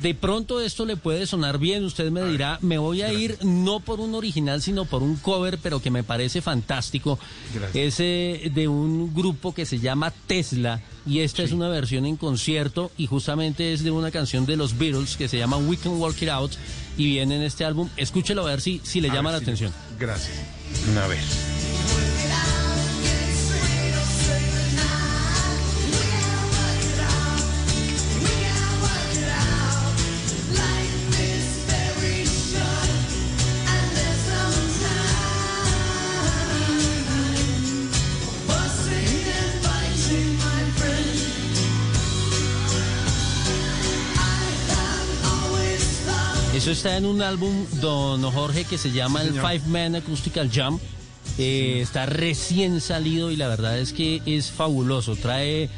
de 0.00 0.14
pronto 0.14 0.60
esto 0.60 0.84
le 0.84 0.96
puede 0.96 1.26
sonar 1.28 1.58
bien, 1.58 1.84
usted 1.84 2.10
me 2.10 2.24
dirá, 2.24 2.58
me 2.60 2.76
voy 2.76 3.02
a 3.02 3.12
ir 3.12 3.38
no 3.44 3.78
por 3.78 4.00
un 4.00 4.16
original, 4.16 4.60
sino 4.60 4.84
por 4.84 5.00
un 5.04 5.14
cover, 5.14 5.58
pero 5.62 5.80
que 5.80 5.92
me 5.92 6.02
parece 6.02 6.42
fantástico. 6.42 7.20
Gracias. 7.54 8.00
Es 8.00 8.52
de 8.52 8.66
un 8.66 9.14
grupo 9.14 9.54
que 9.54 9.64
se 9.64 9.78
llama 9.78 10.12
Tesla 10.26 10.82
y 11.06 11.20
esta 11.20 11.44
es 11.44 11.52
una 11.52 11.68
versión 11.68 12.04
en 12.04 12.16
concierto 12.16 12.90
y 12.98 13.06
justamente 13.06 13.72
es 13.72 13.84
de 13.84 13.92
una 13.92 14.10
canción 14.10 14.44
de 14.44 14.56
los 14.56 14.76
Beatles 14.76 15.16
que 15.16 15.28
se 15.28 15.38
llama 15.38 15.56
We 15.58 15.76
Can 15.76 15.92
Walk 16.00 16.20
It 16.20 16.30
Out 16.30 16.52
y 16.98 17.04
viene 17.06 17.36
en 17.36 17.42
este 17.42 17.64
álbum. 17.64 17.88
Escúchelo 17.96 18.42
a 18.42 18.46
ver 18.50 18.60
si, 18.60 18.80
si 18.82 19.00
le 19.00 19.10
A 19.10 19.14
llama 19.14 19.30
ver 19.30 19.34
la 19.34 19.38
si- 19.38 19.44
atención. 19.44 19.72
Gracias. 20.00 20.34
A 21.00 21.06
ver. 21.06 21.20
Eso 46.66 46.72
está 46.72 46.96
en 46.96 47.06
un 47.06 47.22
álbum, 47.22 47.64
don 47.80 48.20
Jorge, 48.32 48.64
que 48.64 48.76
se 48.76 48.90
llama 48.90 49.22
el. 49.22 49.34
Five 49.34 49.62
Man 49.68 49.94
Acoustical 49.94 50.50
Jam. 50.52 50.80
Eh, 51.38 51.78
está 51.80 52.06
recién 52.06 52.80
salido 52.80 53.30
y 53.30 53.36
la 53.36 53.46
verdad 53.46 53.78
es 53.78 53.92
que 53.92 54.20
es 54.26 54.50
fabuloso. 54.50 55.14
Trae 55.14 55.70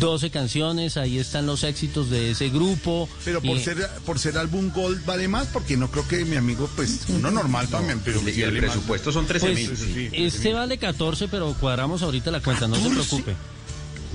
12 0.00 0.30
canciones, 0.30 0.96
ahí 0.96 1.18
están 1.18 1.46
los 1.46 1.62
éxitos 1.62 2.10
de 2.10 2.32
ese 2.32 2.48
grupo. 2.48 3.08
Pero 3.24 3.40
por 3.40 3.56
Y- 3.56 3.62
ser 3.62 3.88
por 4.04 4.18
ser 4.18 4.36
álbum 4.36 4.72
Gold 4.74 5.04
vale 5.06 5.28
más, 5.28 5.46
porque 5.46 5.76
no 5.76 5.88
creo 5.92 6.08
que 6.08 6.24
mi 6.24 6.34
amigo, 6.34 6.68
pues, 6.74 7.02
uno 7.10 7.30
normal 7.30 7.68
también, 7.68 8.00
pero 8.04 8.20
Y 8.28 8.32
sí 8.32 8.42
el 8.42 8.50
más. 8.50 8.62
presupuesto 8.62 9.12
son 9.12 9.26
13 9.28 9.54
mil. 9.54 9.68
Pues, 9.68 9.78
Sí, 9.78 9.86
sí, 9.86 10.08
sí, 10.10 10.24
este 10.24 10.54
vale 10.54 10.76
14, 10.76 11.28
pero 11.28 11.54
cuadramos 11.60 12.02
ahorita 12.02 12.32
la 12.32 12.40
cuenta, 12.40 12.66
no 12.66 12.74
se 12.74 12.90
preocupe. 12.90 13.36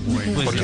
Bueno, 0.06 0.32
Pues 0.34 0.44
Porque 0.46 0.60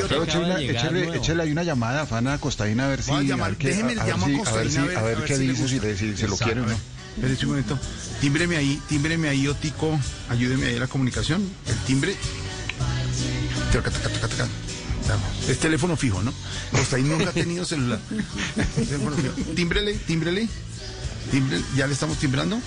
échale, 1.17 1.43
ahí 1.43 1.51
una 1.51 1.63
llamada 1.63 2.01
a 2.03 2.05
Fana 2.05 2.37
Costaína 2.37 2.85
a 2.85 2.87
ver 2.89 3.03
si. 3.03 3.11
A 3.11 3.21
llamar, 3.21 3.49
ver 3.51 3.57
qué- 3.57 3.67
déjeme, 3.69 3.91
a 3.93 4.05
llamo 4.07 4.25
a 4.25 4.49
a 4.49 4.53
ver 4.53 4.71
si- 4.71 4.77
a 4.77 5.01
ver- 5.01 5.23
qué 5.25 5.35
si 5.35 5.47
dice, 5.47 5.67
si, 5.67 5.73
gusta. 5.75 5.87
le- 5.87 5.97
si 5.97 6.17
se 6.17 6.27
lo 6.27 6.37
quiere 6.37 6.61
o 6.61 6.65
no. 6.65 6.75
Espérese 7.15 7.45
un 7.45 7.51
momento. 7.51 7.79
Tímbreme 8.21 8.57
ahí, 8.57 8.81
tímbreme 8.89 9.27
ahí, 9.29 9.47
Otico. 9.47 9.99
Ayúdeme 10.29 10.67
ahí 10.67 10.75
a 10.77 10.79
la 10.79 10.87
comunicación. 10.87 11.43
El 11.67 11.75
timbre. 11.85 12.15
Taca, 13.71 13.91
taca, 13.91 14.09
taca, 14.09 14.27
taca. 14.27 14.47
Es 15.47 15.59
teléfono 15.59 15.95
fijo, 15.95 16.21
¿no? 16.23 16.33
Costaín 16.71 17.09
nunca 17.09 17.29
ha 17.29 17.33
tenido 17.33 17.63
celular. 17.65 17.99
Tímbrele, 19.55 19.93
tímbrele. 20.07 20.47
Timbre, 21.31 21.59
¿Ya 21.75 21.87
le 21.87 21.93
estamos 21.93 22.17
timbrando? 22.17 22.59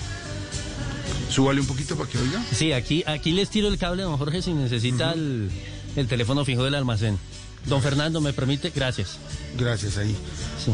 Súbale 1.29 1.61
un 1.61 1.67
poquito 1.67 1.95
para 1.95 2.09
que 2.09 2.17
oiga. 2.17 2.43
Sí, 2.55 2.71
aquí, 2.71 3.03
aquí 3.05 3.31
les 3.31 3.49
tiro 3.49 3.67
el 3.67 3.77
cable, 3.77 4.03
don 4.03 4.17
Jorge, 4.17 4.41
si 4.41 4.53
necesita 4.53 5.11
el, 5.13 5.49
el 5.95 6.07
teléfono 6.07 6.45
fijo 6.45 6.63
del 6.63 6.75
almacén. 6.75 7.17
Don 7.65 7.81
Fernando, 7.81 8.21
¿me 8.21 8.33
permite? 8.33 8.71
Gracias. 8.73 9.17
Gracias 9.57 9.97
ahí. 9.97 10.15
Sí. 10.63 10.71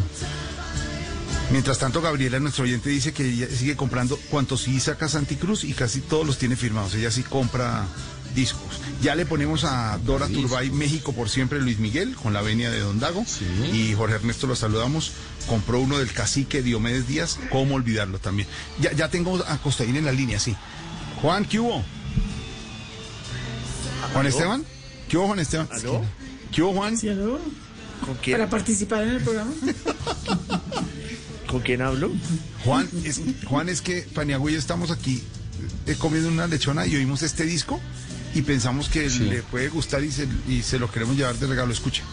Mientras 1.51 1.77
tanto, 1.77 2.01
Gabriela, 2.01 2.39
nuestro 2.39 2.63
oyente, 2.63 2.89
dice 2.89 3.13
que 3.13 3.27
ella 3.27 3.47
sigue 3.47 3.75
comprando 3.75 4.17
cuantos 4.29 4.61
sí 4.61 4.79
saca 4.79 5.07
Santicruz 5.07 5.63
y 5.63 5.73
casi 5.73 6.01
todos 6.01 6.25
los 6.25 6.37
tiene 6.37 6.55
firmados. 6.55 6.95
Ella 6.95 7.11
sí 7.11 7.23
compra 7.23 7.85
discos. 8.33 8.81
Ya 9.01 9.15
le 9.15 9.25
ponemos 9.25 9.63
a 9.63 9.97
Dora 9.99 10.27
Turbay 10.27 10.71
México 10.71 11.13
por 11.13 11.29
siempre 11.29 11.61
Luis 11.61 11.79
Miguel 11.79 12.15
con 12.15 12.33
la 12.33 12.41
venia 12.41 12.71
de 12.71 12.79
Don 12.79 12.99
Dago. 12.99 13.25
Y 13.71 13.93
Jorge 13.93 14.15
Ernesto 14.15 14.47
lo 14.47 14.55
saludamos. 14.55 15.11
Compró 15.47 15.79
uno 15.79 15.99
del 15.99 16.11
cacique 16.11 16.63
Diomedes 16.63 17.07
Díaz. 17.07 17.39
¿Cómo 17.51 17.75
olvidarlo 17.75 18.19
también? 18.19 18.47
Ya, 18.79 18.91
ya 18.93 19.09
tengo 19.09 19.43
a 19.47 19.57
Costaín 19.59 19.95
en 19.95 20.05
la 20.05 20.11
línea, 20.11 20.39
sí. 20.39 20.55
Juan, 21.21 21.45
¿qué 21.45 21.59
hubo? 21.59 21.83
¿Juan 24.13 24.27
Esteban? 24.27 24.65
¿Qué 25.09 25.17
hubo, 25.17 25.27
Juan 25.27 25.39
Esteban? 25.39 25.67
¿Aló? 25.71 26.03
¿Qué 26.51 26.61
hubo, 26.61 26.73
Juan? 26.73 26.97
¿Con 26.97 28.15
quién, 28.21 28.37
Para 28.37 28.49
participar 28.49 29.03
en 29.03 29.09
el 29.09 29.21
programa. 29.21 29.51
¿Con 31.49 31.61
quién 31.61 31.81
hablo? 31.81 32.11
Juan, 32.63 32.89
es, 33.03 33.21
Juan, 33.45 33.69
es 33.69 33.81
que 33.81 34.01
Paniagüe 34.13 34.51
y 34.51 34.53
yo 34.53 34.59
estamos 34.59 34.91
aquí 34.91 35.23
eh, 35.85 35.95
comiendo 35.97 36.29
una 36.29 36.47
lechona 36.47 36.85
y 36.85 36.95
oímos 36.95 37.21
este 37.21 37.45
disco 37.45 37.79
y 38.33 38.41
pensamos 38.41 38.89
que 38.89 39.09
le 39.09 39.43
puede 39.43 39.69
gustar 39.69 40.03
y 40.03 40.11
se, 40.11 40.27
y 40.49 40.61
se 40.61 40.79
lo 40.79 40.91
queremos 40.91 41.15
llevar 41.15 41.35
de 41.35 41.47
regalo. 41.47 41.71
Escuche. 41.71 42.03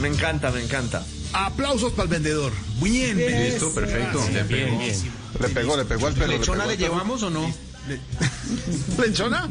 Me 0.00 0.08
encanta, 0.08 0.50
me 0.50 0.62
encanta. 0.62 1.04
Aplausos 1.32 1.92
para 1.92 2.04
el 2.04 2.08
vendedor. 2.10 2.52
Bien, 2.80 3.16
Bien. 3.16 3.44
Listo, 3.44 3.72
perfecto. 3.74 4.20
Bien, 4.48 4.78
bien. 4.78 5.12
Le 5.40 5.48
pegó, 5.48 5.76
le 5.76 5.84
pegó 5.84 6.06
al 6.06 6.18
le 6.18 6.26
¿Lechona 6.26 6.64
pegó 6.64 6.70
le 6.70 6.76
pelo. 6.76 6.88
llevamos 6.92 7.22
o 7.22 7.30
no? 7.30 7.52
¿Lechona? 8.98 9.48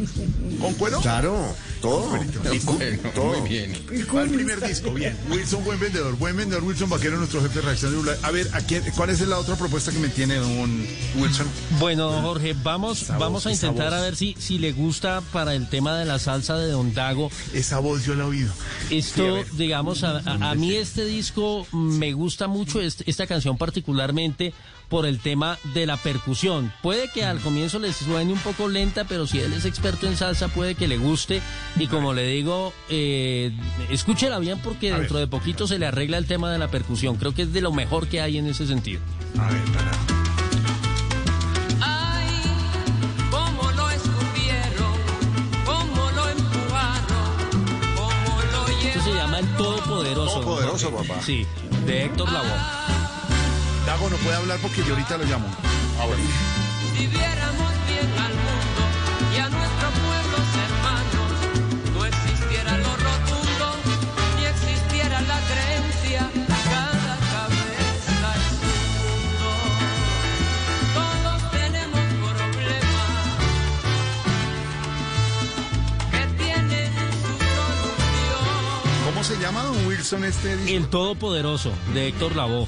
¿Con 0.59 0.73
cuero? 0.75 1.01
Claro, 1.01 1.55
todo. 1.81 2.07
Bueno, 2.09 3.09
todo. 3.13 3.39
muy 3.39 3.49
bien. 3.49 3.73
Va 4.15 4.23
el 4.23 4.29
primer 4.29 4.65
disco, 4.67 4.91
bien. 4.91 5.17
Wilson, 5.29 5.63
buen 5.63 5.79
vendedor. 5.79 6.15
Buen 6.17 6.35
vendedor, 6.37 6.63
Wilson 6.63 6.89
Vaquero, 6.89 7.17
nuestro 7.17 7.41
jefe 7.41 7.55
de 7.59 7.61
reacción 7.65 7.91
de 7.91 7.97
Ula. 7.99 8.17
A 8.23 8.31
ver, 8.31 8.49
¿a 8.53 8.61
quién- 8.61 8.83
¿cuál 8.95 9.09
es 9.09 9.21
la 9.21 9.37
otra 9.37 9.55
propuesta 9.55 9.91
que 9.91 9.99
me 9.99 10.09
tiene 10.09 10.35
don 10.35 10.85
Wilson? 11.17 11.47
Bueno, 11.79 12.11
don 12.11 12.21
Jorge, 12.23 12.55
vamos, 12.63 13.03
Esa 13.03 13.17
vamos 13.17 13.43
voz, 13.43 13.47
a 13.47 13.51
intentar 13.51 13.93
a 13.93 14.01
ver 14.01 14.15
si, 14.15 14.35
si 14.39 14.57
le 14.59 14.71
gusta 14.71 15.21
para 15.33 15.53
el 15.55 15.69
tema 15.69 15.97
de 15.97 16.05
la 16.05 16.19
salsa 16.19 16.57
de 16.57 16.71
Don 16.71 16.93
Dago. 16.93 17.29
Esa 17.53 17.79
voz 17.79 18.03
yo 18.05 18.15
la 18.15 18.23
he 18.23 18.27
oído. 18.27 18.53
Sí, 18.89 18.95
a 18.95 18.97
Esto, 18.99 19.33
ver. 19.33 19.51
digamos, 19.53 20.03
a, 20.03 20.17
a- 20.19 20.51
a 20.51 20.55
mí 20.55 20.75
este 20.75 21.05
disco 21.05 21.65
me 21.71 22.13
gusta 22.13 22.47
mucho, 22.47 22.81
este- 22.81 23.09
esta 23.09 23.27
canción 23.27 23.57
particularmente 23.57 24.53
por 24.89 25.05
el 25.05 25.19
tema 25.19 25.57
de 25.73 25.85
la 25.85 25.97
percusión. 25.97 26.71
Puede 26.81 27.09
que 27.11 27.25
al 27.25 27.39
comienzo 27.39 27.79
les 27.79 27.95
suene 27.97 28.31
un 28.33 28.39
poco 28.39 28.67
lenta, 28.69 29.03
pero 29.03 29.27
si 29.27 29.39
él 29.39 29.53
es 29.53 29.65
experto 29.65 30.07
en 30.07 30.15
salsa 30.15 30.47
puede 30.47 30.75
que 30.75 30.87
le 30.87 30.97
guste. 30.97 31.41
Y 31.77 31.87
como 31.87 32.13
le 32.13 32.25
digo, 32.27 32.73
eh, 32.89 33.51
escúchela 33.89 34.39
bien 34.39 34.59
porque 34.59 34.91
A 34.93 34.97
dentro 34.99 35.15
ver. 35.17 35.27
de 35.27 35.31
poquito 35.31 35.67
se 35.67 35.77
le 35.79 35.85
arregla 35.87 36.17
el 36.17 36.25
tema 36.25 36.51
de 36.51 36.57
la 36.57 36.69
percusión. 36.69 37.15
Creo 37.17 37.33
que 37.33 37.41
es 37.43 37.53
de 37.53 37.61
lo 37.61 37.71
mejor 37.71 38.07
que 38.07 38.21
hay 38.21 38.37
en 38.37 38.47
ese 38.47 38.65
sentido. 38.67 39.01
A 39.39 39.49
ver, 39.51 39.61
para. 39.73 39.91
Ay, 41.81 42.27
cómo 43.29 43.71
lo 43.71 43.89
escupieron, 43.89 44.93
cómo 45.65 46.11
lo 46.11 46.29
empujaron, 46.29 47.33
cómo 47.95 48.41
lo 48.51 48.67
Esto 48.87 49.03
se 49.03 49.13
llama 49.13 49.39
El 49.39 49.47
Todopoderoso. 49.57 50.39
Todopoderoso, 50.41 50.91
papá. 50.91 51.21
Sí, 51.21 51.45
de 51.85 52.05
Héctor 52.05 52.31
Lavoe. 52.31 52.49
Dago 53.87 54.09
no 54.09 54.17
puede 54.17 54.35
hablar 54.35 54.59
porque 54.61 54.83
yo 54.83 54.95
ahorita 54.95 55.17
lo 55.17 55.23
llamo. 55.23 55.47
Si 56.93 57.07
viéramos 57.07 57.71
bien 57.87 58.11
al 58.19 58.33
mundo 58.33 58.83
y 59.33 59.37
a 59.37 59.47
nuestros 59.47 59.93
pueblos 60.03 60.45
hermanos, 60.67 61.31
no 61.93 62.05
existiera 62.05 62.77
lo 62.79 62.97
rotundo, 62.97 63.77
ni 64.35 64.43
existiera 64.43 65.21
la 65.21 65.39
creencia, 65.39 66.29
cada 66.65 67.15
cabeza 67.31 68.27
es 68.35 68.59
un 68.67 68.83
mundo. 69.07 69.47
Todos 70.93 71.51
tenemos 71.51 72.03
problemas 72.19 73.39
que 76.11 76.23
tienen 76.43 76.91
su 77.23 77.33
solución. 77.55 79.05
¿Cómo 79.05 79.23
se 79.23 79.39
llama 79.39 79.63
don 79.63 79.87
Wilson 79.87 80.25
este 80.25 80.57
disco? 80.57 80.75
El 80.75 80.89
Todopoderoso, 80.89 81.71
de 81.93 82.09
Héctor 82.09 82.35
Lavoe. 82.35 82.67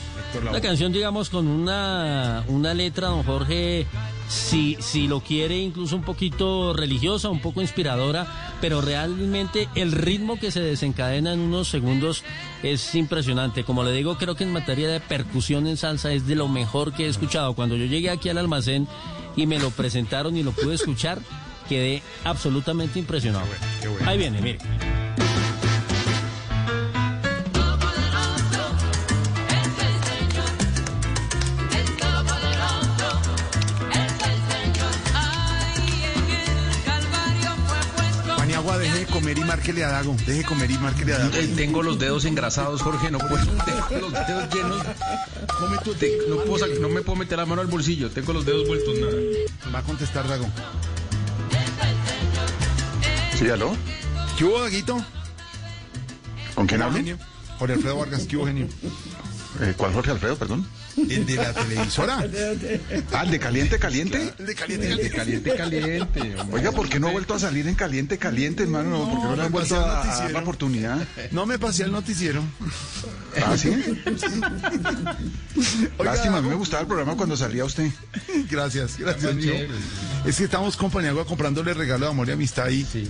La 0.51 0.61
canción, 0.61 0.91
digamos, 0.91 1.30
con 1.30 1.48
una, 1.48 2.43
una 2.48 2.74
letra, 2.74 3.08
don 3.08 3.24
Jorge, 3.24 3.88
si, 4.27 4.77
si 4.80 5.08
lo 5.08 5.22
quiere, 5.22 5.58
incluso 5.58 5.95
un 5.95 6.03
poquito 6.03 6.74
religiosa, 6.74 7.30
un 7.30 7.41
poco 7.41 7.61
inspiradora, 7.61 8.56
pero 8.61 8.80
realmente 8.80 9.67
el 9.75 9.91
ritmo 9.91 10.40
que 10.40 10.51
se 10.51 10.61
desencadena 10.61 11.33
en 11.33 11.40
unos 11.40 11.67
segundos 11.67 12.24
es 12.61 12.93
impresionante. 12.93 13.64
Como 13.64 13.83
le 13.83 13.91
digo, 13.91 14.17
creo 14.17 14.35
que 14.35 14.43
en 14.43 14.53
materia 14.53 14.88
de 14.90 14.99
percusión 14.99 15.66
en 15.66 15.77
salsa 15.77 16.11
es 16.11 16.27
de 16.27 16.35
lo 16.35 16.48
mejor 16.48 16.93
que 16.93 17.06
he 17.06 17.09
escuchado. 17.09 17.56
Cuando 17.56 17.75
yo 17.75 17.85
llegué 17.85 18.11
aquí 18.11 18.30
al 18.30 18.38
almacén 18.38 18.88
y 19.35 19.48
me 19.48 19.59
lo 19.59 19.72
presentaron 19.72 20.38
y 20.38 20.43
lo 20.43 20.51
pude 20.51 20.75
escuchar, 20.75 21.19
quedé 21.67 22.03
absolutamente 22.24 22.99
impresionado. 22.99 23.48
qué 23.82 23.88
bueno. 23.88 24.09
Ahí 24.09 24.17
viene, 24.17 24.41
mire. 24.41 24.59
Comer 39.09 39.38
y 39.38 39.41
márquele 39.43 39.83
a 39.83 39.89
Dago. 39.89 40.13
Deje 40.25 40.33
de 40.39 40.43
comer 40.45 40.71
y 40.71 40.77
márquele 40.77 41.13
a 41.13 41.19
Dago. 41.19 41.31
Tengo 41.55 41.83
los 41.83 41.99
dedos 41.99 42.25
engrasados, 42.25 42.81
Jorge, 42.81 43.11
no 43.11 43.17
puedo. 43.19 43.45
Tengo 43.89 44.09
los 44.09 44.13
dedos 44.27 44.53
llenos. 44.53 44.83
Te- 45.99 46.17
no, 46.29 46.38
puedo 46.43 46.67
no 46.79 46.89
me 46.89 47.01
puedo 47.01 47.17
meter 47.17 47.38
la 47.38 47.45
mano 47.45 47.61
al 47.61 47.67
bolsillo, 47.67 48.09
tengo 48.11 48.31
los 48.33 48.45
dedos 48.45 48.67
vueltos 48.67 48.95
nada. 48.99 49.13
Va 49.73 49.79
a 49.79 49.83
contestar 49.83 50.27
Dago. 50.27 50.47
Sí, 53.38 53.49
aló. 53.49 53.75
¿Qué 54.38 54.45
hubo, 54.45 54.61
Daguito? 54.61 55.03
¿Con 56.55 56.67
quién 56.67 56.81
hablo? 56.81 56.97
Genio. 56.97 57.17
Jorge 57.57 57.73
Alfredo 57.75 57.97
Vargas, 57.97 58.25
¿qué 58.27 58.38
hubo, 58.38 58.45
genio? 58.45 58.67
Eh, 59.61 59.73
¿Cuál 59.75 59.93
Jorge 59.93 60.11
Alfredo, 60.11 60.35
perdón? 60.38 60.65
El 61.10 61.26
de 61.26 61.36
la 61.36 61.53
televisora. 61.53 62.19
Ah, 63.14 63.24
el 63.24 63.32
de 63.32 63.40
Caliente 63.40 63.80
Caliente. 63.80 64.34
El 64.40 64.45
de 64.45 64.56
caliente, 64.56 65.10
caliente, 65.10 65.56
caliente. 65.56 66.36
hombre. 66.40 66.58
Oiga, 66.60 66.72
¿por 66.72 66.90
qué 66.90 67.00
no 67.00 67.08
ha 67.08 67.11
vuelto 67.11 67.34
a 67.34 67.40
salir 67.40 67.68
en 67.68 67.76
Caliente 67.76 68.18
Caliente, 68.18 68.64
hermano? 68.64 68.90
No, 68.90 69.10
¿Por 69.10 69.19
qué 69.22 69.26
no 69.28 69.36
le 69.36 69.44
han 69.44 69.52
vuelto 69.52 69.76
a, 69.76 70.02
a 70.02 70.18
dar 70.18 70.32
la 70.32 70.40
oportunidad? 70.40 71.08
No 71.32 71.45
me 71.45 71.60
pasé 71.60 71.84
al 71.84 71.92
noticiero. 71.92 72.44
Ah, 73.45 73.56
¿sí? 73.58 73.69
Lástima, 76.03 76.38
a 76.38 76.42
mí 76.42 76.50
me 76.50 76.56
gustaba 76.56 76.82
el 76.82 76.88
programa 76.88 77.16
cuando 77.16 77.36
salía 77.38 77.66
usted. 77.66 77.92
Gracias, 78.50 78.98
gracias, 78.98 79.32
amigo. 79.32 79.53
Es 80.26 80.38
que 80.38 80.44
estamos 80.45 80.76
compañía 80.76 81.14
comprándole 81.26 81.74
regalo 81.74 82.06
de 82.06 82.11
amor 82.11 82.28
y 82.28 82.32
amistad 82.32 82.69
y 82.69 82.84
se, 82.84 83.08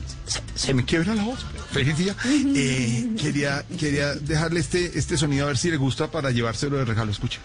se 0.55 0.73
me 0.73 0.85
quiebra 0.85 1.15
la 1.15 1.23
voz. 1.23 1.45
Feliz 1.71 1.97
día. 1.97 2.15
Eh, 2.25 3.09
quería, 3.19 3.63
quería 3.79 4.13
dejarle 4.15 4.59
este, 4.59 4.97
este 4.97 5.17
sonido 5.17 5.45
a 5.45 5.47
ver 5.47 5.57
si 5.57 5.69
le 5.71 5.77
gusta 5.77 6.11
para 6.11 6.31
llevárselo 6.31 6.77
de 6.77 6.85
regalo. 6.85 7.11
Escuche. 7.11 7.39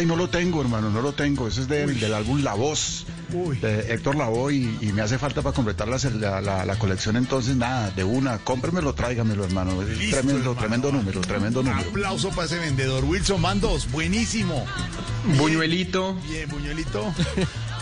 Y 0.00 0.06
no 0.06 0.16
lo 0.16 0.28
tengo, 0.30 0.60
hermano, 0.60 0.90
no 0.90 1.02
lo 1.02 1.12
tengo. 1.12 1.46
Ese 1.48 1.62
es 1.62 1.68
del, 1.68 1.98
del 2.00 2.14
álbum 2.14 2.42
La 2.42 2.54
Voz 2.54 3.04
de 3.60 3.92
Héctor 3.94 4.16
Lavoe 4.16 4.52
y, 4.54 4.78
y 4.80 4.92
me 4.92 5.02
hace 5.02 5.18
falta 5.18 5.42
para 5.42 5.54
completar 5.54 5.86
la, 5.88 6.40
la, 6.40 6.76
colección. 6.78 7.16
Entonces, 7.16 7.54
nada, 7.56 7.90
de 7.90 8.02
una, 8.02 8.38
cómpremelo, 8.38 8.94
tráigamelo, 8.94 9.44
hermano. 9.44 9.82
Es 9.82 9.88
Listo, 9.98 10.16
tremendo, 10.16 10.38
hermano. 10.50 10.58
tremendo 10.58 10.92
número, 10.92 11.20
tremendo 11.20 11.60
Un 11.60 11.66
número. 11.66 11.88
aplauso 11.90 12.30
para 12.30 12.46
ese 12.46 12.58
vendedor. 12.58 13.04
Wilson 13.04 13.40
Mandos, 13.40 13.90
buenísimo. 13.90 14.64
Buñuelito. 15.38 16.14
Bien, 16.28 16.48
Buñuelito. 16.48 17.12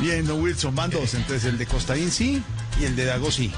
Bien, 0.01 0.27
don 0.27 0.41
Wilson, 0.43 0.75
van 0.75 0.91
dos. 0.91 1.15
Entonces 1.15 1.45
el 1.45 1.57
de 1.59 1.67
Costaín 1.67 2.11
sí 2.11 2.43
y 2.81 2.85
el 2.85 2.95
de 2.97 3.05
Dago 3.05 3.31
sí. 3.31 3.53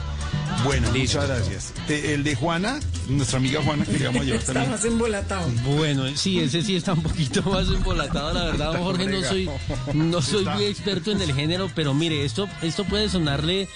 Bueno, 0.64 0.88
muchas 0.92 1.26
gracias. 1.26 1.72
Te- 1.86 2.12
el 2.14 2.22
de 2.22 2.34
Juana, 2.36 2.80
nuestra 3.08 3.38
amiga 3.38 3.62
Juana, 3.62 3.84
que 3.86 3.98
le 3.98 4.06
vamos 4.06 4.20
a 4.22 4.24
llevar 4.24 4.40
Está 4.40 4.52
también. 4.52 4.70
más 4.72 4.84
embolatado. 4.84 5.48
Bueno, 5.76 6.04
sí, 6.16 6.38
ese 6.38 6.62
sí 6.62 6.76
está 6.76 6.92
un 6.92 7.02
poquito 7.02 7.42
más 7.44 7.66
embolatado, 7.68 8.32
la 8.34 8.44
verdad, 8.44 8.72
don 8.74 8.82
Jorge, 8.84 9.06
no 9.06 9.22
soy, 9.26 9.48
no 9.94 10.20
soy 10.22 10.44
muy 10.44 10.64
experto 10.64 11.10
en 11.12 11.22
el 11.22 11.32
género, 11.34 11.70
pero 11.74 11.94
mire, 11.94 12.24
esto, 12.24 12.46
esto 12.62 12.84
puede 12.84 13.08
sonarle 13.08 13.68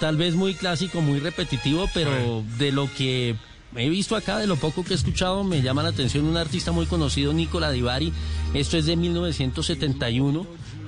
tal 0.00 0.16
vez 0.16 0.34
muy 0.34 0.54
clásico, 0.54 1.00
muy 1.00 1.20
repetitivo, 1.20 1.88
pero 1.94 2.42
de 2.58 2.72
lo 2.72 2.92
que 2.92 3.36
he 3.76 3.88
visto 3.88 4.16
acá, 4.16 4.38
de 4.38 4.46
lo 4.46 4.56
poco 4.56 4.84
que 4.84 4.94
he 4.94 4.96
escuchado, 4.96 5.44
me 5.44 5.62
llama 5.62 5.82
la 5.82 5.90
atención 5.90 6.24
un 6.24 6.36
artista 6.36 6.72
muy 6.72 6.86
conocido, 6.86 7.32
Nicola 7.32 7.70
Divari. 7.70 8.12
Esto 8.52 8.76
es 8.78 8.86
de 8.86 8.96
1971 8.96 10.46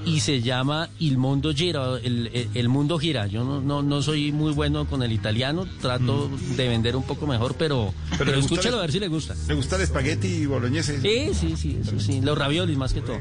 y 0.09 0.21
se 0.21 0.41
llama 0.41 0.89
Il 0.99 1.19
Mondo 1.19 1.53
Gira, 1.53 1.99
el, 2.03 2.49
el- 2.55 2.69
mundo 2.69 2.99
gira. 2.99 3.27
Yo 3.27 3.45
no, 3.45 3.61
no, 3.61 3.83
no 3.83 4.03
soy 4.03 4.33
muy 4.33 4.53
bueno 4.53 4.87
con 4.87 5.03
el 5.03 5.13
italiano, 5.13 5.67
trato 5.81 6.31
de 6.57 6.69
vender 6.69 6.97
un 6.97 7.03
poco 7.03 7.27
mejor, 7.27 7.55
pero, 7.57 7.93
pero, 8.17 8.27
le 8.31 8.37
gusta 8.37 8.55
escúchelo 8.55 8.77
el- 8.77 8.79
a 8.81 8.83
ver 8.83 8.93
si 8.93 9.01
le 9.01 9.09
gusta. 9.09 9.35
¿Le 9.47 9.55
gusta 9.55 9.77
el 9.77 9.83
espagueti 9.83 10.47
boloñese? 10.47 11.01
Sí, 11.01 11.31
sí, 11.35 11.57
sí, 11.57 11.79
eso 11.83 11.99
sí. 12.01 12.21
Los 12.21 12.37
raviolis 12.39 12.77
más 12.77 12.93
que 12.93 13.01
todo. 13.01 13.19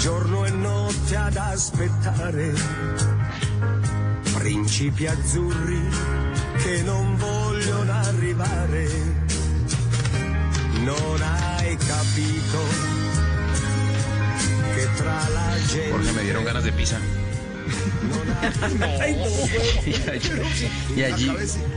giorno 0.00 0.46
e 0.46 0.50
notte 0.52 1.16
ad 1.16 1.36
aspettare. 1.36 2.52
Principi 4.38 5.06
azzurri 5.06 5.82
che 6.62 6.82
non 6.82 7.16
vogliono 7.16 7.92
arrivare. 7.92 8.88
Non 10.84 11.20
hai 11.22 11.76
capito 11.76 12.58
Jorge, 15.90 16.12
me 16.12 16.22
dieron 16.22 16.44
ganas 16.44 16.64
de 16.64 16.72
pizza. 16.72 16.98
Y 20.96 21.02
allí, 21.02 21.30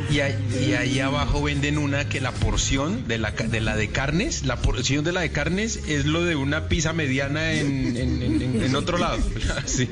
y, 0.09 0.19
a- 0.19 0.29
y 0.59 0.73
ahí 0.73 0.99
abajo 0.99 1.41
venden 1.43 1.77
una 1.77 2.07
que 2.09 2.19
la 2.21 2.31
porción 2.31 3.07
de 3.07 3.17
la, 3.17 3.31
de 3.31 3.61
la 3.61 3.75
de 3.75 3.89
carnes, 3.89 4.43
la 4.45 4.57
porción 4.57 5.03
de 5.03 5.11
la 5.11 5.21
de 5.21 5.31
carnes 5.31 5.79
es 5.87 6.05
lo 6.05 6.23
de 6.23 6.35
una 6.35 6.67
pizza 6.67 6.93
mediana 6.93 7.53
en, 7.53 7.95
en- 7.97 8.21
en- 8.23 8.41
en- 8.41 8.63
en 8.63 8.75
otro 8.75 8.97
lado. 8.97 9.17
Sí. 9.65 9.89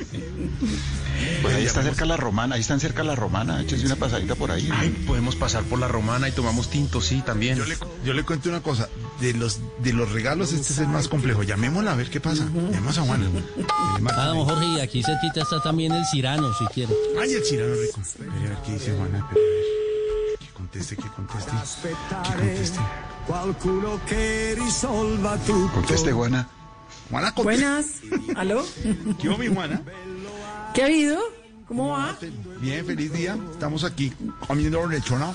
Pues 1.41 1.55
ahí 1.55 1.65
está 1.65 1.83
cerca 1.83 2.05
la 2.05 2.17
romana, 2.17 2.55
ahí 2.55 2.61
están 2.61 2.79
cerca 2.79 3.03
la 3.03 3.15
romana. 3.15 3.61
Échese 3.61 3.85
una 3.85 3.95
pasadita 3.95 4.35
por 4.35 4.51
ahí. 4.51 4.69
Ay, 4.71 4.89
podemos 5.07 5.35
pasar 5.35 5.63
por 5.63 5.79
la 5.79 5.87
romana 5.87 6.29
y 6.29 6.31
tomamos 6.31 6.69
tinto, 6.69 7.01
sí, 7.01 7.21
también. 7.25 7.57
Yo 7.57 7.65
le, 7.65 7.77
yo 8.05 8.13
le 8.13 8.23
cuento 8.23 8.49
una 8.49 8.61
cosa, 8.61 8.89
de 9.19 9.33
los 9.33 9.59
de 9.79 9.93
los 9.93 10.11
regalos 10.11 10.53
este 10.53 10.73
es 10.73 10.79
el 10.79 10.87
más 10.87 11.07
complejo. 11.07 11.43
Llamémosla 11.43 11.93
a 11.93 11.95
ver 11.95 12.09
qué 12.09 12.19
pasa. 12.19 12.45
Llamemos 12.45 12.97
a 12.97 13.01
Juana. 13.01 13.29
Ah, 14.13 14.25
don 14.27 14.45
Jorge, 14.45 14.65
y 14.65 14.79
aquí 14.79 15.03
cerquita 15.03 15.41
está 15.41 15.61
también 15.61 15.91
el 15.91 16.05
Cirano, 16.05 16.53
si 16.53 16.65
quiere. 16.65 16.93
Ay, 17.19 17.33
el 17.33 17.43
chirano 17.43 17.73
rico. 17.75 18.01
Espere 18.01 18.29
a 18.29 18.33
ver 18.33 18.57
qué 18.65 18.71
dice 18.73 18.93
Juana. 18.95 19.17
espere 19.17 19.41
a 19.41 19.45
ver. 19.45 20.39
Que 20.39 20.47
conteste, 20.53 20.95
que 20.95 21.07
conteste. 21.09 21.51
Que 22.23 22.33
conteste. 22.33 22.79
qualcuno 23.27 23.99
risolva 24.55 25.37
tutto. 25.37 25.73
Conteste, 25.73 26.11
Juana. 26.11 26.47
Juana, 27.09 27.33
conteste. 27.33 27.65
Buenas. 27.65 27.85
¿Aló? 28.35 28.65
¿Qué 29.19 29.29
hubo, 29.29 29.37
mi 29.37 29.47
Juana? 29.47 29.81
¿Qué 30.73 30.81
ha 30.83 30.85
habido? 30.85 31.19
¿Cómo 31.67 31.89
va? 31.89 32.17
Bien, 32.59 32.85
feliz 32.85 33.13
día. 33.13 33.37
Estamos 33.53 33.83
aquí 33.85 34.11
comiendo 34.45 34.85
lechona 34.87 35.33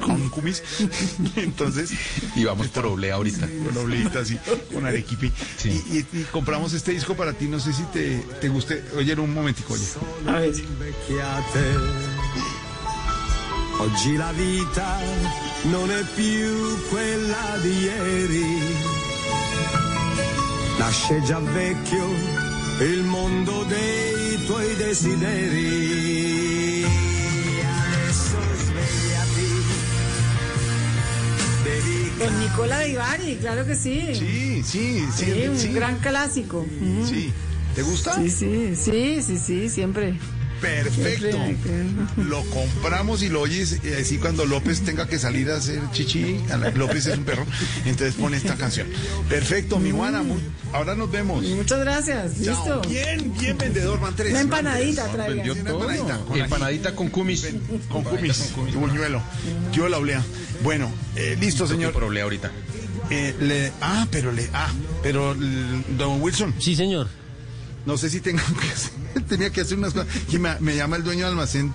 con 0.00 0.28
cumis. 0.28 0.62
Entonces, 1.36 1.90
Y 2.36 2.44
vamos 2.44 2.68
por 2.68 2.84
oblea 2.86 3.14
ahorita. 3.14 3.48
con 3.64 3.76
obleita 3.78 4.20
así, 4.20 4.38
con 4.72 4.84
arequipe. 4.84 5.32
Sí. 5.56 5.82
Y, 5.90 5.98
y- 5.98 6.20
y 6.20 6.24
compramos 6.30 6.72
este 6.74 6.92
disco 6.92 7.14
para 7.14 7.32
ti. 7.32 7.46
No 7.46 7.58
sé 7.60 7.72
si 7.72 7.82
te, 7.84 8.18
te 8.40 8.48
guste. 8.48 8.84
Oye, 8.96 9.14
un 9.14 9.32
momentico, 9.32 9.72
oye. 9.74 9.86
A 10.26 10.32
ver. 10.40 10.54
invecchiate. 10.58 11.74
Oggi 13.78 14.16
la 14.18 14.32
vita 14.32 14.98
non 15.64 15.90
è 15.90 16.02
più 16.14 16.88
quella 16.90 17.56
di 17.62 17.78
ieri. 17.84 18.44
Nasce 20.78 21.22
già 21.22 21.38
vecchio 21.38 22.06
il 22.80 23.02
mondo 23.04 23.64
dei 23.64 24.09
tuoi 24.50 24.74
desideri. 24.74 26.42
Adesso 27.62 28.38
svegliati. 28.56 29.48
Con 32.18 32.38
Nicola 32.40 32.80
Divari, 32.80 33.38
claro 33.38 33.64
que 33.64 33.76
sí. 33.76 34.12
Sí, 34.12 34.62
sí, 34.64 35.06
sí. 35.14 35.24
Sí, 35.24 35.46
un 35.46 35.56
sí. 35.56 35.72
gran 35.72 36.00
clásico. 36.00 36.66
Sí. 37.04 37.32
¿Te 37.76 37.82
gusta? 37.82 38.16
Sí, 38.16 38.28
sí, 38.28 38.74
sí, 38.74 39.22
sí, 39.22 39.38
sí, 39.38 39.68
siempre. 39.68 40.18
Perfecto. 40.60 41.38
Lo 42.16 42.42
compramos 42.50 43.22
y 43.22 43.28
lo 43.28 43.40
oyes 43.42 43.78
y 43.82 43.92
así 43.94 44.18
cuando 44.18 44.44
López 44.44 44.82
tenga 44.82 45.06
que 45.06 45.18
salir 45.18 45.50
a 45.50 45.56
hacer 45.56 45.80
chichi, 45.92 46.38
López 46.74 47.06
es 47.06 47.16
un 47.18 47.24
perro, 47.24 47.46
entonces 47.84 48.14
pone 48.14 48.36
esta 48.36 48.56
canción. 48.56 48.86
Perfecto, 49.28 49.78
mi 49.78 49.90
Juana, 49.90 50.22
mu- 50.22 50.38
ahora 50.72 50.94
nos 50.94 51.10
vemos. 51.10 51.42
Muchas 51.44 51.80
gracias. 51.80 52.32
Chao. 52.44 52.54
Listo. 52.54 52.80
Bien, 52.88 53.32
bien 53.38 53.56
vendedor, 53.58 54.00
van 54.00 54.14
tres. 54.14 54.32
Una 54.32 54.40
empanadita 54.42 55.06
todo. 55.06 55.22
empanadita 55.32 56.18
con. 56.26 56.38
Empanadita 56.40 56.94
con 56.94 57.08
cumis. 57.08 57.46
Con 57.88 58.02
cumis, 58.04 58.52
buñuelo. 58.74 59.22
Yo 59.72 59.88
la 59.88 59.98
oblea. 59.98 60.22
Bueno, 60.62 60.90
eh, 61.16 61.36
listo, 61.40 61.66
señor. 61.66 61.92
Por 61.92 62.04
oblea 62.04 62.24
ahorita. 62.24 62.50
Eh, 63.08 63.34
le- 63.40 63.72
ah, 63.80 64.06
pero 64.10 64.30
le, 64.30 64.48
ah, 64.52 64.70
pero 65.02 65.34
don 65.34 66.20
Wilson, 66.22 66.54
Sí, 66.60 66.76
señor. 66.76 67.08
no 67.86 67.96
sé 67.96 68.08
si 68.10 68.20
tengo 68.20 68.38
que 68.60 68.68
hacer, 68.68 68.92
tenía 69.28 69.50
que 69.50 69.60
hacer 69.62 69.78
unas 69.78 69.92
cosas. 69.94 70.08
Que 70.30 70.38
me, 70.38 70.58
me 70.60 70.76
llama 70.76 70.96
el 70.96 71.04
dueño 71.04 71.24
del 71.24 71.30
almacén, 71.32 71.72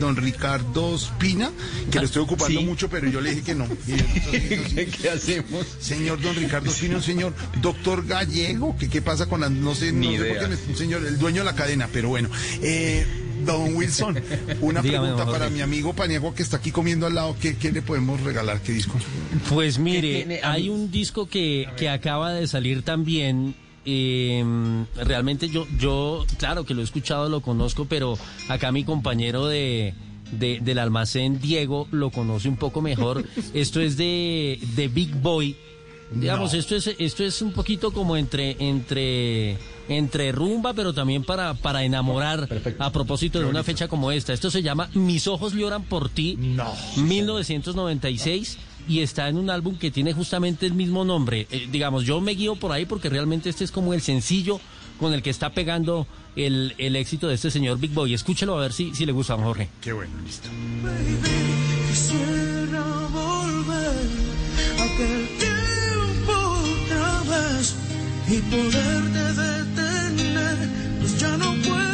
don 0.00 0.16
Ricardo 0.16 0.94
Espina, 0.94 1.50
que 1.90 1.98
lo 1.98 2.04
estoy 2.04 2.22
ocupando 2.22 2.60
sí. 2.60 2.64
mucho, 2.66 2.88
pero 2.88 3.08
yo 3.08 3.20
le 3.20 3.30
dije 3.30 3.42
que 3.42 3.54
no. 3.54 3.66
Y 3.86 3.92
entonces, 4.52 4.96
¿Qué 5.00 5.10
hacemos? 5.10 5.66
Señor 5.80 6.20
don 6.20 6.34
Ricardo 6.36 6.70
Espina, 6.70 6.96
un 6.96 7.02
señor 7.02 7.34
doctor 7.60 8.06
gallego, 8.06 8.76
que 8.76 8.88
qué 8.88 9.02
pasa 9.02 9.26
con 9.26 9.40
la, 9.40 9.48
no 9.50 9.74
sé, 9.74 9.92
Ni 9.92 10.06
no 10.08 10.12
sé 10.12 10.18
idea. 10.28 10.40
por 10.40 10.48
qué 10.50 10.56
me- 10.56 10.70
un 10.72 10.76
señor, 10.76 11.04
el 11.06 11.18
dueño 11.18 11.40
de 11.42 11.44
la 11.46 11.54
cadena, 11.54 11.88
pero 11.92 12.08
bueno. 12.08 12.28
Eh, 12.62 13.06
Don 13.44 13.74
Wilson, 13.76 14.18
una 14.62 14.80
Dígame, 14.80 15.08
pregunta 15.08 15.30
para 15.30 15.50
mi 15.50 15.60
amigo 15.60 15.92
Paniagua 15.92 16.34
que 16.34 16.42
está 16.42 16.56
aquí 16.58 16.70
comiendo 16.70 17.06
al 17.06 17.14
lado. 17.14 17.36
¿Qué, 17.38 17.56
qué 17.56 17.72
le 17.72 17.82
podemos 17.82 18.20
regalar? 18.22 18.60
¿Qué 18.62 18.72
disco? 18.72 18.94
Pues 19.50 19.78
mire, 19.78 20.40
hay 20.42 20.70
un 20.70 20.90
disco 20.90 21.28
que, 21.28 21.68
que 21.76 21.90
acaba 21.90 22.32
de 22.32 22.46
salir 22.46 22.82
también. 22.82 23.54
Eh, 23.86 24.44
realmente 24.96 25.48
yo, 25.48 25.66
yo, 25.78 26.24
claro 26.38 26.64
que 26.64 26.74
lo 26.74 26.80
he 26.80 26.84
escuchado, 26.84 27.28
lo 27.28 27.40
conozco, 27.40 27.84
pero 27.86 28.18
acá 28.48 28.72
mi 28.72 28.84
compañero 28.84 29.46
de, 29.46 29.94
de- 30.32 30.60
del 30.60 30.78
almacén, 30.78 31.40
Diego, 31.40 31.86
lo 31.90 32.10
conoce 32.10 32.48
un 32.48 32.56
poco 32.56 32.80
mejor. 32.80 33.24
Esto 33.54 33.80
es 33.80 33.96
de, 33.96 34.58
de 34.76 34.88
Big 34.88 35.14
Boy. 35.16 35.56
Digamos, 36.12 36.52
No. 36.52 36.58
esto 36.58 36.76
es, 36.76 36.94
esto 36.98 37.24
es 37.24 37.40
un 37.42 37.52
poquito 37.52 37.90
como 37.90 38.16
entre, 38.16 38.56
entre, 38.60 39.56
entre 39.88 40.30
rumba, 40.32 40.72
pero 40.74 40.92
también 40.92 41.24
para, 41.24 41.54
para 41.54 41.82
enamorar 41.82 42.46
a 42.78 42.92
propósito 42.92 43.40
de 43.40 43.46
una 43.46 43.64
fecha 43.64 43.88
como 43.88 44.12
esta. 44.12 44.32
Esto 44.32 44.48
se 44.50 44.62
llama 44.62 44.88
Mis 44.94 45.26
ojos 45.26 45.54
lloran 45.54 45.82
por 45.82 46.10
ti. 46.10 46.36
No. 46.38 46.70
1996 46.98 48.58
y 48.88 49.00
está 49.00 49.28
en 49.28 49.36
un 49.38 49.50
álbum 49.50 49.76
que 49.76 49.90
tiene 49.90 50.12
justamente 50.12 50.66
el 50.66 50.74
mismo 50.74 51.04
nombre. 51.04 51.46
Eh, 51.50 51.68
digamos, 51.70 52.04
yo 52.04 52.20
me 52.20 52.32
guío 52.32 52.56
por 52.56 52.72
ahí 52.72 52.86
porque 52.86 53.08
realmente 53.08 53.48
este 53.50 53.64
es 53.64 53.70
como 53.70 53.94
el 53.94 54.00
sencillo 54.00 54.60
con 54.98 55.12
el 55.12 55.22
que 55.22 55.30
está 55.30 55.50
pegando 55.50 56.06
el, 56.36 56.74
el 56.78 56.96
éxito 56.96 57.28
de 57.28 57.34
este 57.34 57.50
señor 57.50 57.78
Big 57.78 57.92
Boy. 57.92 58.14
Escúchelo 58.14 58.56
a 58.56 58.60
ver 58.60 58.72
si, 58.72 58.94
si 58.94 59.06
le 59.06 59.12
gusta, 59.12 59.36
Jorge. 59.36 59.68
Qué 59.80 59.92
bueno, 59.92 60.12
listo. 60.24 60.48
Quisiera 61.88 62.82
volver 63.12 64.08
a 64.78 64.84
aquel 64.84 65.28
tiempo 65.38 66.32
otra 66.82 67.22
vez 67.30 67.74
y 68.28 68.38
poderte 68.40 69.24
detener, 69.42 70.68
pues 71.00 71.18
ya 71.20 71.36
no 71.36 71.54
puedo 71.62 71.84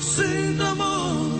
sin 0.00 0.60
amor. 0.60 1.33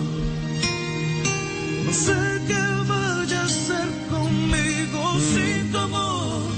No 1.85 1.93
sé 1.93 2.13
qué 2.47 2.53
vaya 2.87 3.41
a 3.41 3.45
hacer 3.45 3.87
conmigo 4.09 5.19
sin 5.19 5.71
tu 5.71 5.77
amor. 5.77 6.51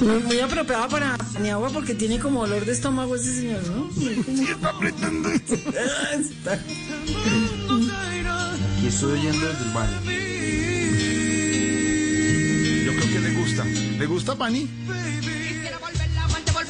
Muy, 0.00 0.22
muy 0.22 0.40
apropiado 0.40 0.88
para 0.88 1.16
mi 1.40 1.48
agua 1.48 1.70
porque 1.70 1.94
tiene 1.94 2.18
como 2.18 2.40
olor 2.40 2.64
de 2.66 2.72
estómago 2.72 3.16
ese 3.16 3.34
señor, 3.34 3.66
¿no? 3.68 3.90
Sí, 3.90 4.22
está 4.50 4.68
apretando. 4.68 5.30
Y 8.82 8.86
estoy 8.86 9.12
oyendo 9.12 9.46
desde 9.48 9.64
el 9.64 9.70
baño. 9.72 10.00
Yo 12.84 12.92
creo 12.96 13.12
que 13.12 13.20
le 13.20 13.30
gusta. 13.32 13.64
¿Le 13.64 14.06
gusta, 14.06 14.36
Pani? 14.36 14.68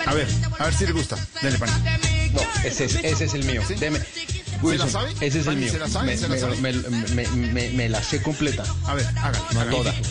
A 0.06 0.14
ver, 0.14 0.28
a 0.58 0.64
ver 0.64 0.74
si 0.74 0.86
le 0.86 0.92
gusta. 0.92 1.16
Dele, 1.42 1.58
Pani. 1.58 1.72
No, 2.32 2.40
ese 2.64 2.84
es, 2.84 2.94
ese 3.02 3.24
es 3.24 3.34
el 3.34 3.44
mío. 3.44 3.62
Deme. 3.80 4.00
Wilson, 4.62 4.90
sabe? 4.90 5.10
Ese 5.20 5.40
es 5.40 5.46
el 5.46 5.56
mío. 5.56 5.70
¿se 5.70 5.78
la 5.78 5.88
sabe? 5.88 6.06
Me, 6.06 6.16
¿Se 6.16 6.28
la 6.28 6.38
sabe? 6.38 6.56
me- 6.56 6.72
me- 6.72 7.28
me- 7.52 7.70
me 7.70 7.88
la 7.88 8.02
sé 8.02 8.20
completa. 8.22 8.64
A 8.86 8.94
ver, 8.94 9.06
hágale. 9.16 9.70
Toda. 9.70 9.90
hágale. 9.90 10.08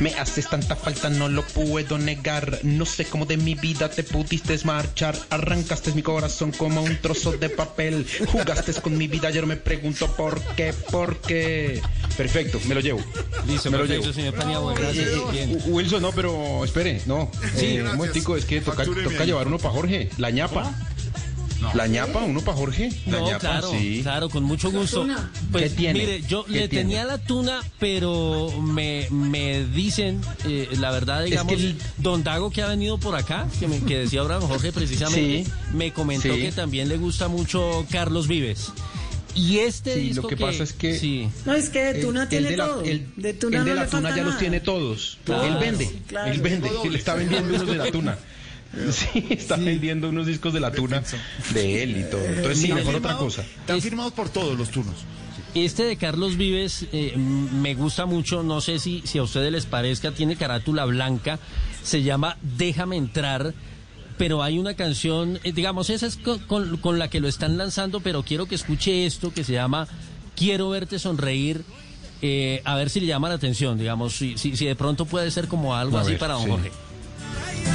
Me 0.00 0.14
haces 0.14 0.48
tanta 0.48 0.76
falta, 0.76 1.10
no 1.10 1.28
lo 1.28 1.42
puedo 1.46 1.98
negar. 1.98 2.60
No 2.62 2.86
sé 2.86 3.04
cómo 3.04 3.26
de 3.26 3.36
mi 3.36 3.54
vida 3.54 3.88
te 3.90 4.02
pudiste 4.04 4.56
marchar. 4.64 5.16
Arrancaste 5.30 5.92
mi 5.92 6.02
corazón 6.02 6.52
como 6.52 6.82
un 6.82 6.96
trozo 7.00 7.32
de 7.32 7.48
papel. 7.48 8.06
Jugaste 8.30 8.72
con 8.80 8.96
mi 8.96 9.08
vida, 9.08 9.30
yo 9.30 9.44
me 9.46 9.56
pregunto 9.56 10.06
por 10.16 10.40
qué, 10.56 10.72
por 10.90 11.20
qué. 11.20 11.80
Perfecto, 12.16 12.60
me 12.66 12.74
lo 12.74 12.80
llevo. 12.80 13.00
Listo, 13.46 13.70
me 13.70 13.78
lo 13.78 13.84
llevo. 13.86 14.12
señor 14.12 14.34
Paniagua, 14.34 14.74
gracias. 14.74 15.08
Eh, 15.08 15.20
Bien. 15.32 15.50
eh, 15.50 15.62
Wilson, 15.66 16.02
no, 16.02 16.12
pero 16.12 16.64
espere, 16.64 17.00
no. 17.06 17.30
Sí, 17.56 17.76
Eh, 17.76 17.82
un 17.82 17.96
momentico, 17.96 18.36
es 18.36 18.44
que 18.44 18.60
toca, 18.60 18.84
llevar 19.24 19.46
uno 19.46 19.58
para 19.58 19.74
Jorge. 19.74 20.10
La 20.18 20.30
ñapa. 20.30 20.72
La 21.74 21.86
ñapa, 21.86 22.20
uno 22.24 22.40
para 22.40 22.56
Jorge. 22.56 22.90
La 23.06 23.18
No, 23.18 23.26
ñapa, 23.26 23.38
claro, 23.40 23.70
sí. 23.70 24.00
claro, 24.02 24.28
con 24.30 24.44
mucho 24.44 24.70
gusto. 24.70 25.06
Pues 25.50 25.70
¿Qué 25.70 25.76
tiene? 25.76 25.98
mire, 26.00 26.22
yo 26.22 26.44
¿Qué 26.44 26.52
le 26.52 26.68
tiene? 26.68 26.84
tenía 26.84 27.04
la 27.04 27.18
tuna, 27.18 27.60
pero 27.78 28.50
me, 28.62 29.06
me 29.10 29.64
dicen, 29.66 30.20
eh, 30.46 30.68
la 30.78 30.90
verdad, 30.90 31.24
digamos, 31.24 31.52
que 31.54 31.60
el- 31.60 31.76
don 31.98 32.22
Dago 32.24 32.50
que 32.50 32.62
ha 32.62 32.66
venido 32.68 32.98
por 32.98 33.14
acá, 33.16 33.46
que, 33.60 33.68
me, 33.68 33.78
que 33.80 33.98
decía 33.98 34.20
ahora 34.20 34.36
don 34.38 34.48
Jorge 34.48 34.72
precisamente, 34.72 35.44
Sí. 35.44 35.52
me 35.74 35.92
comentó 35.92 36.34
Sí. 36.34 36.40
que 36.40 36.52
también 36.52 36.88
le 36.88 36.96
gusta 36.96 37.28
mucho 37.28 37.86
Carlos 37.90 38.28
Vives. 38.28 38.72
Y 39.34 39.60
este 39.60 39.94
Sí, 39.94 40.00
disco 40.08 40.22
lo 40.22 40.28
que 40.28 40.36
pasa 40.36 40.62
es 40.62 40.74
que- 40.74 40.98
Sí. 40.98 41.26
No, 41.46 41.54
es 41.54 41.70
que 41.70 41.78
de 41.82 42.02
Tuna 42.02 42.24
el 42.24 42.28
tiene 42.28 42.50
de 42.50 42.56
la- 42.58 42.66
todo. 42.66 42.82
el- 42.82 43.06
de 43.16 43.32
Tuna 43.32 43.58
el 43.60 43.64
de 43.64 43.70
no 43.70 43.76
la 43.76 43.82
le 43.84 43.88
tuna 43.90 44.02
falta 44.10 44.16
ya 44.16 44.24
los 44.24 44.38
tiene 44.38 44.60
todos. 44.60 45.18
Claro, 45.24 45.44
él 45.44 45.54
vende, 45.58 45.90
claro. 46.06 46.30
él 46.32 46.40
vende, 46.42 46.70
él 46.84 46.94
está 46.94 47.14
vendiendo 47.14 47.48
unos 47.54 47.66
de 47.66 47.74
la 47.76 47.90
tuna. 47.90 48.18
Sí, 48.92 49.26
está 49.30 49.56
vendiendo 49.56 50.08
unos 50.08 50.26
discos 50.26 50.52
de 50.54 50.60
la 50.60 50.72
tuna 50.72 51.02
de 51.52 51.82
él 51.82 51.96
y 51.98 52.10
todo. 52.10 52.24
Entonces 52.24 52.58
sí, 52.58 52.68
mejor 52.72 52.94
Firmado- 52.94 52.98
otra 52.98 53.16
cosa. 53.18 53.42
Están 53.42 53.80
firmados 53.82 54.12
por 54.12 54.28
todos 54.30 54.56
los 54.58 54.70
turnos. 54.70 54.94
Este 55.54 55.84
de 55.84 55.96
Carlos 55.98 56.38
Vives 56.38 56.86
eh, 56.92 57.14
me 57.16 57.74
gusta 57.74 58.06
mucho, 58.06 58.42
no 58.42 58.62
sé 58.62 58.78
si, 58.78 59.02
si 59.04 59.18
a 59.18 59.22
ustedes 59.22 59.52
les 59.52 59.66
parezca, 59.66 60.10
tiene 60.12 60.36
carátula 60.36 60.86
blanca, 60.86 61.38
se 61.82 62.02
llama 62.02 62.38
Déjame 62.40 62.96
entrar, 62.96 63.52
pero 64.16 64.42
hay 64.42 64.58
una 64.58 64.72
canción, 64.74 65.38
eh, 65.44 65.52
digamos, 65.52 65.90
esa 65.90 66.06
es 66.06 66.16
con, 66.16 66.38
con- 66.38 66.78
con 66.78 66.98
la 66.98 67.08
que 67.10 67.20
lo 67.20 67.28
están 67.28 67.58
lanzando, 67.58 68.00
pero 68.00 68.22
quiero 68.22 68.46
que 68.46 68.54
escuche 68.54 69.04
esto 69.04 69.34
que 69.34 69.44
se 69.44 69.52
llama 69.52 69.86
Quiero 70.34 70.70
verte 70.70 70.98
sonreír, 70.98 71.62
eh, 72.22 72.62
a 72.64 72.74
ver 72.76 72.88
si 72.88 73.00
le 73.00 73.06
llama 73.06 73.28
la 73.28 73.34
atención, 73.34 73.76
digamos, 73.78 74.14
si, 74.14 74.38
si, 74.38 74.56
si 74.56 74.64
de 74.64 74.74
pronto 74.74 75.04
puede 75.04 75.30
ser 75.30 75.48
como 75.48 75.74
algo 75.76 75.98
A 75.98 76.00
así 76.00 76.12
ver, 76.12 76.18
para 76.18 76.34
don 76.34 76.44
sí. 76.44 76.50
Jorge. 76.50 76.70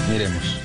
Miremos. 0.10 0.58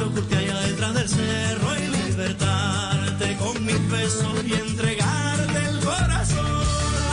Allá 0.00 0.60
detrás 0.60 0.94
del 0.94 1.08
cerro 1.08 1.68
y 1.76 2.10
libertarte 2.10 3.36
con 3.36 3.64
mis 3.64 3.90
besos 3.90 4.44
y 4.46 4.52
entregarte 4.52 5.58
el 5.70 5.80
corazón. 5.80 6.62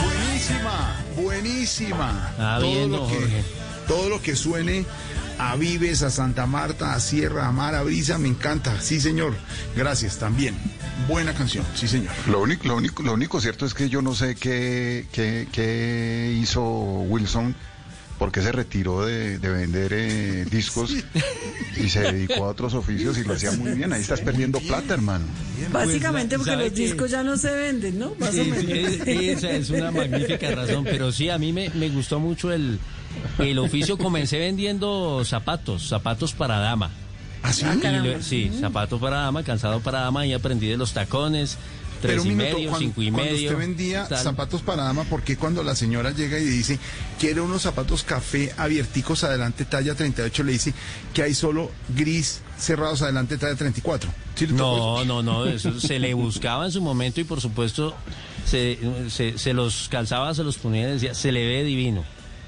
Buenísima, 0.02 1.04
buenísima. 1.16 2.34
Ah, 2.38 2.58
bien, 2.60 2.92
lo 2.92 3.06
que, 3.08 3.14
Jorge. 3.14 3.44
todo 3.88 4.08
lo 4.10 4.20
que 4.20 4.36
suene 4.36 4.84
a 5.38 5.56
Vives, 5.56 6.02
a 6.02 6.10
Santa 6.10 6.46
Marta, 6.46 6.94
a 6.94 7.00
Sierra, 7.00 7.48
a 7.48 7.52
Mar, 7.52 7.74
a 7.74 7.82
Brisa, 7.82 8.18
me 8.18 8.28
encanta. 8.28 8.78
Sí, 8.80 9.00
señor. 9.00 9.34
Gracias, 9.74 10.18
también. 10.18 10.54
Buena 11.08 11.32
canción, 11.32 11.64
sí, 11.74 11.88
señor. 11.88 12.12
Lo 12.28 12.42
único, 12.42 12.68
lo 12.68 12.76
único, 12.76 13.02
lo 13.02 13.14
único 13.14 13.40
cierto 13.40 13.64
es 13.64 13.72
que 13.72 13.88
yo 13.88 14.02
no 14.02 14.14
sé 14.14 14.34
qué, 14.34 15.06
qué, 15.10 15.48
qué 15.50 16.38
hizo 16.38 16.62
Wilson, 16.62 17.54
porque 18.24 18.40
se 18.40 18.52
retiró 18.52 19.04
de, 19.04 19.38
de 19.38 19.48
vender 19.50 19.92
eh, 19.92 20.46
discos 20.50 20.94
y 21.76 21.88
se 21.90 22.00
dedicó 22.00 22.46
a 22.46 22.48
otros 22.48 22.72
oficios 22.72 23.18
y 23.18 23.24
lo 23.24 23.34
hacía 23.34 23.52
muy 23.52 23.72
bien. 23.72 23.92
Ahí 23.92 24.00
estás 24.00 24.22
perdiendo 24.22 24.60
plata, 24.60 24.94
hermano. 24.94 25.26
Básicamente 25.70 26.36
Pues, 26.36 26.46
porque 26.48 26.50
¿sabe 26.52 26.70
los 26.70 26.74
discos 26.78 27.10
ya 27.10 27.22
no 27.22 27.36
se 27.36 27.50
venden, 27.54 27.98
¿no? 27.98 28.14
Más 28.18 28.30
o 28.30 28.32
Sí, 28.32 28.50
sí, 28.58 28.66
menos. 28.66 28.92
es- 28.92 29.06
esa 29.08 29.50
es 29.50 29.68
una 29.68 29.90
magnífica 29.90 30.50
razón, 30.52 30.84
pero 30.84 31.12
sí, 31.12 31.28
a 31.28 31.36
mí 31.36 31.52
me, 31.52 31.68
me 31.74 31.90
gustó 31.90 32.18
mucho 32.18 32.50
el, 32.50 32.78
el 33.38 33.58
oficio. 33.58 33.98
Comencé 33.98 34.38
vendiendo 34.38 35.22
zapatos, 35.26 35.86
zapatos 35.86 36.32
para 36.32 36.58
dama. 36.60 36.92
¿Ah, 37.42 37.52
sí? 37.52 37.66
Y 37.66 37.86
lo- 38.08 38.22
sí, 38.22 38.50
zapatos 38.58 38.98
para 38.98 39.18
dama, 39.18 39.42
calzado 39.42 39.80
para 39.80 40.00
dama, 40.00 40.24
y 40.24 40.32
aprendí 40.32 40.66
de 40.68 40.78
los 40.78 40.94
tacones, 40.94 41.58
tres 42.06 42.16
Pero 42.20 42.24
y 42.28 42.30
un 42.32 42.36
minuto, 42.36 42.56
medio, 42.56 42.70
cuando, 42.70 42.86
cinco 42.88 43.02
y 43.02 43.10
cuando 43.10 43.32
medio. 43.32 43.48
usted 43.50 43.58
vendía 43.58 44.04
tal. 44.06 44.18
zapatos 44.22 44.60
para 44.62 44.84
dama, 44.84 45.04
¿por 45.04 45.22
qué 45.22 45.36
cuando 45.36 45.62
la 45.62 45.74
señora 45.74 46.10
llega 46.10 46.38
y 46.38 46.44
dice, 46.44 46.78
quiere 47.18 47.40
unos 47.40 47.62
zapatos 47.62 48.04
café 48.04 48.52
abierticos 48.58 49.24
adelante, 49.24 49.64
talla 49.64 49.94
38, 49.94 50.42
le 50.42 50.52
dice 50.52 50.74
que 51.14 51.22
hay 51.22 51.32
solo 51.34 51.70
gris 51.96 52.42
cerrados 52.58 53.00
adelante, 53.02 53.38
talla 53.38 53.54
34? 53.56 54.10
¿Sí 54.34 54.46
No, 54.50 55.04
no, 55.04 55.22
no, 55.22 55.46
eso 55.48 55.80
se 55.80 55.98
le 55.98 56.12
buscaba 56.14 56.66
en 56.66 56.72
su 56.72 56.82
momento 56.82 57.20
y 57.20 57.24
por 57.24 57.40
supuesto 57.40 57.94
se, 58.44 58.78
se, 59.08 59.38
se 59.38 59.54
los 59.54 59.88
calzaba, 59.88 60.34
se 60.34 60.44
los 60.44 60.58
ponía 60.58 60.88
y 60.88 60.92
decía, 60.92 61.14
se 61.14 61.32
le 61.32 61.46
ve 61.46 61.64
divino. 61.64 62.04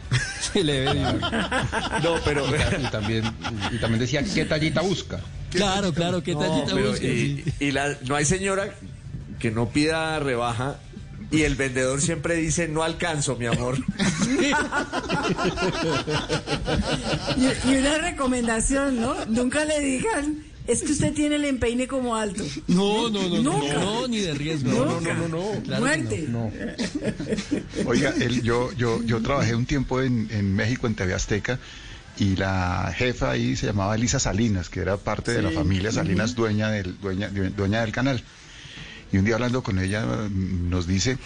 Se 0.52 0.62
le 0.62 0.84
ve 0.84 0.92
divino. 0.94 1.18
No, 2.04 2.14
pero. 2.24 2.44
Y 2.46 2.90
también, 2.92 3.24
y 3.72 3.78
también 3.78 3.98
decía, 3.98 4.22
¿qué 4.22 4.44
tallita 4.44 4.80
busca? 4.80 5.20
Claro, 5.50 5.92
claro, 5.92 6.22
¿qué 6.22 6.34
tallita 6.36 6.74
busca? 6.74 7.04
y, 7.04 7.42
Sí. 7.42 7.44
y 7.58 7.72
la- 7.72 7.96
no 8.06 8.14
hay 8.14 8.24
señora 8.24 8.72
que 9.38 9.50
no 9.50 9.68
pida 9.68 10.18
rebaja 10.18 10.78
Y 11.30 11.42
el 11.42 11.54
vendedor 11.56 12.00
siempre 12.00 12.36
dice, 12.36 12.68
no 12.68 12.82
alcanzo, 12.82 13.36
mi 13.36 13.46
amor. 13.46 13.76
Y, 17.36 17.70
y 17.70 17.76
una 17.76 17.98
recomendación, 17.98 19.00
¿no? 19.00 19.14
Nunca 19.26 19.64
le 19.64 19.80
digan, 19.80 20.42
es 20.66 20.82
que 20.82 20.92
usted 20.92 21.12
tiene 21.12 21.36
el 21.36 21.44
empeine 21.44 21.86
como 21.86 22.16
alto. 22.16 22.44
No, 22.68 23.08
no, 23.10 23.22
no, 23.28 23.42
no, 23.42 23.52
Nunca. 23.58 23.74
no, 23.74 24.08
ni 24.08 24.18
de 24.20 24.34
riesgo. 24.34 24.70
No, 24.70 25.00
no, 25.00 25.14
no, 25.28 25.28
no. 25.28 25.78
Muerte. 25.78 26.26
no. 26.28 26.50
Oiga, 27.86 28.14
el- 28.20 28.42
yo, 28.42 28.72
yo, 28.72 29.02
yo 29.04 29.20
trabajé 29.22 29.54
un 29.54 29.66
tiempo 29.66 30.00
en, 30.02 30.28
en 30.30 30.54
México, 30.54 30.86
en 30.86 30.94
TV 30.94 31.14
Azteca, 31.14 31.58
y 32.18 32.36
la 32.36 32.92
jefa 32.96 33.30
ahí 33.32 33.56
se 33.56 33.66
llamaba 33.66 33.94
Elisa 33.94 34.18
Salinas, 34.18 34.68
que 34.70 34.80
era 34.80 34.96
parte 34.96 35.32
de 35.32 35.42
la 35.42 35.50
familia 35.50 35.92
Salinas, 35.92 36.34
dueña, 36.34 36.70
del, 36.70 36.98
dueña, 37.00 37.28
dueña 37.28 37.82
del 37.82 37.92
canal. 37.92 38.22
Y 39.12 39.18
un 39.18 39.24
día 39.24 39.34
hablando 39.34 39.62
con 39.62 39.78
ella 39.78 40.04
nos 40.30 40.86
dice, 40.86 41.18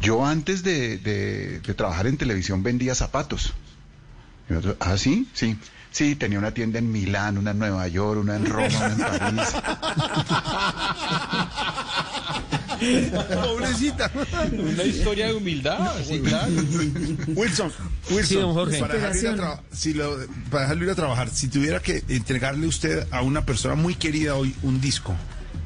yo 0.00 0.24
antes 0.24 0.62
de, 0.62 0.98
de- 0.98 1.60
de 1.60 1.74
trabajar 1.74 2.06
en 2.06 2.16
televisión 2.16 2.62
vendía 2.62 2.94
zapatos. 2.94 3.52
Y 4.48 4.52
nosotros, 4.54 4.76
ah, 4.80 4.96
sí, 4.96 5.28
sí. 5.32 5.56
Sí, 5.90 6.14
tenía 6.16 6.38
una 6.38 6.52
tienda 6.54 6.78
en 6.78 6.90
Milán, 6.90 7.36
una 7.36 7.50
en 7.50 7.58
Nueva 7.58 7.86
York, 7.86 8.18
una 8.20 8.36
en 8.36 8.46
Roma, 8.46 8.66
una 8.78 8.92
en 9.28 9.36
París. 9.36 9.54
Pobrecita. 13.44 14.10
Una 14.52 14.84
historia 14.84 15.26
de 15.28 15.34
humildad, 15.34 15.92
sí, 16.06 16.20
claro. 16.20 16.50
Wilson, 17.28 17.72
Wilson, 18.10 18.72
Sí. 18.72 18.80
Para, 18.80 18.94
dejarlo 18.94 19.20
ir 19.20 19.26
a 19.28 19.36
tra- 19.36 19.60
si 19.72 19.92
lo- 19.94 20.16
para 20.50 20.62
dejarlo 20.62 20.84
ir 20.84 20.90
a 20.90 20.94
trabajar, 20.94 21.28
si 21.30 21.48
tuviera 21.48 21.80
que 21.80 22.02
entregarle 22.08 22.66
usted 22.66 23.06
a 23.10 23.22
una 23.22 23.44
persona 23.44 23.74
muy 23.74 23.94
querida 23.94 24.34
hoy 24.34 24.54
un 24.62 24.80
disco 24.80 25.14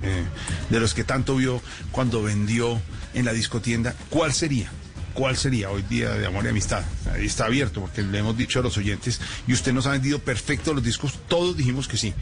eh, 0.07 0.25
de 0.71 0.81
los 0.81 0.95
que 0.95 1.05
tanto 1.05 1.37
vio 1.37 1.61
cuando 1.93 2.23
vendió 2.23 2.81
en 3.15 3.25
la 3.25 3.33
discotienda, 3.33 3.95
¿cuál 4.11 4.33
sería? 4.33 4.71
¿Cuál 5.15 5.37
sería 5.37 5.71
hoy 5.71 5.83
día 5.89 6.11
de 6.11 6.27
amor 6.27 6.45
y 6.45 6.49
amistad? 6.49 6.85
Ahí 7.13 7.25
está 7.27 7.47
abierto, 7.47 7.81
porque 7.81 8.03
le 8.03 8.19
hemos 8.19 8.37
dicho 8.37 8.61
a 8.61 8.63
los 8.63 8.77
oyentes, 8.77 9.19
y 9.49 9.53
usted 9.55 9.73
nos 9.73 9.87
ha 9.87 9.93
vendido 9.93 10.19
perfecto 10.19 10.75
los 10.75 10.85
discos, 10.85 11.15
todos 11.29 11.57
dijimos 11.57 11.89
que 11.89 11.97
sí. 11.97 12.13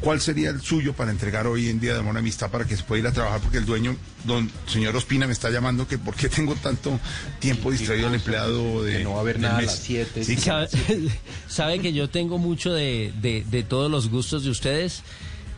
¿Cuál 0.00 0.20
sería 0.20 0.50
el 0.50 0.60
suyo 0.60 0.94
para 0.94 1.12
entregar 1.12 1.46
hoy 1.46 1.68
en 1.68 1.78
Día 1.78 1.92
de 1.94 2.00
Amor 2.00 2.16
y 2.16 2.18
Amistad 2.18 2.50
para 2.50 2.64
que 2.64 2.76
se 2.76 2.82
pueda 2.82 2.98
ir 3.02 3.06
a 3.06 3.12
trabajar? 3.12 3.40
Porque 3.40 3.58
el 3.58 3.64
dueño, 3.64 3.94
don 4.24 4.50
señor 4.66 4.96
Ospina, 4.96 5.28
me 5.28 5.32
está 5.32 5.48
llamando 5.50 5.86
que 5.86 5.96
por 5.96 6.16
qué 6.16 6.28
tengo 6.28 6.56
tanto 6.56 6.98
tiempo 7.38 7.70
distraído 7.70 8.08
al 8.08 8.14
empleado 8.16 8.82
de... 8.82 8.98
Que 8.98 9.04
no 9.04 9.12
va 9.12 9.18
a 9.18 9.20
haber 9.20 9.38
nada 9.38 9.58
a 9.58 9.60
mes. 9.60 9.66
las 9.66 9.78
siete. 9.78 10.24
Sí, 10.24 10.34
que- 10.34 10.42
Sabe, 10.42 10.68
sabe 11.48 11.78
que 11.78 11.92
yo 11.92 12.10
tengo 12.10 12.38
mucho 12.38 12.72
de, 12.72 13.12
de- 13.22 13.44
de 13.48 13.62
todos 13.62 13.88
los 13.88 14.08
gustos 14.08 14.42
de 14.42 14.50
ustedes, 14.50 15.04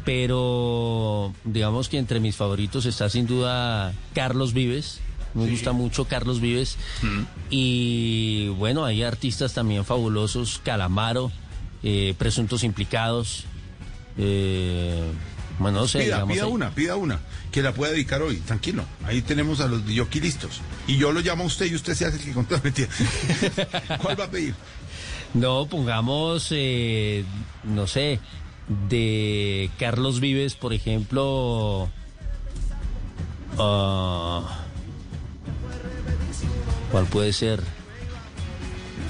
pero 0.04 1.32
digamos 1.44 1.88
que 1.88 1.98
entre 1.98 2.20
mis 2.20 2.36
favoritos 2.36 2.86
está 2.86 3.08
sin 3.08 3.26
duda 3.26 3.92
Carlos 4.14 4.52
Vives. 4.52 5.00
Me 5.34 5.48
gusta 5.50 5.72
mucho 5.72 6.04
Carlos 6.04 6.40
Vives. 6.40 6.76
Y 7.50 8.48
bueno, 8.56 8.84
hay 8.84 9.02
artistas 9.02 9.52
también 9.52 9.84
fabulosos, 9.84 10.60
Calamaro, 10.64 11.32
eh, 11.82 12.14
Presuntos 12.16 12.62
Implicados. 12.62 13.44
eh, 14.16 15.02
bueno, 15.58 15.80
no 15.80 15.88
sé, 15.88 16.00
pida, 16.00 16.16
digamos 16.16 16.34
pida 16.34 16.44
ahí. 16.44 16.50
una, 16.50 16.70
pida 16.70 16.96
una, 16.96 17.20
que 17.52 17.62
la 17.62 17.72
pueda 17.72 17.92
dedicar 17.92 18.22
hoy, 18.22 18.38
tranquilo. 18.38 18.84
Ahí 19.04 19.22
tenemos 19.22 19.60
a 19.60 19.68
los 19.68 19.82
jockey 19.94 20.20
listos. 20.20 20.60
Y 20.86 20.96
yo 20.96 21.12
lo 21.12 21.20
llamo 21.20 21.44
a 21.44 21.46
usted 21.46 21.66
y 21.66 21.74
usted 21.74 21.94
se 21.94 22.06
hace 22.06 22.16
el 22.16 22.24
que 22.24 22.32
contó. 22.32 22.60
¿Cuál 24.02 24.18
va 24.18 24.24
a 24.24 24.30
pedir? 24.30 24.54
No, 25.34 25.66
pongamos, 25.66 26.48
eh, 26.50 27.24
no 27.64 27.86
sé, 27.86 28.20
de 28.88 29.70
Carlos 29.78 30.20
Vives, 30.20 30.54
por 30.54 30.72
ejemplo. 30.72 31.88
ah, 33.58 34.60
¿Cuál 36.90 37.06
puede 37.06 37.32
ser? 37.32 37.60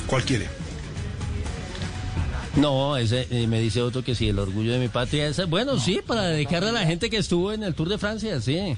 ¿Cuál 0.06 0.24
quiere? 0.24 0.48
No, 2.56 2.96
ese 2.96 3.26
eh, 3.30 3.46
me 3.48 3.58
dice 3.60 3.82
otro 3.82 4.04
que 4.04 4.14
sí, 4.14 4.28
el 4.28 4.38
orgullo 4.38 4.72
de 4.72 4.78
mi 4.78 4.88
patria. 4.88 5.26
Ese- 5.26 5.44
bueno, 5.44 5.78
sí, 5.78 6.00
para 6.06 6.22
dedicarle 6.22 6.68
a 6.70 6.72
la 6.72 6.86
gente 6.86 7.10
que 7.10 7.16
estuvo 7.16 7.52
en 7.52 7.62
el 7.64 7.74
Tour 7.74 7.88
de 7.88 7.98
Francia, 7.98 8.40
sí. 8.40 8.76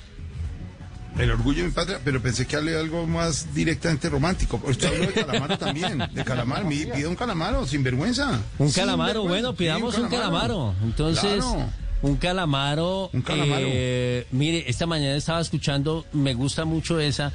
El 1.18 1.30
orgullo 1.30 1.62
de 1.62 1.68
mi 1.68 1.72
patria, 1.72 1.98
pero 2.04 2.20
pensé 2.20 2.46
que 2.46 2.56
hablé 2.56 2.76
algo 2.76 3.06
más 3.06 3.54
directamente 3.54 4.10
romántico. 4.10 4.60
Usted 4.66 4.88
habló 4.88 5.06
de 5.06 5.12
Calamaro 5.14 5.58
también, 5.66 5.98
de 6.12 6.24
Calamaro. 6.24 6.66
Mi, 6.66 6.84
pida 6.84 7.08
un 7.08 7.16
Calamaro, 7.16 7.66
sin 7.66 7.82
vergüenza. 7.82 8.38
Un 8.58 8.70
Sin 8.70 8.82
calamaro, 8.82 9.22
vergüenza. 9.22 9.28
bueno, 9.28 9.50
Sí, 9.52 9.56
pidamos 9.56 9.96
un 9.98 10.08
calamaro. 10.08 10.74
Entonces, 10.82 11.36
Claro. 11.42 11.70
un 12.02 12.16
calamaro. 12.16 13.10
Un 13.14 13.22
calamaro. 13.22 13.66
eh, 13.66 14.26
mire, 14.30 14.64
esta 14.68 14.84
mañana 14.86 15.16
estaba 15.16 15.40
escuchando, 15.40 16.04
me 16.12 16.34
gusta 16.34 16.66
mucho 16.66 17.00
esa, 17.00 17.32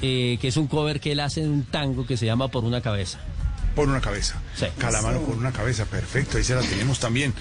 eh, 0.00 0.38
que 0.40 0.48
es 0.48 0.56
un 0.56 0.66
cover 0.66 0.98
que 0.98 1.12
él 1.12 1.20
hace 1.20 1.42
de 1.42 1.48
un 1.50 1.64
tango 1.64 2.06
que 2.06 2.16
se 2.16 2.24
llama 2.24 2.48
Por 2.48 2.64
una 2.64 2.80
cabeza. 2.80 3.18
Por 3.74 3.88
una 3.88 4.00
cabeza. 4.00 4.40
Calamaro 4.78 5.20
por 5.20 5.36
una 5.36 5.52
cabeza, 5.52 5.84
perfecto, 5.84 6.38
ahí 6.38 6.44
se 6.44 6.54
la 6.54 6.62
tenemos 6.62 6.98
también. 6.98 7.34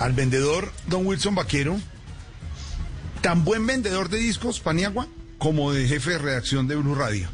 Al 0.00 0.12
vendedor, 0.12 0.72
don 0.88 1.06
Wilson 1.06 1.36
Vaquero, 1.36 1.78
tan 3.20 3.44
buen 3.44 3.64
vendedor 3.66 4.08
de 4.08 4.18
discos, 4.18 4.60
Paniagua, 4.60 5.06
como 5.40 5.72
de 5.72 5.88
jefe 5.88 6.10
de 6.10 6.18
redacción 6.18 6.68
de 6.68 6.76
Blue 6.76 6.94
Radio. 6.94 7.28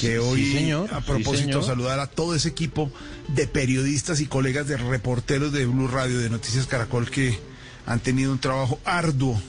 Que 0.00 0.18
hoy, 0.18 0.44
sí, 0.44 0.52
señor, 0.52 0.94
a 0.94 1.00
propósito, 1.00 1.62
saludar 1.62 1.98
a 1.98 2.06
todo 2.06 2.34
ese 2.34 2.48
equipo 2.48 2.90
de 3.28 3.46
periodistas 3.46 4.20
y 4.20 4.26
colegas 4.26 4.68
de 4.68 4.76
reporteros 4.76 5.52
de 5.52 5.66
Blue 5.66 5.88
Radio, 5.88 6.18
de 6.18 6.30
Noticias 6.30 6.66
Caracol, 6.66 7.10
que 7.10 7.38
han 7.86 7.98
tenido 7.98 8.30
un 8.30 8.38
trabajo 8.38 8.78
arduo 8.84 9.40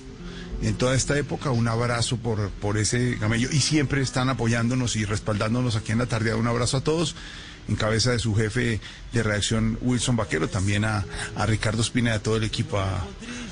en 0.64 0.74
toda 0.76 0.96
esta 0.96 1.18
época. 1.18 1.52
Un 1.52 1.68
abrazo 1.68 2.18
por, 2.18 2.50
por 2.50 2.78
ese 2.80 3.18
camello 3.20 3.50
y 3.52 3.60
siempre 3.60 4.02
están 4.02 4.30
apoyándonos 4.30 4.96
y 4.96 5.06
respaldándonos 5.06 5.76
aquí 5.76 5.92
en 5.92 6.00
la 6.00 6.08
tarde. 6.08 6.34
Un 6.34 6.48
abrazo 6.48 6.78
a 6.78 6.82
todos. 6.82 7.16
En 7.68 7.76
cabeza 7.76 8.12
de 8.12 8.20
su 8.20 8.34
jefe 8.34 8.82
de 9.14 9.24
redacción, 9.24 9.78
Wilson 9.82 10.16
Vaquero, 10.16 10.50
también 10.50 10.84
a, 10.84 11.06
a 11.36 11.46
Ricardo 11.46 11.84
Espina 11.84 12.10
y 12.10 12.14
a 12.14 12.24
todo 12.24 12.38
el 12.38 12.44
equipo, 12.44 12.80
a, 12.80 13.06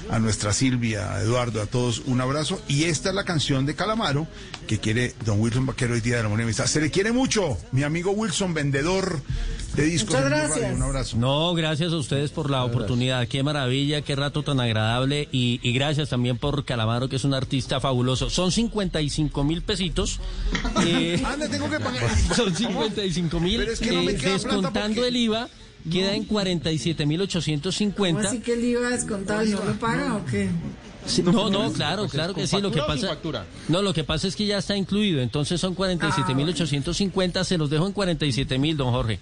a 0.09 0.19
nuestra 0.19 0.53
Silvia, 0.53 1.13
a 1.13 1.21
Eduardo, 1.21 1.61
a 1.61 1.65
todos 1.65 2.01
un 2.05 2.19
abrazo. 2.21 2.61
Y 2.67 2.85
esta 2.85 3.09
es 3.09 3.15
la 3.15 3.23
canción 3.25 3.65
de 3.65 3.75
Calamaro 3.75 4.27
que 4.67 4.79
quiere 4.79 5.13
don 5.25 5.39
Wilson 5.39 5.65
Vaquero 5.65 5.93
hoy 5.93 6.01
día 6.01 6.17
de 6.17 6.23
la 6.23 6.29
Moneda 6.29 6.45
Amistad. 6.45 6.65
Se 6.65 6.81
le 6.81 6.89
quiere 6.91 7.11
mucho, 7.11 7.57
mi 7.71 7.83
amigo 7.83 8.11
Wilson, 8.11 8.53
vendedor 8.53 9.21
de 9.75 9.83
discos. 9.83 10.15
Muchas 10.15 10.23
en 10.23 10.29
Blue 10.29 10.37
Radio. 10.39 10.49
gracias. 10.55 10.75
Un 10.75 10.81
abrazo. 10.83 11.17
No, 11.17 11.53
gracias 11.53 11.93
a 11.93 11.97
ustedes 11.97 12.31
por 12.31 12.49
la 12.49 12.63
oportunidad. 12.63 13.27
Qué 13.27 13.43
maravilla, 13.43 14.01
qué 14.01 14.15
rato 14.15 14.43
tan 14.43 14.59
agradable. 14.59 15.27
Y, 15.31 15.59
y 15.61 15.73
gracias 15.73 16.09
también 16.09 16.37
por 16.37 16.65
Calamaro, 16.65 17.07
que 17.09 17.15
es 17.17 17.23
un 17.23 17.33
artista 17.33 17.79
fabuloso. 17.79 18.29
Son 18.29 18.51
55 18.51 19.43
mil 19.43 19.61
pesitos. 19.61 20.19
Eh, 20.85 21.21
Ah, 21.25 21.35
le 21.37 21.47
tengo 21.49 21.69
que 21.69 21.79
pagar. 21.79 22.03
son 22.35 22.55
55 22.55 23.39
mil. 23.39 23.59
Pero 23.59 23.71
es 23.73 23.79
que 23.79 23.91
no 23.91 24.01
me 24.03 24.15
queda 24.15 24.37
plata 24.39 24.47
descontando 24.55 24.95
porque- 24.95 25.07
el 25.07 25.15
IVA, 25.17 25.49
queda 25.89 26.13
en 26.15 26.25
47 26.25 27.05
mil 27.05 27.19
¿Cómo 27.19 27.25
850. 27.25 28.27
así 28.27 28.39
que 28.39 28.53
el 28.53 28.63
IVA 28.63 28.89
descontado 28.89 29.43
y 29.43 29.49
no 29.49 29.63
lo 29.63 29.73
paga 29.73 30.15
o 30.15 30.25
qué? 30.25 30.49
Sí, 31.05 31.23
no, 31.23 31.49
no, 31.49 31.71
claro, 31.71 32.07
claro 32.07 32.33
que 32.33 32.45
sí. 32.45 32.59
Lo 32.61 32.71
que 32.71 32.81
pasa, 32.81 33.07
factura? 33.07 33.45
no, 33.67 33.81
lo 33.81 33.93
que 33.93 34.03
pasa 34.03 34.27
es 34.27 34.35
que 34.35 34.45
ya 34.45 34.57
está 34.57 34.75
incluido. 34.75 35.21
Entonces 35.21 35.59
son 35.59 35.75
47.850. 35.75 37.43
Se 37.43 37.57
los 37.57 37.69
dejo 37.69 37.87
en 37.87 37.93
47.000, 37.93 38.75
don 38.75 38.91
Jorge. 38.91 39.19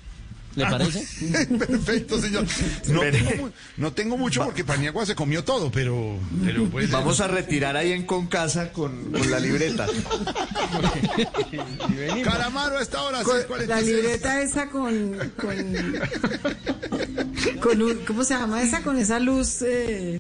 ¿Le 0.58 0.66
Ah, 0.66 0.70
parece? 0.72 1.06
Perfecto, 1.68 2.20
señor. 2.20 2.44
No 2.88 3.02
tengo, 3.02 3.50
no 3.78 3.94
tengo 3.94 4.18
mucho 4.18 4.44
porque 4.44 4.64
Paniagua 4.64 5.06
se 5.06 5.14
comió 5.14 5.44
todo, 5.44 5.70
pero, 5.72 6.18
pero 6.44 6.66
pues, 6.66 6.90
Vamos 6.90 7.20
a 7.22 7.28
retirar 7.28 7.78
ahí 7.78 7.92
en 7.92 8.08
Concasa 8.08 8.72
con, 8.74 9.12
con 9.12 9.30
la 9.30 9.40
libreta. 9.40 9.86
Calamaro 12.24 12.78
a 12.78 12.82
esta 12.82 13.02
hora, 13.04 13.24
Con 13.24 13.38
6:46. 13.38 13.66
la 13.68 13.82
libreta 13.82 14.42
esa 14.42 14.70
con, 14.70 15.16
con, 15.40 15.58
con 17.62 17.82
un- 17.82 18.06
¿cómo 18.06 18.24
se 18.24 18.34
llama 18.34 18.62
esa? 18.64 18.82
Con 18.82 18.98
esa 18.98 19.20
luz, 19.20 19.62
eh, 19.62 20.20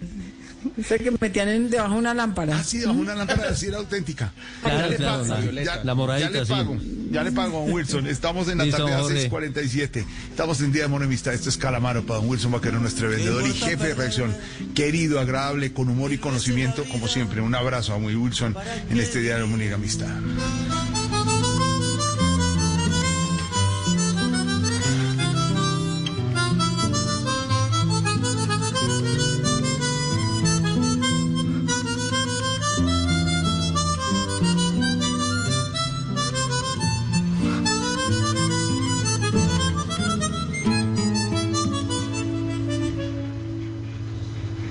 esa 0.78 0.98
que 0.98 1.12
metían 1.20 1.48
en, 1.50 1.70
debajo 1.70 1.94
de 1.94 2.00
una 2.00 2.14
lámpara. 2.14 2.58
Ah, 2.58 2.64
sí, 2.64 2.84
bajo 2.84 2.98
una 3.00 3.16
lámpara 3.16 3.50
así 3.50 3.68
era 3.68 3.78
auténtica. 3.78 4.32
Claro, 4.62 4.80
ya 4.80 4.88
le 4.88 4.96
claro, 4.98 5.26
pago, 5.28 5.52
la- 5.52 5.64
ya- 5.64 5.84
la 5.84 5.96
moradita, 5.96 6.30
ya 6.32 6.40
le 6.40 6.46
sí. 6.46 6.52
pago, 6.52 6.78
ya 7.12 7.24
le 7.24 7.32
pago 7.32 7.58
a 7.58 7.62
don 7.62 7.72
Wilson. 7.74 8.08
Estamos 8.08 8.48
en 8.50 8.58
la 8.58 8.66
Listo, 8.66 8.84
tarde 8.86 8.96
a 8.96 9.00
Jorge. 9.02 9.30
6:47. 9.30 10.06
Estamos 10.30 10.62
en 10.62 10.72
Día 10.72 10.88
de 10.88 10.96
Amistad. 11.06 11.34
Esto 11.34 11.50
es 11.50 11.58
Calamaro 11.58 12.06
para 12.06 12.20
don 12.20 12.30
Wilson 12.30 12.52
Vaquero, 12.52 12.80
nuestro 12.80 13.10
vendedor 13.10 13.48
y 13.48 13.54
jefe 13.54 13.88
de 13.88 13.94
reacción. 13.96 14.36
Querido, 14.76 15.20
agradable, 15.20 15.74
con 15.74 15.90
humor 15.90 16.12
y 16.14 16.18
conocimiento, 16.18 16.84
como 16.86 17.08
siempre. 17.08 17.42
Un 17.42 17.56
abrazo 17.56 17.94
a 17.94 18.00
muy 18.00 18.16
Wilson 18.16 18.56
en 18.90 19.00
este 19.00 19.20
Día 19.22 19.36
de 19.38 19.42
y 19.70 19.74
Amistad. 19.74 20.08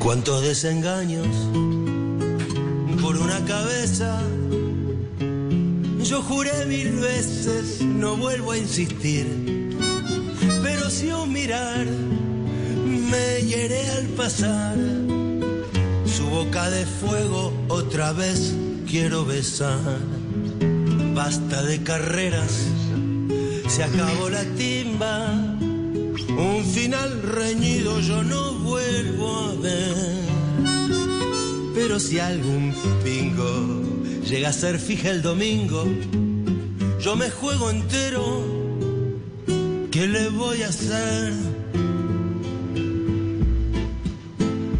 Cuántos 0.07 0.41
desengaños 0.41 1.27
por 3.03 3.17
una 3.17 3.45
cabeza 3.45 4.23
Yo 6.05 6.23
juré 6.23 6.65
mil 6.67 6.93
veces, 6.93 7.83
no 7.83 8.17
vuelvo 8.17 8.53
a 8.53 8.57
insistir. 8.57 9.27
Pero 10.63 10.91
si 10.91 11.11
un 11.11 11.33
mirar 11.33 11.87
me 11.87 13.43
hiere 13.43 13.85
al 13.99 14.07
pasar, 14.11 14.77
su 16.07 16.25
boca 16.31 16.71
de 16.71 16.87
fuego 16.87 17.53
otra 17.67 18.13
vez 18.13 18.55
quiero 18.89 19.25
besar. 19.25 19.99
Basta 21.17 21.65
de 21.65 21.83
carreras, 21.83 22.53
se 23.67 23.83
acabó 23.83 24.31
la 24.31 24.45
timba. 24.57 25.46
Un 26.37 26.65
final 26.65 27.23
reñido 27.23 27.99
yo 28.01 28.23
no 28.23 28.53
vuelvo 28.55 29.37
a 29.37 29.55
ver. 29.55 29.97
Pero 31.75 31.99
si 31.99 32.19
algún 32.19 32.75
pingo 33.03 33.83
llega 34.29 34.51
a 34.51 34.53
ser 34.53 34.79
fija 34.79 35.11
el 35.11 35.23
domingo, 35.23 35.85
yo 37.01 37.17
me 37.17 37.31
juego 37.31 37.71
entero. 37.71 38.45
¿Qué 39.91 40.07
le 40.07 40.29
voy 40.29 40.63
a 40.63 40.69
hacer? 40.69 41.33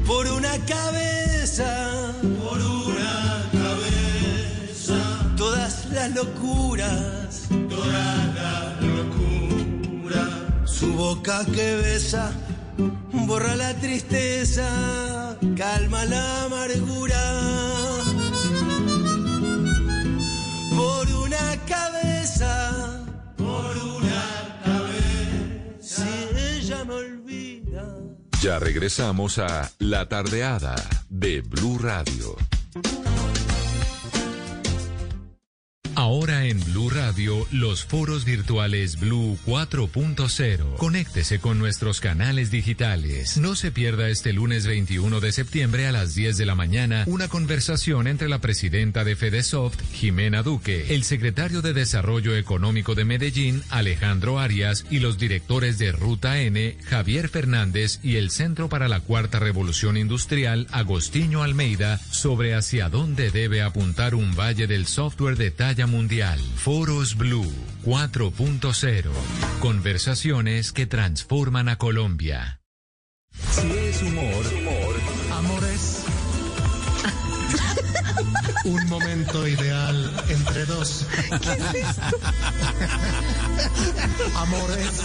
Por 0.07 0.27
una 0.27 0.53
cabeza, 0.67 2.13
por 2.43 2.61
una 2.61 3.51
cabeza, 3.53 5.35
todas 5.37 5.87
las 5.91 6.15
locuras. 6.15 7.49
Su 10.79 10.93
boca 10.93 11.43
que 11.47 11.77
besa, 11.77 12.33
borra 13.13 13.57
la 13.57 13.73
tristeza, 13.81 15.39
calma 15.57 16.05
la 16.05 16.45
amargura. 16.45 17.23
Por 20.77 21.11
una 21.13 21.57
cabeza, 21.67 23.07
por 23.39 23.75
una 23.75 24.61
cabeza, 24.63 26.05
si 26.05 26.39
ella 26.59 26.85
me 26.85 26.93
olvida. 26.93 27.95
Ya 28.43 28.59
regresamos 28.59 29.39
a 29.39 29.71
La 29.79 30.11
Tardeada 30.11 30.77
de 31.09 31.41
Blue 31.41 31.79
Radio. 31.79 32.37
Ahora 36.07 36.45
en 36.45 36.65
Blue 36.67 36.89
Radio, 36.89 37.49
los 37.51 37.85
foros 37.85 38.25
virtuales 38.25 39.01
Blue 39.01 39.37
4.0. 39.45 40.77
Conéctese 40.77 41.41
con 41.41 41.59
nuestros 41.59 42.01
canales 42.01 42.53
digitales. 42.53 43.39
No 43.39 43.57
se 43.57 43.73
pierda 43.73 44.09
este 44.09 44.33
lunes 44.33 44.69
21 44.69 45.19
de 45.19 45.33
septiembre 45.33 45.89
a 45.89 45.91
las 45.91 46.15
10 46.15 46.37
de 46.37 46.47
la 46.47 46.55
mañana 46.55 47.03
una 47.09 47.27
conversación 47.27 48.07
entre 48.07 48.29
la 48.29 48.41
presidenta 48.41 49.03
de 49.03 49.17
Fedesoft, 49.17 49.81
Jimena 49.95 50.45
Duque, 50.45 50.95
el 50.95 51.03
secretario 51.03 51.61
de 51.61 51.73
Desarrollo 51.73 52.37
Económico 52.37 52.95
de 52.95 53.05
Medellín, 53.05 53.65
Alejandro 53.71 54.39
Arias, 54.39 54.85
y 54.89 55.01
los 55.01 55.19
directores 55.19 55.77
de 55.77 55.91
Ruta 55.91 56.39
N, 56.39 56.77
Javier 56.85 57.29
Fernández, 57.29 57.99
y 58.05 58.15
el 58.15 58.31
Centro 58.31 58.69
para 58.69 58.87
la 58.87 59.01
Cuarta 59.01 59.41
Revolución 59.41 59.97
Industrial, 59.97 60.69
Agostinho 60.71 61.43
Almeida, 61.43 61.99
sobre 62.13 62.55
hacia 62.55 62.91
dónde 62.91 63.33
debe 63.33 63.63
apuntar 63.63 64.15
un 64.15 64.37
valle 64.37 64.69
del 64.69 64.87
software 64.87 65.37
de 65.37 65.51
talla 65.51 65.89
mundial. 65.89 65.96
Foros 66.57 67.17
Blue 67.17 67.51
4.0. 67.85 69.11
Conversaciones 69.61 70.73
que 70.73 70.87
transforman 70.87 71.69
a 71.71 71.79
Colombia. 71.79 72.61
Si 73.33 73.67
es 73.67 74.03
humor, 74.03 74.45
un 78.67 78.87
momento 78.89 79.47
ideal 79.47 80.25
entre 80.29 80.67
dos. 80.67 81.07
Amor 84.35 84.71
es 84.79 85.03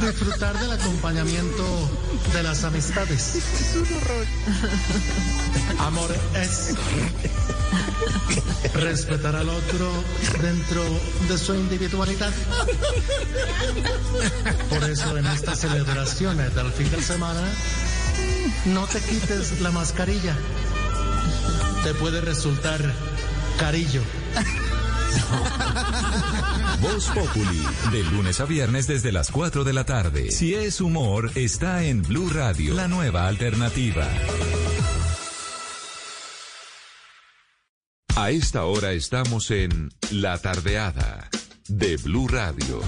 disfrutar 0.00 0.58
del 0.60 0.72
acompañamiento 0.72 1.90
de 2.32 2.42
las 2.44 2.62
amistades. 2.64 3.34
Es 3.34 3.76
un 3.76 3.96
horror. 3.96 4.26
Amor 5.80 6.16
es 6.36 6.74
respetar 8.74 9.34
al 9.34 9.48
otro 9.48 9.90
dentro 10.40 10.84
de 11.28 11.36
su 11.36 11.54
individualidad. 11.54 12.32
Por 14.68 14.84
eso 14.88 15.16
en 15.16 15.26
estas 15.26 15.58
celebraciones 15.58 16.54
del 16.54 16.70
fin 16.70 16.90
de 16.92 17.02
semana, 17.02 17.42
no 18.66 18.86
te 18.86 19.00
quites 19.00 19.60
la 19.60 19.72
mascarilla. 19.72 20.36
Te 21.84 21.94
puede 21.94 22.20
resultar 22.20 22.80
carillo. 23.58 24.02
Voz 26.80 27.08
Populi, 27.08 27.62
de 27.92 28.02
lunes 28.04 28.40
a 28.40 28.44
viernes 28.44 28.86
desde 28.86 29.12
las 29.12 29.30
4 29.30 29.64
de 29.64 29.72
la 29.72 29.84
tarde. 29.84 30.30
Si 30.30 30.54
es 30.54 30.80
humor, 30.80 31.30
está 31.34 31.84
en 31.84 32.02
Blue 32.02 32.30
Radio, 32.30 32.74
la 32.74 32.88
nueva 32.88 33.28
alternativa. 33.28 34.06
A 38.16 38.30
esta 38.30 38.64
hora 38.64 38.92
estamos 38.92 39.50
en 39.50 39.90
La 40.10 40.38
Tardeada 40.38 41.28
de 41.68 41.96
Blue 41.96 42.28
Radio. 42.28 42.80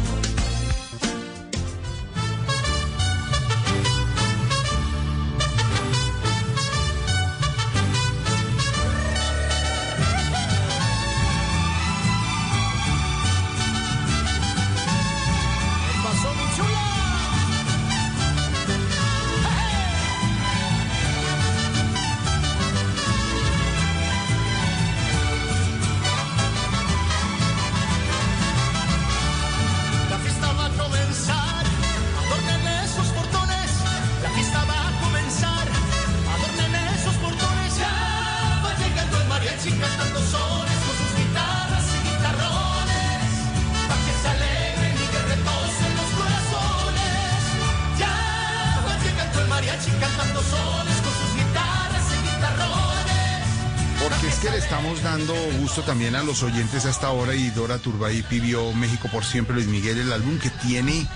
También 55.83 56.15
a 56.15 56.23
los 56.23 56.43
oyentes 56.43 56.85
a 56.87 56.91
esta 56.91 57.11
hora 57.11 57.35
y 57.35 57.51
Dora 57.51 57.79
Turbay 57.79 58.23
pidió 58.23 58.73
México 58.73 59.09
por 59.11 59.25
siempre, 59.25 59.55
Luis 59.55 59.67
Miguel, 59.67 59.99
el 59.99 60.13
álbum 60.13 60.39
que 60.39 60.51
tiene, 60.51 61.07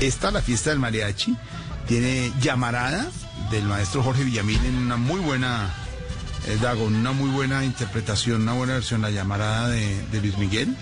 esta 0.00 0.30
la 0.30 0.42
fiesta 0.42 0.70
del 0.70 0.78
mariachi, 0.78 1.36
tiene 1.86 2.32
Llamarada 2.40 3.06
del 3.50 3.64
maestro 3.64 4.02
Jorge 4.02 4.24
Villamil 4.24 4.64
en 4.64 4.76
una 4.76 4.96
muy 4.96 5.20
buena, 5.20 5.72
eh, 6.46 6.58
Dago, 6.60 6.84
una 6.84 7.12
muy 7.12 7.30
buena 7.30 7.64
interpretación, 7.64 8.42
una 8.42 8.52
buena 8.52 8.74
versión, 8.74 9.02
la 9.02 9.10
Llamarada 9.10 9.68
de, 9.68 10.02
de 10.10 10.20
Luis 10.20 10.38
Miguel. 10.38 10.76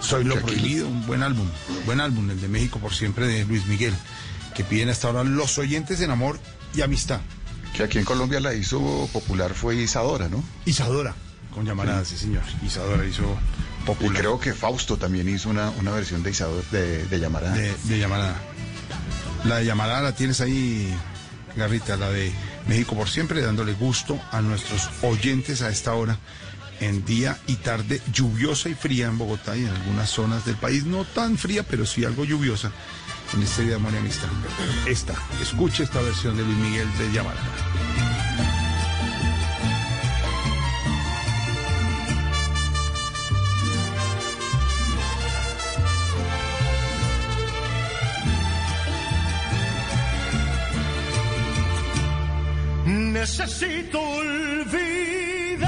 Soy 0.00 0.24
lo 0.24 0.40
prohibido, 0.40 0.86
un 0.86 1.06
buen 1.06 1.22
álbum, 1.22 1.48
buen 1.86 2.00
álbum, 2.00 2.30
el 2.30 2.40
de 2.40 2.48
México 2.48 2.78
por 2.78 2.94
siempre 2.94 3.26
de 3.26 3.44
Luis 3.44 3.66
Miguel, 3.66 3.94
que 4.54 4.62
piden 4.62 4.90
hasta 4.90 5.08
ahora 5.08 5.24
los 5.24 5.58
oyentes 5.58 6.00
en 6.00 6.10
amor 6.10 6.38
y 6.74 6.82
amistad. 6.82 7.20
Que 7.74 7.82
aquí 7.82 7.98
en 7.98 8.04
Colombia 8.04 8.40
la 8.40 8.54
hizo 8.54 9.08
popular 9.12 9.54
fue 9.54 9.76
Isadora, 9.76 10.28
¿no? 10.28 10.44
Isadora, 10.64 11.14
con 11.56 11.64
llamarada, 11.64 12.04
sí, 12.04 12.18
señor. 12.18 12.42
Isadora 12.62 13.06
hizo 13.06 13.24
Y 14.00 14.08
creo 14.10 14.38
que 14.38 14.52
Fausto 14.52 14.98
también 14.98 15.26
hizo 15.26 15.48
una, 15.48 15.70
una 15.70 15.90
versión 15.90 16.22
de 16.22 16.30
Isadora, 16.30 16.62
de, 16.70 17.06
de 17.06 17.18
Llamarada. 17.18 17.56
de. 17.56 17.74
La 19.44 19.56
de 19.56 19.64
llamarada 19.64 20.02
la 20.02 20.14
tienes 20.14 20.42
ahí, 20.42 20.94
Garrita, 21.56 21.96
la 21.96 22.10
de 22.10 22.30
México 22.68 22.94
por 22.94 23.08
siempre, 23.08 23.40
dándole 23.40 23.72
gusto 23.72 24.20
a 24.32 24.42
nuestros 24.42 24.90
oyentes 25.00 25.62
a 25.62 25.70
esta 25.70 25.94
hora, 25.94 26.18
en 26.80 27.06
día 27.06 27.38
y 27.46 27.54
tarde 27.54 28.02
lluviosa 28.12 28.68
y 28.68 28.74
fría 28.74 29.06
en 29.06 29.16
Bogotá 29.16 29.56
y 29.56 29.62
en 29.62 29.70
algunas 29.70 30.10
zonas 30.10 30.44
del 30.44 30.56
país, 30.56 30.84
no 30.84 31.06
tan 31.06 31.38
fría, 31.38 31.62
pero 31.62 31.86
sí 31.86 32.04
algo 32.04 32.26
lluviosa 32.26 32.70
en 33.34 33.42
este 33.42 33.62
día 33.62 33.70
de 33.70 33.76
amor 33.76 33.94
y 33.94 33.96
amistad. 33.96 34.28
Esta, 34.86 35.14
escuche 35.40 35.84
esta 35.84 36.02
versión 36.02 36.36
de 36.36 36.44
Luis 36.44 36.58
Miguel 36.58 36.88
de 36.98 37.12
llamarada. 37.12 38.15
Necesito 53.20 53.98
olvidar 53.98 55.64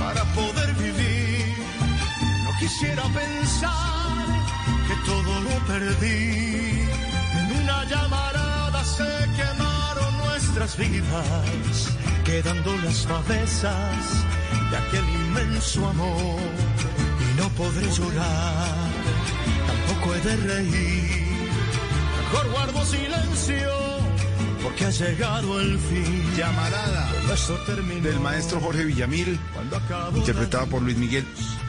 para 0.00 0.24
poder 0.34 0.74
vivir. 0.74 1.54
quisiera 2.58 3.04
pensar 3.04 4.16
que 4.88 4.96
todo 5.06 5.40
lo 5.46 5.54
perdí. 5.66 6.88
En 7.38 7.46
una 7.62 7.84
llamarada 7.84 8.84
se 8.84 9.10
quemaron 9.38 10.18
nuestras 10.26 10.76
vidas, 10.76 11.96
quedando 12.24 12.76
las 12.78 13.06
cabezas 13.06 14.24
de 14.70 14.76
aquel 14.76 15.08
inmenso 15.08 15.86
amor. 15.86 16.40
Y 17.20 17.40
no 17.40 17.48
podré 17.50 17.88
llorar, 17.92 18.90
tampoco 19.68 20.14
he 20.16 20.20
de 20.20 20.36
reír. 20.48 21.22
Mejor 22.18 22.50
guardo 22.50 22.84
silencio, 22.84 23.91
porque 24.62 24.84
ha 24.86 24.90
llegado 24.90 25.60
el 25.60 25.78
fin. 25.78 26.22
Llamarada 26.36 27.10
del 28.02 28.20
maestro 28.20 28.60
Jorge 28.60 28.84
Villamil, 28.84 29.38
interpretada 30.14 30.66
por 30.66 30.82
Luis 30.82 30.96
Miguel. 30.96 31.24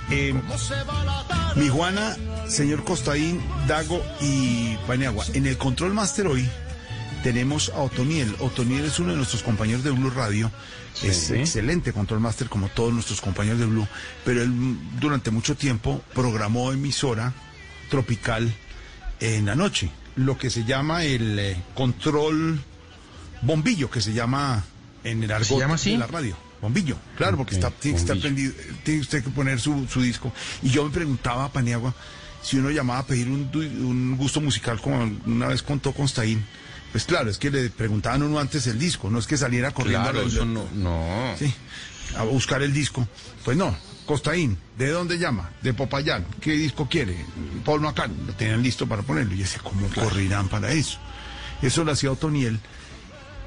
Eh, 0.09 0.33
mi 1.55 1.69
Juana, 1.69 2.15
señor 2.47 2.83
Costaín, 2.83 3.41
Dago 3.67 4.03
y 4.21 4.75
Paniagua. 4.87 5.25
En 5.33 5.45
el 5.47 5.57
Control 5.57 5.93
Master 5.93 6.27
hoy 6.27 6.47
tenemos 7.23 7.69
a 7.69 7.79
Otoniel. 7.81 8.35
Otoniel 8.39 8.85
es 8.85 8.99
uno 8.99 9.11
de 9.11 9.17
nuestros 9.17 9.43
compañeros 9.43 9.83
de 9.83 9.91
Blue 9.91 10.09
Radio. 10.09 10.51
Es 11.01 11.17
Sí. 11.27 11.33
excelente 11.35 11.91
Control 11.93 12.19
Master 12.19 12.49
como 12.49 12.67
todos 12.69 12.93
nuestros 12.93 13.21
compañeros 13.21 13.59
de 13.59 13.65
Blue. 13.65 13.87
Pero 14.25 14.43
él 14.43 14.51
durante 14.99 15.31
mucho 15.31 15.55
tiempo 15.55 16.03
programó 16.13 16.71
emisora 16.71 17.33
tropical 17.89 18.53
en 19.19 19.45
la 19.45 19.55
noche. 19.55 19.89
Lo 20.15 20.37
que 20.37 20.49
se 20.49 20.65
llama 20.65 21.03
el 21.05 21.39
eh, 21.39 21.57
control 21.73 22.61
bombillo, 23.45 23.89
que 23.89 24.01
se 24.01 24.13
llama 24.13 24.63
en 25.03 25.23
el 25.23 25.31
argot 25.31 25.59
llama 25.59 25.75
así? 25.75 25.91
de 25.91 25.97
la 25.97 26.07
radio. 26.07 26.37
Bombillo, 26.61 26.95
claro, 27.17 27.35
porque 27.37 27.55
está, 27.55 27.71
tiene 27.71 27.97
que 27.97 28.01
estar 28.01 28.17
prendido, 28.19 28.53
tiene 28.83 29.01
usted 29.01 29.21
que 29.23 29.29
poner 29.29 29.59
su, 29.59 29.85
su 29.87 30.01
disco. 30.01 30.31
Y 30.61 30.69
yo 30.69 30.85
me 30.85 30.91
preguntaba 30.91 31.45
a 31.45 31.51
Paniagua 31.51 31.93
si 32.41 32.57
uno 32.57 32.69
llamaba 32.71 32.99
a 32.99 33.05
pedir 33.05 33.27
un, 33.29 33.49
un 33.53 34.17
gusto 34.17 34.39
musical 34.39 34.79
como 34.79 35.03
una 35.25 35.47
vez 35.47 35.61
contó 35.61 35.91
Constaín. 35.93 36.45
Pues 36.93 37.05
claro, 37.05 37.29
es 37.29 37.37
que 37.37 37.49
le 37.49 37.69
preguntaban 37.69 38.21
a 38.21 38.25
uno 38.25 38.39
antes 38.39 38.67
el 38.67 38.77
disco, 38.79 39.09
no 39.09 39.19
es 39.19 39.27
que 39.27 39.35
saliera 39.35 39.71
corriendo 39.71 40.11
Claro, 40.11 40.25
a, 40.25 40.29
eso 40.29 40.45
no, 40.45 40.65
no. 40.73 41.35
sí, 41.37 41.51
a 42.15 42.23
buscar 42.23 42.61
el 42.61 42.71
disco. 42.71 43.05
Pues 43.43 43.57
no, 43.57 43.75
Costaín, 44.05 44.57
¿de 44.77 44.89
dónde 44.89 45.17
llama? 45.17 45.49
De 45.63 45.73
Popayán, 45.73 46.25
¿qué 46.39 46.51
disco 46.51 46.87
quiere? 46.87 47.17
Paul 47.65 47.81
McCartney, 47.81 48.27
lo 48.27 48.33
tenían 48.33 48.61
listo 48.61 48.87
para 48.87 49.01
ponerlo. 49.01 49.33
Y 49.33 49.39
decía, 49.39 49.59
¿cómo 49.63 49.87
corrirán 49.89 50.47
para 50.49 50.71
eso? 50.71 50.97
Eso 51.61 51.83
lo 51.83 51.91
hacía 51.91 52.11
Otoniel. 52.11 52.59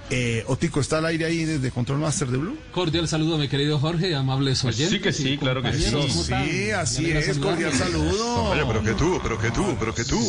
Eh, 0.09 0.45
Otico, 0.47 0.81
¿está 0.81 0.99
al 0.99 1.07
aire 1.07 1.25
ahí 1.25 1.45
desde 1.45 1.73
Control 1.73 1.99
Master 1.99 2.29
de 2.29 2.39
Blue? 2.39 2.57
Cordial 2.71 3.09
saludo, 3.09 3.39
mi 3.39 3.49
querido 3.49 3.81
Jorge, 3.81 4.15
amables 4.15 4.65
oyentes. 4.65 4.91
sí 4.91 5.01
que 5.01 5.13
sí, 5.13 5.37
claro 5.37 5.63
que 5.63 5.73
sí. 5.73 5.83
Sí, 5.83 6.71
así 6.71 7.11
es, 7.11 7.37
cordial 7.39 7.73
saludo. 7.73 8.45
Oye, 8.51 8.63
pero 8.69 8.83
que 8.85 8.93
tú, 8.95 9.19
pero 9.21 9.37
que 9.39 9.51
tú, 9.51 9.77
pero 9.81 9.93
que 9.95 10.05
tú. 10.05 10.21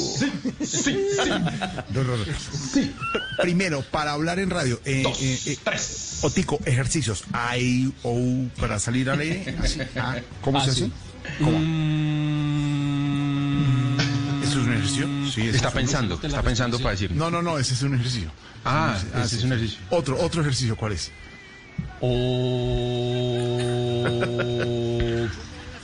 No, 1.93 2.03
no, 2.03 2.17
no. 2.17 2.23
Primero, 3.39 3.83
para 3.91 4.13
hablar 4.13 4.39
en 4.39 4.49
radio, 4.49 4.79
eh, 4.83 5.03
eh, 5.21 5.39
eh, 5.45 5.57
Otico, 6.21 6.59
ejercicios. 6.65 7.23
I, 7.59 7.93
O, 8.01 8.47
para 8.59 8.79
salir 8.79 9.09
al 9.11 9.19
aire. 9.19 9.55
Así. 9.61 9.79
Ah, 9.95 10.17
¿Cómo 10.41 10.59
Ah, 10.59 10.65
se 10.65 10.71
sí. 10.73 10.83
hace? 10.83 11.43
¿Cómo? 11.43 11.59
Mm, 11.59 11.61
¿Eso 11.61 11.65
es 11.67 12.25
un 12.25 12.36
ejercicio? 14.87 15.31
Sí, 15.33 15.41
eso 15.47 15.55
Está 15.55 15.67
es 15.69 15.73
un- 15.73 15.79
pensando, 15.81 16.19
está 16.21 16.41
pensando 16.41 16.77
para 16.79 16.91
decir. 16.91 17.11
No, 17.11 17.29
no, 17.31 17.41
no, 17.41 17.57
ese 17.59 17.73
es 17.73 17.81
un 17.81 17.95
ejercicio. 17.95 18.31
Ah, 18.65 18.97
Ah, 19.13 19.23
ese 19.23 19.37
es 19.37 19.43
un 19.43 19.49
sí. 19.49 19.55
ejercicio. 19.55 19.79
Otro, 19.89 20.19
otro 20.19 20.41
ejercicio, 20.41 20.75
¿cuál 20.75 20.93
es? 20.93 21.11
o- 22.01 23.57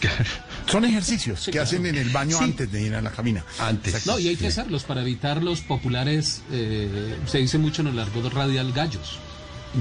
Son 0.69 0.83
ejercicios 0.85 1.39
Sí, 1.39 1.45
que 1.45 1.51
claro. 1.51 1.67
hacen 1.67 1.85
en 1.85 1.95
el 1.95 2.09
baño 2.09 2.37
Sí. 2.37 2.43
antes 2.43 2.71
de 2.71 2.81
ir 2.81 2.95
a 2.95 3.01
la 3.01 3.11
cabina. 3.11 3.43
Antes. 3.59 4.05
No, 4.07 4.17
y 4.19 4.27
hay 4.29 4.35
que 4.35 4.47
hacerlos 4.47 4.83
para 4.83 5.01
evitar 5.01 5.41
los 5.43 5.61
populares, 5.61 6.41
eh, 6.51 7.15
se 7.27 7.37
dice 7.37 7.57
mucho 7.57 7.81
en 7.83 7.89
el 7.89 7.99
argot 7.99 8.33
radial 8.33 8.71
gallos. 8.73 9.19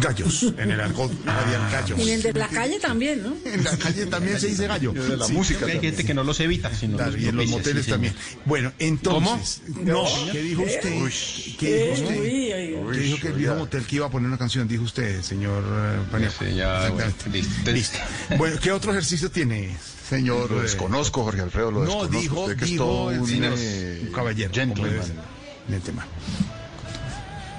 Gallos, 0.00 0.44
en 0.56 0.70
el 0.70 0.80
argot 0.80 1.12
radial 1.24 1.70
gallos. 1.70 1.98
Y 1.98 2.02
en 2.02 2.08
el 2.14 2.22
de 2.22 2.32
la 2.32 2.48
calle 2.48 2.80
también, 2.80 3.22
¿no? 3.22 3.34
En 3.44 3.62
la 3.62 3.76
calle 3.76 4.06
también 4.06 4.40
se 4.40 4.46
dice 4.46 4.66
gallo. 4.66 4.92
de 4.92 5.16
la 5.18 5.26
Sí, 5.26 5.32
música 5.34 5.66
Hay 5.66 5.80
gente 5.80 6.04
que 6.04 6.14
no 6.14 6.24
los 6.24 6.40
evita, 6.40 6.74
sino 6.74 6.98
en 6.98 7.14
los 7.14 7.14
propicia, 7.24 7.46
moteles 7.56 7.84
sí, 7.84 7.90
también. 7.90 8.14
Bueno, 8.46 8.72
entonces. 8.78 9.60
No, 9.84 10.04
¿qué 10.32 10.40
dijo 10.42 10.62
usted? 10.62 11.56
¿Qué 11.58 11.90
dijo 11.90 12.02
usted? 12.02 12.20
Uy, 12.20 12.52
uy, 12.54 12.74
uy. 12.74 12.92
¿Qué 12.94 13.00
dijo 13.00 13.18
que 13.20 13.28
el 13.28 13.34
viejo 13.34 13.54
motel 13.56 13.84
que 13.84 13.96
iba 13.96 14.06
a 14.06 14.10
poner 14.10 14.28
una 14.28 14.38
canción? 14.38 14.66
Dijo 14.66 14.84
usted, 14.84 15.20
señor 15.22 15.62
eh, 15.62 15.98
Paniagua. 16.10 16.36
Sí, 16.38 16.54
ya, 16.54 16.88
bueno, 16.90 16.94
Exactamente. 17.10 17.30
listo. 17.32 17.72
Listo. 17.72 17.98
Bueno, 18.38 18.56
¿qué 18.62 18.72
otro 18.72 18.92
ejercicio 18.92 19.30
tiene, 19.30 19.76
señor? 20.08 20.50
Lo 20.50 20.60
eh, 20.60 20.62
desconozco, 20.62 21.22
Jorge 21.24 21.42
Alfredo, 21.42 21.70
lo 21.70 21.80
No, 21.80 21.86
desconozco. 22.06 22.18
dijo, 22.20 22.40
Usted 22.44 22.56
que 22.56 22.64
es 22.64 22.70
dijo 22.70 22.84
todo 22.84 23.10
el 23.10 23.20
un, 23.20 23.30
eh, 23.58 24.10
caballero. 24.14 24.50
gentleman. 24.54 24.90
en 25.68 25.74
el 25.74 25.80
tema. 25.82 26.06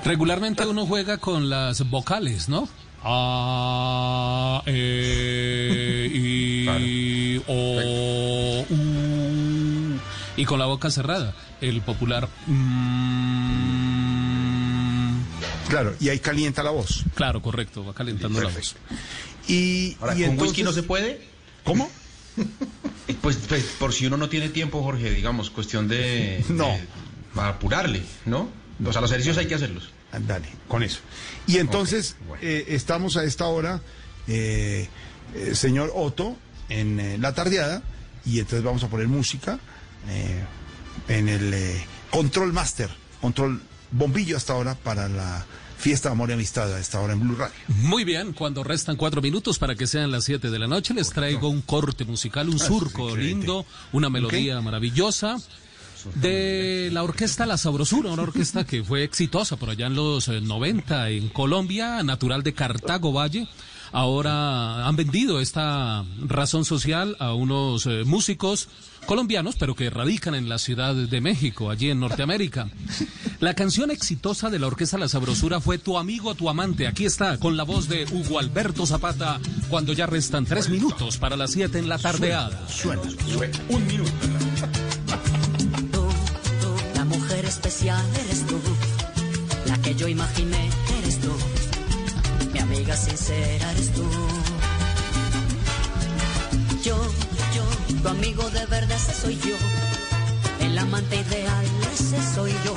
Regularmente 0.05 0.65
uno 0.65 0.85
juega 0.85 1.17
con 1.17 1.49
las 1.49 1.89
vocales, 1.89 2.49
¿no? 2.49 2.67
A, 3.03 4.61
E, 4.65 6.09
I, 6.13 7.41
O, 7.47 8.65
U, 8.69 9.97
y 10.37 10.45
con 10.45 10.59
la 10.59 10.65
boca 10.65 10.89
cerrada. 10.91 11.33
El 11.61 11.81
popular. 11.81 12.27
mm, 12.47 13.63
Claro, 15.69 15.95
y 15.99 16.09
ahí 16.09 16.19
calienta 16.19 16.61
la 16.63 16.71
voz. 16.71 17.03
claro, 17.15 17.41
correcto, 17.41 17.83
va 17.85 17.93
calentando 17.93 18.39
la 18.41 18.45
voz. 18.49 18.53
Perfecto. 18.55 18.79
Y, 19.47 19.95
Ahora, 20.01 20.13
y 20.15 20.21
¿con 20.21 20.29
entonces- 20.31 20.41
whisky 20.49 20.63
no 20.63 20.71
se 20.73 20.83
puede? 20.83 21.21
¿Cómo? 21.63 21.89
Pues, 23.21 23.35
pues, 23.49 23.63
por 23.79 23.91
si 23.93 24.05
uno 24.05 24.15
no 24.17 24.27
tiene 24.29 24.47
tiempo, 24.49 24.81
Jorge, 24.81 25.11
digamos, 25.11 25.49
cuestión 25.49 25.87
de... 25.89 26.43
No. 26.49 26.67
de- 26.69 26.87
para 27.35 27.49
apurarle, 27.49 28.01
¿no? 28.25 28.47
O 28.85 28.91
sea, 28.91 29.01
los 29.01 29.11
ejercicios 29.11 29.37
hay 29.37 29.47
que 29.47 29.55
hacerlos. 29.55 29.89
Ah, 30.11 30.19
Dale, 30.19 30.47
con 30.67 30.83
eso. 30.83 30.99
Y 31.47 31.57
entonces, 31.57 32.15
eh, 32.41 32.65
estamos 32.69 33.17
a 33.17 33.23
esta 33.23 33.45
hora, 33.47 33.81
eh, 34.27 34.87
eh, 35.35 35.55
señor 35.55 35.91
Otto, 35.95 36.37
en 36.69 36.99
eh, 36.99 37.17
la 37.17 37.33
tardeada, 37.33 37.81
y 38.25 38.39
entonces 38.39 38.63
vamos 38.63 38.83
a 38.83 38.87
poner 38.89 39.07
música 39.07 39.59
eh, 40.09 40.43
en 41.07 41.29
el 41.29 41.53
eh, 41.53 41.85
Control 42.11 42.53
Master, 42.53 42.89
Control 43.21 43.61
Bombillo 43.91 44.37
hasta 44.37 44.53
ahora 44.53 44.75
para 44.75 45.07
la 45.09 45.45
fiesta 45.77 46.07
de 46.09 46.13
amor 46.13 46.29
y 46.29 46.33
amistad 46.33 46.73
a 46.73 46.79
esta 46.79 46.99
hora 47.01 47.11
en 47.13 47.19
Blue 47.19 47.35
Radio. 47.35 47.53
Muy 47.67 48.05
bien, 48.05 48.31
cuando 48.31 48.63
restan 48.63 48.95
cuatro 48.95 49.21
minutos 49.21 49.59
para 49.59 49.75
que 49.75 49.85
sean 49.85 50.11
las 50.11 50.23
siete 50.23 50.49
de 50.49 50.57
la 50.57 50.67
noche, 50.67 50.93
les 50.93 51.09
traigo 51.09 51.49
un 51.49 51.61
corte 51.61 52.05
musical, 52.05 52.47
un 52.47 52.55
Ah, 52.61 52.65
surco 52.65 53.15
lindo, 53.17 53.65
una 53.91 54.09
melodía 54.09 54.61
maravillosa 54.61 55.37
de 56.15 56.89
la 56.91 57.03
orquesta 57.03 57.45
La 57.45 57.57
Sabrosura, 57.57 58.11
una 58.11 58.23
orquesta 58.23 58.65
que 58.65 58.83
fue 58.83 59.03
exitosa 59.03 59.57
por 59.57 59.69
allá 59.69 59.87
en 59.87 59.95
los 59.95 60.27
eh, 60.27 60.41
90 60.41 61.09
en 61.09 61.29
Colombia, 61.29 62.03
natural 62.03 62.43
de 62.43 62.53
Cartago 62.53 63.11
Valle. 63.13 63.47
Ahora 63.91 64.87
han 64.87 64.95
vendido 64.95 65.39
esta 65.39 66.03
razón 66.25 66.65
social 66.65 67.15
a 67.19 67.33
unos 67.35 67.85
eh, 67.85 68.03
músicos 68.05 68.67
colombianos, 69.05 69.55
pero 69.55 69.75
que 69.75 69.91
radican 69.91 70.33
en 70.33 70.49
la 70.49 70.57
Ciudad 70.57 70.95
de 70.95 71.21
México, 71.21 71.69
allí 71.69 71.91
en 71.91 71.99
Norteamérica. 71.99 72.69
La 73.39 73.53
canción 73.53 73.91
exitosa 73.91 74.49
de 74.49 74.57
la 74.57 74.67
orquesta 74.67 74.97
La 74.97 75.09
Sabrosura 75.09 75.59
fue 75.59 75.77
Tu 75.77 75.97
amigo, 75.97 76.33
tu 76.33 76.49
amante. 76.49 76.87
Aquí 76.87 77.05
está, 77.05 77.37
con 77.37 77.55
la 77.55 77.63
voz 77.63 77.87
de 77.87 78.05
Hugo 78.11 78.39
Alberto 78.39 78.87
Zapata, 78.87 79.39
cuando 79.69 79.93
ya 79.93 80.07
restan 80.07 80.45
tres 80.45 80.69
minutos 80.69 81.17
para 81.17 81.37
las 81.37 81.51
siete 81.51 81.77
en 81.77 81.87
la 81.87 81.99
tardeada. 81.99 82.67
Suena, 82.67 83.01
Un 83.69 83.85
minuto. 83.85 84.11
Mujer 87.43 87.57
especial 87.57 88.05
eres 88.23 88.47
tú, 88.47 88.57
la 89.65 89.77
que 89.81 89.93
yo 89.95 90.07
imaginé 90.07 90.69
eres 90.99 91.19
tú, 91.19 91.29
mi 92.53 92.59
amiga 92.59 92.95
sincera 92.95 93.69
eres 93.71 93.91
tú. 93.91 94.03
Yo, 96.85 96.95
yo, 97.53 97.99
tu 98.01 98.07
amigo 98.07 98.49
de 98.49 98.65
verdad 98.67 98.95
ese 98.95 99.13
soy 99.13 99.37
yo, 99.39 99.57
el 100.65 100.77
amante 100.77 101.17
ideal 101.17 101.65
ese 101.93 102.17
soy 102.33 102.53
yo, 102.63 102.75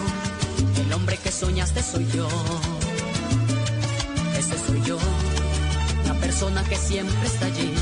el 0.84 0.92
hombre 0.92 1.16
que 1.16 1.30
soñaste 1.30 1.80
soy 1.84 2.08
yo, 2.12 2.26
ese 4.36 4.58
soy 4.66 4.82
yo, 4.82 4.98
la 6.08 6.14
persona 6.14 6.64
que 6.64 6.76
siempre 6.76 7.26
está 7.28 7.46
allí, 7.46 7.72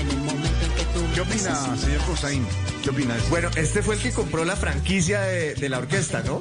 en 0.00 0.10
el 0.10 0.18
momento 0.18 0.64
en 0.64 0.72
que 0.74 0.84
tú 0.94 1.00
¿Qué 1.14 1.20
opina, 1.22 1.76
señor 1.76 2.02
Costaín? 2.06 2.46
¿Qué 2.88 2.94
opina 2.94 3.12
de 3.12 3.20
eso? 3.20 3.28
Bueno, 3.28 3.50
este 3.54 3.82
fue 3.82 3.96
el 3.96 4.00
que 4.00 4.12
compró 4.12 4.46
la 4.46 4.56
franquicia 4.56 5.20
de, 5.20 5.54
de 5.54 5.68
la 5.68 5.76
orquesta, 5.76 6.22
¿no? 6.22 6.40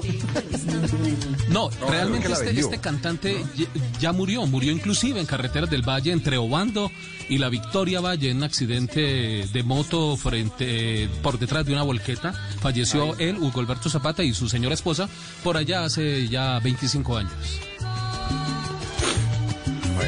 No, 1.50 1.69
realmente 1.90 2.32
este, 2.32 2.58
este 2.58 2.80
cantante 2.80 3.43
ya, 3.58 3.66
ya 4.00 4.11
murió, 4.14 4.45
murió 4.45 4.72
inclusive 4.72 5.19
en 5.19 5.26
carreteras 5.26 5.69
del 5.69 5.82
Valle 5.82 6.14
entre 6.14 6.38
Obando 6.38 6.90
y 7.27 7.38
la 7.38 7.50
Victoria 7.50 8.00
Valle 8.00 8.30
en 8.30 8.38
un 8.38 8.43
accidente 8.43 9.45
de 9.51 9.64
moto 9.64 10.16
frente 10.16 11.09
por 11.22 11.38
detrás 11.38 11.66
de 11.66 11.74
una 11.74 11.84
volqueta. 11.84 12.32
Falleció 12.61 13.17
él, 13.17 13.38
Hugo 13.40 13.59
Alberto 13.59 13.90
Zapata 13.90 14.24
y 14.24 14.34
su 14.34 14.48
señora 14.48 14.74
esposa 14.74 15.09
por 15.43 15.58
allá 15.58 15.84
hace 15.84 16.30
ya 16.30 16.59
25 16.59 17.17
años. 17.17 17.34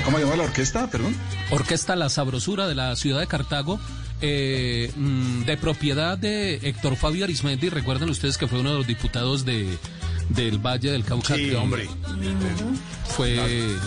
¿Cómo 0.05 0.19
llama 0.19 0.37
la 0.37 0.43
orquesta? 0.43 0.87
Perdón. 0.87 1.15
Orquesta 1.51 1.97
La 1.97 2.07
Sabrosura 2.07 2.67
de 2.67 2.75
la 2.75 2.95
ciudad 2.95 3.19
de 3.19 3.27
Cartago, 3.27 3.79
eh, 4.21 4.91
mm, 4.95 5.43
de 5.43 5.57
propiedad 5.57 6.17
de 6.17 6.55
Héctor 6.55 6.95
Fabio 6.95 7.23
Arismendi. 7.25 7.69
Recuerdan 7.69 8.09
ustedes 8.09 8.37
que 8.37 8.47
fue 8.47 8.59
uno 8.59 8.71
de 8.71 8.77
los 8.77 8.87
diputados 8.87 9.45
de, 9.45 9.77
del 10.29 10.57
Valle 10.59 10.91
del 10.91 11.03
Cauca. 11.03 11.35
Sí, 11.35 11.51
hombre. 11.53 11.87
Fue, 13.07 13.35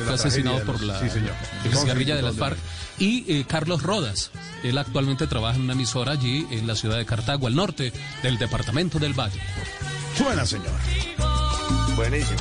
La- 0.07 0.15
asesinado 0.15 0.63
por 0.65 0.83
la 0.83 1.01
sí, 1.01 1.09
señor. 1.09 1.33
ex 1.65 1.85
guerrilla 1.85 2.17
de 2.17 2.23
las 2.23 2.37
FARC. 2.37 2.59
Y 2.99 3.25
eh, 3.33 3.45
Carlos 3.49 3.83
Rodas. 3.83 4.31
Él 4.63 4.79
actualmente 4.79 5.27
trabaja 5.27 5.57
en 5.57 5.63
una 5.63 5.73
emisora 5.73 6.13
allí 6.13 6.47
en 6.51 6.67
la 6.67 6.77
ciudad 6.77 6.99
de 6.99 7.07
Cartago, 7.07 7.47
al 7.47 7.55
norte 7.57 7.93
del 8.23 8.39
departamento 8.39 8.99
del 8.99 9.13
Valle. 9.19 9.41
Suena, 10.17 10.45
señor. 10.47 10.71
Buenísimo. 11.97 12.39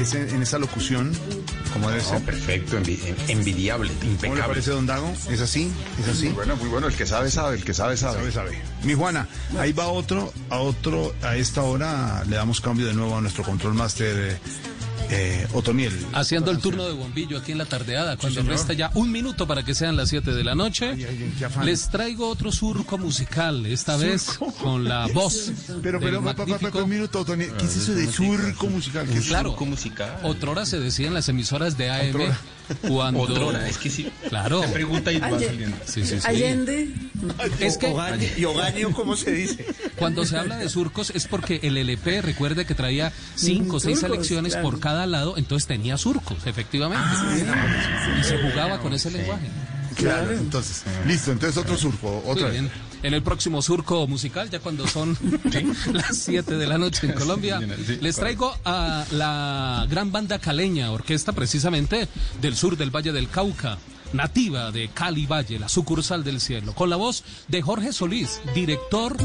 Ese, 0.00 0.28
en 0.34 0.42
esa 0.42 0.58
locución? 0.58 1.12
como 1.72 1.88
debe 1.88 2.02
No, 2.02 2.08
ser? 2.08 2.22
perfecto, 2.22 2.78
envi- 2.80 2.98
envidiable, 3.28 3.90
¿Cómo 3.92 4.04
le 4.04 4.10
impecable. 4.10 4.42
parece, 4.48 4.70
don 4.72 4.86
Dago? 4.86 5.12
¿Es 5.30 5.40
así? 5.40 5.70
¿Es 6.00 6.08
así? 6.08 6.24
Muy 6.26 6.34
bueno, 6.34 6.56
muy 6.56 6.68
bueno. 6.68 6.86
El 6.88 6.94
que 6.96 7.06
sabe, 7.06 7.30
sabe. 7.30 7.56
El 7.56 7.64
que 7.64 7.72
sabe, 7.74 7.96
sabe. 7.96 8.18
Sabe, 8.18 8.32
sabe. 8.32 8.62
Mi 8.82 8.94
Juana, 8.94 9.28
ahí 9.58 9.72
va 9.72 9.86
otro, 9.88 10.32
a 10.48 10.58
otro, 10.58 11.14
a 11.22 11.36
esta 11.36 11.62
hora 11.62 12.24
le 12.28 12.36
damos 12.36 12.60
cambio 12.60 12.86
de 12.86 12.94
nuevo 12.94 13.16
a 13.16 13.20
nuestro 13.20 13.44
control 13.44 13.74
master 13.74 14.16
eh, 14.32 14.38
eh, 15.10 15.46
Otoniel. 15.52 15.92
Haciendo 16.12 16.50
el 16.50 16.58
turno 16.58 16.86
de 16.86 16.92
bombillo 16.94 17.38
aquí 17.38 17.52
en 17.52 17.58
la 17.58 17.64
tardeada, 17.66 18.16
cuando 18.16 18.42
resta 18.42 18.72
ya 18.72 18.90
un 18.94 19.10
minuto 19.10 19.46
para 19.46 19.64
que 19.64 19.74
sean 19.74 19.96
las 19.96 20.08
7 20.10 20.32
de 20.32 20.44
la 20.44 20.54
noche. 20.54 20.94
Les 21.64 21.88
traigo 21.90 22.28
otro 22.28 22.52
surco 22.52 22.96
musical, 22.98 23.66
esta 23.66 23.96
vez 23.96 24.38
con 24.62 24.84
la 24.84 25.06
voz. 25.08 25.52
Pero, 25.82 25.98
pero, 26.00 26.20
magnífico- 26.22 26.82
un 26.84 26.90
minuto, 26.90 27.20
Otoniel. 27.20 27.52
¿Qué 27.58 27.64
es 27.64 27.76
eso 27.76 27.94
de 27.94 28.10
surco 28.10 28.66
musical? 28.68 29.06
¿Qué 29.08 29.18
es 29.18 29.26
Claro, 29.26 29.50
surco 29.50 29.66
musical? 29.66 30.18
otrora 30.22 30.64
se 30.66 30.78
decía 30.78 31.08
en 31.08 31.14
las 31.14 31.28
emisoras 31.28 31.76
de 31.76 31.90
AM 31.90 32.08
Otrora. 32.10 32.40
cuando... 32.88 33.20
Otrora, 33.22 33.68
es 33.68 33.78
que 33.78 33.90
sí. 33.90 34.10
Claro. 34.28 34.62
Pregunta 34.72 35.12
y 35.12 35.18
va 35.18 35.30
saliendo. 35.30 35.76
Sí, 35.84 36.04
sí, 36.04 36.20
sí. 36.20 36.26
Allende. 36.26 36.88
Es 37.58 37.76
que 37.78 37.92
¿Y 38.38 38.44
hogaño 38.44 38.92
cómo 38.92 39.16
se 39.16 39.32
dice? 39.32 39.66
Cuando 40.00 40.24
se 40.24 40.36
habla 40.36 40.56
de 40.56 40.68
surcos 40.68 41.10
es 41.14 41.28
porque 41.28 41.60
el 41.62 41.76
LP, 41.76 42.22
recuerde 42.22 42.64
que 42.64 42.74
traía 42.74 43.12
cinco 43.36 43.76
o 43.76 43.80
seis 43.80 44.00
selecciones 44.00 44.54
claro. 44.54 44.68
por 44.68 44.80
cada 44.80 45.06
lado, 45.06 45.36
entonces 45.36 45.68
tenía 45.68 45.96
surcos, 45.96 46.46
efectivamente. 46.46 47.04
y 48.20 48.24
se 48.24 48.38
jugaba 48.38 48.80
con 48.80 48.92
ese 48.92 49.10
lenguaje. 49.10 49.46
Claro, 49.94 50.32
entonces, 50.32 50.84
listo, 51.06 51.32
entonces 51.32 51.56
otro 51.58 51.76
surco, 51.76 52.22
otra 52.26 52.46
Muy 52.46 52.52
vez. 52.52 52.52
bien. 52.52 52.70
En 53.02 53.14
el 53.14 53.22
próximo 53.22 53.62
surco 53.62 54.06
musical, 54.06 54.50
ya 54.50 54.60
cuando 54.60 54.86
son 54.86 55.16
las 55.92 56.16
7 56.16 56.56
de 56.56 56.66
la 56.66 56.78
noche 56.78 57.06
en 57.06 57.12
Colombia, 57.12 57.60
les 58.00 58.16
traigo 58.16 58.54
a 58.64 59.04
la 59.12 59.86
gran 59.88 60.12
banda 60.12 60.38
caleña, 60.38 60.90
orquesta 60.90 61.32
precisamente 61.32 62.08
del 62.40 62.56
sur 62.56 62.76
del 62.76 62.94
Valle 62.94 63.12
del 63.12 63.28
Cauca, 63.28 63.78
nativa 64.12 64.70
de 64.72 64.88
Cali 64.88 65.26
Valle, 65.26 65.58
la 65.58 65.68
sucursal 65.68 66.24
del 66.24 66.40
cielo, 66.40 66.74
con 66.74 66.90
la 66.90 66.96
voz 66.96 67.22
de 67.48 67.62
Jorge 67.62 67.92
Solís, 67.92 68.40
director 68.54 69.16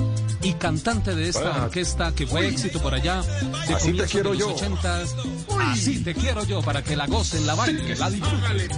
y 0.41 0.53
cantante 0.53 1.15
de 1.15 1.29
esta 1.29 1.55
Ah. 1.55 1.63
orquesta 1.65 2.13
que 2.13 2.27
fue 2.27 2.47
éxito 2.47 2.79
por 2.81 2.93
allá 2.93 3.21
de 3.67 3.73
Así 3.73 3.93
te 3.93 4.05
quiero 4.05 4.31
de 4.31 4.37
los 4.39 4.47
yo. 4.47 4.55
80s. 4.55 5.15
Así 5.59 6.03
te 6.03 6.13
quiero 6.13 6.43
yo, 6.45 6.61
para 6.61 6.83
que 6.83 6.95
la 6.95 7.07
gocen, 7.07 7.45
la 7.47 7.55
bailen, 7.55 7.99
la 7.99 8.09
disfruten. 8.09 8.69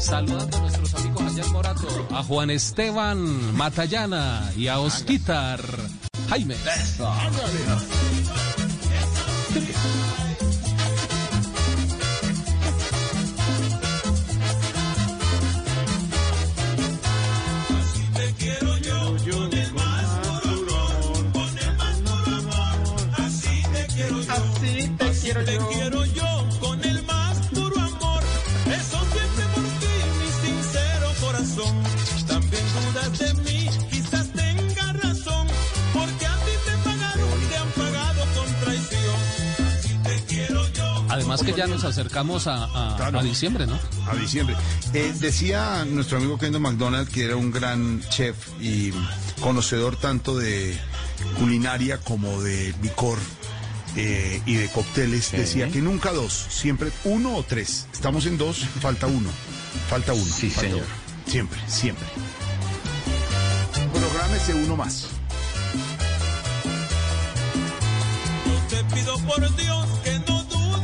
Saludando 0.00 0.56
a 0.56 0.60
nuestros 0.60 0.94
amigos 0.94 1.22
allá 1.22 1.44
en 1.44 1.52
Morato, 1.52 2.08
a 2.12 2.22
Juan 2.22 2.50
Esteban 2.50 3.54
Matallana 3.56 4.50
y 4.56 4.68
a 4.68 4.78
Osquitar 4.80 5.60
Jaime. 6.28 6.54
Te 9.52 10.29
Además 41.40 41.54
que 41.54 41.60
ya 41.60 41.66
nos 41.66 41.84
acercamos 41.84 42.46
a, 42.46 42.64
a- 42.64 42.96
Claro. 42.96 43.18
a 43.20 43.22
diciembre, 43.22 43.66
¿no? 43.66 43.78
A 44.10 44.14
diciembre. 44.14 44.56
Eh, 44.94 45.12
decía 45.18 45.84
nuestro 45.84 46.18
amigo 46.18 46.38
Kendall 46.38 46.62
McDonald 46.62 47.08
que 47.08 47.24
era 47.24 47.36
un 47.36 47.50
gran 47.50 48.02
chef 48.08 48.36
y 48.60 48.92
conocedor 49.40 49.96
tanto 49.96 50.36
de 50.36 50.78
culinaria 51.38 51.98
como 51.98 52.40
de 52.42 52.74
licor 52.82 53.18
eh, 53.96 54.40
y 54.46 54.54
de 54.54 54.68
cócteles. 54.68 55.32
Decía 55.32 55.68
que 55.70 55.80
nunca 55.80 56.12
dos, 56.12 56.32
siempre 56.50 56.90
uno 57.04 57.36
o 57.36 57.42
tres. 57.42 57.86
Estamos 57.92 58.26
en 58.26 58.38
dos, 58.38 58.58
falta 58.80 59.06
uno. 59.06 59.28
Falta 59.88 60.12
uno. 60.12 60.24
Sí, 60.24 60.50
falta 60.50 60.70
señor. 60.70 60.86
uno. 60.86 61.30
Siempre, 61.32 61.60
siempre. 61.68 62.06
Prográmese 63.92 64.54
uno 64.54 64.76
más. 64.76 65.06
Yo 68.46 68.76
te 68.76 68.94
pido 68.94 69.18
por 69.20 69.56
Dios. 69.56 69.86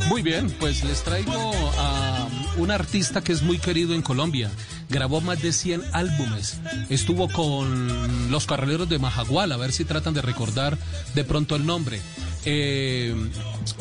Muy 0.09 0.21
bien, 0.21 0.49
pues 0.59 0.83
les 0.83 1.03
traigo 1.03 1.51
a 1.77 2.27
un 2.57 2.71
artista 2.71 3.21
que 3.21 3.33
es 3.33 3.43
muy 3.43 3.59
querido 3.59 3.93
en 3.93 4.01
Colombia. 4.01 4.49
Grabó 4.89 5.19
más 5.19 5.41
de 5.41 5.51
100 5.51 5.83
álbumes. 5.91 6.59
Estuvo 6.89 7.27
con 7.29 8.31
los 8.31 8.45
carreleros 8.45 8.87
de 8.87 8.99
Majagual, 8.99 9.51
a 9.51 9.57
ver 9.57 9.73
si 9.73 9.83
tratan 9.83 10.13
de 10.13 10.21
recordar 10.21 10.77
de 11.13 11.23
pronto 11.25 11.55
el 11.55 11.65
nombre. 11.65 11.99
Eh, 12.45 13.13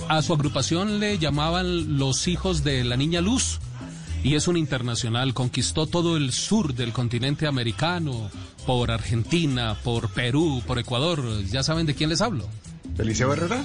a 0.09 0.21
su 0.23 0.33
agrupación 0.33 0.99
le 0.99 1.19
llamaban 1.19 1.97
los 1.99 2.27
hijos 2.27 2.65
de 2.65 2.83
la 2.83 2.97
niña 2.97 3.21
Luz. 3.21 3.61
Y 4.25 4.35
es 4.35 4.49
un 4.49 4.57
internacional, 4.57 5.35
conquistó 5.35 5.87
todo 5.87 6.17
el 6.17 6.33
sur 6.33 6.75
del 6.75 6.93
continente 6.93 7.47
americano, 7.47 8.29
por 8.67 8.91
Argentina, 8.91 9.77
por 9.85 10.09
Perú, 10.11 10.61
por 10.67 10.81
Ecuador. 10.81 11.45
¿Ya 11.45 11.63
saben 11.63 11.87
de 11.87 11.95
quién 11.95 12.11
les 12.11 12.21
hablo? 12.21 12.49
¿De 12.97 13.05
Liceo 13.05 13.33
Herrera? 13.33 13.63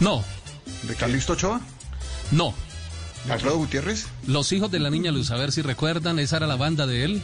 No, 0.00 0.22
¿De 0.82 0.94
Calixto 0.94 1.34
Ochoa? 1.34 1.60
no. 2.30 2.54
¿De 3.26 3.34
Alfredo 3.34 3.58
Gutiérrez? 3.58 4.06
Los 4.26 4.50
hijos 4.52 4.70
de 4.70 4.78
la 4.78 4.88
niña 4.88 5.10
Luz, 5.12 5.30
a 5.30 5.36
ver 5.36 5.52
si 5.52 5.60
recuerdan, 5.60 6.18
esa 6.18 6.38
era 6.38 6.46
la 6.46 6.56
banda 6.56 6.86
de 6.86 7.04
él. 7.04 7.22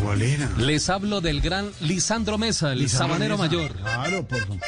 ¿Cuál 0.00 0.22
era? 0.22 0.48
Les 0.58 0.88
hablo 0.88 1.20
del 1.20 1.40
gran 1.40 1.72
Lisandro 1.80 2.38
Mesa, 2.38 2.72
el 2.72 2.78
Lisandro 2.78 3.08
sabanero 3.08 3.36
Mesa. 3.36 3.48
mayor. 3.48 3.72
Claro, 3.74 4.28
por 4.28 4.38
favor. 4.38 4.58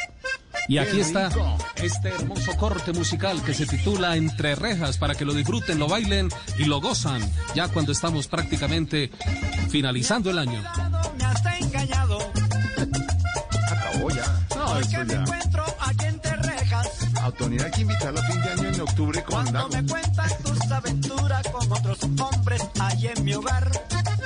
Y 0.66 0.78
aquí 0.78 0.99
está 0.99 1.31
este 1.76 2.08
hermoso 2.08 2.52
corte 2.57 2.92
musical 2.92 3.42
que 3.44 3.55
se 3.55 3.65
titula 3.66 4.16
Entre 4.16 4.57
Rejas 4.57 4.99
para 4.99 5.15
que 5.15 5.24
lo 5.24 5.34
disfruten, 5.34 5.78
lo 5.78 5.86
bailen 5.86 6.28
y 6.58 6.65
lo 6.65 6.81
gozan, 6.81 7.23
ya 7.55 7.68
cuando 7.68 7.92
estamos 7.92 8.26
prácticamente 8.26 9.10
finalizando 9.70 10.31
el 10.31 10.39
año. 10.39 10.60
Me 11.16 11.24
has 11.24 11.60
engañado. 11.60 12.18
Acabó 13.70 14.10
ya. 14.10 14.47
No, 14.57 14.74
me 14.74 15.07
ya. 15.07 15.24
Otoniel 17.32 17.64
hay 17.64 17.70
que 17.70 17.80
invitarlo 17.80 18.20
a 18.20 18.24
fin 18.24 18.42
de 18.42 18.50
año 18.50 18.68
en 18.68 18.80
octubre 18.82 19.22
con 19.22 19.32
Cuando 19.32 19.52
Dago. 19.52 19.68
me 19.70 19.86
cuentas 19.86 20.38
tus 20.38 20.70
aventuras 20.70 21.42
con 21.48 21.72
otros 21.72 21.98
hombres 22.20 22.62
allí 22.80 23.06
en 23.08 23.24
mi 23.24 23.34
hogar. 23.34 23.70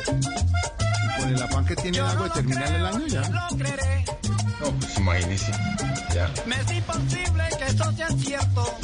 Y 0.06 1.20
con 1.20 1.28
el 1.34 1.42
afán 1.42 1.64
que 1.66 1.76
tiene 1.76 1.98
Dago 1.98 2.24
de 2.24 2.30
terminar 2.30 2.72
el 2.72 2.86
año 2.86 3.06
ya. 3.06 3.20
Lo 3.28 3.56
creeré. 3.56 4.04
No, 4.60 4.70
pues 4.80 4.98
imagínese. 4.98 5.52
Ya. 6.14 6.30
Me 6.46 6.56
es 6.60 6.72
imposible 6.72 7.44
que 7.58 7.64
eso 7.66 7.92
sea 7.92 8.08
cierto. 8.08 8.78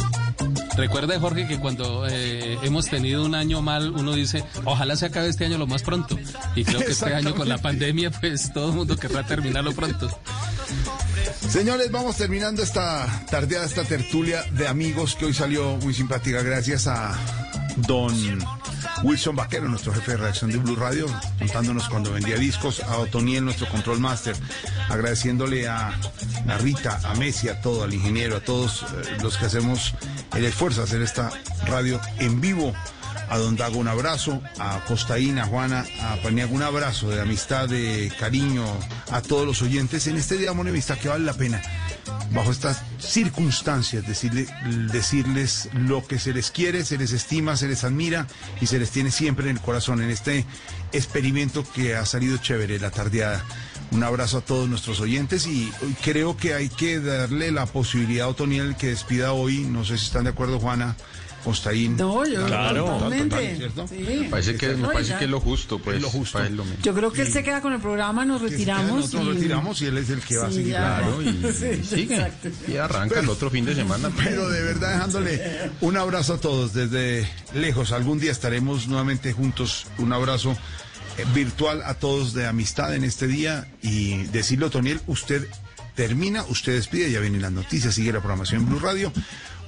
Recuerde, 0.77 1.19
Jorge, 1.19 1.47
que 1.47 1.59
cuando 1.59 2.07
eh, 2.09 2.59
hemos 2.63 2.87
tenido 2.87 3.25
un 3.25 3.35
año 3.35 3.61
mal, 3.61 3.91
uno 3.91 4.15
dice, 4.15 4.45
ojalá 4.65 4.97
se 4.97 5.07
acabe 5.07 5.29
este 5.29 5.45
año 5.45 5.59
lo 5.59 5.67
más 5.67 5.83
pronto. 5.83 6.19
Y 6.55 6.65
creo 6.65 6.81
que 6.81 6.93
este 6.93 7.15
año 7.15 7.35
con 7.35 7.49
la 7.49 7.59
pandemia, 7.59 8.11
pues 8.11 8.53
todo 8.53 8.71
el 8.71 8.77
mundo 8.77 8.97
querrá 8.97 9.27
terminarlo 9.27 9.73
pronto. 9.73 10.09
Señores, 11.49 11.91
vamos 11.91 12.17
terminando 12.17 12.63
esta 12.63 13.25
tardeada, 13.31 13.67
esta 13.67 13.85
tertulia 13.85 14.43
de 14.53 14.67
amigos 14.69 15.15
que 15.17 15.27
hoy 15.27 15.35
salió 15.35 15.77
muy 15.77 15.93
simpática 15.93 16.43
gracias 16.43 16.87
a 16.87 17.19
don 17.77 18.15
Wilson 19.03 19.35
Vaquero, 19.35 19.69
nuestro 19.69 19.93
jefe 19.93 20.13
de 20.13 20.17
redacción 20.19 20.51
de 20.51 20.59
Blue 20.59 20.77
Radio, 20.77 21.07
contándonos 21.39 21.89
cuando 21.89 22.13
vendía 22.13 22.37
discos, 22.37 22.81
a 22.81 22.99
Otoniel, 22.99 23.45
nuestro 23.45 23.69
control 23.69 23.99
master, 23.99 24.37
agradeciéndole 24.89 25.67
a, 25.69 25.89
a 26.49 26.59
Rita, 26.59 27.01
a 27.05 27.15
Messi, 27.15 27.49
a 27.49 27.61
todo, 27.61 27.85
al 27.85 27.93
ingeniero, 27.93 28.37
a 28.37 28.41
todos 28.41 28.83
eh, 28.83 29.17
los 29.23 29.37
que 29.37 29.47
hacemos 29.47 29.95
el 30.35 30.45
esfuerzo 30.45 30.81
de 30.81 30.87
hacer 30.87 31.03
esta 31.03 31.31
radio 31.67 32.01
en 32.19 32.41
vivo 32.41 32.73
A 33.33 33.39
Don 33.39 33.57
Dago 33.57 33.79
un 33.79 33.89
abrazo, 33.89 34.43
a 34.59 34.85
Costaína, 34.85 35.45
a 35.45 35.47
Juana, 35.47 35.87
a 36.03 36.17
Paniago 36.17 36.55
un 36.55 36.63
abrazo 36.63 37.09
de 37.09 37.19
amistad, 37.19 37.67
de 37.67 38.13
cariño 38.21 38.63
a 39.11 39.23
todos 39.23 39.47
los 39.47 39.63
oyentes 39.63 40.07
en 40.07 40.19
este 40.19 40.37
día 40.37 40.51
amistad 40.51 40.99
que 40.99 41.09
vale 41.09 41.25
la 41.25 41.33
pena 41.33 41.63
bajo 42.35 42.51
estas 42.51 42.83
circunstancias, 42.99 44.07
decirle, 44.07 44.47
decirles 44.93 45.71
lo 45.73 46.07
que 46.07 46.19
se 46.19 46.35
les 46.35 46.51
quiere, 46.51 46.85
se 46.85 46.99
les 46.99 47.13
estima, 47.13 47.57
se 47.57 47.69
les 47.69 47.85
admira 47.85 48.27
y 48.61 48.67
se 48.67 48.79
les 48.79 48.91
tiene 48.91 49.11
siempre 49.11 49.49
en 49.49 49.57
el 49.57 49.63
corazón 49.63 50.03
en 50.03 50.11
este 50.11 50.45
experimento 50.93 51.65
que 51.73 51.95
ha 51.97 52.05
salido 52.05 52.37
chévere, 52.37 52.79
la 52.79 52.91
tardeada. 52.91 53.43
Un 53.93 54.03
abrazo 54.03 54.39
a 54.39 54.41
todos 54.43 54.69
nuestros 54.69 55.01
oyentes 55.01 55.47
y 55.47 55.71
creo 56.03 56.37
que 56.37 56.55
hay 56.55 56.69
que 56.69 57.01
darle 57.01 57.51
la 57.51 57.67
posibilidad 57.67 58.27
a 58.27 58.31
Otoniel 58.31 58.77
que 58.77 58.89
despida 58.89 59.33
hoy, 59.33 59.61
no 59.61 59.85
sé 59.85 59.97
si 59.97 60.07
están 60.07 60.25
de 60.25 60.31
acuerdo 60.31 60.61
Juana, 60.61 60.97
Costaín. 61.45 61.97
No, 61.97 62.25
yo 62.27 62.47
Claro, 62.47 62.85
totalmente. 62.85 63.37
total, 63.37 63.57
¿cierto? 63.57 63.89
Sí. 63.89 63.97
Me 64.21 64.29
parece 64.29 64.57
que, 64.57 64.69
me 64.69 64.75
No, 64.77 64.91
parece 64.93 65.17
que 65.17 65.25
es 65.25 65.31
lo 65.31 65.41
justo, 65.41 65.79
pues. 65.79 65.97
Es 65.97 66.03
lo 66.03 66.11
justo. 66.11 66.35
para 66.39 66.47
él 66.49 66.57
lo 66.57 66.65
mismo. 66.65 66.79
Yo 66.83 66.95
creo 66.95 67.13
que 67.13 67.23
él 67.23 67.33
se 67.33 67.43
queda 67.43 67.61
con 67.61 67.73
el 67.73 67.81
programa, 67.81 68.25
nos 68.25 68.43
retiramos. 68.43 68.97
Nosotros 69.13 69.27
y- 69.27 69.39
retiramos 69.39 69.83
y 69.83 69.87
él 69.87 69.99
es 69.99 70.11
el 70.11 70.21
que 70.21 70.37
va 70.39 70.47
a 70.47 70.51
seguir. 70.51 70.69
ya. 70.73 70.99
Claro, 70.99 71.23
y, 71.23 71.27
Sí, 71.53 71.67
y 71.81 71.85
sigue. 71.85 72.15
exacto. 72.17 72.49
Y 72.69 72.77
arranca 72.77 73.21
el 73.21 73.29
otro 73.29 73.51
fin 73.51 73.65
de 73.65 73.75
semana. 73.75 74.11
Pero 74.17 74.49
de 74.49 74.63
verdad 74.63 74.93
dejándole 74.95 75.71
un 75.81 75.97
abrazo 75.97 76.35
a 76.35 76.39
todos 76.39 76.73
desde 76.73 77.29
lejos. 77.55 77.93
Algún 77.93 78.19
día 78.21 78.33
estaremos 78.33 78.87
nuevamente 78.89 79.33
juntos. 79.33 79.87
Un 79.99 80.13
abrazo 80.13 80.57
eh, 81.19 81.25
virtual 81.35 81.83
a 81.85 81.95
todos 81.95 82.33
de 82.35 82.47
amistad 82.47 82.95
en 82.95 83.05
este 83.05 83.27
día 83.27 83.67
y 83.83 84.23
decirle, 84.25 84.67
Otoniel, 84.67 85.01
usted 85.07 85.47
termina, 85.95 86.43
usted 86.45 86.73
despide, 86.75 87.11
ya 87.11 87.21
vienen 87.21 87.43
las 87.43 87.53
noticias, 87.53 87.95
sigue 87.95 88.13
la 88.13 88.21
programación 88.21 88.63
en 88.63 88.69
Blue 88.69 88.79
Radio. 88.79 89.13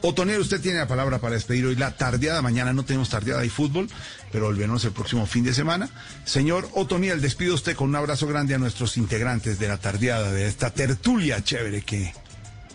Otoniel, 0.07 0.42
usted 0.42 0.60
tiene 0.60 0.81
la 0.81 0.86
palabra 0.86 1.18
para 1.18 1.34
despedir 1.34 1.65
hoy 1.65 1.76
la 1.76 1.97
tardeada. 1.97 2.42
Mañana 2.42 2.74
no 2.74 2.84
tenemos 2.84 3.08
tardeada 3.08 3.42
y 3.42 3.49
fútbol, 3.49 3.89
pero 4.31 4.44
volveremos 4.44 4.84
el 4.84 4.92
próximo 4.92 5.24
fin 5.24 5.44
de 5.44 5.55
semana. 5.55 5.89
Señor 6.26 6.68
Otoniel, 6.74 7.23
despido 7.23 7.55
usted 7.55 7.74
con 7.74 7.89
un 7.89 7.97
abrazo 7.97 8.26
grande 8.26 8.55
a 8.55 8.58
nuestros 8.58 8.99
integrantes 8.99 9.58
de 9.58 9.66
la 9.66 9.78
tardeada, 9.78 10.31
de 10.31 10.47
esta 10.47 10.68
tertulia 10.68 11.42
chévere 11.42 11.81
que 11.81 12.12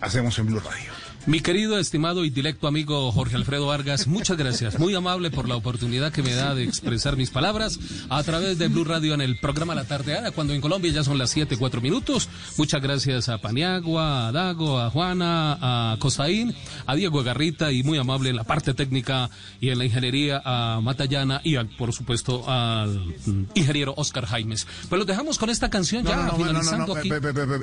hacemos 0.00 0.36
en 0.40 0.46
Blue 0.46 0.58
Radio. 0.58 0.99
Mi 1.26 1.40
querido, 1.40 1.78
estimado 1.78 2.24
y 2.24 2.30
directo 2.30 2.66
amigo 2.66 3.12
Jorge 3.12 3.36
Alfredo 3.36 3.66
Vargas, 3.66 4.06
muchas 4.06 4.38
gracias. 4.38 4.78
Muy 4.78 4.94
amable 4.94 5.30
por 5.30 5.48
la 5.48 5.54
oportunidad 5.54 6.12
que 6.12 6.22
me 6.22 6.34
da 6.34 6.54
de 6.54 6.64
expresar 6.64 7.16
mis 7.16 7.30
palabras 7.30 7.78
a 8.08 8.22
través 8.22 8.58
de 8.58 8.68
Blue 8.68 8.84
Radio 8.84 9.12
en 9.12 9.20
el 9.20 9.38
programa 9.38 9.74
La 9.74 9.84
Tardeada, 9.84 10.30
cuando 10.30 10.54
en 10.54 10.62
Colombia 10.62 10.90
ya 10.90 11.04
son 11.04 11.18
las 11.18 11.30
7, 11.30 11.56
4 11.58 11.80
minutos. 11.82 12.28
Muchas 12.56 12.80
gracias 12.80 13.28
a 13.28 13.38
Paniagua, 13.38 14.28
a 14.28 14.32
Dago, 14.32 14.80
a 14.80 14.90
Juana, 14.90 15.58
a 15.92 15.96
Cosaín, 15.98 16.54
a 16.86 16.94
Diego 16.94 17.22
Garrita 17.22 17.70
y 17.70 17.82
muy 17.82 17.98
amable 17.98 18.30
en 18.30 18.36
la 18.36 18.44
parte 18.44 18.72
técnica 18.72 19.28
y 19.60 19.68
en 19.68 19.78
la 19.78 19.84
ingeniería 19.84 20.40
a 20.42 20.80
Matallana 20.80 21.42
y 21.44 21.56
al, 21.56 21.68
por 21.68 21.92
supuesto 21.92 22.48
al 22.48 23.14
ingeniero 23.54 23.92
Oscar 23.96 24.24
Jaimes. 24.24 24.66
Pues 24.88 24.98
los 24.98 25.06
dejamos 25.06 25.38
con 25.38 25.50
esta 25.50 25.68
canción 25.68 26.04
ya 26.04 26.30
finalizando 26.34 26.96
aquí. 26.96 27.10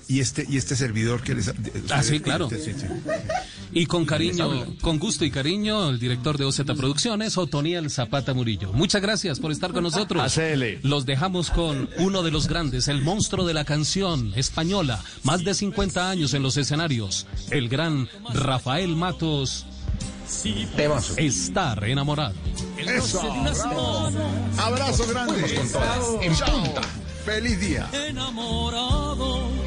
Y 0.08 0.20
este, 0.20 0.46
y 0.48 0.58
este 0.58 0.76
servidor 0.76 1.24
que 1.24 1.34
les... 1.34 1.52
Ah, 1.90 2.04
sí, 2.04 2.20
claro. 2.20 2.50
Sí, 2.50 2.58
sí. 2.64 2.86
Y 3.72 3.86
con 3.86 4.06
cariño, 4.06 4.66
con 4.82 5.00
gusto 5.00 5.26
y 5.26 5.32
cariño, 5.32 5.90
el 5.90 6.00
director 6.00 6.38
de 6.38 6.46
OZ 6.46 6.62
Producciones, 6.62 7.38
Otoniel 7.38 7.90
Zapata 7.90 8.34
Murillo. 8.34 8.72
Muchas 8.74 9.02
gracias 9.02 9.40
por 9.40 9.52
estar 9.52 9.74
con 9.74 9.84
nosotros. 9.84 10.24
Hacele. 10.24 10.80
Los 10.84 11.06
dejamos 11.06 11.50
con 11.50 11.90
uno 11.98 12.24
de 12.24 12.32
los 12.32 12.48
grandes, 12.48 12.88
el 12.88 13.02
monstruo 13.02 13.46
de 13.46 13.54
la 13.54 13.66
canción 13.66 14.34
española, 14.36 15.04
más 15.24 15.44
de 15.44 15.54
50 15.54 16.10
años 16.10 16.34
en 16.34 16.44
los 16.44 16.58
escenarios, 16.58 17.28
el 17.52 17.70
gran 17.70 18.10
Rafael 18.34 18.96
Matos. 18.96 19.66
Estar 21.18 21.84
enamorado. 21.86 22.36
Eso, 22.78 23.22
bravo. 23.22 24.12
Abrazo 24.58 25.08
grande. 25.08 25.60
En 26.22 26.36
Chao. 26.36 26.64
Feliz 27.26 27.60
día. 27.60 27.90
enamorado. 28.08 29.67